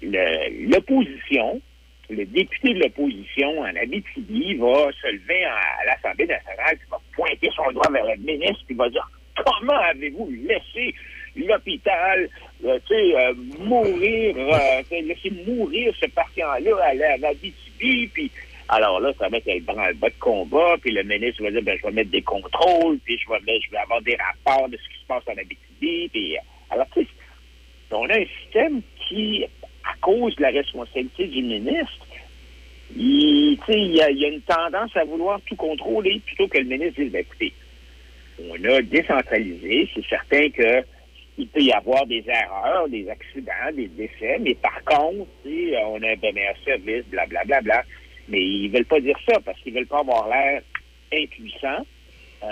L'opposition, 0.01 1.61
le 2.09 2.25
député 2.25 2.73
de 2.73 2.79
l'opposition 2.79 3.59
en 3.59 3.75
Abitibi 3.75 4.55
va 4.55 4.91
se 5.01 5.07
lever 5.11 5.43
à, 5.45 5.55
à 5.55 5.85
l'Assemblée 5.85 6.27
nationale, 6.27 6.77
puis 6.77 6.87
va 6.91 6.99
pointer 7.13 7.49
son 7.55 7.71
doigt 7.71 7.89
vers 7.91 8.05
le 8.05 8.17
ministre, 8.17 8.63
puis 8.67 8.75
va 8.75 8.89
dire 8.89 9.09
comment 9.45 9.79
avez-vous 9.79 10.31
laissé 10.47 10.93
l'hôpital, 11.35 12.29
euh, 12.65 12.79
tu 12.87 12.93
sais, 12.95 13.15
euh, 13.15 13.33
mourir, 13.59 14.35
euh, 14.37 14.81
laisser 14.91 15.31
mourir 15.45 15.93
ce 15.99 16.05
patient-là 16.07 16.77
à 16.83 16.93
la, 16.93 17.13
à 17.13 17.17
l'Abitibi, 17.17 18.07
puis 18.07 18.31
alors 18.69 18.99
là, 18.99 19.11
ça 19.19 19.29
va 19.29 19.37
être 19.37 19.49
un 19.49 19.93
bas 19.93 20.09
de 20.09 20.19
combat, 20.19 20.75
puis 20.81 20.91
le 20.91 21.03
ministre 21.03 21.43
va 21.43 21.51
dire, 21.51 21.61
ben, 21.61 21.77
je 21.79 21.87
vais 21.87 21.93
mettre 21.93 22.09
des 22.11 22.21
contrôles, 22.21 22.97
puis 23.03 23.17
je 23.19 23.29
vais, 23.29 23.39
mettre- 23.41 23.65
je 23.65 23.71
vais 23.71 23.77
avoir 23.77 24.01
des 24.01 24.15
rapports 24.15 24.69
de 24.69 24.77
ce 24.77 24.83
qui 24.89 25.01
se 25.01 25.07
passe 25.07 25.23
en 25.27 25.37
Abitibi, 25.37 26.09
puis, 26.09 26.37
euh, 26.37 26.41
alors, 26.71 26.87
tu 26.93 27.01
sais, 27.01 27.07
on 27.91 28.09
a 28.09 28.17
un 28.17 28.25
système 28.41 28.81
qui, 29.07 29.45
à 29.83 29.95
cause 30.01 30.35
de 30.35 30.41
la 30.41 30.49
responsabilité 30.49 31.27
du 31.27 31.43
ministre, 31.43 32.07
il, 32.95 33.59
il, 33.67 33.95
y 33.95 34.01
a, 34.01 34.09
il 34.09 34.17
y 34.17 34.25
a 34.25 34.29
une 34.29 34.41
tendance 34.41 34.95
à 34.95 35.03
vouloir 35.03 35.39
tout 35.47 35.55
contrôler 35.55 36.19
plutôt 36.25 36.47
que 36.47 36.57
le 36.57 36.65
ministre 36.65 37.01
dise, 37.01 37.11
ben, 37.11 37.19
écoutez, 37.21 37.53
on 38.49 38.63
a 38.65 38.81
décentralisé, 38.81 39.89
c'est 39.93 40.05
certain 40.05 40.49
que 40.49 40.83
il 41.37 41.47
peut 41.47 41.61
y 41.61 41.71
avoir 41.71 42.05
des 42.05 42.23
erreurs, 42.27 42.87
des 42.89 43.09
accidents, 43.09 43.71
des 43.75 43.87
décès, 43.87 44.37
mais 44.41 44.55
par 44.55 44.81
contre, 44.85 45.27
sais, 45.43 45.73
on 45.85 45.95
a 46.01 46.11
un 46.11 46.31
meilleur 46.33 46.55
service, 46.63 47.03
blablabla. 47.11 47.61
Bla, 47.61 47.61
bla, 47.61 47.83
mais 48.29 48.39
ils 48.41 48.69
veulent 48.69 48.85
pas 48.85 48.99
dire 48.99 49.17
ça 49.27 49.39
parce 49.43 49.59
qu'ils 49.61 49.73
veulent 49.73 49.85
pas 49.87 49.99
avoir 49.99 50.27
l'air 50.29 50.61
impuissant 51.13 51.85
euh, 52.43 52.47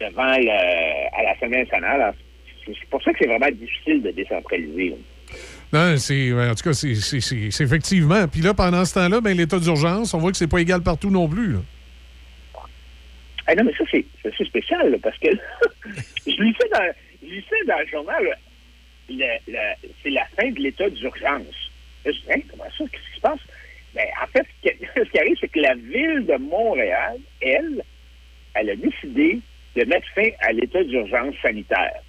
devant 0.00 0.36
le, 0.36 1.18
à 1.18 1.22
l'Assemblée 1.24 1.58
nationale. 1.64 2.14
C'est 2.66 2.88
pour 2.88 3.02
ça 3.02 3.12
que 3.12 3.18
c'est 3.20 3.26
vraiment 3.26 3.50
difficile 3.50 4.02
de 4.02 4.10
décentraliser. 4.12 4.94
Non, 5.72 5.96
c'est. 5.96 6.32
En 6.32 6.54
tout 6.54 6.64
cas, 6.64 6.72
c'est- 6.72 7.62
effectivement. 7.62 8.26
Puis 8.28 8.40
là, 8.40 8.54
pendant 8.54 8.84
ce 8.84 8.94
temps-là, 8.94 9.20
ben, 9.20 9.36
l'état 9.36 9.58
d'urgence, 9.58 10.14
on 10.14 10.18
voit 10.18 10.30
que 10.30 10.36
c'est 10.36 10.50
pas 10.50 10.60
égal 10.60 10.82
partout 10.82 11.10
non 11.10 11.28
plus. 11.28 11.52
là. 11.54 11.58
Ah 13.46 13.54
non, 13.54 13.64
mais 13.64 13.72
ça, 13.72 13.84
c'est 13.90 14.44
spécial, 14.44 14.90
là, 14.90 14.96
parce 15.02 15.18
que 15.18 15.28
je 16.26 16.42
lisais 16.42 16.68
dans, 16.72 16.92
je 17.30 17.34
lisais 17.36 17.64
dans 17.66 17.78
le 17.78 17.86
journal, 17.86 18.24
là, 18.24 18.34
le- 19.08 19.52
le- 19.52 19.88
c'est 20.02 20.10
la 20.10 20.24
fin 20.36 20.50
de 20.50 20.60
l'état 20.60 20.88
d'urgence. 20.90 21.70
Je 22.04 22.10
dis, 22.12 22.22
Hein, 22.30 22.40
comment 22.50 22.64
ça, 22.64 22.84
qu'est-ce 22.90 23.10
qui 23.10 23.16
se 23.16 23.20
passe? 23.20 23.40
Ben, 23.94 24.06
en 24.22 24.26
fait, 24.28 24.46
ce 24.64 24.70
qui, 25.10 25.18
arrive, 25.18 25.36
c'est 25.40 25.48
que 25.48 25.60
la 25.60 25.74
ville 25.74 26.26
de 26.26 26.36
Montréal, 26.36 27.18
elle, 27.40 27.82
elle 28.54 28.70
a 28.70 28.76
décidé 28.76 29.40
de 29.76 29.84
mettre 29.84 30.06
fin 30.14 30.28
à 30.40 30.52
l'état 30.52 30.82
d'urgence 30.84 31.34
sanitaire. 31.42 32.00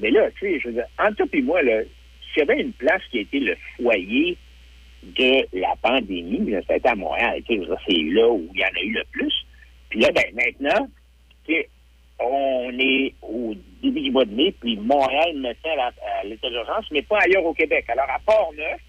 Mais 0.00 0.10
là, 0.10 0.30
tu 0.38 0.40
sais, 0.52 0.60
je 0.60 0.68
veux 0.68 0.74
dire, 0.74 0.86
entre 0.98 1.16
toi 1.16 1.26
et 1.32 1.42
moi, 1.42 1.62
là, 1.62 1.82
s'il 2.32 2.38
y 2.40 2.42
avait 2.50 2.60
une 2.62 2.72
place 2.72 3.02
qui 3.10 3.18
a 3.18 3.22
été 3.22 3.40
le 3.40 3.56
foyer 3.76 4.36
de 5.02 5.46
la 5.58 5.74
pandémie, 5.82 6.52
c'était 6.68 6.88
à 6.88 6.94
Montréal. 6.94 7.40
Tu 7.48 7.56
sais, 7.58 7.68
c'est 7.86 8.02
là 8.12 8.28
où 8.28 8.48
il 8.54 8.60
y 8.60 8.64
en 8.64 8.68
a 8.68 8.80
eu 8.82 8.92
le 8.92 9.02
plus. 9.12 9.34
Puis 9.90 10.00
là, 10.00 10.10
ben, 10.12 10.24
maintenant, 10.34 10.88
tu 11.46 11.54
sais, 11.54 11.68
on 12.20 12.70
est 12.78 13.14
au 13.22 13.54
début 13.82 14.00
du 14.00 14.10
mois 14.10 14.24
de 14.24 14.34
mai, 14.34 14.54
puis 14.60 14.76
Montréal 14.76 15.36
mettait 15.36 15.70
à 15.70 15.76
la- 15.76 15.92
à 16.20 16.24
l'état 16.24 16.48
d'urgence, 16.48 16.86
mais 16.90 17.02
pas 17.02 17.18
ailleurs 17.20 17.44
au 17.44 17.54
Québec. 17.54 17.84
Alors, 17.88 18.08
à 18.10 18.18
Port-Neuf, 18.24 18.80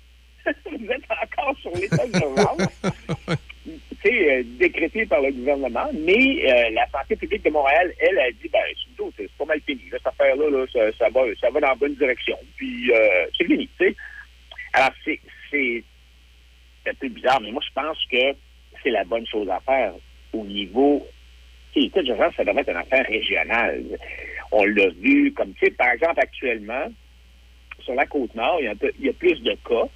vous 0.66 0.92
êtes 0.92 1.04
encore 1.10 1.58
sur 1.60 1.72
l'état 1.76 2.06
d'urgence. 2.08 2.82
tu 3.66 3.80
sais, 4.04 4.32
euh, 4.32 4.44
décrété 4.60 5.06
par 5.08 5.22
le 5.22 5.32
gouvernement, 5.32 5.90
mais 5.94 6.50
euh, 6.52 6.70
la 6.72 6.88
santé 6.92 7.16
publique 7.16 7.44
de 7.44 7.50
Montréal, 7.50 7.92
elle, 8.00 8.20
a 8.20 8.32
dit, 8.32 8.48
ben, 8.54 8.62
c'est 8.98 9.04
c'est 9.18 9.32
pas 9.38 9.46
mal 9.46 9.60
fini. 9.66 9.82
Là, 9.92 9.98
cette 9.98 10.08
affaire-là, 10.08 10.50
là, 10.50 10.66
ça, 10.72 10.92
ça 10.98 11.10
va, 11.10 11.22
ça 11.42 11.50
va 11.50 11.60
dans 11.60 11.68
la 11.70 11.76
bonne 11.76 11.96
direction. 11.96 12.38
Puis, 12.58 12.92
euh, 12.94 13.26
c'est 13.38 13.46
fini, 13.46 13.68
tu 13.80 13.88
sais. 13.88 13.96
Alors, 14.74 14.92
c'est, 15.04 15.20
c'est 15.52 15.84
c'est 16.84 16.92
un 16.92 16.94
peu 16.94 17.08
bizarre, 17.10 17.42
mais 17.42 17.52
moi, 17.52 17.64
je 17.68 17.74
pense 17.74 17.98
que 18.12 18.38
c'est 18.84 18.92
la 18.92 19.04
bonne 19.06 19.26
chose 19.26 19.50
à 19.50 19.60
faire 19.62 19.94
au 20.34 20.44
niveau. 20.46 21.06
Sais, 21.76 21.82
l'état 21.82 22.02
d'urgence, 22.02 22.34
ça 22.36 22.44
devrait 22.44 22.62
être 22.62 22.70
une 22.70 22.78
affaire 22.78 23.06
régionale. 23.06 23.84
On 24.52 24.64
l'a 24.64 24.88
vu, 24.90 25.34
comme, 25.34 25.54
tu 25.54 25.66
sais, 25.66 25.72
par 25.72 25.92
exemple, 25.92 26.20
actuellement, 26.20 26.88
sur 27.80 27.94
la 27.94 28.06
Côte-Nord, 28.06 28.58
il 28.62 28.66
y, 28.66 28.68
a 28.68 28.72
un 28.72 28.76
peu- 28.76 28.94
il 29.00 29.06
y 29.06 29.10
a 29.10 29.14
plus 29.14 29.42
de 29.44 29.52
cas. 29.68 29.88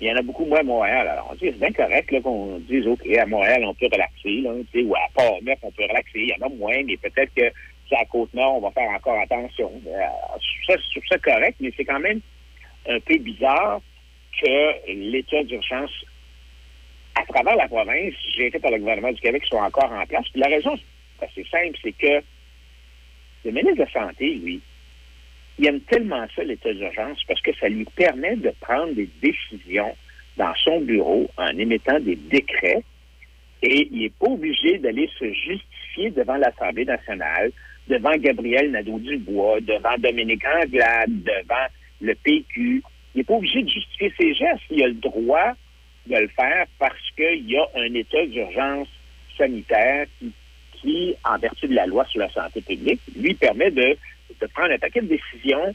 Il 0.00 0.06
y 0.06 0.12
en 0.12 0.16
a 0.16 0.22
beaucoup 0.22 0.44
moins 0.44 0.60
à 0.60 0.62
Montréal. 0.62 1.08
Alors, 1.08 1.28
on 1.30 1.34
dit, 1.34 1.46
c'est 1.46 1.58
bien 1.58 1.72
correct 1.72 2.22
qu'on 2.22 2.58
dise, 2.60 2.86
OK, 2.86 3.06
à 3.16 3.26
Montréal, 3.26 3.64
on 3.64 3.74
peut 3.74 3.88
relaxer, 3.90 4.40
là, 4.42 4.52
ou 4.52 4.94
à 4.94 5.08
Port-Neuf, 5.14 5.58
on 5.62 5.70
peut 5.72 5.84
relaxer. 5.84 6.20
Il 6.20 6.28
y 6.28 6.34
en 6.34 6.46
a 6.46 6.48
moins, 6.50 6.82
mais 6.84 6.96
peut-être 6.96 7.34
que 7.34 7.50
sur 7.88 7.98
la 7.98 8.04
Côte-Nord, 8.04 8.56
on 8.56 8.60
va 8.60 8.70
faire 8.70 8.90
encore 8.90 9.18
attention. 9.18 9.72
Euh, 9.86 10.00
ça, 10.66 10.74
je 10.94 11.00
ça 11.08 11.18
correct, 11.18 11.56
mais 11.60 11.72
c'est 11.76 11.84
quand 11.84 12.00
même 12.00 12.20
un 12.88 13.00
peu 13.00 13.16
bizarre 13.18 13.80
que 14.40 14.92
l'état 14.92 15.42
d'urgence 15.44 15.90
à 17.14 17.24
travers 17.24 17.56
la 17.56 17.68
province, 17.68 18.14
été 18.38 18.58
par 18.58 18.70
le 18.70 18.78
gouvernement 18.78 19.12
du 19.12 19.20
Québec, 19.20 19.42
soit 19.46 19.62
encore 19.62 19.90
en 19.90 20.04
place. 20.06 20.28
Puis 20.28 20.40
la 20.40 20.48
raison, 20.48 20.76
assez 21.22 21.44
simple, 21.44 21.76
c'est 21.82 21.92
que 21.92 22.24
le 23.44 23.50
ministre 23.50 23.74
de 23.74 23.82
la 23.82 23.90
Santé, 23.90 24.34
lui, 24.34 24.60
il 25.58 25.66
aime 25.66 25.80
tellement 25.80 26.26
ça, 26.34 26.42
l'état 26.42 26.72
d'urgence, 26.72 27.22
parce 27.26 27.40
que 27.40 27.54
ça 27.56 27.68
lui 27.68 27.84
permet 27.96 28.36
de 28.36 28.52
prendre 28.60 28.92
des 28.94 29.08
décisions 29.22 29.96
dans 30.36 30.54
son 30.56 30.80
bureau 30.80 31.30
en 31.38 31.48
émettant 31.56 31.98
des 32.00 32.16
décrets 32.16 32.82
et 33.62 33.88
il 33.90 33.98
n'est 33.98 34.10
pas 34.10 34.28
obligé 34.28 34.78
d'aller 34.78 35.08
se 35.18 35.24
justifier 35.32 36.10
devant 36.10 36.36
l'Assemblée 36.36 36.84
nationale, 36.84 37.52
devant 37.88 38.16
Gabriel 38.16 38.70
Nadeau-Dubois, 38.70 39.60
devant 39.60 39.96
Dominique 39.98 40.44
Anglade, 40.44 41.22
devant 41.22 41.66
le 42.00 42.14
PQ. 42.14 42.82
Il 43.14 43.18
n'est 43.18 43.24
pas 43.24 43.34
obligé 43.34 43.62
de 43.62 43.68
justifier 43.68 44.12
ses 44.18 44.34
gestes. 44.34 44.62
Il 44.70 44.82
a 44.82 44.88
le 44.88 44.94
droit 44.94 45.52
de 46.06 46.16
le 46.16 46.28
faire 46.28 46.66
parce 46.78 47.10
qu'il 47.16 47.50
y 47.50 47.56
a 47.56 47.66
un 47.76 47.94
état 47.94 48.24
d'urgence 48.26 48.88
sanitaire 49.38 50.06
qui, 50.18 50.32
en 51.24 51.38
vertu 51.38 51.68
de 51.68 51.74
la 51.74 51.86
loi 51.86 52.04
sur 52.06 52.20
la 52.20 52.30
santé 52.30 52.60
publique, 52.60 53.00
lui 53.16 53.34
permet 53.34 53.70
de, 53.70 53.96
prendre 54.54 54.72
un 54.72 54.78
paquet 54.78 55.00
de 55.00 55.08
décisions 55.08 55.74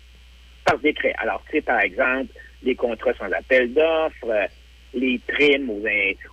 par 0.66 0.78
décret. 0.80 1.14
Alors, 1.18 1.44
sais, 1.52 1.62
par 1.62 1.80
exemple, 1.80 2.32
les 2.64 2.76
contrats 2.76 3.14
sans 3.14 3.32
appel 3.32 3.74
d'offres, 3.74 4.30
euh, 4.30 4.48
les 4.94 5.20
primes 5.20 5.72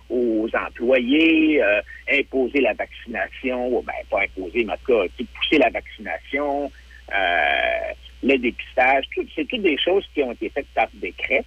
aux, 0.09 0.47
employés, 0.53 1.61
euh, 1.63 1.81
imposer 2.11 2.61
la 2.61 2.73
vaccination, 2.73 3.67
ou 3.67 3.81
ben 3.81 3.93
pas 4.09 4.23
imposer, 4.23 4.63
mais 4.65 4.73
en 4.73 4.77
tout 4.85 4.93
cas, 4.93 5.23
pousser 5.39 5.57
la 5.57 5.69
vaccination, 5.69 6.71
euh, 7.13 7.93
le 8.21 8.37
dépistage, 8.37 9.05
c'est 9.35 9.47
toutes 9.47 9.61
des 9.61 9.77
choses 9.77 10.05
qui 10.13 10.21
ont 10.23 10.33
été 10.33 10.49
faites 10.49 10.67
par 10.75 10.87
décret. 10.93 11.45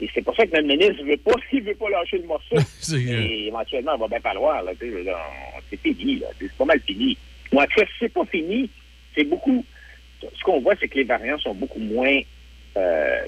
Et 0.00 0.10
c'est 0.14 0.22
pour 0.22 0.36
ça 0.36 0.44
que 0.46 0.52
notre 0.52 0.66
ministre 0.68 1.02
ne 1.02 1.10
veut 1.10 1.16
pas, 1.16 1.32
il 1.52 1.62
veut 1.62 1.74
pas 1.74 1.88
lâcher 1.90 2.18
le 2.18 2.26
morceau. 2.26 2.56
Et 2.98 3.46
éventuellement, 3.48 3.92
il 3.96 4.00
va 4.00 4.08
bien 4.08 4.20
falloir, 4.20 4.62
là, 4.62 4.72
c'est 4.78 5.76
fini, 5.78 6.18
là, 6.18 6.26
c'est 6.40 6.52
pas 6.52 6.64
mal 6.66 6.80
fini. 6.86 7.16
Moi, 7.52 7.62
en 7.62 7.66
tout 7.66 7.80
cas, 7.80 7.86
c'est 7.98 8.12
pas 8.12 8.24
fini, 8.26 8.68
c'est 9.16 9.24
beaucoup. 9.24 9.64
Ce 10.20 10.42
qu'on 10.44 10.60
voit, 10.60 10.74
c'est 10.80 10.88
que 10.88 10.96
les 10.98 11.04
variants 11.04 11.38
sont 11.38 11.54
beaucoup 11.54 11.78
moins 11.78 12.18
euh, 12.76 13.18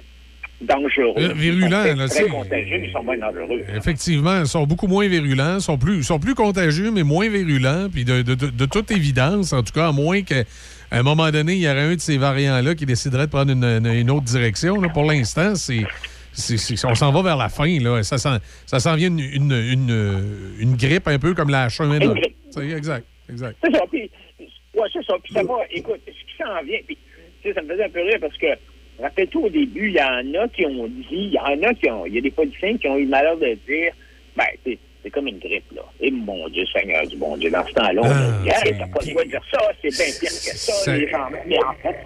dangereux. 0.61 1.15
Euh, 1.19 1.33
virulents, 1.35 1.85
Ils 1.85 1.91
sont 1.93 1.97
là, 1.97 2.09
très, 2.09 2.29
contagieux, 2.29 2.79
mais 2.81 2.89
ils 2.89 2.93
sont 2.93 3.03
moins 3.05 3.17
dangereux. 3.19 3.63
Effectivement, 3.77 4.41
ils 4.41 4.47
sont 4.47 4.67
beaucoup 4.67 4.89
moins 4.89 5.07
virulents, 5.09 5.61
sont 5.61 5.79
plus, 5.79 6.03
sont 6.03 6.19
plus 6.19 6.35
contagieux, 6.35 6.91
mais 6.91 7.03
moins 7.03 7.29
virulents. 7.29 7.89
Puis 7.93 8.05
de, 8.05 8.23
de- 8.23 8.35
de- 8.35 8.51
de 8.51 8.67
toute 8.67 8.91
évidence, 8.91 9.53
en 9.53 9.63
tout 9.63 9.73
cas, 9.73 9.89
à 9.89 9.93
moins 9.93 10.23
qu'à 10.23 10.43
un 10.91 11.03
moment 11.03 11.31
donné, 11.31 11.55
il 11.55 11.61
y 11.61 11.69
aurait 11.69 11.81
un 11.83 11.95
de 11.95 12.01
ces 12.01 12.17
variants-là 12.19 12.75
qui 12.75 12.87
déciderait 12.87 13.27
de 13.27 13.31
prendre 13.31 13.53
une, 13.53 13.65
une- 13.65 13.87
une 13.87 14.11
autre 14.11 14.25
direction. 14.25 14.81
là. 14.81 14.89
Pour 14.89 15.05
l'instant, 15.05 15.55
c'est. 15.55 15.85
On 16.85 16.95
s'en 16.95 17.13
va 17.13 17.23
vers 17.23 17.37
la 17.37 17.49
fin. 17.49 17.67
Là. 17.81 18.03
Ça, 18.03 18.19
s'en- 18.19 18.95
vient 18.97 19.09
une, 19.09 19.21
une, 19.21 19.53
une- 19.53 20.55
une 20.59 20.77
grippe 20.77 21.09
un 21.09 21.19
peu 21.19 21.35
comme 21.35 21.51
la 21.51 21.69
H1N1. 21.69 22.03
Une 22.05 22.13
grippe. 22.15 22.37
C'est 22.51 22.69
Exact, 22.71 23.07
exact. 23.31 23.57
C'est 23.63 23.73
ça. 23.77 23.83
Puis, 23.91 24.11
ouais, 24.39 24.89
c'est 24.93 25.05
ça. 25.05 25.15
Puis 25.23 25.33
ça 25.35 25.43
va, 25.43 25.55
écoute, 25.71 26.01
ce 26.07 26.11
qui 26.13 26.37
s'en 26.43 26.63
vient, 26.65 26.79
puis, 26.87 26.97
ça 27.55 27.63
me 27.63 27.69
faisait 27.69 27.85
un 27.85 27.91
peu 27.91 28.03
rire 28.03 28.19
parce 28.21 28.37
que, 28.37 28.47
rappelle-toi, 29.03 29.43
au 29.43 29.49
début, 29.51 29.89
il 29.89 29.95
y 29.95 30.01
en 30.03 30.43
a 30.43 30.49
qui 30.49 30.65
ont 30.67 30.87
dit, 30.89 31.07
il 31.11 31.33
y 31.33 31.39
en 31.39 31.63
a 31.63 31.75
qui 31.75 31.91
ont, 31.91 32.07
il 32.07 32.15
y 32.15 32.19
a 32.19 32.21
des 32.21 32.31
politiciens 32.31 32.77
qui 32.79 32.89
ont 32.89 32.97
eu 32.97 33.05
le 33.05 33.11
malheur 33.11 33.37
de 33.37 33.57
dire, 33.67 33.93
ben, 34.37 34.47
c'est 34.65 34.79
c'est 35.01 35.11
comme 35.11 35.29
une 35.29 35.39
grippe, 35.39 35.71
là. 35.77 35.83
Et 36.01 36.11
mon 36.11 36.49
Dieu, 36.49 36.65
Seigneur 36.77 37.07
du 37.07 37.17
bon 37.17 37.37
Dieu, 37.37 37.51
dans 37.51 37.65
ce 37.65 37.73
temps-là, 37.73 38.01
on 38.03 38.07
a 38.11 38.43
dit, 38.43 38.49
hey, 38.49 38.77
t'as 38.77 38.89
pas 38.89 38.99
le 39.07 39.11
droit 39.13 39.23
de 39.25 39.29
dire 39.29 39.43
ça, 39.53 39.59
c'est 39.81 39.91
bien 39.97 40.07
pire 40.19 40.29
que 40.29 40.57
ça, 40.59 40.73
Ça- 40.73 40.97
les 40.97 41.09
gens. 41.09 41.29
Mais 41.47 41.57
en 41.59 41.73
fait, 41.75 41.97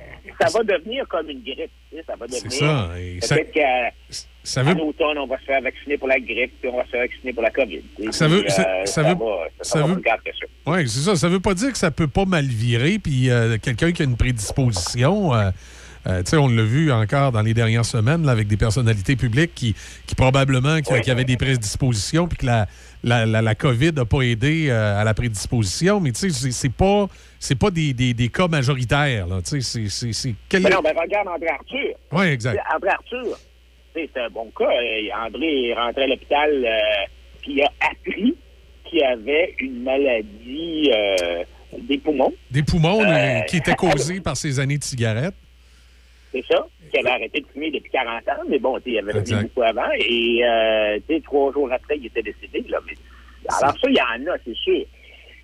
ça 0.41 0.49
va 0.59 0.65
devenir 0.65 1.07
comme 1.09 1.29
une 1.31 1.43
grippe, 1.43 1.71
tu 1.91 1.97
sais, 1.99 2.05
ça 2.07 2.15
va 2.17 2.27
devenir. 2.27 2.51
ça, 2.53 2.91
ça- 3.27 3.35
Peut-être 3.37 3.53
qu'à 3.53 3.91
ça 4.45 4.63
veut- 4.63 4.73
en 4.73 4.87
automne, 4.89 5.19
on 5.19 5.27
va 5.27 5.39
se 5.39 5.45
faire 5.45 5.61
vacciner 5.63 5.97
pour 5.99 6.09
la 6.09 6.19
grippe, 6.19 6.53
puis 6.61 6.71
on 6.73 6.77
va 6.77 6.85
se 6.85 6.91
faire 6.91 7.01
vacciner 7.03 7.33
pour 7.33 7.43
la 7.43 7.51
COVID. 7.51 7.81
Ça 8.11 8.29
veut- 8.29 8.43
Puis, 8.43 8.51
ça- 8.51 8.63
euh, 8.69 8.87
ça 8.87 8.93
ça 8.93 9.03
veut- 9.03 9.15
va- 9.15 9.49
ça 9.61 9.79
ça 9.81 9.83
veut- 9.87 9.95
ça. 10.05 10.47
Oui, 10.67 10.89
c'est 10.89 11.01
ça. 11.01 11.17
Ça 11.17 11.29
veut 11.29 11.41
pas 11.41 11.55
dire 11.55 11.73
que 11.73 11.79
ça 11.79 11.91
peut 11.91 12.09
pas 12.09 12.25
mal 12.25 12.45
virer, 12.47 12.99
puis 12.99 13.31
euh, 13.31 13.57
quelqu'un 13.59 13.93
qui 13.93 14.03
a 14.03 14.05
une 14.05 14.17
prédisposition. 14.17 15.35
euh, 15.35 15.51
euh, 16.09 16.23
on 16.33 16.49
l'a 16.49 16.65
vu 16.65 16.91
encore 16.91 17.31
dans 17.31 17.43
les 17.43 17.55
dernières 17.55 17.85
semaines 17.85 18.27
là, 18.27 18.33
avec 18.33 18.49
des 18.49 18.57
personnalités 18.57 19.15
publiques 19.15 19.53
qui, 19.55 19.75
qui 20.07 20.15
probablement 20.17 20.81
qui, 20.81 21.01
qui 21.01 21.11
avaient 21.13 21.25
des 21.25 21.37
prédispositions, 21.37 22.27
puis 22.27 22.39
que 22.39 22.47
la, 22.47 22.67
la, 23.05 23.25
la, 23.27 23.41
la 23.43 23.55
COVID 23.55 23.93
n'a 23.93 24.05
pas 24.05 24.23
aidé 24.23 24.71
à 24.71 25.05
la 25.05 25.15
prédisposition. 25.15 26.01
Mais 26.01 26.11
tu 26.11 26.31
sais, 26.31 26.51
c'est 26.51 26.73
pas, 26.73 27.07
c'est 27.43 27.59
pas 27.59 27.71
des, 27.71 27.93
des, 27.93 28.15
des 28.15 28.29
cas 28.29 28.47
majoritaires. 28.47 29.27
là. 29.27 29.43
Tu 29.43 29.61
sais, 29.61 29.61
c'est- 29.61 29.89
c'est- 29.89 30.13
c'est 30.13 30.35
quel- 30.49 30.63
Mais 30.63 30.71
non, 30.71 30.81
ben 30.81 30.95
regarde 30.97 31.27
André 31.29 31.49
Arthur. 31.49 31.95
Oui, 32.13 32.27
exact. 32.27 32.61
André 32.75 32.91
Arthur, 32.91 33.37
c'est 33.95 34.17
un 34.17 34.31
bon 34.31 34.51
cas. 34.57 34.71
André 35.27 35.69
est 35.69 35.75
rentré 35.75 36.05
à 36.05 36.07
l'hôpital 36.07 36.51
euh, 36.65 36.79
puis 37.41 37.55
il 37.55 37.63
a 37.63 37.71
appris 37.91 38.37
qu'il 38.89 39.03
avait 39.03 39.55
une 39.59 39.83
maladie 39.83 40.91
euh, 40.95 41.43
des 41.79 41.99
poumons. 41.99 42.33
Des 42.51 42.63
poumons 42.63 43.03
Euh, 43.03 43.07
euh, 43.09 43.41
qui 43.43 43.57
étaient 43.57 43.75
causés 43.75 44.21
par 44.29 44.37
ces 44.37 44.61
années 44.61 44.79
de 44.79 44.85
cigarettes. 44.85 45.35
C'est 46.33 46.45
ça. 46.47 46.65
Qui 46.93 46.99
avait 46.99 47.11
arrêté 47.11 47.41
de 47.41 47.47
fumer 47.53 47.71
depuis 47.71 47.91
40 47.91 48.29
ans, 48.29 48.43
mais 48.49 48.59
bon, 48.59 48.77
tu 48.79 48.85
sais, 48.85 48.91
il 48.93 48.99
avait 48.99 49.25
fumé 49.25 49.43
beaucoup 49.43 49.63
avant. 49.63 49.91
Et 49.99 51.21
trois 51.25 51.53
jours 51.53 51.71
après, 51.73 51.97
il 51.99 52.07
était 52.07 52.23
décédé. 52.23 52.65
Là, 52.69 52.79
mais, 52.87 52.93
alors 53.61 53.73
ça, 53.79 53.89
il 53.89 53.97
y 53.97 54.01
en 54.01 54.31
a, 54.33 54.37
c'est 54.45 54.55
sûr. 54.55 54.85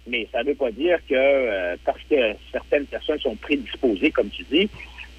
Mais 0.09 0.27
ça 0.33 0.43
ne 0.43 0.49
veut 0.49 0.55
pas 0.55 0.71
dire 0.71 0.99
que 1.09 1.15
euh, 1.15 1.77
parce 1.85 2.01
que 2.09 2.17
certaines 2.53 2.87
personnes 2.87 3.19
sont 3.21 3.37
prédisposées, 3.37 4.11
comme 4.11 4.29
tu 4.31 4.45
dis, 4.51 4.69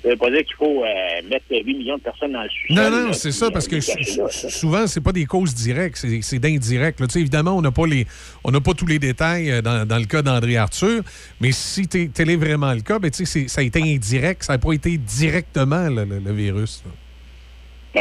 ça 0.02 0.08
ne 0.08 0.14
veut 0.14 0.18
pas 0.18 0.30
dire 0.32 0.44
qu'il 0.46 0.56
faut 0.56 0.84
euh, 0.86 0.88
mettre 1.30 1.46
8 1.52 1.64
millions 1.66 1.98
de 1.98 2.02
personnes 2.02 2.32
dans 2.32 2.42
le 2.44 2.50
sous 2.50 2.74
Non, 2.74 2.90
non, 2.90 3.12
c'est 3.14 3.32
ça, 3.34 3.52
parce 3.52 3.68
que 3.68 3.82
sou- 3.82 3.92
sou- 4.30 4.50
souvent, 4.50 4.88
c'est 4.88 5.02
pas 5.02 5.12
des 5.12 5.26
causes 5.26 5.54
directes, 5.54 5.98
c'est 5.98 6.22
c'est 6.22 6.40
d'indirect. 6.40 7.02
là. 7.02 7.08
Tu 7.08 7.14
sais, 7.14 7.20
Évidemment, 7.20 7.58
on 7.58 7.62
n'a 7.62 7.72
pas, 7.72 7.86
les- 7.86 8.08
on 8.46 8.52
n'a 8.52 8.62
pas 8.62 8.74
tous 8.74 8.86
les 8.86 8.98
détails 9.00 9.52
euh, 9.52 9.62
dans, 9.62 9.86
dans 9.86 9.98
le 9.98 10.06
cas 10.06 10.22
d'André 10.22 10.56
Arthur, 10.56 11.02
mais 11.42 11.52
si 11.52 11.88
tel 11.88 12.30
est 12.30 12.36
vraiment 12.38 12.74
le 12.74 12.80
cas, 12.82 12.98
ben, 13.00 13.12
ça 13.14 13.60
a 13.62 13.64
été 13.64 13.82
indirect, 13.82 14.44
ça 14.44 14.54
n'a 14.54 14.60
pas 14.60 14.72
été 14.72 14.98
directement 14.98 15.90
le, 15.90 16.06
le- 16.06 16.20
le 16.20 16.32
virus. 16.32 16.82
là. 16.86 16.92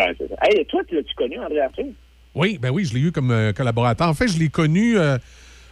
Ouais, 0.07 0.15
c'est 0.19 0.29
ça. 0.29 0.35
Hey, 0.43 0.65
toi, 0.67 0.83
tu 0.87 0.95
l'as-tu 0.95 1.15
connu, 1.15 1.39
André 1.41 1.61
Arthur? 1.61 1.87
Oui, 2.35 2.59
ben 2.63 2.71
oui, 2.71 2.85
je 2.85 2.95
l'ai 2.95 3.01
eu 3.01 3.11
comme 3.11 3.31
euh, 3.33 3.53
collaborateur. 3.53 4.07
En 4.09 4.15
fait, 4.15 4.29
je 4.29 4.39
l'ai 4.39 4.51
connu 4.51 4.97
euh, 4.99 5.19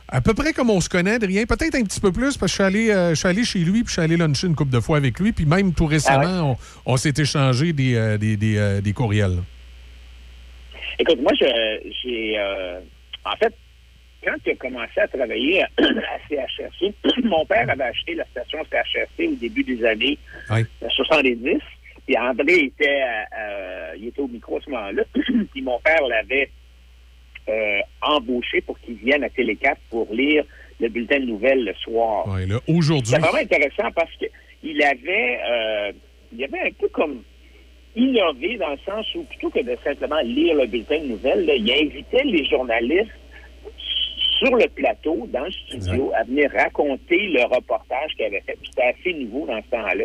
à 0.09 0.20
peu 0.20 0.35
près 0.35 0.52
comme 0.52 0.70
on 0.70 0.81
se 0.81 0.89
connaît, 0.89 1.18
de 1.18 1.26
rien. 1.26 1.44
Peut-être 1.47 1.75
un 1.75 1.83
petit 1.83 2.01
peu 2.01 2.12
plus, 2.12 2.36
parce 2.36 2.41
que 2.41 2.47
je 2.49 2.55
suis 2.55 2.62
allé, 2.62 2.91
euh, 2.91 3.10
je 3.10 3.15
suis 3.17 3.28
allé 3.28 3.44
chez 3.44 3.59
lui, 3.60 3.81
puis 3.83 3.89
je 3.89 3.93
suis 3.93 4.02
allé 4.02 4.17
luncher 4.17 4.47
une 4.47 4.55
couple 4.55 4.73
de 4.73 4.81
fois 4.81 4.97
avec 4.99 5.18
lui, 5.18 5.33
puis 5.33 5.44
même 5.47 5.73
tout 5.75 5.86
récemment, 5.86 6.52
on, 6.86 6.93
on 6.93 6.97
s'est 6.97 7.15
échangé 7.17 7.73
des, 7.73 7.94
euh, 7.97 8.17
des, 8.18 8.36
des, 8.36 8.57
euh, 8.57 8.81
des 8.81 8.93
courriels. 8.93 9.39
Écoute, 10.99 11.20
moi, 11.20 11.33
j'ai. 11.35 12.39
en 13.25 13.36
fait, 13.36 13.55
quand 14.25 14.35
tu 14.44 14.51
as 14.51 14.55
commencé 14.57 14.99
à 15.01 15.09
travailler 15.09 15.62
à, 15.78 16.18
CHRC, 16.28 16.94
mon 17.25 17.44
père 17.44 17.68
avait 17.68 17.85
acheté 17.85 18.15
la 18.15 18.25
station 18.26 18.59
CHRC 18.70 19.28
au 19.28 19.35
début 19.36 19.62
des 19.65 19.85
années 19.85 20.18
Oui. 20.51 20.65
euh, 20.83 20.89
70. 20.89 21.59
Puis 22.07 22.17
André 22.17 22.55
était, 22.67 23.02
il 23.99 24.07
était 24.07 24.20
au 24.20 24.28
micro 24.28 24.59
à 24.59 24.60
ce 24.65 24.70
moment-là. 24.70 25.02
puis 25.52 25.60
mon 25.62 25.81
père 25.81 26.07
l'avait 26.09 26.49
euh, 27.49 27.78
embauché 28.02 28.60
pour 28.60 28.78
qu'il 28.81 28.94
vienne 28.97 29.25
à 29.25 29.28
Télé4 29.28 29.76
pour 29.91 30.12
lire 30.12 30.44
le 30.81 30.89
bulletin 30.89 31.20
de 31.20 31.25
nouvelles 31.26 31.65
le 31.65 31.75
soir. 31.75 32.26
Ouais, 32.28 32.44
Aujourd'hui, 32.68 33.07
C'est 33.12 33.18
vraiment 33.18 33.39
intéressant 33.39 33.91
parce 33.94 34.10
qu'il 34.16 34.83
avait, 34.83 35.39
euh, 35.50 35.92
il 36.36 36.44
avait 36.44 36.60
un 36.60 36.73
peu 36.78 36.89
comme 36.89 37.23
innové 37.94 38.57
dans 38.58 38.70
le 38.70 38.78
sens 38.84 39.07
où 39.15 39.23
plutôt 39.25 39.49
que 39.50 39.60
de 39.60 39.76
simplement 39.83 40.20
lire 40.20 40.55
le 40.55 40.66
bulletin 40.66 40.99
de 40.99 41.07
nouvelles, 41.07 41.47
là, 41.47 41.55
il 41.55 41.70
invitait 41.73 42.25
les 42.25 42.44
journalistes 42.44 43.10
sur 44.39 44.55
le 44.55 44.68
plateau, 44.68 45.26
dans 45.33 45.44
le 45.44 45.50
studio, 45.50 46.12
à 46.15 46.23
venir 46.25 46.50
raconter 46.52 47.28
le 47.28 47.42
reportage 47.44 48.12
qu'il 48.16 48.26
avait 48.26 48.42
fait. 48.47 48.58
C'était 48.65 48.83
assez 48.83 49.15
nouveau 49.15 49.47
dans 49.47 49.62
ce 49.62 49.70
temps-là. 49.70 50.05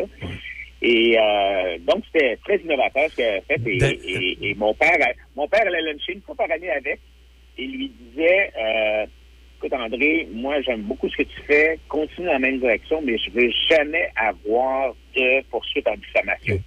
Et 0.80 1.16
euh, 1.18 1.78
donc, 1.80 2.02
c'était 2.10 2.36
très 2.38 2.56
innovateur 2.58 3.10
ce 3.10 3.14
qu'il 3.16 3.24
avait 3.24 3.42
fait. 3.42 3.60
Et, 3.66 3.78
Ben- 3.78 3.98
et- 4.04 4.50
et 4.50 4.54
mon 4.54 4.72
père, 4.74 4.96
mon 5.36 5.46
père 5.48 5.66
allait 5.66 5.82
luncher 5.82 6.14
une 6.14 6.22
fois 6.22 6.34
par 6.34 6.50
année 6.50 6.70
avec 6.70 6.98
et 7.58 7.66
lui 7.66 7.92
disait, 8.00 8.52
euh, 8.58 9.06
écoute, 9.58 9.72
André, 9.72 10.28
moi, 10.32 10.60
j'aime 10.62 10.82
beaucoup 10.82 11.08
ce 11.08 11.16
que 11.16 11.22
tu 11.22 11.40
fais. 11.46 11.78
Continue 11.88 12.26
dans 12.26 12.32
la 12.32 12.38
même 12.38 12.58
direction, 12.60 13.00
mais 13.02 13.16
je 13.18 13.30
veux 13.30 13.50
jamais 13.70 14.10
avoir 14.16 14.94
de 15.16 15.42
poursuite 15.50 15.86
en 15.88 15.94
diffamation. 15.96 16.58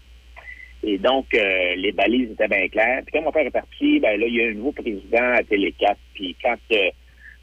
Et 0.84 0.98
donc, 1.00 1.26
euh, 1.34 1.76
les 1.78 1.92
balises 1.92 2.32
étaient 2.32 2.48
bien 2.48 2.68
claires. 2.68 3.02
Puis 3.06 3.14
quand 3.14 3.24
mon 3.24 3.32
père 3.32 3.46
est 3.46 3.52
parti, 3.52 4.00
ben 4.00 4.20
là, 4.20 4.28
il 4.28 4.36
y 4.36 4.42
a 4.44 4.50
un 4.50 4.54
nouveau 4.54 4.72
président 4.72 5.34
à 5.34 5.44
Télé 5.44 5.74
4. 5.80 5.98
Puis 6.14 6.36
quand, 6.44 6.56
euh, 6.74 6.90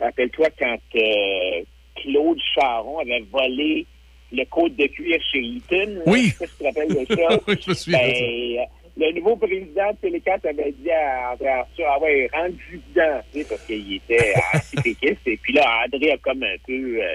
rappelle-toi, 0.00 0.48
quand 0.58 0.78
euh, 0.94 1.62
Claude 1.96 2.38
Charon 2.54 3.00
avait 3.00 3.24
volé 3.32 3.86
le 4.30 4.44
code 4.44 4.76
de 4.76 4.86
cuir 4.86 5.18
chez 5.32 5.40
Eaton, 5.40 6.02
Oui. 6.06 6.26
là, 6.26 6.28
je 6.28 6.30
sais 6.30 6.38
pas 6.38 6.46
si 6.46 6.52
tu 6.52 6.58
te 6.58 6.64
rappelles 6.64 6.88
de 6.88 7.14
ça. 7.14 7.40
Oui, 7.48 7.54
je 7.60 7.70
me 7.70 7.74
souviens. 7.74 7.98
Ben, 7.98 8.66
le 8.96 9.12
nouveau 9.12 9.36
président 9.36 9.90
de 9.92 9.96
Télé 9.96 10.20
4 10.20 10.46
avait 10.46 10.72
dit 10.72 10.90
à 10.90 11.32
André 11.32 11.48
Arthur, 11.48 11.86
ah 11.88 11.98
ouais, 12.00 12.28
rendu 12.32 12.80
dedans, 12.94 13.20
tu 13.32 13.40
sais, 13.42 13.46
parce 13.48 13.62
qu'il 13.66 13.94
était 13.96 14.34
anti-péquiste. 14.54 15.26
Et 15.26 15.36
puis 15.38 15.52
là, 15.54 15.84
André 15.86 16.12
a 16.12 16.18
comme 16.18 16.42
un 16.42 16.56
peu, 16.66 17.00
euh, 17.02 17.06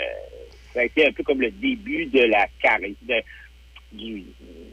ça 0.74 0.80
a 0.82 0.84
été 0.86 1.06
un 1.08 1.12
peu 1.12 1.24
comme 1.24 1.42
le 1.42 1.52
début 1.52 2.06
de 2.08 2.22
la 2.22 2.48
carrière, 2.62 2.90
de, 3.04 3.16
du, 3.94 4.24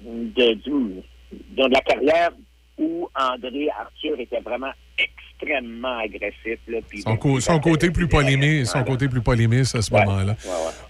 de, 0.02 0.54
du- 0.54 1.02
de 1.32 1.64
la 1.68 1.80
carrière 1.82 2.30
où 2.78 3.08
André 3.14 3.68
Arthur 3.78 4.18
était 4.18 4.40
vraiment 4.40 4.72
extrêmement 4.98 5.98
agressif. 5.98 6.58
Là, 6.68 6.78
Son, 7.02 7.16
co- 7.16 7.40
son 7.40 7.58
côté 7.60 7.90
plus 7.90 8.08
polémique, 8.08 8.66
son 8.66 8.82
côté 8.84 9.08
plus 9.08 9.20
polémiste 9.20 9.74
à 9.74 9.82
ce 9.82 9.92
moment-là. 9.92 10.36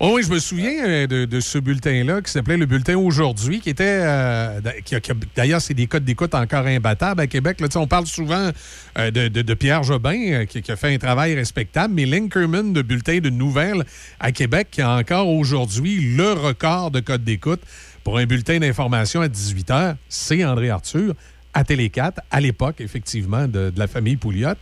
Oh 0.00 0.12
oui, 0.14 0.22
je 0.22 0.30
me 0.30 0.38
souviens 0.38 0.84
euh, 0.86 1.06
de, 1.06 1.24
de 1.24 1.40
ce 1.40 1.58
bulletin-là 1.58 2.20
qui 2.22 2.30
s'appelait 2.30 2.56
le 2.56 2.66
bulletin 2.66 2.96
aujourd'hui, 2.96 3.60
qui 3.60 3.70
était 3.70 3.84
euh, 4.02 4.60
qui 4.84 4.98
qui 5.00 5.12
d'ailleurs 5.34 5.60
c'est 5.60 5.74
des 5.74 5.86
codes 5.86 6.04
d'écoute 6.04 6.34
encore 6.34 6.66
imbattables 6.66 7.20
à 7.20 7.26
Québec. 7.26 7.60
Là, 7.60 7.68
on 7.76 7.86
parle 7.86 8.06
souvent 8.06 8.50
euh, 8.98 9.10
de, 9.10 9.28
de- 9.28 9.42
de 9.42 9.54
Pierre 9.54 9.82
Jobin 9.82 10.32
euh, 10.32 10.44
qui, 10.46 10.62
qui 10.62 10.70
a 10.72 10.76
fait 10.76 10.94
un 10.94 10.98
travail 10.98 11.34
respectable, 11.34 11.94
mais 11.94 12.04
Linkerman 12.06 12.72
de 12.72 12.82
bulletin 12.82 13.18
de 13.18 13.30
nouvelles 13.30 13.84
à 14.20 14.32
Québec 14.32 14.68
qui 14.70 14.82
a 14.82 14.90
encore 14.96 15.28
aujourd'hui 15.28 16.14
le 16.16 16.32
record 16.32 16.90
de 16.90 17.00
code 17.00 17.24
d'écoute 17.24 17.60
pour 18.04 18.18
un 18.18 18.26
bulletin 18.26 18.58
d'information 18.58 19.22
à 19.22 19.28
18 19.28 19.68
h, 19.70 19.96
c'est 20.10 20.44
André 20.44 20.68
Arthur 20.68 21.14
à 21.54 21.64
Télé 21.64 21.88
4, 21.88 22.20
à 22.30 22.40
l'époque, 22.40 22.80
effectivement, 22.80 23.46
de, 23.46 23.72
la 23.76 23.86
famille 23.86 24.16
Pouliot. 24.16 24.54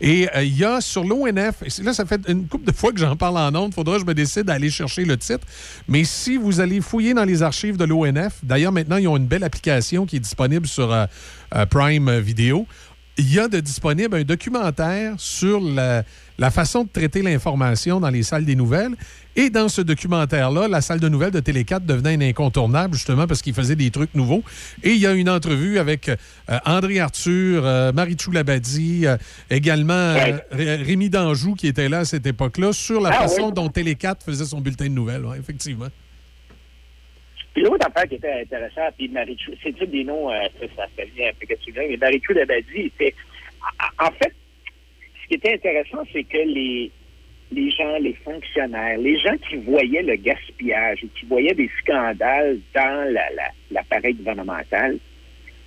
Et 0.00 0.28
euh, 0.36 0.44
il 0.44 0.56
y 0.56 0.64
a 0.64 0.80
sur 0.80 1.04
l'ONF, 1.04 1.62
là, 1.82 1.94
ça 1.94 2.04
fait 2.04 2.20
une 2.28 2.46
couple 2.46 2.66
de 2.66 2.72
fois 2.72 2.92
que 2.92 2.98
j'en 2.98 3.16
parle 3.16 3.38
en 3.38 3.54
ondes, 3.54 3.74
faudra 3.74 3.94
que 3.94 4.02
je 4.02 4.06
me 4.06 4.14
décide 4.14 4.44
d'aller 4.44 4.70
chercher 4.70 5.04
le 5.04 5.16
titre. 5.16 5.46
Mais 5.88 6.04
si 6.04 6.36
vous 6.36 6.60
allez 6.60 6.80
fouiller 6.80 7.14
dans 7.14 7.24
les 7.24 7.42
archives 7.42 7.76
de 7.76 7.84
l'ONF, 7.84 8.34
d'ailleurs, 8.42 8.72
maintenant, 8.72 8.98
ils 8.98 9.08
ont 9.08 9.16
une 9.16 9.26
belle 9.26 9.44
application 9.44 10.06
qui 10.06 10.16
est 10.16 10.20
disponible 10.20 10.66
sur 10.66 10.92
euh, 10.92 11.06
euh, 11.54 11.66
Prime 11.66 12.18
Video. 12.18 12.66
Il 13.16 13.32
y 13.32 13.38
a 13.38 13.46
de 13.46 13.60
disponible 13.60 14.16
un 14.16 14.24
documentaire 14.24 15.14
sur 15.18 15.60
la, 15.60 16.02
la 16.36 16.50
façon 16.50 16.82
de 16.82 16.88
traiter 16.92 17.22
l'information 17.22 18.00
dans 18.00 18.10
les 18.10 18.24
salles 18.24 18.44
des 18.44 18.56
nouvelles. 18.56 18.96
Et 19.36 19.50
dans 19.50 19.68
ce 19.68 19.80
documentaire-là, 19.82 20.66
la 20.66 20.80
salle 20.80 20.98
de 20.98 21.08
nouvelles 21.08 21.30
de 21.30 21.38
Télé 21.38 21.62
4 21.64 21.86
devenait 21.86 22.14
un 22.14 22.20
incontournable, 22.28 22.94
justement, 22.96 23.28
parce 23.28 23.40
qu'il 23.40 23.54
faisait 23.54 23.76
des 23.76 23.92
trucs 23.92 24.12
nouveaux. 24.16 24.42
Et 24.82 24.92
il 24.94 24.98
y 24.98 25.06
a 25.06 25.12
une 25.12 25.28
entrevue 25.30 25.78
avec 25.78 26.08
euh, 26.08 26.16
André 26.64 26.98
Arthur, 26.98 27.62
euh, 27.64 27.92
Marie-Chou 27.92 28.32
Labadie, 28.32 29.06
euh, 29.06 29.16
également 29.48 29.92
euh, 29.94 30.38
Ré- 30.50 30.76
Rémi 30.82 31.08
Danjou, 31.08 31.54
qui 31.54 31.68
était 31.68 31.88
là 31.88 32.00
à 32.00 32.04
cette 32.04 32.26
époque-là, 32.26 32.72
sur 32.72 33.00
la 33.00 33.10
Ah, 33.10 33.28
façon 33.28 33.46
oui. 33.46 33.52
dont 33.54 33.68
Télé 33.68 33.94
4 33.94 34.24
faisait 34.24 34.44
son 34.44 34.60
bulletin 34.60 34.86
de 34.86 34.90
nouvelles, 34.90 35.24
ouais, 35.24 35.38
effectivement. 35.38 35.86
Puis 37.54 37.62
l'autre 37.62 37.86
affaire 37.86 38.08
qui 38.08 38.16
était 38.16 38.40
intéressante, 38.40 38.94
puis 38.98 39.08
Marie-Chou, 39.08 39.52
c'est 39.62 39.72
tous 39.76 39.86
des 39.86 40.04
noms, 40.04 40.30
euh, 40.30 40.40
ça, 40.76 40.86
ça 40.96 41.04
bien 41.14 41.28
un 41.28 41.32
peu 41.38 41.46
que 41.46 41.54
tu 41.60 41.70
veux, 41.72 41.82
mais 41.88 41.96
Marie-Chou 41.96 42.34
Dabadi, 42.34 42.92
c'est... 42.98 43.14
En 43.98 44.10
fait, 44.10 44.32
ce 45.22 45.28
qui 45.28 45.34
était 45.34 45.54
intéressant, 45.54 46.02
c'est 46.12 46.24
que 46.24 46.36
les, 46.36 46.90
les 47.52 47.70
gens, 47.70 47.96
les 47.98 48.14
fonctionnaires, 48.14 48.98
les 48.98 49.18
gens 49.20 49.36
qui 49.48 49.56
voyaient 49.56 50.02
le 50.02 50.16
gaspillage 50.16 51.04
et 51.04 51.08
qui 51.18 51.24
voyaient 51.26 51.54
des 51.54 51.70
scandales 51.80 52.58
dans 52.74 53.12
la- 53.12 53.30
la- 53.30 53.52
l'appareil 53.70 54.14
gouvernemental, 54.14 54.98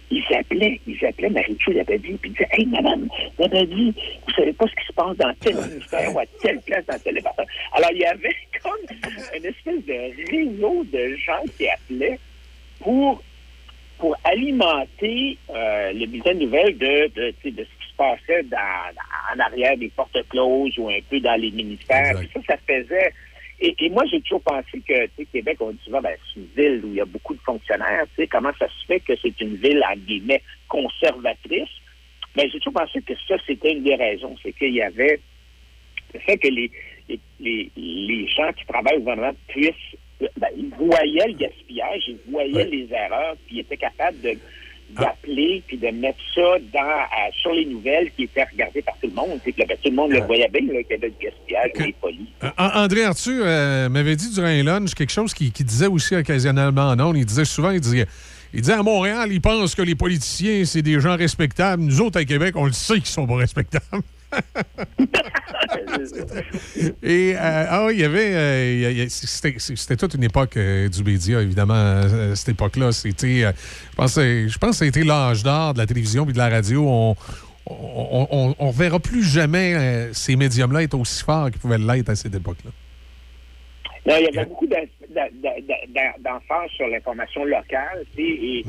ils 0.09 0.23
appelaient, 0.35 0.79
ils 0.87 1.05
appelaient 1.05 1.29
Marie-Chou 1.29 1.71
Labadie, 1.71 2.13
puis 2.21 2.29
ils 2.29 2.33
disaient 2.33 2.47
Hey, 2.51 2.65
madame 2.67 3.07
Labadie, 3.39 3.93
vous 4.27 4.33
savez 4.33 4.53
pas 4.53 4.65
ce 4.67 4.75
qui 4.81 4.87
se 4.87 4.93
passe 4.93 5.17
dans 5.17 5.33
tel 5.41 5.55
ministère 5.55 6.15
ou 6.15 6.19
à 6.19 6.25
telle 6.41 6.59
place 6.61 6.85
dans 6.85 6.97
tel 6.99 7.15
département. 7.15 7.47
Alors, 7.73 7.89
il 7.91 7.99
y 7.99 8.05
avait 8.05 8.35
comme 8.63 8.97
une 9.35 9.45
espèce 9.45 9.85
de 9.85 10.31
réseau 10.31 10.83
de 10.85 11.15
gens 11.17 11.43
qui 11.57 11.67
appelaient 11.69 12.19
pour, 12.79 13.21
pour 13.97 14.15
alimenter 14.23 15.37
euh, 15.49 15.91
le 15.93 16.05
bulletin 16.05 16.33
de 16.35 16.39
nouvelles 16.45 16.77
de, 16.77 17.07
de, 17.15 17.33
de 17.49 17.63
ce 17.63 17.85
qui 17.85 17.91
se 17.91 17.95
passait 17.97 18.43
dans, 18.43 18.57
dans- 18.57 19.35
en 19.35 19.39
arrière 19.39 19.75
des 19.77 19.89
portes 19.89 20.17
closes 20.29 20.77
ou 20.77 20.87
un 20.89 20.99
peu 21.09 21.19
dans 21.19 21.35
les 21.35 21.51
ministères. 21.51 22.13
Puis 22.19 22.29
ça, 22.33 22.39
ça 22.47 22.57
faisait. 22.65 23.11
Et, 23.59 23.75
et 23.79 23.89
moi, 23.89 24.03
j'ai 24.11 24.21
toujours 24.21 24.41
pensé 24.43 24.79
que, 24.87 25.05
tu 25.05 25.11
sais, 25.17 25.25
Québec, 25.25 25.57
on 25.59 25.71
dit 25.71 25.79
souvent, 25.83 26.01
ben, 26.01 26.15
c'est 26.33 26.39
une 26.39 26.47
ville 26.55 26.85
où 26.85 26.87
il 26.89 26.95
y 26.95 27.01
a 27.01 27.05
beaucoup 27.05 27.33
de 27.33 27.39
fonctionnaires. 27.41 28.05
Tu 28.15 28.21
sais, 28.21 28.27
comment 28.27 28.51
ça 28.59 28.67
se 28.67 28.85
fait 28.85 28.99
que 28.99 29.13
c'est 29.21 29.41
une 29.41 29.55
ville, 29.55 29.83
en 29.91 29.95
guillemets, 29.95 30.43
conservatrice? 30.67 31.69
Ben, 32.35 32.47
j'ai 32.51 32.59
toujours 32.59 32.73
pensé 32.73 33.01
que 33.01 33.13
ça, 33.27 33.35
c'était 33.47 33.73
une 33.73 33.83
des 33.83 33.95
raisons. 33.95 34.35
C'est 34.43 34.53
qu'il 34.53 34.73
y 34.73 34.81
avait 34.81 35.19
le 36.13 36.19
fait 36.19 36.37
que 36.37 36.47
les, 36.47 36.71
les, 37.09 37.19
les, 37.39 37.71
les 37.75 38.27
gens 38.27 38.51
qui 38.53 38.65
travaillent 38.65 38.97
au 38.97 38.99
gouvernement 38.99 39.35
puissent, 39.47 39.73
ben, 40.19 40.49
ils 40.55 40.69
voyaient 40.69 41.27
le 41.27 41.33
gaspillage, 41.33 42.03
ils 42.07 42.31
voyaient 42.31 42.65
les 42.65 42.87
erreurs, 42.93 43.35
puis 43.47 43.57
ils 43.57 43.59
étaient 43.61 43.77
capables 43.77 44.21
de 44.21 44.33
d'appeler 44.91 45.63
puis 45.67 45.77
de 45.77 45.87
mettre 45.87 46.17
ça 46.33 46.41
dans 46.73 46.79
euh, 46.79 47.31
sur 47.41 47.51
les 47.53 47.65
nouvelles 47.65 48.09
qui 48.15 48.23
étaient 48.23 48.45
regardées 48.51 48.81
par 48.81 48.95
tout 49.01 49.07
le 49.07 49.13
monde. 49.13 49.39
Que 49.45 49.49
là, 49.57 49.65
ben, 49.67 49.77
tout 49.83 49.89
le 49.89 49.95
monde 49.95 50.11
le 50.11 50.21
voyait 50.21 50.47
bien 50.49 50.61
qu'il 50.61 50.73
y 50.89 50.93
avait 50.93 51.09
du 51.09 51.15
gaspillage, 51.21 51.71
des 51.75 51.95
folies. 52.01 52.27
Euh, 52.43 52.49
An- 52.57 52.71
André 52.83 53.03
Arthur 53.03 53.41
euh, 53.45 53.89
m'avait 53.89 54.15
dit 54.15 54.33
durant 54.33 54.47
un 54.47 54.63
lunch 54.63 54.93
quelque 54.93 55.11
chose 55.11 55.33
qui, 55.33 55.51
qui 55.51 55.63
disait 55.63 55.87
aussi 55.87 56.15
occasionnellement 56.15 56.95
non. 56.95 57.13
Il 57.15 57.25
disait 57.25 57.45
souvent, 57.45 57.71
il 57.71 57.79
disait, 57.81 58.05
il 58.53 58.61
disait 58.61 58.73
à 58.73 58.83
Montréal, 58.83 59.29
ils 59.31 59.41
pensent 59.41 59.75
que 59.75 59.81
les 59.81 59.95
politiciens, 59.95 60.63
c'est 60.65 60.81
des 60.81 60.99
gens 60.99 61.15
respectables. 61.17 61.83
Nous 61.83 62.01
autres, 62.01 62.19
à 62.19 62.25
Québec, 62.25 62.55
on 62.55 62.65
le 62.65 62.71
sait 62.71 62.95
qu'ils 62.95 63.05
sont 63.07 63.27
pas 63.27 63.35
respectables. 63.35 63.83
Et 67.03 67.33
euh, 67.35 67.65
ah 67.69 67.85
oui, 67.85 67.93
il 67.95 67.99
y 68.01 68.03
avait. 68.03 68.33
euh, 68.33 69.05
C'était 69.09 69.95
toute 69.95 70.13
une 70.15 70.23
époque 70.23 70.57
euh, 70.57 70.89
du 70.89 71.03
média, 71.03 71.41
évidemment, 71.41 72.01
cette 72.35 72.49
époque-là. 72.49 72.91
C'était. 72.91 73.41
je 73.41 73.95
pense 73.95 74.15
que 74.15 74.47
je 74.47 74.57
pense 74.57 74.71
que 74.71 74.75
ça 74.77 74.85
a 74.85 74.87
été 74.87 75.03
l'âge 75.03 75.43
d'or 75.43 75.73
de 75.73 75.79
la 75.79 75.85
télévision 75.85 76.27
et 76.29 76.33
de 76.33 76.37
la 76.37 76.49
radio. 76.49 76.85
On. 76.87 77.15
On, 77.69 78.25
on, 78.31 78.55
on 78.59 78.71
verra 78.71 78.97
plus 78.97 79.25
jamais 79.25 80.07
ces 80.13 80.37
médiums-là 80.37 80.83
être 80.83 80.97
aussi 80.97 81.21
forts 81.21 81.51
qu'ils 81.51 81.59
pouvaient 81.59 81.77
l'être 81.77 82.07
à 82.07 82.15
cette 82.15 82.33
époque-là. 82.33 82.71
Non, 84.05 84.15
il 84.19 84.23
y 84.23 84.27
avait 84.37 84.45
beaucoup 84.47 84.67
d'emphase 84.67 86.69
sur 86.77 86.87
l'information 86.87 87.43
locale, 87.43 88.05
tu 88.15 88.23
sais, 88.23 88.29
et, 88.29 88.65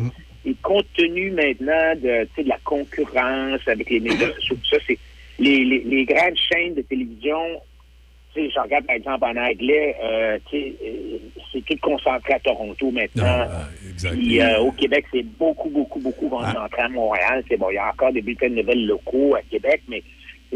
et 0.51 0.57
compte 0.65 0.87
tenu 0.97 1.31
maintenant 1.31 1.95
de, 1.95 2.27
de 2.43 2.49
la 2.49 2.59
concurrence 2.65 3.61
avec 3.69 3.89
les 3.89 4.01
médias 4.01 4.31
ça, 4.69 4.79
c'est 4.85 4.99
les, 5.39 5.65
les, 5.65 5.85
les 5.85 6.05
grandes 6.05 6.37
chaînes 6.37 6.75
de 6.75 6.83
télévision, 6.83 7.39
tu 8.35 8.41
sais, 8.41 8.51
je 8.55 8.61
regarde 8.61 8.87
par 8.87 8.97
exemple 8.97 9.25
en 9.25 9.37
anglais, 9.37 9.97
euh, 10.03 10.39
euh, 10.55 11.19
c'est 11.53 11.65
tout 11.65 11.77
concentré 11.81 12.35
à 12.35 12.41
Toronto 12.41 12.91
maintenant. 12.91 13.47
Puis 14.13 14.41
euh, 14.41 14.61
au 14.61 14.73
Québec, 14.73 15.07
c'est 15.13 15.25
beaucoup, 15.39 15.71
beaucoup, 15.71 16.01
beaucoup 16.01 16.29
concentré 16.29 16.83
à 16.83 16.89
Montréal. 16.89 17.43
C'est 17.49 17.57
bon, 17.57 17.71
il 17.71 17.75
y 17.75 17.79
a 17.79 17.89
encore 17.89 18.13
des 18.13 18.23
bulletins 18.23 18.51
de 18.51 18.57
nouvelles 18.57 18.87
locaux 18.87 19.35
à 19.35 19.43
Québec, 19.43 19.83
mais 19.89 20.03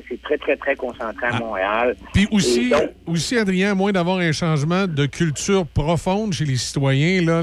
c'est 0.08 0.20
très, 0.22 0.38
très, 0.38 0.56
très 0.56 0.74
concentré 0.74 1.26
à 1.26 1.38
Montréal. 1.38 1.96
Puis 2.14 2.26
aussi, 2.30 2.70
donc, 2.70 2.90
aussi, 3.06 3.36
Adrien, 3.36 3.72
à 3.72 3.74
moins 3.74 3.92
d'avoir 3.92 4.18
un 4.18 4.32
changement 4.32 4.86
de 4.86 5.06
culture 5.06 5.66
profonde 5.66 6.32
chez 6.32 6.44
les 6.44 6.56
citoyens, 6.56 7.22
là, 7.22 7.42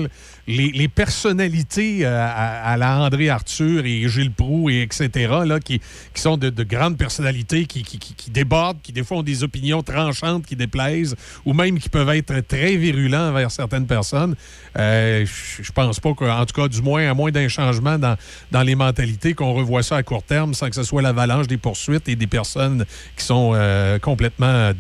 les, 0.49 0.87
personnalités 0.87 1.99
euh, 2.05 2.27
à, 2.27 2.75
la 2.77 2.99
André 2.99 3.29
Arthur 3.29 3.85
et 3.85 4.07
Gilles 4.07 4.31
Proux 4.31 4.69
et 4.69 4.81
etc., 4.81 5.09
là, 5.45 5.59
qui, 5.59 5.79
qui 6.13 6.21
sont 6.21 6.37
de, 6.37 6.49
de 6.49 6.63
grandes 6.63 6.97
personnalités 6.97 7.65
qui, 7.65 7.83
débordent, 8.31 8.81
qui 8.81 8.91
des 8.91 9.03
fois 9.03 9.17
ont 9.17 9.23
des 9.23 9.43
opinions 9.43 9.83
tranchantes 9.83 10.45
qui 10.45 10.55
déplaisent, 10.55 11.15
ou 11.45 11.53
même 11.53 11.77
qui 11.77 11.89
peuvent 11.89 12.09
être 12.09 12.39
très 12.47 12.75
virulents 12.75 13.29
envers 13.29 13.51
certaines 13.51 13.85
personnes, 13.85 14.35
euh, 14.77 15.25
je 15.25 15.71
pense 15.71 15.99
pas 15.99 16.13
qu'en 16.13 16.45
tout 16.45 16.59
cas, 16.59 16.67
du 16.67 16.81
moins, 16.81 17.07
à 17.07 17.13
moins 17.13 17.31
d'un 17.31 17.47
changement 17.47 17.99
dans, 17.99 18.17
dans 18.51 18.63
les 18.63 18.75
mentalités, 18.75 19.33
qu'on 19.33 19.53
revoie 19.53 19.83
ça 19.83 19.97
à 19.97 20.03
court 20.03 20.23
terme 20.23 20.53
sans 20.53 20.69
que 20.69 20.75
ce 20.75 20.83
soit 20.83 21.01
l'avalanche 21.01 21.47
des 21.47 21.57
poursuites 21.57 22.09
et 22.09 22.15
des 22.15 22.27
personnes 22.27 22.85
qui 23.15 23.23
sont 23.23 23.51
euh, 23.53 23.99
complètement, 23.99 24.71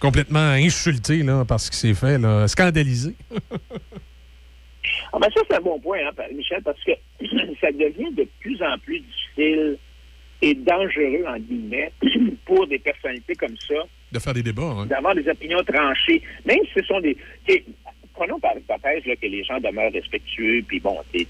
complètement 0.00 0.50
insultées 0.52 1.22
là, 1.22 1.44
par 1.44 1.60
ce 1.60 1.70
qui 1.70 1.76
s'est 1.76 1.94
fait, 1.94 2.18
scandalisées. 2.46 3.16
Ah 5.12 5.18
ben 5.20 5.28
ça, 5.34 5.40
c'est 5.48 5.56
un 5.56 5.60
bon 5.60 5.78
point, 5.80 5.98
hein, 6.06 6.22
Michel, 6.34 6.62
parce 6.62 6.82
que 6.84 6.92
ça 7.60 7.70
devient 7.72 8.12
de 8.14 8.26
plus 8.40 8.62
en 8.62 8.78
plus 8.78 9.00
difficile 9.00 9.78
et 10.40 10.54
dangereux, 10.54 11.24
en 11.26 11.36
guillemets, 11.38 11.92
pour 12.44 12.66
des 12.66 12.78
personnalités 12.78 13.34
comme 13.34 13.56
ça, 13.66 13.74
de 14.12 14.18
faire 14.18 14.34
des 14.34 14.42
débats. 14.42 14.62
hein. 14.62 14.86
d'avoir 14.86 15.14
des 15.14 15.28
opinions 15.28 15.62
tranchées, 15.64 16.22
même 16.44 16.58
si 16.66 16.72
ce 16.80 16.84
sont 16.84 17.00
des... 17.00 17.16
Prenons 18.14 18.40
par 18.40 18.56
hypothèse 18.56 19.04
là, 19.06 19.14
que 19.14 19.26
les 19.26 19.44
gens 19.44 19.60
demeurent 19.60 19.92
respectueux, 19.92 20.62
puis 20.66 20.80
bon, 20.80 20.96
ils 21.14 21.24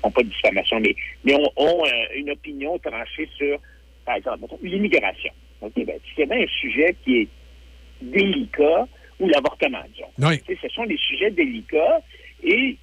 font 0.00 0.10
pas 0.12 0.22
de 0.22 0.28
diffamation, 0.28 0.78
mais, 0.78 0.94
mais 1.24 1.34
ont, 1.34 1.50
ont, 1.56 1.84
euh, 1.84 2.14
une 2.14 2.30
opinion 2.30 2.78
tranchée 2.78 3.28
sur, 3.36 3.58
par 4.04 4.14
exemple, 4.16 4.46
l'immigration. 4.62 5.32
OK, 5.60 5.72
ben, 5.84 5.98
c'est 6.14 6.26
bien 6.26 6.40
un 6.40 6.46
sujet 6.60 6.94
qui 7.04 7.22
est 7.22 7.28
délicats, 8.00 8.86
ou 9.18 9.28
l'avortement, 9.28 9.82
disons. 9.92 10.06
Oui. 10.30 10.40
Ce 10.62 10.68
sont 10.68 10.86
des 10.86 10.96
sujets 10.98 11.32
délicats 11.32 12.00
et 12.42 12.76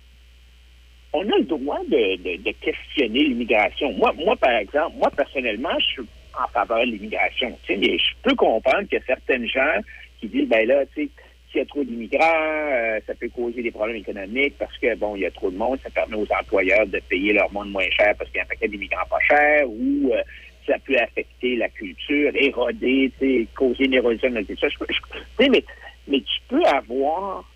on 1.13 1.21
a 1.21 1.37
le 1.37 1.43
droit 1.43 1.79
de, 1.87 2.15
de- 2.17 2.43
de 2.43 2.51
questionner 2.59 3.23
l'immigration. 3.23 3.91
Moi, 3.93 4.13
moi, 4.17 4.35
par 4.35 4.55
exemple, 4.57 4.97
moi, 4.97 5.09
personnellement, 5.15 5.77
je 5.79 5.85
suis 5.85 6.01
en 6.37 6.47
faveur 6.49 6.79
de 6.85 6.91
l'immigration. 6.91 7.57
Mais 7.69 7.97
je 7.97 8.11
peux 8.23 8.35
comprendre 8.35 8.87
a 8.93 8.99
certaines 9.05 9.47
gens 9.47 9.79
qui 10.19 10.27
disent, 10.27 10.49
ben 10.49 10.67
là, 10.67 10.85
tu 10.93 11.03
sais, 11.03 11.09
s'il 11.49 11.59
y 11.59 11.61
a 11.61 11.65
trop 11.65 11.83
d'immigrants, 11.83 12.21
euh, 12.21 12.99
ça 13.07 13.13
peut 13.15 13.29
causer 13.29 13.61
des 13.61 13.71
problèmes 13.71 13.95
économiques 13.97 14.55
parce 14.57 14.77
que, 14.77 14.93
bon, 14.95 15.15
il 15.15 15.21
y 15.21 15.25
a 15.25 15.31
trop 15.31 15.49
de 15.49 15.55
monde, 15.55 15.79
ça 15.83 15.89
permet 15.89 16.17
aux 16.17 16.27
employeurs 16.37 16.85
de 16.87 16.99
payer 17.07 17.31
leur 17.33 17.51
monde 17.53 17.71
moins 17.71 17.89
cher 17.97 18.13
parce 18.17 18.29
qu'il 18.29 18.37
y 18.37 18.41
a 18.41 18.43
un 18.43 18.47
paquet 18.47 18.67
d'immigrants 18.67 19.05
pas 19.09 19.19
chers 19.21 19.69
ou 19.69 20.11
euh, 20.13 20.21
ça 20.67 20.77
peut 20.79 20.97
affecter 20.97 21.55
la 21.55 21.69
culture, 21.69 22.31
éroder, 22.35 23.11
tu 23.19 23.25
sais, 23.43 23.47
causer 23.55 23.85
une 23.85 23.93
érosion 23.93 24.29
de. 24.31 24.45
Je 24.49 25.47
mais, 25.49 25.63
mais 26.07 26.19
tu 26.19 26.41
peux 26.49 26.63
avoir 26.65 27.49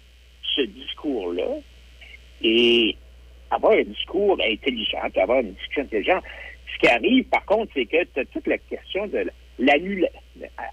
ce 0.55 0.61
discours-là 0.61 1.47
et 2.41 2.95
avoir 3.51 3.73
un 3.73 3.83
discours 3.83 4.37
intelligent, 4.43 5.09
puis 5.11 5.21
avoir 5.21 5.39
une 5.39 5.53
discussion 5.53 5.83
intelligente. 5.83 6.23
Ce 6.73 6.79
qui 6.79 6.87
arrive, 6.87 7.23
par 7.25 7.45
contre, 7.45 7.71
c'est 7.73 7.85
que 7.85 8.03
tu 8.13 8.19
as 8.19 8.25
toute 8.25 8.47
la 8.47 8.57
question 8.57 9.07
de 9.07 9.29
l'annulation. 9.57 10.19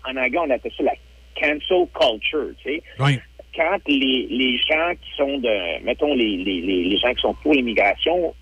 En 0.06 0.16
anglais, 0.16 0.38
on 0.38 0.50
appelle 0.50 0.72
ça 0.76 0.82
la 0.82 0.94
cancel 1.34 1.86
culture, 1.94 2.54
tu 2.62 2.70
sais. 2.70 2.82
Oui. 3.00 3.18
Quand 3.54 3.78
les, 3.86 4.26
les 4.28 4.58
gens 4.58 4.92
qui 5.00 5.16
sont 5.16 5.38
de, 5.38 5.82
mettons, 5.82 6.14
les, 6.14 6.36
les, 6.36 6.60
les, 6.60 6.98
gens 6.98 7.14
qui 7.14 7.22
sont 7.22 7.34
pour 7.42 7.54
l'immigration 7.54 8.34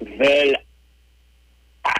veulent 0.00 0.58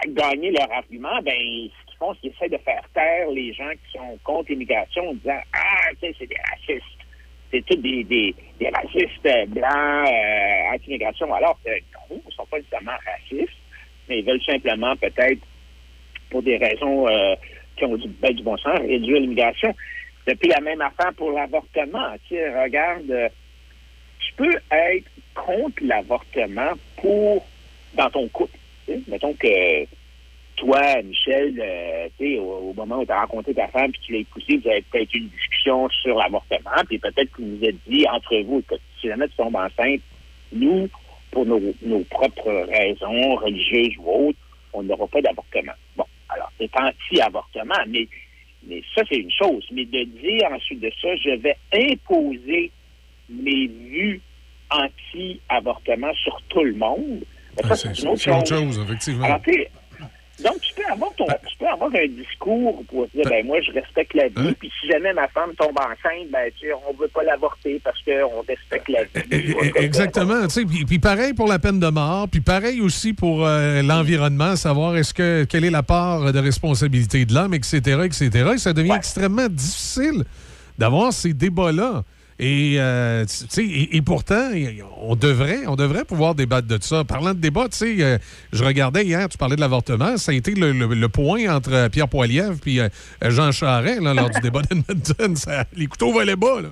gagner 0.09 0.51
leur 0.51 0.71
argument, 0.71 1.21
ben, 1.23 1.33
ce 1.33 1.85
qu'ils 1.87 1.97
font, 1.97 2.13
c'est 2.13 2.19
qu'ils 2.21 2.31
essaient 2.31 2.49
de 2.49 2.63
faire 2.63 2.83
taire 2.93 3.29
les 3.31 3.51
gens 3.53 3.71
qui 3.71 3.97
sont 3.97 4.19
contre 4.23 4.51
l'immigration 4.51 5.09
en 5.09 5.13
disant 5.15 5.39
Ah, 5.53 5.89
c'est 5.99 6.19
des 6.19 6.37
racistes. 6.51 6.94
C'est 7.51 7.65
tous 7.65 7.77
des, 7.77 8.03
des, 8.03 8.69
racistes 8.69 9.49
blancs 9.49 10.07
euh, 10.07 10.73
anti-immigration. 10.73 11.33
Alors 11.33 11.59
que 11.63 11.69
non, 11.69 12.17
ils 12.17 12.21
ne 12.25 12.31
sont 12.31 12.45
pas 12.45 12.57
nécessairement 12.57 12.91
racistes, 13.05 13.57
mais 14.09 14.19
ils 14.19 14.25
veulent 14.25 14.43
simplement, 14.43 14.95
peut-être, 14.95 15.41
pour 16.29 16.43
des 16.43 16.57
raisons 16.57 17.07
euh, 17.07 17.35
qui 17.77 17.85
ont 17.85 17.95
du, 17.95 18.07
ben, 18.07 18.33
du 18.33 18.43
bon 18.43 18.57
sens, 18.57 18.79
réduire 18.79 19.21
l'immigration. 19.21 19.73
Depuis 20.27 20.49
la 20.49 20.59
même 20.59 20.81
affaire 20.81 21.13
pour 21.13 21.31
l'avortement. 21.31 22.15
Tu 22.27 22.35
sais, 22.35 22.63
regarde, 22.63 23.09
euh, 23.11 23.29
tu 24.19 24.33
peux 24.33 24.57
être 24.71 25.07
contre 25.35 25.83
l'avortement 25.83 26.71
pour 26.97 27.45
dans 27.93 28.09
ton 28.09 28.27
couple. 28.29 28.57
tu 28.87 28.93
sais. 28.93 29.01
Mettons 29.07 29.33
que 29.33 29.85
toi, 30.55 31.01
Michel, 31.03 31.59
euh, 31.61 32.07
tu 32.17 32.25
sais, 32.33 32.37
au, 32.39 32.69
au 32.69 32.73
moment 32.73 32.99
où 32.99 33.05
tu 33.05 33.11
as 33.11 33.21
rencontré 33.21 33.53
ta 33.53 33.67
femme 33.67 33.91
puis 33.91 34.01
tu 34.05 34.13
l'as 34.13 34.19
épousée, 34.19 34.57
vous 34.57 34.69
avez 34.69 34.81
peut-être 34.83 35.13
eu 35.13 35.17
une 35.19 35.27
discussion 35.29 35.89
sur 35.89 36.17
l'avortement, 36.17 36.83
puis 36.87 36.97
peut-être 36.99 37.31
que 37.31 37.41
vous 37.41 37.57
vous 37.57 37.65
êtes 37.65 37.75
dit 37.87 38.05
entre 38.07 38.37
vous, 38.41 38.59
écoute, 38.59 38.81
si 39.01 39.07
jamais 39.07 39.27
tu 39.27 39.35
tombes 39.35 39.55
enceinte, 39.55 40.01
nous, 40.53 40.87
pour 41.31 41.45
nos, 41.45 41.61
nos 41.81 41.99
propres 42.05 42.65
raisons 42.69 43.35
religieuses 43.35 43.95
ou 43.99 44.27
autres, 44.29 44.39
on 44.73 44.83
n'aura 44.83 45.07
pas 45.07 45.21
d'avortement. 45.21 45.73
Bon, 45.97 46.05
alors, 46.29 46.51
c'est 46.57 46.69
anti-avortement, 46.77 47.75
mais, 47.87 48.07
mais 48.67 48.81
ça, 48.93 49.01
c'est 49.09 49.17
une 49.17 49.31
chose. 49.31 49.65
Mais 49.71 49.85
de 49.85 50.03
dire 50.03 50.47
ensuite 50.53 50.79
de 50.79 50.91
ça, 51.01 51.15
je 51.17 51.31
vais 51.31 51.55
imposer 51.73 52.71
mes 53.29 53.67
vues 53.67 54.21
anti-avortement 54.69 56.13
sur 56.23 56.41
tout 56.49 56.63
le 56.63 56.73
monde, 56.75 57.21
ben, 57.57 57.69
Ah, 57.69 57.75
c'est 57.75 57.95
c'est 57.95 58.01
une 58.03 58.09
autre 58.09 58.21
chose. 58.21 58.49
chose, 58.49 58.79
effectivement. 58.85 59.25
Alors, 59.25 59.41
donc, 60.43 60.59
tu 60.59 60.73
peux 60.73 60.91
avoir 60.91 61.13
ton, 61.15 61.25
tu 61.47 61.57
peux 61.57 61.67
avoir 61.67 61.89
un 61.95 62.07
discours 62.07 62.83
pour 62.89 63.07
dire, 63.13 63.23
ben, 63.29 63.45
moi, 63.45 63.61
je 63.61 63.71
respecte 63.71 64.13
la 64.13 64.27
vie, 64.27 64.53
puis 64.53 64.69
si 64.81 64.87
jamais 64.87 65.13
ma 65.13 65.27
femme 65.29 65.51
tombe 65.57 65.77
enceinte, 65.77 66.29
ben, 66.29 66.51
tu 66.59 66.67
sais, 66.67 66.73
on 66.73 66.93
veut 66.93 67.07
pas 67.07 67.23
l'avorter 67.23 67.79
parce 67.83 67.97
qu'on 68.03 68.41
respecte 68.41 68.89
la 68.89 69.03
vie. 69.03 69.55
Eh, 69.55 69.83
Exactement. 69.83 70.43
tu 70.43 70.49
sais, 70.49 70.65
Puis, 70.65 70.85
puis 70.85 70.99
pareil 70.99 71.33
pour 71.33 71.47
la 71.47 71.57
peine 71.57 71.79
de 71.79 71.87
mort, 71.87 72.27
puis 72.27 72.41
pareil 72.41 72.81
aussi 72.81 73.13
pour 73.13 73.45
euh, 73.45 73.81
l'environnement, 73.81 74.55
savoir 74.57 74.97
est-ce 74.97 75.13
que 75.13 75.45
quelle 75.45 75.63
est 75.63 75.69
la 75.69 75.83
part 75.83 76.33
de 76.33 76.39
responsabilité 76.39 77.25
de 77.25 77.33
l'homme, 77.33 77.53
etc., 77.53 78.01
etc. 78.03 78.51
Et 78.55 78.57
ça 78.57 78.73
devient 78.73 78.95
extrêmement 78.95 79.47
difficile 79.47 80.25
d'avoir 80.77 81.13
ces 81.13 81.33
débats-là. 81.33 82.03
Et, 82.37 82.75
euh, 82.79 83.23
et, 83.57 83.95
et 83.95 84.01
pourtant, 84.01 84.49
on 85.01 85.15
devrait, 85.15 85.65
on 85.67 85.75
devrait 85.77 86.03
pouvoir 86.03 86.35
débattre 86.35 86.67
de 86.67 86.77
ça. 86.81 87.05
Parlant 87.05 87.33
de 87.33 87.39
débat, 87.39 87.69
tu 87.69 87.77
sais, 87.77 88.03
euh, 88.03 88.17
je 88.51 88.61
regardais 88.63 89.05
hier, 89.05 89.29
tu 89.29 89.37
parlais 89.37 89.55
de 89.55 89.61
l'avortement, 89.61 90.17
ça 90.17 90.33
a 90.33 90.35
été 90.35 90.53
le, 90.53 90.73
le- 90.73 90.93
le 90.93 91.09
point 91.09 91.47
entre 91.55 91.87
Pierre 91.89 92.09
Poilievre 92.09 92.55
euh, 92.67 92.89
Jean 93.29 93.53
Charest 93.53 94.01
là, 94.01 94.13
lors 94.13 94.29
du 94.29 94.41
débat 94.41 94.61
d'Edmonton. 94.69 95.33
Les 95.77 95.85
couteaux 95.87 96.11
volaient 96.11 96.35
bas, 96.35 96.61
là. 96.61 96.69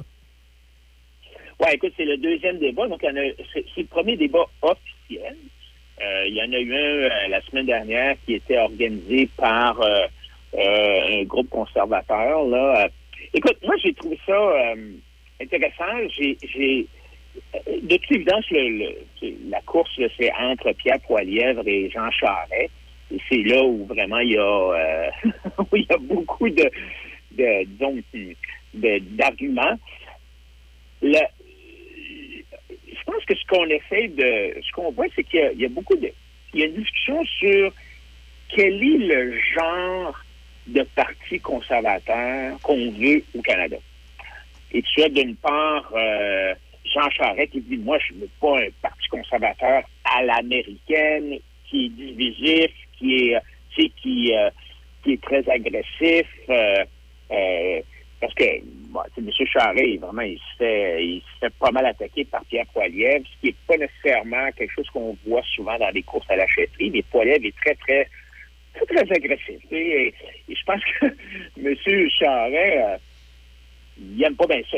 Oui, 1.61 1.67
écoute, 1.73 1.93
c'est 1.95 2.03
le 2.05 2.17
deuxième 2.17 2.59
débat. 2.59 2.87
Donc, 2.89 2.99
il 3.03 3.05
y 3.05 3.09
en 3.11 3.15
a- 3.21 3.63
c'est 3.73 3.81
le 3.81 3.87
premier 3.87 4.17
débat 4.17 4.43
officiel. 4.61 5.37
Euh, 6.01 6.25
il 6.27 6.33
y 6.35 6.41
en 6.41 6.51
a 6.51 6.59
eu 6.59 6.73
un 6.73 6.77
euh, 6.77 7.27
la 7.29 7.41
semaine 7.43 7.67
dernière 7.67 8.15
qui 8.25 8.33
était 8.33 8.57
organisé 8.57 9.29
par 9.37 9.79
euh, 9.79 10.01
euh, 10.55 11.21
un 11.21 11.23
groupe 11.23 11.49
conservateur. 11.49 12.43
Là. 12.47 12.83
Euh, 12.83 12.87
Écoute, 13.35 13.55
moi, 13.63 13.75
j'ai 13.81 13.93
trouvé 13.93 14.19
ça 14.27 14.33
euh, 14.33 14.75
intéressant. 15.43 16.09
J'ai, 16.17 16.87
euh, 17.55 17.59
de 17.81 17.97
toute 17.97 18.11
évidence, 18.11 18.45
la 19.49 19.61
course, 19.61 19.99
c'est 20.17 20.31
entre 20.39 20.71
Pierre 20.73 20.99
Poilièvre 21.01 21.67
et 21.67 21.89
Jean 21.89 22.09
Charest. 22.11 22.71
Et 23.11 23.19
c'est 23.29 23.43
là 23.43 23.63
où 23.63 23.85
vraiment 23.85 24.19
il 24.19 24.31
y 24.31 24.37
a, 24.37 24.41
euh, 24.41 25.09
il 25.73 25.85
y 25.89 25.93
a 25.93 25.97
beaucoup 25.97 26.49
de, 26.49 26.69
de 27.31 27.65
d'arguments. 29.15 29.77
Je 31.01 31.19
pense 33.05 33.25
que 33.25 33.35
ce 33.35 33.45
qu'on 33.47 33.65
essaie 33.65 34.07
de, 34.07 34.61
ce 34.61 34.71
qu'on 34.71 34.91
voit, 34.91 35.05
c'est 35.15 35.23
qu'il 35.23 35.59
y 35.59 35.65
a 35.65 35.69
beaucoup 35.69 35.95
de, 35.95 36.11
il 36.53 36.59
y 36.59 36.63
a 36.63 36.67
une 36.67 36.75
discussion 36.75 37.23
sur 37.25 37.73
quel 38.49 38.73
est 38.83 38.97
le 38.97 39.37
genre 39.55 40.23
de 40.67 40.83
parti 40.95 41.39
conservateur 41.39 42.59
qu'on 42.61 42.91
veut 42.91 43.23
au 43.35 43.41
Canada. 43.41 43.77
Et 44.73 44.81
tu 44.81 45.03
as 45.03 45.09
d'une 45.09 45.35
part 45.35 45.91
euh, 45.95 46.53
Jean 46.85 47.09
Charest 47.11 47.51
qui 47.51 47.61
dit 47.61 47.77
moi 47.77 47.97
je 47.99 48.13
ne 48.13 48.21
veux 48.21 48.29
pas 48.41 48.59
un 48.59 48.69
parti 48.81 49.07
conservateur 49.09 49.83
à 50.03 50.23
l'américaine 50.23 51.39
qui 51.69 51.85
est 51.85 51.89
divisif, 51.89 52.71
qui 52.97 53.15
est, 53.15 53.39
tu 53.75 53.83
sais, 53.83 53.91
qui, 54.01 54.35
euh, 54.35 54.49
qui 55.03 55.13
est 55.13 55.21
très 55.21 55.47
agressif. 55.49 56.27
euh, 56.49 56.83
euh, 57.31 57.81
parce 58.21 58.33
que 58.35 58.45
bon, 58.89 59.01
M. 59.17 59.29
Charest, 59.45 59.99
vraiment, 59.99 60.21
il 60.21 60.37
se, 60.37 60.57
fait, 60.57 61.05
il 61.05 61.21
pas 61.59 61.71
mal 61.71 61.85
attaquer 61.87 62.23
par 62.25 62.43
Pierre 62.45 62.65
Poilievre, 62.73 63.25
ce 63.25 63.41
qui 63.41 63.47
n'est 63.47 63.55
pas 63.67 63.75
nécessairement 63.77 64.49
quelque 64.55 64.71
chose 64.71 64.89
qu'on 64.91 65.17
voit 65.27 65.41
souvent 65.53 65.77
dans 65.77 65.89
les 65.89 66.03
courses 66.03 66.29
à 66.29 66.37
la 66.37 66.47
chefferie, 66.47 66.89
mais 66.91 67.01
Poilievre 67.01 67.45
est 67.45 67.55
très, 67.57 67.75
très, 67.75 68.07
très, 68.75 68.85
très 68.85 69.11
agressif. 69.11 69.59
et 69.71 70.13
je 70.47 70.63
pense 70.65 70.81
que 70.85 71.05
M. 71.57 72.09
Charest, 72.11 73.01
euh, 73.99 74.13
il 74.15 74.23
aime 74.23 74.35
pas 74.35 74.47
bien 74.47 74.61
ça. 74.69 74.77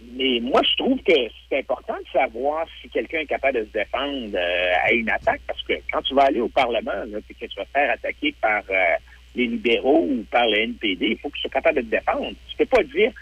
Mais 0.00 0.38
moi, 0.40 0.62
je 0.62 0.76
trouve 0.76 0.98
que 1.02 1.12
c'est 1.48 1.58
important 1.58 1.94
de 1.94 2.18
savoir 2.18 2.66
si 2.80 2.88
quelqu'un 2.88 3.20
est 3.20 3.26
capable 3.26 3.58
de 3.58 3.64
se 3.64 3.72
défendre 3.72 4.30
euh, 4.34 4.72
à 4.84 4.92
une 4.92 5.10
attaque, 5.10 5.40
parce 5.46 5.62
que 5.62 5.74
quand 5.92 6.02
tu 6.02 6.14
vas 6.14 6.24
aller 6.24 6.40
au 6.40 6.48
Parlement, 6.48 6.92
là, 6.92 7.18
que 7.28 7.46
tu 7.46 7.56
vas 7.56 7.64
te 7.64 7.70
faire 7.70 7.90
attaquer 7.90 8.34
par 8.40 8.62
euh, 8.70 8.96
les 9.34 9.46
libéraux 9.46 10.06
ou 10.08 10.24
par 10.30 10.46
le 10.46 10.58
NPD, 10.58 11.08
il 11.08 11.18
faut 11.18 11.28
que 11.28 11.34
tu 11.34 11.42
sois 11.42 11.50
capable 11.50 11.78
de 11.78 11.82
te 11.82 11.90
défendre. 11.90 12.30
Tu 12.48 12.56
peux 12.56 12.66
pas 12.66 12.82
dire 12.84 13.12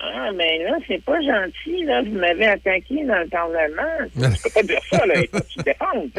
Ah, 0.00 0.30
mais 0.34 0.64
là, 0.64 0.78
c'est 0.88 1.04
pas 1.04 1.20
gentil, 1.20 1.84
là, 1.84 2.02
vous 2.02 2.18
m'avez 2.18 2.46
attaqué 2.46 3.04
dans 3.04 3.18
le 3.18 3.28
Parlement. 3.28 4.08
tu 4.14 4.42
peux 4.42 4.50
pas 4.54 4.62
dire 4.62 4.82
ça, 4.90 5.04
là, 5.04 5.14
il 5.16 5.28
faut 5.28 5.38
que 5.38 5.48
tu 5.48 5.58
te 5.58 5.64
défendes. 5.64 6.10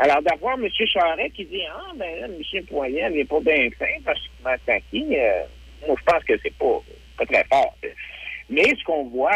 Alors, 0.00 0.22
d'avoir 0.22 0.54
M. 0.54 0.66
Charest 0.86 1.34
qui 1.34 1.44
dit 1.44 1.62
Ah, 1.70 1.92
ben 1.94 2.20
là, 2.20 2.26
M. 2.26 2.64
Poirier 2.64 3.10
n'est 3.10 3.24
pas 3.26 3.40
bien 3.40 3.68
fin 3.78 3.84
parce 4.04 4.18
qu'il 4.18 4.30
m'a 4.42 4.52
attaqué, 4.52 5.04
euh, 5.12 5.42
moi, 5.86 5.96
je 5.98 6.04
pense 6.10 6.24
que 6.24 6.32
c'est 6.42 6.54
pas, 6.54 6.82
pas 7.26 7.32
très 7.34 7.44
fort. 7.44 7.76
Mais 8.48 8.64
ce 8.78 8.82
qu'on 8.84 9.04
voit, 9.04 9.30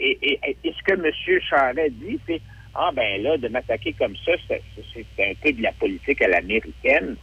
et, 0.00 0.18
et- 0.32 0.56
ce 0.64 0.82
que 0.82 0.92
M. 0.94 1.10
Charest 1.48 1.92
dit, 1.94 2.18
c'est 2.26 2.40
Ah, 2.78 2.90
ben 2.92 3.22
là, 3.22 3.38
de 3.38 3.48
m'attaquer 3.48 3.94
comme 3.94 4.14
ça, 4.24 4.32
c'est 4.48 4.60
un 5.18 5.32
peu 5.42 5.50
de 5.52 5.62
la 5.62 5.72
politique 5.72 6.20
à 6.20 6.28
l'américaine. 6.28 7.16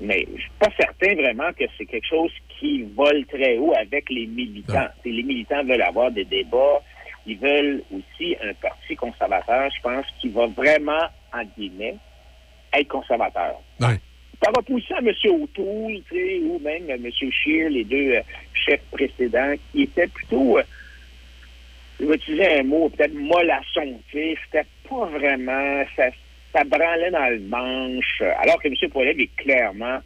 Mais 0.00 0.26
je 0.34 0.40
suis 0.40 0.50
pas 0.58 0.70
certain 0.76 1.14
vraiment 1.14 1.52
que 1.52 1.64
c'est 1.78 1.86
quelque 1.86 2.08
chose 2.08 2.32
qui 2.58 2.82
vole 2.96 3.24
très 3.26 3.58
haut 3.58 3.72
avec 3.78 4.10
les 4.10 4.26
militants. 4.26 4.88
Les 5.04 5.22
militants 5.22 5.62
veulent 5.62 5.82
avoir 5.82 6.10
des 6.10 6.24
débats. 6.24 6.82
Ils 7.26 7.38
veulent 7.38 7.80
aussi 7.92 8.34
un 8.42 8.52
parti 8.54 8.96
conservateur, 8.96 9.70
je 9.76 9.80
pense, 9.82 10.04
qui 10.20 10.28
va 10.30 10.48
vraiment, 10.48 11.04
en 11.32 11.44
guillemets, 11.56 11.94
être 12.74 12.88
conservateur. 12.88 13.60
Par 14.42 14.58
opposition 14.58 14.96
à 14.96 14.98
M. 14.98 15.14
O'Toole, 15.40 16.02
ou 16.42 16.58
même 16.58 16.90
à 16.90 16.94
M. 16.94 17.08
Scheer, 17.30 17.70
les 17.70 17.84
deux 17.84 18.16
euh, 18.16 18.20
chefs 18.54 18.82
précédents, 18.90 19.54
qui 19.70 19.82
étaient 19.82 20.08
plutôt, 20.08 20.58
euh, 20.58 20.62
je 22.00 22.06
vais 22.06 22.16
utiliser 22.16 22.58
un 22.58 22.64
mot, 22.64 22.88
peut-être 22.88 23.14
mollasson, 23.14 24.00
c'était 24.10 24.66
pas 24.88 25.06
vraiment, 25.06 25.84
ça, 25.96 26.06
ça 26.52 26.64
branlait 26.64 27.12
dans 27.12 27.28
le 27.28 27.38
manche, 27.40 28.20
alors 28.42 28.60
que 28.60 28.66
M. 28.66 28.74
Poilievre 28.90 29.20
est 29.20 29.36
clairement 29.36 30.00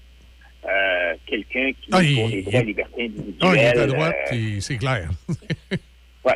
euh, 0.68 1.14
quelqu'un 1.26 1.70
qui 1.80 1.88
Ah, 1.92 2.02
est 2.02 2.14
pour 2.14 2.28
les 2.28 2.42
droits 2.42 2.60
et 2.98 3.10
Ah, 3.40 3.52
il 3.54 3.58
est 3.58 3.78
à 3.78 3.86
droite, 3.86 4.14
euh, 4.14 4.30
puis 4.30 4.56
c'est 4.60 4.76
clair. 4.76 5.08
Ouais. 6.24 6.34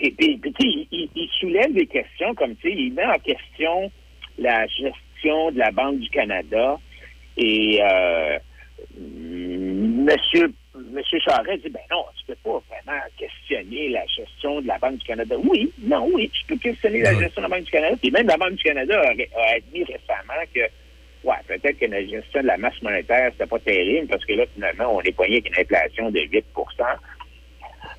Et 0.00 0.10
puis, 0.12 0.40
tu 0.40 0.50
sais, 0.50 0.86
il 0.90 1.28
soulève 1.38 1.72
des 1.74 1.86
questions 1.86 2.34
comme, 2.34 2.54
tu 2.56 2.70
sais, 2.70 2.74
il 2.74 2.94
met 2.94 3.04
en 3.04 3.18
question 3.18 3.90
la 4.38 4.66
gestion 4.68 5.50
de 5.50 5.58
la 5.58 5.70
Banque 5.72 5.98
du 5.98 6.08
Canada 6.10 6.78
et 7.36 7.80
euh, 7.82 8.38
Monsieur, 8.98 10.52
Monsieur 10.74 11.18
Charest 11.20 11.62
dit, 11.64 11.70
ben 11.70 11.80
non, 11.90 12.04
tu 12.18 12.26
peux 12.26 12.34
pas 12.42 12.62
vraiment 12.68 13.00
questionner 13.18 13.88
la 13.90 14.04
gestion 14.06 14.60
de 14.60 14.66
la 14.66 14.78
Banque 14.78 14.98
du 14.98 15.04
Canada. 15.04 15.36
Oui, 15.44 15.72
non, 15.82 16.08
oui, 16.12 16.30
tu 16.30 16.44
peux 16.46 16.56
questionner 16.56 17.00
la 17.00 17.14
gestion 17.14 17.42
de 17.42 17.48
la 17.48 17.56
Banque 17.56 17.64
du 17.64 17.70
Canada. 17.70 17.96
Puis 18.00 18.10
même 18.10 18.26
la 18.26 18.36
Banque 18.36 18.54
du 18.54 18.64
Canada 18.64 19.00
a, 19.00 19.40
a 19.40 19.54
admis 19.54 19.84
récemment 19.84 20.42
que 20.54 20.60
Ouais, 21.24 21.36
peut-être 21.46 21.78
que 21.78 21.86
la 21.86 22.04
gestion 22.04 22.42
de 22.42 22.46
la 22.48 22.56
masse 22.56 22.80
monétaire, 22.82 23.30
c'était 23.32 23.46
pas 23.46 23.58
terrible 23.60 24.08
parce 24.08 24.24
que 24.24 24.32
là, 24.32 24.44
finalement, 24.54 24.96
on 24.96 25.00
est 25.02 25.12
poigné 25.12 25.34
avec 25.36 25.48
une 25.48 25.60
inflation 25.60 26.10
de 26.10 26.18
8% 26.18 26.42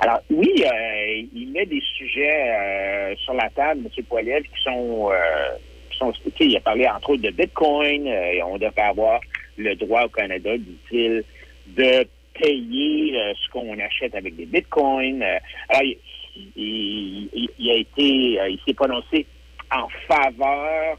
Alors, 0.01 0.21
oui, 0.29 0.53
euh, 0.65 1.23
il 1.33 1.51
met 1.53 1.65
des 1.65 1.81
sujets 1.97 2.51
euh, 2.51 3.15
sur 3.17 3.33
la 3.33 3.49
table, 3.51 3.83
M. 3.85 4.03
Poiliev, 4.05 4.43
qui 4.43 4.63
sont, 4.63 5.09
euh, 5.11 5.55
il 6.39 6.57
a 6.57 6.59
parlé 6.61 6.87
entre 6.87 7.11
autres 7.11 7.21
de 7.21 7.29
Bitcoin. 7.31 8.07
euh, 8.07 8.39
on 8.45 8.57
devrait 8.57 8.81
avoir 8.81 9.19
le 9.57 9.75
droit 9.75 10.03
au 10.05 10.09
Canada, 10.09 10.57
dit-il, 10.57 11.23
de 11.67 12.07
payer 12.33 13.15
euh, 13.19 13.33
ce 13.35 13.49
qu'on 13.51 13.79
achète 13.79 14.15
avec 14.15 14.35
des 14.35 14.45
Bitcoins. 14.45 15.21
Euh, 15.21 15.37
alors, 15.69 15.83
il, 15.83 15.97
il- 16.55 17.29
il- 17.33 17.49
il 17.59 17.71
a 17.71 17.75
été, 17.75 18.03
il 18.03 18.59
s'est 18.65 18.73
prononcé 18.73 19.25
en 19.71 19.87
faveur 20.07 20.97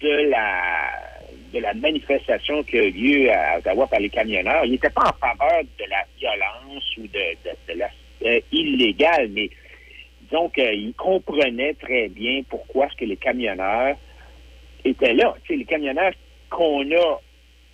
de 0.00 1.58
la 1.60 1.74
manifestation 1.74 2.62
qui 2.62 2.78
a 2.78 2.84
eu 2.84 2.90
lieu 2.90 3.30
à 3.32 3.58
Ottawa 3.58 3.86
par 3.86 4.00
les 4.00 4.10
camionneurs. 4.10 4.64
Il 4.64 4.72
n'était 4.72 4.90
pas 4.90 5.02
en 5.10 5.26
faveur 5.26 5.62
de 5.78 5.84
la 5.88 6.04
violence 6.18 6.96
ou 6.98 7.02
de, 7.02 7.08
de, 7.44 7.84
mais 9.30 9.50
disons 10.22 10.48
qu'il 10.50 10.92
comprenait 10.94 11.74
très 11.74 12.08
bien 12.08 12.42
pourquoi 12.48 12.86
est-ce 12.86 12.96
que 12.96 13.04
les 13.06 13.16
camionneurs 13.16 13.96
étaient 14.88 15.14
là. 15.14 15.34
Tu 15.44 15.52
sais, 15.52 15.58
les 15.58 15.64
camionneurs 15.64 16.12
qu'on 16.50 16.90
a 16.92 17.20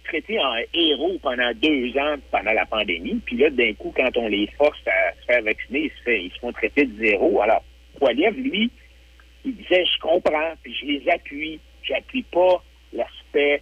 traités 0.05 0.39
en 0.39 0.55
héros 0.75 1.19
pendant 1.23 1.51
deux 1.55 1.97
ans 1.99 2.17
pendant 2.31 2.53
la 2.53 2.67
pandémie, 2.67 3.21
puis 3.25 3.37
là, 3.37 3.51
d'un 3.51 3.73
coup, 3.75 3.93
quand 3.97 4.17
on 4.17 4.29
les 4.29 4.47
force 4.59 4.79
à 4.87 5.15
se 5.21 5.27
faire 5.27 5.43
vacciner, 5.43 5.91
ils 6.07 6.31
se, 6.31 6.39
font 6.41 6.53
traiter 6.53 6.85
de 6.85 6.97
zéro. 6.99 7.41
Alors, 7.41 7.65
Poiliev, 7.99 8.35
lui, 8.37 8.71
il 9.45 9.57
disait, 9.57 9.85
je 9.85 9.99
comprends, 10.01 10.53
puis 10.63 10.75
je 10.81 10.87
les 10.87 11.11
appuie. 11.11 11.61
J'appuie 11.83 12.23
pas 12.23 12.63
l'aspect 12.93 13.61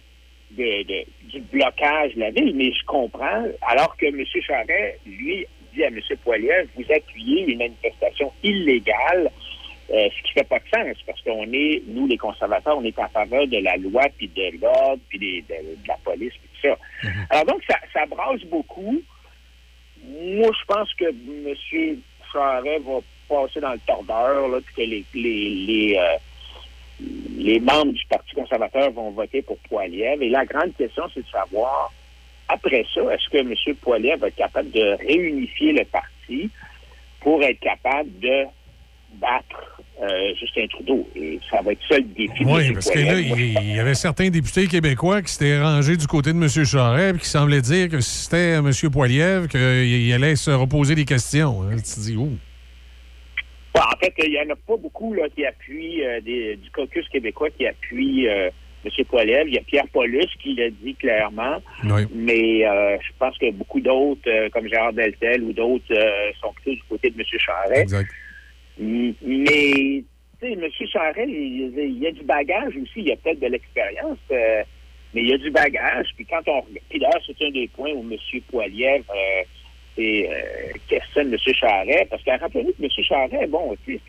du 0.51 1.41
blocage 1.51 2.13
de 2.15 2.19
la 2.19 2.31
ville, 2.31 2.55
mais 2.55 2.71
je 2.71 2.85
comprends. 2.85 3.45
Alors 3.61 3.97
que 3.97 4.05
M. 4.05 4.23
Charret, 4.45 4.99
lui, 5.05 5.45
dit 5.73 5.83
à 5.83 5.87
M. 5.87 5.99
Poiliev, 6.23 6.67
vous 6.75 6.85
appuyez 6.93 7.51
une 7.51 7.57
manifestation 7.57 8.31
illégale, 8.43 9.29
euh, 9.93 10.09
ce 10.09 10.23
qui 10.23 10.33
fait 10.33 10.47
pas 10.47 10.59
de 10.59 10.65
sens, 10.73 10.97
parce 11.05 11.21
qu'on 11.21 11.45
est, 11.53 11.83
nous, 11.87 12.07
les 12.07 12.17
conservateurs, 12.17 12.77
on 12.77 12.83
est 12.83 12.97
en 12.97 13.07
faveur 13.09 13.47
de 13.47 13.57
la 13.57 13.77
loi, 13.77 14.03
puis 14.17 14.27
de 14.27 14.59
l'ordre, 14.59 15.01
puis 15.07 15.19
de, 15.19 15.53
de 15.53 15.87
la 15.87 15.97
police, 16.03 16.33
puis 16.33 16.49
tout 16.53 16.67
ça. 16.67 16.77
Alors 17.29 17.45
donc, 17.45 17.61
ça, 17.69 17.77
ça 17.93 18.05
brasse 18.07 18.43
beaucoup. 18.45 19.01
Moi, 20.05 20.49
je 20.59 20.65
pense 20.65 20.93
que 20.95 21.05
M. 21.05 21.97
Charret 22.31 22.79
va 22.79 22.99
passer 23.29 23.59
dans 23.59 23.73
le 23.73 23.79
tordeur, 23.85 24.47
là, 24.47 24.59
puis 24.65 24.75
que 24.75 24.81
les, 24.81 25.05
les, 25.13 25.49
les, 25.49 25.97
euh, 25.97 26.17
les 27.37 27.59
membres 27.59 27.93
du 27.93 28.05
Parti 28.09 28.33
conservateur 28.33 28.91
vont 28.91 29.11
voter 29.11 29.41
pour 29.41 29.57
Poiliev. 29.69 30.21
Et 30.21 30.29
la 30.29 30.45
grande 30.45 30.75
question, 30.75 31.03
c'est 31.13 31.21
de 31.21 31.29
savoir, 31.29 31.93
après 32.49 32.85
ça, 32.93 33.01
est-ce 33.13 33.29
que 33.29 33.37
M. 33.37 33.75
Poiliev 33.81 34.19
va 34.19 34.27
être 34.27 34.35
capable 34.35 34.71
de 34.71 34.97
réunifier 35.05 35.71
le 35.71 35.85
parti 35.85 36.49
pour 37.21 37.41
être 37.43 37.59
capable 37.59 38.19
de 38.19 38.45
battre 39.13 39.72
euh, 40.01 40.33
Justin 40.39 40.65
Trudeau? 40.67 41.07
Et 41.15 41.39
ça 41.49 41.61
va 41.61 41.71
être 41.73 41.79
ça 41.89 41.97
le 41.97 42.03
défi 42.03 42.43
de 42.43 42.49
Oui, 42.49 42.71
parce 42.73 42.89
que 42.89 42.99
là, 42.99 43.19
il 43.19 43.75
y 43.75 43.79
avait 43.79 43.93
certains 43.95 44.29
députés 44.29 44.67
québécois 44.67 45.21
qui 45.21 45.31
s'étaient 45.33 45.61
rangés 45.61 45.97
du 45.97 46.07
côté 46.07 46.33
de 46.33 46.37
M. 46.37 46.47
Charest 46.65 47.15
et 47.15 47.19
qui 47.19 47.27
semblaient 47.27 47.61
dire 47.61 47.89
que 47.89 47.99
si 47.99 48.23
c'était 48.25 48.53
M. 48.55 48.71
Poiliev, 48.91 49.47
qu'il 49.47 50.13
allait 50.13 50.35
se 50.35 50.51
reposer 50.51 50.95
des 50.95 51.05
questions. 51.05 51.63
hein. 51.63 51.75
Tu 51.77 51.99
dis, 51.99 52.15
oh. 52.17 52.29
Bon, 53.75 53.81
en 53.81 53.97
fait, 53.99 54.13
il 54.23 54.29
n'y 54.31 54.39
en 54.39 54.53
a 54.53 54.55
pas 54.55 54.77
beaucoup 54.77 55.13
là, 55.13 55.23
qui 55.35 55.45
appuient, 55.45 56.05
euh, 56.05 56.21
des- 56.21 56.55
du 56.57 56.69
caucus 56.69 57.07
québécois 57.09 57.49
qui 57.57 57.65
appuie 57.65 58.27
euh, 58.27 58.49
M. 58.85 59.05
Poiliev. 59.05 59.47
Il 59.47 59.55
y 59.55 59.57
a 59.57 59.61
Pierre 59.61 59.87
Paulus 59.91 60.27
qui 60.43 60.53
l'a 60.55 60.69
dit 60.69 60.93
clairement. 60.93 61.57
Oui. 61.85 62.03
Mais 62.13 62.67
euh, 62.67 62.97
je 63.01 63.09
pense 63.17 63.35
que 63.39 63.49
beaucoup 63.51 63.79
d'autres, 63.79 64.21
euh, 64.27 64.49
comme 64.49 64.67
Gérard 64.67 64.93
Deltel 64.93 65.41
ou 65.43 65.53
d'autres, 65.53 65.85
euh, 65.91 66.31
sont 66.39 66.53
plutôt 66.53 66.71
du 66.75 66.83
côté 66.89 67.09
de 67.09 67.19
M. 67.19 67.25
Charest. 67.39 67.81
Exact. 67.81 68.09
M- 68.79 69.13
Mais, 69.21 70.03
tu 70.39 70.47
sais, 70.47 70.51
M. 70.53 70.67
Charest, 70.91 71.29
il, 71.29 71.73
il 71.77 71.99
y 71.99 72.07
a 72.07 72.11
du 72.11 72.23
bagage 72.23 72.75
aussi. 72.77 72.91
Il 72.97 73.07
y 73.07 73.11
a 73.11 73.15
peut-être 73.17 73.39
de 73.39 73.47
l'expérience, 73.47 74.17
euh, 74.31 74.63
mais 75.13 75.21
il 75.21 75.29
y 75.29 75.33
a 75.33 75.37
du 75.37 75.51
bagage. 75.51 76.07
Puis 76.15 76.25
quand 76.25 76.41
on 76.47 76.61
regarde- 76.61 76.79
Puis 76.89 76.99
d'ailleurs, 76.99 77.21
c'est 77.25 77.45
un 77.45 77.51
des 77.51 77.67
points 77.69 77.91
où 77.91 78.01
M. 78.11 78.17
Poiliev 78.49 79.03
euh, 79.09 79.43
et, 79.97 80.27
euh, 80.29 80.33
questionne 80.89 81.31
M. 81.33 81.37
Charest. 81.53 82.09
Parce 82.09 82.23
que 82.23 82.31
rappelez-vous 82.31 82.73
que 82.73 82.83
M. 82.83 82.89
Charest, 83.03 83.49
bon, 83.51 83.75
tu 83.85 83.93
sais, 83.95 83.99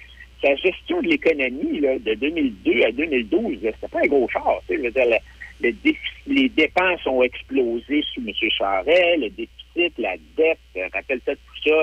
sa 0.42 0.54
gestion 0.56 1.00
de 1.02 1.08
l'économie 1.08 1.80
là, 1.80 1.98
de 1.98 2.14
2002 2.14 2.82
à 2.84 2.90
2012, 2.92 3.62
là, 3.62 3.70
c'était 3.74 3.88
pas 3.88 4.00
un 4.02 4.06
gros 4.08 4.28
char. 4.28 4.60
tu 4.66 4.74
sais, 4.74 4.80
je 4.80 4.84
veux 4.86 4.90
dire, 4.90 5.06
le- 5.06 5.68
le 5.68 5.72
défi- 5.72 5.98
les 6.26 6.48
dépenses 6.48 7.06
ont 7.06 7.22
explosé 7.22 8.02
sous 8.12 8.20
M. 8.26 8.32
Charest, 8.50 9.18
le 9.20 9.28
déficit, 9.30 9.98
la 9.98 10.16
dette, 10.36 10.58
rappelle-toi 10.92 11.34
tout 11.34 11.68
ça, 11.68 11.74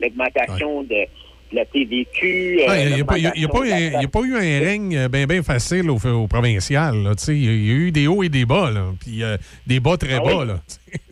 l'augmentation 0.00 0.82
de 0.84 1.04
la 1.52 1.64
TVQ. 1.64 2.60
euh, 2.60 2.64
Ah, 2.68 2.80
Il 2.80 2.94
n'y 2.94 3.00
a, 3.00 3.02
a- 3.02 3.04
pas 3.04 3.18
eu 3.18 3.26
un- 3.26 3.32
l'augmentation 3.34 3.76
il 3.76 4.02
y 4.02 4.04
a 4.04 4.08
pas 4.08 4.20
eu 4.22 4.34
un 4.36 4.60
règne 4.64 5.08
bien 5.08 5.26
ben 5.26 5.42
facile 5.42 5.90
au, 5.90 5.96
au 5.98 6.26
provincial. 6.26 6.94
Il 7.28 7.44
y 7.44 7.48
a- 7.48 7.74
eu 7.74 7.90
des 7.92 8.06
hauts 8.06 8.22
et 8.22 8.28
des 8.28 8.44
bas, 8.44 8.70
là, 8.70 8.86
puis 9.00 9.22
euh, 9.22 9.36
des 9.66 9.80
bas 9.80 9.96
très 9.96 10.14
Ah 10.14 10.20
bas. 10.20 10.36
oui. 10.42 10.46
là, 10.48 10.60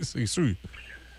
C'est 0.01 0.27
sûr. 0.27 0.53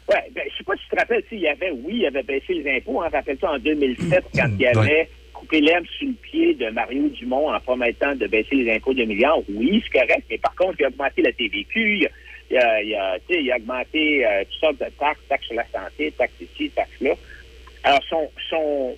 Ouais, 0.09 0.23
ben, 0.33 0.43
je 0.51 0.57
sais 0.57 0.63
pas 0.63 0.73
si 0.75 0.83
tu 0.83 0.89
te 0.89 0.95
rappelles, 0.99 1.23
il 1.31 1.39
y 1.39 1.47
avait, 1.47 1.69
oui, 1.71 1.97
il 1.97 2.05
avait 2.07 2.23
baissé 2.23 2.53
les 2.53 2.77
impôts. 2.77 3.01
Hein, 3.01 3.09
Rappelle-toi 3.13 3.51
en 3.51 3.59
2007, 3.59 4.23
quand 4.35 4.49
il 4.57 4.65
avait 4.65 4.79
Ouais. 4.79 5.09
coupé 5.33 5.61
l'herbe 5.61 5.85
sous 5.99 6.07
le 6.07 6.13
pied 6.13 6.53
de 6.55 6.69
Mario 6.71 7.09
Dumont 7.09 7.53
en 7.53 7.59
promettant 7.59 8.15
de 8.15 8.25
baisser 8.25 8.55
les 8.55 8.73
impôts 8.73 8.93
de 8.95 9.03
milliards. 9.03 9.37
Oui, 9.53 9.83
c'est 9.85 9.99
correct, 9.99 10.23
mais 10.29 10.37
par 10.39 10.55
contre, 10.55 10.77
il 10.79 10.85
a 10.85 10.87
augmenté 10.87 11.21
la 11.21 11.31
TVQ, 11.31 11.97
il 11.99 12.05
a, 12.07 12.09
il 12.49 12.57
a, 12.57 12.81
il 12.81 12.95
a, 12.95 13.19
tu 13.27 13.35
sais, 13.35 13.41
il 13.43 13.51
a 13.51 13.57
augmenté 13.57 14.25
euh, 14.25 14.43
toutes 14.45 14.59
sortes 14.59 14.79
de 14.79 14.85
taxes, 14.99 15.19
taxes 15.29 15.45
sur 15.45 15.55
la 15.55 15.65
santé, 15.71 16.11
taxes 16.17 16.33
ici, 16.41 16.71
taxes 16.71 16.89
là. 17.01 17.11
Alors, 17.83 18.01
son, 18.09 18.29
son, 18.49 18.97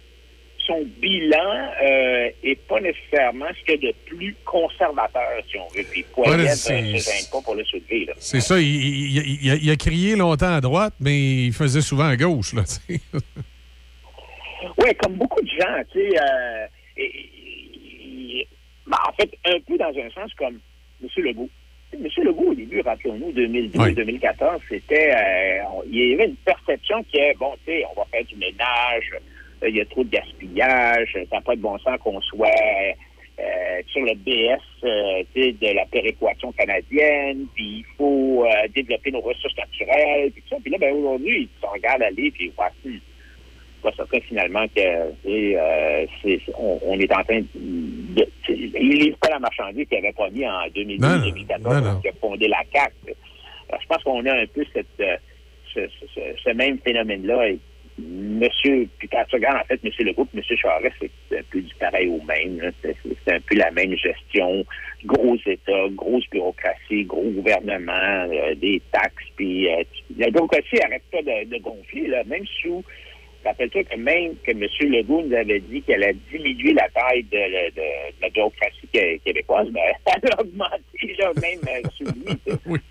son 0.67 0.83
bilan 0.99 1.69
euh, 1.83 2.29
est 2.43 2.59
pas 2.67 2.79
nécessairement 2.81 3.45
ce 3.59 3.63
qu'il 3.65 3.83
y 3.83 3.87
a 3.87 3.91
de 3.91 3.95
plus 4.05 4.35
conservateur, 4.45 5.29
si 5.49 5.57
on 5.57 5.67
veut. 5.75 5.83
Puis 5.89 6.03
Poiliev 6.13 6.37
Ouais, 6.39 6.49
ne 6.49 6.55
se 6.55 6.69
gêne 6.69 7.29
pas 7.31 7.41
pour 7.41 7.55
le 7.55 7.63
soulever. 7.65 8.05
Là. 8.05 8.13
C'est 8.17 8.41
ça. 8.41 8.59
Il, 8.59 8.65
il- 8.67 9.17
il- 9.17 9.39
il 9.45 9.51
a, 9.51 9.55
il 9.55 9.69
a 9.71 9.75
crié 9.75 10.15
longtemps 10.15 10.53
à 10.55 10.61
droite, 10.61 10.93
mais 10.99 11.45
il 11.45 11.53
faisait 11.53 11.81
souvent 11.81 12.05
à 12.07 12.15
gauche. 12.15 12.53
Oui, 14.77 14.89
comme 15.01 15.15
beaucoup 15.15 15.41
de 15.41 15.47
gens, 15.49 15.81
tu 15.91 15.99
sais, 15.99 16.19
euh, 16.19 16.65
et- 16.97 18.47
ben, 18.85 18.97
en 19.07 19.11
fait, 19.13 19.29
un 19.45 19.59
peu 19.67 19.77
dans 19.77 19.89
un 19.89 20.09
sens 20.13 20.31
comme 20.35 20.59
M. 21.01 21.09
Legault. 21.17 21.49
M. 21.93 22.07
Legault, 22.23 22.51
au 22.51 22.53
début, 22.53 22.81
rappelons-nous, 22.81 23.31
2012-2014, 23.31 24.59
c'était, 24.69 25.13
euh, 25.15 25.63
il 25.87 26.09
y 26.11 26.13
avait 26.13 26.25
une 26.27 26.35
perception 26.35 27.03
qui 27.05 27.17
est, 27.17 27.33
bon, 27.39 27.53
tu 27.65 27.71
sais, 27.71 27.83
on 27.91 27.99
va 27.99 28.05
faire 28.11 28.23
du 28.25 28.35
ménage, 28.35 29.09
euh, 29.15 29.19
il 29.69 29.75
y 29.77 29.81
a 29.81 29.85
trop 29.85 30.03
de 30.03 30.09
gaspillage, 30.09 31.13
ça 31.29 31.35
n'a 31.35 31.41
pas 31.41 31.55
de 31.55 31.61
bon 31.61 31.77
sens 31.79 31.97
qu'on 31.99 32.19
soit 32.21 32.47
euh, 33.39 33.81
sur 33.87 34.01
le 34.03 34.13
BS 34.15 34.59
euh, 34.83 35.23
de 35.35 35.75
la 35.75 35.85
péréquation 35.85 36.51
canadienne, 36.51 37.45
puis 37.55 37.79
il 37.79 37.85
faut 37.97 38.45
euh, 38.45 38.67
développer 38.75 39.11
nos 39.11 39.21
ressources 39.21 39.57
naturelles, 39.57 40.31
puis 40.31 40.41
tout 40.43 40.49
ça. 40.55 40.57
Puis 40.61 40.71
là, 40.71 40.77
ben, 40.79 40.93
aujourd'hui, 40.95 41.41
ils 41.43 41.61
se 41.61 41.65
regardent 41.67 42.03
aller, 42.03 42.31
puis 42.31 42.51
ils 42.85 42.89
hmm, 42.91 42.97
pas 43.81 43.91
certain 43.95 44.19
finalement 44.21 44.65
que 44.67 44.79
euh, 44.81 46.05
c'est- 46.21 46.39
on, 46.57 46.79
on 46.85 46.99
est 46.99 47.11
en 47.11 47.23
train 47.23 47.41
de. 47.55 48.27
tu 48.43 48.53
sais, 48.53 48.59
Il 48.79 48.97
livre 48.99 49.17
pas 49.17 49.29
la 49.29 49.39
marchandise 49.39 49.87
qu'il 49.87 49.97
avait 49.97 50.11
pas 50.13 50.29
mis 50.29 50.45
en 50.47 50.67
2012-2014 50.75 51.61
Non, 51.61 51.69
non, 51.73 51.81
non. 51.81 51.93
quand 51.95 52.01
il 52.03 52.09
a 52.09 52.13
fondé 52.21 52.47
la 52.47 52.63
CAC. 52.71 52.93
Je 53.07 53.87
pense 53.87 54.03
qu'on 54.03 54.23
a 54.25 54.33
un 54.33 54.45
peu 54.47 54.63
cette, 54.73 54.85
euh, 54.99 55.15
ce, 55.73 55.79
ce- 55.87 56.05
ce- 56.13 56.41
ce 56.43 56.49
même 56.51 56.77
phénomène-là. 56.79 57.47
Monsieur, 58.01 58.87
puis 58.97 59.07
quand 59.07 59.21
en 59.21 59.63
fait 59.65 59.79
M. 59.83 59.91
Legault 59.99 60.27
et 60.33 60.37
M. 60.37 60.57
Charest, 60.57 60.95
c'est 61.29 61.39
un 61.39 61.43
peu 61.51 61.61
du 61.61 61.73
pareil 61.75 62.07
au 62.07 62.21
même. 62.23 62.71
C'est 62.81 63.33
un 63.33 63.39
peu 63.41 63.55
la 63.55 63.71
même 63.71 63.95
gestion. 63.95 64.65
Gros 65.05 65.37
État, 65.45 65.87
grosse 65.91 66.27
bureaucratie, 66.31 67.05
gros 67.05 67.29
gouvernement, 67.29 67.91
euh, 67.93 68.55
des 68.55 68.81
taxes, 68.91 69.25
puis 69.35 69.67
euh, 69.71 69.83
la 70.17 70.29
bureaucratie 70.29 70.75
n'arrête 70.75 71.03
pas 71.11 71.21
de, 71.21 71.57
gonfler, 71.59 72.07
là, 72.07 72.23
même 72.25 72.45
sous 72.61 72.83
Rappelle-toi 73.43 73.83
que 73.85 73.97
même 73.97 74.35
que 74.43 74.51
M. 74.51 74.67
Legault 74.91 75.23
nous 75.23 75.35
avait 75.35 75.59
dit 75.61 75.81
qu'elle 75.81 76.03
a 76.03 76.13
diminué 76.31 76.73
la 76.73 76.87
taille 76.89 77.23
de, 77.23 77.39
la 78.21 78.29
bureaucratie 78.29 78.87
qué- 78.93 79.19
québécoise, 79.25 79.67
mais 79.71 79.81
elle 80.05 80.31
a 80.31 80.41
augmenté 80.41 81.15
là, 81.17 81.31
même 81.41 81.59
euh, 81.67 81.89
sous 81.97 82.03
lui. 82.03 82.37
sais. 82.45 82.81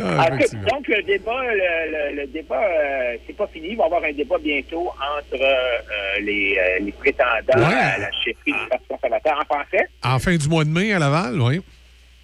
Ah, 0.00 0.28
fait, 0.38 0.54
donc, 0.66 0.86
le 0.88 1.02
débat, 1.02 1.42
le, 1.44 2.10
le- 2.14 2.20
le 2.22 2.26
débat, 2.28 2.62
euh, 2.64 3.16
c'est 3.26 3.36
pas 3.36 3.46
fini. 3.48 3.68
Il 3.70 3.76
va 3.76 3.84
y 3.84 3.86
avoir 3.86 4.04
un 4.04 4.12
débat 4.12 4.38
bientôt 4.38 4.88
entre 4.88 5.42
euh, 5.42 6.20
les, 6.20 6.56
euh, 6.58 6.78
les 6.84 6.92
prétendants 6.92 7.28
Ouais. 7.56 7.74
à 7.74 7.98
la 7.98 8.10
chefferie 8.12 8.52
du 8.52 8.68
Parti 8.70 8.84
conservateur 8.88 9.38
en 9.40 9.44
français? 9.44 9.86
En 10.04 10.18
fin 10.18 10.36
du 10.36 10.48
mois 10.48 10.64
de 10.64 10.70
mai 10.70 10.92
à 10.92 10.98
Laval, 10.98 11.40
oui. 11.40 11.60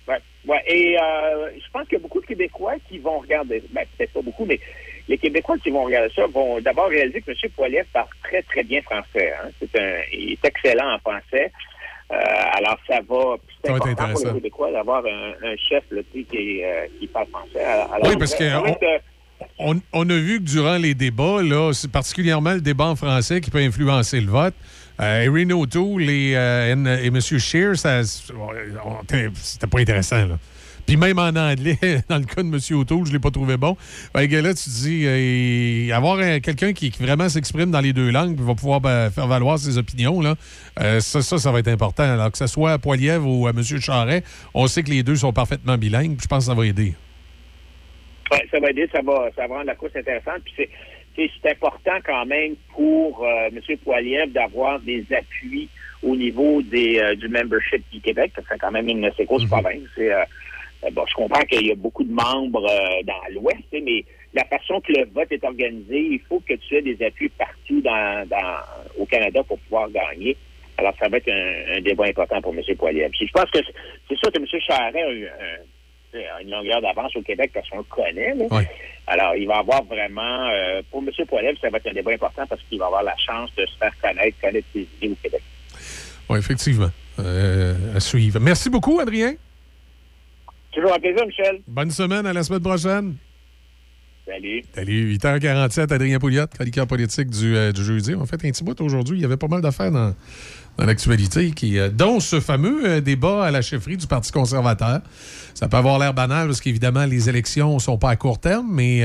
Ouais, 0.07 0.19
ouais. 0.47 0.63
Et 0.67 0.97
euh, 0.99 1.51
je 1.57 1.71
pense 1.73 1.85
qu'il 1.89 1.95
y 1.95 2.01
a 2.01 2.03
beaucoup 2.03 2.21
de 2.21 2.27
Québécois 2.27 2.75
qui 2.89 2.99
vont 2.99 3.19
regarder, 3.21 3.63
ben, 3.71 3.85
peut-être 3.97 4.13
pas 4.13 4.23
beaucoup, 4.23 4.45
mais 4.45 4.61
les 5.09 5.19
Québécois 5.19 5.57
qui 5.63 5.71
vont 5.71 5.85
regarder 5.85 6.13
ça 6.15 6.27
vont 6.27 6.61
d'abord 6.61 6.89
réaliser 6.89 7.21
que 7.21 7.31
M. 7.31 7.37
Poiliev 7.55 7.85
parle 7.93 8.09
très, 8.23 8.43
très 8.43 8.63
bien 8.63 8.81
français. 8.83 9.33
Hein. 9.33 9.49
C'est 9.61 9.79
un, 9.81 9.97
il 10.13 10.33
est 10.33 10.45
excellent 10.45 10.95
en 10.95 10.99
français. 10.99 11.53
Euh, 12.13 12.17
alors, 12.57 12.77
ça 12.87 13.01
va. 13.09 13.37
C'est 13.65 13.71
important 13.71 13.95
pour 14.13 14.21
les 14.27 14.35
Québécois 14.35 14.73
d'avoir 14.73 15.03
un, 15.07 15.33
un 15.49 15.57
chef 15.69 15.85
là, 15.91 16.03
qui, 16.13 16.27
euh, 16.63 16.87
qui 17.01 17.07
parle 17.07 17.27
français. 17.29 17.65
Alors, 17.65 18.07
Oui, 18.09 18.17
parce 18.19 18.35
que 18.35 18.45
on- 18.57 18.67
euh, 18.67 18.99
On, 19.59 19.81
on 19.93 20.09
a 20.11 20.15
vu 20.17 20.39
que 20.39 20.45
durant 20.45 20.77
les 20.77 20.95
débats, 20.95 21.43
là, 21.43 21.73
c'est 21.73 21.91
particulièrement 21.91 22.53
le 22.55 22.61
débat 22.61 22.87
en 22.87 22.97
français 22.97 23.41
qui 23.41 23.51
peut 23.51 23.59
influencer 23.59 24.21
le 24.21 24.29
vote. 24.31 24.55
Euh, 25.01 25.23
Erin 25.23 25.51
O'Toole 25.51 26.09
et, 26.09 26.35
euh, 26.37 26.69
et 27.03 27.07
M. 27.09 27.19
On- 28.37 28.55
c'était 29.35 29.67
pas 29.67 29.81
intéressant. 29.81 30.17
Là. 30.27 30.39
Puis 30.87 30.97
même 30.97 31.19
en 31.19 31.29
anglais, 31.29 31.79
dans 32.09 32.19
le 32.19 32.25
cas 32.25 32.43
de 32.43 32.49
M. 32.49 32.79
O'Toole, 32.79 33.07
je 33.07 33.13
l'ai 33.13 33.19
pas 33.19 33.31
trouvé 33.31 33.57
bon. 33.57 33.77
Fait 34.15 34.29
que 34.29 34.37
là, 34.37 34.53
tu 34.55 34.69
dis, 34.69 35.05
euh, 35.07 35.97
avoir 35.97 36.19
un- 36.19 36.41
quelqu'un 36.41 36.73
qui, 36.73 36.91
qui 36.91 37.03
vraiment 37.03 37.29
s'exprime 37.29 37.71
dans 37.71 37.81
les 37.81 37.93
deux 37.93 38.11
langues 38.11 38.37
puis 38.37 38.45
va 38.45 38.55
pouvoir 38.55 38.81
ben, 38.81 39.11
faire 39.11 39.27
valoir 39.27 39.59
ses 39.59 39.79
opinions, 39.79 40.21
là, 40.21 40.35
euh, 40.81 41.01
ça, 41.01 41.23
ça, 41.23 41.39
ça 41.39 41.53
va 41.53 41.61
être 41.61 41.69
important. 41.69 42.03
Alors 42.03 42.31
que 42.31 42.39
ce 42.39 42.47
soit 42.47 42.73
à 42.73 42.79
Poiliev 42.79 43.27
ou 43.27 43.47
à 43.47 43.51
M. 43.51 43.63
Charret, 43.63 44.23
on 44.53 44.67
sait 44.67 44.83
que 44.83 44.91
les 44.91 45.03
deux 45.03 45.17
sont 45.17 45.33
parfaitement 45.33 45.79
bilingues, 45.79 46.17
puis 46.17 46.25
je 46.25 46.29
pense 46.29 46.45
que 46.45 46.51
ça 46.51 46.55
va 46.55 46.67
aider. 46.67 46.95
Ouais, 48.31 48.47
ça 48.51 48.59
va 48.59 48.71
aider, 48.71 48.89
ça 48.93 49.01
va, 49.03 49.29
ça 49.37 49.47
va 49.47 49.55
rendre 49.57 49.67
la 49.67 49.75
course 49.75 49.97
intéressante. 49.97 50.43
Puis 50.45 50.55
c'est, 50.57 51.31
c'est, 51.43 51.51
important 51.51 51.99
quand 52.05 52.27
même 52.27 52.55
pour 52.73 53.25
euh, 53.25 53.49
M. 53.49 53.61
Poiliev 53.85 54.33
d'avoir 54.33 54.81
des 54.81 55.05
appuis 55.17 55.69
au 56.03 56.17
niveau 56.17 56.61
des, 56.63 56.99
euh, 56.99 57.15
du 57.15 57.29
membership 57.29 57.83
du 57.93 58.01
Québec, 58.01 58.33
parce 58.35 58.47
que 58.47 58.55
c'est 58.55 58.61
quand 58.61 58.73
même 58.73 58.89
une 58.89 59.05
assez 59.05 59.25
grosse 59.25 59.45
province. 59.47 59.81
C'est, 59.95 60.13
euh, 60.13 60.25
bon, 60.93 61.05
je 61.07 61.15
comprends 61.15 61.43
qu'il 61.43 61.67
y 61.67 61.73
a 61.73 61.75
beaucoup 61.75 62.05
de 62.05 62.13
membres 62.13 62.67
euh, 62.69 63.03
dans 63.05 63.35
l'Ouest, 63.35 63.65
mais 63.73 64.05
la 64.33 64.45
façon 64.45 64.81
que 64.81 64.93
le 64.93 65.07
vote 65.13 65.31
est 65.31 65.45
organisé, 65.45 65.99
il 65.99 66.21
faut 66.29 66.41
que 66.41 66.55
tu 66.55 66.77
aies 66.77 66.83
des 66.83 67.05
appuis 67.05 67.29
partout 67.31 67.81
dans, 67.81 68.29
dans, 68.29 68.57
au 68.99 69.07
Canada 69.07 69.43
pour 69.45 69.59
pouvoir 69.61 69.89
gagner. 69.91 70.37
Alors, 70.77 70.93
ça 70.99 71.09
va 71.09 71.19
être 71.19 71.31
un, 71.31 71.77
un 71.77 71.81
débat 71.81 72.07
important 72.07 72.41
pour 72.43 72.53
M. 72.55 72.61
Poiliev. 72.77 73.11
Je 73.15 73.33
pense 73.33 73.51
que 73.51 73.61
c'est, 74.09 74.17
sûr 74.17 74.33
que 74.33 74.39
M. 74.39 74.47
Charret 74.67 75.03
a 75.03 75.13
eu 75.13 75.27
un, 75.27 76.41
une 76.43 76.51
longueur 76.51 76.81
d'avance 76.81 77.15
au 77.17 77.23
Québec 77.23 77.51
parce 77.55 77.69
qu'on 77.69 77.79
le 77.79 77.85
connaît. 77.85 78.35
là. 78.35 78.47
Alors, 79.07 79.37
il 79.37 79.47
va 79.47 79.59
avoir 79.59 79.85
vraiment, 79.85 80.49
euh, 80.49 80.83
pour 80.91 81.03
M. 81.03 81.11
Poiliev, 81.27 81.57
ça 81.61 81.71
va 81.71 81.79
être 81.79 81.89
un 81.89 81.93
débat 81.93 82.13
important 82.13 82.45
parce 82.49 82.61
qu'il 82.63 82.79
va 82.79 82.87
avoir 82.87 83.03
la 83.03 83.17
chance 83.17 83.51
de 83.57 83.67
se 83.67 83.77
faire 83.77 83.93
connaître, 84.01 84.41
connaître 84.41 84.67
ses 84.73 84.87
idées 84.97 85.13
au 85.13 85.17
Québec. 85.23 85.43
Oui, 86.29 86.39
effectivement. 86.39 86.91
Euh, 87.19 87.75
à 87.95 88.01
suivre. 88.01 88.41
Merci 88.41 88.71
beaucoup, 88.71 88.99
Adrien. 88.99 89.35
Toujours 90.75 90.93
un 90.93 90.99
plaisir, 90.99 91.27
Michel. 91.27 91.63
Bonne 91.69 91.91
semaine, 91.91 92.27
à 92.27 92.33
la 92.33 92.43
semaine 92.43 92.61
prochaine. 92.61 93.15
Salut. 94.27 94.63
Salut, 94.75 95.17
8h47, 95.17 95.93
Adrien 95.93 96.19
Pouliot, 96.19 96.47
chroniqueur 96.47 96.87
politique 96.87 97.29
du, 97.29 97.55
euh, 97.55 97.73
du 97.73 97.85
jeudi. 97.85 98.15
On 98.15 98.25
fait 98.25 98.37
un 98.37 98.51
petit 98.51 98.65
bout 98.65 98.81
aujourd'hui. 98.81 99.19
Il 99.19 99.21
y 99.21 99.25
avait 99.25 99.37
pas 99.37 99.49
mal 99.49 99.61
d'affaires 99.61 99.93
dans, 99.93 100.15
dans 100.79 100.87
l'actualité, 100.87 101.51
qui, 101.51 101.79
euh, 101.79 101.91
dont 101.91 102.21
ce 102.21 102.41
fameux 102.41 102.89
euh, 102.89 103.01
débat 103.01 103.45
à 103.45 103.51
la 103.51 103.61
chefferie 103.61 103.99
du 103.99 104.07
Parti 104.07 104.33
conservateur. 104.33 105.03
Ça 105.53 105.69
peut 105.69 105.77
avoir 105.77 105.99
l'air 105.99 106.15
banal 106.15 106.47
parce 106.47 106.63
qu'évidemment, 106.63 107.05
les 107.05 107.29
élections 107.29 107.75
ne 107.75 107.79
sont 107.79 107.99
pas 107.99 108.11
à 108.11 108.17
court 108.17 108.41
terme, 108.41 108.67
mais 108.73 109.05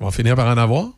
on 0.00 0.04
va 0.04 0.10
finir 0.12 0.36
par 0.36 0.46
en 0.46 0.56
avoir. 0.56 0.90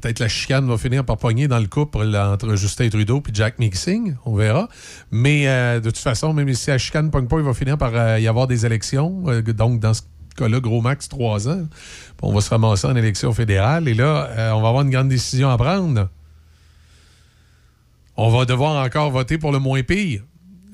Peut-être 0.00 0.18
la 0.18 0.28
chicane 0.28 0.68
va 0.68 0.76
finir 0.76 1.06
par 1.06 1.16
pogner 1.16 1.48
dans 1.48 1.58
le 1.58 1.68
couple 1.68 2.14
entre 2.14 2.54
Justin 2.54 2.90
Trudeau 2.90 3.22
et 3.26 3.30
Jack 3.32 3.58
Mixing. 3.58 4.14
On 4.26 4.34
verra. 4.34 4.68
Mais 5.10 5.48
euh, 5.48 5.80
de 5.80 5.88
toute 5.88 5.96
façon, 5.96 6.34
même 6.34 6.52
si 6.52 6.68
la 6.68 6.76
chicane 6.76 7.06
ne 7.06 7.10
pogne 7.10 7.26
pas, 7.26 7.38
il 7.38 7.44
va 7.44 7.54
finir 7.54 7.78
par 7.78 7.92
euh, 7.94 8.20
y 8.20 8.28
avoir 8.28 8.46
des 8.46 8.66
élections. 8.66 9.22
Euh, 9.28 9.40
donc, 9.40 9.80
dans 9.80 9.94
ce 9.94 10.02
cas-là, 10.36 10.60
gros 10.60 10.82
max, 10.82 11.08
trois 11.08 11.48
ans. 11.48 11.66
Puis 11.70 12.14
on 12.20 12.34
va 12.34 12.42
se 12.42 12.50
ramasser 12.50 12.86
en 12.86 12.94
élection 12.94 13.32
fédérale. 13.32 13.88
Et 13.88 13.94
là, 13.94 14.52
on 14.54 14.60
va 14.60 14.68
avoir 14.68 14.82
une 14.82 14.90
grande 14.90 15.08
décision 15.08 15.48
à 15.48 15.56
prendre. 15.56 16.10
On 18.18 18.28
va 18.28 18.44
devoir 18.44 18.84
encore 18.84 19.10
voter 19.10 19.38
pour 19.38 19.50
le 19.50 19.60
moins 19.60 19.82
pire. 19.82 20.20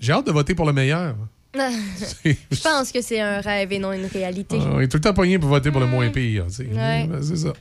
J'ai 0.00 0.12
hâte 0.14 0.26
de 0.26 0.32
voter 0.32 0.56
pour 0.56 0.66
le 0.66 0.72
meilleur. 0.72 1.14
Je 1.54 2.60
pense 2.60 2.90
que 2.90 3.00
c'est 3.00 3.20
un 3.20 3.40
rêve 3.40 3.72
et 3.72 3.78
non 3.78 3.92
une 3.92 4.06
réalité. 4.06 4.58
On 4.58 4.80
est 4.80 4.88
tout 4.88 4.96
le 4.96 5.02
temps 5.02 5.14
pogné 5.14 5.38
pour 5.38 5.48
voter 5.48 5.70
pour 5.70 5.80
le 5.80 5.86
moins 5.86 6.08
pire. 6.08 6.46
sais. 6.48 6.64
Ouais. 6.64 7.06
Ben, 7.06 7.22
C'est 7.22 7.36
ça. 7.36 7.52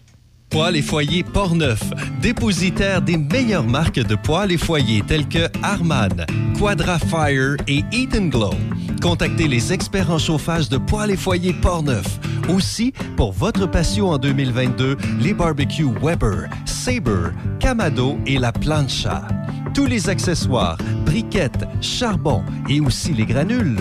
Poêles 0.52 0.76
et 0.76 0.82
foyers 0.82 1.24
Portneuf, 1.24 1.82
dépositaire 2.22 3.02
des 3.02 3.16
meilleures 3.16 3.66
marques 3.66 4.04
de 4.04 4.16
poêles 4.16 4.52
et 4.52 4.58
foyers 4.58 5.02
tels 5.08 5.28
que 5.30 5.48
Harman, 5.64 6.26
Quadra 6.60 7.00
Fire 7.00 7.56
et 7.70 7.86
Eden 7.94 8.30
Glow. 8.30 8.54
Contactez 9.02 9.48
les 9.48 9.72
experts 9.72 10.12
en 10.12 10.18
chauffage 10.18 10.68
de 10.68 10.78
poêles 10.78 11.12
et 11.12 11.18
foyers 11.18 11.54
Portneuf. 11.54 12.20
Aussi, 12.50 12.94
pour 13.16 13.32
votre 13.32 13.66
patio 13.66 14.08
en 14.08 14.18
2022, 14.18 14.98
les 15.22 15.34
barbecues 15.34 15.88
Weber, 16.02 16.50
Sabre, 16.66 17.32
Camado 17.62 18.20
et 18.28 18.38
la 18.38 18.52
Plancha. 18.52 19.26
Tous 19.74 19.86
les 19.86 20.10
accessoires, 20.10 20.78
briquettes, 21.06 21.64
charbon 21.80 22.44
et 22.68 22.82
aussi 22.82 23.14
les 23.14 23.26
granules. 23.26 23.78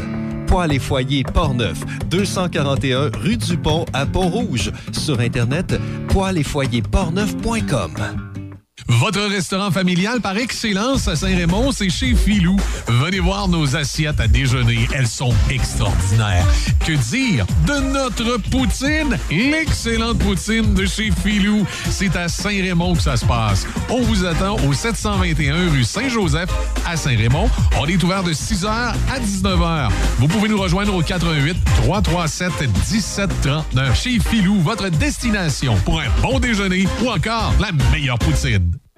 Poêles 0.51 0.73
et 0.73 0.79
foyers 0.81 1.23
Portneuf, 1.23 1.79
241 2.11 3.11
rue 3.17 3.37
du 3.37 3.57
Pont 3.57 3.87
à 3.93 4.05
Pont-Rouge. 4.05 4.73
Sur 4.91 5.21
Internet, 5.21 5.79
poêles 6.09 6.39
et 6.39 6.43
foyers 6.43 6.83
portneuf.com. 6.83 8.30
Votre 8.91 9.21
restaurant 9.21 9.71
familial 9.71 10.21
par 10.21 10.37
excellence 10.37 11.07
à 11.07 11.15
Saint-Raymond, 11.15 11.71
c'est 11.71 11.89
chez 11.89 12.17
Filou. 12.17 12.57
Venez 12.89 13.21
voir 13.21 13.47
nos 13.47 13.77
assiettes 13.77 14.19
à 14.19 14.27
déjeuner. 14.27 14.89
Elles 14.93 15.07
sont 15.07 15.33
extraordinaires. 15.49 16.45
Que 16.85 16.93
dire 16.93 17.47
de 17.69 17.79
notre 17.93 18.39
poutine? 18.51 19.17
L'excellente 19.31 20.19
poutine 20.19 20.75
de 20.75 20.87
chez 20.87 21.13
Filou. 21.23 21.65
C'est 21.89 22.17
à 22.17 22.27
Saint-Raymond 22.27 22.97
que 22.97 23.03
ça 23.03 23.17
se 23.17 23.25
passe. 23.25 23.65
On 23.89 24.03
vous 24.03 24.25
attend 24.25 24.57
au 24.67 24.73
721 24.73 25.71
rue 25.71 25.85
Saint-Joseph 25.85 26.51
à 26.85 26.97
Saint-Raymond. 26.97 27.49
On 27.79 27.87
est 27.87 28.03
ouvert 28.03 28.25
de 28.25 28.33
6h 28.33 28.67
à 28.67 29.21
19h. 29.21 29.89
Vous 30.19 30.27
pouvez 30.27 30.49
nous 30.49 30.61
rejoindre 30.61 30.95
au 30.97 31.01
88 31.03 31.57
337 31.85 32.53
1739. 32.91 34.03
Chez 34.03 34.19
Filou, 34.19 34.61
votre 34.61 34.89
destination 34.89 35.77
pour 35.85 36.01
un 36.01 36.09
bon 36.21 36.41
déjeuner 36.41 36.89
ou 37.05 37.09
encore 37.09 37.55
la 37.61 37.71
meilleure 37.93 38.19
poutine. 38.19 38.80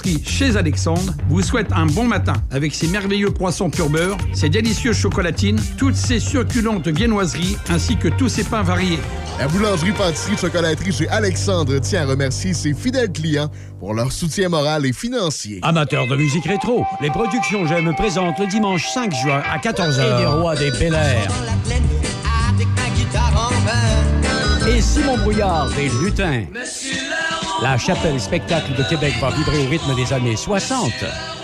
boulangerie-pâtisserie-chocolaterie 0.00 0.22
chez 0.24 0.56
Alexandre 0.56 1.12
vous 1.28 1.42
souhaitent 1.42 1.72
un 1.72 1.86
bon 1.86 2.04
matin 2.04 2.34
avec 2.50 2.74
ses 2.74 2.88
merveilleux 2.88 3.30
poissons 3.30 3.70
pur 3.70 3.88
beurre, 3.88 4.16
ses 4.32 4.48
délicieuses 4.48 4.96
chocolatines, 4.96 5.60
toutes 5.76 5.94
ses 5.94 6.20
succulentes 6.20 6.88
viennoiseries 6.88 7.56
ainsi 7.68 7.96
que 7.96 8.08
tous 8.08 8.28
ses 8.28 8.44
pains 8.44 8.62
variés. 8.62 8.98
La 9.38 9.48
boulangerie 9.48 9.92
pâtisserie 9.92 10.36
chocolaterie 10.36 10.92
chez 10.92 11.08
Alexandre 11.08 11.78
tient 11.78 12.02
à 12.02 12.06
remercier 12.06 12.54
ses 12.54 12.74
fidèles 12.74 13.12
clients 13.12 13.50
pour 13.78 13.94
leur 13.94 14.12
soutien 14.12 14.48
moral 14.48 14.86
et 14.86 14.92
financier. 14.92 15.60
Amateurs 15.62 16.06
de 16.06 16.16
musique 16.16 16.44
rétro, 16.44 16.84
les 17.00 17.10
productions 17.10 17.66
J'aime 17.66 17.94
présentent 17.94 18.38
le 18.38 18.46
dimanche 18.46 18.88
5 18.92 19.14
juin 19.14 19.42
à 19.50 19.58
14h 19.58 20.18
les 20.18 20.26
rois 20.26 20.56
des 20.56 20.70
Bel 20.72 20.94
Air. 20.94 21.28
Et 24.68 24.80
Simon 24.80 25.18
Brouillard 25.18 25.68
des 25.70 25.88
Lutins. 26.02 26.44
La 27.62 27.76
chapelle 27.76 28.18
spectacle 28.18 28.74
de 28.74 28.82
Québec 28.82 29.12
va 29.20 29.30
vibrer 29.30 29.58
au 29.58 29.68
rythme 29.68 29.94
des 29.94 30.14
années 30.14 30.36
60. 30.36 30.92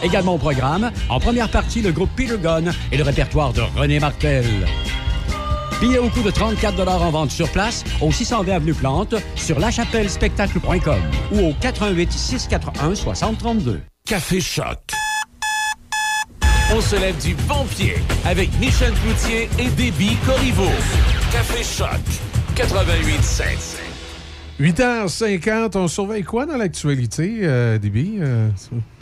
Également 0.02 0.36
au 0.36 0.38
programme, 0.38 0.90
en 1.10 1.20
première 1.20 1.50
partie, 1.50 1.82
le 1.82 1.92
groupe 1.92 2.08
Peter 2.16 2.38
Gunn 2.42 2.72
et 2.90 2.96
le 2.96 3.02
répertoire 3.04 3.52
de 3.52 3.60
René 3.76 4.00
Martel. 4.00 4.46
Billets 5.78 5.98
au 5.98 6.08
coût 6.08 6.22
de 6.22 6.30
34 6.30 6.88
en 6.88 7.10
vente 7.10 7.30
sur 7.30 7.50
place 7.50 7.84
au 8.00 8.10
620 8.10 8.50
Avenue 8.50 8.72
Plante 8.72 9.14
sur 9.34 9.58
lachapellespectacle.com 9.58 11.00
ou 11.32 11.50
au 11.50 11.52
88 11.60 12.10
641 12.10 12.94
6032. 12.94 13.82
Café 14.06 14.40
Choc. 14.40 14.78
On 16.74 16.80
se 16.80 16.96
lève 16.96 17.16
du 17.22 17.34
bon 17.46 17.64
pied 17.66 17.96
avec 18.24 18.48
Michel 18.58 18.92
Cloutier 18.94 19.50
et 19.58 19.68
Déby 19.68 20.16
Corriveau. 20.24 20.70
Café 21.30 21.62
Choc. 21.62 22.00
88.7. 22.56 23.85
8h50, 24.58 25.76
on 25.76 25.86
surveille 25.86 26.22
quoi 26.22 26.46
dans 26.46 26.56
l'actualité, 26.56 27.40
euh, 27.42 27.76
Déby? 27.76 28.14
Euh, 28.20 28.48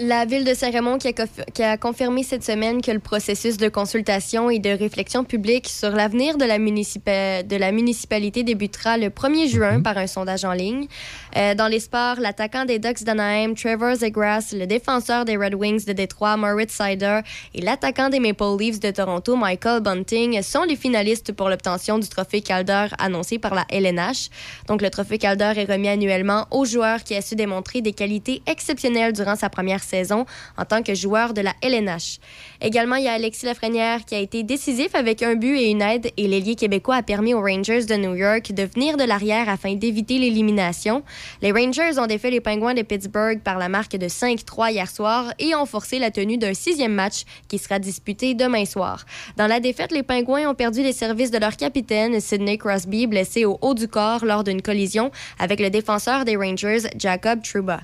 La 0.00 0.24
ville 0.24 0.44
de 0.44 0.52
Saint-Raymond 0.52 0.99
qui, 0.99 1.07
a 1.07 1.12
conf- 1.12 1.44
qui 1.55 1.62
a 1.62 1.76
confirmé 1.76 2.24
cette 2.24 2.42
semaine 2.42 2.83
que 2.83 2.91
le 2.91 2.99
processus 2.99 3.57
de 3.57 3.68
consultation 3.68 4.50
et 4.50 4.58
de 4.58 4.70
réflexion 4.70 5.23
publique 5.23 5.68
sur 5.68 5.91
l'avenir 5.91 6.39
de, 6.39 6.44
la 6.44 6.58
municipa- 6.58 7.47
de 7.47 7.55
la 7.55 7.70
municipalité 7.70 8.42
débutera 8.42 8.99
le 8.99 9.10
1er 9.10 9.49
juin 9.49 9.81
par 9.81 9.97
un 9.97 10.08
sondage 10.08 10.44
en 10.44 10.55
ligne. 10.55 10.89
Euh, 11.36 11.55
dans 11.55 11.68
les 11.68 11.78
sports, 11.78 12.16
l'attaquant 12.18 12.65
des 12.65 12.81
Ducks 12.81 13.05
d'Anaheim, 13.05 13.55
Trevor 13.55 13.94
Zegras, 13.94 14.52
le 14.55 14.66
défenseur 14.66 15.24
des 15.24 15.36
Red 15.36 15.55
Wings 15.55 15.84
de 15.84 15.92
Détroit, 15.92 16.36
Moritz 16.36 16.73
Sider, 16.73 17.20
et 17.55 17.60
l'attaquant 17.60 18.08
des 18.08 18.18
Maple 18.18 18.57
Leafs 18.58 18.81
de 18.81 18.91
Toronto, 18.91 19.36
Michael 19.36 19.83
Bunting, 19.83 20.42
sont 20.42 20.65
les 20.65 20.74
finalistes 20.74 21.31
pour 21.33 21.49
l'obtention 21.49 22.00
du 22.00 22.08
trophée 22.08 22.41
Calder 22.41 22.86
annoncé 22.99 23.39
par 23.39 23.55
la 23.55 23.65
LNH. 23.70 24.31
Donc, 24.66 24.83
le 24.83 24.91
trophée 24.91 25.18
Calder 25.18 25.43
est 25.52 25.70
remis 25.70 25.89
annuellement 25.89 26.47
au 26.50 26.64
joueur 26.64 27.05
qui 27.05 27.14
a 27.14 27.23
su 27.23 27.36
démontrer 27.36 27.81
des 27.81 27.92
qualités 27.92 28.42
exceptionnelles 28.47 29.12
durant 29.12 29.36
sa 29.36 29.50
première 29.50 29.82
saison 29.82 30.26
en 30.56 30.64
tant 30.64 30.82
que 30.82 30.94
joueur 30.94 31.34
de 31.34 31.40
la 31.40 31.52
LNH. 31.62 32.18
Également, 32.60 32.97
il 32.97 33.05
y 33.05 33.08
a 33.08 33.12
Alexis 33.12 33.47
Lafrenière 33.47 34.05
qui 34.05 34.14
a 34.14 34.18
été 34.18 34.42
décisif 34.42 34.94
avec 34.94 35.23
un 35.23 35.34
but 35.34 35.56
et 35.56 35.70
une 35.70 35.82
aide 35.82 36.10
et 36.16 36.26
l'ailier 36.26 36.55
québécois 36.55 36.97
a 36.97 37.02
permis 37.02 37.34
aux 37.34 37.42
Rangers 37.42 37.84
de 37.84 37.94
New 37.97 38.14
York 38.14 38.52
de 38.52 38.62
venir 38.62 38.97
de 38.97 39.05
l'arrière 39.05 39.48
afin 39.48 39.74
d'éviter 39.74 40.18
l'élimination. 40.18 41.02
Les 41.42 41.52
Rangers 41.52 41.98
ont 41.98 42.06
défait 42.06 42.31
les 42.31 42.40
Penguins 42.40 42.74
de 42.74 42.82
Pittsburgh 42.82 43.40
par 43.40 43.58
la 43.58 43.68
marque 43.68 43.97
de 43.97 44.06
5-3 44.06 44.73
hier 44.73 44.90
soir 44.90 45.32
et 45.39 45.55
ont 45.55 45.66
forcé 45.66 45.98
la 45.98 46.10
tenue 46.10 46.39
d'un 46.39 46.55
sixième 46.55 46.94
match 46.94 47.24
qui 47.48 47.58
sera 47.58 47.78
disputé 47.78 48.34
demain 48.34 48.64
soir. 48.64 49.05
Dans 49.36 49.47
la 49.47 49.60
défaite, 49.60 49.92
les 49.92 50.02
Penguins 50.02 50.48
ont 50.48 50.55
perdu 50.55 50.82
les 50.82 50.92
services 50.92 51.31
de 51.31 51.39
leur 51.39 51.56
capitaine, 51.56 52.20
Sidney 52.20 52.58
Crosby, 52.58 53.06
blessé 53.06 53.44
au 53.44 53.58
haut 53.60 53.74
du 53.74 53.89
corps 53.89 54.24
lors 54.24 54.44
d'une 54.44 54.62
collision 54.62 55.10
avec 55.38 55.60
le 55.60 55.70
défenseur 55.70 56.24
des 56.24 56.36
Rangers, 56.36 56.88
Jacob 56.96 57.42
Trouba. 57.42 57.80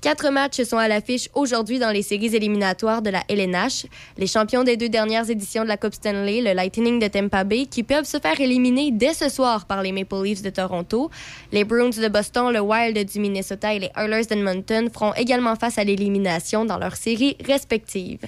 Quatre 0.00 0.30
matchs 0.30 0.62
sont 0.62 0.76
à 0.76 0.86
l'affiche 0.86 1.28
aujourd'hui 1.34 1.80
dans 1.80 1.90
les 1.90 2.02
séries 2.02 2.36
éliminatoires 2.36 3.02
de 3.02 3.10
la 3.10 3.24
LNH. 3.28 3.86
Les 4.16 4.28
champions 4.28 4.62
des 4.62 4.76
deux 4.76 4.88
dernières 4.88 5.28
éditions 5.28 5.64
de 5.64 5.68
la 5.68 5.76
Coupe 5.76 5.94
Stanley, 5.94 6.40
le 6.40 6.52
Lightning 6.52 7.00
de 7.00 7.08
Tampa 7.08 7.42
Bay, 7.42 7.66
qui 7.66 7.82
peuvent 7.82 8.04
se 8.04 8.20
faire 8.20 8.40
éliminer 8.40 8.92
dès 8.92 9.12
ce 9.12 9.28
soir 9.28 9.66
par 9.66 9.82
les 9.82 9.90
Maple 9.90 10.22
Leafs 10.22 10.42
de 10.42 10.50
Toronto. 10.50 11.10
Les 11.50 11.64
Bruins 11.64 11.90
de 11.90 12.08
Boston, 12.08 12.52
le 12.52 12.60
Wild 12.60 13.10
du 13.10 13.18
Minnesota 13.18 13.74
et 13.74 13.80
les 13.80 13.90
Oilers 13.96 14.26
d'Edmonton 14.26 14.88
feront 14.88 15.14
également 15.14 15.56
face 15.56 15.78
à 15.78 15.84
l'élimination 15.84 16.64
dans 16.64 16.78
leurs 16.78 16.96
séries 16.96 17.36
respectives. 17.44 18.24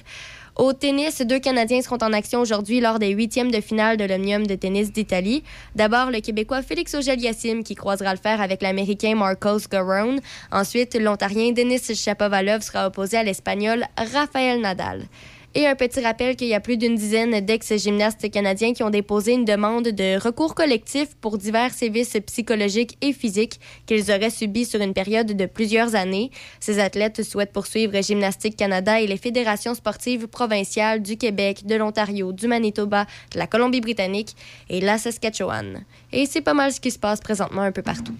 Au 0.61 0.73
tennis, 0.73 1.23
deux 1.23 1.39
Canadiens 1.39 1.81
seront 1.81 1.97
en 2.03 2.13
action 2.13 2.39
aujourd'hui 2.39 2.81
lors 2.81 2.99
des 2.99 3.09
huitièmes 3.09 3.49
de 3.49 3.61
finale 3.61 3.97
de 3.97 4.03
l'Omnium 4.03 4.45
de 4.45 4.53
tennis 4.53 4.91
d'Italie. 4.91 5.41
D'abord, 5.73 6.11
le 6.11 6.19
Québécois 6.19 6.61
Félix 6.61 6.93
Auger-Aliassime 6.93 7.63
qui 7.63 7.73
croisera 7.73 8.13
le 8.13 8.19
fer 8.19 8.39
avec 8.39 8.61
l'Américain 8.61 9.15
Marcos 9.15 9.67
Garone. 9.71 10.19
Ensuite, 10.51 10.93
l'Ontarien 10.93 11.51
Denis 11.51 11.95
Shapovalov 11.95 12.61
sera 12.61 12.85
opposé 12.85 13.17
à 13.17 13.23
l'Espagnol 13.23 13.85
Rafael 13.97 14.61
Nadal. 14.61 15.07
Et 15.53 15.67
un 15.67 15.75
petit 15.75 15.99
rappel 15.99 16.37
qu'il 16.37 16.47
y 16.47 16.53
a 16.53 16.61
plus 16.61 16.77
d'une 16.77 16.95
dizaine 16.95 17.41
d'ex-gymnastes 17.41 18.31
canadiens 18.31 18.71
qui 18.71 18.83
ont 18.83 18.89
déposé 18.89 19.33
une 19.33 19.43
demande 19.43 19.89
de 19.89 20.17
recours 20.17 20.55
collectif 20.55 21.09
pour 21.19 21.37
divers 21.37 21.73
sévices 21.73 22.15
psychologiques 22.25 22.97
et 23.01 23.11
physiques 23.11 23.59
qu'ils 23.85 24.11
auraient 24.11 24.29
subis 24.29 24.63
sur 24.63 24.79
une 24.79 24.93
période 24.93 25.27
de 25.27 25.45
plusieurs 25.45 25.93
années. 25.93 26.31
Ces 26.61 26.79
athlètes 26.79 27.23
souhaitent 27.23 27.51
poursuivre 27.51 28.01
Gymnastique 28.01 28.55
Canada 28.55 29.01
et 29.01 29.07
les 29.07 29.17
fédérations 29.17 29.75
sportives 29.75 30.27
provinciales 30.27 31.01
du 31.01 31.17
Québec, 31.17 31.65
de 31.65 31.75
l'Ontario, 31.75 32.31
du 32.31 32.47
Manitoba, 32.47 33.05
de 33.33 33.37
la 33.37 33.45
Colombie-Britannique 33.45 34.37
et 34.69 34.79
la 34.79 34.97
Saskatchewan. 34.97 35.83
Et 36.13 36.27
c'est 36.27 36.39
pas 36.39 36.53
mal 36.53 36.71
ce 36.71 36.79
qui 36.79 36.91
se 36.91 36.99
passe 36.99 37.19
présentement 37.19 37.63
un 37.63 37.73
peu 37.73 37.81
partout. 37.81 38.15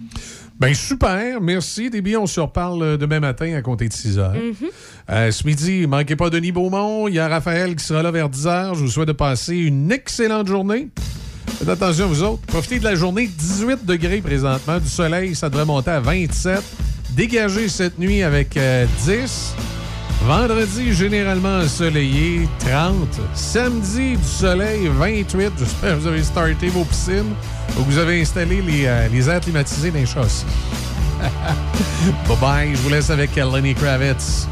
Ben 0.62 0.74
super, 0.74 1.40
merci 1.40 1.90
Déby. 1.90 2.16
On 2.16 2.28
se 2.28 2.38
reparle 2.38 2.82
euh, 2.84 2.96
demain 2.96 3.18
matin 3.18 3.52
à 3.52 3.62
compter 3.62 3.88
de 3.88 3.92
6 3.92 4.20
heures. 4.20 4.32
Mhm. 4.32 4.68
Euh, 5.10 5.30
ce 5.32 5.44
midi, 5.44 5.88
manquez 5.88 6.14
pas 6.14 6.30
Denis 6.30 6.52
Beaumont. 6.52 7.08
Il 7.08 7.14
y 7.14 7.18
a 7.18 7.26
Raphaël 7.26 7.74
qui 7.74 7.84
sera 7.84 8.00
là 8.00 8.12
vers 8.12 8.28
10 8.28 8.46
heures. 8.46 8.74
Je 8.76 8.84
vous 8.84 8.88
souhaite 8.88 9.08
de 9.08 9.12
passer 9.12 9.56
une 9.56 9.90
excellente 9.90 10.46
journée. 10.46 10.88
Faites 11.58 11.68
attention, 11.68 12.06
vous 12.06 12.22
autres. 12.22 12.42
Profitez 12.46 12.78
de 12.78 12.84
la 12.84 12.94
journée. 12.94 13.26
18 13.26 13.84
degrés 13.84 14.20
présentement. 14.20 14.78
Du 14.78 14.86
soleil, 14.88 15.34
ça 15.34 15.48
devrait 15.50 15.64
monter 15.64 15.90
à 15.90 15.98
27. 15.98 16.62
Dégagé 17.16 17.68
cette 17.68 17.98
nuit 17.98 18.22
avec 18.22 18.56
euh, 18.56 18.86
10. 19.04 19.56
Vendredi, 20.20 20.92
généralement 20.92 21.58
ensoleillé, 21.58 22.48
30. 22.60 23.20
Samedi, 23.34 24.16
du 24.16 24.24
soleil, 24.24 24.88
28. 24.88 25.52
J'espère 25.58 25.94
que 25.94 26.00
vous 26.00 26.06
avez 26.06 26.22
starté 26.22 26.68
vos 26.68 26.84
piscines 26.84 27.34
ou 27.76 27.82
que 27.82 27.90
vous 27.90 27.98
avez 27.98 28.20
installé 28.20 28.62
les, 28.62 28.86
euh, 28.86 29.08
les 29.08 29.28
airs 29.28 29.40
climatisés 29.40 29.90
dans 29.90 29.98
les 29.98 30.06
châssis. 30.06 30.46
bye 32.28 32.36
bye. 32.40 32.70
Je 32.74 32.80
vous 32.82 32.90
laisse 32.90 33.10
avec 33.10 33.34
Lenny 33.36 33.74
Kravitz. 33.74 34.46